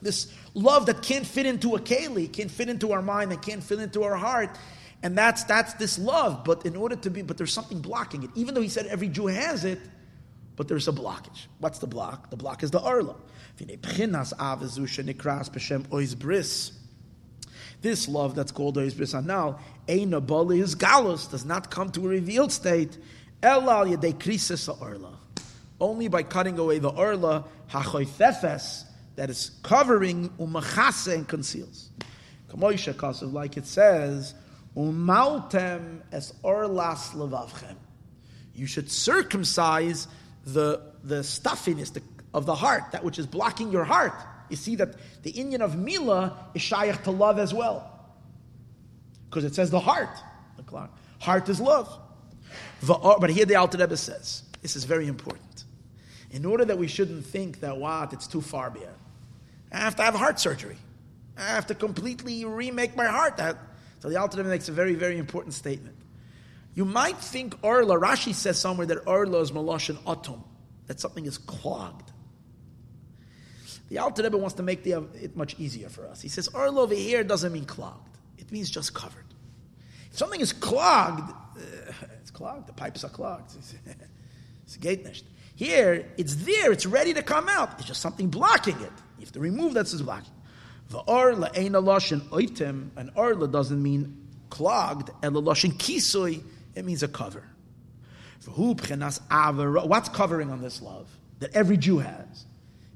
This 0.00 0.32
love 0.54 0.86
that 0.86 1.02
can't 1.02 1.26
fit 1.26 1.44
into 1.44 1.74
a 1.74 1.78
keli, 1.78 2.32
can't 2.32 2.50
fit 2.50 2.70
into 2.70 2.92
our 2.92 3.02
mind, 3.02 3.32
and 3.32 3.42
can't 3.42 3.62
fit 3.62 3.80
into 3.80 4.02
our 4.02 4.16
heart. 4.16 4.56
And 5.02 5.16
that's 5.16 5.44
that's 5.44 5.74
this 5.74 5.98
love. 5.98 6.44
But 6.44 6.66
in 6.66 6.76
order 6.76 6.96
to 6.96 7.10
be, 7.10 7.22
but 7.22 7.36
there's 7.36 7.52
something 7.52 7.80
blocking 7.80 8.22
it. 8.22 8.30
Even 8.34 8.54
though 8.54 8.62
he 8.62 8.68
said 8.68 8.86
every 8.86 9.08
Jew 9.08 9.26
has 9.26 9.64
it, 9.64 9.78
but 10.56 10.68
there's 10.68 10.88
a 10.88 10.92
blockage. 10.92 11.46
What's 11.58 11.78
the 11.78 11.86
block? 11.86 12.30
The 12.30 12.36
block 12.36 12.62
is 12.62 12.70
the 12.70 12.80
arla. 12.80 13.16
This 17.82 18.08
love 18.08 18.34
that's 18.34 18.52
called 18.52 18.76
ois 18.76 18.96
bris 18.96 19.14
anal, 19.14 19.60
ein 19.88 20.12
is 20.12 20.74
galus, 20.74 21.30
does 21.30 21.44
not 21.44 21.70
come 21.70 21.90
to 21.92 22.06
a 22.06 22.08
revealed 22.08 22.52
state. 22.52 22.98
Elal 23.42 23.96
yedei 23.96 24.14
krisis 24.14 24.68
arla. 24.80 25.18
Only 25.78 26.08
by 26.08 26.22
cutting 26.22 26.58
away 26.58 26.78
the 26.78 26.90
arla, 26.90 27.44
hachoifefes, 27.70 28.84
that 29.16 29.30
is 29.30 29.50
covering 29.62 30.30
umachase 30.38 31.14
and 31.14 31.28
conceals. 31.28 31.90
Kamoisha 32.50 33.32
like 33.32 33.56
it 33.56 33.66
says, 33.66 34.34
umaltem 34.76 36.02
es 36.12 36.32
orlas 36.44 37.14
levavchem. 37.14 37.76
You 38.54 38.66
should 38.66 38.90
circumcise 38.90 40.08
the, 40.44 40.80
the 41.02 41.22
stuffiness 41.24 41.92
of 42.32 42.46
the 42.46 42.54
heart, 42.54 42.92
that 42.92 43.04
which 43.04 43.18
is 43.18 43.26
blocking 43.26 43.70
your 43.72 43.84
heart. 43.84 44.14
You 44.48 44.56
see 44.56 44.76
that 44.76 44.94
the 45.22 45.32
inyan 45.32 45.60
of 45.60 45.76
Mila 45.76 46.36
is 46.54 46.62
shaykh 46.62 47.02
to 47.04 47.10
love 47.10 47.38
as 47.38 47.52
well. 47.52 47.90
Because 49.28 49.44
it 49.44 49.54
says 49.54 49.70
the 49.70 49.80
heart. 49.80 50.08
The 50.56 50.88
heart 51.18 51.48
is 51.48 51.60
love. 51.60 51.88
Oh, 52.88 53.18
but 53.20 53.30
here 53.30 53.44
the 53.44 53.56
Alter 53.56 53.78
Rebbe 53.78 53.96
says, 53.96 54.42
this 54.62 54.76
is 54.76 54.84
very 54.84 55.06
important. 55.06 55.64
In 56.30 56.44
order 56.44 56.64
that 56.64 56.78
we 56.78 56.86
shouldn't 56.86 57.24
think 57.24 57.60
that, 57.60 57.76
what, 57.76 58.12
it's 58.12 58.26
too 58.26 58.40
far 58.40 58.70
beyond. 58.70 58.96
I 59.72 59.78
have 59.78 59.96
to 59.96 60.02
have 60.02 60.14
heart 60.14 60.38
surgery. 60.38 60.76
I 61.36 61.42
have 61.42 61.66
to 61.66 61.74
completely 61.74 62.44
remake 62.44 62.96
my 62.96 63.06
heart. 63.06 63.36
That, 63.38 63.56
so 64.06 64.10
the 64.10 64.20
Alter 64.20 64.36
Rebbe 64.36 64.50
makes 64.50 64.68
a 64.68 64.72
very, 64.72 64.94
very 64.94 65.18
important 65.18 65.52
statement. 65.52 65.96
You 66.74 66.84
might 66.84 67.16
think 67.16 67.56
Orla, 67.62 67.98
Rashi 67.98 68.32
says 68.32 68.56
somewhere 68.56 68.86
that 68.86 69.04
Orla 69.04 69.40
is 69.40 69.50
Maloshan 69.50 69.98
Atom, 70.06 70.44
that 70.86 71.00
something 71.00 71.26
is 71.26 71.38
clogged. 71.38 72.12
The 73.88 73.98
Alter 73.98 74.22
Rebbe 74.22 74.36
wants 74.36 74.54
to 74.54 74.62
make 74.62 74.84
the, 74.84 75.08
it 75.20 75.36
much 75.36 75.58
easier 75.58 75.88
for 75.88 76.06
us. 76.06 76.20
He 76.20 76.28
says 76.28 76.46
Orla 76.46 76.82
over 76.82 76.94
here 76.94 77.24
doesn't 77.24 77.52
mean 77.52 77.64
clogged, 77.64 78.16
it 78.38 78.52
means 78.52 78.70
just 78.70 78.94
covered. 78.94 79.24
If 80.12 80.18
something 80.18 80.40
is 80.40 80.52
clogged, 80.52 81.28
uh, 81.28 81.92
it's 82.20 82.30
clogged, 82.30 82.68
the 82.68 82.74
pipes 82.74 83.02
are 83.02 83.08
clogged. 83.08 83.50
it's 84.62 84.76
gate 84.80 85.04
Here, 85.56 86.06
it's 86.16 86.36
there, 86.36 86.70
it's 86.70 86.86
ready 86.86 87.12
to 87.12 87.24
come 87.24 87.48
out. 87.48 87.72
It's 87.80 87.88
just 87.88 88.02
something 88.02 88.28
blocking 88.28 88.76
it. 88.76 88.92
You 89.18 89.24
have 89.24 89.32
to 89.32 89.40
remove 89.40 89.74
that. 89.74 89.86
that 89.86 89.94
is 89.94 90.02
blocking. 90.02 90.30
The 90.88 90.98
orla 90.98 91.50
ain't 91.54 91.74
a 91.74 91.82
lashon 91.82 92.20
oitem, 92.28 92.90
and 92.96 93.10
orla 93.14 93.48
doesn't 93.48 93.82
mean 93.82 94.28
clogged, 94.50 95.10
the 95.34 95.42
lashon 95.42 95.72
kisui 95.72 96.42
it 96.76 96.84
means 96.84 97.02
a 97.02 97.08
cover. 97.08 97.42
What's 98.44 100.08
covering 100.10 100.50
on 100.50 100.60
this 100.60 100.80
love 100.80 101.08
that 101.40 101.56
every 101.56 101.76
Jew 101.76 101.98
has? 101.98 102.44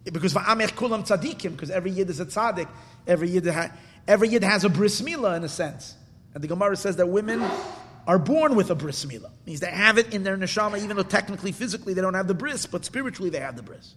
Because 0.05 0.35
kulam 0.35 1.05
tzadikim, 1.07 1.53
because 1.53 1.71
every 1.71 1.91
yid 1.91 2.09
is 2.11 2.21
a 2.21 2.27
tzaddik, 2.27 2.69
every 3.07 3.31
yid, 3.31 3.47
ha, 3.47 3.73
every 4.07 4.29
yid 4.29 4.45
has 4.45 4.65
a 4.65 4.69
bris 4.69 5.01
in 5.01 5.25
a 5.25 5.49
sense. 5.49 5.97
And 6.35 6.45
the 6.45 6.49
Gemara 6.49 6.77
says 6.77 6.97
that 6.97 7.07
women 7.07 7.43
are 8.07 8.19
born 8.19 8.55
with 8.55 8.71
a 8.71 8.75
bris 8.75 9.05
milah. 9.05 9.31
Means 9.47 9.61
they 9.61 9.71
have 9.71 9.99
it 9.99 10.15
in 10.15 10.23
their 10.23 10.37
neshama, 10.37 10.79
even 10.83 10.97
though 10.97 11.03
technically, 11.03 11.53
physically, 11.53 11.95
they 11.95 12.03
don't 12.03 12.15
have 12.15 12.29
the 12.29 12.35
bris, 12.35 12.67
but 12.67 12.85
spiritually 12.85 13.31
they 13.31 13.41
have 13.41 13.57
the 13.57 13.63
bris. 13.63 13.95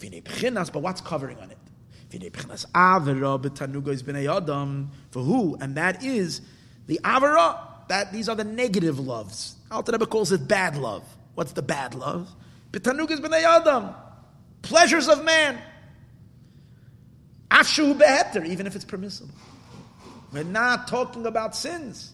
But 0.00 0.82
what's 0.82 1.00
covering 1.00 1.38
on 1.38 1.50
it? 1.50 1.58
For 5.10 5.22
who? 5.22 5.56
And 5.60 5.76
that 5.76 6.02
is 6.04 6.40
the 6.86 7.00
avera 7.04 7.58
that 7.88 8.12
these 8.12 8.28
are 8.28 8.36
the 8.36 8.44
negative 8.44 8.98
loves. 8.98 9.56
Rebbe 9.70 10.06
calls 10.06 10.32
it 10.32 10.46
bad 10.48 10.76
love. 10.76 11.04
What's 11.34 11.52
the 11.52 11.62
bad 11.62 11.94
love? 11.94 12.28
B'nei 12.72 13.42
adam, 13.42 13.94
pleasures 14.62 15.08
of 15.08 15.24
man. 15.24 15.58
Afshu 17.50 17.96
beheter, 17.96 18.44
even 18.44 18.66
if 18.66 18.74
it's 18.74 18.84
permissible. 18.84 19.34
We're 20.32 20.42
not 20.42 20.88
talking 20.88 21.26
about 21.26 21.54
sins. 21.54 22.12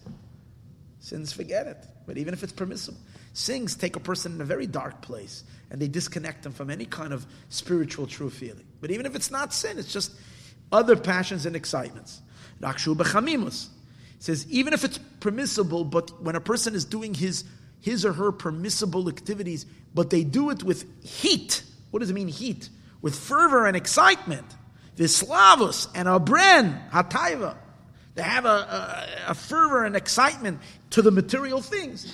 Sins, 0.98 1.32
forget 1.32 1.66
it. 1.66 1.86
But 2.06 2.18
even 2.18 2.34
if 2.34 2.42
it's 2.42 2.52
permissible, 2.52 2.98
sins 3.32 3.76
take 3.76 3.96
a 3.96 4.00
person 4.00 4.34
in 4.34 4.40
a 4.40 4.44
very 4.44 4.66
dark 4.66 5.02
place 5.02 5.44
and 5.70 5.80
they 5.80 5.88
disconnect 5.88 6.42
them 6.42 6.52
from 6.52 6.70
any 6.70 6.84
kind 6.84 7.12
of 7.12 7.26
spiritual 7.48 8.06
true 8.06 8.30
feeling. 8.30 8.64
But 8.80 8.90
even 8.90 9.06
if 9.06 9.14
it's 9.14 9.30
not 9.30 9.52
sin, 9.52 9.78
it's 9.78 9.92
just 9.92 10.12
other 10.72 10.96
passions 10.96 11.46
and 11.46 11.54
excitements. 11.54 12.20
Rakshu 12.60 12.96
b'chamimus 12.96 13.68
says 14.18 14.46
even 14.50 14.72
if 14.72 14.84
it's 14.84 14.98
permissible, 15.20 15.84
but 15.84 16.22
when 16.22 16.36
a 16.36 16.40
person 16.40 16.74
is 16.74 16.84
doing 16.84 17.14
his 17.14 17.44
his 17.80 18.04
or 18.04 18.12
her 18.12 18.30
permissible 18.30 19.08
activities, 19.08 19.66
but 19.94 20.10
they 20.10 20.22
do 20.22 20.50
it 20.50 20.62
with 20.62 20.84
heat. 21.02 21.62
What 21.90 22.00
does 22.00 22.10
it 22.10 22.12
mean, 22.12 22.28
heat? 22.28 22.68
With 23.00 23.14
fervor 23.14 23.66
and 23.66 23.76
excitement. 23.76 24.46
Vislavus 24.96 25.88
and 25.94 26.06
a 26.06 26.20
bren, 26.20 26.90
hataiva. 26.90 27.56
They 28.14 28.22
have 28.22 28.44
a, 28.44 28.48
a, 28.48 29.08
a, 29.28 29.34
fervor 29.34 29.84
and 29.84 29.96
excitement 29.96 30.60
to 30.90 31.00
the 31.00 31.10
material 31.10 31.62
things. 31.62 32.12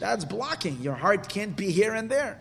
That's 0.00 0.24
blocking. 0.24 0.80
Your 0.80 0.94
heart 0.94 1.28
can't 1.28 1.56
be 1.56 1.70
here 1.70 1.94
and 1.94 2.10
there. 2.10 2.40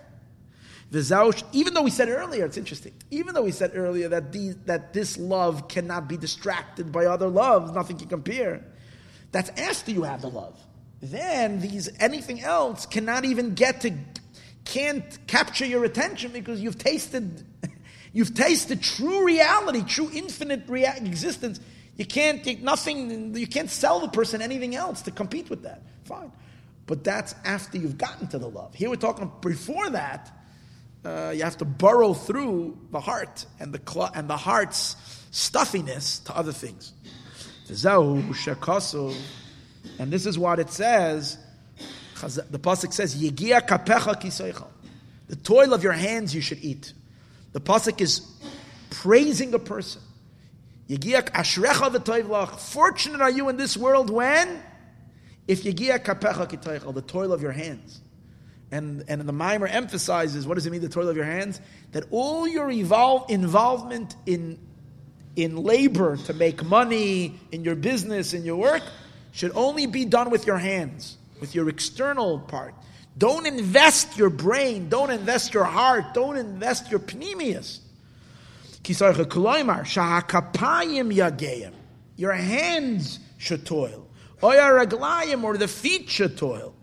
Even 1.51 1.73
though 1.73 1.81
we 1.81 1.89
said 1.89 2.09
earlier, 2.09 2.45
it's 2.45 2.57
interesting. 2.57 2.93
Even 3.09 3.33
though 3.33 3.41
we 3.41 3.51
said 3.51 3.71
earlier 3.73 4.09
that, 4.09 4.31
these, 4.31 4.55
that 4.65 4.93
this 4.93 5.17
love 5.17 5.67
cannot 5.67 6.07
be 6.07 6.17
distracted 6.17 6.91
by 6.91 7.05
other 7.05 7.27
loves, 7.27 7.71
nothing 7.71 7.97
can 7.97 8.09
compare. 8.09 8.63
That's 9.31 9.49
after 9.59 9.91
you 9.91 10.03
have 10.03 10.21
the 10.21 10.29
love. 10.29 10.59
Then 11.01 11.59
these 11.59 11.89
anything 11.99 12.41
else 12.41 12.85
cannot 12.85 13.25
even 13.25 13.55
get 13.55 13.81
to 13.81 13.93
can't 14.63 15.17
capture 15.27 15.65
your 15.65 15.83
attention 15.83 16.31
because 16.31 16.61
you've 16.61 16.77
tasted 16.77 17.45
you've 18.13 18.33
tasted 18.33 18.81
true 18.81 19.25
reality, 19.25 19.83
true 19.83 20.09
infinite 20.13 20.63
rea- 20.67 20.95
existence. 20.95 21.59
You 21.97 22.05
can't 22.05 22.63
nothing 22.63 23.35
you 23.35 23.47
can't 23.47 23.69
sell 23.69 23.99
the 23.99 24.07
person 24.07 24.41
anything 24.41 24.75
else 24.75 25.01
to 25.01 25.11
compete 25.11 25.49
with 25.49 25.63
that. 25.63 25.81
Fine. 26.05 26.31
But 26.85 27.03
that's 27.03 27.33
after 27.45 27.77
you've 27.77 27.97
gotten 27.97 28.27
to 28.27 28.37
the 28.37 28.49
love. 28.49 28.75
Here 28.75 28.89
we're 28.89 28.95
talking 28.95 29.31
before 29.41 29.89
that. 29.91 30.31
Uh, 31.05 31.33
you 31.35 31.43
have 31.43 31.57
to 31.57 31.65
burrow 31.65 32.13
through 32.13 32.77
the 32.91 32.99
heart 32.99 33.45
and 33.59 33.73
the 33.73 33.81
cl- 33.85 34.11
and 34.13 34.29
the 34.29 34.37
heart's 34.37 34.95
stuffiness 35.31 36.19
to 36.19 36.35
other 36.35 36.53
things. 36.53 36.93
And 39.99 40.11
this 40.11 40.25
is 40.25 40.37
what 40.37 40.59
it 40.59 40.69
says. 40.69 41.37
The 42.21 42.59
pasuk 42.59 42.93
says, 42.93 43.15
"Yegia 43.15 43.67
kapecha 43.67 44.15
kiseichal." 44.21 44.67
The 45.27 45.35
toil 45.35 45.73
of 45.73 45.83
your 45.83 45.93
hands 45.93 46.33
you 46.33 46.41
should 46.41 46.63
eat. 46.63 46.93
The 47.53 47.59
pasuk 47.59 47.99
is 47.99 48.21
praising 48.89 49.53
a 49.53 49.59
person. 49.59 50.01
Yegia. 50.89 52.59
Fortunate 52.59 53.21
are 53.21 53.29
you 53.29 53.49
in 53.49 53.57
this 53.57 53.75
world 53.75 54.09
when, 54.09 54.61
if 55.47 55.63
yegia 55.63 55.99
kapecha 55.99 56.49
kiteichal, 56.49 56.93
the 56.93 57.01
toil 57.01 57.33
of 57.33 57.41
your 57.41 57.51
hands. 57.51 58.01
And, 58.71 59.03
and 59.07 59.21
the 59.21 59.33
Maimer 59.33 59.69
emphasizes, 59.69 60.47
what 60.47 60.55
does 60.55 60.65
it 60.65 60.71
mean, 60.71 60.81
the 60.81 60.89
toil 60.89 61.07
of 61.07 61.15
your 61.15 61.25
hands? 61.25 61.61
That 61.91 62.05
all 62.09 62.47
your 62.47 62.71
evolve, 62.71 63.29
involvement 63.29 64.15
in 64.25 64.57
in 65.35 65.57
labor 65.57 66.17
to 66.17 66.33
make 66.33 66.63
money 66.63 67.39
in 67.51 67.63
your 67.63 67.75
business, 67.75 68.33
in 68.33 68.45
your 68.45 68.55
work, 68.55 68.83
should 69.31 69.51
only 69.55 69.87
be 69.87 70.05
done 70.05 70.29
with 70.29 70.45
your 70.45 70.57
hands, 70.57 71.17
with 71.39 71.55
your 71.55 71.67
external 71.69 72.39
part. 72.39 72.75
Don't 73.17 73.45
invest 73.45 74.17
your 74.17 74.29
brain. 74.29 74.89
Don't 74.89 75.09
invest 75.11 75.53
your 75.53 75.63
heart. 75.63 76.13
Don't 76.13 76.37
invest 76.37 76.91
your 76.91 76.99
penimius. 76.99 77.79
Your 82.15 82.33
hands 82.33 83.19
should 83.37 83.65
toil. 83.65 84.02
Or 84.43 85.57
the 85.57 85.67
should 86.07 86.37
toil. 86.37 86.75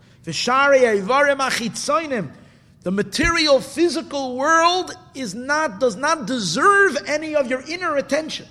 The 2.83 2.91
material, 2.91 3.61
physical 3.61 4.35
world 4.35 4.91
is 5.13 5.35
not, 5.35 5.79
does 5.79 5.95
not 5.95 6.25
deserve 6.25 6.97
any 7.05 7.35
of 7.35 7.47
your 7.47 7.61
inner 7.67 7.95
attention. 7.97 8.47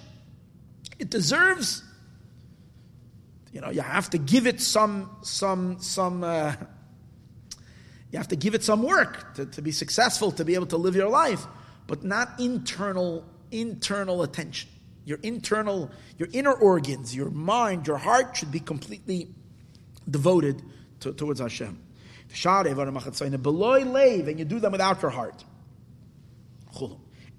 It 1.00 1.10
deserves, 1.10 1.82
you 3.52 3.60
know, 3.60 3.70
you 3.70 3.80
have 3.80 4.10
to 4.10 4.18
give 4.18 4.46
it 4.46 4.60
some, 4.60 5.10
some, 5.22 5.80
some, 5.80 6.22
uh, 6.22 6.54
you 8.12 8.18
have 8.18 8.28
to 8.28 8.36
give 8.36 8.54
it 8.54 8.62
some 8.62 8.84
work 8.84 9.34
to, 9.34 9.46
to 9.46 9.62
be 9.62 9.72
successful, 9.72 10.30
to 10.32 10.44
be 10.44 10.54
able 10.54 10.66
to 10.66 10.76
live 10.76 10.94
your 10.94 11.08
life, 11.08 11.44
but 11.88 12.04
not 12.04 12.38
internal, 12.38 13.24
internal 13.50 14.22
attention. 14.22 14.70
Your 15.04 15.18
internal, 15.22 15.90
your 16.18 16.28
inner 16.32 16.52
organs, 16.52 17.14
your 17.14 17.30
mind, 17.30 17.86
your 17.86 17.96
heart 17.96 18.36
should 18.36 18.52
be 18.52 18.60
completely 18.60 19.28
devoted 20.08 20.62
to, 21.00 21.12
towards 21.12 21.40
Hashem. 21.40 21.78
And 22.28 22.38
you 24.38 24.44
do 24.44 24.60
them 24.60 24.72
without 24.72 25.02
your 25.02 25.10
heart. 25.10 25.44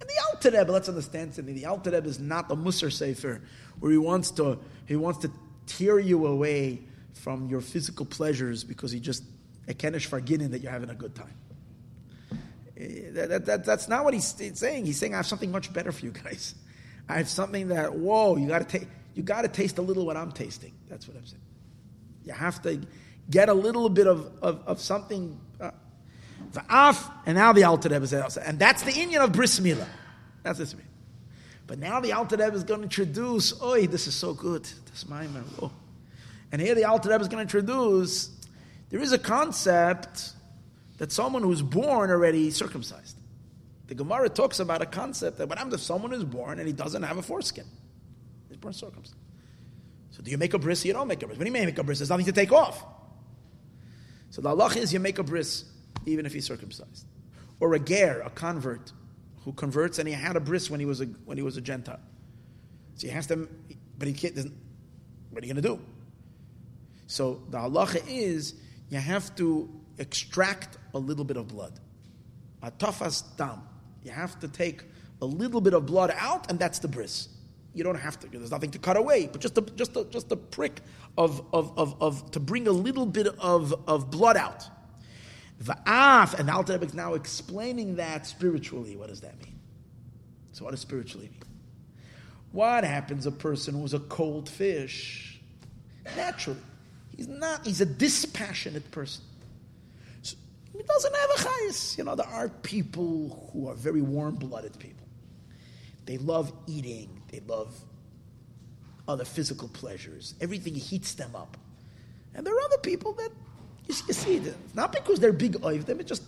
And 0.01 0.09
the 0.09 0.21
Alter 0.31 0.51
Rebbe, 0.57 0.71
let's 0.71 0.89
understand 0.89 1.35
something. 1.35 1.55
The 1.55 1.65
Alter 1.65 1.91
Rebbe 1.91 2.07
is 2.07 2.19
not 2.19 2.51
a 2.51 2.55
Musar 2.55 2.91
Sefer 2.91 3.41
where 3.79 3.91
he 3.91 3.97
wants 3.97 4.31
to 4.31 4.59
he 4.87 4.95
wants 4.95 5.19
to 5.19 5.31
tear 5.67 5.99
you 5.99 6.25
away 6.25 6.81
from 7.13 7.47
your 7.47 7.61
physical 7.61 8.05
pleasures 8.05 8.63
because 8.63 8.91
he 8.91 8.99
just 8.99 9.23
ekenish 9.67 10.09
farginin 10.09 10.51
that 10.51 10.61
you're 10.61 10.71
having 10.71 10.89
a 10.89 10.95
good 10.95 11.15
time. 11.15 11.35
Eh, 12.77 13.11
that, 13.11 13.29
that, 13.29 13.45
that, 13.45 13.65
that's 13.65 13.87
not 13.87 14.03
what 14.03 14.13
he's 14.13 14.25
saying. 14.55 14.85
He's 14.85 14.97
saying 14.97 15.13
I 15.13 15.17
have 15.17 15.27
something 15.27 15.51
much 15.51 15.71
better 15.71 15.91
for 15.91 16.05
you 16.05 16.11
guys. 16.11 16.55
I 17.09 17.17
have 17.17 17.29
something 17.29 17.69
that 17.69 17.93
whoa, 17.93 18.37
you 18.37 18.47
got 18.47 18.59
to 18.59 18.65
take 18.65 18.87
you 19.13 19.23
got 19.23 19.41
to 19.41 19.47
taste 19.47 19.77
a 19.77 19.81
little 19.81 20.05
what 20.05 20.17
I'm 20.17 20.31
tasting. 20.31 20.73
That's 20.89 21.07
what 21.07 21.17
I'm 21.17 21.25
saying. 21.25 21.41
You 22.23 22.33
have 22.33 22.61
to 22.63 22.81
get 23.29 23.49
a 23.49 23.53
little 23.53 23.89
bit 23.89 24.07
of, 24.07 24.31
of, 24.41 24.61
of 24.65 24.79
something. 24.79 25.39
Uh, 25.59 25.71
and 27.25 27.35
now 27.35 27.53
the 27.53 27.63
Alter 27.63 27.89
Rebbe 27.89 28.07
says, 28.07 28.37
and 28.37 28.59
that's 28.59 28.83
the 28.83 28.91
inyan 28.91 29.23
of 29.23 29.31
Bris 29.31 29.59
Milah. 29.59 29.87
That's 30.43 30.59
this. 30.59 30.75
But 31.67 31.79
now 31.79 31.99
the 31.99 32.13
Alter 32.13 32.37
Rebbe 32.37 32.55
is 32.55 32.63
going 32.63 32.81
to 32.81 32.83
introduce, 32.85 33.53
oh, 33.61 33.79
this 33.85 34.07
is 34.07 34.13
so 34.13 34.33
good. 34.33 34.63
This 34.63 35.05
Maimer, 35.05 35.43
whoa. 35.57 35.71
And 36.51 36.61
here 36.61 36.75
the 36.75 36.85
Alter 36.85 37.09
Rebbe 37.09 37.21
is 37.21 37.27
going 37.27 37.37
to 37.37 37.57
introduce, 37.57 38.29
there 38.89 38.99
is 38.99 39.13
a 39.13 39.19
concept 39.19 40.33
that 40.97 41.11
someone 41.11 41.43
who's 41.43 41.61
born 41.61 42.11
already 42.11 42.51
circumcised. 42.51 43.17
The 43.91 43.95
Gemara 43.95 44.29
talks 44.29 44.61
about 44.61 44.81
a 44.81 44.85
concept 44.85 45.37
that 45.39 45.49
what 45.49 45.57
happens 45.57 45.73
if 45.73 45.81
someone 45.81 46.13
is 46.13 46.23
born 46.23 46.59
and 46.59 46.65
he 46.65 46.71
doesn't 46.71 47.03
have 47.03 47.17
a 47.17 47.21
foreskin? 47.21 47.65
He's 48.47 48.55
born 48.55 48.73
circumcised. 48.73 49.17
So 50.11 50.23
do 50.23 50.31
you 50.31 50.37
make 50.37 50.53
a 50.53 50.59
bris? 50.59 50.85
You 50.85 50.93
don't 50.93 51.09
make 51.09 51.21
a 51.21 51.27
bris. 51.27 51.37
When 51.37 51.45
you 51.45 51.51
make 51.51 51.77
a 51.77 51.83
bris, 51.83 51.99
there's 51.99 52.09
nothing 52.09 52.25
to 52.27 52.31
take 52.31 52.53
off. 52.53 52.85
So 54.29 54.41
the 54.41 54.47
halach 54.47 54.77
is 54.77 54.93
you 54.93 55.01
make 55.01 55.19
a 55.19 55.23
bris 55.23 55.65
even 56.05 56.25
if 56.25 56.31
he's 56.31 56.45
circumcised, 56.45 57.05
or 57.59 57.73
a 57.73 57.79
ger, 57.79 58.21
a 58.21 58.29
convert, 58.29 58.93
who 59.43 59.51
converts 59.51 59.99
and 59.99 60.07
he 60.07 60.13
had 60.13 60.37
a 60.37 60.39
bris 60.39 60.69
when 60.69 60.79
he 60.79 60.85
was 60.85 61.01
a 61.01 61.05
when 61.25 61.35
he 61.35 61.43
was 61.43 61.57
a 61.57 61.61
Gentile. 61.61 61.99
So 62.95 63.07
he 63.07 63.13
has 63.13 63.27
to, 63.27 63.49
but 63.97 64.07
he 64.07 64.13
can't. 64.13 64.37
What 65.31 65.43
are 65.43 65.45
you 65.45 65.53
going 65.53 65.61
to 65.61 65.69
do? 65.69 65.81
So 67.07 67.43
the 67.49 67.57
halacha 67.57 68.07
is 68.07 68.53
you 68.87 68.99
have 68.99 69.35
to 69.35 69.69
extract 69.97 70.77
a 70.93 70.97
little 70.97 71.25
bit 71.25 71.35
of 71.35 71.49
blood, 71.49 71.77
a 72.63 72.71
tafas 72.71 73.25
dam. 73.35 73.63
You 74.03 74.11
have 74.11 74.39
to 74.39 74.47
take 74.47 74.83
a 75.21 75.25
little 75.25 75.61
bit 75.61 75.73
of 75.73 75.85
blood 75.85 76.13
out, 76.17 76.49
and 76.49 76.59
that's 76.59 76.79
the 76.79 76.87
bris. 76.87 77.29
You 77.73 77.83
don't 77.83 77.95
have 77.95 78.19
to. 78.19 78.27
There's 78.27 78.51
nothing 78.51 78.71
to 78.71 78.79
cut 78.79 78.97
away, 78.97 79.27
but 79.31 79.39
just 79.39 79.57
a, 79.57 79.61
just 79.61 79.95
a, 79.95 80.03
just 80.05 80.31
a 80.31 80.35
prick 80.35 80.81
of, 81.17 81.45
of, 81.53 81.77
of, 81.77 82.01
of 82.01 82.31
to 82.31 82.39
bring 82.39 82.67
a 82.67 82.71
little 82.71 83.05
bit 83.05 83.27
of, 83.27 83.73
of 83.87 84.11
blood 84.11 84.35
out. 84.35 84.67
Va'af, 85.63 86.37
and 86.39 86.49
Alter 86.49 86.73
Rebbe 86.73 86.87
is 86.87 86.93
now 86.93 87.13
explaining 87.13 87.97
that 87.97 88.25
spiritually. 88.25 88.95
What 88.97 89.09
does 89.09 89.21
that 89.21 89.39
mean? 89.39 89.59
So, 90.53 90.65
what 90.65 90.71
does 90.71 90.79
spiritually 90.79 91.29
mean? 91.29 91.41
What 92.51 92.83
happens 92.83 93.25
a 93.25 93.31
person 93.31 93.75
who's 93.75 93.93
a 93.93 93.99
cold 93.99 94.49
fish? 94.49 95.39
Naturally, 96.17 96.59
he's 97.15 97.27
not. 97.27 97.65
He's 97.65 97.79
a 97.79 97.85
dispassionate 97.85 98.89
person. 98.91 99.23
He 100.81 100.87
doesn't 100.87 101.15
have 101.15 101.29
a 101.29 101.33
chayas. 101.33 101.97
You 101.97 102.05
know, 102.05 102.15
there 102.15 102.27
are 102.27 102.49
people 102.49 103.51
who 103.53 103.67
are 103.69 103.75
very 103.75 104.01
warm-blooded 104.01 104.79
people. 104.79 105.05
They 106.05 106.17
love 106.17 106.51
eating. 106.65 107.21
They 107.31 107.39
love 107.41 107.71
other 109.07 109.23
physical 109.23 109.67
pleasures. 109.67 110.33
Everything 110.41 110.73
heats 110.73 111.13
them 111.13 111.35
up. 111.35 111.55
And 112.33 112.47
there 112.47 112.55
are 112.55 112.61
other 112.61 112.79
people 112.79 113.13
that 113.13 113.29
you, 113.87 113.93
see 113.93 114.39
them. 114.39 114.55
Not 114.73 114.91
because 114.91 115.19
they're 115.19 115.33
big 115.33 115.53
oiv 115.61 115.85
them, 115.85 115.99
it's 115.99 116.09
just 116.09 116.23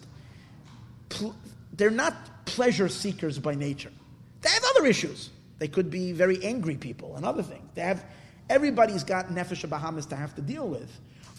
pl- 1.10 1.36
they're 1.72 1.90
not 1.90 2.46
pleasure 2.46 2.90
seekers 2.90 3.40
by 3.40 3.56
nature. 3.56 3.92
They 4.42 4.50
have 4.50 4.64
other 4.76 4.86
issues. 4.86 5.32
They 5.58 5.68
could 5.68 5.90
be 5.90 6.12
very 6.12 6.44
angry 6.44 6.76
people 6.76 7.16
and 7.16 7.26
other 7.26 7.42
things. 7.42 7.68
They 7.74 7.82
have 7.82 8.06
everybody's 8.52 9.04
got 9.04 9.30
nefesh 9.30 9.68
Bahamis 9.68 10.08
to 10.10 10.16
have 10.16 10.36
to 10.36 10.42
deal 10.42 10.68
with. 10.68 10.92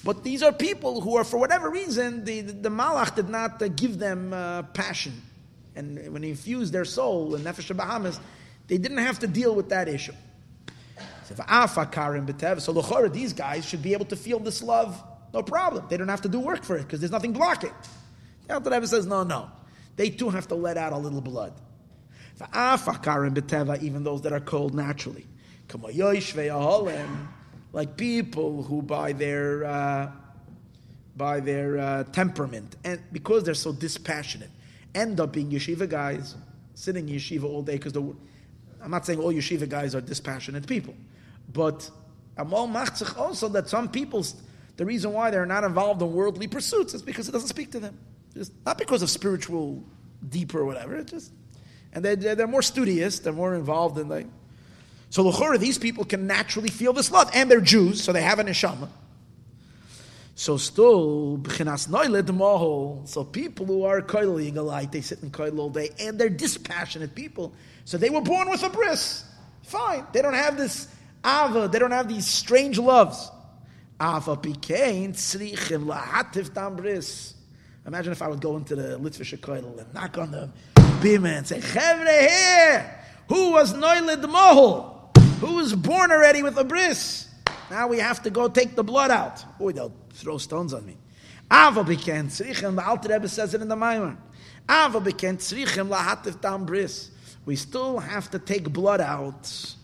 But 0.04 0.22
these 0.22 0.42
are 0.42 0.52
people 0.52 1.00
who 1.00 1.16
are, 1.16 1.24
for 1.24 1.38
whatever 1.38 1.70
reason, 1.70 2.24
the, 2.24 2.42
the, 2.42 2.52
the 2.52 2.68
malach 2.68 3.14
did 3.14 3.28
not 3.28 3.62
uh, 3.62 3.68
give 3.68 3.98
them 3.98 4.32
uh, 4.32 4.62
passion. 4.62 5.22
And 5.74 6.12
when 6.12 6.22
he 6.22 6.30
infused 6.30 6.72
their 6.72 6.84
soul 6.84 7.34
in 7.34 7.42
nefesh 7.42 7.74
Bahamis, 7.74 8.20
they 8.68 8.78
didn't 8.78 8.98
have 8.98 9.18
to 9.20 9.26
deal 9.26 9.54
with 9.54 9.70
that 9.70 9.88
issue. 9.88 10.12
So, 11.26 11.34
so 12.58 13.08
these 13.08 13.32
guys 13.32 13.64
should 13.64 13.82
be 13.82 13.92
able 13.94 14.04
to 14.06 14.16
feel 14.16 14.38
this 14.38 14.62
love 14.62 15.02
no 15.34 15.42
problem. 15.42 15.84
They 15.90 15.96
don't 15.96 16.08
have 16.08 16.22
to 16.22 16.28
do 16.28 16.38
work 16.38 16.62
for 16.62 16.76
it 16.76 16.84
because 16.84 17.00
there's 17.00 17.10
nothing 17.10 17.32
blocking. 17.32 17.72
The 18.46 18.54
Alter 18.54 18.70
Rebbe 18.70 18.86
says, 18.86 19.04
no, 19.04 19.24
no. 19.24 19.50
They 19.96 20.10
too 20.10 20.30
have 20.30 20.46
to 20.48 20.54
let 20.54 20.76
out 20.76 20.92
a 20.92 20.96
little 20.96 21.20
blood. 21.20 21.52
Even 23.82 24.04
those 24.04 24.22
that 24.22 24.32
are 24.32 24.40
cold 24.40 24.74
naturally. 24.74 25.26
Like 27.74 27.96
people 27.96 28.62
who 28.62 28.82
by 28.82 29.12
their 29.12 29.64
uh, 29.64 30.12
by 31.16 31.40
their 31.40 31.78
uh, 31.78 32.04
temperament 32.04 32.76
and 32.84 33.00
because 33.12 33.42
they're 33.42 33.54
so 33.54 33.72
dispassionate 33.72 34.50
end 34.94 35.18
up 35.18 35.32
being 35.32 35.50
yeshiva 35.50 35.88
guys 35.88 36.36
sitting 36.74 37.08
in 37.08 37.16
yeshiva 37.16 37.42
all 37.42 37.62
day 37.62 37.76
because 37.76 37.96
I'm 37.96 38.90
not 38.90 39.04
saying 39.04 39.18
all 39.18 39.32
yeshiva 39.32 39.68
guys 39.68 39.96
are 39.96 40.00
dispassionate 40.00 40.68
people, 40.68 40.94
but 41.52 41.90
Amal 42.36 42.68
Machzich 42.68 43.18
also 43.18 43.48
that 43.48 43.68
some 43.68 43.88
people 43.88 44.24
the 44.76 44.84
reason 44.84 45.12
why 45.12 45.32
they're 45.32 45.44
not 45.44 45.64
involved 45.64 46.00
in 46.00 46.12
worldly 46.12 46.46
pursuits 46.46 46.94
is 46.94 47.02
because 47.02 47.28
it 47.28 47.32
doesn't 47.32 47.48
speak 47.48 47.72
to 47.72 47.80
them. 47.80 47.98
Just 48.34 48.52
not 48.64 48.78
because 48.78 49.02
of 49.02 49.10
spiritual 49.10 49.82
deeper 50.28 50.60
or 50.60 50.64
whatever. 50.64 50.94
It 50.94 51.08
just 51.08 51.32
and 51.92 52.04
they're, 52.04 52.36
they're 52.36 52.46
more 52.46 52.62
studious. 52.62 53.18
They're 53.18 53.32
more 53.32 53.56
involved 53.56 53.98
in 53.98 54.08
like. 54.08 54.26
So 55.10 55.22
l'chora, 55.22 55.58
these 55.58 55.78
people 55.78 56.04
can 56.04 56.26
naturally 56.26 56.70
feel 56.70 56.92
this 56.92 57.10
love, 57.10 57.30
and 57.34 57.50
they're 57.50 57.60
Jews, 57.60 58.02
so 58.02 58.12
they 58.12 58.22
have 58.22 58.38
an 58.38 58.46
neshama. 58.46 58.88
So 60.34 60.56
still, 60.56 61.38
noiled 61.38 62.26
mohol. 62.26 63.06
So 63.06 63.22
people 63.22 63.66
who 63.66 63.84
are 63.84 64.02
koil 64.02 64.50
yigalite, 64.50 64.90
they 64.90 65.00
sit 65.00 65.22
in 65.22 65.30
koil 65.30 65.58
all 65.58 65.70
day, 65.70 65.90
and 66.00 66.18
they're 66.18 66.28
dispassionate 66.28 67.14
people. 67.14 67.52
So 67.84 67.96
they 67.98 68.10
were 68.10 68.20
born 68.20 68.50
with 68.50 68.64
a 68.64 68.70
bris. 68.70 69.24
Fine, 69.62 70.06
they 70.12 70.22
don't 70.22 70.34
have 70.34 70.56
this 70.56 70.88
ava. 71.24 71.68
They 71.68 71.78
don't 71.78 71.92
have 71.92 72.08
these 72.08 72.26
strange 72.26 72.78
loves. 72.78 73.30
Ava 74.02 74.36
pikein 74.36 75.12
tzrichim 75.12 75.86
lahativ 75.86 76.50
tambris. 76.50 77.34
Imagine 77.86 78.12
if 78.12 78.22
I 78.22 78.28
would 78.28 78.40
go 78.40 78.56
into 78.56 78.74
the 78.74 78.98
Litvish 78.98 79.38
Koil 79.38 79.78
and 79.78 79.94
knock 79.94 80.18
on 80.18 80.30
the 80.30 80.50
bima 80.74 81.36
and 81.36 81.46
say, 81.46 81.60
Chevre 81.60 82.28
here! 82.28 83.00
Who 83.28 83.52
was 83.52 83.74
Noilid 83.74 84.22
Mohul? 84.22 84.93
Who 85.40 85.54
was 85.56 85.74
born 85.74 86.10
already 86.10 86.42
with 86.42 86.56
a 86.56 86.64
bris? 86.64 87.28
Now 87.70 87.88
we 87.88 87.98
have 87.98 88.22
to 88.22 88.30
go 88.30 88.48
take 88.48 88.76
the 88.76 88.84
blood 88.84 89.10
out. 89.10 89.58
Boy, 89.58 89.72
they'll 89.72 89.94
throw 90.12 90.38
stones 90.38 90.72
on 90.72 90.86
me. 90.86 90.96
Ava 91.52 91.84
beken 91.84 92.26
tzrichim, 92.26 92.76
the 92.76 92.86
Alter 92.86 93.10
Rebbe 93.10 93.28
says 93.28 93.54
it 93.54 93.60
in 93.60 93.68
the 93.68 93.76
Maimer. 93.76 94.16
Ava 94.70 95.00
beken 95.00 95.36
tzrichim 95.36 95.88
lahativ 95.88 96.40
tam 96.40 96.64
bris. 96.64 97.10
We 97.46 97.56
still 97.56 97.98
have 97.98 98.30
to 98.30 98.38
take 98.38 98.72
blood 98.72 99.00
out. 99.00 99.74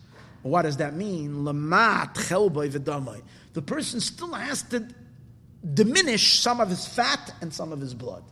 What 0.43 0.63
does 0.63 0.79
that 0.79 0.95
mean? 0.95 1.45
Lamat 1.45 2.15
chelboy 2.15 2.71
v'damay 2.71 3.23
the 3.53 3.63
person 3.63 4.01
still 4.01 4.33
has 4.33 4.63
to 4.65 4.87
diminish 5.75 6.41
some 6.41 6.61
of 6.61 6.69
his 6.69 6.87
fat 6.87 7.35
and 7.41 7.53
some 7.53 7.73
of 7.73 7.81
his 7.81 7.95
blood. 7.95 8.23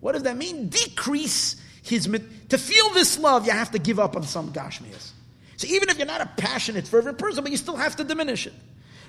What 0.00 0.12
does 0.12 0.22
that 0.22 0.36
mean? 0.36 0.68
Decrease 0.68 1.60
his. 1.82 2.06
To 2.48 2.58
feel 2.58 2.90
this 2.90 3.18
love, 3.18 3.46
you 3.46 3.52
have 3.52 3.70
to 3.72 3.78
give 3.78 3.98
up 3.98 4.16
on 4.16 4.22
some 4.22 4.52
gashmias. 4.52 5.09
So 5.60 5.66
even 5.68 5.90
if 5.90 5.98
you're 5.98 6.06
not 6.06 6.22
a 6.22 6.30
passionate, 6.38 6.88
fervent 6.88 7.18
person, 7.18 7.44
but 7.44 7.50
you 7.50 7.58
still 7.58 7.76
have 7.76 7.94
to 7.96 8.04
diminish 8.04 8.46
it. 8.46 8.54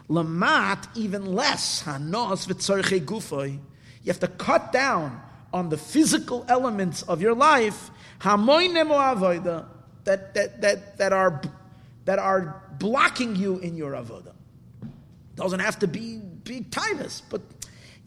Lamat, 0.09 0.85
even 0.95 1.33
less, 1.33 1.81
hanos 1.83 2.45
v'tzorche 2.45 2.99
gufoy. 3.05 3.51
You 3.51 4.07
have 4.07 4.19
to 4.19 4.27
cut 4.27 4.73
down 4.73 5.21
on 5.53 5.69
the 5.69 5.77
physical 5.77 6.45
elements 6.49 7.03
of 7.03 7.21
your 7.21 7.33
life 7.33 7.89
that, 8.19 9.63
that, 10.03 10.33
that, 10.33 10.97
that, 10.97 11.13
are, 11.13 11.41
that 12.03 12.19
are 12.19 12.61
blocking 12.77 13.37
you 13.37 13.59
in 13.59 13.77
your 13.77 13.93
avoda. 13.93 14.33
Doesn't 15.37 15.61
have 15.61 15.79
to 15.79 15.87
be 15.87 16.17
big 16.17 16.69
timers, 16.69 17.23
but 17.29 17.41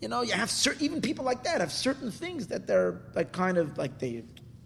you 0.02 0.08
know, 0.08 0.20
you 0.20 0.34
have 0.34 0.50
certain, 0.50 0.84
even 0.84 1.00
people 1.00 1.24
like 1.24 1.44
that 1.44 1.62
have 1.62 1.72
certain 1.72 2.10
things 2.10 2.48
that 2.48 2.66
they're 2.66 3.00
like 3.14 3.32
kind 3.32 3.56
of 3.56 3.78
like 3.78 3.98
they 4.00 4.22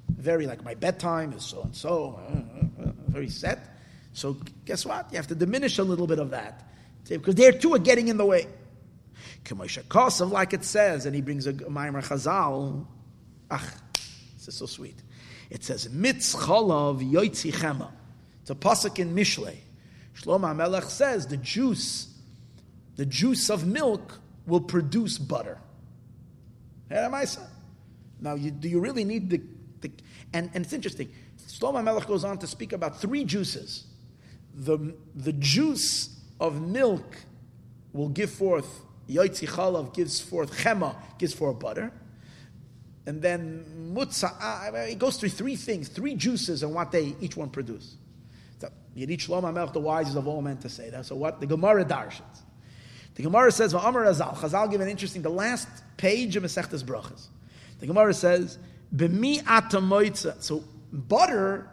very 0.08 0.48
like 0.48 0.64
my 0.64 0.74
bedtime 0.74 1.32
is 1.32 1.44
so 1.44 1.62
and 1.62 1.76
so, 1.76 2.18
Uh, 2.78 2.90
very 3.08 3.28
set. 3.28 3.58
So 4.12 4.36
guess 4.64 4.86
what? 4.86 5.08
You 5.10 5.16
have 5.16 5.26
to 5.28 5.34
diminish 5.34 5.78
a 5.78 5.84
little 5.84 6.06
bit 6.06 6.18
of 6.18 6.30
that 6.30 6.64
because 7.08 7.34
they 7.34 7.50
too 7.52 7.74
are 7.74 7.78
getting 7.78 8.08
in 8.08 8.16
the 8.16 8.26
way. 8.26 8.46
Kosov, 9.44 10.30
like 10.30 10.52
it 10.52 10.64
says, 10.64 11.06
and 11.06 11.14
he 11.14 11.22
brings 11.22 11.46
a 11.46 11.52
Maimer 11.54 12.04
Chazal. 12.04 12.86
Ach, 13.50 13.62
this 14.36 14.48
is 14.48 14.54
so 14.54 14.66
sweet. 14.66 14.96
It 15.50 15.64
says, 15.64 15.88
Mitz 15.88 16.36
cholav 16.36 17.00
yoitzi 17.00 17.52
chema. 17.52 17.90
It's 18.42 18.50
a 18.50 18.54
pasuk 18.54 18.98
in 18.98 19.14
Mishlei. 19.14 19.56
Shlomo 20.20 20.54
Melech 20.54 20.84
says 20.84 21.26
the 21.26 21.36
juice, 21.36 22.12
the 22.96 23.06
juice 23.06 23.50
of 23.50 23.66
milk 23.66 24.18
will 24.46 24.60
produce 24.60 25.16
butter. 25.16 25.58
Now, 26.90 28.34
you, 28.34 28.50
do 28.50 28.68
you 28.68 28.80
really 28.80 29.04
need 29.04 29.30
the, 29.30 29.40
the 29.80 29.92
and, 30.32 30.50
and 30.54 30.64
it's 30.64 30.72
interesting. 30.72 31.12
Shlomo 31.48 31.82
Melech 31.82 32.06
goes 32.06 32.24
on 32.24 32.38
to 32.38 32.46
speak 32.46 32.72
about 32.72 33.00
three 33.00 33.24
juices. 33.24 33.86
The, 34.54 34.94
the 35.14 35.32
juice 35.32 36.18
of 36.40 36.60
milk 36.60 37.16
will 37.92 38.08
give 38.08 38.30
forth 38.30 38.82
Yoitzi 39.08 39.48
Chalav 39.48 39.94
gives 39.94 40.20
forth 40.20 40.52
Chema, 40.58 40.94
gives 41.18 41.32
forth 41.32 41.58
butter. 41.58 41.92
And 43.06 43.22
then 43.22 43.92
Mutza, 43.94 44.90
it 44.90 44.98
goes 44.98 45.16
through 45.16 45.30
three 45.30 45.56
things, 45.56 45.88
three 45.88 46.14
juices 46.14 46.62
and 46.62 46.74
what 46.74 46.92
they 46.92 47.14
each 47.20 47.36
one 47.36 47.48
produce. 47.48 47.96
So 48.58 48.68
Yidit 48.94 49.18
Shlom 49.18 49.44
HaMelech, 49.44 49.72
the 49.72 49.80
wisest 49.80 50.16
of 50.16 50.28
all 50.28 50.42
men 50.42 50.58
to 50.58 50.68
say 50.68 50.90
that. 50.90 51.06
So 51.06 51.16
what? 51.16 51.40
The 51.40 51.46
Gemara 51.46 51.84
darshans. 51.86 52.42
The 53.14 53.22
Gemara 53.22 53.50
says, 53.50 53.72
Amar 53.72 54.04
Azal, 54.04 54.36
Chazal 54.36 54.70
give 54.70 54.80
an 54.80 54.88
interesting, 54.88 55.22
the 55.22 55.30
last 55.30 55.68
page 55.96 56.36
of 56.36 56.44
Masechtas 56.44 56.84
Brachas. 56.84 57.28
The 57.80 57.86
Gemara 57.86 58.12
says, 58.12 58.58
B'mi 58.94 59.42
atamoitza. 59.42 60.40
So 60.42 60.62
butter 60.92 61.70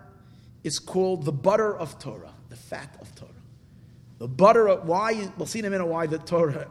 is 0.63 0.79
called 0.79 1.25
the 1.25 1.31
butter 1.31 1.75
of 1.75 1.99
Torah, 1.99 2.33
the 2.49 2.55
fat 2.55 2.97
of 3.01 3.13
Torah. 3.15 3.31
The 4.17 4.27
butter 4.27 4.69
of, 4.69 4.87
why, 4.87 5.29
we'll 5.37 5.45
see 5.45 5.59
in 5.59 5.65
a 5.65 5.69
minute 5.69 5.85
why 5.85 6.07
the 6.07 6.17
Torah 6.17 6.67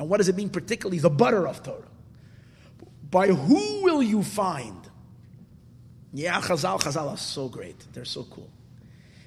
and 0.00 0.08
what 0.08 0.16
does 0.16 0.30
it 0.30 0.36
mean, 0.36 0.48
particularly 0.48 0.98
the 0.98 1.10
butter 1.10 1.46
of 1.46 1.62
Torah? 1.62 1.86
By 3.10 3.26
who 3.26 3.82
will 3.82 4.02
you 4.02 4.22
find? 4.22 4.88
Yeah, 6.14 6.40
Chazal, 6.40 6.80
Chazal 6.80 7.10
are 7.10 7.18
so 7.18 7.50
great. 7.50 7.86
They're 7.92 8.06
so 8.06 8.24
cool. 8.24 8.48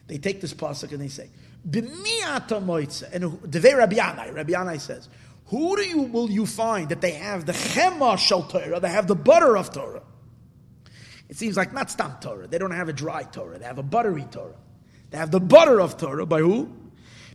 They 0.07 0.17
take 0.17 0.41
this 0.41 0.51
pasuk 0.51 0.91
and 0.91 0.99
they 0.99 1.09
say, 1.09 1.29
"B'miata 1.69 2.59
moitze." 2.59 3.03
And 3.13 3.23
Devei 3.43 3.77
Rabbi 3.77 3.97
Yanai, 3.97 4.33
Rabbi 4.33 4.51
Yanai 4.51 4.79
says, 4.79 5.09
"Who 5.45 5.75
do 5.75 5.83
you 5.83 6.01
will 6.01 6.29
you 6.29 6.47
find 6.47 6.89
that 6.89 7.01
they 7.01 7.11
have 7.11 7.45
the 7.45 7.53
chema 7.53 8.17
shel 8.17 8.41
Torah? 8.43 8.79
They 8.79 8.89
have 8.89 9.05
the 9.05 9.15
butter 9.15 9.55
of 9.55 9.71
Torah." 9.71 10.01
It 11.29 11.37
seems 11.37 11.57
like 11.57 11.73
not 11.73 11.89
stam 11.89 12.15
Torah. 12.21 12.47
They 12.47 12.57
don't 12.57 12.71
have 12.71 12.89
a 12.89 12.93
dry 12.93 13.23
Torah. 13.23 13.57
They 13.57 13.65
have 13.65 13.79
a 13.79 13.83
buttery 13.83 14.25
Torah. 14.29 14.55
They 15.09 15.17
have 15.17 15.31
the 15.31 15.39
butter 15.39 15.79
of 15.79 15.97
Torah. 15.97 16.25
By 16.25 16.39
who? 16.39 16.69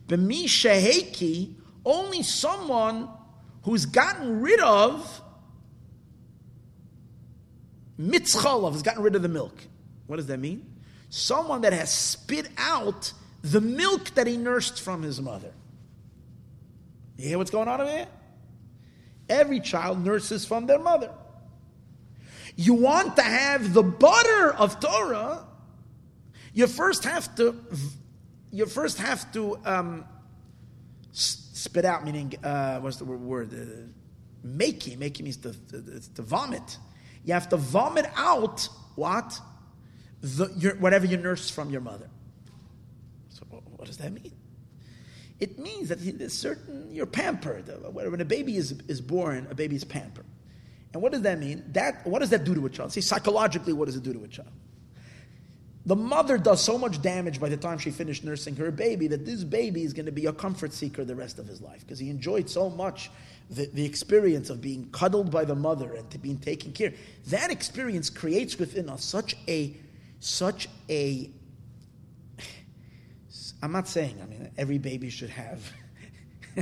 B'mi 0.06 0.44
sheheki. 0.44 1.55
Only 1.85 2.23
someone 2.23 3.09
who's 3.62 3.86
gotten 3.86 4.40
rid 4.40 4.60
of 4.60 5.23
mitzcholov, 7.98 8.73
has 8.73 8.82
gotten 8.82 9.02
rid 9.02 9.16
of 9.16 9.23
the 9.23 9.28
milk. 9.28 9.56
What 10.06 10.16
does 10.16 10.27
that 10.27 10.39
mean? 10.39 10.65
Someone 11.10 11.62
that 11.62 11.73
has 11.73 11.93
spit 11.93 12.48
out 12.56 13.12
the 13.43 13.60
milk 13.60 14.10
that 14.15 14.27
he 14.27 14.36
nursed 14.36 14.81
from 14.81 15.02
his 15.02 15.20
mother. 15.20 15.52
You 17.16 17.28
hear 17.28 17.39
what's 17.39 17.51
going 17.51 17.69
on 17.69 17.81
over 17.81 17.90
here? 17.90 18.09
Every 19.28 19.60
child 19.60 20.05
nurses 20.05 20.44
from 20.44 20.66
their 20.66 20.78
mother. 20.78 21.10
You 22.60 22.74
want 22.74 23.14
to 23.14 23.22
have 23.22 23.72
the 23.72 23.85
butter 23.85 24.52
of 24.52 24.80
Torah, 24.80 25.44
you 26.52 26.66
first 26.66 27.05
have 27.05 27.32
to 27.36 27.55
you 28.51 28.66
first 28.66 28.98
have 28.98 29.30
to 29.32 29.60
um, 29.64 30.05
spit 31.12 31.85
out, 31.85 32.05
meaning, 32.05 32.35
uh, 32.43 32.80
what's 32.80 32.97
the 32.97 33.05
word? 33.05 33.52
Uh, 33.52 33.86
making. 34.43 34.98
Making 34.98 35.24
means 35.24 35.36
to, 35.36 35.52
to, 35.52 36.01
to, 36.14 36.22
vomit. 36.22 36.78
You 37.24 37.35
have 37.35 37.48
to 37.51 37.56
vomit 37.56 38.06
out 38.16 38.68
what? 38.97 39.39
The, 40.20 40.52
your, 40.56 40.74
whatever 40.76 41.06
you 41.06 41.16
nursed 41.16 41.52
from 41.52 41.70
your 41.70 41.80
mother. 41.80 42.10
So, 43.28 43.47
what 43.76 43.86
does 43.86 43.98
that 43.98 44.12
mean? 44.12 44.32
It 45.39 45.60
means 45.60 45.90
that 45.90 46.30
certain, 46.32 46.93
you're 46.93 47.06
pampered. 47.06 47.70
When 47.93 48.20
a 48.20 48.24
baby 48.24 48.56
is, 48.56 48.72
is 48.89 49.01
born, 49.01 49.47
a 49.48 49.55
baby 49.55 49.76
is 49.76 49.85
pampered. 49.85 50.26
And 50.93 51.02
what 51.02 51.12
does 51.12 51.23
that 51.23 51.39
mean? 51.39 51.65
That, 51.73 52.06
what 52.06 52.20
does 52.20 52.31
that 52.31 52.44
do 52.44 52.55
to 52.55 52.66
a 52.66 52.70
child? 52.70 52.93
See, 52.93 53.01
psychologically, 53.01 53.73
what 53.73 53.86
does 53.86 53.97
it 53.97 54.02
do 54.02 54.12
to 54.12 54.24
a 54.24 54.28
child? 54.28 54.48
The 55.86 55.97
mother 55.97 56.36
does 56.36 56.62
so 56.62 56.77
much 56.77 57.01
damage 57.01 57.40
by 57.40 57.48
the 57.48 57.56
time 57.56 57.78
she 57.78 57.90
finished 57.90 58.23
nursing 58.23 58.56
her 58.56 58.70
baby 58.70 59.06
that 59.09 59.24
this 59.24 59.43
baby 59.43 59.85
is 59.85 59.94
going 59.94 60.06
to 60.06 60.12
be 60.12 60.27
a 60.27 60.32
comfort 60.32 60.74
seeker 60.74 61.02
the 61.05 61.15
rest 61.15 61.39
of 61.39 61.47
his 61.47 61.62
life 61.62 61.81
because 61.81 61.98
he 61.98 62.10
enjoyed 62.10 62.51
so 62.51 62.69
much 62.69 63.10
the, 63.51 63.66
the 63.73 63.85
experience 63.85 64.51
of 64.51 64.60
being 64.60 64.90
cuddled 64.90 65.31
by 65.31 65.44
the 65.44 65.55
mother 65.55 65.94
and 65.94 66.10
to 66.10 66.19
being 66.19 66.39
taken 66.39 66.73
care. 66.73 66.93
That 67.28 67.51
experience 67.51 68.10
creates 68.10 68.59
within 68.59 68.90
us 68.90 69.02
such 69.02 69.36
a, 69.48 69.74
such 70.20 70.69
a, 70.90 71.31
I'm 73.62 73.73
not 73.73 73.89
saying, 73.89 74.20
I 74.23 74.27
mean, 74.27 74.51
every 74.59 74.78
baby 74.78 75.09
should 75.10 75.31
have. 75.31 75.73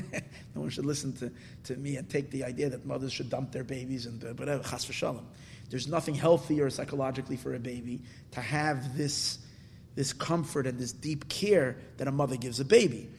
no 0.54 0.60
one 0.60 0.70
should 0.70 0.86
listen 0.86 1.12
to, 1.14 1.30
to 1.64 1.76
me 1.76 1.96
and 1.96 2.08
take 2.08 2.30
the 2.30 2.44
idea 2.44 2.68
that 2.68 2.84
mothers 2.84 3.12
should 3.12 3.30
dump 3.30 3.52
their 3.52 3.64
babies 3.64 4.06
and 4.06 4.22
uh, 4.24 4.28
whatever, 4.34 4.62
chas 4.62 4.84
v'shalom. 4.84 5.24
There's 5.70 5.88
nothing 5.88 6.14
healthier 6.14 6.70
psychologically 6.70 7.36
for 7.36 7.54
a 7.54 7.58
baby 7.58 8.02
to 8.32 8.40
have 8.40 8.96
this, 8.96 9.38
this 9.94 10.12
comfort 10.12 10.66
and 10.66 10.78
this 10.78 10.92
deep 10.92 11.28
care 11.28 11.76
that 11.96 12.06
a 12.06 12.12
mother 12.12 12.36
gives 12.36 12.60
a 12.60 12.64
baby. 12.64 13.10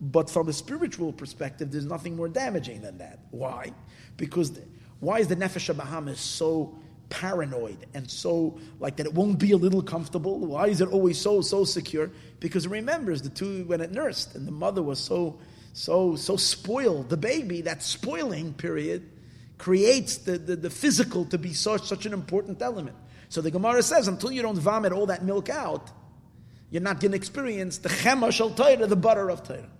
But 0.00 0.28
from 0.28 0.48
a 0.48 0.52
spiritual 0.52 1.12
perspective, 1.12 1.70
there's 1.70 1.86
nothing 1.86 2.16
more 2.16 2.28
damaging 2.28 2.82
than 2.82 2.98
that. 2.98 3.20
Why? 3.30 3.72
Because 4.16 4.52
the, 4.52 4.62
why 5.00 5.20
is 5.20 5.28
the 5.28 5.36
Nefesh 5.36 5.72
Bahamis 5.74 6.16
so 6.16 6.78
paranoid 7.10 7.86
and 7.94 8.10
so 8.10 8.58
like 8.80 8.96
that 8.96 9.06
it 9.06 9.14
won't 9.14 9.38
be 9.38 9.52
a 9.52 9.56
little 9.56 9.82
comfortable? 9.82 10.38
Why 10.38 10.68
is 10.68 10.80
it 10.80 10.88
always 10.88 11.20
so, 11.20 11.40
so 11.40 11.64
secure? 11.64 12.10
Because 12.40 12.66
it 12.66 12.70
remembers 12.70 13.22
the 13.22 13.28
two 13.28 13.64
when 13.64 13.80
it 13.80 13.92
nursed 13.92 14.34
and 14.34 14.46
the 14.46 14.52
mother 14.52 14.82
was 14.82 14.98
so, 14.98 15.38
so, 15.72 16.16
so 16.16 16.36
spoiled, 16.36 17.08
the 17.08 17.16
baby, 17.16 17.62
that 17.62 17.82
spoiling 17.82 18.54
period 18.54 19.10
creates 19.58 20.18
the, 20.18 20.38
the, 20.38 20.56
the, 20.56 20.70
physical 20.70 21.24
to 21.26 21.38
be 21.38 21.52
such, 21.52 21.82
such 21.82 22.06
an 22.06 22.12
important 22.12 22.60
element. 22.60 22.96
So 23.28 23.40
the 23.40 23.50
Gemara 23.50 23.82
says, 23.82 24.08
until 24.08 24.32
you 24.32 24.42
don't 24.42 24.58
vomit 24.58 24.92
all 24.92 25.06
that 25.06 25.24
milk 25.24 25.48
out, 25.48 25.90
you're 26.70 26.82
not 26.82 27.00
going 27.00 27.12
to 27.12 27.16
experience 27.16 27.78
the 27.78 27.88
chema 27.88 28.32
shel 28.32 28.50
Torah, 28.50 28.86
the 28.86 28.96
butter 28.96 29.30
of 29.30 29.42
Torah. 29.42 29.70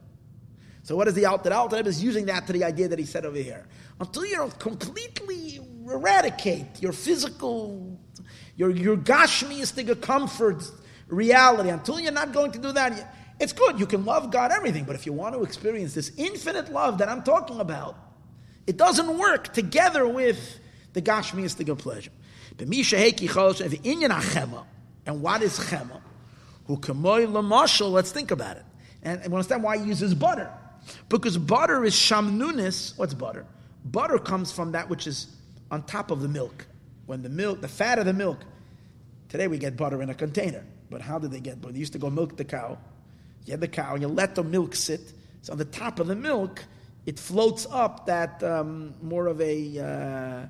So 0.85 0.97
what 0.97 1.09
is 1.09 1.15
the 1.15 1.27
Alter? 1.27 1.53
Alter 1.53 1.81
is 1.89 2.05
using 2.05 2.27
that 2.27 2.47
to 2.47 2.53
the 2.53 2.63
idea 2.63 2.89
that 2.89 2.99
he 2.99 3.07
said 3.07 3.25
over 3.25 3.39
here. 3.39 3.67
Until 3.99 4.27
you 4.27 4.37
don't 4.37 4.59
completely 4.59 5.59
eradicate 5.91 6.81
your 6.81 6.93
physical, 6.93 7.99
your, 8.57 8.71
your 8.71 8.97
gashmiistic 8.97 10.01
comfort 10.01 10.65
reality, 11.09 11.71
until 11.71 12.01
you're 12.01 12.13
not 12.13 12.33
going 12.33 12.53
to 12.53 12.59
do 12.59 12.73
that, 12.73 13.15
it's 13.41 13.53
good. 13.53 13.79
You 13.79 13.87
can 13.87 14.05
love 14.05 14.31
God, 14.31 14.53
everything. 14.53 14.85
But 14.85 14.95
if 14.95 15.07
you 15.07 15.13
want 15.13 15.35
to 15.35 15.43
experience 15.43 15.95
this 15.95 16.13
infinite 16.17 16.73
love 16.73 16.99
that 16.99 17.09
I'm 17.09 17.23
talking 17.23 17.61
about, 17.61 17.97
it 18.67 18.77
doesn't 18.77 19.19
work 19.19 19.53
together 19.53 20.07
with 20.07 20.59
the 20.93 21.03
Gashmiistic 21.03 21.77
pleasure. 21.79 22.11
And 25.07 25.23
what 25.23 25.43
is 25.43 25.59
chema? 25.59 26.01
Who 26.67 26.79
kamoy 26.79 27.93
Let's 27.93 28.13
think 28.13 28.31
about 28.31 28.57
it, 28.57 28.65
and, 29.03 29.21
and 29.21 29.35
understand 29.35 29.63
why 29.63 29.77
he 29.79 29.85
uses 29.85 30.15
butter, 30.15 30.51
because 31.09 31.37
butter 31.37 31.85
is 31.85 31.95
shamnunis. 31.95 32.97
What's 32.97 33.13
butter? 33.13 33.45
Butter 33.85 34.19
comes 34.19 34.51
from 34.51 34.73
that 34.73 34.89
which 34.89 35.07
is 35.07 35.27
on 35.71 35.83
top 35.83 36.11
of 36.11 36.21
the 36.23 36.29
milk. 36.29 36.67
When 37.07 37.23
the 37.23 37.29
milk, 37.29 37.61
the 37.61 37.69
fat 37.69 37.99
of 37.99 38.07
the 38.07 38.13
milk. 38.13 38.39
Today 39.29 39.49
we 39.49 39.59
get 39.59 39.77
butter 39.77 40.03
in 40.03 40.11
a 40.11 40.15
container, 40.15 40.65
but 40.91 41.01
how 41.01 41.19
did 41.19 41.31
they 41.31 41.41
get 41.41 41.61
butter? 41.61 41.73
They 41.73 41.81
used 41.81 41.93
to 41.95 41.99
go 41.99 42.09
milk 42.11 42.37
the 42.37 42.45
cow. 42.45 42.79
You 43.45 43.53
have 43.53 43.61
the 43.61 43.69
cow, 43.69 43.97
you 43.97 44.09
let 44.09 44.35
the 44.35 44.45
milk 44.45 44.75
sit. 44.75 45.13
So 45.43 45.53
on 45.53 45.59
the 45.59 45.65
top 45.65 46.01
of 46.01 46.07
the 46.07 46.15
milk, 46.17 46.65
it 47.05 47.19
floats 47.19 47.67
up 47.71 48.07
that 48.07 48.43
um, 48.43 48.95
more 49.03 49.27
of 49.27 49.41
a 49.41 50.49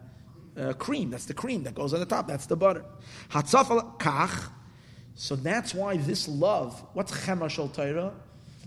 uh, 0.57 0.61
uh, 0.61 0.73
cream. 0.75 1.11
That's 1.11 1.25
the 1.25 1.35
cream 1.35 1.65
that 1.65 1.75
goes 1.75 1.93
on 1.93 2.01
the 2.01 2.07
top. 2.07 2.29
That's 2.29 2.47
the 2.47 2.57
butter. 2.57 2.85
Hatzafal 3.31 3.99
kach. 3.99 4.51
So 5.15 5.37
that's 5.37 5.75
why 5.75 5.97
this 5.97 6.29
love. 6.29 6.85
What's 6.93 7.13
chema 7.13 7.49
shel 7.49 7.69
Torah? 7.69 8.13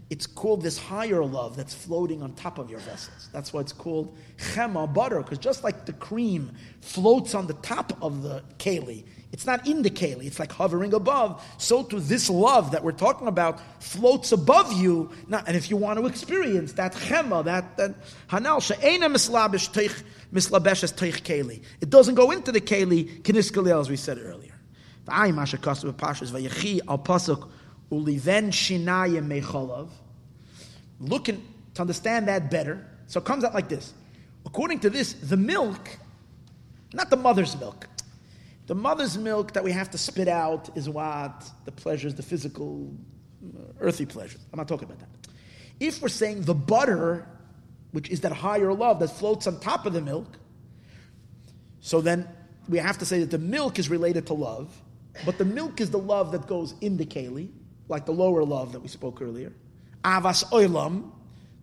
It's 0.10 0.26
called 0.26 0.62
this 0.62 0.78
higher 0.78 1.24
love 1.24 1.58
that's 1.58 1.74
floating 1.74 2.22
on 2.22 2.34
top 2.34 2.60
of 2.60 2.70
your 2.70 2.80
vessels. 2.80 3.30
That's 3.34 3.52
why 3.52 3.62
it's 3.62 3.74
called 3.74 4.16
chema, 4.38 4.92
butter, 4.92 5.22
because 5.22 5.38
just 5.38 5.64
like 5.64 5.86
the 5.86 5.94
cream 5.94 6.52
floats 6.80 7.36
on 7.36 7.48
the 7.48 7.56
top 7.56 7.92
of 8.02 8.24
the 8.24 8.42
keli, 8.58 9.04
it's 9.34 9.46
not 9.46 9.68
in 9.68 9.82
the 9.82 9.90
keli, 9.90 10.26
it's 10.26 10.40
like 10.40 10.54
hovering 10.54 10.94
above. 10.94 11.44
So 11.58 11.84
to 11.84 12.00
this 12.00 12.30
love 12.30 12.72
that 12.72 12.86
we're 12.86 12.94
talking 12.94 13.28
about 13.28 13.60
floats 13.84 14.32
above 14.32 14.72
you. 14.72 15.12
Now, 15.28 15.44
and 15.46 15.58
if 15.58 15.70
you 15.70 15.76
want 15.76 16.00
to 16.00 16.06
experience 16.06 16.74
that 16.74 16.94
chema, 16.94 17.44
that, 17.44 17.78
hanal, 18.30 18.62
she'ena 18.62 19.10
mislabish 19.10 19.72
teich, 19.72 20.04
mislabeshes 20.34 20.94
teich 20.94 21.22
keli. 21.24 21.62
It 21.82 21.90
doesn't 21.90 22.16
go 22.16 22.32
into 22.32 22.54
the 22.54 22.62
keli, 22.62 23.22
kiniskalel, 23.24 23.82
as 23.82 23.90
we 23.90 23.98
said 23.98 24.20
earlier. 24.20 24.54
V'ayim 25.06 25.38
asher 25.38 25.58
v'yechi 25.58 26.80
al 26.88 27.00
pasuk 27.00 27.50
uliven 27.92 28.50
shinayim 28.50 29.28
mecholav. 29.28 29.90
Looking 31.00 31.44
to 31.76 31.82
understand 31.82 32.28
that 32.28 32.50
better, 32.50 32.86
so 33.08 33.20
it 33.20 33.26
comes 33.26 33.44
out 33.44 33.54
like 33.54 33.70
this. 33.70 33.94
According 34.46 34.80
to 34.82 34.90
this, 34.90 35.14
the 35.14 35.38
milk, 35.38 35.90
not 36.94 37.10
the 37.10 37.18
mother's 37.18 37.60
milk, 37.60 37.88
the 38.68 38.76
mother's 38.76 39.18
milk 39.18 39.54
that 39.54 39.64
we 39.64 39.72
have 39.72 39.90
to 39.92 39.98
spit 39.98 40.28
out 40.28 40.76
is 40.76 40.90
what? 40.90 41.50
The 41.66 41.72
pleasures, 41.72 42.16
the 42.16 42.24
physical, 42.24 42.94
uh, 43.44 43.62
earthy 43.80 44.06
pleasures. 44.06 44.42
I'm 44.52 44.58
not 44.58 44.68
talking 44.68 44.86
about 44.86 45.00
that. 45.00 45.10
If 45.80 46.02
we're 46.02 46.10
saying 46.10 46.42
the 46.42 46.54
butter, 46.54 47.28
which 47.92 48.10
is 48.10 48.22
that 48.22 48.32
higher 48.32 48.74
love 48.74 49.00
that 49.00 49.10
floats 49.10 49.48
on 49.48 49.60
top 49.60 49.86
of 49.86 49.94
the 49.94 50.02
milk, 50.02 50.38
so 51.80 52.02
then 52.02 52.28
we 52.68 52.78
have 52.80 52.98
to 52.98 53.06
say 53.06 53.20
that 53.20 53.32
the 53.32 53.38
milk 53.38 53.80
is 53.80 53.90
related 53.90 54.28
to 54.28 54.34
love, 54.34 54.76
but 55.26 55.38
the 55.38 55.46
milk 55.46 55.80
is 55.80 55.90
the 55.90 56.00
love 56.00 56.34
that 56.34 56.48
goes 56.48 56.74
in 56.82 56.98
the 56.98 57.06
keli, 57.06 57.50
like 57.90 58.06
the 58.06 58.12
lower 58.14 58.44
love 58.44 58.74
that 58.74 58.82
we 58.82 58.88
spoke 58.88 59.22
earlier. 59.22 59.54
Avas 60.04 60.44
oilam, 60.52 61.12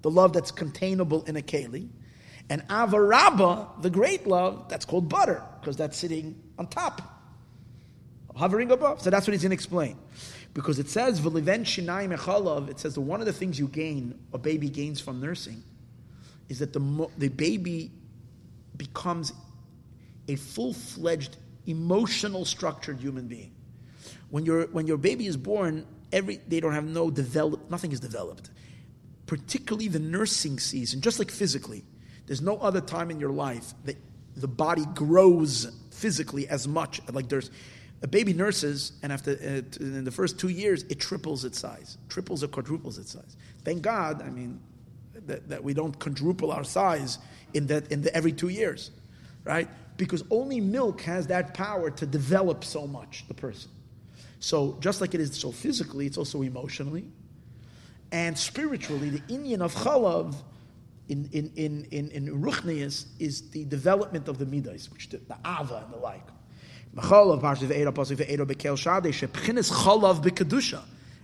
the 0.03 0.11
love 0.11 0.33
that's 0.33 0.51
containable 0.51 1.23
in 1.25 1.37
a 1.37 1.43
keli. 1.43 1.89
And 2.51 2.67
avaraba, 2.69 3.81
the 3.83 3.91
great 3.91 4.27
love, 4.27 4.69
that's 4.69 4.85
called 4.85 5.09
butter, 5.09 5.43
because 5.61 5.77
that's 5.77 5.97
sitting 5.97 6.41
on 6.59 6.67
top, 6.67 7.01
hovering 8.37 8.71
above. 8.71 9.01
So 9.01 9.11
that's 9.11 9.27
what 9.27 9.33
he's 9.33 9.43
going 9.43 9.51
to 9.51 9.55
explain. 9.55 9.97
Because 10.53 10.79
it 10.79 10.89
says, 10.89 11.21
V'liven 11.21 11.63
shinayim 11.63 12.71
it 12.71 12.79
says 12.79 12.95
that 12.95 13.01
one 13.01 13.21
of 13.21 13.27
the 13.27 13.33
things 13.33 13.59
you 13.59 13.67
gain, 13.67 14.19
a 14.33 14.39
baby 14.39 14.69
gains 14.69 15.01
from 15.01 15.21
nursing, 15.21 15.63
is 16.49 16.59
that 16.59 16.73
the, 16.73 17.09
the 17.19 17.29
baby 17.29 17.91
becomes 18.77 19.33
a 20.29 20.37
full-fledged, 20.37 21.37
emotional 21.67 22.45
structured 22.45 22.99
human 23.01 23.27
being. 23.27 23.53
When, 24.31 24.45
your 24.45 24.67
when 24.67 24.87
your 24.87 24.97
baby 24.97 25.27
is 25.27 25.37
born, 25.37 25.87
every, 26.15 26.41
they 26.49 26.61
don't 26.61 26.73
have 26.73 26.85
no 26.87 27.11
develop, 27.11 27.71
nothing 27.71 27.93
is 27.93 28.01
developed. 28.01 28.51
Particularly 29.27 29.89
the 29.89 29.99
nursing 29.99 30.59
season, 30.59 31.01
just 31.01 31.19
like 31.19 31.31
physically. 31.31 31.85
There's 32.27 32.41
no 32.41 32.57
other 32.59 32.81
time 32.81 33.11
in 33.11 33.21
your 33.21 33.31
life 33.31 33.75
that 33.85 33.97
the 34.37 34.49
body 34.49 34.85
grows 34.95 35.71
physically 35.91 36.49
as 36.49 36.67
much. 36.67 37.01
Like 37.13 37.29
there's 37.29 37.51
a 38.03 38.07
baby 38.07 38.33
nurses, 38.33 38.93
and 39.03 39.13
after 39.13 39.33
uh, 39.33 39.85
in 39.85 40.05
the 40.05 40.11
first 40.11 40.39
two 40.39 40.49
years, 40.49 40.85
it 40.85 41.01
triples 41.01 41.45
its 41.45 41.59
size, 41.59 41.99
triples 42.09 42.43
or 42.43 42.49
quadruples 42.49 42.99
its 42.99 43.13
size. 43.13 43.37
Thank 43.65 43.83
God, 43.83 44.23
I 44.23 44.31
mean, 44.31 44.61
that, 45.27 45.49
that 45.49 45.65
we 45.65 45.75
don't 45.75 45.99
quadruple 45.99 46.53
our 46.53 46.65
size 46.65 47.19
in 47.55 47.67
that 47.69 47.91
in 47.91 48.03
the, 48.03 48.15
every 48.15 48.33
two 48.33 48.49
years, 48.49 48.91
right? 49.45 49.69
Because 49.97 50.23
only 50.31 50.61
milk 50.61 51.01
has 51.03 51.29
that 51.29 51.55
power 51.55 51.91
to 51.91 52.07
develop 52.07 52.65
so 52.65 52.87
much 52.87 53.25
the 53.29 53.35
person. 53.35 53.71
So 54.45 54.77
just 54.79 55.01
like 55.01 55.15
it 55.15 55.23
is 55.23 55.35
so 55.35 55.51
physically, 55.51 56.05
it's 56.05 56.19
also 56.19 56.43
emotionally, 56.43 57.07
and 58.13 58.37
spiritually. 58.37 59.09
The 59.09 59.21
inyan 59.21 59.63
of 59.63 59.75
chalav 59.75 60.35
in 61.09 61.31
in 61.33 61.51
in 61.57 61.87
in, 61.91 62.11
in 62.11 62.43
Ruchnius 62.43 63.07
is 63.19 63.49
the 63.53 63.65
development 63.65 64.29
of 64.29 64.37
the 64.37 64.45
midas, 64.45 64.93
which 64.93 65.09
the, 65.09 65.17
the 65.17 65.39
ava 65.47 65.85
and 65.87 65.95
the 65.95 65.97
like. 65.97 66.27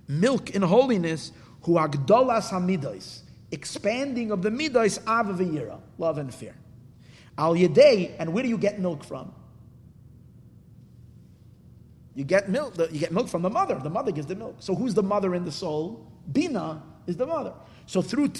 Milk 0.08 0.50
in 0.50 0.62
holiness, 0.62 1.32
who 1.62 1.72
agdolas 1.74 2.48
hamidas, 2.48 3.20
expanding 3.52 4.30
of 4.30 4.40
the 4.40 4.50
midas 4.50 4.98
ava 5.00 5.34
v'yira, 5.34 5.78
love 5.98 6.16
and 6.16 6.34
fear. 6.34 6.54
Al 7.36 7.54
yedei, 7.54 8.12
and 8.18 8.32
where 8.32 8.42
do 8.42 8.48
you 8.48 8.56
get 8.56 8.80
milk 8.80 9.04
from? 9.04 9.30
You 12.20 12.26
get 12.26 12.50
milk. 12.50 12.76
You 12.76 13.00
get 13.00 13.12
milk 13.12 13.28
from 13.28 13.40
the 13.40 13.48
mother. 13.48 13.80
The 13.82 13.88
mother 13.88 14.12
gives 14.12 14.26
the 14.26 14.34
milk. 14.34 14.56
So 14.58 14.74
who's 14.74 14.92
the 14.92 15.02
mother 15.02 15.34
in 15.34 15.46
the 15.46 15.50
soul? 15.50 16.06
Bina 16.30 16.82
is 17.06 17.16
the 17.16 17.24
mother. 17.24 17.54
So 17.86 18.02
through 18.02 18.32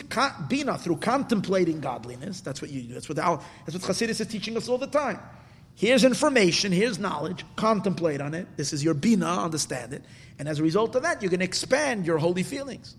bina, 0.49 0.77
through 0.77 0.99
contemplating 0.99 1.81
godliness, 1.81 2.43
that's 2.43 2.61
what 2.61 2.71
you 2.71 2.83
do. 2.83 2.93
That's 2.93 3.09
what 3.09 3.17
the, 3.17 3.41
that's 3.65 3.73
what 3.73 3.97
Chassidus 3.97 4.21
is 4.21 4.27
teaching 4.27 4.55
us 4.59 4.69
all 4.69 4.77
the 4.77 4.87
time. 4.87 5.19
Here's 5.77 6.05
information, 6.05 6.73
here's 6.73 6.99
knowledge, 6.99 7.43
contemplate 7.57 8.21
on 8.21 8.35
it. 8.35 8.55
This 8.59 8.75
is 8.75 8.85
your 8.85 8.93
bina, 8.93 9.25
understand 9.25 9.95
it. 9.95 10.05
And 10.39 10.47
as 10.47 10.59
a 10.59 10.63
result 10.63 10.95
of 10.95 11.03
that, 11.05 11.23
you 11.23 11.31
can 11.31 11.41
expand 11.41 12.05
your 12.05 12.19
holy 12.19 12.43
feelings. 12.43 12.97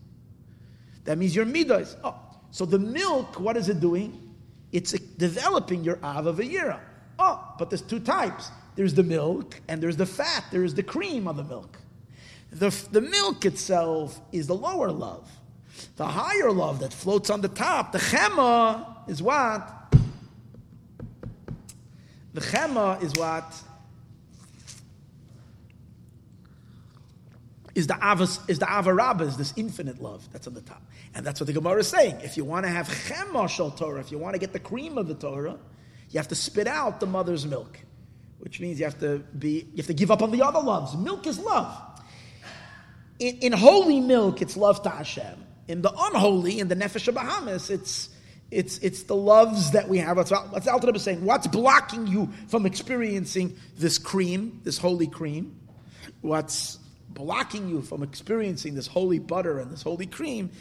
That 1.04 1.20
means 1.20 1.36
your 1.36 1.46
midas. 1.46 1.96
Oh, 2.04 2.16
so 2.50 2.66
the 2.66 2.80
milk, 2.80 3.40
what 3.40 3.56
is 3.56 3.70
it 3.70 3.80
doing? 3.80 4.34
It's 4.72 4.94
developing 4.94 5.84
your 5.84 5.98
ava 5.98 6.34
v'yira. 6.34 6.80
Oh, 7.20 7.54
but 7.60 7.70
there's 7.70 7.84
two 7.84 8.00
types. 8.00 8.50
There's 8.82 8.96
the 8.96 9.04
milk 9.04 9.62
and 9.68 9.80
there's 9.80 9.96
the 9.96 10.08
fat. 10.08 10.46
There 10.50 10.64
is 10.64 10.74
the 10.74 10.82
cream 10.82 11.28
of 11.28 11.38
the 11.38 11.44
milk. 11.44 11.78
The, 12.52 12.72
the 12.92 13.00
milk 13.00 13.46
itself 13.46 14.20
is 14.32 14.48
the 14.48 14.56
lower 14.56 14.92
love. 14.92 15.30
The 15.98 16.08
higher 16.08 16.52
love 16.52 16.80
that 16.80 16.92
floats 16.92 17.30
on 17.30 17.42
the 17.42 17.48
top, 17.48 17.92
the 17.92 18.00
chema, 18.00 19.08
is 19.08 19.22
what? 19.22 19.94
The 22.34 22.42
chema 22.42 23.04
is 23.04 23.14
what? 23.14 23.54
Is 27.76 27.86
the 27.86 27.94
avas 27.94 28.40
is 28.50 28.58
the 28.58 28.66
avarabba, 28.66 29.28
is 29.28 29.38
this 29.38 29.54
infinite 29.56 30.02
love 30.02 30.28
that's 30.32 30.48
on 30.48 30.56
the 30.56 30.62
top. 30.62 30.82
And 31.14 31.24
that's 31.24 31.40
what 31.40 31.46
the 31.46 31.54
Gemara 31.54 31.82
is 31.82 31.88
saying. 31.88 32.18
If 32.24 32.36
you 32.36 32.46
want 32.46 32.66
to 32.66 32.72
have 32.72 32.88
chema 32.88 33.48
shal 33.48 33.70
Torah, 33.70 34.00
if 34.00 34.12
you 34.12 34.18
want 34.18 34.34
to 34.34 34.40
get 34.40 34.54
the 34.54 34.60
cream 34.60 34.98
of 34.98 35.08
the 35.08 35.14
Torah, 35.14 35.60
you 36.10 36.18
have 36.18 36.30
to 36.30 36.36
spit 36.36 36.66
out 36.66 37.00
the 37.00 37.06
mother's 37.06 37.46
milk. 37.46 37.78
Which 38.42 38.60
means 38.60 38.80
you 38.80 38.86
have 38.86 39.00
to 39.00 39.20
be 39.20 39.68
you 39.72 39.78
have 39.78 39.88
to 39.88 39.94
give 39.94 40.12
up 40.12 40.22
on 40.22 40.32
the 40.32 40.42
other 40.44 40.60
loves. 40.60 40.96
Milk 40.96 41.26
is 41.26 41.40
love. 41.40 41.72
In, 43.20 43.38
in 43.38 43.52
holy 43.54 44.00
milk, 44.00 44.42
it's 44.42 44.58
love 44.58 44.82
to 44.84 44.90
Hashem 44.90 45.46
in 45.72 45.82
the 45.82 45.92
unholy, 45.98 46.60
in 46.60 46.68
the 46.68 46.76
nefesh 46.76 47.12
Bahamis, 47.14 47.70
it's 47.70 48.10
it's 48.52 48.78
it's 48.80 49.04
the 49.04 49.16
loves 49.16 49.72
that 49.72 49.88
we 49.88 50.00
have. 50.00 50.18
What's 50.18 50.32
what's 50.32 50.68
Alter 50.68 50.94
is 50.94 51.02
saying? 51.02 51.24
What's 51.24 51.48
blocking 51.48 52.08
you 52.08 52.30
from 52.50 52.66
experiencing 52.66 53.58
this 53.78 53.98
cream, 53.98 54.60
this 54.66 54.78
holy 54.78 55.08
cream? 55.08 55.58
What's 56.20 56.78
blocking 57.08 57.70
you 57.70 57.82
from 57.82 58.04
experiencing 58.04 58.76
this 58.76 58.88
holy 58.88 59.20
butter 59.20 59.60
and 59.60 59.72
this 59.72 59.82
holy 59.82 60.08
cream 60.08 60.52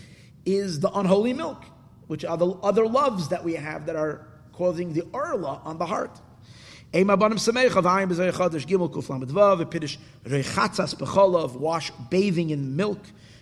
is 0.45 0.79
the 0.79 0.91
unholy 0.91 1.33
milk, 1.33 1.65
which 2.07 2.25
are 2.25 2.37
the 2.37 2.51
other 2.63 2.87
loves 2.87 3.29
that 3.29 3.43
we 3.45 3.55
have 3.55 3.87
that 3.87 3.97
are 3.97 4.29
causing 4.53 4.93
the 4.93 5.03
orla 5.13 5.61
on 5.65 5.79
the 5.79 5.87
heart. 5.87 6.21
Wash 6.93 7.03
bathing 12.11 12.51
in 12.51 12.77
milk. 12.77 12.99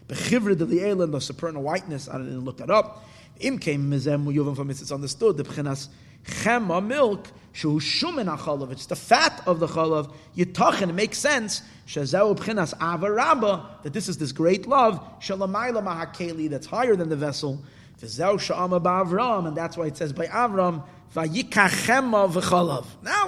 Bechivra 0.07 0.57
de 0.57 0.67
liela, 0.67 1.11
the 1.11 1.21
supernal 1.21 1.63
whiteness. 1.63 2.09
I 2.09 2.19
didn't 2.19 2.41
look 2.41 2.59
that 2.59 2.71
up. 2.71 3.05
Im 3.41 3.59
came 3.59 3.91
mizem 3.91 4.25
yuvam 4.33 4.57
from 4.57 4.71
it's 4.71 4.91
understood. 4.91 5.37
The 5.37 5.45
b'chinas 5.45 5.89
chema 6.27 6.85
milk 6.85 7.29
shu 7.53 7.79
shumen 7.79 8.35
achalav. 8.35 8.73
It's 8.73 8.87
the 8.87 8.97
fat 8.97 9.43
of 9.47 9.61
the 9.61 9.67
chalav. 9.67 10.13
Yitachin. 10.37 10.91
It 10.91 10.95
makes 10.95 11.19
sense. 11.19 11.63
Shazau 11.87 12.37
b'chinas 12.37 12.75
avaraba. 12.79 13.83
That 13.83 13.93
this 13.93 14.09
is 14.09 14.19
this 14.19 14.33
great 14.33 14.67
love. 14.67 15.01
Shalamayla 15.21 15.83
mahakeli. 15.83 16.51
That's 16.51 16.67
higher 16.67 16.97
than 16.97 17.09
the 17.09 17.17
vessel. 17.17 17.63
V'zeu 18.01 18.39
sha'ama 18.39 18.83
ba'avram. 18.83 19.47
And 19.47 19.57
that's 19.57 19.77
why 19.77 19.87
it 19.87 19.97
says 19.97 20.13
by 20.13 20.27
Avram. 20.27 20.83
Now 21.15 21.25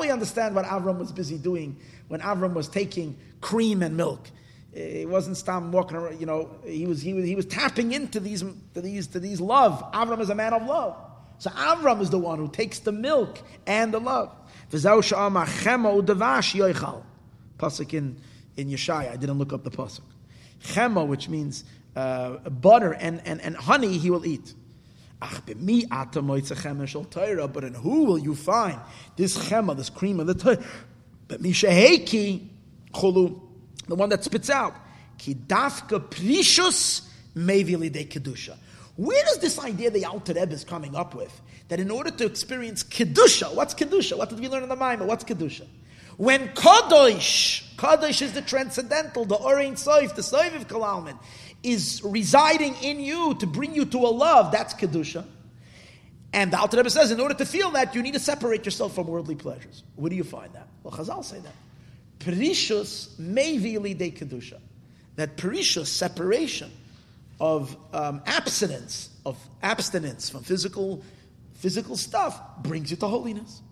we 0.01 0.11
understand 0.11 0.55
what 0.55 0.65
Avram 0.65 0.99
was 0.99 1.13
busy 1.13 1.39
doing 1.39 1.77
when 2.09 2.21
Avram 2.21 2.53
was 2.55 2.69
taking 2.69 3.17
cream 3.41 3.83
and 3.83 3.97
milk. 3.97 4.31
He 4.75 5.07
wasn't 5.07 5.37
stopping 5.37 5.73
walking 5.73 5.97
around. 5.97 6.21
You 6.21 6.27
know, 6.27 6.51
he 6.65 6.87
was 6.87 7.01
he 7.03 7.13
was 7.15 7.25
he 7.25 7.35
was 7.35 7.47
tapping 7.47 7.93
into 7.93 8.21
these 8.21 8.45
to 8.75 8.81
these 8.81 9.07
to 9.09 9.21
these 9.21 9.41
love. 9.41 9.83
Avram 9.93 10.21
is 10.21 10.31
a 10.31 10.35
man 10.35 10.53
of 10.53 10.67
love. 10.67 10.97
So 11.39 11.51
Avram 11.51 12.01
is 12.01 12.11
the 12.11 12.19
one 12.19 12.39
who 12.39 12.49
takes 12.49 12.81
the 12.81 12.93
milk 12.93 13.41
and 13.67 13.93
the 13.93 13.99
love. 13.99 14.31
Pasuk 17.59 17.95
in 17.95 18.17
in 18.57 18.69
Yeshaya. 18.69 19.13
I 19.13 19.17
didn't 19.17 19.39
look 19.39 19.53
up 19.53 19.65
the 19.65 19.71
pasuk. 19.71 20.03
Chema, 20.63 21.07
which 21.07 21.29
means 21.29 21.65
uh, 21.97 22.37
butter 22.51 22.93
and, 22.93 23.21
and, 23.25 23.41
and 23.41 23.57
honey, 23.57 23.99
he 23.99 24.11
will 24.11 24.27
eat. 24.27 24.55
But 25.21 27.65
in 27.65 27.75
who 27.75 28.05
will 28.05 28.19
you 28.19 28.35
find 28.35 28.81
this 29.17 29.37
chema, 29.37 29.77
this 29.77 29.91
cream 29.91 30.21
of 30.21 30.27
the 30.27 30.35
Torah? 30.35 30.65
But 31.29 31.43
mishaheki 31.43 32.49
chulu 32.93 33.41
the 33.91 33.97
one 33.97 34.09
that 34.09 34.25
spits 34.25 34.49
out. 34.49 34.75
Ki 35.19 35.35
dafka 35.35 36.01
perishus 36.01 37.07
Mevi 37.37 37.93
de 37.93 38.05
Kedusha. 38.05 38.57
Where 38.97 39.23
does 39.25 39.39
this 39.39 39.59
idea 39.59 39.91
the 39.91 40.05
Alter 40.05 40.35
Rebbe 40.35 40.53
is 40.53 40.65
coming 40.65 40.95
up 40.95 41.15
with? 41.15 41.41
That 41.69 41.81
in 41.81 41.91
order 41.91 42.11
to 42.11 42.27
experience 42.27 42.83
Kedusha, 42.83 43.55
what's 43.55 43.75
Kedusha? 43.75 44.17
What 44.17 44.31
did 44.31 44.41
we 44.41 44.49
learn 44.49 44.63
in 44.63 44.69
the 44.69 44.77
Maimah? 44.77 45.07
What's 45.07 45.25
Kedusha? 45.25 45.67
When 46.17 46.49
Kadosh, 46.49 47.75
Kadosh 47.77 48.23
is 48.23 48.33
the 48.33 48.43
transcendental, 48.43 49.25
the 49.25 49.37
Orein 49.37 49.73
Soif, 49.73 50.15
the 50.15 50.23
Soviv 50.23 50.67
Kalalman, 50.67 51.19
is 51.63 52.03
residing 52.05 52.75
in 52.77 53.01
you 53.01 53.35
to 53.35 53.47
bring 53.47 53.75
you 53.75 53.85
to 53.87 53.99
a 53.99 54.09
love, 54.09 54.53
that's 54.53 54.75
Kedusha. 54.75 55.25
And 56.33 56.53
the 56.53 56.59
Alter 56.59 56.77
Rebbe 56.77 56.91
says, 56.91 57.11
in 57.11 57.21
order 57.21 57.35
to 57.35 57.45
feel 57.45 57.73
that, 57.73 57.95
you 57.95 58.03
need 58.03 58.15
to 58.15 58.21
separate 58.21 58.65
yourself 58.65 58.95
from 58.95 59.09
worldly 59.09 59.35
pleasures. 59.35 59.83
Where 59.97 60.11
do 60.11 60.17
you 60.17 60.25
find 60.25 60.53
that? 60.55 60.69
Well, 60.83 60.95
Chazal 60.95 61.25
say 61.25 61.41
that. 61.41 61.55
Perishus 62.21 63.09
meivili 63.19 63.97
de 63.97 64.11
Kedusha. 64.13 64.61
That 65.17 65.37
perishus, 65.37 65.87
separation, 65.87 66.71
of 67.41 67.77
um, 67.93 68.23
abstinence, 68.27 69.11
of 69.27 69.37
abstinence 69.63 70.31
from 70.31 70.43
physical, 70.43 71.03
physical 71.55 71.97
stuff, 71.97 72.41
brings 72.59 72.91
you 72.91 72.97
to 72.99 73.07
holiness. 73.07 73.63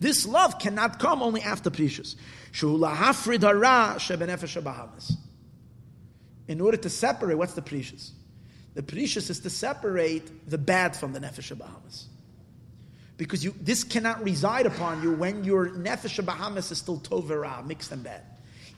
This 0.00 0.26
love 0.26 0.58
cannot 0.58 0.98
come 0.98 1.22
only 1.22 1.42
after 1.42 1.70
perishus. 1.70 2.16
In 6.46 6.60
order 6.60 6.76
to 6.76 6.90
separate, 6.90 7.34
what's 7.36 7.54
the 7.54 7.62
perishus? 7.62 8.10
The 8.74 8.82
perishus 8.82 9.30
is 9.30 9.40
to 9.40 9.50
separate 9.50 10.50
the 10.50 10.58
bad 10.58 10.96
from 10.96 11.12
the 11.12 11.20
nefesh 11.20 11.54
Bahamis. 11.56 12.06
Because 13.16 13.44
you, 13.44 13.54
this 13.60 13.84
cannot 13.84 14.24
reside 14.24 14.66
upon 14.66 15.02
you 15.02 15.12
when 15.12 15.44
your 15.44 15.68
nefesh 15.68 16.22
Bahamis 16.24 16.72
is 16.72 16.78
still 16.78 16.98
tovera, 16.98 17.64
mixed 17.64 17.92
and 17.92 18.02
bad. 18.02 18.22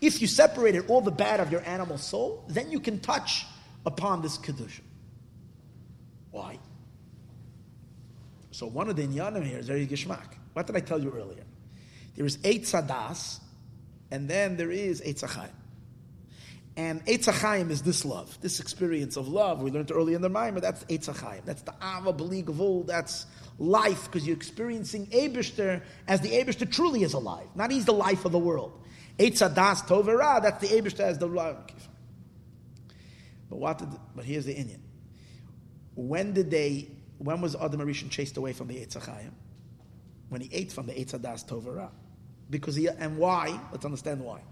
If 0.01 0.20
you 0.20 0.26
separated 0.26 0.84
all 0.88 1.01
the 1.01 1.10
bad 1.10 1.40
of 1.40 1.51
your 1.51 1.66
animal 1.66 1.97
soul, 1.97 2.44
then 2.48 2.70
you 2.70 2.80
can 2.80 3.01
touch 3.01 3.47
upon 3.86 4.20
this 4.20 4.36
kedusha. 4.36 4.82
Why? 6.36 6.58
So 8.50 8.66
one 8.66 8.90
of 8.90 8.96
the 8.96 9.06
inyanim 9.06 9.42
here 9.42 9.58
is 9.58 9.68
very 9.68 9.86
gishmak. 9.86 10.34
What 10.52 10.66
did 10.66 10.76
I 10.76 10.80
tell 10.80 11.00
you 11.00 11.10
earlier? 11.10 11.44
There 12.14 12.26
is 12.26 12.38
eight 12.44 12.64
sadas, 12.64 13.40
and 14.10 14.28
then 14.28 14.58
there 14.58 14.70
is 14.70 15.00
eight 15.02 15.16
tzachayim. 15.16 15.48
And 16.76 17.02
Eitzachayim 17.06 17.70
is 17.70 17.80
this 17.80 18.04
love, 18.04 18.38
this 18.42 18.60
experience 18.60 19.16
of 19.16 19.28
love. 19.28 19.62
We 19.62 19.70
learned 19.70 19.90
earlier 19.90 20.16
in 20.16 20.20
the 20.20 20.28
Maimah, 20.28 20.60
that's 20.60 20.84
Eitzachayim. 20.84 21.46
That's 21.46 21.62
the 21.62 21.72
Ava 21.82 22.12
B'li 22.12 22.44
Gavul, 22.44 22.86
that's 22.86 23.24
life, 23.58 24.04
because 24.04 24.26
you're 24.26 24.36
experiencing 24.36 25.06
Abishter 25.06 25.80
as 26.06 26.20
the 26.20 26.32
Abishter 26.32 26.70
truly 26.70 27.02
is 27.02 27.14
alive. 27.14 27.46
Not 27.54 27.70
he's 27.70 27.86
the 27.86 27.94
life 27.94 28.26
of 28.26 28.32
the 28.32 28.38
world. 28.38 28.78
Eitzadas 29.18 29.86
Tovera, 29.86 30.42
that's 30.42 30.68
the 30.68 30.76
Abishter 30.78 31.00
as 31.00 31.16
the 31.16 31.28
life. 31.28 31.56
But 33.48 33.58
what 33.58 33.78
did, 33.78 33.88
but 34.14 34.26
here's 34.26 34.44
the 34.44 34.54
inyan. 34.54 34.80
When 35.97 36.32
did 36.32 36.51
they, 36.51 36.89
when 37.18 37.40
was 37.40 37.56
Adam 37.56 37.81
Arishan 37.81 38.10
chased 38.10 38.36
away 38.36 38.52
from 38.52 38.68
the 38.68 38.77
Eitzachayim? 38.77 39.32
When 40.28 40.40
he 40.40 40.48
ate 40.52 40.70
from 40.70 40.86
the 40.86 40.93
Eitzadas 40.93 41.44
Tovera. 41.48 41.90
Because 42.48 42.77
he, 42.77 42.86
and 42.86 43.18
why? 43.18 43.59
Let's 43.73 43.85
understand 43.85 44.20
why. 44.20 44.43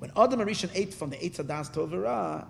When 0.00 0.10
Adam 0.16 0.40
Arishan 0.40 0.70
ate 0.74 0.92
from 0.92 1.10
the 1.10 1.16
Eitz 1.16 1.36
Adas 1.36 1.72
Tovera, 1.72 2.46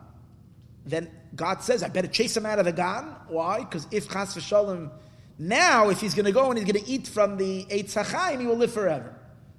then 0.87 1.11
God 1.35 1.63
says, 1.63 1.83
I 1.83 1.89
better 1.89 2.09
chase 2.09 2.37
him 2.37 2.47
out 2.47 2.59
of 2.59 2.65
the 2.65 2.73
Gan. 2.73 3.15
Why? 3.29 3.61
Because 3.61 3.87
if 3.91 4.09
Chas 4.09 4.35
v'shalom, 4.35 4.91
now 5.39 5.91
if 5.91 6.01
he's 6.01 6.15
going 6.15 6.27
to 6.27 6.33
go 6.33 6.51
and 6.51 6.59
he's 6.59 6.71
going 6.71 6.83
to 6.83 6.91
eat 6.91 7.07
from 7.07 7.37
the 7.37 7.65
Eitz 7.65 7.95
HaChaim, 7.95 8.41
he 8.41 8.47
will 8.47 8.57
live 8.57 8.73
forever. 8.73 9.15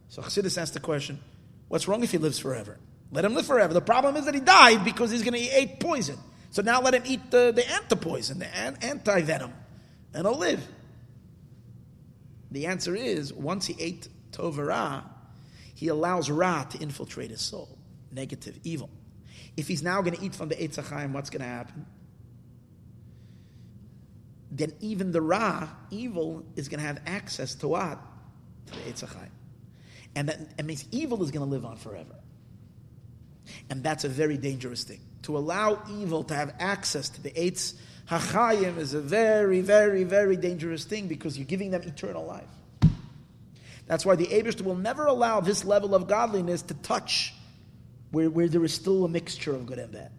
So 0.10 0.22
Chassidus 0.22 0.58
asked 0.58 0.74
the 0.74 0.80
question, 0.80 1.20
what's 1.68 1.88
wrong 1.88 2.04
if 2.04 2.12
he 2.12 2.18
lives 2.18 2.40
forever? 2.40 2.78
Let 3.12 3.26
him 3.26 3.36
live 3.36 3.46
forever. 3.46 3.74
The 3.74 3.82
problem 3.82 4.16
is 4.16 4.26
that 4.26 4.34
he 4.34 4.40
died 4.42 4.84
because 4.86 5.12
he's 5.12 5.24
going 5.24 5.34
to 5.34 5.62
eat 5.62 5.80
poison. 5.80 6.18
So 6.52 6.62
now 6.62 6.82
let 6.82 6.94
him 6.94 7.04
eat 7.06 7.32
the, 7.32 7.52
the 7.54 7.68
anti-poison, 7.70 8.40
the 8.40 8.56
anti-venom, 8.56 9.54
and 10.14 10.28
he'll 10.28 10.38
live. 10.38 10.66
The 12.52 12.68
answer 12.68 12.94
is, 12.94 13.34
once 13.34 13.66
he 13.66 13.76
ate 13.80 14.10
Tovera, 14.32 15.04
he 15.74 15.88
allows 15.88 16.30
Ra 16.30 16.64
to 16.64 16.78
infiltrate 16.78 17.32
his 17.32 17.42
soul 17.42 17.78
negative, 18.12 18.60
evil. 18.64 18.90
If 19.56 19.68
he's 19.70 19.82
now 19.82 20.02
going 20.02 20.16
to 20.16 20.24
eat 20.24 20.36
from 20.36 20.50
the 20.50 20.56
Eitz 20.56 20.76
HaChaim, 20.76 21.14
what's 21.14 21.30
going 21.30 21.42
to 21.42 21.48
happen? 21.48 21.86
Then 24.52 24.74
even 24.82 25.12
the 25.12 25.22
Ra, 25.22 25.70
evil, 25.90 26.46
is 26.58 26.68
going 26.68 26.82
to 26.82 26.86
have 26.86 27.00
access 27.06 27.56
to 27.56 27.70
what? 27.70 27.98
To 28.68 28.74
the 28.74 28.92
Eitz 28.92 29.06
HaChaim. 29.06 29.30
And 30.16 30.28
that 30.28 30.66
means 30.66 30.86
evil 30.92 31.24
is 31.24 31.32
going 31.32 31.46
to 31.46 31.50
live 31.50 31.64
on 31.64 31.78
forever. 31.78 32.16
And 33.70 33.82
that's 33.82 34.04
a 34.04 34.10
very 34.10 34.38
dangerous 34.38 34.84
thing. 34.84 35.00
To 35.24 35.38
allow 35.38 35.82
evil 35.90 36.24
to 36.26 36.36
have 36.36 36.56
access 36.60 37.10
to 37.10 37.22
the 37.22 37.32
Eitz 37.32 37.76
HaChaim 38.10 38.78
is 38.78 38.94
a 38.94 39.02
very, 39.02 39.62
very, 39.62 40.04
very 40.04 40.36
dangerous 40.36 40.84
thing 40.84 41.08
because 41.08 41.38
you're 41.38 41.48
giving 41.48 41.72
them 41.72 41.84
eternal 41.84 42.26
life. 42.26 42.50
That's 43.88 44.06
why 44.06 44.16
the 44.16 44.28
Abishter 44.28 44.62
will 44.62 44.76
never 44.76 45.06
allow 45.06 45.42
this 45.42 45.66
level 45.66 45.96
of 45.96 46.08
godliness 46.08 46.62
to 46.64 46.74
touch 46.76 47.34
where, 48.12 48.30
where 48.30 48.48
there 48.48 48.64
is 48.64 48.74
still 48.74 49.06
a 49.06 49.10
mixture 49.10 49.54
of 49.54 49.66
good 49.66 49.80
and 49.80 49.92
bad. 49.92 50.12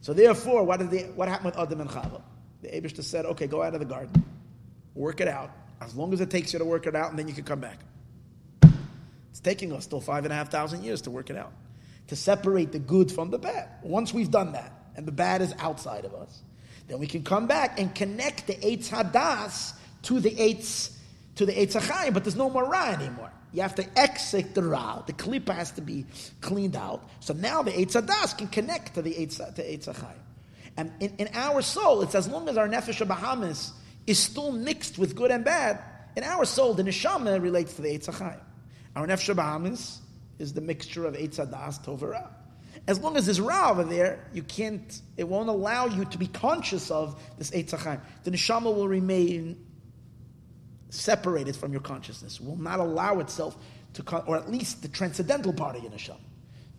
So 0.00 0.12
therefore, 0.12 0.64
what, 0.64 0.80
did 0.80 0.90
they, 0.90 1.02
what 1.04 1.28
happened 1.28 1.46
with 1.46 1.58
Adam 1.58 1.80
and 1.80 1.90
Chava? 1.90 2.22
The 2.62 2.68
Abishta 2.68 3.02
said, 3.02 3.24
okay, 3.26 3.46
go 3.46 3.62
out 3.62 3.74
of 3.74 3.80
the 3.80 3.86
garden, 3.86 4.24
work 4.94 5.20
it 5.20 5.28
out, 5.28 5.50
as 5.80 5.94
long 5.94 6.12
as 6.12 6.20
it 6.20 6.30
takes 6.30 6.52
you 6.52 6.58
to 6.58 6.64
work 6.64 6.86
it 6.86 6.94
out, 6.94 7.10
and 7.10 7.18
then 7.18 7.28
you 7.28 7.34
can 7.34 7.44
come 7.44 7.60
back. 7.60 7.78
It's 9.30 9.40
taking 9.40 9.72
us 9.72 9.84
still 9.84 10.00
five 10.00 10.24
and 10.24 10.32
a 10.32 10.36
half 10.36 10.50
thousand 10.50 10.84
years 10.84 11.02
to 11.02 11.10
work 11.10 11.30
it 11.30 11.36
out, 11.36 11.52
to 12.08 12.16
separate 12.16 12.72
the 12.72 12.78
good 12.78 13.10
from 13.10 13.30
the 13.30 13.38
bad. 13.38 13.68
Once 13.82 14.12
we've 14.12 14.30
done 14.30 14.52
that, 14.52 14.72
and 14.96 15.06
the 15.06 15.12
bad 15.12 15.42
is 15.42 15.54
outside 15.58 16.04
of 16.04 16.14
us, 16.14 16.42
then 16.88 16.98
we 16.98 17.06
can 17.06 17.22
come 17.22 17.46
back 17.46 17.78
and 17.78 17.94
connect 17.94 18.46
the 18.46 18.54
Eitz 18.54 18.88
Hadas 18.88 19.74
to 20.02 20.20
the 20.20 20.30
Eitz 20.30 20.94
to 21.36 21.46
the 21.46 21.52
Eitz 21.52 21.80
Achai, 21.80 22.12
but 22.12 22.24
there's 22.24 22.36
no 22.36 22.50
more 22.50 22.68
Ra 22.68 22.90
anymore. 22.90 23.32
You 23.52 23.62
have 23.62 23.74
to 23.76 23.98
exit 23.98 24.54
the 24.54 24.62
Ra. 24.62 25.02
The 25.06 25.12
Klippa 25.12 25.54
has 25.54 25.70
to 25.72 25.80
be 25.80 26.06
cleaned 26.40 26.76
out. 26.76 27.08
So 27.20 27.32
now 27.34 27.62
the 27.62 27.70
Eitz 27.70 28.00
Adas 28.00 28.36
can 28.36 28.48
connect 28.48 28.94
to 28.94 29.02
the 29.02 29.14
Eitz, 29.14 29.36
to 29.54 29.62
Eitz 29.62 30.04
And 30.76 30.92
in, 31.00 31.14
in, 31.18 31.28
our 31.34 31.62
soul, 31.62 32.02
it's 32.02 32.14
as 32.14 32.28
long 32.28 32.48
as 32.48 32.56
our 32.56 32.68
Nefesh 32.68 33.06
Bahamis 33.06 33.72
is 34.06 34.18
still 34.18 34.52
mixed 34.52 34.98
with 34.98 35.14
good 35.14 35.30
and 35.30 35.44
bad, 35.44 35.80
in 36.16 36.24
our 36.24 36.44
soul, 36.44 36.74
the 36.74 36.82
Neshama 36.82 37.40
relates 37.40 37.74
to 37.74 37.82
the 37.82 37.98
Eitz 37.98 38.08
Our 38.94 39.06
Nefesh 39.06 39.34
Bahamis 39.34 39.98
is 40.42 40.52
the 40.52 40.60
mixture 40.60 41.06
of 41.06 41.14
Eitz 41.14 41.38
Adas, 41.38 41.82
Tovera. 41.84 42.28
As 42.88 42.98
long 42.98 43.16
as 43.16 43.26
there's 43.26 43.40
Ra 43.40 43.70
over 43.70 43.84
there, 43.84 44.26
you 44.32 44.42
can't, 44.42 45.00
it 45.16 45.28
won't 45.28 45.48
allow 45.48 45.86
you 45.86 46.04
to 46.06 46.18
be 46.18 46.26
conscious 46.26 46.90
of 46.90 47.20
this 47.38 47.50
Eitz 47.52 48.00
The 48.24 48.30
Neshama 48.30 48.74
will 48.74 48.88
remain 48.88 49.64
separated 50.90 51.56
from 51.56 51.72
your 51.72 51.80
consciousness, 51.80 52.40
will 52.40 52.56
not 52.56 52.80
allow 52.80 53.20
itself 53.20 53.56
to, 53.94 54.16
or 54.26 54.36
at 54.36 54.50
least 54.50 54.82
the 54.82 54.88
transcendental 54.88 55.52
part 55.52 55.76
of 55.76 55.82
your 55.82 55.92
neshama. 55.92 56.20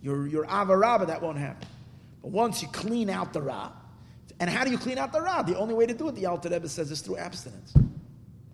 Your, 0.02 0.26
your 0.28 0.44
avaraba, 0.46 1.06
that 1.06 1.22
won't 1.22 1.38
happen. 1.38 1.66
But 2.22 2.30
once 2.30 2.62
you 2.62 2.68
clean 2.68 3.10
out 3.10 3.32
the 3.32 3.42
ra, 3.42 3.72
and 4.38 4.50
how 4.50 4.64
do 4.64 4.70
you 4.70 4.78
clean 4.78 4.98
out 4.98 5.12
the 5.12 5.20
ra? 5.20 5.42
The 5.42 5.56
only 5.56 5.74
way 5.74 5.86
to 5.86 5.94
do 5.94 6.08
it, 6.08 6.14
the 6.14 6.26
Alter 6.26 6.48
Rebbe 6.48 6.68
says, 6.68 6.90
is 6.90 7.00
through 7.00 7.16
abstinence. 7.16 7.74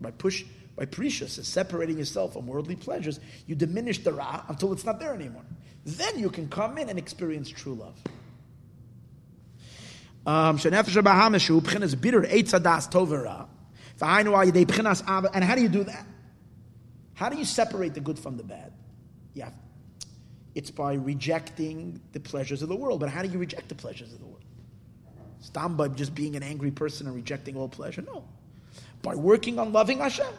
By 0.00 0.12
push, 0.12 0.44
by 0.80 0.86
perishus, 0.86 1.38
is 1.38 1.46
separating 1.46 1.98
yourself 1.98 2.32
from 2.32 2.46
worldly 2.46 2.74
pleasures. 2.74 3.20
You 3.46 3.54
diminish 3.54 4.02
the 4.02 4.14
ra 4.14 4.42
until 4.48 4.72
it's 4.72 4.86
not 4.86 4.98
there 4.98 5.12
anymore. 5.12 5.44
Then 5.84 6.18
you 6.18 6.30
can 6.30 6.48
come 6.48 6.78
in 6.78 6.88
and 6.88 6.98
experience 6.98 7.50
true 7.50 7.74
love. 7.74 7.98
Um, 10.26 10.58
and 10.64 10.74
how 10.74 10.82
do 15.54 15.60
you 15.60 15.68
do 15.68 15.84
that? 15.84 16.06
How 17.12 17.28
do 17.28 17.36
you 17.36 17.44
separate 17.44 17.92
the 17.92 18.00
good 18.00 18.18
from 18.18 18.38
the 18.38 18.42
bad? 18.42 18.72
Yeah, 19.34 19.50
it's 20.54 20.70
by 20.70 20.94
rejecting 20.94 22.00
the 22.12 22.20
pleasures 22.20 22.62
of 22.62 22.70
the 22.70 22.76
world. 22.76 23.00
But 23.00 23.10
how 23.10 23.20
do 23.20 23.28
you 23.28 23.38
reject 23.38 23.68
the 23.68 23.74
pleasures 23.74 24.14
of 24.14 24.18
the 24.18 24.24
world? 24.24 24.46
Stop 25.40 25.76
by 25.76 25.88
just 25.88 26.14
being 26.14 26.36
an 26.36 26.42
angry 26.42 26.70
person 26.70 27.06
and 27.06 27.14
rejecting 27.14 27.54
all 27.54 27.68
pleasure. 27.68 28.00
No, 28.00 28.24
by 29.02 29.14
working 29.14 29.58
on 29.58 29.74
loving 29.74 29.98
Hashem. 29.98 30.32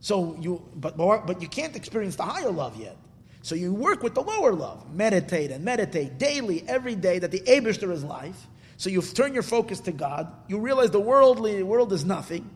So 0.00 0.36
you, 0.40 0.62
but 0.74 0.96
but 0.96 1.42
you 1.42 1.48
can't 1.48 1.76
experience 1.76 2.16
the 2.16 2.24
higher 2.24 2.50
love 2.50 2.76
yet. 2.76 2.96
So 3.42 3.54
you 3.54 3.72
work 3.72 4.02
with 4.02 4.14
the 4.14 4.22
lower 4.22 4.52
love. 4.52 4.92
Meditate 4.94 5.50
and 5.50 5.64
meditate 5.64 6.18
daily, 6.18 6.62
every 6.68 6.94
day 6.94 7.18
that 7.18 7.30
the 7.30 7.40
Abishter 7.40 7.90
is 7.92 8.04
life. 8.04 8.46
So 8.76 8.90
you 8.90 9.00
turn 9.02 9.34
your 9.34 9.42
focus 9.42 9.80
to 9.80 9.92
God. 9.92 10.32
You 10.48 10.58
realize 10.58 10.90
the 10.90 11.00
worldly 11.00 11.62
world 11.62 11.92
is 11.92 12.04
nothing. 12.04 12.48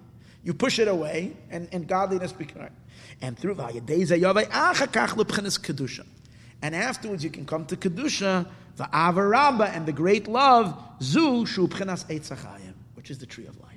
You 0.43 0.55
push 0.55 0.79
it 0.79 0.89
away, 0.89 1.37
and, 1.51 1.69
and 1.73 1.89
godliness 1.89 2.33
becomes. 2.33 2.71
And 3.21 3.39
through 3.39 3.55
kedusha. 3.55 6.07
And 6.63 6.75
afterwards, 6.75 7.25
you 7.25 7.31
can 7.31 7.47
come 7.47 7.67
to 7.67 7.77
kedusha, 7.77 8.47
the 8.77 8.85
avaramba, 8.85 9.75
and 9.75 9.87
the 9.87 9.93
great 9.93 10.29
love, 10.29 10.79
zu 11.03 11.45
eitzachayim, 11.45 12.75
which 12.95 13.11
is 13.11 13.19
the 13.19 13.27
tree 13.27 13.47
of 13.47 13.59
life. 13.61 13.74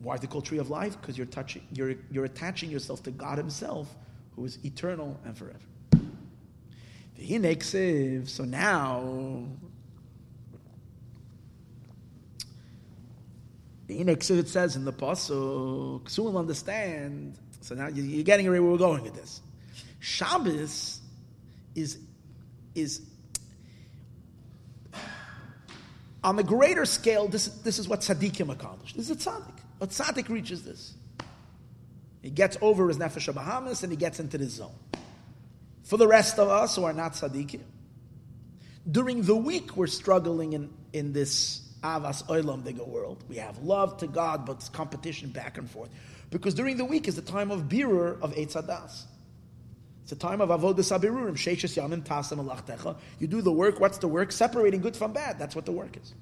Why 0.00 0.14
is 0.14 0.22
it 0.22 0.30
called 0.30 0.44
tree 0.44 0.58
of 0.58 0.70
life? 0.70 1.00
Because 1.00 1.16
you're 1.16 1.26
touching, 1.26 1.62
you're, 1.72 1.94
you're 2.10 2.24
attaching 2.24 2.70
yourself 2.70 3.02
to 3.04 3.10
God 3.10 3.38
Himself, 3.38 3.94
who 4.34 4.44
is 4.44 4.58
eternal 4.64 5.18
and 5.24 5.36
forever. 5.36 5.58
So 8.26 8.44
now, 8.44 9.46
it 13.88 14.48
says 14.48 14.76
in 14.76 14.84
the 14.84 14.92
Pasuk, 14.92 16.10
so 16.10 16.22
we'll 16.22 16.36
understand. 16.36 17.38
So 17.62 17.74
now 17.74 17.88
you're 17.88 18.22
getting 18.22 18.48
where 18.50 18.62
we're 18.62 18.76
going 18.76 19.02
with 19.02 19.14
this. 19.14 19.40
Shabbos 20.00 21.00
is, 21.74 21.98
is 22.74 23.00
on 26.22 26.36
the 26.36 26.44
greater 26.44 26.84
scale, 26.84 27.28
this, 27.28 27.46
this 27.46 27.78
is 27.78 27.88
what 27.88 28.00
tzaddikim 28.00 28.50
accomplished. 28.50 28.96
This 28.96 29.10
is 29.10 29.26
a 29.26 29.30
tzaddik. 29.30 29.55
A 29.80 29.86
tzaddik 29.86 30.28
reaches 30.28 30.64
this. 30.64 30.94
He 32.22 32.30
gets 32.30 32.56
over 32.60 32.88
his 32.88 32.98
nefesh 32.98 33.32
Bahamis 33.32 33.82
and 33.82 33.92
he 33.92 33.96
gets 33.96 34.18
into 34.18 34.38
this 34.38 34.54
zone. 34.54 34.74
For 35.84 35.96
the 35.96 36.08
rest 36.08 36.38
of 36.38 36.48
us 36.48 36.74
who 36.74 36.84
are 36.84 36.92
not 36.92 37.12
tzaddikim, 37.12 37.60
during 38.90 39.22
the 39.22 39.36
week 39.36 39.76
we're 39.76 39.86
struggling 39.86 40.52
in, 40.54 40.72
in 40.92 41.12
this 41.12 41.62
avas 41.82 42.24
olam 42.26 42.62
diga 42.62 42.86
world. 42.86 43.22
We 43.28 43.36
have 43.36 43.58
love 43.58 43.98
to 43.98 44.06
God, 44.06 44.46
but 44.46 44.68
competition 44.72 45.30
back 45.30 45.58
and 45.58 45.70
forth. 45.70 45.90
Because 46.30 46.54
during 46.54 46.76
the 46.76 46.84
week 46.84 47.06
is 47.06 47.16
the 47.16 47.22
time 47.22 47.50
of 47.50 47.68
birur 47.68 48.20
of 48.20 48.34
Eitzadas. 48.34 49.04
It's 50.02 50.12
a 50.12 50.16
time 50.16 50.40
of 50.40 50.50
avodas 50.50 50.96
abirurim, 50.96 51.34
sheishes 51.34 51.76
yamim 51.76 52.02
tasam 52.02 52.44
alachtecha. 52.44 52.96
You 53.18 53.26
do 53.26 53.42
the 53.42 53.52
work. 53.52 53.80
What's 53.80 53.98
the 53.98 54.08
work? 54.08 54.32
Separating 54.32 54.80
good 54.80 54.96
from 54.96 55.12
bad. 55.12 55.38
That's 55.38 55.54
what 55.54 55.66
the 55.66 55.72
work 55.72 55.96
is. 55.96 56.14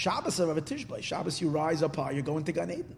Shabbos 0.00 0.40
of 0.40 0.56
a 0.56 0.62
Tishbay. 0.62 1.02
Shabbos 1.02 1.42
you 1.42 1.50
rise 1.50 1.82
up 1.82 1.94
high. 1.94 2.12
You're 2.12 2.22
going 2.22 2.44
to 2.44 2.52
Gan 2.52 2.70
Eden. 2.70 2.96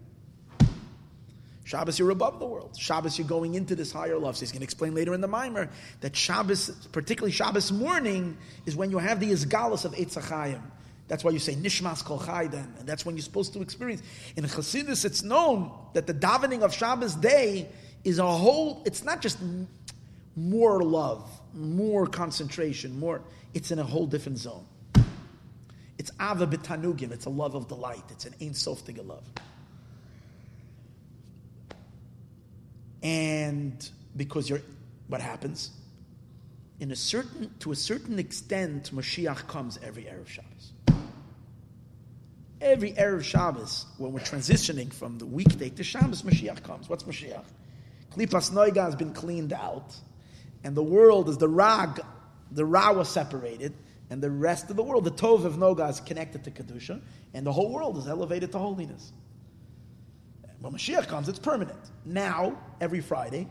Shabbos, 1.65 1.99
you're 1.99 2.11
above 2.11 2.39
the 2.39 2.45
world. 2.45 2.77
Shabbos, 2.79 3.19
you're 3.19 3.27
going 3.27 3.55
into 3.55 3.75
this 3.75 3.91
higher 3.91 4.17
love. 4.17 4.37
So 4.37 4.39
he's 4.39 4.53
going 4.53 4.61
to 4.61 4.63
explain 4.63 4.95
later 4.95 5.13
in 5.13 5.19
the 5.19 5.27
Maimer 5.27 5.67
that 5.99 6.15
Shabbos, 6.15 6.69
particularly 6.93 7.33
Shabbos 7.33 7.73
morning, 7.73 8.37
is 8.65 8.77
when 8.77 8.89
you 8.89 8.99
have 8.99 9.19
the 9.19 9.31
Izgalus 9.31 9.83
of 9.83 9.91
Eitzachayim. 9.95 10.61
That's 11.09 11.25
why 11.25 11.31
you 11.31 11.39
say 11.39 11.55
Nishmas 11.55 12.05
Kol 12.05 12.23
Chai 12.23 12.47
then, 12.47 12.73
and 12.79 12.87
that's 12.87 13.05
when 13.05 13.17
you're 13.17 13.23
supposed 13.23 13.51
to 13.51 13.61
experience. 13.61 14.01
In 14.37 14.45
Chassidus, 14.45 15.03
it's 15.03 15.23
known 15.23 15.73
that 15.91 16.07
the 16.07 16.13
davening 16.13 16.61
of 16.61 16.73
Shabbos 16.73 17.15
day 17.15 17.67
is 18.05 18.17
a 18.17 18.25
whole, 18.25 18.81
it's 18.85 19.03
not 19.03 19.21
just 19.21 19.39
more 20.37 20.81
love, 20.81 21.29
more 21.53 22.07
concentration, 22.07 22.97
more, 22.97 23.21
it's 23.53 23.71
in 23.71 23.79
a 23.79 23.83
whole 23.83 24.07
different 24.07 24.37
zone. 24.37 24.63
It's 25.97 26.11
Ava 26.19 26.47
B'tanugim, 26.47 27.11
it's 27.11 27.25
a 27.25 27.29
love 27.29 27.55
of 27.55 27.67
delight, 27.67 28.03
it's 28.09 28.25
an 28.25 28.33
Ein 28.41 28.53
Sof 28.53 28.83
love. 29.05 29.23
And 33.03 33.89
because 34.15 34.49
you're, 34.49 34.61
what 35.07 35.21
happens? 35.21 35.71
In 36.79 36.91
a 36.91 36.95
certain, 36.95 37.53
to 37.59 37.71
a 37.71 37.75
certain 37.75 38.17
extent, 38.17 38.91
Mashiach 38.93 39.47
comes 39.47 39.77
every 39.83 40.03
Erev 40.03 40.27
Shabbos. 40.27 40.71
Every 42.61 42.93
Erev 42.93 43.23
Shabbos, 43.23 43.85
when 43.97 44.13
we're 44.13 44.21
transitioning 44.21 44.91
from 44.91 45.17
the 45.17 45.25
weekday 45.25 45.69
to 45.69 45.83
Shabbos, 45.83 46.23
Mashiach 46.23 46.63
comes. 46.63 46.89
What's 46.89 47.03
Mashiach? 47.03 47.43
Klipas 48.15 48.51
Noiga 48.51 48.85
has 48.85 48.95
been 48.95 49.13
cleaned 49.13 49.53
out, 49.53 49.95
and 50.63 50.75
the 50.75 50.83
world 50.83 51.29
is 51.29 51.37
the 51.37 51.47
Rag, 51.47 51.99
the 52.51 52.65
Ra 52.65 52.93
was 52.93 53.09
separated, 53.09 53.73
and 54.09 54.21
the 54.21 54.29
rest 54.29 54.69
of 54.69 54.75
the 54.75 54.83
world, 54.83 55.05
the 55.05 55.11
Tov 55.11 55.45
of 55.45 55.53
Noga 55.55 55.89
is 55.89 55.99
connected 55.99 56.43
to 56.43 56.51
Kedusha, 56.51 57.01
and 57.33 57.45
the 57.45 57.51
whole 57.51 57.71
world 57.71 57.97
is 57.97 58.07
elevated 58.07 58.51
to 58.51 58.59
holiness. 58.59 59.11
When 60.59 60.73
Mashiach 60.73 61.07
comes, 61.07 61.27
it's 61.27 61.39
permanent. 61.39 61.79
Now, 62.05 62.57
every 62.79 63.01
Friday, 63.01 63.47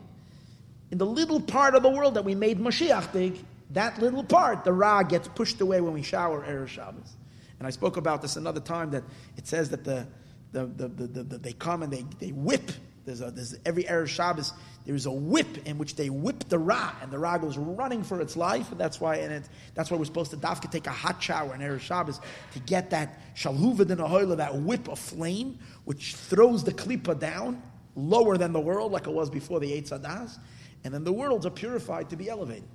in 0.90 0.98
the 0.98 1.06
little 1.06 1.40
part 1.40 1.74
of 1.74 1.82
the 1.82 1.88
world 1.88 2.14
that 2.14 2.24
we 2.24 2.34
made 2.34 2.58
Mashiach 2.58 3.12
dig, 3.12 3.44
that 3.70 3.98
little 3.98 4.24
part, 4.24 4.64
the 4.64 4.72
Ra 4.72 5.02
gets 5.02 5.28
pushed 5.28 5.60
away 5.60 5.80
when 5.80 5.94
we 5.94 6.02
shower 6.02 6.42
Erev 6.42 6.68
Shabbos. 6.68 7.16
And 7.58 7.66
I 7.66 7.70
spoke 7.70 7.96
about 7.96 8.22
this 8.22 8.36
another 8.36 8.60
time 8.60 8.90
that 8.90 9.04
it 9.36 9.46
says 9.46 9.70
that 9.70 9.84
the, 9.84 10.06
the, 10.52 10.66
the, 10.66 10.88
the, 10.88 11.22
the 11.22 11.38
they 11.38 11.52
come 11.52 11.82
and 11.82 11.92
they, 11.92 12.04
they 12.18 12.32
whip. 12.32 12.72
There's, 13.04 13.20
a, 13.20 13.30
there's 13.30 13.56
every 13.66 13.84
Erev 13.84 14.08
Shabbos, 14.08 14.52
there 14.86 14.94
is 14.94 15.06
a 15.06 15.12
whip 15.12 15.66
in 15.66 15.78
which 15.78 15.96
they 15.96 16.10
whip 16.10 16.48
the 16.48 16.58
Ra, 16.58 16.92
and 17.02 17.10
the 17.10 17.18
Ra 17.18 17.38
goes 17.38 17.56
running 17.56 18.02
for 18.02 18.20
its 18.20 18.36
life. 18.36 18.70
And 18.70 18.80
that's 18.80 19.00
why, 19.00 19.16
and 19.16 19.32
it, 19.32 19.48
that's 19.74 19.90
why 19.90 19.96
we're 19.96 20.04
supposed 20.04 20.30
to 20.32 20.36
dafka 20.36 20.70
take 20.70 20.86
a 20.86 20.90
hot 20.90 21.22
shower 21.22 21.54
in 21.54 21.60
Erev 21.60 21.80
Shabbos 21.80 22.20
to 22.52 22.58
get 22.60 22.90
that 22.90 23.34
shalhuvad 23.34 23.90
in 23.90 24.00
a 24.00 24.36
that 24.36 24.56
whip 24.56 24.88
of 24.88 24.98
flame, 24.98 25.58
which 25.84 26.14
throws 26.14 26.64
the 26.64 26.72
klipa 26.72 27.18
down 27.18 27.62
lower 27.94 28.36
than 28.36 28.52
the 28.52 28.60
world, 28.60 28.92
like 28.92 29.06
it 29.06 29.12
was 29.12 29.30
before 29.30 29.60
the 29.60 29.70
Eitz 29.70 29.90
Adas, 29.90 30.38
and 30.84 30.92
then 30.92 31.04
the 31.04 31.12
worlds 31.12 31.46
are 31.46 31.50
purified 31.50 32.10
to 32.10 32.16
be 32.16 32.28
elevated. 32.28 32.68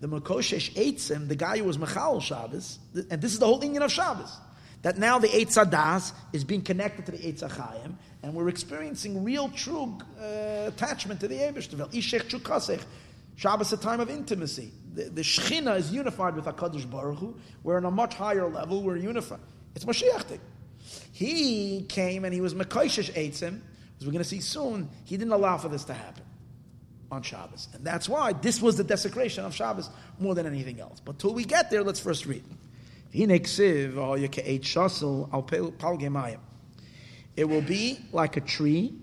The 0.00 0.08
Makoshesh 0.08 0.74
Eitzim, 0.74 1.28
the 1.28 1.36
guy 1.36 1.58
who 1.58 1.64
was 1.64 1.78
Mechal 1.78 2.20
Shabbos, 2.20 2.78
and 3.10 3.20
this 3.20 3.32
is 3.32 3.38
the 3.38 3.46
whole 3.46 3.60
Inyan 3.60 3.82
of 3.84 3.92
Shabbos, 3.92 4.30
that 4.82 4.98
now 4.98 5.18
the 5.18 5.28
Eitz 5.28 5.62
Adas 5.62 6.12
is 6.32 6.44
being 6.44 6.60
connected 6.60 7.06
to 7.06 7.12
the 7.12 7.18
Eitz 7.18 7.42
Achayim, 7.42 7.94
and 8.24 8.32
we're 8.34 8.48
experiencing 8.48 9.22
real, 9.22 9.50
true 9.50 9.98
uh, 10.18 10.66
attachment 10.66 11.20
to 11.20 11.28
the 11.28 11.36
Ebershtavel. 11.36 11.92
Ishech 11.92 12.30
Chukasech. 12.30 12.82
Shabbos, 13.36 13.70
a 13.72 13.76
time 13.76 14.00
of 14.00 14.08
intimacy. 14.08 14.72
The, 14.94 15.04
the 15.04 15.20
Shechina 15.20 15.76
is 15.76 15.92
unified 15.92 16.34
with 16.34 16.46
HaKadosh 16.46 16.88
Baruch 16.90 17.18
Hu. 17.18 17.36
We're 17.62 17.76
on 17.76 17.84
a 17.84 17.90
much 17.90 18.14
higher 18.14 18.48
level. 18.48 18.82
We're 18.82 18.96
unified. 18.96 19.40
It's 19.74 19.84
Mashiach. 19.84 20.38
He 21.12 21.82
came 21.82 22.24
and 22.24 22.32
he 22.32 22.40
was 22.40 22.54
Mekoshesh 22.54 23.12
Eitzim, 23.12 23.60
as 23.98 24.06
we're 24.06 24.12
going 24.12 24.22
to 24.22 24.28
see 24.28 24.40
soon. 24.40 24.88
He 25.04 25.18
didn't 25.18 25.32
allow 25.32 25.58
for 25.58 25.68
this 25.68 25.84
to 25.84 25.94
happen 25.94 26.24
on 27.10 27.22
Shabbos. 27.22 27.68
And 27.74 27.84
that's 27.84 28.08
why 28.08 28.32
this 28.32 28.62
was 28.62 28.78
the 28.78 28.84
desecration 28.84 29.44
of 29.44 29.54
Shabbos 29.54 29.90
more 30.18 30.34
than 30.34 30.46
anything 30.46 30.80
else. 30.80 30.98
But 30.98 31.18
till 31.18 31.34
we 31.34 31.44
get 31.44 31.70
there, 31.70 31.82
let's 31.82 32.00
first 32.00 32.24
read. 32.24 32.44
It 37.36 37.48
will 37.48 37.62
be 37.62 37.98
like 38.12 38.36
a 38.36 38.40
tree 38.40 38.94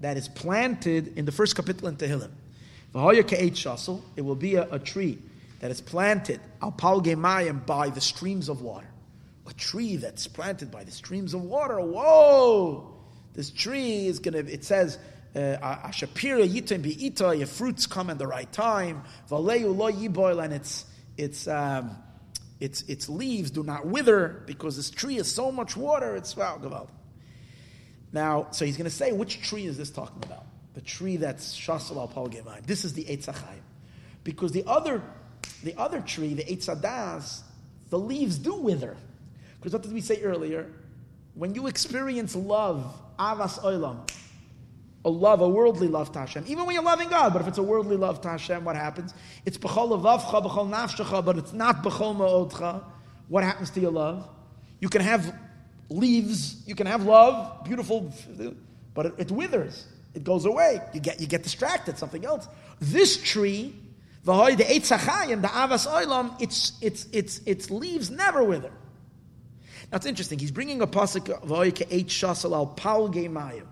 that 0.00 0.16
is 0.16 0.28
planted 0.28 1.16
in 1.16 1.24
the 1.24 1.32
first 1.32 1.56
kapitel 1.56 1.88
in 1.88 1.96
Tehillim. 1.96 2.30
It 4.16 4.20
will 4.22 4.36
be 4.36 4.54
a, 4.54 4.70
a 4.70 4.78
tree 4.78 5.18
that 5.60 5.70
is 5.70 5.80
planted 5.80 6.40
al 6.62 6.70
by 6.70 7.90
the 7.90 8.00
streams 8.00 8.48
of 8.48 8.62
water. 8.62 8.88
A 9.46 9.52
tree 9.54 9.96
that's 9.96 10.26
planted 10.26 10.70
by 10.70 10.84
the 10.84 10.92
streams 10.92 11.34
of 11.34 11.42
water. 11.42 11.80
Whoa! 11.80 12.94
This 13.34 13.50
tree 13.50 14.06
is 14.06 14.20
going 14.20 14.34
to, 14.34 14.52
it 14.52 14.64
says, 14.64 14.98
Ashapira 15.34 16.48
yitim 16.48 16.86
ita. 16.86 17.36
your 17.36 17.46
fruits 17.46 17.86
come 17.86 18.10
at 18.10 18.18
the 18.18 18.26
right 18.26 18.50
time. 18.52 19.02
Valeu 19.28 19.76
lo 19.76 19.90
yiboil, 19.90 20.42
and 20.42 20.52
its, 20.52 20.86
its, 21.16 21.48
um, 21.48 21.96
its, 22.60 22.82
its 22.82 23.08
leaves 23.08 23.50
do 23.50 23.62
not 23.62 23.86
wither 23.86 24.42
because 24.46 24.76
this 24.76 24.90
tree 24.90 25.16
has 25.16 25.30
so 25.30 25.50
much 25.50 25.76
water, 25.76 26.14
it's 26.14 26.36
wow, 26.36 26.58
gewalt. 26.62 26.88
Now, 28.14 28.46
so 28.52 28.64
he's 28.64 28.76
going 28.76 28.88
to 28.88 28.94
say, 28.94 29.10
which 29.10 29.42
tree 29.42 29.66
is 29.66 29.76
this 29.76 29.90
talking 29.90 30.22
about? 30.22 30.46
The 30.74 30.80
tree 30.80 31.16
that's 31.16 31.58
Shasal 31.58 31.96
al 31.96 32.06
Pal 32.06 32.30
This 32.64 32.84
is 32.84 32.92
the 32.92 33.04
Eitz 33.04 33.28
Because 34.22 34.52
the 34.52 34.62
other, 34.68 35.02
the 35.64 35.74
other 35.76 36.00
tree, 36.00 36.32
the 36.32 36.44
Eitz 36.44 37.42
the 37.90 37.98
leaves 37.98 38.38
do 38.38 38.54
wither. 38.54 38.96
Because 39.56 39.72
what 39.72 39.82
did 39.82 39.92
we 39.92 40.00
say 40.00 40.22
earlier? 40.22 40.70
When 41.34 41.56
you 41.56 41.66
experience 41.66 42.36
love, 42.36 42.86
avas 43.18 43.58
oilam, 43.60 44.08
a 45.04 45.10
love, 45.10 45.40
a 45.40 45.48
worldly 45.48 45.88
love 45.88 46.12
to 46.12 46.20
Hashem, 46.20 46.44
even 46.46 46.66
when 46.66 46.74
you're 46.74 46.84
loving 46.84 47.08
God, 47.08 47.32
but 47.32 47.42
if 47.42 47.48
it's 47.48 47.58
a 47.58 47.62
worldly 47.64 47.96
love 47.96 48.20
to 48.20 48.28
Hashem, 48.28 48.64
what 48.64 48.76
happens? 48.76 49.12
It's 49.44 49.58
b'chol 49.58 49.90
levavcha, 49.90 50.44
b'chol 50.44 50.70
nafshecha, 50.70 51.24
but 51.24 51.36
it's 51.36 51.52
not 51.52 51.82
b'chol 51.82 52.16
ma'odcha. 52.16 52.84
What 53.26 53.42
happens 53.42 53.70
to 53.70 53.80
your 53.80 53.90
love? 53.90 54.28
You 54.80 54.88
can 54.88 55.00
have 55.00 55.34
leaves, 55.88 56.62
you 56.66 56.74
can 56.74 56.86
have 56.86 57.04
love, 57.04 57.64
beautiful, 57.64 58.12
but 58.94 59.06
it, 59.06 59.14
it 59.18 59.30
withers. 59.30 59.86
It 60.14 60.24
goes 60.24 60.44
away. 60.44 60.80
You 60.92 61.00
get, 61.00 61.20
you 61.20 61.26
get 61.26 61.42
distracted, 61.42 61.98
something 61.98 62.24
else. 62.24 62.46
This 62.80 63.20
tree, 63.20 63.74
the 64.24 64.32
Eitzachayim, 64.32 65.42
the 65.42 65.48
Avas 65.48 65.86
Oilam, 65.86 66.40
its, 66.40 66.72
its, 66.80 67.06
its, 67.12 67.40
its 67.46 67.70
leaves 67.70 68.10
never 68.10 68.42
wither. 68.44 68.70
Now 69.90 69.96
it's 69.96 70.06
interesting. 70.06 70.38
He's 70.38 70.50
bringing 70.50 70.80
a 70.80 70.86
pasuk 70.86 71.26
v'oike 71.42 71.86
eight 71.90 72.08
shasal 72.08 72.52
al 72.52 72.66
pal 72.68 73.08
mayim, 73.08 73.66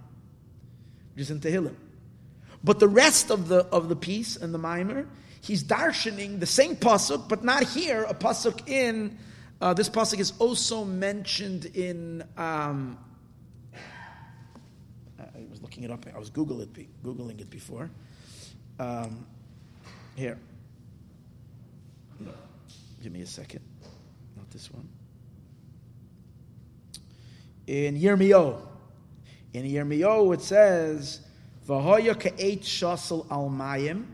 which 1.14 1.22
is 1.22 1.30
in 1.30 1.40
Tehillim. 1.40 1.74
But 2.62 2.78
the 2.78 2.88
rest 2.88 3.30
of 3.30 3.48
the 3.48 3.64
of 3.66 3.88
the 3.88 3.96
piece 3.96 4.36
and 4.36 4.54
the 4.54 4.58
maimer, 4.58 5.06
he's 5.40 5.64
darshaning 5.64 6.38
the 6.38 6.46
same 6.46 6.76
pasuk, 6.76 7.28
but 7.28 7.42
not 7.42 7.64
here. 7.64 8.04
A 8.04 8.14
pasuk 8.14 8.68
in 8.68 9.18
uh, 9.62 9.72
this 9.72 9.88
pasuk 9.88 10.18
is 10.18 10.32
also 10.38 10.84
mentioned 10.84 11.66
in. 11.66 12.22
Um, 12.36 12.98
I 15.18 15.44
was 15.50 15.62
looking 15.62 15.84
it 15.84 15.90
up. 15.90 16.04
I 16.14 16.18
was 16.18 16.30
Google 16.30 16.60
it, 16.60 16.70
googling 17.02 17.40
it 17.40 17.48
before. 17.48 17.90
Um, 18.78 19.26
here, 20.16 20.38
give 23.02 23.12
me 23.12 23.22
a 23.22 23.26
second. 23.26 23.60
Not 24.36 24.50
this 24.50 24.70
one 24.70 24.88
in 27.66 27.96
Yirmiyahu. 27.98 28.60
In 29.54 29.64
Yirmiyahu 29.64 30.34
it 30.34 30.42
says 30.42 31.20
V'hoya 31.66 32.18
ka'eit 32.18 32.62
shasel 32.62 33.26
al 33.30 33.48
mayim, 33.50 34.04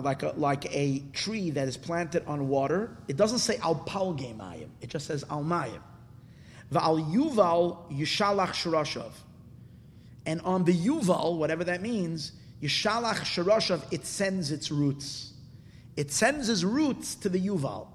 like 0.00 0.22
a, 0.22 0.32
like 0.36 0.74
a 0.74 1.00
tree 1.12 1.50
that 1.50 1.68
is 1.68 1.76
planted 1.76 2.24
on 2.26 2.48
water. 2.48 2.96
It 3.08 3.16
doesn't 3.16 3.40
say 3.40 3.58
al 3.58 3.76
palge 3.76 4.36
mayim. 4.36 4.68
It 4.80 4.88
just 4.88 5.06
says 5.06 5.24
al 5.30 5.44
mayim. 5.44 5.80
V'al 6.72 7.12
yuval 7.12 7.92
yishalach 7.92 8.52
shirashav. 8.52 9.10
And 10.24 10.40
on 10.42 10.64
the 10.64 10.72
yuval, 10.74 11.36
whatever 11.36 11.64
that 11.64 11.82
means, 11.82 12.32
yishalach 12.62 13.16
shirashav, 13.16 13.82
it 13.92 14.06
sends 14.06 14.50
its 14.50 14.70
roots. 14.70 15.32
It 15.96 16.10
sends 16.10 16.48
its 16.48 16.64
roots 16.64 17.14
to 17.16 17.28
the 17.28 17.38
yuval, 17.38 17.88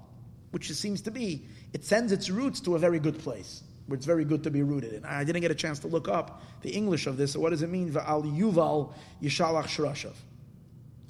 which 0.52 0.70
it 0.70 0.74
seems 0.74 1.00
to 1.02 1.10
be. 1.10 1.46
It 1.72 1.84
sends 1.84 2.12
its 2.12 2.30
roots 2.30 2.60
to 2.60 2.76
a 2.76 2.78
very 2.78 3.00
good 3.00 3.18
place 3.18 3.62
where 3.86 3.96
it's 3.96 4.06
very 4.06 4.24
good 4.24 4.44
to 4.44 4.50
be 4.50 4.62
rooted 4.62 4.92
in. 4.92 5.04
I 5.04 5.24
didn't 5.24 5.40
get 5.40 5.50
a 5.50 5.56
chance 5.56 5.80
to 5.80 5.88
look 5.88 6.08
up 6.08 6.42
the 6.62 6.70
English 6.70 7.06
of 7.06 7.16
this. 7.16 7.32
So 7.32 7.40
what 7.40 7.50
does 7.50 7.62
it 7.62 7.70
mean? 7.70 7.90
Va'al 7.90 8.22
yuval 8.38 8.92
yishalach 9.20 9.64
shirashav. 9.64 10.14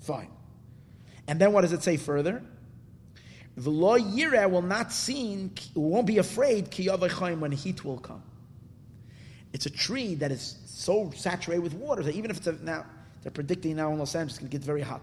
Fine. 0.01 0.31
And 1.29 1.39
then 1.39 1.53
what 1.53 1.61
does 1.61 1.73
it 1.73 1.83
say 1.83 1.99
further? 1.99 2.43
The 3.57 3.71
law 3.71 3.99
yireh 3.99 4.51
will 4.51 4.63
not 4.63 4.93
see, 4.93 5.51
won't 5.75 6.07
be 6.07 6.19
afraid 6.19 6.75
when 6.75 7.53
heat 7.53 7.85
will 7.85 7.99
come. 7.99 8.23
It's 9.53 9.67
a 9.67 9.71
tree 9.71 10.15
that 10.17 10.33
is 10.33 10.57
so 10.67 11.11
saturated 11.15 11.63
with 11.63 11.75
water 11.75 12.03
that 12.03 12.15
even 12.15 12.31
if 12.31 12.39
it's 12.39 12.47
a, 12.47 12.53
now 12.53 12.87
they're 13.23 13.33
predicting 13.33 13.77
now 13.77 13.93
in 13.93 13.99
Los 13.99 14.15
Angeles 14.15 14.35
it's 14.35 14.39
going 14.39 14.51
to 14.51 14.57
get 14.57 14.65
very 14.65 14.83
hot. 14.83 15.03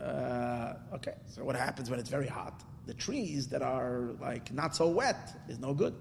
Uh, 0.00 0.74
okay, 0.94 1.14
so 1.26 1.44
what 1.44 1.56
happens 1.56 1.90
when 1.90 1.98
it's 1.98 2.08
very 2.08 2.26
hot? 2.26 2.62
The 2.86 2.94
trees 2.94 3.48
that 3.48 3.60
are 3.60 4.10
like 4.20 4.52
not 4.52 4.74
so 4.74 4.88
wet 4.88 5.36
is 5.48 5.58
no 5.58 5.74
good. 5.74 5.94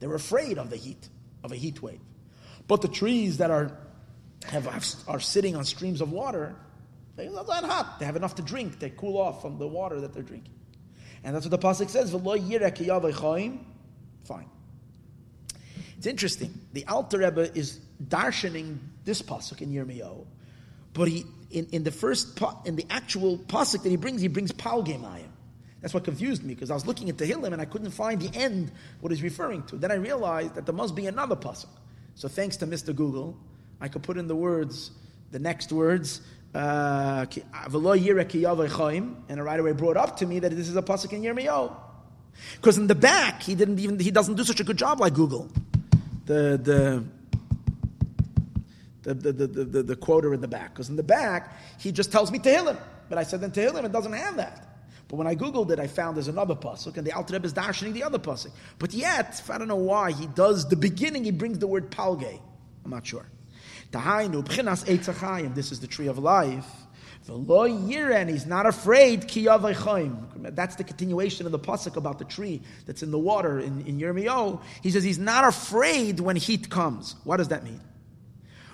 They're 0.00 0.14
afraid 0.14 0.58
of 0.58 0.70
the 0.70 0.76
heat, 0.76 1.08
of 1.44 1.52
a 1.52 1.56
heat 1.56 1.82
wave. 1.82 2.00
But 2.66 2.80
the 2.80 2.88
trees 2.88 3.38
that 3.38 3.50
are 3.50 3.76
have, 4.44 4.66
are 5.08 5.20
sitting 5.20 5.56
on 5.56 5.64
streams 5.64 6.00
of 6.00 6.12
water, 6.12 6.54
they're 7.24 7.44
not 7.46 7.64
hot. 7.64 7.98
They 7.98 8.06
have 8.06 8.16
enough 8.16 8.36
to 8.36 8.42
drink. 8.42 8.78
They 8.78 8.90
cool 8.90 9.18
off 9.18 9.42
from 9.42 9.58
the 9.58 9.66
water 9.66 10.00
that 10.00 10.12
they're 10.12 10.22
drinking. 10.22 10.54
And 11.24 11.34
that's 11.34 11.46
what 11.46 11.60
the 11.60 11.66
Pasuk 11.66 11.90
says, 11.90 12.12
Fine. 14.24 14.50
It's 15.96 16.06
interesting. 16.06 16.54
The 16.74 16.86
Alter 16.86 17.18
Rebbe 17.18 17.56
is 17.56 17.80
darshaning 18.06 18.78
this 19.04 19.20
Pasuk 19.20 19.60
in 19.62 19.70
Yirmiyahu, 19.70 20.26
but 20.92 21.08
he, 21.08 21.24
in, 21.50 21.66
in 21.72 21.82
the 21.82 21.90
first, 21.90 22.40
in 22.64 22.76
the 22.76 22.86
actual 22.88 23.38
Pasuk 23.38 23.82
that 23.82 23.88
he 23.88 23.96
brings, 23.96 24.20
he 24.20 24.28
brings 24.28 24.52
Palgemayim. 24.52 25.30
That's 25.80 25.94
what 25.94 26.04
confused 26.04 26.44
me, 26.44 26.54
because 26.54 26.70
I 26.70 26.74
was 26.74 26.86
looking 26.86 27.08
at 27.08 27.16
Tehillim 27.16 27.52
and 27.52 27.60
I 27.60 27.64
couldn't 27.64 27.90
find 27.90 28.20
the 28.20 28.36
end, 28.36 28.72
what 29.00 29.10
he's 29.10 29.22
referring 29.22 29.62
to. 29.64 29.76
Then 29.76 29.90
I 29.90 29.94
realized 29.94 30.54
that 30.54 30.66
there 30.66 30.74
must 30.74 30.94
be 30.94 31.06
another 31.06 31.36
Pasuk. 31.36 31.68
So 32.14 32.28
thanks 32.28 32.56
to 32.58 32.66
Mr. 32.66 32.94
Google, 32.94 33.36
I 33.80 33.88
could 33.88 34.02
put 34.02 34.18
in 34.18 34.26
the 34.26 34.36
words, 34.36 34.90
the 35.30 35.38
next 35.38 35.72
words, 35.72 36.20
uh, 36.54 37.26
and 39.28 39.44
right 39.44 39.60
away 39.60 39.72
brought 39.72 39.96
up 39.96 40.16
to 40.16 40.26
me 40.26 40.38
that 40.38 40.50
this 40.50 40.68
is 40.68 40.76
a 40.76 40.82
pasuk 40.82 41.12
in 41.12 41.22
Yirmiyahu. 41.22 41.74
Because 42.56 42.78
in 42.78 42.86
the 42.86 42.94
back, 42.94 43.42
he 43.42 43.54
didn't 43.54 43.78
even 43.78 43.98
he 43.98 44.10
doesn't 44.10 44.34
do 44.34 44.44
such 44.44 44.60
a 44.60 44.64
good 44.64 44.78
job 44.78 45.00
like 45.00 45.14
Google. 45.14 45.48
The 46.26 46.58
the 46.62 47.04
the, 49.02 49.14
the, 49.14 49.32
the, 49.32 49.64
the, 49.64 49.82
the 49.82 49.96
quoter 49.96 50.34
in 50.34 50.40
the 50.40 50.48
back. 50.48 50.74
Because 50.74 50.90
in 50.90 50.96
the 50.96 51.02
back, 51.02 51.56
he 51.78 51.92
just 51.92 52.12
tells 52.12 52.30
me 52.30 52.38
Tehillim. 52.38 52.76
But 53.08 53.16
I 53.16 53.22
said 53.22 53.42
in 53.42 53.50
Tehillim, 53.50 53.84
it 53.84 53.92
doesn't 53.92 54.12
have 54.12 54.36
that. 54.36 54.64
But 55.08 55.16
when 55.16 55.26
I 55.26 55.34
Googled 55.34 55.70
it, 55.70 55.80
I 55.80 55.86
found 55.86 56.16
there's 56.16 56.28
another 56.28 56.54
pasuk, 56.54 56.98
and 56.98 57.06
the 57.06 57.12
Alter 57.12 57.32
Rebbe 57.32 57.46
is 57.46 57.54
darshaning 57.54 57.94
the 57.94 58.02
other 58.02 58.18
pasuk. 58.18 58.50
But 58.78 58.92
yet, 58.92 59.42
I 59.48 59.56
don't 59.56 59.68
know 59.68 59.76
why, 59.76 60.12
he 60.12 60.26
does 60.26 60.68
the 60.68 60.76
beginning, 60.76 61.24
he 61.24 61.30
brings 61.30 61.58
the 61.58 61.66
word 61.66 61.90
palge. 61.90 62.38
I'm 62.84 62.90
not 62.90 63.06
sure. 63.06 63.26
This 63.90 65.72
is 65.72 65.80
the 65.80 65.86
tree 65.86 66.08
of 66.08 66.18
life. 66.18 66.66
And 67.30 68.30
he's 68.30 68.46
not 68.46 68.66
afraid. 68.66 69.22
That's 69.30 70.76
the 70.76 70.84
continuation 70.84 71.46
of 71.46 71.52
the 71.52 71.58
pasuk 71.58 71.96
about 71.96 72.18
the 72.18 72.24
tree 72.24 72.62
that's 72.86 73.02
in 73.02 73.10
the 73.10 73.18
water 73.18 73.58
in, 73.58 73.86
in 73.86 73.98
Yirmiyahu. 73.98 74.60
He 74.82 74.90
says 74.90 75.04
he's 75.04 75.18
not 75.18 75.44
afraid 75.44 76.20
when 76.20 76.36
heat 76.36 76.70
comes. 76.70 77.16
What 77.24 77.36
does 77.36 77.48
that 77.48 77.64
mean? 77.64 77.80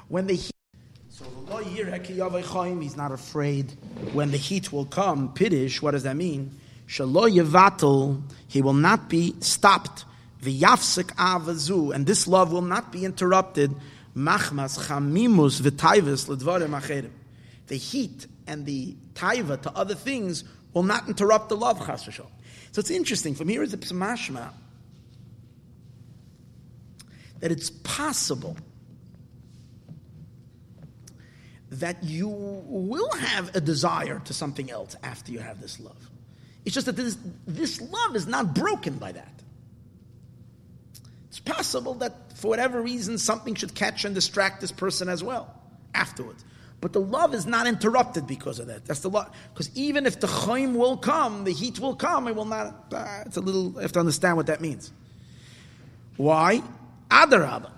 When 0.08 0.26
the 0.26 0.34
heat 0.34 0.52
so 1.08 1.24
he's 2.80 2.96
not 2.96 3.12
afraid 3.12 3.72
when 4.12 4.30
the 4.30 4.36
heat 4.36 4.72
will 4.72 4.84
come. 4.84 5.32
Pidish, 5.34 5.80
what 5.80 5.92
does 5.92 6.02
that 6.02 6.16
mean? 6.16 6.58
he 6.86 8.62
will 8.62 8.72
not 8.72 9.08
be 9.08 9.34
stopped. 9.40 10.04
avazu, 10.42 11.94
and 11.94 12.06
this 12.06 12.26
love 12.28 12.52
will 12.52 12.62
not 12.62 12.92
be 12.92 13.04
interrupted 13.04 13.74
machmas 14.16 14.78
chamimus 14.86 15.60
v'taivus 15.60 16.28
ledvarim 16.28 16.80
acherim. 16.80 17.10
The 17.66 17.76
heat 17.76 18.26
and 18.46 18.66
the 18.66 18.96
taiva 19.14 19.60
to 19.62 19.72
other 19.72 19.94
things 19.94 20.44
will 20.72 20.82
not 20.82 21.08
interrupt 21.08 21.48
the 21.48 21.56
love 21.56 21.84
chas 21.86 22.04
So 22.04 22.80
it's 22.80 22.90
interesting. 22.90 23.34
From 23.34 23.48
here 23.48 23.62
is 23.62 23.72
a 23.72 23.78
psamashma 23.78 24.50
that 27.40 27.52
it's 27.52 27.70
possible 27.70 28.56
that 31.70 32.02
you 32.04 32.28
will 32.28 33.10
have 33.12 33.54
a 33.56 33.60
desire 33.60 34.20
to 34.24 34.32
something 34.32 34.70
else 34.70 34.94
after 35.02 35.32
you 35.32 35.40
have 35.40 35.60
this 35.60 35.80
love. 35.80 36.10
It's 36.64 36.74
just 36.74 36.86
that 36.86 36.96
this, 36.96 37.18
this 37.46 37.80
love 37.80 38.16
is 38.16 38.26
not 38.26 38.54
broken 38.54 38.94
by 38.94 39.12
that. 39.12 39.33
It's 41.34 41.40
possible 41.40 41.94
that 41.94 42.38
for 42.38 42.46
whatever 42.46 42.80
reason 42.80 43.18
something 43.18 43.56
should 43.56 43.74
catch 43.74 44.04
and 44.04 44.14
distract 44.14 44.60
this 44.60 44.70
person 44.70 45.08
as 45.08 45.24
well 45.24 45.52
afterwards. 45.92 46.44
But 46.80 46.92
the 46.92 47.00
love 47.00 47.34
is 47.34 47.44
not 47.44 47.66
interrupted 47.66 48.28
because 48.28 48.60
of 48.60 48.68
that. 48.68 48.84
That's 48.84 49.00
the 49.00 49.10
love. 49.10 49.34
Because 49.52 49.68
even 49.74 50.06
if 50.06 50.20
the 50.20 50.28
chaim 50.28 50.76
will 50.76 50.96
come, 50.96 51.42
the 51.42 51.50
heat 51.50 51.80
will 51.80 51.96
come, 51.96 52.28
it 52.28 52.36
will 52.36 52.44
not. 52.44 52.84
Uh, 52.92 53.24
it's 53.26 53.36
a 53.36 53.40
little. 53.40 53.72
You 53.72 53.78
have 53.80 53.90
to 53.90 53.98
understand 53.98 54.36
what 54.36 54.46
that 54.46 54.60
means. 54.60 54.92
Why? 56.16 56.62
Adarabah. 57.10 57.72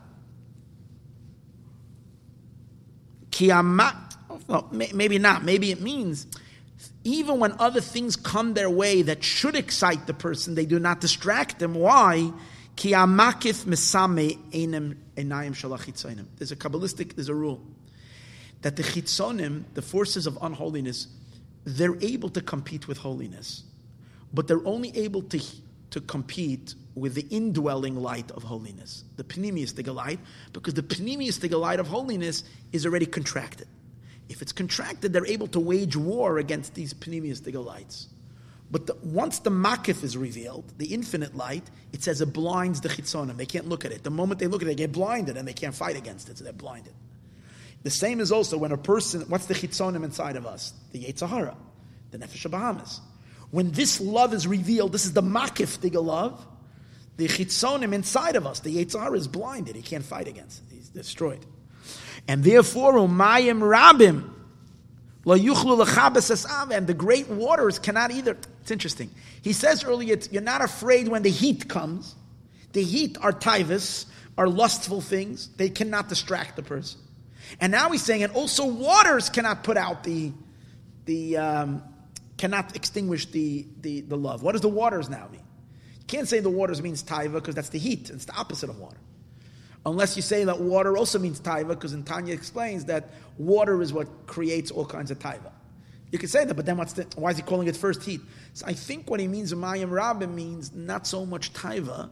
Kiamat. 3.30 4.16
Well, 4.48 4.68
maybe 4.70 5.18
not. 5.18 5.44
Maybe 5.44 5.70
it 5.70 5.80
means 5.80 6.26
even 7.04 7.40
when 7.40 7.52
other 7.58 7.80
things 7.80 8.16
come 8.16 8.52
their 8.52 8.68
way 8.68 9.00
that 9.00 9.24
should 9.24 9.56
excite 9.56 10.06
the 10.06 10.12
person, 10.12 10.56
they 10.56 10.66
do 10.66 10.78
not 10.78 11.00
distract 11.00 11.58
them. 11.58 11.72
Why? 11.72 12.32
Ki 12.76 12.92
amakif 12.92 13.64
mesame 13.64 14.38
einem 14.52 14.98
enayim 15.16 15.54
shalachitzonim. 15.54 16.26
There's 16.36 16.52
a 16.52 16.56
kabbalistic, 16.56 17.14
there's 17.14 17.30
a 17.30 17.34
rule 17.34 17.62
that 18.62 18.76
the 18.76 18.82
chitzonim, 18.82 19.64
the 19.74 19.82
forces 19.82 20.26
of 20.26 20.38
unholiness, 20.42 21.08
they're 21.64 21.96
able 22.00 22.28
to 22.30 22.40
compete 22.40 22.86
with 22.86 22.98
holiness, 22.98 23.64
but 24.32 24.46
they're 24.46 24.66
only 24.66 24.96
able 24.96 25.22
to 25.22 25.40
to 25.90 26.00
compete 26.02 26.74
with 26.94 27.14
the 27.14 27.26
indwelling 27.30 27.96
light 27.96 28.30
of 28.32 28.42
holiness, 28.42 29.04
the 29.16 29.24
penimius 29.24 29.72
light, 29.94 30.18
because 30.52 30.74
the 30.74 30.82
penimius 30.82 31.50
light 31.58 31.80
of 31.80 31.86
holiness 31.86 32.44
is 32.72 32.84
already 32.84 33.06
contracted. 33.06 33.68
If 34.28 34.42
it's 34.42 34.52
contracted, 34.52 35.12
they're 35.12 35.26
able 35.26 35.46
to 35.48 35.60
wage 35.60 35.96
war 35.96 36.38
against 36.38 36.74
these 36.74 36.92
penimius 36.92 37.40
lights. 37.64 38.08
But 38.70 38.86
the, 38.86 38.96
once 39.02 39.38
the 39.38 39.50
makif 39.50 40.02
is 40.02 40.16
revealed, 40.16 40.64
the 40.78 40.86
infinite 40.86 41.36
light, 41.36 41.62
it 41.92 42.02
says 42.02 42.20
it 42.20 42.32
blinds 42.32 42.80
the 42.80 42.88
chitzonim. 42.88 43.36
They 43.36 43.46
can't 43.46 43.68
look 43.68 43.84
at 43.84 43.92
it. 43.92 44.02
The 44.02 44.10
moment 44.10 44.40
they 44.40 44.48
look 44.48 44.62
at 44.62 44.66
it, 44.66 44.70
they 44.70 44.74
get 44.74 44.92
blinded 44.92 45.36
and 45.36 45.46
they 45.46 45.52
can't 45.52 45.74
fight 45.74 45.96
against 45.96 46.28
it, 46.28 46.38
so 46.38 46.44
they're 46.44 46.52
blinded. 46.52 46.92
The 47.84 47.90
same 47.90 48.18
is 48.18 48.32
also 48.32 48.58
when 48.58 48.72
a 48.72 48.76
person, 48.76 49.22
what's 49.28 49.46
the 49.46 49.54
chitzonim 49.54 50.02
inside 50.02 50.34
of 50.34 50.46
us? 50.46 50.72
The 50.90 51.04
Yetzirah, 51.04 51.54
the 52.10 52.18
Nefesh 52.18 52.50
Bahamis. 52.50 52.98
When 53.52 53.70
this 53.70 54.00
love 54.00 54.34
is 54.34 54.48
revealed, 54.48 54.90
this 54.90 55.04
is 55.04 55.12
the 55.12 55.22
makif 55.22 55.78
diga 55.78 56.04
love, 56.04 56.44
the 57.16 57.28
chitzonim 57.28 57.92
inside 57.92 58.34
of 58.34 58.46
us, 58.46 58.58
the 58.60 58.84
Yetzirah 58.84 59.16
is 59.16 59.28
blinded. 59.28 59.76
He 59.76 59.82
can't 59.82 60.04
fight 60.04 60.26
against 60.26 60.62
it. 60.64 60.74
He's 60.74 60.88
destroyed. 60.88 61.46
And 62.26 62.42
therefore, 62.42 62.94
umayim 62.94 63.60
rabim, 63.60 64.32
and 65.28 66.86
the 66.86 66.94
great 66.94 67.28
waters 67.28 67.78
cannot 67.80 68.10
either. 68.12 68.36
It's 68.66 68.72
interesting. 68.72 69.12
He 69.42 69.52
says 69.52 69.84
earlier, 69.84 70.18
you're 70.32 70.42
not 70.42 70.60
afraid 70.60 71.06
when 71.06 71.22
the 71.22 71.30
heat 71.30 71.68
comes. 71.68 72.16
The 72.72 72.82
heat 72.82 73.16
are 73.20 73.30
tivus, 73.30 74.06
are 74.36 74.48
lustful 74.48 75.00
things. 75.00 75.50
They 75.56 75.70
cannot 75.70 76.08
distract 76.08 76.56
the 76.56 76.64
person. 76.64 76.98
And 77.60 77.70
now 77.70 77.90
he's 77.90 78.02
saying, 78.02 78.24
and 78.24 78.32
also 78.32 78.66
waters 78.66 79.30
cannot 79.30 79.62
put 79.62 79.76
out 79.76 80.02
the, 80.02 80.32
the 81.04 81.36
um, 81.36 81.82
cannot 82.38 82.74
extinguish 82.74 83.26
the, 83.26 83.68
the, 83.82 84.00
the 84.00 84.16
love. 84.16 84.42
What 84.42 84.50
does 84.50 84.62
the 84.62 84.68
waters 84.68 85.08
now 85.08 85.28
mean? 85.30 85.44
You 86.00 86.06
can't 86.08 86.26
say 86.26 86.40
the 86.40 86.50
waters 86.50 86.82
means 86.82 87.04
taiva 87.04 87.34
because 87.34 87.54
that's 87.54 87.68
the 87.68 87.78
heat. 87.78 88.10
It's 88.10 88.24
the 88.24 88.34
opposite 88.34 88.68
of 88.68 88.80
water. 88.80 88.98
Unless 89.84 90.16
you 90.16 90.22
say 90.22 90.42
that 90.42 90.60
water 90.60 90.96
also 90.96 91.20
means 91.20 91.40
taiva, 91.40 91.68
because 91.68 91.96
Tanya 92.02 92.34
explains 92.34 92.86
that 92.86 93.10
water 93.38 93.80
is 93.80 93.92
what 93.92 94.26
creates 94.26 94.72
all 94.72 94.86
kinds 94.86 95.12
of 95.12 95.20
taiva. 95.20 95.52
You 96.12 96.18
could 96.18 96.30
say 96.30 96.44
that, 96.44 96.54
but 96.54 96.66
then 96.66 96.76
what's 96.76 96.92
the, 96.92 97.06
why 97.16 97.30
is 97.30 97.36
he 97.36 97.42
calling 97.42 97.66
it 97.68 97.76
first 97.76 98.04
heat? 98.04 98.20
So 98.54 98.64
I 98.66 98.72
think 98.72 99.10
what 99.10 99.20
he 99.20 99.26
means, 99.26 99.52
Mayim 99.52 99.90
Rabbim, 99.90 100.34
means 100.34 100.72
not 100.72 101.06
so 101.06 101.26
much 101.26 101.52
taiva, 101.52 102.10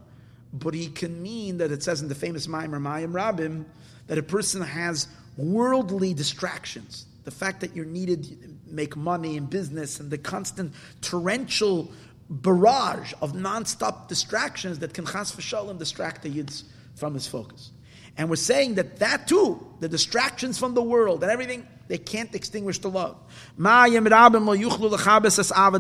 but 0.53 0.75
he 0.75 0.89
can 0.89 1.23
mean 1.23 1.59
that 1.59 1.71
it 1.71 1.83
says 1.83 2.03
in 2.03 2.09
the 2.09 2.15
famous 2.15 2.47
Maimer 2.47 2.81
Mayim 2.81 3.13
Rabim 3.13 3.65
that 4.07 4.19
a 4.19 4.23
person 4.23 4.63
has 4.63 5.09
worldly 5.37 6.15
distractions. 6.15 7.07
The 7.25 7.31
fact 7.31 7.61
that 7.61 7.75
you're 7.75 7.85
needed 7.85 8.59
make 8.67 8.97
money 8.97 9.37
in 9.37 9.47
business 9.47 10.01
and 10.01 10.11
the 10.11 10.19
constant 10.19 10.75
torrential 11.01 11.91
barrage 12.29 13.13
of 13.21 13.35
non-stop 13.35 14.09
distractions 14.09 14.81
that 14.81 14.95
can 14.95 15.07
chas 15.07 15.33
v'shalom 15.33 15.79
distract 15.79 16.23
the 16.23 16.31
yids 16.31 16.65
from 16.95 17.15
his 17.15 17.27
focus. 17.27 17.71
And 18.17 18.31
we're 18.31 18.37
saying 18.37 18.75
that 18.75 18.99
that 18.99 19.27
too, 19.27 19.67
the 19.81 19.89
distractions 19.89 20.59
from 20.59 20.75
the 20.75 20.83
world 20.83 21.23
and 21.23 21.33
everything, 21.33 21.67
they 21.89 21.99
can't 21.99 22.35
extinguish 22.35 22.79
the 22.79 22.91
love. 22.91 23.17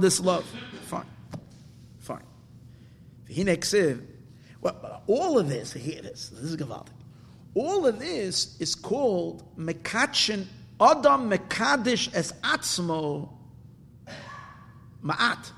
This 0.00 0.20
love. 0.20 0.44
Fine. 0.86 1.06
Fine. 2.00 2.22
Well, 4.60 5.02
all 5.06 5.38
of 5.38 5.48
this, 5.48 5.72
here 5.72 5.98
it 5.98 6.04
is. 6.06 6.30
This 6.30 6.50
is 6.50 6.56
Gavaldik. 6.56 6.88
All 7.54 7.86
of 7.86 7.98
this 7.98 8.56
is 8.60 8.74
called 8.74 9.44
Mekachin 9.56 10.46
Adam 10.80 11.30
Mekadish 11.30 12.10
es 12.14 12.32
Atzmo 12.42 13.28
Ma'at. 15.04 15.50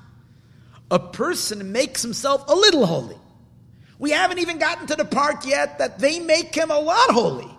A 0.91 0.99
person 0.99 1.71
makes 1.71 2.01
himself 2.01 2.43
a 2.47 2.55
little 2.55 2.85
holy. 2.85 3.17
We 3.99 4.11
haven't 4.11 4.39
even 4.39 4.59
gotten 4.59 4.87
to 4.87 4.95
the 4.95 5.05
part 5.05 5.45
yet 5.45 5.79
that 5.79 5.99
they 5.99 6.19
make 6.19 6.53
him 6.53 6.69
a 6.69 6.79
lot 6.79 7.11
holy. 7.11 7.49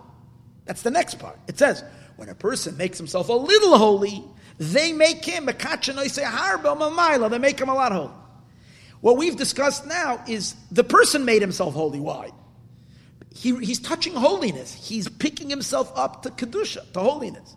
That's 0.65 0.83
the 0.83 0.91
next 0.91 1.15
part. 1.19 1.37
It 1.47 1.57
says, 1.57 1.83
when 2.19 2.27
a 2.27 2.35
person 2.35 2.75
makes 2.75 2.97
himself 2.97 3.29
a 3.29 3.33
little 3.33 3.77
holy, 3.77 4.25
they 4.57 4.91
make 4.91 5.23
him 5.23 5.47
a 5.47 5.53
they 5.53 7.37
make 7.39 7.59
him 7.59 7.69
a 7.69 7.73
lot 7.73 7.93
holy. 7.93 8.11
What 8.99 9.15
we've 9.15 9.37
discussed 9.37 9.87
now 9.87 10.21
is 10.27 10.53
the 10.69 10.83
person 10.83 11.23
made 11.23 11.41
himself 11.41 11.73
holy. 11.73 12.01
Why? 12.01 12.31
He, 13.33 13.55
he's 13.59 13.79
touching 13.79 14.13
holiness. 14.13 14.73
He's 14.73 15.07
picking 15.07 15.49
himself 15.49 15.93
up 15.95 16.23
to 16.23 16.29
kedusha, 16.29 16.91
to 16.91 16.99
holiness, 16.99 17.55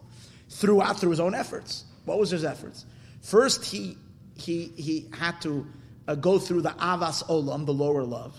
throughout 0.49 1.01
through 1.01 1.11
his 1.11 1.21
own 1.21 1.35
efforts. 1.35 1.85
What 2.05 2.21
was 2.21 2.31
his 2.31 2.45
efforts? 2.45 2.87
First, 3.21 3.65
he 3.65 3.99
he 4.37 4.67
he 4.77 5.09
had 5.13 5.41
to 5.41 5.67
uh, 6.07 6.15
go 6.15 6.39
through 6.39 6.63
the 6.63 6.71
avas 6.71 7.25
olam, 7.27 7.67
the 7.67 7.75
lower 7.75 8.05
love, 8.05 8.37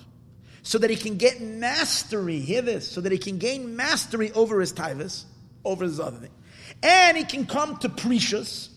so 0.61 0.77
that 0.77 0.89
he 0.89 0.95
can 0.95 1.17
get 1.17 1.41
mastery. 1.41 2.39
Hear 2.39 2.61
this, 2.61 2.89
so 2.89 3.01
that 3.01 3.11
he 3.11 3.17
can 3.17 3.39
gain 3.39 3.75
mastery 3.75 4.31
over 4.31 4.61
his 4.61 4.71
tivus, 4.71 5.25
over 5.65 5.83
his 5.83 5.99
other 5.99 6.17
thing, 6.17 6.31
and 6.81 7.17
he 7.17 7.23
can 7.23 7.45
come 7.45 7.77
to 7.77 7.89
perishus. 7.89 8.69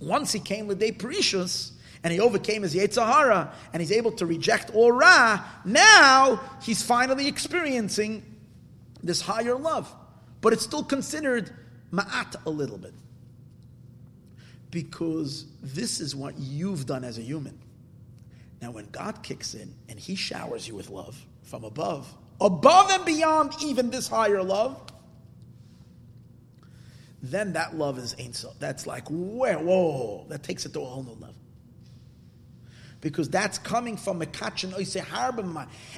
Once 0.00 0.32
he 0.32 0.40
came 0.40 0.66
with 0.66 0.78
day 0.78 0.92
perishus, 0.92 1.72
and 2.04 2.12
he 2.12 2.20
overcame 2.20 2.62
his 2.62 2.74
Yetzirah, 2.74 3.50
and 3.72 3.80
he's 3.80 3.90
able 3.90 4.12
to 4.12 4.26
reject 4.26 4.70
all 4.74 4.92
Ra, 4.92 5.42
now 5.64 6.38
he's 6.62 6.82
finally 6.82 7.26
experiencing 7.26 8.22
this 9.02 9.22
higher 9.22 9.56
love. 9.56 9.92
But 10.42 10.52
it's 10.52 10.62
still 10.62 10.84
considered 10.84 11.50
ma'at 11.90 12.36
a 12.44 12.50
little 12.50 12.76
bit. 12.76 12.92
Because 14.70 15.46
this 15.62 16.00
is 16.00 16.14
what 16.14 16.38
you've 16.38 16.84
done 16.84 17.04
as 17.04 17.16
a 17.16 17.22
human. 17.22 17.58
Now, 18.60 18.70
when 18.70 18.90
God 18.90 19.22
kicks 19.22 19.54
in 19.54 19.74
and 19.88 19.98
he 19.98 20.14
showers 20.14 20.68
you 20.68 20.74
with 20.74 20.90
love 20.90 21.18
from 21.42 21.64
above, 21.64 22.12
above 22.38 22.90
and 22.90 23.04
beyond 23.06 23.52
even 23.62 23.90
this 23.90 24.08
higher 24.08 24.42
love, 24.42 24.78
then 27.30 27.52
that 27.54 27.76
love 27.76 27.98
is 27.98 28.14
ain't 28.18 28.36
so. 28.36 28.52
That's 28.58 28.86
like, 28.86 29.08
whoa, 29.08 29.58
whoa, 29.58 30.26
that 30.28 30.42
takes 30.42 30.66
it 30.66 30.72
to 30.74 30.80
a 30.80 30.84
whole 30.84 31.02
new 31.02 31.12
level 31.12 31.34
because 33.04 33.28
that's 33.28 33.58
coming 33.58 33.98
from 33.98 34.22
a 34.22 34.26
kachin 34.26 34.74
oise. 34.74 34.96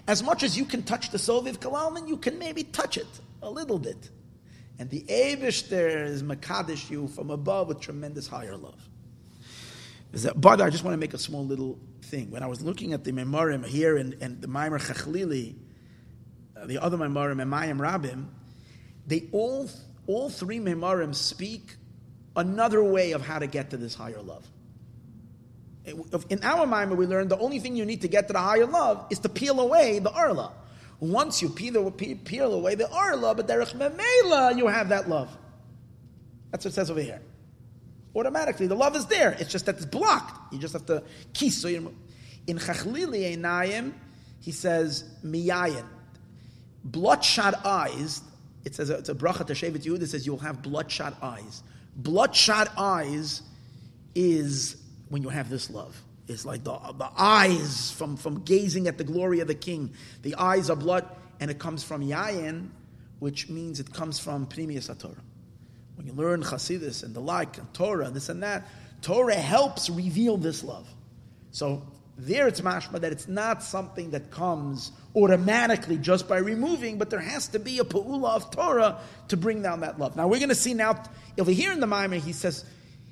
As 0.08 0.24
much 0.24 0.42
as 0.42 0.58
you 0.58 0.64
can 0.64 0.82
touch 0.82 1.10
the 1.10 1.18
Soviv 1.18 1.58
Kalalman, 1.58 2.08
you 2.08 2.16
can 2.16 2.36
maybe 2.36 2.64
touch 2.64 2.96
it 2.96 3.06
a 3.42 3.48
little 3.48 3.78
bit. 3.78 4.10
And 4.80 4.90
the 4.90 5.02
Avish 5.02 5.68
there 5.68 6.04
is 6.04 6.24
Makadish 6.24 6.90
you 6.90 7.06
from 7.06 7.30
above 7.30 7.68
with 7.68 7.80
tremendous 7.80 8.26
higher 8.26 8.56
love. 8.56 8.88
But 10.34 10.60
I 10.60 10.68
just 10.68 10.82
want 10.82 10.94
to 10.94 10.98
make 10.98 11.14
a 11.14 11.18
small 11.18 11.46
little 11.46 11.78
thing. 12.02 12.30
When 12.30 12.42
I 12.42 12.46
was 12.46 12.60
looking 12.62 12.92
at 12.92 13.04
the 13.04 13.12
Memorim 13.12 13.64
here 13.64 13.96
and, 13.96 14.16
and 14.20 14.42
the 14.42 14.48
Maimer 14.48 14.80
Chachlili, 14.80 15.54
uh, 16.60 16.66
the 16.66 16.78
other 16.78 16.96
Memorim 16.96 17.40
and 17.40 17.52
Mayim 17.52 17.78
Rabim, 17.78 18.26
they 19.06 19.28
all, 19.30 19.70
all 20.06 20.28
three 20.30 20.58
Memorim 20.58 21.14
speak 21.14 21.76
another 22.34 22.82
way 22.82 23.12
of 23.12 23.22
how 23.22 23.38
to 23.38 23.46
get 23.46 23.70
to 23.70 23.76
this 23.76 23.94
higher 23.94 24.20
love. 24.20 24.46
In 26.28 26.42
our 26.42 26.66
mind, 26.66 26.96
we 26.96 27.06
learned 27.06 27.30
the 27.30 27.38
only 27.38 27.60
thing 27.60 27.76
you 27.76 27.84
need 27.84 28.02
to 28.02 28.08
get 28.08 28.26
to 28.26 28.32
the 28.32 28.40
higher 28.40 28.66
love 28.66 29.06
is 29.10 29.20
to 29.20 29.28
peel 29.28 29.60
away 29.60 30.00
the 30.00 30.10
arla. 30.10 30.52
Once 30.98 31.40
you 31.42 31.48
peel, 31.48 31.90
peel 31.90 32.54
away 32.54 32.74
the 32.74 32.90
arla, 32.90 33.34
but 33.34 33.46
derech 33.46 33.74
memela, 33.74 34.56
you 34.56 34.66
have 34.66 34.88
that 34.88 35.08
love. 35.08 35.36
That's 36.50 36.64
what 36.64 36.72
it 36.72 36.74
says 36.74 36.90
over 36.90 37.00
here. 37.00 37.20
Automatically, 38.14 38.66
the 38.66 38.74
love 38.74 38.96
is 38.96 39.06
there. 39.06 39.36
It's 39.38 39.52
just 39.52 39.66
that 39.66 39.76
it's 39.76 39.84
blocked. 39.84 40.52
You 40.52 40.58
just 40.58 40.72
have 40.72 40.86
to 40.86 41.02
kiss. 41.34 41.60
So 41.60 41.68
in 41.68 41.90
Chachlili 42.58 43.36
Einayim, 43.36 43.92
he 44.40 44.52
says 44.52 45.04
miyayin, 45.24 45.84
bloodshot 46.82 47.64
eyes. 47.64 48.22
It 48.66 48.74
says 48.74 48.90
it's 48.90 49.08
a 49.08 49.14
bracha 49.14 49.46
to 49.46 49.52
Shevet 49.52 49.84
Yehud. 49.84 50.02
It 50.02 50.08
says 50.08 50.26
you'll 50.26 50.38
have 50.38 50.60
bloodshot 50.60 51.16
eyes. 51.22 51.62
Bloodshot 51.94 52.72
eyes 52.76 53.42
is 54.16 54.76
when 55.08 55.22
you 55.22 55.28
have 55.28 55.48
this 55.48 55.70
love. 55.70 55.96
It's 56.26 56.44
like 56.44 56.64
the, 56.64 56.76
the 56.98 57.08
eyes 57.16 57.92
from, 57.92 58.16
from 58.16 58.42
gazing 58.42 58.88
at 58.88 58.98
the 58.98 59.04
glory 59.04 59.38
of 59.38 59.46
the 59.46 59.54
king. 59.54 59.92
The 60.22 60.34
eyes 60.34 60.68
are 60.68 60.74
blood, 60.74 61.08
and 61.38 61.48
it 61.48 61.60
comes 61.60 61.84
from 61.84 62.02
Yayin, 62.02 62.70
which 63.20 63.48
means 63.48 63.78
it 63.78 63.92
comes 63.92 64.18
from 64.18 64.46
Pnimius 64.46 64.88
Torah. 64.98 65.14
When 65.94 66.08
you 66.08 66.12
learn 66.12 66.42
Chasidus 66.42 67.04
and 67.04 67.14
the 67.14 67.20
like, 67.20 67.58
and 67.58 67.72
Torah, 67.72 68.10
this 68.10 68.30
and 68.30 68.42
that, 68.42 68.66
Torah 69.00 69.36
helps 69.36 69.88
reveal 69.88 70.36
this 70.38 70.64
love. 70.64 70.88
So 71.52 71.86
there 72.18 72.48
it's 72.48 72.60
mashma 72.60 73.00
that 73.00 73.12
it's 73.12 73.28
not 73.28 73.62
something 73.62 74.10
that 74.10 74.30
comes 74.30 74.92
automatically 75.14 75.98
just 75.98 76.28
by 76.28 76.38
removing, 76.38 76.98
but 76.98 77.10
there 77.10 77.20
has 77.20 77.48
to 77.48 77.58
be 77.58 77.78
a 77.78 77.84
pa'ula 77.84 78.36
of 78.36 78.50
Torah 78.50 78.98
to 79.28 79.36
bring 79.36 79.62
down 79.62 79.80
that 79.80 79.98
love. 79.98 80.16
Now 80.16 80.26
we're 80.26 80.38
going 80.38 80.48
to 80.48 80.54
see 80.54 80.74
now, 80.74 81.02
over 81.38 81.50
here 81.50 81.72
in 81.72 81.80
the 81.80 81.86
Maimer, 81.86 82.18
he 82.18 82.32
says, 82.32 82.64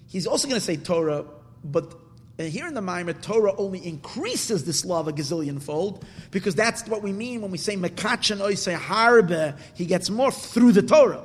he's 0.09 0.27
also 0.27 0.49
going 0.49 0.61
to 0.61 0.65
say 0.65 0.77
Torah 0.77 1.25
but 1.65 1.95
uh, 2.39 2.43
here 2.45 2.67
in 2.67 2.75
the 2.75 2.81
Maimer, 2.81 3.21
Torah 3.21 3.55
only 3.57 3.85
increases 3.85 4.65
this 4.65 4.85
love 4.85 5.09
a 5.09 5.13
gazillion 5.13 5.63
fold 5.63 6.05
because 6.31 6.55
that's 6.55 6.87
what 6.87 7.03
we 7.03 7.13
mean 7.13 7.41
when 7.41 7.51
we 7.51 7.59
say 7.59 7.77
Mekachan 7.77 8.41
Oise 8.41 8.67
Harbe, 8.67 9.57
he 9.75 9.87
gets 9.87 10.11
more 10.11 10.31
through 10.31 10.73
the 10.73 10.83
Torah. 10.83 11.25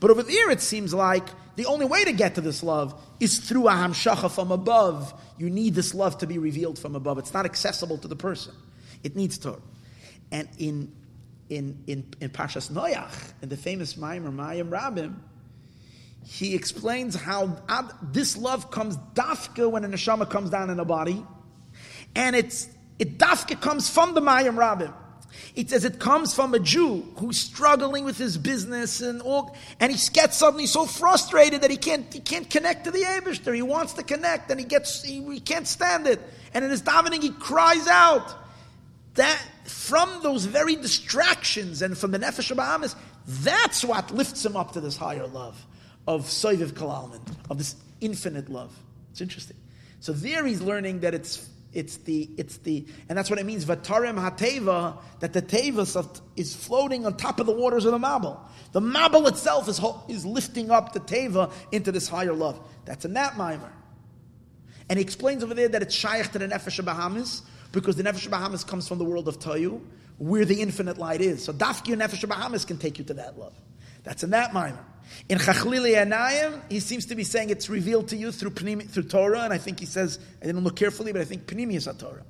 But 0.00 0.10
over 0.10 0.22
there, 0.22 0.50
it 0.50 0.60
seems 0.60 0.94
like 0.94 1.26
the 1.56 1.66
only 1.66 1.86
way 1.86 2.04
to 2.04 2.12
get 2.12 2.34
to 2.34 2.40
this 2.40 2.62
love 2.62 3.00
is 3.20 3.38
through 3.38 3.68
a 3.68 3.72
hamshacha 3.72 4.30
from 4.30 4.50
above. 4.50 5.14
You 5.38 5.50
need 5.50 5.74
this 5.74 5.94
love 5.94 6.18
to 6.18 6.26
be 6.26 6.38
revealed 6.38 6.78
from 6.78 6.96
above. 6.96 7.18
It's 7.18 7.32
not 7.32 7.44
accessible 7.44 7.98
to 7.98 8.08
the 8.08 8.16
person. 8.16 8.54
It 9.02 9.14
needs 9.16 9.38
Torah. 9.38 9.60
And 10.32 10.48
in 10.58 10.92
in 11.48 11.82
in, 11.86 12.06
in 12.20 12.30
Pashas 12.30 12.70
Noach, 12.70 13.32
in 13.42 13.48
the 13.48 13.56
famous 13.56 13.94
Maimer 13.94 14.34
Mayim 14.34 14.70
Rabim, 14.70 15.14
he 16.24 16.54
explains 16.54 17.14
how 17.14 17.56
this 18.02 18.36
love 18.36 18.70
comes 18.70 18.96
dafka 19.14 19.70
when 19.70 19.84
a 19.84 19.88
neshama 19.88 20.28
comes 20.28 20.50
down 20.50 20.70
in 20.70 20.80
a 20.80 20.84
body, 20.84 21.24
and 22.16 22.34
it's 22.34 22.68
it 22.98 23.18
dafka 23.18 23.60
comes 23.60 23.88
from 23.88 24.14
the 24.14 24.20
Mayim 24.20 24.56
Rabim. 24.56 24.92
It 25.54 25.70
says 25.70 25.84
it 25.84 25.98
comes 25.98 26.34
from 26.34 26.54
a 26.54 26.58
Jew 26.58 27.02
who's 27.16 27.40
struggling 27.40 28.04
with 28.04 28.18
his 28.18 28.36
business 28.36 29.00
and 29.00 29.22
all, 29.22 29.56
and 29.80 29.92
he 29.92 29.98
gets 30.12 30.36
suddenly 30.36 30.66
so 30.66 30.86
frustrated 30.86 31.62
that 31.62 31.70
he 31.70 31.76
can't 31.76 32.12
he 32.12 32.20
can't 32.20 32.48
connect 32.48 32.84
to 32.84 32.90
the 32.90 33.02
Abishter. 33.02 33.54
He 33.54 33.62
wants 33.62 33.94
to 33.94 34.02
connect, 34.02 34.50
and 34.50 34.58
he 34.58 34.66
gets 34.66 35.02
he, 35.02 35.22
he 35.22 35.40
can't 35.40 35.66
stand 35.66 36.06
it. 36.06 36.20
And 36.52 36.64
in 36.64 36.70
his 36.70 36.82
davening, 36.82 37.22
he 37.22 37.30
cries 37.30 37.86
out 37.86 38.34
that 39.14 39.40
from 39.64 40.20
those 40.22 40.44
very 40.44 40.76
distractions 40.76 41.82
and 41.82 41.96
from 41.96 42.10
the 42.10 42.18
nefesh 42.18 42.54
Bahamis, 42.54 42.94
that's 43.26 43.84
what 43.84 44.10
lifts 44.10 44.44
him 44.44 44.56
up 44.56 44.72
to 44.72 44.80
this 44.80 44.96
higher 44.96 45.26
love 45.26 45.64
of 46.06 46.26
Soiviv 46.26 46.72
Kalalman, 46.72 47.20
of 47.48 47.58
this 47.58 47.76
infinite 48.00 48.48
love. 48.48 48.76
It's 49.10 49.20
interesting. 49.20 49.56
So 50.00 50.12
there 50.12 50.44
he's 50.44 50.60
learning 50.60 51.00
that 51.00 51.14
it's 51.14 51.48
it's 51.74 51.98
the 51.98 52.30
it's 52.36 52.58
the 52.58 52.86
and 53.08 53.18
that's 53.18 53.28
what 53.28 53.38
it 53.38 53.46
means 53.46 53.64
Vatarem 53.64 54.18
Hateva 54.18 54.98
that 55.20 55.32
the 55.32 55.42
Teva 55.42 56.20
is 56.36 56.54
floating 56.54 57.04
on 57.04 57.16
top 57.16 57.40
of 57.40 57.46
the 57.46 57.52
waters 57.52 57.84
of 57.84 57.92
the 57.92 57.98
Mabul. 57.98 58.38
The 58.72 58.80
Mabul 58.80 59.28
itself 59.28 59.68
is 59.68 59.80
is 60.08 60.24
lifting 60.24 60.70
up 60.70 60.92
the 60.92 61.00
Teva 61.00 61.52
into 61.72 61.92
this 61.92 62.08
higher 62.08 62.32
love. 62.32 62.60
That's 62.84 63.04
in 63.04 63.14
that 63.14 63.34
maimer. 63.34 63.72
And 64.88 64.98
he 64.98 65.02
explains 65.02 65.42
over 65.42 65.54
there 65.54 65.68
that 65.68 65.82
it's 65.82 65.94
shaykh 65.94 66.30
to 66.32 66.38
the 66.38 66.48
Nefesh 66.48 66.82
Bahamis 66.84 67.42
because 67.72 67.96
the 67.96 68.02
Nefesh 68.02 68.28
Bahamis 68.28 68.66
comes 68.66 68.86
from 68.86 68.98
the 68.98 69.04
world 69.04 69.28
of 69.28 69.38
Tayu, 69.38 69.80
where 70.18 70.44
the 70.44 70.60
infinite 70.60 70.98
light 70.98 71.20
is. 71.20 71.42
So 71.44 71.52
Dafki 71.52 71.92
and 71.92 72.02
Nefesh 72.02 72.24
Bahamis 72.26 72.66
can 72.66 72.78
take 72.78 72.98
you 72.98 73.04
to 73.06 73.14
that 73.14 73.38
love. 73.38 73.54
That's 74.04 74.22
in 74.22 74.30
that 74.30 74.50
maimer. 74.50 74.84
In 75.28 75.38
Chachlili 75.38 75.94
Anayim, 75.94 76.60
he 76.70 76.80
seems 76.80 77.06
to 77.06 77.14
be 77.14 77.24
saying 77.24 77.50
it's 77.50 77.68
revealed 77.68 78.08
to 78.08 78.16
you 78.16 78.32
through 78.32 78.50
through 78.50 79.02
Torah, 79.04 79.42
and 79.42 79.52
I 79.52 79.58
think 79.58 79.80
he 79.80 79.86
says, 79.86 80.18
I 80.42 80.46
didn't 80.46 80.64
look 80.64 80.76
carefully, 80.76 81.12
but 81.12 81.20
I 81.20 81.24
think 81.24 81.46
Pnimius 81.46 81.86
Torah. 81.98 82.24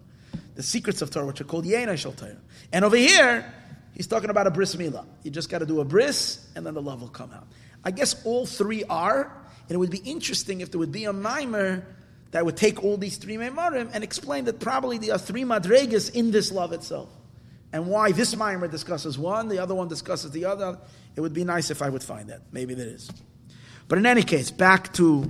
the 0.54 0.62
secrets 0.62 1.02
of 1.02 1.10
Torah, 1.10 1.26
which 1.26 1.40
are 1.40 1.44
called 1.44 1.64
Yena 1.64 1.96
Shel 1.96 2.12
Torah. 2.12 2.36
And 2.72 2.84
over 2.84 2.96
here, 2.96 3.52
he's 3.94 4.06
talking 4.06 4.30
about 4.30 4.46
a 4.46 4.50
bris 4.50 4.76
milah. 4.76 5.04
You 5.22 5.30
just 5.30 5.48
got 5.48 5.58
to 5.58 5.66
do 5.66 5.80
a 5.80 5.84
bris, 5.84 6.46
and 6.54 6.64
then 6.64 6.74
the 6.74 6.82
love 6.82 7.00
will 7.00 7.08
come 7.08 7.32
out. 7.32 7.46
I 7.84 7.90
guess 7.90 8.24
all 8.24 8.46
three 8.46 8.84
are, 8.84 9.24
and 9.68 9.74
it 9.74 9.78
would 9.78 9.90
be 9.90 9.98
interesting 9.98 10.60
if 10.60 10.70
there 10.70 10.78
would 10.78 10.92
be 10.92 11.04
a 11.04 11.12
maimer 11.12 11.84
that 12.30 12.44
would 12.44 12.56
take 12.56 12.82
all 12.82 12.96
these 12.96 13.16
three 13.16 13.36
memarim 13.36 13.90
and 13.92 14.02
explain 14.02 14.44
that 14.46 14.58
probably 14.58 14.98
there 14.98 15.14
are 15.14 15.18
three 15.18 15.44
madregas 15.44 16.14
in 16.14 16.30
this 16.30 16.50
love 16.50 16.72
itself. 16.72 17.08
And 17.74 17.88
why 17.88 18.12
this 18.12 18.36
maimer 18.36 18.70
discusses 18.70 19.18
one, 19.18 19.48
the 19.48 19.58
other 19.58 19.74
one 19.74 19.88
discusses 19.88 20.30
the 20.30 20.44
other. 20.44 20.78
It 21.16 21.20
would 21.20 21.32
be 21.32 21.42
nice 21.42 21.72
if 21.72 21.82
I 21.82 21.88
would 21.88 22.04
find 22.04 22.28
that. 22.30 22.42
Maybe 22.52 22.72
there 22.72 22.86
is. 22.86 23.10
But 23.88 23.98
in 23.98 24.06
any 24.06 24.22
case, 24.22 24.52
back 24.52 24.92
to 24.92 25.28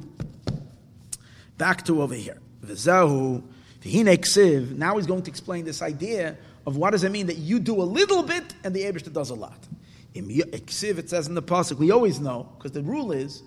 back 1.56 1.86
to 1.86 2.02
over 2.02 2.14
here. 2.14 2.36
V'zahu 2.62 3.42
v'hine 3.80 4.76
Now 4.76 4.98
he's 4.98 5.06
going 5.06 5.22
to 5.22 5.30
explain 5.30 5.64
this 5.64 5.80
idea 5.80 6.36
of 6.66 6.76
what 6.76 6.90
does 6.90 7.02
it 7.02 7.10
mean 7.10 7.28
that 7.28 7.38
you 7.38 7.58
do 7.58 7.80
a 7.80 7.88
little 7.98 8.22
bit 8.22 8.52
and 8.62 8.76
the 8.76 8.82
Abishta 8.82 9.10
does 9.10 9.30
a 9.30 9.34
lot. 9.34 9.66
In 10.12 10.28
ksiv, 10.28 10.98
it 10.98 11.08
says 11.08 11.26
in 11.26 11.34
the 11.34 11.42
pasuk, 11.42 11.78
we 11.78 11.92
always 11.92 12.20
know 12.20 12.52
because 12.58 12.72
the 12.72 12.82
rule 12.82 13.10
is 13.10 13.42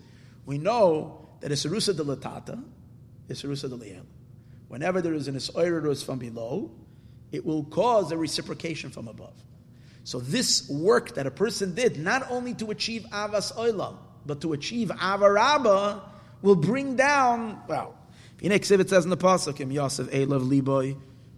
we 0.48 0.58
know 0.58 1.30
that 1.42 1.52
it's 1.52 1.64
Sarusa 1.64 1.96
de 1.96 2.04
latata, 2.04 2.64
it's 3.30 3.44
liel. 3.44 4.06
Whenever 4.70 5.04
there 5.04 5.14
is 5.14 5.28
an 5.28 5.36
isoirus 5.36 6.04
from 6.04 6.18
below, 6.18 6.72
it 7.32 7.46
will 7.46 7.64
cause 7.66 8.12
a 8.12 8.18
reciprocation 8.18 8.90
from 8.90 9.08
above. 9.08 9.34
So 10.04 10.20
this 10.20 10.70
work 10.70 11.16
that 11.16 11.28
a 11.28 11.32
person 11.32 11.76
did, 11.76 11.98
not 11.98 12.32
only 12.32 12.54
to 12.56 12.72
achieve 12.72 13.06
avas 13.12 13.54
oilam, 13.56 13.98
but 14.26 14.42
to 14.42 14.54
achieve 14.54 14.90
avaraba, 14.90 16.02
will 16.42 16.56
bring 16.56 16.96
down, 16.96 17.62
well, 17.68 17.98
Phoenix 18.38 18.70
it 18.70 18.90
says 18.90 19.04
in 19.04 19.10
the 19.10 19.18
Pasuk, 19.18 19.72
Yosef 19.72 20.10
Elav 20.12 20.48
Liboy, 20.48 20.96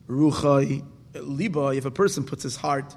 Ruchai, 0.07 0.84
Liboy, 1.14 1.78
if 1.78 1.86
a 1.86 1.91
person 1.91 2.24
puts 2.24 2.44
his 2.44 2.56
heart 2.56 2.95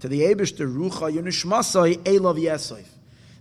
to 0.00 0.08
the 0.08 0.20
Abishter, 0.20 0.72
Ruchai, 0.72 1.14
Yunishmasai, 1.14 1.96
Elav 2.04 2.40
Yesef. 2.40 2.86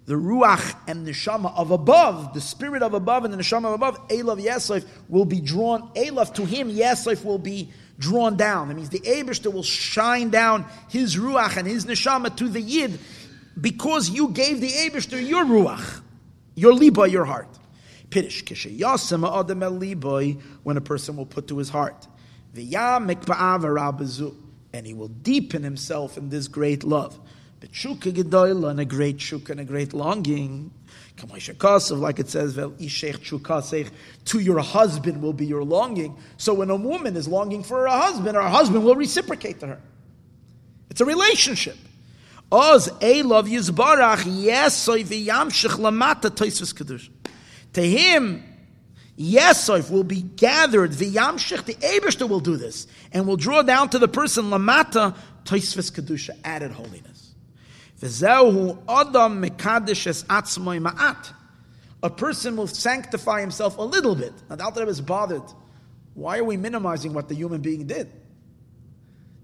The 0.06 0.14
Ruach 0.14 0.74
and 0.88 1.06
the 1.06 1.12
Neshama 1.12 1.54
of 1.58 1.72
above, 1.72 2.34
the 2.34 2.40
spirit 2.40 2.82
of 2.82 2.94
above 2.94 3.26
and 3.26 3.34
the 3.34 3.38
Neshama 3.38 3.66
of 3.66 3.74
above, 3.74 4.08
Elav 4.08 4.42
Yesef, 4.42 4.86
will 5.10 5.26
be 5.26 5.42
drawn, 5.42 5.94
Elav 5.94 6.34
to 6.36 6.46
him, 6.46 6.70
Yesef 6.70 7.26
will 7.26 7.38
be 7.38 7.70
drawn 8.00 8.38
down. 8.38 8.68
That 8.68 8.76
means 8.76 8.90
the 8.90 9.00
Abishter 9.00 9.52
will 9.52 9.64
shine 9.64 10.30
down 10.30 10.66
his 10.90 11.16
Ruach 11.16 11.58
and 11.58 11.68
his 11.68 11.86
Neshama 11.86 12.36
to 12.38 12.48
the 12.48 12.62
Yid 12.62 13.00
because 13.60 14.10
you 14.10 14.30
gave 14.30 14.62
the 14.62 14.70
Abishter 14.70 15.26
your 15.26 15.46
Ruach, 15.46 16.02
your 16.56 16.74
Liba, 16.74 17.10
your 17.10 17.26
heart. 17.26 17.50
Piddish 18.10 18.46
kishe 18.46 18.78
yasem 18.78 19.28
adam 19.28 19.60
liboy 19.60 20.40
when 20.64 20.78
a 20.78 20.82
person 20.82 21.18
will 21.18 21.26
put 21.26 21.48
to 21.50 21.58
his 21.58 21.70
heart. 21.70 22.08
And 24.74 24.86
he 24.86 24.94
will 24.94 25.08
deepen 25.08 25.64
himself 25.64 26.18
in 26.18 26.30
this 26.30 26.48
great 26.48 26.84
love. 26.84 27.20
But 27.60 27.70
and 27.84 28.80
a 28.80 28.86
great 28.86 29.18
shuka 29.18 29.50
and 29.50 29.60
a 29.60 29.66
great 29.66 29.94
longing. 29.94 30.72
Like 31.92 32.20
it 32.20 32.30
says, 32.30 32.56
to 34.26 34.40
your 34.40 34.60
husband 34.60 35.22
will 35.22 35.34
be 35.34 35.46
your 35.46 35.64
longing. 35.64 36.18
So 36.38 36.54
when 36.54 36.70
a 36.70 36.76
woman 36.76 37.16
is 37.16 37.28
longing 37.28 37.64
for 37.64 37.82
her 37.82 37.88
husband, 37.88 38.36
her 38.36 38.42
husband 38.42 38.84
will 38.84 38.96
reciprocate 38.96 39.60
to 39.62 39.68
her. 39.68 39.82
It's 40.90 41.02
a 41.02 41.06
relationship. 41.06 41.78
Oz 42.52 42.90
a 43.02 43.24
love 43.24 43.48
yizbarach 43.48 44.24
yesoy 44.24 45.04
v'yamshich 45.06 45.78
lamata 45.78 46.30
toisvus. 46.30 47.10
To 47.74 47.82
him, 47.82 48.44
Yesef 49.18 49.90
will 49.90 50.04
be 50.04 50.22
gathered, 50.22 50.94
the 50.94 51.12
Yamshich, 51.12 51.66
the 51.66 51.74
Abishter 51.74 52.30
will 52.30 52.40
do 52.40 52.56
this, 52.56 52.86
and 53.12 53.28
will 53.28 53.36
draw 53.36 53.64
down 53.64 53.90
to 53.90 53.98
the 53.98 54.08
person 54.08 54.46
Lamata, 54.46 55.16
Toisves 55.44 55.92
Kedusha, 55.92 56.38
added 56.44 56.72
holiness. 56.72 57.17
V'zehu 58.02 58.78
Adam 58.88 59.42
Mekadesh 59.42 60.08
es 60.08 60.24
Atzmoy 60.24 60.80
Ma'at. 60.80 61.34
A 62.04 62.10
person 62.10 62.56
will 62.56 62.68
sanctify 62.68 63.42
himself 63.42 63.78
a 63.78 63.82
little 63.82 64.16
bit. 64.16 64.34
Now, 64.50 64.56
the 64.56 64.64
Alter 64.64 64.82
Rebbe 64.82 64.92
is 64.92 65.02
bothered. 65.02 65.42
Why 66.14 66.40
are 66.40 66.44
we 66.44 66.58
minimizing 66.58 67.14
what 67.14 67.28
the 67.28 67.36
human 67.36 67.62
being 67.62 67.88
did? 67.88 68.12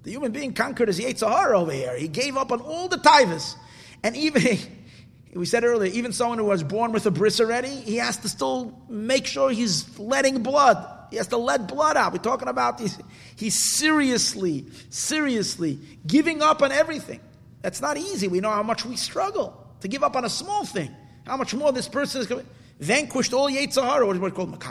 The 0.03 0.11
human 0.11 0.31
being 0.31 0.53
conquered 0.53 0.87
his 0.87 0.99
Yetzirah 0.99 1.53
over 1.53 1.71
here. 1.71 1.97
He 1.97 2.07
gave 2.07 2.37
up 2.37 2.51
on 2.51 2.61
all 2.61 2.87
the 2.87 2.97
tivus. 2.97 3.55
And 4.03 4.15
even 4.15 4.57
we 5.33 5.45
said 5.45 5.63
earlier, 5.63 5.91
even 5.91 6.13
someone 6.13 6.37
who 6.37 6.45
was 6.45 6.61
born 6.61 6.91
with 6.91 7.05
a 7.07 7.11
bris 7.11 7.39
already, 7.39 7.69
he 7.69 7.95
has 7.97 8.17
to 8.17 8.29
still 8.29 8.79
make 8.87 9.25
sure 9.25 9.49
he's 9.49 9.97
letting 9.97 10.43
blood. 10.43 10.85
He 11.09 11.17
has 11.17 11.27
to 11.27 11.37
let 11.37 11.67
blood 11.67 11.97
out. 11.97 12.11
We're 12.11 12.19
talking 12.19 12.47
about 12.47 12.79
he's, 12.79 12.99
he's 13.35 13.75
seriously, 13.75 14.65
seriously 14.89 15.79
giving 16.05 16.41
up 16.41 16.61
on 16.61 16.71
everything. 16.71 17.19
That's 17.63 17.81
not 17.81 17.97
easy. 17.97 18.27
We 18.27 18.41
know 18.41 18.51
how 18.51 18.61
much 18.61 18.85
we 18.85 18.97
struggle 18.97 19.57
to 19.79 19.87
give 19.87 20.03
up 20.03 20.15
on 20.15 20.25
a 20.25 20.29
small 20.29 20.65
thing. 20.65 20.93
How 21.25 21.37
much 21.37 21.55
more 21.55 21.71
this 21.71 21.87
person 21.87 22.21
is 22.21 22.43
vanquished 22.79 23.33
all 23.33 23.49
Yetzirah, 23.49 24.05
what 24.05 24.15
is 24.15 24.33
called 24.33 24.63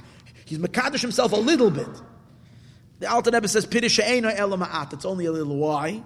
He's 0.45 0.59
Makadish 0.59 1.01
himself 1.01 1.33
a 1.33 1.37
little 1.37 1.71
bit. 1.71 1.89
The 3.01 3.11
Alter 3.11 3.31
Rebbe 3.33 3.49
says, 3.49 3.67
Pidish 3.67 3.99
Elama'at. 3.99 4.93
It's 4.93 5.07
only 5.07 5.25
a 5.25 5.33
little. 5.33 5.57
Why? 5.57 6.03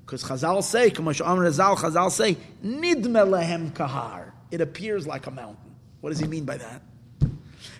Because 0.00 0.24
Chazal 0.24 0.62
say, 0.62 0.90
Chazal 0.90 2.10
say, 2.10 2.36
Nidme 2.64 3.30
lehem 3.30 3.70
kahar. 3.70 4.32
It 4.50 4.62
appears 4.62 5.06
like 5.06 5.26
a 5.26 5.30
mountain. 5.30 5.76
What 6.00 6.10
does 6.10 6.18
he 6.18 6.26
mean 6.26 6.46
by 6.46 6.56
that? 6.56 6.82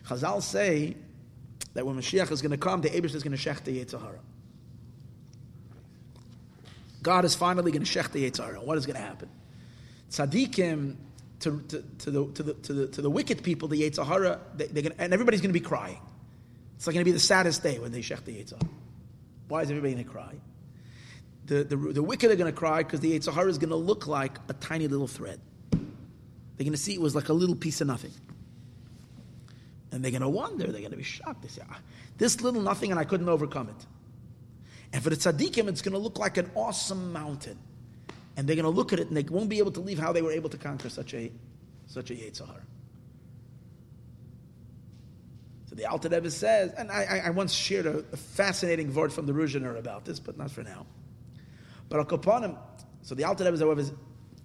Chazal 0.07 0.43
say 0.43 0.97
that 1.73 1.87
when 1.87 1.97
Mashiach 1.97 2.31
is 2.31 2.43
going 2.43 2.53
to 2.53 2.59
come, 2.59 2.83
the 2.83 2.91
Abish 2.91 3.15
is 3.15 3.23
going 3.23 3.37
to 3.37 3.43
shech 3.43 3.65
the 3.65 3.83
Yetzirah. 3.83 4.19
God 7.03 7.25
is 7.25 7.35
finally 7.35 7.73
going 7.73 7.85
to 7.85 7.99
shech 7.99 8.13
the 8.13 8.31
Yetzirah. 8.31 8.65
What 8.65 8.79
is 8.79 8.87
going 8.87 8.97
to 8.97 9.03
happen? 9.03 9.29
Tzaddikim, 10.11 10.97
to, 11.41 11.61
to, 11.69 11.85
to, 11.99 12.11
the, 12.11 12.27
to, 12.33 12.43
the, 12.43 12.55
to, 12.55 12.73
the, 12.73 12.87
to 12.87 13.03
the 13.03 13.11
wicked 13.11 13.43
people, 13.43 13.69
the 13.69 13.83
Yetzirah, 13.83 14.39
they're 14.57 14.83
gonna, 14.83 14.95
and 14.99 15.13
everybody's 15.13 15.41
going 15.41 15.53
to 15.53 15.59
be 15.59 15.65
crying. 15.65 15.99
It's 16.77 16.87
like 16.87 16.95
going 16.95 17.05
to 17.05 17.09
be 17.09 17.13
the 17.13 17.21
saddest 17.21 17.63
day 17.63 17.79
when 17.79 17.93
they 17.93 18.01
shech 18.01 18.25
the 18.25 18.33
Yetzirah. 18.33 18.69
Why 19.49 19.63
is 19.63 19.71
everybody 19.71 19.95
going 19.95 20.05
to 20.05 20.11
cry? 20.11 20.35
the, 21.47 21.65
the, 21.65 21.77
the 21.77 22.03
wicked 22.03 22.31
are 22.31 22.37
going 22.37 22.53
to 22.53 22.57
cry 22.57 22.79
because 22.79 23.01
the 23.01 23.19
Yetzer 23.19 23.33
Hara 23.33 23.49
is 23.49 23.59
going 23.59 23.71
to 23.71 23.77
look 23.77 24.07
like 24.07 24.39
a 24.49 24.53
tiny 24.55 24.89
little 24.89 25.09
thread. 25.09 25.41
They're 25.71 26.65
going 26.65 26.73
to 26.73 26.79
see 26.79 26.95
it 26.95 27.01
was 27.01 27.15
like 27.15 27.29
a 27.29 27.33
little 27.33 27.57
piece 27.57 27.81
of 27.81 27.87
nothing. 27.87 28.13
And 29.91 30.03
they're 30.03 30.11
going 30.11 30.23
to 30.23 30.29
wonder, 30.29 30.65
they're 30.65 30.81
going 30.81 30.93
to 30.93 30.97
be 30.97 31.03
shocked. 31.03 31.43
They 31.43 31.49
say, 31.49 31.63
ah, 31.69 31.79
this 32.19 32.41
little 32.41 32.63
nothing 32.63 32.91
and 32.91 33.01
I 33.01 33.05
couldn't 33.05 33.29
overcome 33.29 33.69
it. 33.69 33.87
And 34.93 35.03
for 35.03 35.11
the 35.11 35.17
tzaddikim, 35.17 35.69
it's 35.69 35.83
going 35.83 35.93
to 35.93 35.99
look 35.99 36.19
like 36.19 36.37
an 36.37 36.51
awesome 36.55 37.13
mountain. 37.13 37.59
And 38.37 38.47
they're 38.47 38.57
going 38.57 38.65
to 38.65 38.71
look 38.71 38.93
at 38.93 39.01
it 39.01 39.09
and 39.09 39.17
they 39.17 39.23
won't 39.23 39.49
be 39.49 39.59
able 39.59 39.73
to 39.73 39.81
leave 39.81 39.99
how 39.99 40.13
they 40.13 40.23
were 40.23 40.33
able 40.33 40.51
to 40.51 40.59
conquer 40.59 40.89
such 40.89 41.15
a, 41.15 41.31
such 41.87 42.11
a 42.11 42.15
Yetzer 42.15 42.47
Hara. 42.47 42.63
So 45.67 45.77
the 45.77 45.87
Alter 45.87 46.09
Rebbe 46.09 46.31
says, 46.31 46.73
and 46.77 46.91
I, 46.91 47.23
I 47.27 47.31
once 47.31 47.53
shared 47.53 47.87
a, 47.87 48.05
a 48.13 48.17
fascinating 48.17 48.93
word 48.95 49.13
from 49.13 49.27
the 49.27 49.33
Ruzhiner 49.33 49.79
about 49.79 50.05
this, 50.05 50.21
but 50.21 50.37
not 50.37 50.51
for 50.51 50.63
now. 50.63 50.87
But 51.89 52.11
him, 52.43 52.57
so 53.03 53.15
the 53.15 53.25
Alter 53.25 53.45
Rebbe, 53.45 53.59
however, 53.59 53.81
is 53.81 53.93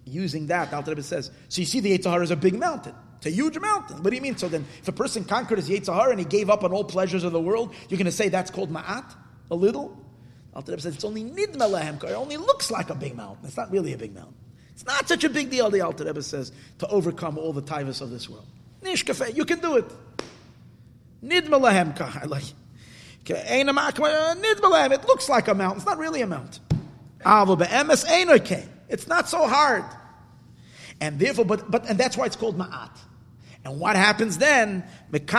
using 0.04 0.46
that. 0.46 0.70
The 0.70 0.76
Alter 0.76 0.92
Rebbe 0.92 1.02
says, 1.02 1.30
so 1.48 1.60
you 1.60 1.66
see 1.66 1.80
the 1.80 1.96
Yetzer 1.96 2.10
Hara 2.10 2.22
is 2.22 2.30
a 2.30 2.36
big 2.36 2.58
mountain. 2.58 2.94
It's 3.18 3.26
a 3.26 3.30
huge 3.30 3.58
mountain. 3.58 4.02
What 4.02 4.10
do 4.10 4.16
you 4.16 4.22
mean? 4.22 4.36
So 4.36 4.48
then, 4.48 4.64
if 4.80 4.88
a 4.88 4.92
person 4.92 5.24
conquered 5.24 5.58
his 5.58 5.68
Yetzer 5.68 5.94
Hara 5.94 6.10
and 6.10 6.18
he 6.18 6.24
gave 6.24 6.48
up 6.50 6.62
on 6.62 6.72
all 6.72 6.84
pleasures 6.84 7.24
of 7.24 7.32
the 7.32 7.40
world, 7.40 7.74
you're 7.88 7.98
going 7.98 8.06
to 8.06 8.12
say 8.12 8.28
that's 8.28 8.50
called 8.50 8.72
Ma'at? 8.72 9.14
A 9.50 9.54
little? 9.54 10.07
Alter 10.58 10.72
Rebbe 10.72 10.82
says 10.82 10.96
it's 10.96 11.04
only 11.04 11.22
Nidma 11.22 11.70
Lehem 11.70 12.00
It 12.02 12.14
only 12.14 12.36
looks 12.36 12.68
like 12.68 12.90
a 12.90 12.94
big 12.96 13.14
mountain. 13.14 13.46
It's 13.46 13.56
not 13.56 13.70
really 13.70 13.92
a 13.92 13.96
big 13.96 14.12
mountain. 14.12 14.34
It's 14.72 14.84
not 14.84 15.06
such 15.06 15.22
a 15.22 15.28
big 15.28 15.50
deal, 15.50 15.70
the 15.70 15.82
Alter 15.82 16.04
Rebbe 16.04 16.20
says, 16.20 16.50
to 16.80 16.88
overcome 16.88 17.38
all 17.38 17.52
the 17.52 17.62
tivus 17.62 18.00
of 18.00 18.10
this 18.10 18.28
world. 18.28 18.44
Nishkafe, 18.82 19.36
you 19.36 19.44
can 19.44 19.60
do 19.60 19.76
it. 19.76 19.84
Nidma 21.24 21.60
Lehem 21.60 21.94
I 22.00 22.24
like 22.24 22.42
uh, 23.30 24.34
it 24.34 25.04
looks 25.06 25.28
like 25.28 25.46
a 25.46 25.54
mountain. 25.54 25.76
It's 25.76 25.86
not 25.86 25.98
really 25.98 26.22
a 26.22 26.26
mountain. 26.26 26.60
It's 28.88 29.06
not 29.06 29.28
so 29.28 29.46
hard. 29.46 29.84
And 31.00 31.20
therefore, 31.20 31.44
but, 31.44 31.70
but, 31.70 31.88
and 31.88 31.96
that's 31.96 32.16
why 32.16 32.26
it's 32.26 32.34
called 32.34 32.58
ma'at. 32.58 32.98
And 33.64 33.78
what 33.78 33.94
happens 33.94 34.38
then? 34.38 34.82
They 35.12 35.20
give 35.20 35.36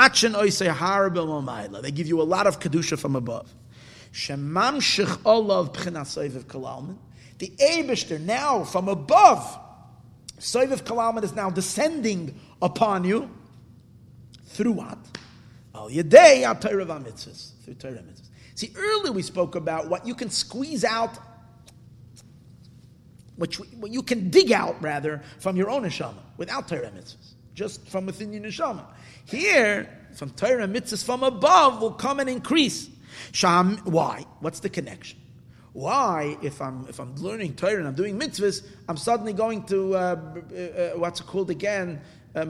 you 2.07 2.21
a 2.21 2.23
lot 2.23 2.47
of 2.47 2.61
kedusha 2.61 2.97
from 2.97 3.17
above. 3.17 3.53
The 7.39 7.47
Abishter 7.47 8.19
now 8.19 8.63
from 8.63 8.87
above, 8.89 9.59
Soiviv 10.39 10.83
Kalalman 10.83 11.23
is 11.23 11.33
now 11.33 11.49
descending 11.49 12.39
upon 12.61 13.03
you 13.03 13.29
through 14.45 14.73
what? 14.73 14.97
Al 15.73 15.89
Yadei 15.89 16.43
Through 16.61 17.75
Torah 17.75 17.93
mitzvahs. 17.93 18.29
See, 18.55 18.73
earlier 18.75 19.11
we 19.13 19.21
spoke 19.21 19.55
about 19.55 19.87
what 19.89 20.05
you 20.05 20.15
can 20.15 20.29
squeeze 20.29 20.83
out 20.83 21.17
which 23.39 23.57
you 23.87 24.03
can 24.03 24.29
dig 24.29 24.51
out 24.51 24.75
rather 24.81 25.23
from 25.39 25.55
your 25.55 25.69
own 25.69 25.83
neshama 25.83 26.19
without 26.35 26.67
Torah 26.67 26.91
mitzvahs, 26.91 27.33
just 27.55 27.87
from 27.87 28.05
within 28.05 28.33
your 28.33 28.43
neshama. 28.43 28.83
Here, 29.23 29.89
from 30.13 30.31
Torah 30.31 30.67
mitzvahs 30.67 31.03
from 31.03 31.23
above 31.23 31.81
will 31.81 31.93
come 31.93 32.19
and 32.19 32.29
increase. 32.29 32.89
Sham, 33.31 33.77
why? 33.83 34.25
What's 34.39 34.59
the 34.59 34.69
connection? 34.69 35.19
Why, 35.73 36.37
if 36.41 36.61
I'm 36.61 36.87
if 36.89 36.99
I'm 36.99 37.15
learning 37.15 37.55
Torah 37.55 37.77
and 37.77 37.87
I'm 37.87 37.95
doing 37.95 38.19
mitzvahs, 38.19 38.65
I'm 38.87 38.97
suddenly 38.97 39.33
going 39.33 39.63
to 39.65 39.95
uh, 39.95 39.97
uh, 39.97 40.89
what's 40.97 41.21
it 41.21 41.27
called 41.27 41.49
again? 41.49 42.01
Uh, 42.35 42.45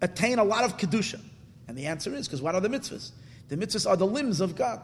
attain 0.00 0.38
a 0.38 0.44
lot 0.44 0.64
of 0.64 0.76
kedusha, 0.76 1.20
and 1.68 1.78
the 1.78 1.86
answer 1.86 2.14
is 2.14 2.26
because 2.26 2.42
what 2.42 2.54
are 2.54 2.60
the 2.60 2.68
mitzvahs? 2.68 3.12
The 3.48 3.56
mitzvahs 3.56 3.88
are 3.88 3.96
the 3.96 4.06
limbs 4.06 4.40
of 4.40 4.56
God, 4.56 4.80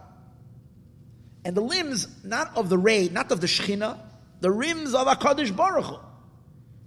and 1.45 1.57
the 1.57 1.61
limbs 1.61 2.07
not 2.25 2.57
of 2.57 2.69
the 2.69 2.79
ray, 2.79 3.09
not 3.09 3.33
of 3.33 3.41
the 3.41 3.49
shechina, 3.49 3.99
the 4.41 4.51
rims 4.51 4.95
of 4.95 5.07
Hakadosh 5.09 5.55
Baruch 5.55 5.87
Hu, 5.87 5.97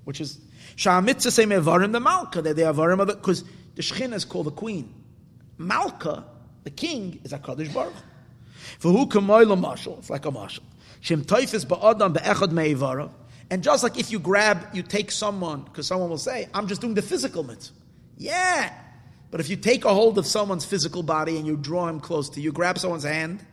which 0.06 0.22
is 0.22 0.40
Shah 0.78 1.02
mitzvah 1.02 1.32
say 1.32 1.44
mevarim 1.44 1.92
the 1.92 2.00
malka. 2.00 2.42
They're 2.42 2.54
the 2.54 2.64
avarim 2.64 3.02
of 3.02 3.08
because 3.08 3.44
the 3.76 3.82
shechina 3.82 4.14
is 4.14 4.24
called 4.24 4.48
the 4.48 4.52
queen. 4.52 4.94
Malka, 5.58 6.24
the 6.68 6.72
king, 6.72 7.22
is 7.24 7.32
Hakadosh 7.32 7.74
Baruch. 7.74 7.94
Hu. 7.94 8.02
For 8.80 8.92
who 8.92 9.08
kamoila 9.08 9.58
mashal? 9.58 10.00
It's 10.00 10.10
like 10.10 10.26
a 10.26 10.32
mashal. 10.32 10.60
Shem 11.00 11.24
toifis 11.24 11.66
ba'adam 11.66 12.14
be'echad 12.14 12.52
me'ivara. 12.52 13.10
And 13.50 13.64
just 13.64 13.84
like 13.84 13.98
if 13.98 14.12
you 14.12 14.20
grab, 14.20 14.68
you 14.74 14.84
take 14.84 15.10
someone, 15.10 15.62
because 15.62 15.88
someone 15.88 16.10
will 16.10 16.18
say, 16.18 16.50
I'm 16.54 16.68
just 16.68 16.82
doing 16.82 16.94
the 16.94 17.02
physical 17.02 17.44
mitzvah. 17.44 17.74
Yeah. 18.18 18.74
But 19.32 19.40
if 19.40 19.50
you 19.50 19.56
take 19.56 19.86
a 19.86 19.94
hold 19.94 20.18
of 20.18 20.26
someone's 20.26 20.66
physical 20.66 21.04
body 21.04 21.38
and 21.38 21.48
you 21.48 21.56
draw 21.56 21.88
him 21.88 22.02
close 22.02 22.28
to 22.32 22.42
you, 22.42 22.52
grab 22.52 22.78
someone's 22.78 23.06
hand 23.06 23.46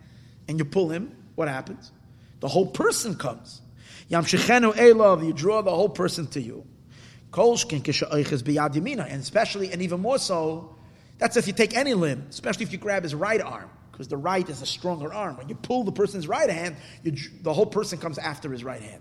and 0.48 0.58
you 0.58 0.64
pull 0.64 0.88
him, 0.90 1.16
what 1.36 1.46
happens? 1.46 1.92
The 2.40 2.48
whole 2.48 2.66
person 2.66 3.14
comes. 3.14 3.62
Yam 4.08 4.24
shechenu 4.24 4.72
elov, 4.72 5.24
you 5.24 5.32
draw 5.32 5.62
the 5.62 5.70
whole 5.70 5.88
person 5.88 6.26
to 6.28 6.40
you. 6.40 6.66
And 7.36 9.20
especially, 9.20 9.72
and 9.72 9.82
even 9.82 10.00
more 10.00 10.18
so, 10.18 10.76
that's 11.18 11.36
if 11.36 11.46
you 11.46 11.52
take 11.52 11.76
any 11.76 11.94
limb, 11.94 12.26
especially 12.30 12.64
if 12.64 12.72
you 12.72 12.78
grab 12.78 13.02
his 13.02 13.14
right 13.14 13.40
arm 13.40 13.70
because 13.94 14.08
the 14.08 14.16
right 14.16 14.48
is 14.48 14.60
a 14.60 14.66
stronger 14.66 15.14
arm. 15.14 15.36
When 15.36 15.48
you 15.48 15.54
pull 15.54 15.84
the 15.84 15.92
person's 15.92 16.26
right 16.26 16.50
hand, 16.50 16.76
you, 17.04 17.12
the 17.42 17.52
whole 17.52 17.66
person 17.66 17.98
comes 17.98 18.18
after 18.18 18.50
his 18.50 18.64
right 18.64 18.82
hand. 18.82 19.00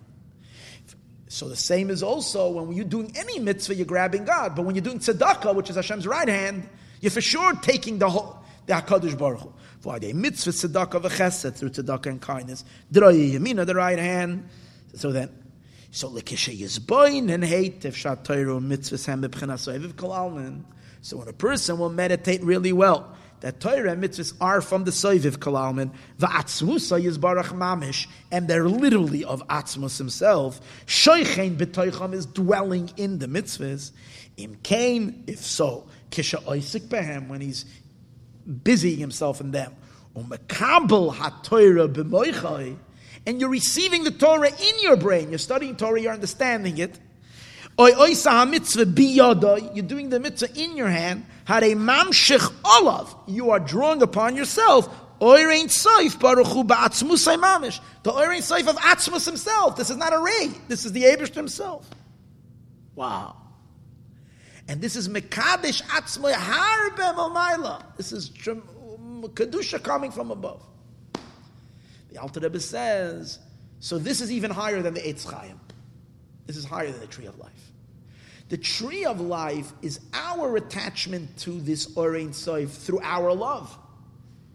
So 1.30 1.50
the 1.50 1.56
same 1.56 1.90
is 1.90 2.04
also 2.04 2.50
when 2.50 2.78
you're 2.78 2.86
doing 2.86 3.12
any 3.16 3.40
mitzvah, 3.40 3.74
you're 3.74 3.88
grabbing 3.88 4.24
God. 4.24 4.56
But 4.56 4.66
when 4.66 4.76
you're 4.76 4.84
doing 4.84 5.00
tzedakah, 5.00 5.56
which 5.56 5.72
is 5.72 5.76
Hashem's 5.76 6.06
right 6.06 6.28
hand, 6.28 6.70
you're 7.02 7.10
for 7.10 7.22
sure 7.22 7.54
taking 7.54 7.98
the 7.98 8.08
whole 8.08 8.38
the 8.68 8.74
Hakadosh 8.74 9.18
Baruch 9.18 9.42
Hu. 9.42 9.54
For 9.80 9.98
the 9.98 10.14
mitzvah 10.14 10.52
tzedakah 10.52 11.02
v'chesed 11.02 11.56
through 11.56 11.72
tzedakah 11.72 12.06
and 12.06 12.22
kindness, 12.22 12.64
droyi 12.92 13.34
yamina 13.34 13.66
the 13.66 13.74
right 13.74 13.98
hand. 13.98 14.48
So 14.94 15.12
then, 15.12 15.32
so 15.90 16.10
lekishe 16.10 16.56
yizboin 16.56 17.34
and 17.34 17.44
hate 17.44 17.84
if 17.84 17.96
shatayru 17.96 18.62
mitzvah 18.62 19.12
hem 19.12 19.24
b'pchenas 19.24 20.64
So 21.04 21.18
when 21.18 21.28
a 21.28 21.34
person 21.34 21.78
will 21.78 21.90
meditate 21.90 22.42
really 22.44 22.72
well 22.72 23.14
that 23.42 23.60
Torah 23.60 23.92
and 23.92 24.02
mitzvahs 24.02 24.34
are 24.40 24.62
from 24.62 24.86
the 24.86 24.92
Soiviv 24.92 25.36
Kalalman, 25.36 25.92
Va'atzmusa 26.18 27.04
Yizbarach 27.04 27.50
Mamish, 27.50 28.08
and 28.32 28.48
they're 28.48 28.70
literally 28.70 29.26
of 29.26 29.46
Atzmus 29.50 29.98
himself. 29.98 30.62
Shoichein 30.86 31.58
B'toicham 31.58 32.14
is 32.14 32.26
dwelling 32.26 32.90
in 32.96 33.20
the 33.20 33.28
mitzvahs. 33.28 33.92
Im 34.38 34.56
Kain, 34.64 35.26
if 35.28 35.40
so, 35.40 35.90
Kisha 36.10 36.42
Oisik 36.46 36.88
Behem, 36.88 37.28
when 37.28 37.42
he's 37.42 37.66
busying 38.50 38.98
himself 38.98 39.42
in 39.42 39.52
them. 39.52 39.76
Umekabel 40.16 41.14
HaTorah 41.14 41.94
B'moichai, 41.94 42.78
and 43.28 43.42
you're 43.42 43.50
receiving 43.50 44.06
the 44.06 44.12
Torah 44.12 44.48
in 44.48 44.80
your 44.80 44.96
brain. 44.96 45.32
You're 45.32 45.38
studying 45.38 45.76
Torah, 45.76 46.00
you're 46.00 46.14
understanding 46.14 46.78
it. 46.78 46.98
You're 47.78 47.96
doing 49.84 50.10
the 50.10 50.20
mitzvah 50.22 50.62
in 50.62 50.78
your 50.78 50.88
hand. 50.88 51.26
Had 51.46 51.64
a 51.64 51.76
mamshich 51.76 52.54
olav. 52.64 53.16
You 53.28 53.52
are 53.52 53.60
drawing 53.60 54.02
upon 54.02 54.36
yourself. 54.36 54.90
Oirein 55.20 55.66
Saif 55.66 56.18
Baruchu 56.18 56.68
Ba'atzmusay 56.68 57.40
Mamish. 57.40 57.80
The 58.04 58.12
Oirein 58.12 58.40
Saif 58.40 58.68
of 58.68 58.76
Atzmus 58.78 59.26
himself. 59.26 59.76
This 59.76 59.90
is 59.90 59.98
not 59.98 60.14
a 60.14 60.20
ray. 60.20 60.52
This 60.68 60.86
is 60.86 60.92
the 60.92 61.04
Abish 61.04 61.34
himself. 61.34 61.90
Wow. 62.96 63.38
And 64.68 64.82
this 64.82 64.96
is 64.96 65.10
Mekadesh 65.10 65.82
Atzmoy 65.84 66.34
Harbe 66.34 67.16
Momaila. 67.16 67.84
This 67.98 68.12
is 68.12 68.32
um, 68.48 69.24
Kedusha 69.34 69.82
coming 69.82 70.12
from 70.12 70.32
above. 70.32 70.62
The 72.12 72.20
Alter 72.22 72.42
Rebbe 72.42 72.60
says, 72.60 73.40
so 73.80 73.98
this 73.98 74.22
is 74.22 74.32
even 74.32 74.52
higher 74.52 74.82
than 74.82 74.94
the 74.94 75.02
Eitz 75.02 75.30
Chaim. 75.30 75.60
This 76.46 76.58
is 76.58 76.66
higher 76.66 76.92
than 76.92 77.00
the 77.00 77.08
tree 77.08 77.26
of 77.26 77.38
life. 77.40 77.72
The 78.50 78.58
tree 78.58 79.06
of 79.06 79.22
life 79.22 79.72
is 79.82 80.00
our 80.14 80.56
attachment 80.58 81.38
to 81.40 81.60
this 81.62 81.88
Orein 81.96 82.30
Soif 82.30 82.70
through 82.70 83.00
our 83.02 83.34
love. 83.34 83.76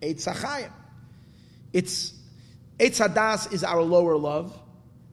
Eitz 0.01 0.29
Achayim. 0.29 0.71
It's 1.73 2.13
Eitz 2.79 3.05
Hadas 3.05 3.53
is 3.53 3.65
our 3.65 3.83
lower 3.83 4.17
love, 4.17 4.57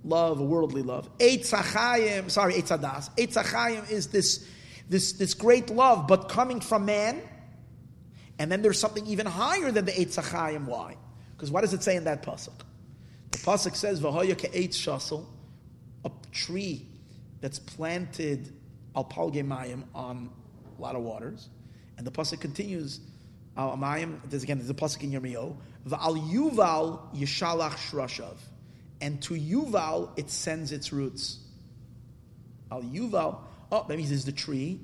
love, 0.03 0.39
worldly 0.39 0.83
love. 0.83 1.09
Eitz 1.17 1.51
Achayim, 1.51 2.29
sorry, 2.29 2.53
Eitz 2.53 2.77
Hadas. 2.77 3.09
Eitz 3.15 3.41
Achayim 3.41 3.89
is 3.89 4.07
this, 4.07 4.47
this, 4.89 5.13
this 5.13 5.33
great 5.33 5.69
love, 5.69 6.07
but 6.07 6.29
coming 6.29 6.59
from 6.59 6.85
man. 6.85 7.21
And 8.37 8.51
then 8.51 8.61
there's 8.61 8.79
something 8.79 9.07
even 9.07 9.25
higher 9.25 9.71
than 9.71 9.85
the 9.85 9.93
Eitz 9.93 10.21
Achayim. 10.21 10.65
Why? 10.65 10.97
Because 11.35 11.49
what 11.49 11.61
does 11.61 11.73
it 11.73 11.81
say 11.81 11.95
in 11.95 12.03
that 12.03 12.21
pasuk? 12.21 12.53
The 13.31 13.37
pasuk 13.39 13.75
says, 13.75 13.99
"V'hoya 13.99 14.35
ke'etz 14.35 14.75
shasel," 14.75 15.25
a 16.05 16.11
tree 16.31 16.87
that's 17.41 17.59
planted 17.59 18.53
al 18.95 19.03
palge 19.05 19.43
mayim 19.43 19.83
on 19.93 20.29
a 20.77 20.81
lot 20.81 20.95
of 20.95 21.01
waters, 21.01 21.49
and 21.97 22.07
the 22.07 22.11
pasuk 22.11 22.39
continues. 22.39 22.99
Al 23.57 23.77
mayim. 23.77 24.19
There's 24.29 24.43
again. 24.43 24.57
There's 24.57 24.69
a 24.69 24.73
pasuk 24.73 25.03
in 25.03 25.11
Yirmiyahu. 25.11 25.55
V'al 25.87 26.31
yuval 26.31 27.15
yishalach 27.15 27.75
shrashav, 27.89 28.37
and 29.01 29.21
to 29.23 29.33
yuval 29.33 30.09
it 30.17 30.29
sends 30.29 30.71
its 30.71 30.93
roots. 30.93 31.39
Al 32.71 32.81
yuval. 32.81 33.39
Oh, 33.71 33.85
that 33.87 33.97
means 33.97 34.09
there's 34.09 34.25
the 34.25 34.31
tree, 34.31 34.79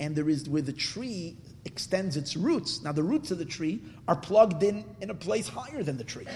and 0.00 0.14
there 0.16 0.28
is 0.28 0.48
where 0.48 0.62
the 0.62 0.72
tree 0.72 1.36
extends 1.64 2.16
its 2.16 2.36
roots. 2.36 2.82
Now 2.82 2.92
the 2.92 3.02
roots 3.02 3.30
of 3.30 3.38
the 3.38 3.44
tree 3.44 3.82
are 4.06 4.16
plugged 4.16 4.62
in 4.62 4.84
in 5.00 5.10
a 5.10 5.14
place 5.14 5.48
higher 5.48 5.82
than 5.82 5.96
the 5.96 6.04
tree, 6.04 6.26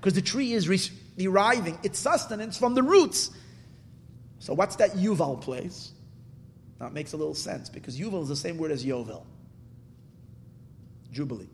because 0.00 0.14
the 0.14 0.22
tree 0.22 0.52
is 0.52 0.90
deriving 1.16 1.78
its 1.82 1.98
sustenance 1.98 2.56
from 2.56 2.74
the 2.74 2.82
roots 2.82 3.30
so 4.38 4.54
what's 4.54 4.76
that 4.76 4.92
Yuval 4.92 5.40
place? 5.40 5.92
That 6.78 6.92
makes 6.92 7.12
a 7.12 7.16
little 7.16 7.34
sense 7.34 7.68
because 7.68 7.98
Yuval 7.98 8.22
is 8.22 8.28
the 8.28 8.36
same 8.36 8.56
word 8.56 8.70
as 8.70 8.84
Yovel, 8.84 9.24
Jubilee. 11.10 11.48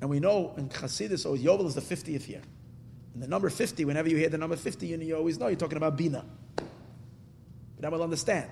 And 0.00 0.10
we 0.10 0.20
know 0.20 0.52
in 0.56 0.68
Chassidus, 0.68 1.24
oh, 1.24 1.36
Yovel 1.36 1.66
is 1.66 1.74
the 1.74 1.80
50th 1.80 2.28
year. 2.28 2.42
And 3.14 3.22
the 3.22 3.28
number 3.28 3.48
50, 3.48 3.84
whenever 3.84 4.08
you 4.08 4.16
hear 4.16 4.28
the 4.28 4.38
number 4.38 4.56
50, 4.56 4.86
you 4.86 5.16
always 5.16 5.38
know 5.38 5.46
you're 5.46 5.56
talking 5.56 5.76
about 5.76 5.96
Bina. 5.96 6.24
But 7.76 7.84
I 7.84 7.88
will 7.88 8.02
understand. 8.02 8.50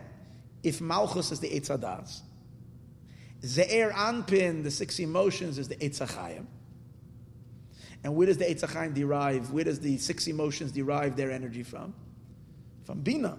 If 0.63 0.81
Malchus 0.81 1.33
is 1.33 1.41
the 1.41 1.49
Eitzadas, 1.51 2.21
Ze'er 3.43 3.93
Anpin, 3.93 4.63
the 4.63 4.71
six 4.71 5.01
emotions, 5.01 5.59
is 5.59 5.67
the 5.67 5.75
Eitzachayim. 5.77 6.47
And 8.05 8.15
where 8.15 8.29
does 8.29 8.39
the 8.39 8.45
Eitzachayim 8.45 8.95
derive? 8.95 9.51
Where 9.53 9.65
does 9.65 9.81
the 9.81 9.99
six 9.99 10.29
emotions 10.29 10.71
derive 10.71 11.17
their 11.17 11.33
energy 11.33 11.65
from? 11.65 11.93
From 12.85 13.01
Bina, 13.01 13.39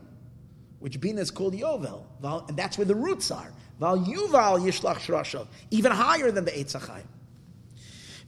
which 0.79 0.99
Bina 0.99 1.21
is 1.21 1.31
called 1.31 1.53
Yovel, 1.53 2.03
and 2.47 2.57
that's 2.57 2.77
where 2.77 2.85
the 2.85 2.95
roots 2.95 3.31
are. 3.31 3.51
Val 3.79 3.97
Yuval 3.97 4.61
Yishlach 4.61 4.97
Shirashav, 4.97 5.47
even 5.71 5.91
higher 5.91 6.31
than 6.31 6.45
the 6.45 6.51
Eitzachayim. 6.51 7.05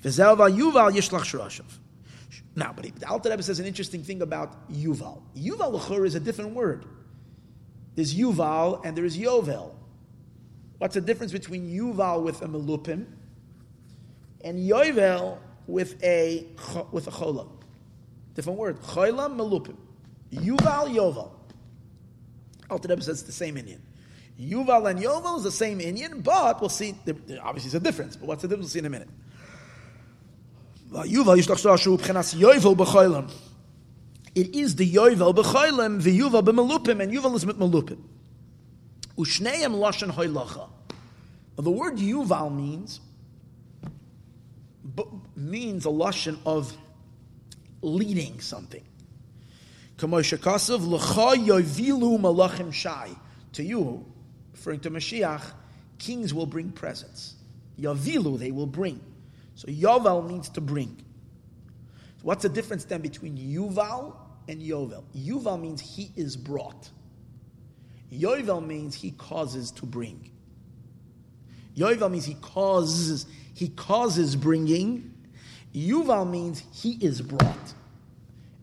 V'zel 0.03 0.37
Val 0.37 0.51
Yuval 0.51 0.91
Yishlach 0.91 1.21
Shirashav. 1.21 1.79
Now, 2.55 2.73
but 2.75 2.85
the 2.95 3.07
Alter 3.07 3.29
Rebbe 3.29 3.43
says 3.43 3.59
an 3.59 3.65
interesting 3.65 4.03
thing 4.03 4.21
about 4.21 4.69
Yuval. 4.71 5.21
Yuval 5.35 5.73
L'chur 5.73 6.05
is 6.05 6.15
a 6.15 6.19
different 6.19 6.53
word. 6.53 6.85
There's 7.95 8.15
Yuval 8.15 8.85
and 8.85 8.97
there's 8.97 9.17
Yovel. 9.17 9.73
What's 10.77 10.95
the 10.95 11.01
difference 11.01 11.31
between 11.31 11.69
Yuval 11.69 12.23
with 12.23 12.41
a 12.41 12.47
melupim 12.47 13.05
and 14.41 14.59
Yovel 14.59 15.37
with 15.67 16.01
a 16.03 16.45
with 16.91 17.07
a 17.07 17.11
cholam? 17.11 17.49
Different 18.35 18.59
word. 18.59 18.81
Cholam 18.81 19.37
melupim. 19.37 19.77
Yuval 20.35 20.93
Yoval. 20.93 21.31
Alter 22.69 22.87
Rebbe 22.89 23.01
says 23.01 23.19
it's 23.19 23.27
the 23.27 23.31
same 23.31 23.55
Inyan. 23.55 23.79
Yuval 24.39 24.89
and 24.89 24.99
Yoval 24.99 25.37
is 25.37 25.43
the 25.43 25.51
same 25.51 25.79
Inyan, 25.79 26.23
but 26.23 26.59
we'll 26.59 26.69
see. 26.69 26.95
Obviously, 27.41 27.67
it's 27.67 27.73
a 27.75 27.79
difference. 27.79 28.15
But 28.15 28.27
what's 28.27 28.41
the 28.41 28.47
difference? 28.47 28.65
We'll 28.65 28.73
see 28.73 28.79
in 28.79 28.85
a 28.85 28.89
minute. 28.89 29.09
Yuval 30.91 31.37
Yishlach 31.37 31.61
Shashu 31.61 31.97
B'chenas 31.97 32.35
Yovel 32.35 32.75
B'choylem. 32.75 33.31
It 34.33 34.55
is 34.55 34.75
the 34.75 34.91
Yovel 34.91 35.33
B'choylem, 35.33 36.01
the 36.03 36.19
Yuval 36.19 36.43
B'melupim, 36.43 37.01
and 37.01 37.11
Yuval 37.13 37.35
is 37.35 37.45
mit 37.45 37.57
Melupim. 37.57 37.99
Ushneim 39.17 39.75
Lashon 39.75 40.11
Hoylacha. 40.11 40.69
The 41.57 41.71
word 41.71 41.97
Yuval 41.97 42.53
means 42.53 42.99
means 45.35 45.85
a 45.85 45.89
lashon 45.89 46.37
of 46.45 46.75
leading 47.81 48.39
something. 48.39 48.83
To 49.97 50.07
you, 53.63 54.05
referring 54.51 54.79
to 54.81 54.91
Mashiach, 54.91 55.41
kings 55.97 56.33
will 56.33 56.45
bring 56.45 56.71
presents. 56.71 57.35
Yavilu, 57.79 58.37
they 58.37 58.51
will 58.51 58.67
bring. 58.67 58.99
So 59.55 59.67
Yovel 59.67 60.27
means 60.27 60.49
to 60.49 60.61
bring. 60.61 60.97
So 62.17 62.23
what's 62.23 62.43
the 62.43 62.49
difference 62.49 62.83
then 62.85 63.01
between 63.01 63.37
Yuval 63.37 64.15
and 64.49 64.61
Yovel? 64.61 65.03
Yuval 65.15 65.61
means 65.61 65.79
he 65.79 66.11
is 66.15 66.35
brought. 66.35 66.89
Yovel 68.11 68.65
means 68.65 68.95
he 68.95 69.11
causes 69.11 69.71
to 69.71 69.85
bring. 69.85 70.29
Yovel 71.75 72.11
means 72.11 72.25
he 72.25 72.35
causes 72.35 73.25
he 73.53 73.69
causes 73.69 74.35
bringing. 74.35 75.13
Yuval 75.73 76.29
means 76.29 76.61
he 76.73 76.97
is 77.01 77.21
brought. 77.21 77.73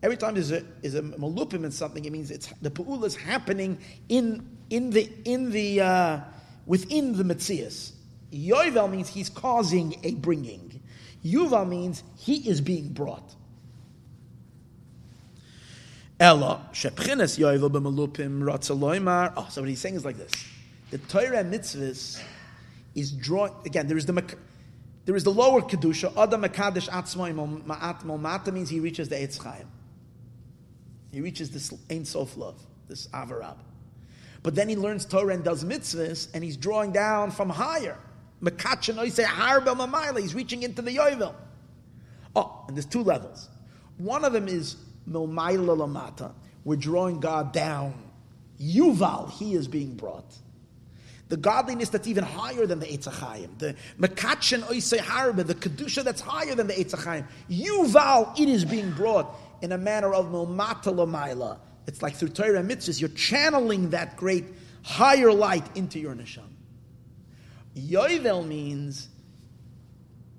Every 0.03 0.17
time 0.17 0.33
there's 0.33 0.51
a 0.51 0.57
a 0.57 1.01
malupim 1.01 1.63
in 1.63 1.71
something, 1.71 2.03
it 2.03 2.11
means 2.11 2.29
it's 2.29 2.47
the 2.61 2.69
pu'ula 2.69 3.05
is 3.05 3.15
happening 3.15 3.77
in 4.09 4.45
in 4.69 4.89
the 4.89 5.09
in 5.23 5.49
the 5.49 5.79
uh, 5.79 6.19
within 6.65 7.15
the 7.15 7.23
mitzias. 7.23 7.93
Yovel 8.29 8.91
means 8.91 9.07
he's 9.07 9.29
causing 9.29 9.95
a 10.03 10.13
bringing. 10.15 10.81
Yuval 11.23 11.69
means 11.69 12.03
he 12.17 12.49
is 12.49 12.59
being 12.59 12.89
brought. 12.89 13.33
Ella 16.19 16.67
shepchines 16.73 17.39
yovel 17.39 17.71
b'malupim 17.71 18.41
ratzaloymar. 18.41 19.31
Oh, 19.37 19.47
so 19.49 19.61
what 19.61 19.69
he's 19.69 19.79
saying 19.79 19.95
is 19.95 20.03
like 20.03 20.17
this: 20.17 20.33
the 20.91 20.97
Torah 20.97 21.45
mitzvahs 21.45 22.21
is 22.93 23.11
drawing 23.13 23.53
again. 23.65 23.87
There 23.87 23.97
is 23.97 24.05
the 24.05 24.35
there 25.05 25.15
is 25.15 25.23
the 25.23 25.31
lower 25.31 25.61
kedusha. 25.61 26.11
Adam 26.17 26.41
makadesh 26.43 26.89
atzmoy 26.89 27.33
ma'at 27.63 28.03
mata 28.03 28.51
means 28.51 28.69
he 28.69 28.81
reaches 28.81 29.07
the 29.07 29.15
etz 29.15 29.37
chayim. 29.37 29.67
He 31.13 31.21
reaches 31.21 31.51
this 31.51 31.71
Ein 31.91 32.03
Sof 32.05 32.35
love, 32.35 32.59
this 32.89 33.07
Avarab. 33.07 33.57
But 34.41 34.55
then 34.55 34.67
he 34.67 34.75
learns 34.75 35.05
Torah 35.05 35.35
and 35.35 35.43
does 35.43 35.63
mitzvahs, 35.63 36.27
and 36.33 36.43
he's 36.43 36.57
drawing 36.57 36.91
down 36.91 37.29
from 37.31 37.49
higher. 37.49 37.97
He's 38.41 38.51
reaching 40.35 40.63
into 40.63 40.81
the 40.81 40.97
Yovel. 40.97 41.35
Oh, 42.35 42.65
and 42.67 42.75
there's 42.75 42.87
two 42.87 43.03
levels. 43.03 43.47
One 43.97 44.25
of 44.25 44.33
them 44.33 44.47
is 44.47 44.75
Milmaila 45.07 45.77
Lamata. 45.77 46.33
We're 46.65 46.77
drawing 46.77 47.19
God 47.19 47.53
down. 47.53 47.93
Yuval, 48.59 49.31
he 49.31 49.53
is 49.53 49.67
being 49.67 49.95
brought. 49.95 50.35
The 51.29 51.37
godliness 51.37 51.89
that's 51.89 52.07
even 52.07 52.23
higher 52.23 52.65
than 52.65 52.79
the 52.79 52.85
Eitzachayim. 52.85 53.57
The 53.59 53.75
Mekachin 53.99 54.61
Oisei 54.63 54.97
Harbe, 54.99 55.45
the 55.45 55.55
Kedusha 55.55 56.03
that's 56.03 56.21
higher 56.21 56.53
than 56.53 56.67
the 56.67 56.73
Eitzachayim. 56.73 57.25
Yuval, 57.49 58.37
it 58.39 58.49
is 58.49 58.65
being 58.65 58.91
brought 58.91 59.33
in 59.63 59.71
a 59.71 59.77
manner 59.77 60.13
of 60.13 60.25
milmata 60.25 60.93
lamaila. 60.93 61.57
It's 61.87 62.01
like 62.01 62.15
through 62.15 62.29
Torah 62.29 62.61
mitzvahs, 62.61 62.99
you're 62.99 63.09
channeling 63.09 63.91
that 63.91 64.17
great 64.17 64.45
higher 64.83 65.31
light 65.31 65.65
into 65.75 65.99
your 65.99 66.13
neshama. 66.13 66.43
Yovel 67.75 68.45
means 68.45 69.07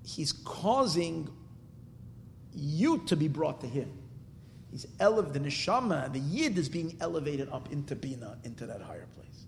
he's 0.05 0.33
causing 0.33 1.29
you 2.55 2.99
to 3.07 3.17
be 3.17 3.27
brought 3.27 3.63
to 3.63 3.67
him. 3.67 3.91
He's 4.71 4.87
elevated, 5.01 5.43
the 5.43 5.49
neshama, 5.49 6.13
the 6.13 6.19
yid 6.19 6.59
is 6.59 6.69
being 6.69 6.97
elevated 7.01 7.49
up 7.49 7.73
into 7.73 7.97
bina, 7.97 8.37
into 8.45 8.67
that 8.67 8.83
higher 8.83 9.07
place. 9.15 9.47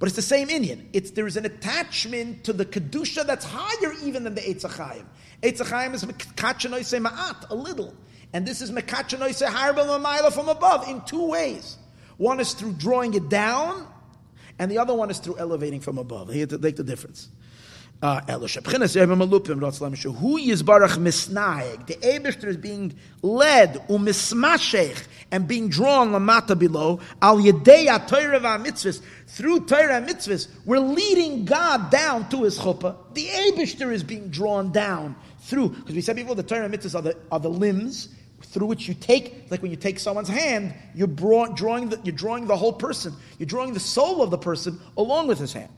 But 0.00 0.06
it's 0.08 0.16
the 0.16 0.22
same 0.22 0.48
Inyan. 0.48 0.86
It's 0.92 1.12
there 1.12 1.26
is 1.26 1.36
an 1.36 1.46
attachment 1.46 2.44
to 2.44 2.52
the 2.52 2.64
kedusha 2.64 3.24
that's 3.26 3.44
higher 3.44 3.94
even 4.02 4.24
than 4.24 4.34
the 4.34 4.40
Eitzachayim. 4.40 5.04
Eitzachayim 5.42 5.94
is 5.94 6.04
ma'at, 6.04 7.50
a 7.50 7.54
little. 7.54 7.94
And 8.32 8.46
this 8.46 8.60
is 8.60 8.70
mekachanoise 8.70 9.46
harba 9.46 10.32
from 10.32 10.48
above 10.48 10.88
in 10.88 11.00
two 11.02 11.26
ways. 11.26 11.76
One 12.18 12.40
is 12.40 12.52
through 12.52 12.72
drawing 12.72 13.14
it 13.14 13.28
down, 13.28 13.86
and 14.58 14.70
the 14.70 14.78
other 14.78 14.94
one 14.94 15.10
is 15.10 15.18
through 15.18 15.38
elevating 15.38 15.80
from 15.80 15.98
above. 15.98 16.32
Here 16.32 16.46
to 16.46 16.58
make 16.58 16.76
the 16.76 16.84
difference. 16.84 17.28
Uh? 18.00 18.20
The 18.20 18.32
Eberster 22.02 22.44
is 22.44 22.56
being 22.56 22.94
led 23.22 23.74
umismashech 23.88 25.04
and 25.32 25.48
being 25.48 25.68
drawn 25.68 26.10
lamata 26.10 26.56
below 26.56 27.00
al 27.20 27.38
yedeya 27.38 28.06
Torah 28.06 28.38
mitzvahs 28.38 29.00
through 29.26 29.66
Torah 29.66 30.00
mitzvahs. 30.00 30.46
We're 30.64 30.78
leading 30.78 31.44
God 31.44 31.90
down 31.90 32.28
to 32.28 32.44
His 32.44 32.56
chuppah. 32.58 32.94
The 33.14 33.26
Eberster 33.26 33.92
is 33.92 34.04
being 34.04 34.28
drawn 34.28 34.70
down 34.70 35.16
through 35.40 35.70
because 35.70 35.96
we 35.96 36.00
said 36.00 36.14
before 36.14 36.36
the 36.36 36.44
Torah 36.44 36.68
mitzvahs 36.68 36.94
are 36.94 37.02
the, 37.02 37.16
are 37.32 37.40
the 37.40 37.50
limbs 37.50 38.10
through 38.42 38.66
which 38.66 38.88
you 38.88 38.94
take, 38.94 39.50
like 39.50 39.62
when 39.62 39.70
you 39.70 39.76
take 39.76 39.98
someone's 39.98 40.28
hand, 40.28 40.74
you're 40.94 41.06
drawing 41.06 41.88
the, 41.88 42.00
you're 42.02 42.14
drawing 42.14 42.46
the 42.46 42.56
whole 42.56 42.72
person. 42.72 43.14
You're 43.38 43.46
drawing 43.46 43.74
the 43.74 43.80
soul 43.80 44.22
of 44.22 44.30
the 44.30 44.38
person 44.38 44.80
along 44.96 45.28
with 45.28 45.38
his 45.38 45.52
hand. 45.52 45.70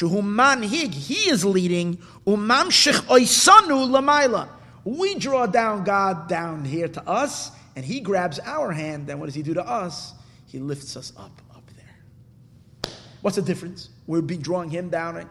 Manhig, 0.00 0.92
he 0.92 1.30
is 1.30 1.44
leading. 1.44 1.98
We 4.84 5.14
draw 5.16 5.46
down 5.46 5.84
God 5.84 6.28
down 6.28 6.64
here 6.64 6.88
to 6.88 7.08
us, 7.08 7.50
and 7.74 7.84
he 7.84 8.00
grabs 8.00 8.38
our 8.40 8.72
hand, 8.72 9.06
then 9.06 9.18
what 9.18 9.26
does 9.26 9.34
he 9.34 9.42
do 9.42 9.54
to 9.54 9.66
us? 9.66 10.14
He 10.46 10.58
lifts 10.58 10.96
us 10.96 11.12
up, 11.16 11.42
up 11.54 11.68
there. 11.76 12.92
What's 13.20 13.36
the 13.36 13.42
difference? 13.42 13.90
We're 14.06 14.22
be 14.22 14.36
drawing 14.36 14.70
him 14.70 14.88
down. 14.88 15.28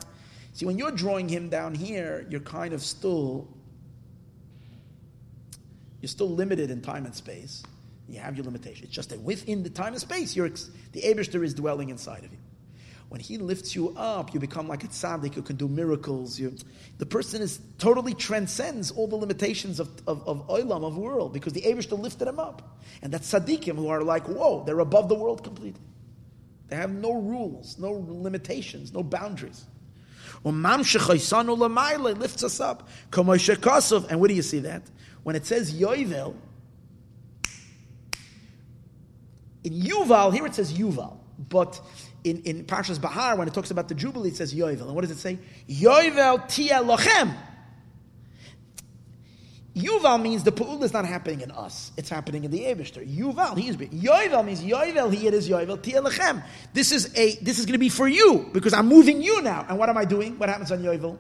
See, 0.54 0.66
when 0.66 0.78
you're 0.78 0.92
drawing 0.92 1.30
him 1.30 1.50
down 1.50 1.74
here, 1.74 2.28
you're 2.30 2.42
kind 2.42 2.74
of 2.74 2.82
still 2.82 3.48
you're 6.06 6.10
still 6.10 6.30
limited 6.30 6.70
in 6.70 6.82
time 6.82 7.06
and 7.06 7.16
space. 7.16 7.64
You 8.08 8.20
have 8.20 8.36
your 8.36 8.46
limitations. 8.46 8.84
It's 8.84 8.94
just 8.94 9.10
that 9.10 9.20
within 9.22 9.64
the 9.64 9.72
time 9.72 9.94
and 9.94 10.00
space, 10.00 10.36
you're, 10.36 10.52
the 10.92 11.02
Abishter 11.02 11.44
is 11.44 11.56
dwelling 11.56 11.90
inside 11.90 12.24
of 12.24 12.32
you. 12.32 12.38
When 13.10 13.20
he 13.20 13.40
lifts 13.40 13.76
you 13.76 13.90
up, 13.98 14.32
you 14.32 14.40
become 14.40 14.68
like 14.68 14.84
a 14.84 14.88
tzaddik 14.88 15.34
who 15.34 15.42
can 15.42 15.56
do 15.56 15.68
miracles. 15.68 16.40
You, 16.40 16.56
the 17.00 17.08
person 17.08 17.42
is 17.42 17.60
totally 17.80 18.14
transcends 18.14 18.92
all 18.92 19.08
the 19.08 19.16
limitations 19.16 19.80
of, 19.80 19.90
of, 20.06 20.28
of 20.28 20.48
oilam, 20.48 20.86
of 20.86 20.96
world, 20.96 21.34
because 21.34 21.54
the 21.54 21.62
Abishter 21.62 21.98
lifted 21.98 22.28
him 22.28 22.40
up. 22.40 22.78
And 23.02 23.12
that's 23.12 23.34
tzaddikim 23.34 23.76
who 23.76 23.88
are 23.88 24.04
like, 24.04 24.28
whoa, 24.28 24.64
they're 24.64 24.78
above 24.78 25.10
the 25.10 25.16
world 25.16 25.44
completely. 25.44 25.82
They 26.68 26.76
have 26.76 26.92
no 26.92 27.14
rules, 27.14 27.80
no 27.80 28.06
limitations, 28.08 28.94
no 28.94 29.02
boundaries. 29.02 29.66
lifts 30.44 30.96
us 32.44 32.62
up. 32.62 32.88
And 33.18 34.20
where 34.20 34.28
do 34.28 34.36
you 34.36 34.44
see 34.44 34.60
that? 34.60 34.84
When 35.26 35.36
it 35.36 35.44
says 35.44 35.74
Yoivel, 35.74 36.36
in 39.64 39.74
Yuval, 39.74 40.32
here 40.32 40.46
it 40.46 40.54
says 40.54 40.72
Yuval, 40.72 41.18
but 41.50 41.82
in, 42.24 42.44
in 42.44 42.64
Parshas 42.66 43.02
Bahar, 43.02 43.36
when 43.36 43.48
it 43.48 43.54
talks 43.56 43.72
about 43.72 43.90
the 43.90 43.96
Jubilee, 43.96 44.30
it 44.30 44.36
says 44.36 44.54
Yoivel. 44.54 44.84
And 44.84 44.94
what 44.94 45.02
does 45.02 45.10
it 45.10 45.18
say? 45.18 45.40
Yoivel 45.68 46.48
tia 46.48 46.76
lochem. 46.76 47.36
Yuval 49.76 50.22
means 50.22 50.44
the 50.44 50.52
Pa'ul 50.52 50.84
is 50.84 50.94
not 50.94 51.08
happening 51.08 51.42
in 51.42 51.50
us. 51.50 51.92
It's 51.98 52.08
happening 52.08 52.44
in 52.44 52.52
the 52.52 52.60
Abishter. 52.60 53.04
Yuval, 53.04 53.58
he 53.58 53.68
is 53.68 53.78
being. 53.78 54.00
Yoivel 54.00 54.46
means 54.46 54.62
Yoivel, 54.62 55.12
he 55.12 55.26
it 55.26 55.34
is 55.34 55.50
Yoivel, 55.50 55.82
tia 55.82 56.04
lechem. 56.04 56.44
This 56.72 56.92
is 56.92 57.08
a, 57.18 57.34
this 57.38 57.58
is 57.58 57.66
going 57.66 57.74
to 57.74 57.80
be 57.80 57.90
for 57.90 58.08
you, 58.08 58.48
because 58.54 58.74
I'm 58.74 58.86
moving 58.86 59.24
you 59.24 59.42
now. 59.42 59.66
And 59.68 59.80
what 59.80 59.90
am 59.90 59.98
I 59.98 60.06
doing? 60.06 60.38
What 60.38 60.50
happens 60.50 60.72
on 60.72 60.84
Yoivel? 60.84 61.18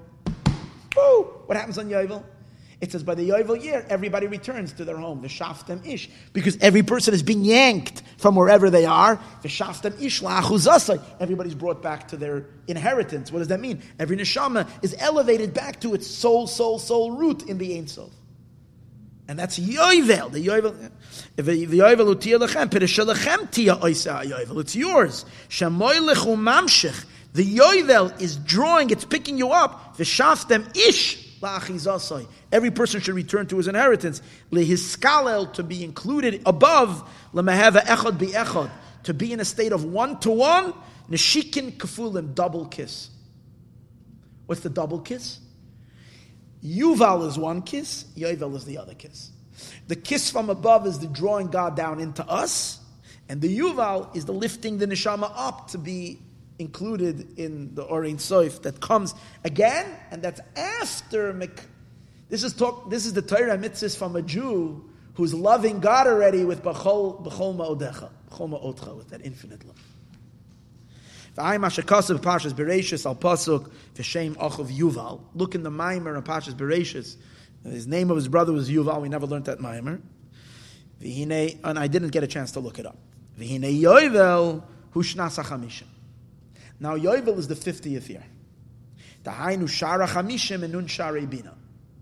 Woo! 0.95 1.23
What 1.47 1.57
happens 1.57 1.79
on 1.79 1.89
Yoivel? 1.89 2.23
It 2.81 2.91
says 2.91 3.03
by 3.03 3.15
the 3.15 3.29
Yovel 3.29 3.63
year, 3.63 3.85
everybody 3.89 4.27
returns 4.27 4.73
to 4.73 4.85
their 4.85 4.97
home. 4.97 5.21
The 5.21 5.27
Shaftem 5.27 5.85
Ish. 5.85 6.09
Because 6.33 6.57
every 6.57 6.83
person 6.83 7.13
is 7.13 7.23
being 7.23 7.45
yanked 7.45 8.03
from 8.17 8.35
wherever 8.35 8.69
they 8.69 8.85
are. 8.85 9.19
The 9.43 9.47
Shaftem 9.47 10.01
Ish 10.01 10.21
la'achuzasai. 10.21 11.01
Everybody's 11.19 11.55
brought 11.55 11.81
back 11.81 12.09
to 12.09 12.17
their 12.17 12.45
inheritance. 12.67 13.31
What 13.31 13.39
does 13.39 13.47
that 13.47 13.61
mean? 13.61 13.81
Every 13.97 14.17
neshama 14.17 14.67
is 14.81 14.95
elevated 14.99 15.53
back 15.53 15.79
to 15.81 15.93
its 15.93 16.07
soul, 16.07 16.47
soul, 16.47 16.77
soul 16.79 17.11
root 17.11 17.43
in 17.43 17.57
the 17.57 17.77
Ein 17.77 17.87
Sof. 17.87 18.11
And 19.27 19.39
that's 19.39 19.57
Yovel. 19.57 20.29
The 20.29 20.45
Yovel. 20.45 20.91
The 21.37 21.43
Yovel 21.43 22.15
utia 22.15 22.39
lechem. 22.39 22.69
Pereshelechem 22.69 23.51
tia 23.51 23.75
oisa 23.77 24.23
Yovel. 24.23 24.59
It's 24.59 24.75
yours. 24.75 25.25
Shamoy 25.49 26.13
lechu 26.13 26.35
mamshech. 26.35 27.05
The 27.33 27.57
Yovel 27.57 28.21
is 28.21 28.37
drawing, 28.37 28.91
it's 28.91 29.03
picking 29.03 29.37
you 29.37 29.51
up. 29.51 29.97
The 29.97 30.05
Shaftem 30.05 30.73
Ish 30.77 31.24
Every 32.51 32.71
person 32.71 33.01
should 33.01 33.15
return 33.15 33.47
to 33.47 33.57
his 33.57 33.67
inheritance. 33.67 34.21
Lehiskalel 34.51 35.53
to 35.53 35.63
be 35.63 35.83
included 35.83 36.41
above 36.45 37.07
lemaheva 37.33 37.81
echad 37.81 38.19
bi 38.19 38.27
echad 38.27 38.69
to 39.03 39.13
be 39.13 39.31
in 39.33 39.39
a 39.39 39.45
state 39.45 39.71
of 39.71 39.83
one 39.83 40.19
to 40.19 40.31
one. 40.31 40.73
Neshikin 41.09 41.77
kafulim 41.77 42.33
double 42.33 42.65
kiss. 42.65 43.09
What's 44.45 44.61
the 44.61 44.69
double 44.69 44.99
kiss? 44.99 45.39
Yuval 46.63 47.27
is 47.27 47.37
one 47.37 47.61
kiss. 47.61 48.05
Yovel 48.15 48.55
is 48.55 48.65
the 48.65 48.77
other 48.77 48.95
kiss. 48.95 49.31
The 49.87 49.95
kiss 49.95 50.31
from 50.31 50.49
above 50.49 50.87
is 50.87 50.99
the 50.99 51.07
drawing 51.07 51.47
God 51.47 51.75
down 51.75 51.99
into 51.99 52.25
us, 52.27 52.79
and 53.29 53.41
the 53.41 53.59
Yuval 53.59 54.15
is 54.15 54.25
the 54.25 54.33
lifting 54.33 54.77
the 54.79 54.87
neshama 54.87 55.31
up 55.35 55.69
to 55.69 55.77
be 55.77 56.19
included 56.59 57.37
in 57.37 57.75
the 57.75 57.83
Orein 57.85 58.15
Soif 58.15 58.61
that 58.63 58.79
comes 58.79 59.13
again, 59.43 59.85
and 60.11 60.21
that's 60.21 60.41
after. 60.55 61.33
This 62.29 62.43
is 62.43 62.53
talk. 62.53 62.89
This 62.89 63.05
is 63.05 63.13
the 63.13 63.21
Torah 63.21 63.57
mitzvahs 63.57 63.97
from 63.97 64.15
a 64.15 64.21
Jew 64.21 64.89
who's 65.15 65.33
loving 65.33 65.79
God 65.79 66.07
already 66.07 66.43
with 66.43 66.63
b'chol 66.63 67.23
b'chol 67.25 67.55
ma'odecha, 67.55 68.09
b'chol 68.31 68.49
ma'otcha, 68.49 68.95
with 68.95 69.09
that 69.09 69.25
infinite 69.25 69.65
love. 69.65 69.81
V'ayim 71.37 71.65
Hashakasav 71.65 72.19
Pashas 72.19 72.53
Bereshis 72.53 73.05
Al 73.05 73.15
Pasuk 73.15 73.69
V'Shem 73.95 74.35
Achav 74.35 74.75
Yuval. 74.75 75.21
Look 75.33 75.53
in 75.55 75.63
the 75.63 75.69
Maimer 75.69 76.17
of 76.17 76.23
Pashas 76.23 76.53
Bereshis. 76.53 77.17
His 77.63 77.87
name 77.87 78.09
of 78.09 78.15
his 78.15 78.27
brother 78.27 78.53
was 78.53 78.69
Yuval. 78.69 79.01
We 79.01 79.09
never 79.09 79.25
learned 79.25 79.45
that 79.45 79.59
Maimer. 79.59 80.01
And 81.01 81.79
I 81.79 81.87
didn't 81.87 82.09
get 82.09 82.23
a 82.23 82.27
chance 82.27 82.51
to 82.51 82.59
look 82.61 82.79
it 82.79 82.85
up. 82.85 82.97
V'hine 83.37 83.81
Yovel. 83.81 84.63
Now 86.79 86.97
Yovel 86.97 87.37
is 87.37 87.47
the 87.47 87.55
50th 87.55 88.09
year. 88.09 88.23
Tahainu 89.23 89.63
Shara 89.63 90.07
Chamishim 90.07 90.63
and 90.63 90.73
Nun 90.73 90.87
Shara 90.87 91.27
Bina. 91.29 91.55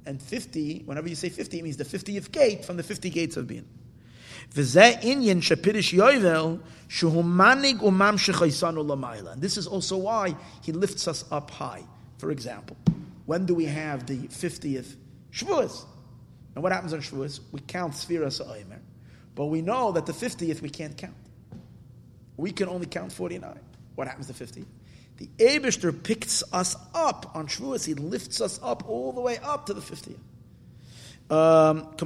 And 0.05 0.21
50, 0.21 0.83
whenever 0.85 1.07
you 1.07 1.15
say 1.15 1.29
50, 1.29 1.59
it 1.59 1.63
means 1.63 1.77
the 1.77 1.85
50th 1.85 2.31
gate 2.31 2.65
from 2.65 2.77
the 2.77 2.83
50 2.83 3.09
gates 3.09 3.37
of 3.37 3.47
Bina. 3.47 3.63
Inyan 4.51 5.41
yovel 5.41 6.59
shuhu 6.89 7.23
manig 7.23 7.79
umamshich 7.79 8.53
lamayla. 8.73 9.33
And 9.33 9.41
this 9.41 9.57
is 9.57 9.67
also 9.67 9.97
why 9.97 10.35
he 10.61 10.71
lifts 10.71 11.07
us 11.07 11.23
up 11.31 11.49
high. 11.51 11.83
For 12.17 12.31
example, 12.31 12.77
when 13.25 13.45
do 13.45 13.55
we 13.55 13.65
have 13.65 14.05
the 14.05 14.17
50th 14.27 14.95
Shavuos? 15.31 15.85
And 16.55 16.63
what 16.63 16.71
happens 16.71 16.93
on 16.93 16.99
Shavuos? 16.99 17.39
We 17.51 17.61
count 17.61 17.93
Sfiras 17.93 18.45
Oimer. 18.45 18.79
But 19.35 19.45
we 19.45 19.61
know 19.61 19.91
that 19.93 20.05
the 20.05 20.13
50th 20.13 20.61
we 20.61 20.69
can't 20.69 20.95
count. 20.95 21.15
We 22.37 22.51
can 22.51 22.69
only 22.69 22.85
count 22.85 23.11
49. 23.11 23.59
What 23.95 24.07
happens 24.07 24.27
the 24.27 24.33
50th? 24.33 24.65
The 25.17 25.29
Abishter 25.37 26.03
picks 26.03 26.43
us 26.51 26.75
up 26.93 27.31
on 27.35 27.47
Shavuos. 27.47 27.85
He 27.85 27.93
lifts 27.93 28.41
us 28.41 28.59
up 28.63 28.89
all 28.89 29.11
the 29.11 29.21
way 29.21 29.37
up 29.37 29.67
to 29.67 29.73
the 29.73 29.81
50th. 29.81 30.17
Um, 31.29 31.87
the 31.97 32.05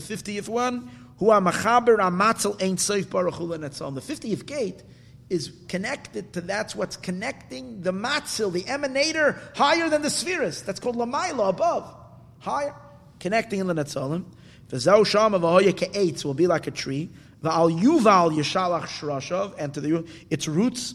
fiftieth 0.00 0.48
one, 0.48 0.90
who 1.18 1.30
are 1.30 1.40
machaber 1.40 1.98
amatzel 1.98 2.60
ein 2.60 2.76
seif 2.76 3.08
baruch 3.08 3.34
hu. 3.34 3.46
The 3.46 4.00
fiftieth 4.00 4.44
gate 4.44 4.82
is 5.30 5.52
connected 5.68 6.32
to 6.32 6.40
that's 6.40 6.74
what's 6.74 6.96
connecting 6.96 7.82
the 7.82 7.92
matzil, 7.92 8.52
the 8.52 8.64
emanator, 8.64 9.38
higher 9.56 9.88
than 9.88 10.02
the 10.02 10.10
spheres. 10.10 10.62
That's 10.62 10.80
called 10.80 10.96
lamaila 10.96 11.50
above, 11.50 11.94
higher, 12.40 12.74
connecting 13.20 13.60
in 13.60 13.68
the 13.68 13.74
lenetzalim. 13.74 14.24
V'zau 14.70 15.06
shama 15.06 15.38
v'hoya 15.38 15.72
ke'etz 15.72 16.24
will 16.24 16.34
be 16.34 16.46
like 16.46 16.66
a 16.66 16.70
tree. 16.70 17.10
V'al 17.42 17.78
yuval 17.80 18.32
yeshalach 18.32 18.86
shrashav, 18.86 19.54
and 19.58 19.72
to 19.74 19.80
the, 19.80 20.06
its 20.30 20.48
roots 20.48 20.94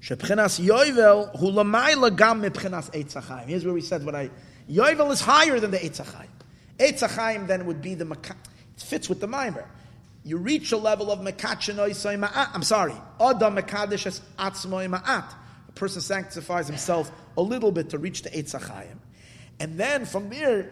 Shebchinas 0.00 0.64
Yovel 0.64 1.36
hu 1.38 1.50
lamayla 1.50 2.16
gam 2.16 2.42
mebchinas 2.42 2.90
Eitzachayim. 2.92 3.46
Here's 3.46 3.64
where 3.64 3.74
we 3.74 3.80
said 3.80 4.04
what 4.04 4.14
I 4.14 4.30
Yovel 4.70 5.10
is 5.10 5.20
higher 5.20 5.58
than 5.58 5.70
the 5.70 5.78
Eitzachayim. 5.78 6.28
Eitzachayim 6.78 7.46
then 7.46 7.66
would 7.66 7.82
be 7.82 7.94
the 7.94 8.06
it 8.06 8.82
fits 8.82 9.08
with 9.08 9.20
the 9.20 9.26
maimer. 9.26 9.64
You 10.24 10.36
reach 10.36 10.72
a 10.72 10.76
level 10.76 11.10
of 11.10 11.20
mekachenoy 11.20 11.90
ma'at. 12.18 12.50
I'm 12.54 12.62
sorry, 12.62 12.94
adam 13.20 13.56
mekadesh 13.56 14.06
es 14.06 14.20
atzmoy 14.38 14.88
ma'at. 14.88 15.32
A 15.68 15.72
person 15.72 16.00
sanctifies 16.00 16.68
himself 16.68 17.10
a 17.36 17.42
little 17.42 17.72
bit 17.72 17.90
to 17.90 17.98
reach 17.98 18.22
the 18.22 18.30
Eitzachayim, 18.30 18.98
and 19.58 19.78
then 19.78 20.04
from 20.04 20.30
there 20.30 20.70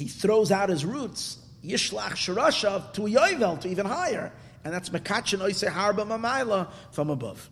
he 0.00 0.08
throws 0.08 0.50
out 0.50 0.70
his 0.70 0.82
roots 0.82 1.36
yishlach 1.62 2.12
sharashav 2.12 2.94
to 2.94 3.02
Yovel 3.02 3.60
to 3.60 3.68
even 3.68 3.84
higher, 3.84 4.32
and 4.64 4.72
that's 4.72 4.88
mekachenoy 4.88 5.52
harba 5.70 6.06
mamayla 6.06 6.68
from 6.90 7.10
above. 7.10 7.50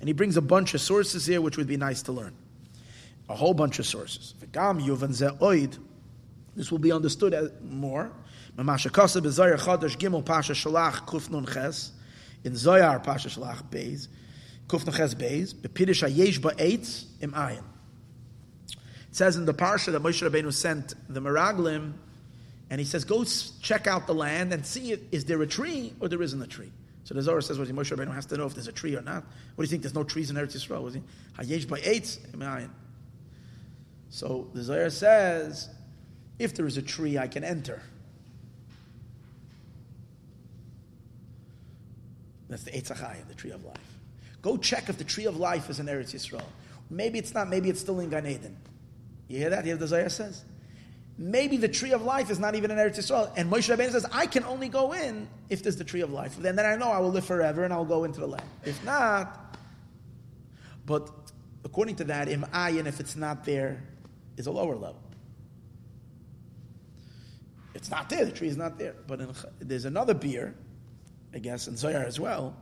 And 0.00 0.08
he 0.08 0.14
brings 0.14 0.38
a 0.38 0.40
bunch 0.40 0.72
of 0.72 0.80
sources 0.80 1.26
here, 1.26 1.42
which 1.42 1.58
would 1.58 1.66
be 1.66 1.76
nice 1.76 2.00
to 2.04 2.12
learn. 2.12 2.34
A 3.28 3.34
whole 3.34 3.52
bunch 3.52 3.78
of 3.78 3.84
sources. 3.84 4.32
This 6.56 6.70
will 6.70 6.78
be 6.78 6.90
understood 6.92 7.52
more. 7.62 8.10
In 8.56 8.64
Zohar 8.64 8.78
Parsha 13.00 13.28
Shalach 13.28 13.62
Beis, 13.70 14.08
Kuf 14.68 14.96
Ches 14.96 15.14
Beis, 15.14 15.54
Bepirish 15.54 16.02
Hayesh 16.08 16.38
Ba'etz 16.40 17.04
Im 17.20 17.32
Ayin. 17.32 17.62
It 19.16 19.20
says 19.20 19.36
in 19.36 19.46
the 19.46 19.54
Parsha 19.54 19.92
that 19.92 20.02
Moshe 20.02 20.30
Rabbeinu 20.30 20.52
sent 20.52 20.92
the 21.08 21.22
Meraglim, 21.22 21.94
and 22.68 22.78
he 22.78 22.84
says, 22.84 23.06
go 23.06 23.24
check 23.62 23.86
out 23.86 24.06
the 24.06 24.12
land 24.12 24.52
and 24.52 24.66
see 24.66 24.92
if, 24.92 25.00
is 25.10 25.24
there 25.24 25.40
a 25.40 25.46
tree 25.46 25.94
or 26.00 26.08
there 26.08 26.20
isn't 26.20 26.42
a 26.42 26.46
tree. 26.46 26.70
So 27.04 27.14
the 27.14 27.22
Zohar 27.22 27.40
says, 27.40 27.58
well, 27.58 27.66
Moshe 27.66 27.96
Rabbeinu 27.96 28.12
has 28.12 28.26
to 28.26 28.36
know 28.36 28.44
if 28.44 28.52
there's 28.52 28.68
a 28.68 28.72
tree 28.72 28.94
or 28.94 29.00
not. 29.00 29.24
What 29.54 29.56
do 29.56 29.62
you 29.62 29.68
think? 29.68 29.84
There's 29.84 29.94
no 29.94 30.04
trees 30.04 30.28
in 30.28 30.36
Eretz 30.36 30.54
Yisrael. 30.54 30.82
Was 30.82 30.92
he? 30.92 31.02
Hayesh 31.38 31.66
by 31.66 31.80
eight. 31.82 32.18
So 34.10 34.50
the 34.52 34.62
Zohar 34.62 34.90
says, 34.90 35.70
if 36.38 36.54
there 36.54 36.66
is 36.66 36.76
a 36.76 36.82
tree, 36.82 37.16
I 37.16 37.26
can 37.26 37.42
enter. 37.42 37.80
That's 42.50 42.64
the 42.64 42.72
Eitz 42.72 43.28
the 43.28 43.34
tree 43.34 43.52
of 43.52 43.64
life. 43.64 43.98
Go 44.42 44.58
check 44.58 44.90
if 44.90 44.98
the 44.98 45.04
tree 45.04 45.24
of 45.24 45.38
life 45.38 45.70
is 45.70 45.80
in 45.80 45.86
Eretz 45.86 46.14
Yisrael. 46.14 46.44
Maybe 46.90 47.18
it's 47.18 47.32
not. 47.32 47.48
Maybe 47.48 47.70
it's 47.70 47.80
still 47.80 48.00
in 48.00 48.10
Gan 48.10 48.26
Eden. 48.26 48.58
You 49.28 49.38
hear 49.38 49.50
that? 49.50 49.64
You 49.64 49.70
hear 49.70 49.76
the 49.76 49.86
Zohar 49.86 50.08
says? 50.08 50.44
maybe 51.18 51.56
the 51.56 51.68
tree 51.68 51.92
of 51.92 52.02
life 52.02 52.30
is 52.30 52.38
not 52.38 52.54
even 52.54 52.70
in 52.70 52.76
Eretz 52.76 52.98
Yisrael. 52.98 53.30
And 53.36 53.50
Moshe 53.50 53.74
Rabbeinu 53.74 53.90
says, 53.90 54.06
I 54.12 54.26
can 54.26 54.44
only 54.44 54.68
go 54.68 54.92
in 54.92 55.28
if 55.48 55.62
there's 55.62 55.76
the 55.76 55.84
tree 55.84 56.02
of 56.02 56.12
life. 56.12 56.36
Then, 56.36 56.56
then 56.56 56.66
I 56.66 56.76
know 56.76 56.88
I 56.88 56.98
will 56.98 57.10
live 57.10 57.24
forever 57.24 57.64
and 57.64 57.72
I'll 57.72 57.84
go 57.84 58.04
into 58.04 58.20
the 58.20 58.26
land. 58.26 58.44
If 58.64 58.82
not, 58.84 59.56
but 60.84 61.10
according 61.64 61.96
to 61.96 62.04
that, 62.04 62.28
im 62.28 62.42
ayin, 62.52 62.86
if 62.86 63.00
it's 63.00 63.16
not 63.16 63.44
there, 63.44 63.82
is 64.36 64.46
a 64.46 64.52
lower 64.52 64.76
level. 64.76 65.00
It's 67.74 67.90
not 67.90 68.08
there, 68.08 68.24
the 68.24 68.32
tree 68.32 68.48
is 68.48 68.56
not 68.56 68.78
there. 68.78 68.94
But 69.06 69.20
in, 69.20 69.34
there's 69.58 69.84
another 69.84 70.14
beer, 70.14 70.54
I 71.34 71.38
guess, 71.38 71.68
in 71.68 71.76
Zohar 71.76 72.02
as 72.02 72.20
well. 72.20 72.56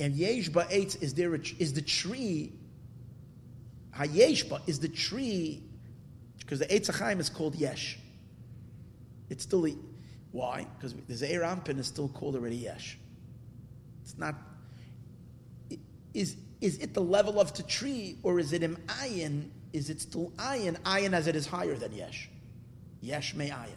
And 0.00 0.14
Yeshba 0.14 0.70
Eitz 0.70 1.02
is 1.02 1.14
there 1.14 1.34
is 1.34 1.72
the 1.72 1.82
tree, 1.82 2.52
Hayeshba 3.98 4.60
is 4.66 4.78
the 4.78 4.88
tree 4.88 5.62
because 6.38 6.60
the 6.60 6.66
Eitz 6.66 7.20
is 7.20 7.28
called 7.28 7.54
Yesh. 7.54 7.98
It's 9.28 9.42
still 9.42 9.62
the, 9.62 9.76
why? 10.32 10.66
Because 10.76 10.94
the 10.94 11.14
Ze'er 11.14 11.42
Anpin 11.42 11.78
is 11.78 11.86
still 11.86 12.08
called 12.08 12.34
already 12.34 12.56
Yesh. 12.56 12.98
It's 14.02 14.16
not. 14.16 14.34
Is 16.14 16.36
is 16.60 16.78
it 16.78 16.94
the 16.94 17.02
level 17.02 17.40
of 17.40 17.54
the 17.54 17.62
tree, 17.62 18.18
or 18.22 18.40
is 18.40 18.52
it 18.52 18.62
in 18.62 18.76
ayin? 18.86 19.50
Is 19.72 19.90
it 19.90 20.00
still 20.00 20.32
ayin? 20.36 20.76
Ayin 20.80 21.12
as 21.12 21.26
it 21.26 21.36
is 21.36 21.46
higher 21.46 21.74
than 21.74 21.92
yesh. 21.92 22.28
Yesh 23.00 23.34
may 23.34 23.50
ayin. 23.50 23.76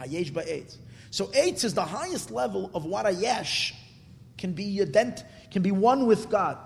Hayesh 0.00 0.34
by 0.34 0.42
eitz. 0.42 0.76
So 1.10 1.26
eitz 1.26 1.64
is 1.64 1.74
the 1.74 1.84
highest 1.84 2.30
level 2.30 2.70
of 2.74 2.84
what 2.84 3.06
a 3.06 3.12
yesh 3.12 3.74
can 4.36 4.52
be 4.52 4.78
ident, 4.78 5.22
can 5.50 5.62
be 5.62 5.70
one 5.70 6.06
with 6.06 6.28
God. 6.28 6.58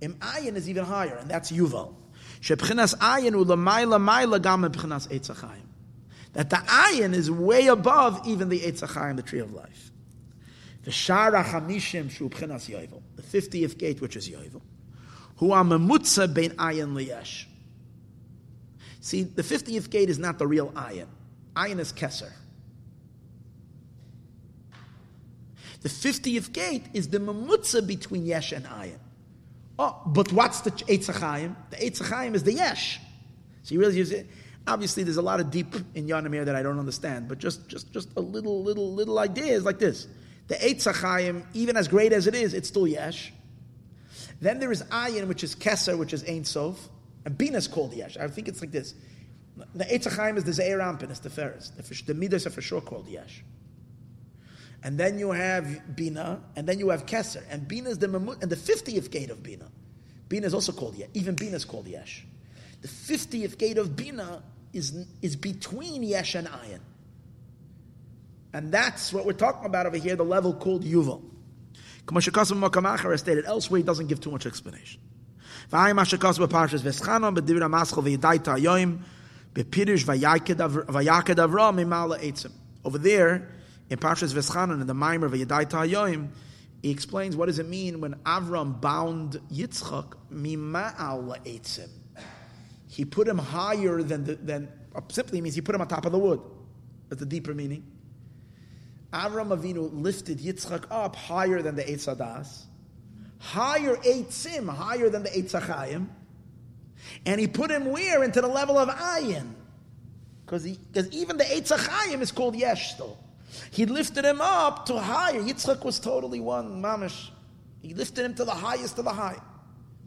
Im 0.00 0.14
ayin 0.14 0.56
is 0.56 0.68
even 0.68 0.84
higher, 0.84 1.16
and 1.16 1.30
that's 1.30 1.50
yuval. 1.50 1.94
Shebchinas 2.40 2.94
ayin 2.98 3.32
maila 3.34 4.40
gam 4.40 4.62
b'chinas 4.62 5.08
etzachayim. 5.08 5.66
That 6.34 6.50
the 6.50 6.56
ayin 6.56 7.14
is 7.14 7.30
way 7.30 7.66
above 7.66 8.26
even 8.26 8.48
the 8.48 8.60
etzachayim, 8.60 9.16
the 9.16 9.22
tree 9.22 9.40
of 9.40 9.52
life. 9.52 9.90
The 10.84 10.90
shara 10.90 11.44
chamishim 11.44 12.10
shu 12.10 12.28
yovel, 12.28 13.02
the 13.16 13.22
fiftieth 13.22 13.76
gate 13.76 14.00
which 14.00 14.16
is 14.16 14.28
yovel, 14.28 14.62
who 15.36 15.52
are 15.52 15.64
memutza 15.64 16.32
bein 16.32 16.50
ayin 16.52 16.94
liyesh. 16.94 17.46
See, 19.00 19.22
the 19.22 19.42
fiftieth 19.42 19.90
gate 19.90 20.10
is 20.10 20.18
not 20.18 20.38
the 20.38 20.46
real 20.46 20.70
ayin. 20.70 21.06
Ayin 21.56 21.80
is 21.80 21.92
keser. 21.92 22.32
The 25.80 25.88
fiftieth 25.88 26.52
gate 26.52 26.86
is 26.92 27.08
the 27.08 27.18
memutza 27.18 27.84
between 27.84 28.26
yesh 28.26 28.52
and 28.52 28.64
ayin. 28.66 28.98
Oh, 29.78 30.00
but 30.06 30.32
what's 30.32 30.62
the 30.62 30.72
Eitzachayim? 30.72 31.54
The 31.70 31.76
Eitzachayim 31.76 32.34
is 32.34 32.42
the 32.42 32.52
Yesh. 32.52 33.00
So 33.62 33.74
you 33.74 33.88
use 33.90 34.10
it. 34.10 34.26
Obviously, 34.66 35.04
there's 35.04 35.16
a 35.16 35.22
lot 35.22 35.40
of 35.40 35.50
deep 35.50 35.74
in 35.94 36.06
Yanamir 36.08 36.44
that 36.44 36.56
I 36.56 36.62
don't 36.62 36.78
understand, 36.78 37.28
but 37.28 37.38
just, 37.38 37.68
just, 37.68 37.92
just 37.92 38.10
a 38.16 38.20
little, 38.20 38.62
little, 38.62 38.92
little 38.92 39.18
idea 39.18 39.54
is 39.54 39.64
like 39.64 39.78
this. 39.78 40.08
The 40.48 40.56
Eitzachayim, 40.56 41.44
even 41.54 41.76
as 41.76 41.88
great 41.88 42.12
as 42.12 42.26
it 42.26 42.34
is, 42.34 42.54
it's 42.54 42.68
still 42.68 42.86
Yesh. 42.86 43.32
Then 44.40 44.58
there 44.58 44.72
is 44.72 44.82
Ayin, 44.84 45.28
which 45.28 45.44
is 45.44 45.54
Keser, 45.54 45.96
which 45.96 46.12
is 46.12 46.28
Ein 46.28 46.44
Sof. 46.44 46.88
And 47.24 47.36
Bina 47.36 47.58
is 47.58 47.68
called 47.68 47.94
Yesh. 47.94 48.16
I 48.16 48.28
think 48.28 48.48
it's 48.48 48.60
like 48.60 48.72
this. 48.72 48.94
The 49.74 49.84
Eitzachayim 49.84 50.36
is 50.36 50.44
the 50.44 50.52
Ze'er 50.52 50.78
Anpin, 50.78 51.10
it's 51.10 51.20
the 51.20 51.30
Ferris. 51.30 51.70
The, 51.70 52.12
the 52.12 52.14
Midas 52.14 52.46
are 52.46 52.50
for 52.50 52.62
sure 52.62 52.80
called 52.80 53.08
Yesh 53.08 53.42
and 54.82 54.98
then 54.98 55.18
you 55.18 55.32
have 55.32 55.96
Bina, 55.96 56.40
and 56.56 56.66
then 56.66 56.78
you 56.78 56.90
have 56.90 57.04
Keser. 57.06 57.42
And 57.50 57.66
Bina 57.66 57.90
is 57.90 57.98
the 57.98 58.06
Mamut, 58.06 58.42
and 58.42 58.50
the 58.50 58.56
50th 58.56 59.10
gate 59.10 59.30
of 59.30 59.42
Bina. 59.42 59.68
Bina 60.28 60.46
is 60.46 60.54
also 60.54 60.72
called 60.72 60.94
Yesh. 60.96 61.08
Even 61.14 61.34
Bina 61.34 61.56
is 61.56 61.64
called 61.64 61.88
Yesh. 61.88 62.24
The 62.82 62.88
50th 62.88 63.58
gate 63.58 63.78
of 63.78 63.96
Bina 63.96 64.42
is, 64.72 65.06
is 65.20 65.34
between 65.34 66.02
Yesh 66.02 66.34
and 66.36 66.46
Ayin. 66.46 66.80
And 68.52 68.70
that's 68.72 69.12
what 69.12 69.26
we're 69.26 69.32
talking 69.32 69.66
about 69.66 69.86
over 69.86 69.96
here, 69.96 70.16
the 70.16 70.24
level 70.24 70.54
called 70.54 70.84
Yuval. 70.84 71.22
stated 73.18 73.44
elsewhere, 73.44 73.78
he 73.78 73.84
doesn't 73.84 74.06
give 74.06 74.20
too 74.20 74.30
much 74.30 74.46
explanation. 74.46 75.00
Over 82.84 82.98
there, 82.98 83.48
in 83.90 83.98
Parshas 83.98 84.34
Veschanan, 84.34 84.80
in 84.80 84.86
the 84.86 84.94
Maimer 84.94 85.28
Vayadai 85.30 85.68
Tayoim, 85.68 86.28
he 86.82 86.90
explains 86.90 87.36
what 87.36 87.46
does 87.46 87.58
it 87.58 87.68
mean 87.68 88.00
when 88.00 88.14
Avram 88.16 88.80
bound 88.80 89.40
Yitzchak 89.52 90.12
mima'al 90.32 91.44
etzim. 91.44 91.88
He 92.86 93.04
put 93.04 93.26
him 93.26 93.38
higher 93.38 94.02
than 94.02 94.24
the, 94.24 94.36
than 94.36 94.68
simply 95.08 95.40
means 95.40 95.54
he 95.54 95.60
put 95.60 95.74
him 95.74 95.80
on 95.80 95.88
top 95.88 96.06
of 96.06 96.12
the 96.12 96.18
wood. 96.18 96.40
That's 97.08 97.20
the 97.20 97.26
deeper 97.26 97.54
meaning. 97.54 97.84
Avram 99.12 99.48
Avinu 99.56 99.90
lifted 99.92 100.38
Yitzchak 100.38 100.84
up 100.90 101.16
higher 101.16 101.62
than 101.62 101.74
the 101.74 101.82
Eitz 101.82 102.14
Hadas, 102.14 102.64
higher 103.38 103.96
Eitzim, 103.96 104.68
higher 104.68 105.08
than 105.08 105.22
the 105.22 105.30
Eitz 105.30 105.58
Achayim, 105.58 106.08
and 107.24 107.40
he 107.40 107.46
put 107.46 107.70
him 107.70 107.86
where? 107.86 108.22
Into 108.22 108.40
the 108.40 108.48
level 108.48 108.76
of 108.78 108.88
Ayin. 108.88 109.54
Because 110.44 110.66
even 110.66 111.38
the 111.38 111.44
Eitz 111.44 111.76
Achayim 111.76 112.20
is 112.20 112.32
called 112.32 112.54
Yesh. 112.54 112.94
He 113.70 113.86
lifted 113.86 114.24
him 114.24 114.40
up 114.40 114.86
to 114.86 114.98
higher. 114.98 115.40
Yitzchak 115.40 115.84
was 115.84 115.98
totally 115.98 116.40
one, 116.40 116.82
mamish. 116.82 117.30
He 117.82 117.94
lifted 117.94 118.24
him 118.24 118.34
to 118.34 118.44
the 118.44 118.52
highest 118.52 118.98
of 118.98 119.04
the 119.04 119.12
high. 119.12 119.38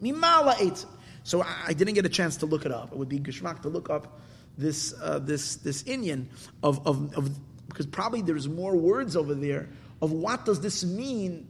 Mimala 0.00 0.54
Eitzim. 0.54 0.86
So 1.24 1.42
I, 1.42 1.72
didn't 1.72 1.94
get 1.94 2.04
a 2.04 2.08
chance 2.08 2.36
to 2.38 2.46
look 2.46 2.66
it 2.66 2.72
up. 2.72 2.92
It 2.92 2.98
would 2.98 3.08
be 3.08 3.20
geschmack 3.20 3.62
to 3.62 3.68
look 3.68 3.90
up 3.90 4.20
this 4.58 4.92
uh, 5.00 5.18
this 5.18 5.56
this 5.56 5.82
Indian 5.84 6.28
of, 6.62 6.86
of, 6.86 7.14
of 7.16 7.30
because 7.68 7.86
probably 7.86 8.22
there's 8.22 8.48
more 8.48 8.76
words 8.76 9.16
over 9.16 9.34
there 9.34 9.68
of 10.02 10.12
what 10.12 10.44
does 10.44 10.60
this 10.60 10.84
mean 10.84 11.48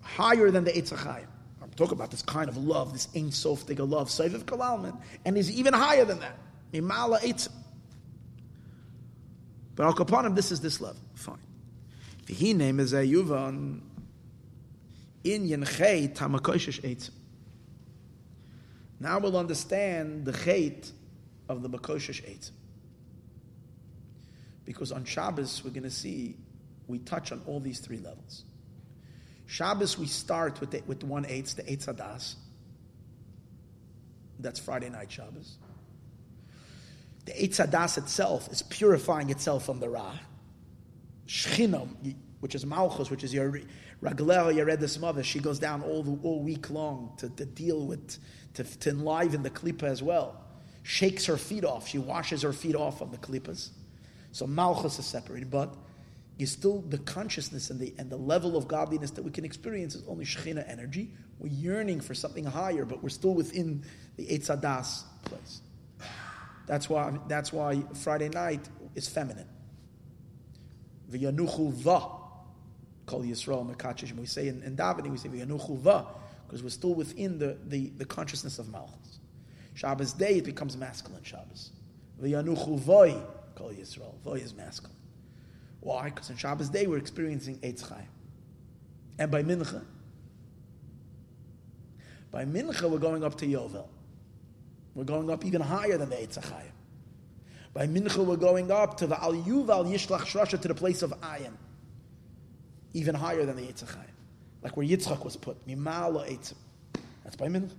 higher 0.00 0.50
than 0.50 0.64
the 0.64 0.72
Eitzachayim. 0.72 1.26
I'm 1.62 1.70
talking 1.76 1.92
about 1.92 2.10
this 2.10 2.22
kind 2.22 2.48
of 2.48 2.56
love, 2.56 2.92
this 2.92 3.08
Ein 3.14 3.30
Sof 3.30 3.68
love, 3.68 4.08
Soviv 4.08 4.44
Kalalman, 4.44 4.98
and 5.24 5.36
is 5.36 5.50
even 5.50 5.74
higher 5.74 6.04
than 6.04 6.18
that. 6.20 6.38
Mimala 6.72 7.20
Eitz. 7.20 7.48
But 9.76 9.84
Al 9.84 9.94
Kapanim, 9.94 10.34
this 10.34 10.50
is 10.50 10.60
this 10.60 10.80
level. 10.80 11.00
Fine. 11.14 11.38
name 12.58 12.80
is 12.80 12.94
a 12.94 13.02
Yuvan 13.02 13.80
in 15.22 15.48
Yenchei 15.48 16.14
Tamakoshish 16.14 16.80
Eitz. 16.80 17.10
Now 18.98 19.18
we'll 19.18 19.36
understand 19.36 20.24
the 20.24 20.32
Chait 20.32 20.90
of 21.48 21.62
the 21.62 21.68
Makoshish 21.68 22.24
Eitz. 22.24 22.50
Because 24.64 24.90
on 24.92 25.04
Shabbos, 25.04 25.62
we're 25.62 25.70
going 25.70 25.82
to 25.84 25.90
see, 25.90 26.36
we 26.88 26.98
touch 26.98 27.30
on 27.30 27.42
all 27.46 27.60
these 27.60 27.78
three 27.78 27.98
levels. 27.98 28.44
Shabbos, 29.46 29.98
we 29.98 30.06
start 30.06 30.58
with 30.60 30.70
the, 30.70 30.82
with 30.86 31.04
one 31.04 31.26
eights, 31.26 31.54
the 31.54 31.62
Eitz 31.64 31.86
Hadas. 31.86 32.34
That's 34.40 34.58
Friday 34.58 34.88
night 34.88 35.12
Shabbos. 35.12 35.58
The 37.26 37.32
Eitz 37.32 37.64
Hadas 37.64 37.98
itself 37.98 38.48
is 38.50 38.62
purifying 38.62 39.30
itself 39.30 39.66
from 39.66 39.80
the 39.80 39.88
Ra. 39.88 40.14
Shchinam, 41.26 42.14
which 42.40 42.54
is 42.54 42.64
Malchus, 42.64 43.10
which 43.10 43.24
is 43.24 43.34
your 43.34 43.60
Raglel 44.02 44.54
Yeredes 44.54 45.00
Mother, 45.00 45.22
she 45.22 45.40
goes 45.40 45.58
down 45.58 45.82
all, 45.82 46.02
the, 46.02 46.18
all 46.22 46.42
week 46.42 46.70
long 46.70 47.12
to, 47.18 47.28
to 47.30 47.44
deal 47.44 47.86
with, 47.86 48.18
to, 48.54 48.64
to 48.64 48.90
enliven 48.90 49.42
the 49.42 49.50
Klippa 49.50 49.84
as 49.84 50.02
well. 50.02 50.42
Shakes 50.82 51.26
her 51.26 51.36
feet 51.36 51.64
off. 51.64 51.88
She 51.88 51.98
washes 51.98 52.42
her 52.42 52.52
feet 52.52 52.76
off 52.76 53.00
of 53.00 53.10
the 53.10 53.18
Klippas. 53.18 53.70
So 54.30 54.46
Malchus 54.46 54.98
is 54.98 55.06
separated, 55.06 55.50
but 55.50 55.74
you 56.36 56.46
still 56.46 56.82
the 56.82 56.98
consciousness 56.98 57.70
and 57.70 57.80
the 57.80 57.94
and 57.98 58.10
the 58.10 58.16
level 58.16 58.56
of 58.56 58.68
godliness 58.68 59.10
that 59.12 59.22
we 59.22 59.30
can 59.30 59.44
experience 59.44 59.94
is 59.94 60.04
only 60.06 60.26
Shekhinah 60.26 60.70
energy. 60.70 61.10
We're 61.38 61.48
yearning 61.48 62.00
for 62.00 62.14
something 62.14 62.44
higher, 62.44 62.84
but 62.84 63.02
we're 63.02 63.08
still 63.08 63.34
within 63.34 63.82
the 64.16 64.26
Eitz 64.26 64.48
Hadas 64.54 65.04
place. 65.24 65.62
That's 66.66 66.88
why 66.88 67.18
that's 67.28 67.52
why 67.52 67.82
Friday 67.94 68.28
night 68.28 68.68
is 68.94 69.08
feminine. 69.08 69.48
V'yanuchu 71.10 71.72
va, 71.72 72.00
call 73.06 73.22
Yisrael 73.22 73.72
mekachish. 73.72 74.12
We 74.16 74.26
say 74.26 74.48
in, 74.48 74.62
in 74.62 74.76
davening 74.76 75.10
we 75.10 75.16
say 75.16 75.28
v'yanuchu 75.28 75.78
va 75.78 76.06
because 76.46 76.62
we're 76.62 76.70
still 76.70 76.94
within 76.94 77.38
the, 77.38 77.56
the, 77.66 77.90
the 77.96 78.04
consciousness 78.04 78.58
of 78.58 78.68
Malchus. 78.68 79.20
Shabbos 79.74 80.12
day 80.12 80.38
it 80.38 80.44
becomes 80.44 80.76
masculine 80.76 81.22
Shabbos. 81.22 81.70
V'yanuchu 82.20 82.78
voi 82.78 83.14
Kol 83.54 83.70
Yisrael. 83.70 84.14
Voy 84.24 84.34
is 84.34 84.54
masculine. 84.54 84.96
Why? 85.80 86.06
Because 86.06 86.30
on 86.30 86.36
Shabbos 86.36 86.68
day 86.68 86.86
we're 86.86 86.98
experiencing 86.98 87.58
Eitz 87.58 87.88
Chaim. 87.88 88.08
And 89.18 89.30
by 89.30 89.42
Mincha, 89.42 89.82
by 92.30 92.44
Mincha 92.44 92.90
we're 92.90 92.98
going 92.98 93.24
up 93.24 93.36
to 93.38 93.46
Yovel. 93.46 93.86
We're 94.96 95.04
going 95.04 95.30
up 95.30 95.44
even 95.44 95.60
higher 95.60 95.98
than 95.98 96.08
the 96.08 96.16
Eitz 96.16 96.42
Chaim. 96.42 96.72
By 97.74 97.86
Mincha 97.86 98.24
we're 98.24 98.36
going 98.36 98.70
up 98.70 98.96
to 98.96 99.06
the 99.06 99.22
Al 99.22 99.34
Yuval 99.34 99.86
Yishlach 99.86 100.22
Shrasha 100.22 100.58
to 100.58 100.68
the 100.68 100.74
place 100.74 101.02
of 101.02 101.10
Ayin. 101.20 101.52
Even 102.94 103.14
higher 103.14 103.44
than 103.44 103.56
the 103.56 103.62
Eitz 103.62 103.86
Chaim. 103.86 104.06
Like 104.62 104.74
where 104.74 104.86
Yitzchak 104.86 105.22
was 105.22 105.36
put. 105.36 105.68
Mimala 105.68 106.26
Eitzim. 106.26 106.54
That's 107.22 107.36
by 107.36 107.48
Mincha. 107.48 107.74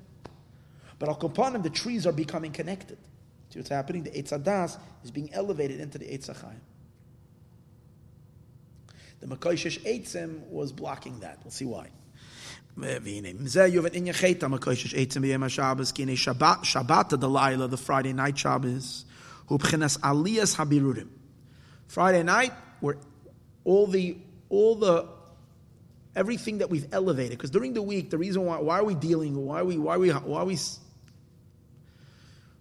But 1.00 1.10
Al 1.10 1.16
Kapanim, 1.16 1.64
the 1.64 1.72
trees 1.72 2.06
are 2.06 2.12
becoming 2.12 2.52
connected. 2.52 3.00
See 3.50 3.58
what's 3.58 3.70
happening? 3.70 4.04
The 4.04 4.12
Eitz 4.12 4.30
Hadas 4.30 4.78
is 5.04 5.10
being 5.10 5.34
elevated 5.34 5.80
into 5.80 5.98
the 5.98 6.06
Eitz 6.06 6.30
Achayim. 6.30 6.60
The 9.22 9.26
Makoshish 9.26 9.80
Eitzim 9.82 10.48
was 10.50 10.72
blocking 10.72 11.22
that. 11.22 11.40
We'll 11.44 11.50
see 11.50 11.66
why. 11.66 11.90
Shabbat 16.64 17.10
the 17.10 17.68
the 17.68 17.78
Friday 17.78 18.14
night 18.14 18.38
Shabbos, 18.38 19.06
aliyas 19.50 20.56
habirudim. 20.56 21.08
Friday 21.88 22.24
night, 22.24 22.54
where 22.80 22.98
all 23.64 23.88
the 23.88 24.18
all 24.50 24.76
the 24.76 25.08
everything 26.16 26.60
that 26.60 26.70
we've 26.70 26.88
elevated. 26.92 27.38
Because 27.38 27.50
during 27.50 27.74
the 27.74 27.82
week, 27.82 28.10
the 28.10 28.18
reason 28.18 28.46
why 28.46 28.60
why 28.60 28.80
are 28.80 28.84
we 28.84 28.96
dealing? 28.96 29.36
Why 29.36 29.62
are 29.62 29.66
we 29.66 29.78
why 29.78 29.96
are 29.96 30.00
we 30.00 30.12
why 30.12 30.42
are 30.42 30.46
we 30.46 30.58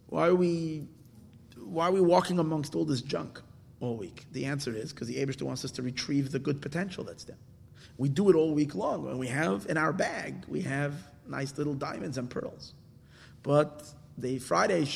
why 0.06 0.28
are 0.28 0.34
we 0.34 0.86
why 1.58 1.88
are 1.88 1.92
we 1.92 2.00
walking 2.00 2.38
amongst 2.38 2.74
all 2.74 2.84
this 2.84 3.02
junk 3.02 3.40
all 3.80 3.96
week? 3.96 4.24
The 4.32 4.46
answer 4.46 4.72
is 4.72 4.92
because 4.92 5.08
the 5.08 5.16
Abishter 5.16 5.42
wants 5.42 5.64
us 5.64 5.72
to 5.72 5.82
retrieve 5.82 6.32
the 6.32 6.38
good 6.38 6.62
potential 6.62 7.04
that's 7.04 7.24
there. 7.24 7.36
We 7.98 8.08
do 8.08 8.28
it 8.30 8.36
all 8.36 8.52
week 8.52 8.74
long. 8.74 9.08
and 9.08 9.18
we 9.18 9.28
have 9.28 9.66
in 9.68 9.76
our 9.76 9.92
bag, 9.92 10.44
we 10.48 10.62
have 10.62 10.94
nice 11.26 11.56
little 11.56 11.74
diamonds 11.74 12.18
and 12.18 12.28
pearls. 12.28 12.74
But 13.42 13.84
the 14.18 14.38
Friday, 14.38 14.86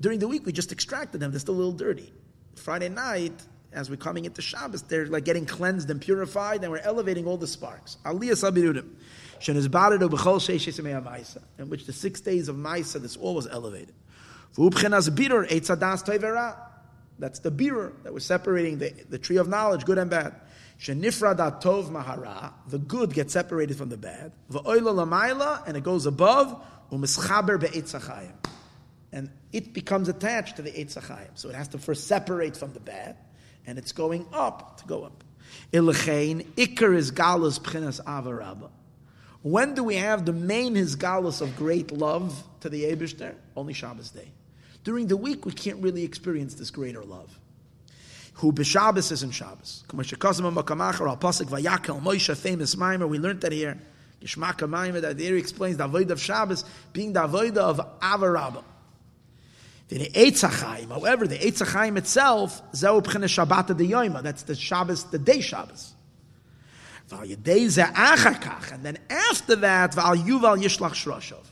during 0.00 0.18
the 0.18 0.28
week, 0.28 0.44
we 0.46 0.52
just 0.52 0.72
extracted 0.72 1.20
them. 1.20 1.30
They're 1.30 1.40
still 1.40 1.54
a 1.54 1.56
little 1.56 1.72
dirty. 1.72 2.12
Friday 2.56 2.88
night, 2.88 3.32
as 3.72 3.90
we're 3.90 3.96
coming 3.96 4.24
into 4.24 4.42
Shabbos, 4.42 4.82
they're 4.82 5.06
like 5.06 5.24
getting 5.24 5.46
cleansed 5.46 5.90
and 5.90 6.00
purified, 6.00 6.62
and 6.62 6.72
we're 6.72 6.78
elevating 6.78 7.26
all 7.26 7.36
the 7.36 7.46
sparks. 7.46 7.98
Aliyah 8.04 8.32
Sabirudim. 8.32 8.88
In 11.58 11.70
which 11.70 11.86
the 11.86 11.92
six 11.92 12.20
days 12.20 12.48
of 12.48 12.56
Maisa, 12.56 13.00
this 13.00 13.16
all 13.16 13.34
was 13.34 13.46
elevated. 13.46 13.94
That's 17.20 17.38
the 17.40 17.50
birur 17.50 17.92
that 18.02 18.12
was 18.12 18.24
separating 18.24 18.78
the, 18.78 18.92
the 19.08 19.18
tree 19.18 19.36
of 19.36 19.48
knowledge, 19.48 19.84
good 19.84 19.98
and 19.98 20.10
bad. 20.10 20.34
Shenifradat 20.80 21.60
tov 21.60 21.90
mahara, 21.90 22.52
the 22.68 22.78
good 22.78 23.12
gets 23.12 23.32
separated 23.32 23.76
from 23.76 23.88
the 23.88 23.96
bad. 23.96 24.32
V'oila 24.50 25.06
lamayla, 25.06 25.66
and 25.66 25.76
it 25.76 25.82
goes 25.82 26.06
above. 26.06 26.62
U'mischaber 26.92 27.60
be'etzachayim. 27.60 28.34
And 29.12 29.30
it 29.52 29.72
becomes 29.72 30.08
attached 30.08 30.56
to 30.56 30.62
the 30.62 30.70
etzachayim. 30.70 31.30
So 31.34 31.48
it 31.48 31.54
has 31.54 31.68
to 31.68 31.78
first 31.78 32.06
separate 32.06 32.56
from 32.56 32.72
the 32.72 32.80
bad, 32.80 33.16
and 33.66 33.78
it's 33.78 33.92
going 33.92 34.26
up 34.32 34.80
to 34.80 34.86
go 34.86 35.04
up. 35.04 35.24
Ilachein, 35.72 36.44
ikar 36.56 36.94
is 36.94 37.10
galus 37.10 37.58
pchinas 37.58 38.02
avarabba. 38.04 38.70
When 39.42 39.74
do 39.74 39.84
we 39.84 39.96
have 39.96 40.26
the 40.26 40.32
main 40.32 40.74
hisgalus 40.74 41.40
of 41.40 41.56
great 41.56 41.92
love 41.92 42.42
to 42.60 42.68
the 42.68 42.84
Abishter? 42.84 43.34
Only 43.56 43.72
Shabbos 43.72 44.10
day. 44.10 44.32
During 44.84 45.06
the 45.06 45.16
week, 45.16 45.46
we 45.46 45.52
can't 45.52 45.82
really 45.82 46.02
experience 46.02 46.54
this 46.54 46.70
greater 46.70 47.04
love. 47.04 47.37
Who 48.38 48.52
b'Shabbos 48.52 49.10
is 49.10 49.24
in 49.24 49.32
Shabbos. 49.32 49.82
Famous 49.88 50.12
maimer. 52.76 53.08
We 53.08 53.18
learned 53.18 53.40
that 53.40 53.50
here. 53.50 53.80
Gishmaka 54.22 54.68
maimer 54.68 55.00
that 55.00 55.18
there 55.18 55.34
he 55.34 55.40
explains 55.40 55.76
the 55.76 55.84
avoid 55.86 56.10
of 56.12 56.20
Shabbos 56.20 56.64
being 56.92 57.12
the 57.12 57.24
avoid 57.24 57.58
of 57.58 57.80
Avarabba. 57.98 58.62
The 59.88 60.08
Eitzachayim, 60.10 60.90
however, 60.90 61.26
the 61.26 61.36
Eitzachayim 61.36 61.98
itself, 61.98 62.62
Zeu 62.76 63.00
B'chene 63.00 63.24
Shabbat 63.24 63.76
de 63.76 63.84
Yoima. 63.88 64.22
That's 64.22 64.44
the 64.44 64.54
Shabbos, 64.54 65.04
the 65.04 65.18
day 65.18 65.40
Shabbos. 65.40 65.94
And 67.10 67.32
then 68.82 68.98
after 69.10 69.56
that, 69.56 69.94
Val 69.94 70.14
Yuval 70.16 70.62
Yishlach 70.62 70.92
Shroshov. 70.92 71.44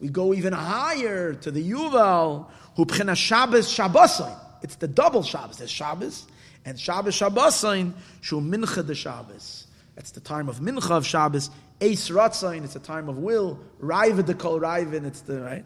We 0.00 0.08
go 0.08 0.34
even 0.34 0.52
higher 0.52 1.34
to 1.34 1.50
the 1.52 1.70
Yuval, 1.70 2.46
who 2.74 2.86
b'china 2.86 3.14
Shabbos 3.14 3.68
Shabbosain 3.68 4.47
it's 4.62 4.76
the 4.76 4.88
double 4.88 5.22
Shabbos. 5.22 5.58
There's 5.58 5.70
Shabbos 5.70 6.26
and 6.64 6.78
Shabbos 6.78 7.18
Shabbosin. 7.18 7.94
Shu 8.20 8.40
Mincha 8.40 8.86
de 8.86 8.94
Shabbos. 8.94 9.66
That's 9.94 10.12
the 10.12 10.20
time 10.20 10.48
of 10.48 10.60
Mincha 10.60 10.90
of 10.90 11.06
Shabbos. 11.06 11.50
Ace 11.80 12.10
Ratzain, 12.10 12.64
it's 12.64 12.76
a 12.76 12.80
time 12.80 13.08
of 13.08 13.18
will. 13.18 13.58
Riva 13.78 14.22
de 14.22 14.34
Kol 14.34 14.60
Riven. 14.60 15.04
it's 15.04 15.20
the, 15.22 15.40
right? 15.40 15.64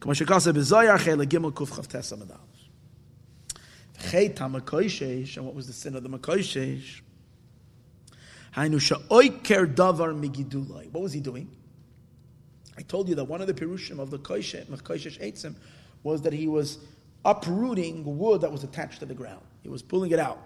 And 0.00 0.08
what 5.44 5.54
was 5.54 5.66
the 5.66 5.72
sin 5.72 5.96
of 5.96 6.02
the 6.02 6.08
Makoshesh? 6.08 7.00
What 10.92 11.02
was 11.02 11.12
he 11.12 11.20
doing? 11.20 11.50
I 12.78 12.82
told 12.82 13.08
you 13.08 13.14
that 13.14 13.24
one 13.24 13.40
of 13.40 13.46
the 13.46 13.54
perushim 13.54 13.98
of 13.98 14.10
the 14.10 14.18
Makoshesh 14.18 15.18
Eitzim 15.20 15.54
was 16.02 16.22
that 16.22 16.32
he 16.32 16.46
was 16.46 16.78
uprooting 17.26 18.18
wood 18.18 18.40
that 18.40 18.52
was 18.52 18.64
attached 18.64 19.00
to 19.00 19.06
the 19.06 19.14
ground. 19.14 19.42
He 19.62 19.68
was 19.68 19.82
pulling 19.82 20.12
it 20.12 20.18
out. 20.18 20.40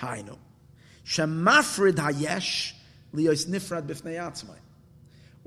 Hainu. 0.00 0.38
Shemafrid 1.06 1.94
hayesh 1.94 2.72
liyos 3.14 3.46
nifrad 3.46 3.86
bifnei. 3.86 4.18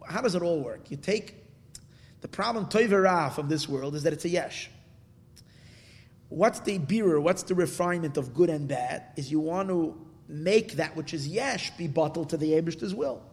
How 0.08 0.22
does 0.22 0.36
it 0.36 0.42
all 0.42 0.62
work? 0.62 0.90
You 0.90 0.98
take 0.98 1.36
the 2.22 2.28
problem 2.28 2.68
toiveraf 2.68 3.38
of 3.38 3.50
this 3.50 3.68
world 3.68 3.96
is 3.96 4.04
that 4.04 4.14
it's 4.14 4.26
a 4.26 4.30
yesh. 4.30 4.70
What's 6.30 6.60
the 6.60 6.78
birur? 6.78 7.22
What's 7.22 7.44
the 7.44 7.56
refinement 7.56 8.18
of 8.18 8.34
good 8.34 8.50
and 8.50 8.68
bad? 8.68 9.04
Is 9.16 9.32
you 9.32 9.40
want 9.40 9.70
to 9.70 9.98
make 10.28 10.74
that 10.74 10.96
which 10.96 11.14
is 11.14 11.28
yesh 11.28 11.72
be 11.72 11.88
bottled 11.88 12.30
to 12.30 12.38
the 12.38 12.54
Abish's 12.54 12.94
will. 12.94 13.24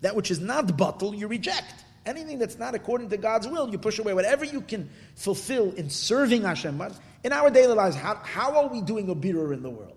That 0.00 0.16
which 0.16 0.30
is 0.30 0.40
not 0.40 0.76
bottled, 0.76 1.16
you 1.16 1.28
reject. 1.28 1.84
Anything 2.04 2.38
that's 2.38 2.58
not 2.58 2.74
according 2.74 3.10
to 3.10 3.16
God's 3.16 3.46
will, 3.46 3.68
you 3.70 3.78
push 3.78 3.98
away. 3.98 4.12
Whatever 4.12 4.44
you 4.44 4.60
can 4.60 4.90
fulfill 5.14 5.72
in 5.72 5.88
serving 5.88 6.42
Hashem. 6.42 6.82
In 7.22 7.32
our 7.32 7.50
daily 7.50 7.74
lives, 7.74 7.94
how, 7.94 8.16
how 8.16 8.56
are 8.58 8.68
we 8.68 8.80
doing 8.80 9.08
a 9.08 9.14
birur 9.14 9.52
in 9.52 9.62
the 9.62 9.70
world? 9.70 9.96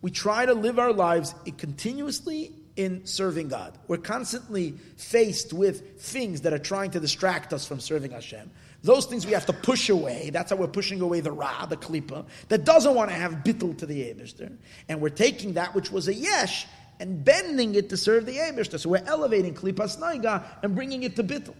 We 0.00 0.12
try 0.12 0.46
to 0.46 0.54
live 0.54 0.78
our 0.78 0.92
lives 0.92 1.34
continuously 1.56 2.52
in 2.76 3.04
serving 3.04 3.48
God. 3.48 3.76
We're 3.88 3.96
constantly 3.96 4.74
faced 4.96 5.52
with 5.52 6.00
things 6.00 6.42
that 6.42 6.52
are 6.52 6.60
trying 6.60 6.92
to 6.92 7.00
distract 7.00 7.52
us 7.52 7.66
from 7.66 7.80
serving 7.80 8.12
Hashem. 8.12 8.48
Those 8.84 9.06
things 9.06 9.26
we 9.26 9.32
have 9.32 9.46
to 9.46 9.52
push 9.52 9.88
away. 9.88 10.30
That's 10.30 10.50
how 10.50 10.56
we're 10.56 10.68
pushing 10.68 11.00
away 11.00 11.18
the 11.18 11.32
ra, 11.32 11.66
the 11.66 11.76
klipa, 11.76 12.24
that 12.48 12.64
doesn't 12.64 12.94
want 12.94 13.10
to 13.10 13.16
have 13.16 13.32
bittul 13.44 13.76
to 13.78 13.86
the 13.86 14.02
Eberster. 14.02 14.56
And 14.88 15.00
we're 15.00 15.08
taking 15.08 15.54
that 15.54 15.74
which 15.74 15.90
was 15.90 16.06
a 16.06 16.14
yesh 16.14 16.68
and 17.00 17.24
bending 17.24 17.74
it 17.74 17.90
to 17.90 17.96
serve 17.96 18.26
the 18.26 18.36
Eberster. 18.36 18.78
So 18.78 18.90
we're 18.90 19.04
elevating 19.06 19.54
klipas 19.54 19.98
naiga 19.98 20.44
and 20.62 20.74
bringing 20.74 21.02
it 21.02 21.16
to 21.16 21.24
bittul. 21.24 21.54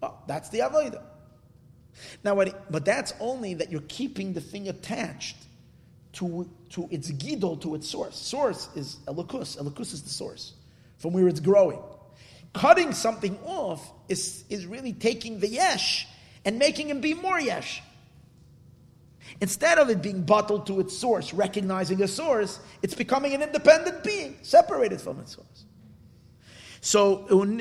Well, 0.00 0.22
that's 0.26 0.48
the 0.48 0.60
avodah. 0.60 1.02
Now, 2.24 2.34
what, 2.34 2.70
but 2.70 2.84
that's 2.84 3.12
only 3.20 3.54
that 3.54 3.70
you're 3.70 3.82
keeping 3.82 4.32
the 4.32 4.40
thing 4.40 4.68
attached 4.68 5.36
to, 6.14 6.48
to 6.70 6.88
its 6.90 7.10
gidol, 7.12 7.60
to 7.62 7.74
its 7.74 7.88
source. 7.88 8.16
Source 8.16 8.68
is 8.74 8.96
elikus. 9.06 9.56
Elikus 9.58 9.92
is 9.92 10.02
the 10.02 10.10
source 10.10 10.54
from 10.98 11.12
where 11.12 11.28
it's 11.28 11.40
growing. 11.40 11.80
Cutting 12.52 12.92
something 12.92 13.38
off 13.44 13.90
is, 14.08 14.44
is 14.50 14.66
really 14.66 14.92
taking 14.92 15.40
the 15.40 15.48
yesh 15.48 16.06
and 16.44 16.58
making 16.58 16.90
him 16.90 17.00
be 17.00 17.14
more 17.14 17.40
yesh. 17.40 17.82
Instead 19.42 19.76
of 19.78 19.90
it 19.90 20.00
being 20.00 20.22
bottled 20.22 20.66
to 20.68 20.80
its 20.80 20.96
source, 20.96 21.34
recognizing 21.34 22.02
a 22.02 22.08
source, 22.08 22.60
it's 22.80 22.94
becoming 22.94 23.34
an 23.34 23.42
independent 23.42 24.02
being, 24.02 24.38
separated 24.40 25.00
from 25.00 25.18
its 25.20 25.34
source. 25.34 25.66
So, 26.80 27.26
and 27.28 27.60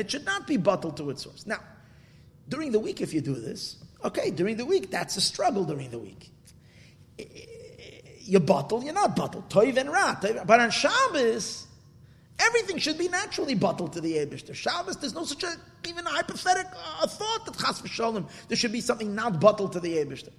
it 0.00 0.10
should 0.10 0.24
not 0.24 0.46
be 0.46 0.56
bottled 0.56 0.96
to 0.96 1.10
its 1.10 1.22
source. 1.22 1.46
Now, 1.46 1.60
during 2.48 2.72
the 2.72 2.80
week, 2.80 3.02
if 3.02 3.12
you 3.12 3.20
do 3.20 3.34
this, 3.34 3.76
okay, 4.02 4.30
during 4.30 4.56
the 4.56 4.64
week, 4.64 4.90
that's 4.90 5.18
a 5.18 5.20
struggle 5.20 5.64
during 5.64 5.90
the 5.90 5.98
week 5.98 6.30
you 8.26 8.40
bottle, 8.40 8.82
you're 8.82 8.94
not 8.94 9.14
bottled. 9.16 9.48
Toiv 9.50 9.76
and 9.76 9.90
Ra. 9.90 10.16
But 10.20 10.60
on 10.60 10.70
Shabbos, 10.70 11.66
everything 12.38 12.78
should 12.78 12.98
be 12.98 13.08
naturally 13.08 13.54
bottled 13.54 13.92
to 13.94 14.00
the 14.00 14.14
Abishter. 14.14 14.54
Shabbos, 14.54 14.96
there's 14.96 15.14
no 15.14 15.24
such 15.24 15.44
a, 15.44 15.54
even 15.86 16.06
a 16.06 16.10
hypothetical 16.10 16.78
uh, 16.78 17.04
a 17.04 17.08
thought 17.08 17.46
that 17.46 17.58
Chas 17.58 17.80
v'sholem, 17.82 18.28
there 18.48 18.56
should 18.56 18.72
be 18.72 18.80
something 18.80 19.14
not 19.14 19.40
bottled 19.40 19.72
to 19.72 19.80
the 19.80 19.96
Abishter. 19.96 20.32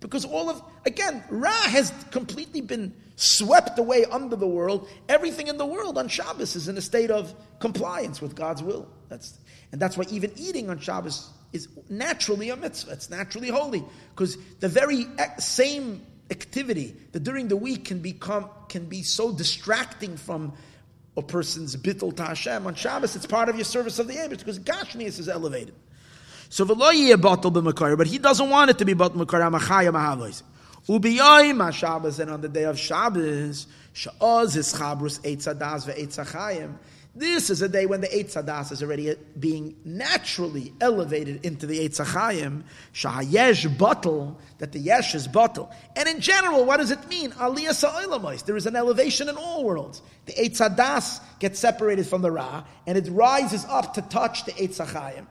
Because 0.00 0.24
all 0.24 0.50
of, 0.50 0.62
again, 0.84 1.24
Ra 1.30 1.50
has 1.50 1.92
completely 2.10 2.60
been 2.60 2.94
swept 3.16 3.78
away 3.78 4.04
under 4.04 4.36
the 4.36 4.46
world. 4.46 4.88
Everything 5.08 5.46
in 5.46 5.56
the 5.56 5.64
world 5.64 5.96
on 5.96 6.08
Shabbos 6.08 6.56
is 6.56 6.68
in 6.68 6.76
a 6.76 6.82
state 6.82 7.10
of 7.10 7.34
compliance 7.58 8.20
with 8.20 8.34
God's 8.34 8.62
will. 8.62 8.86
That's, 9.08 9.38
and 9.72 9.80
that's 9.80 9.96
why 9.96 10.04
even 10.10 10.32
eating 10.36 10.68
on 10.68 10.78
Shabbos 10.78 11.30
is 11.54 11.68
naturally 11.88 12.50
a 12.50 12.56
mitzvah. 12.56 12.92
It's 12.92 13.08
naturally 13.08 13.48
holy. 13.48 13.82
Because 14.10 14.36
the 14.60 14.68
very 14.68 15.06
same 15.38 16.04
activity 16.30 16.94
that 17.12 17.22
during 17.22 17.48
the 17.48 17.56
week 17.56 17.86
can 17.86 18.00
become 18.00 18.48
can 18.68 18.86
be 18.86 19.02
so 19.02 19.32
distracting 19.32 20.16
from 20.16 20.52
a 21.16 21.22
person's 21.22 21.76
bittul 21.76 22.16
to 22.16 22.24
Hashem. 22.24 22.66
On 22.66 22.74
Shabbos, 22.74 23.16
it's 23.16 23.26
part 23.26 23.48
of 23.48 23.56
your 23.56 23.64
service 23.64 23.98
of 23.98 24.08
the 24.08 24.14
Eibush 24.14 24.38
because 24.38 24.58
Gashmias 24.58 25.18
is 25.18 25.28
elevated. 25.28 25.74
So 26.48 26.64
v'lo 26.64 27.20
bottle 27.20 27.52
b'makar, 27.52 27.96
but 27.96 28.06
he 28.06 28.18
doesn't 28.18 28.50
want 28.50 28.70
it 28.70 28.78
to 28.78 28.84
be 28.84 28.94
bottle 28.94 29.24
b'makar 29.24 29.50
amachaya 29.50 29.92
mahavois. 29.92 30.42
Ubiyoyim 30.88 31.72
Shabbos, 31.72 32.18
and 32.20 32.30
on 32.30 32.40
the 32.40 32.48
day 32.48 32.64
of 32.64 32.78
Shabbos, 32.78 33.66
sha'oz 33.92 34.56
is 34.56 34.74
chabrus 34.74 35.20
eitzadas 35.20 35.86
ve'eitzachayim. 35.86 36.74
This 37.16 37.48
is 37.48 37.62
a 37.62 37.68
day 37.68 37.86
when 37.86 38.00
the 38.00 38.08
Eitz 38.08 38.34
Hadas 38.34 38.72
is 38.72 38.82
already 38.82 39.14
being 39.38 39.76
naturally 39.84 40.72
elevated 40.80 41.46
into 41.46 41.64
the 41.64 41.88
Eitz 41.88 42.04
Achayim, 42.04 42.64
Shahayesh 42.92 43.78
bottle, 43.78 44.40
that 44.58 44.72
the 44.72 44.80
Yesh 44.80 45.14
is 45.14 45.28
bottle. 45.28 45.70
And 45.94 46.08
in 46.08 46.20
general, 46.20 46.64
what 46.64 46.78
does 46.78 46.90
it 46.90 47.06
mean? 47.08 47.30
Aliyah 47.32 47.72
Sa'olamais. 47.72 48.44
There 48.44 48.56
is 48.56 48.66
an 48.66 48.74
elevation 48.74 49.28
in 49.28 49.36
all 49.36 49.62
worlds. 49.62 50.02
The 50.26 50.32
Eitz 50.32 50.58
Hadas 50.58 51.20
gets 51.38 51.60
separated 51.60 52.08
from 52.08 52.22
the 52.22 52.32
Ra, 52.32 52.64
and 52.84 52.98
it 52.98 53.08
rises 53.08 53.64
up 53.66 53.94
to 53.94 54.02
touch 54.02 54.44
the 54.44 54.52
Eitz 54.52 54.84
Achayim. 54.84 55.26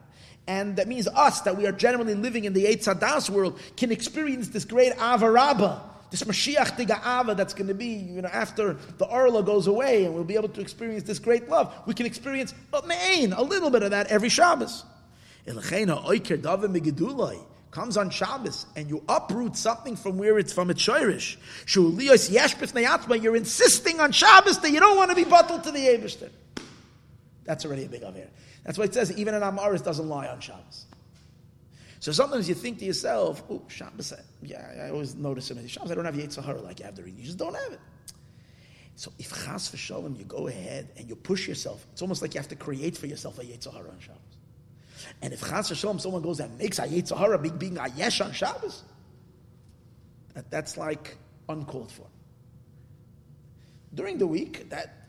And 0.47 0.77
that 0.77 0.87
means 0.87 1.09
us, 1.09 1.41
that 1.41 1.57
we 1.57 1.67
are 1.67 1.73
generally 1.73 2.15
living 2.15 2.45
in 2.45 2.53
the 2.53 2.63
Eitz 2.63 2.85
Hadas 2.85 3.29
world, 3.29 3.59
can 3.75 3.91
experience 3.91 4.47
this 4.49 4.63
great 4.63 4.93
Avarabah 4.93 5.81
this 6.13 6.21
Mashiach 6.21 6.77
Tiga'ava 6.77 7.35
that's 7.35 7.55
going 7.55 7.69
to 7.69 7.73
be, 7.73 7.87
you 7.87 8.21
know, 8.21 8.29
after 8.31 8.77
the 8.99 9.07
Arla 9.07 9.41
goes 9.41 9.65
away 9.65 10.05
and 10.05 10.13
we'll 10.13 10.23
be 10.23 10.35
able 10.35 10.49
to 10.49 10.61
experience 10.61 11.01
this 11.05 11.17
great 11.17 11.49
love. 11.49 11.73
We 11.87 11.95
can 11.95 12.05
experience 12.05 12.53
a 12.71 13.41
little 13.41 13.71
bit 13.71 13.81
of 13.81 13.89
that 13.89 14.05
every 14.07 14.29
Shabbos. 14.29 14.83
Comes 17.71 17.97
on 17.97 18.11
Shabbos 18.11 18.67
and 18.75 18.87
you 18.87 19.03
uproot 19.09 19.55
something 19.55 19.95
from 19.95 20.19
where 20.19 20.37
it's 20.37 20.53
from 20.53 20.69
its 20.69 20.85
shirish. 20.85 21.37
You're 23.23 23.35
insisting 23.35 23.99
on 23.99 24.11
Shabbos 24.11 24.59
that 24.59 24.69
you 24.69 24.79
don't 24.79 24.95
want 24.95 25.09
to 25.09 25.15
be 25.15 25.23
bottled 25.23 25.63
to 25.63 25.71
the 25.71 25.79
Abishter. 25.79 26.29
That's 27.43 27.65
already 27.65 27.85
a 27.85 27.89
big 27.89 28.03
aver. 28.03 28.27
That's 28.63 28.77
why 28.77 28.83
it 28.83 28.93
says 28.93 29.17
even 29.17 29.33
an 29.33 29.41
Amaris 29.41 29.83
doesn't 29.83 30.07
lie 30.07 30.27
on 30.27 30.39
Shabbos. 30.39 30.85
So 32.03 32.11
sometimes 32.11 32.49
you 32.49 32.55
think 32.55 32.79
to 32.79 32.85
yourself, 32.85 33.41
oh, 33.49 33.61
Shabbos, 33.69 34.11
yeah, 34.41 34.87
I 34.87 34.89
always 34.89 35.15
notice 35.15 35.49
it. 35.51 35.69
Shabbos, 35.69 35.89
I 35.89 35.95
don't 35.95 36.03
have 36.03 36.15
Yetzer 36.15 36.43
Hara 36.43 36.59
like 36.59 36.79
you 36.79 36.85
have 36.85 36.97
the. 36.97 37.09
You 37.09 37.23
just 37.23 37.37
don't 37.37 37.55
have 37.55 37.71
it. 37.71 37.79
So 38.97 39.13
if 39.17 39.29
Chas 39.29 39.69
v'shalom, 39.69 40.19
you 40.19 40.25
go 40.25 40.49
ahead 40.49 40.89
and 40.97 41.07
you 41.07 41.15
push 41.15 41.47
yourself, 41.47 41.87
it's 41.93 42.01
almost 42.01 42.21
like 42.21 42.33
you 42.33 42.41
have 42.41 42.49
to 42.49 42.57
create 42.57 42.97
for 42.97 43.07
yourself 43.07 43.39
a 43.39 43.43
Yetzer 43.43 43.73
Hara 43.73 43.89
on 43.89 43.99
Shabbos. 44.01 44.19
And 45.21 45.31
if 45.31 45.39
Chas 45.47 45.71
v'shalom, 45.71 46.01
someone 46.01 46.21
goes 46.21 46.41
and 46.41 46.57
makes 46.57 46.77
a 46.77 46.81
Yetzer 46.81 47.17
Hara 47.17 47.39
being, 47.39 47.55
being 47.55 47.77
a 47.77 47.87
Yesh 47.95 48.19
on 48.19 48.33
Shabbos, 48.33 48.83
that, 50.33 50.51
that's 50.51 50.75
like 50.75 51.15
uncalled 51.47 51.89
for. 51.89 52.07
During 53.93 54.17
the 54.17 54.27
week, 54.27 54.69
that 54.71 55.07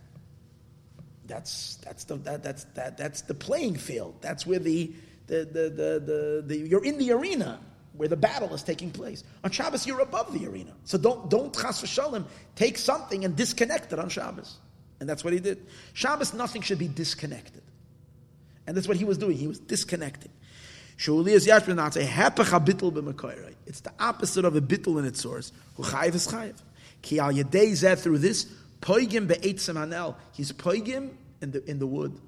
that's 1.27 1.75
that's 1.85 2.05
the 2.05 2.15
that, 2.19 2.45
that's 2.45 2.63
that 2.75 2.97
that's 2.97 3.23
the 3.23 3.35
playing 3.35 3.79
field. 3.79 4.15
That's 4.21 4.47
where 4.47 4.61
the 4.61 4.93
the, 5.27 5.45
the, 5.45 5.71
the, 5.71 6.45
the, 6.47 6.57
you're 6.57 6.85
in 6.85 6.99
the 6.99 7.13
arena 7.13 7.61
where 7.95 8.09
the 8.09 8.17
battle 8.17 8.53
is 8.55 8.63
taking 8.63 8.91
place. 8.91 9.25
On 9.45 9.51
Shabbos, 9.51 9.87
you're 9.87 10.01
above 10.01 10.39
the 10.39 10.47
arena. 10.47 10.73
So 10.85 10.99
don't, 10.99 11.31
don't 11.31 11.55
chas 11.55 11.99
take 12.57 12.77
something 12.77 13.25
and 13.25 13.37
disconnect 13.37 13.93
it 13.93 13.99
on 13.99 14.09
Shabbos. 14.09 14.57
And 15.01 15.09
that's 15.09 15.25
what 15.25 15.33
he 15.33 15.41
did. 15.41 15.67
Shabbos, 15.93 16.35
nothing 16.35 16.63
should 16.63 16.79
be 16.79 16.89
disconnected. 16.89 17.63
And 18.67 18.77
that's 18.77 18.89
what 18.89 18.97
he 18.97 19.05
was 19.05 19.19
doing. 19.19 19.37
He 19.37 19.47
was 19.47 19.61
disconnecting. 19.61 20.31
It's 20.97 21.07
the 21.07 21.53
opposite 23.99 24.45
of 24.45 24.57
a 24.57 24.61
bittul 24.61 24.99
in 24.99 25.05
its 25.05 25.21
source. 25.21 25.53
Chayiv 25.79 26.15
is 26.15 26.29
chayiv. 26.29 26.55
Ki 27.03 27.19
al 27.19 27.33
through 27.97 28.19
this, 28.19 28.47
poigim 28.81 29.27
be'etzim 29.27 29.75
hanel. 29.75 30.15
He's 30.33 30.53
poigim 30.53 31.11
in 31.41 31.51
the, 31.51 31.69
in 31.69 31.79
the 31.79 31.87
wood 31.87 32.19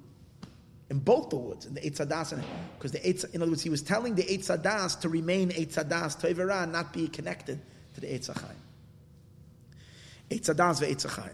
in 0.89 0.99
both 0.99 1.29
the 1.29 1.35
woods, 1.35 1.65
in 1.65 1.73
the 1.73 1.81
Eitzadas, 1.81 2.41
because 2.77 2.91
the 2.91 2.99
Eitz, 2.99 3.33
in 3.33 3.41
other 3.41 3.51
words, 3.51 3.61
he 3.61 3.69
was 3.69 3.81
telling 3.81 4.15
the 4.15 4.23
Eitzadas 4.23 4.99
to 5.01 5.09
remain 5.09 5.49
Eitzadas 5.49 6.19
Toivera, 6.19 6.69
not 6.69 6.93
be 6.93 7.07
connected 7.07 7.59
to 7.95 8.01
the 8.01 8.07
Eitzachai. 8.07 8.55
Eitzadas 10.29 10.81
ve'Eitzachai. 10.81 11.31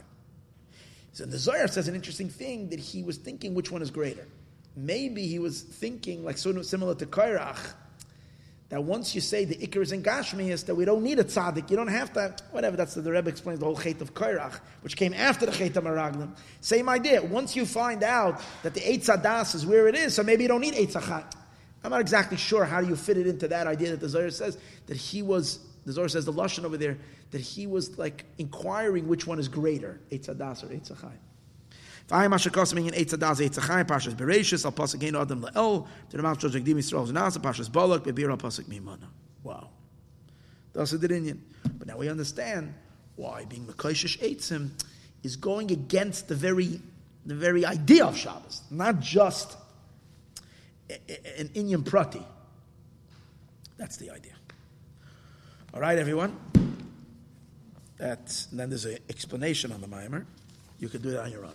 So 1.14 1.26
the 1.26 1.38
Zohar 1.38 1.68
says 1.68 1.88
an 1.88 1.94
interesting 1.94 2.30
thing 2.30 2.70
that 2.70 2.80
he 2.80 3.04
was 3.04 3.18
thinking 3.18 3.54
which 3.54 3.72
one 3.72 3.84
is 3.84 3.92
greater. 3.92 4.28
Maybe 4.76 5.28
he 5.28 5.38
was 5.38 5.62
thinking 5.62 6.26
like 6.26 6.38
similar 6.40 6.96
to 6.96 7.06
Kairach, 7.06 7.74
that 8.74 8.82
once 8.82 9.14
you 9.14 9.22
say 9.22 9.46
the 9.46 9.56
Iker 9.56 9.84
is 9.84 9.92
in 9.92 10.02
Gashmias, 10.02 10.66
that 10.66 10.74
we 10.74 10.84
don't 10.84 11.04
need 11.04 11.20
a 11.20 11.24
tzaddik, 11.24 11.70
you 11.70 11.76
don't 11.76 11.90
have 11.90 12.12
to, 12.14 12.36
whatever, 12.50 12.76
that's 12.76 12.96
the, 12.96 13.02
the 13.02 13.12
Rebbe 13.12 13.30
explains 13.30 13.60
the 13.60 13.66
whole 13.66 13.78
Chet 13.78 14.02
of 14.02 14.16
Kairach, 14.16 14.60
which 14.82 14.98
came 14.98 15.14
after 15.14 15.46
the 15.46 15.52
Chet 15.52 15.78
of 15.78 15.84
Meraglim. 15.84 16.36
Same 16.60 16.90
idea. 16.90 17.22
Once 17.22 17.56
you 17.56 17.68
find 17.68 18.02
out 18.02 18.42
that 18.64 18.74
the 18.74 18.80
Eitz 18.80 19.16
Adas 19.16 19.54
is 19.54 19.64
where 19.64 19.88
it 19.88 19.94
is, 19.94 20.16
so 20.16 20.24
maybe 20.24 20.42
you 20.42 20.48
don't 20.48 20.62
need 20.62 20.74
Eitz 20.74 20.94
Achat. 20.94 21.24
I'm 21.84 21.92
not 21.92 22.02
exactly 22.02 22.36
sure 22.36 22.66
how 22.66 22.80
you 22.80 22.96
fit 22.96 23.20
it 23.20 23.28
into 23.28 23.48
that 23.50 23.68
idea 23.68 23.92
that 23.92 24.00
the 24.00 24.10
Zohar 24.10 24.32
says 24.32 24.58
that 24.88 24.98
he 24.98 25.22
was, 25.22 25.60
the 25.86 25.92
Zohar 25.92 26.10
says 26.10 26.26
the 26.26 26.34
Lashon 26.34 26.64
over 26.64 26.76
there, 26.76 26.98
that 27.30 27.42
he 27.42 27.68
was 27.68 28.00
like 28.00 28.26
inquiring 28.40 29.08
which 29.08 29.28
one 29.28 29.38
is 29.38 29.50
greater, 29.50 30.02
Eitz 30.10 30.36
Adas 30.36 30.64
or 30.64 30.74
Eitz 30.74 30.92
Achai. 30.92 31.12
V'ayim 32.08 32.34
asher 32.34 32.50
kosim 32.50 32.78
in 32.80 32.94
Adas 32.94 33.40
Eitz 33.40 34.16
Bereshis, 34.16 34.66
Al 34.66 34.72
Pasuk 34.72 35.04
Ein 35.04 35.16
Adam 35.16 35.42
Le'el, 35.42 35.88
the 36.10 36.18
Balak, 37.70 38.04
Bebir 38.04 38.30
Al 38.30 38.38
Pasuk 38.38 38.66
Mimana. 38.66 39.08
Wow. 39.44 39.70
That's 40.74 40.94
a 40.94 40.98
Dirinyan. 40.98 41.40
But 41.78 41.88
now 41.88 41.98
we 41.98 42.10
understand 42.10 42.74
why 43.16 43.46
being 43.46 43.66
Mekoshish 43.66 44.20
Eitzim 44.20 44.72
is 45.24 45.36
going 45.36 45.72
against 45.72 46.28
the 46.28 46.36
very, 46.36 46.82
the 47.26 47.36
very 47.36 47.66
idea 47.66 48.06
of 48.06 48.18
Shabbos, 48.18 48.62
not 48.70 49.00
just 49.00 49.56
an 50.90 51.50
Inyan 51.50 51.86
Prati. 51.86 52.22
That's 53.78 53.98
the 53.98 54.10
idea. 54.12 54.34
All 55.74 55.80
right, 55.80 55.98
everyone. 55.98 56.36
That 57.98 58.46
then 58.52 58.70
there's 58.70 58.86
an 58.86 58.98
explanation 59.10 59.72
on 59.72 59.82
the 59.82 59.88
maimer. 59.88 60.26
You 60.80 60.90
can 60.90 61.02
do 61.02 61.10
it 61.10 61.18
on 61.18 61.32
your 61.32 61.46
own. 61.46 61.54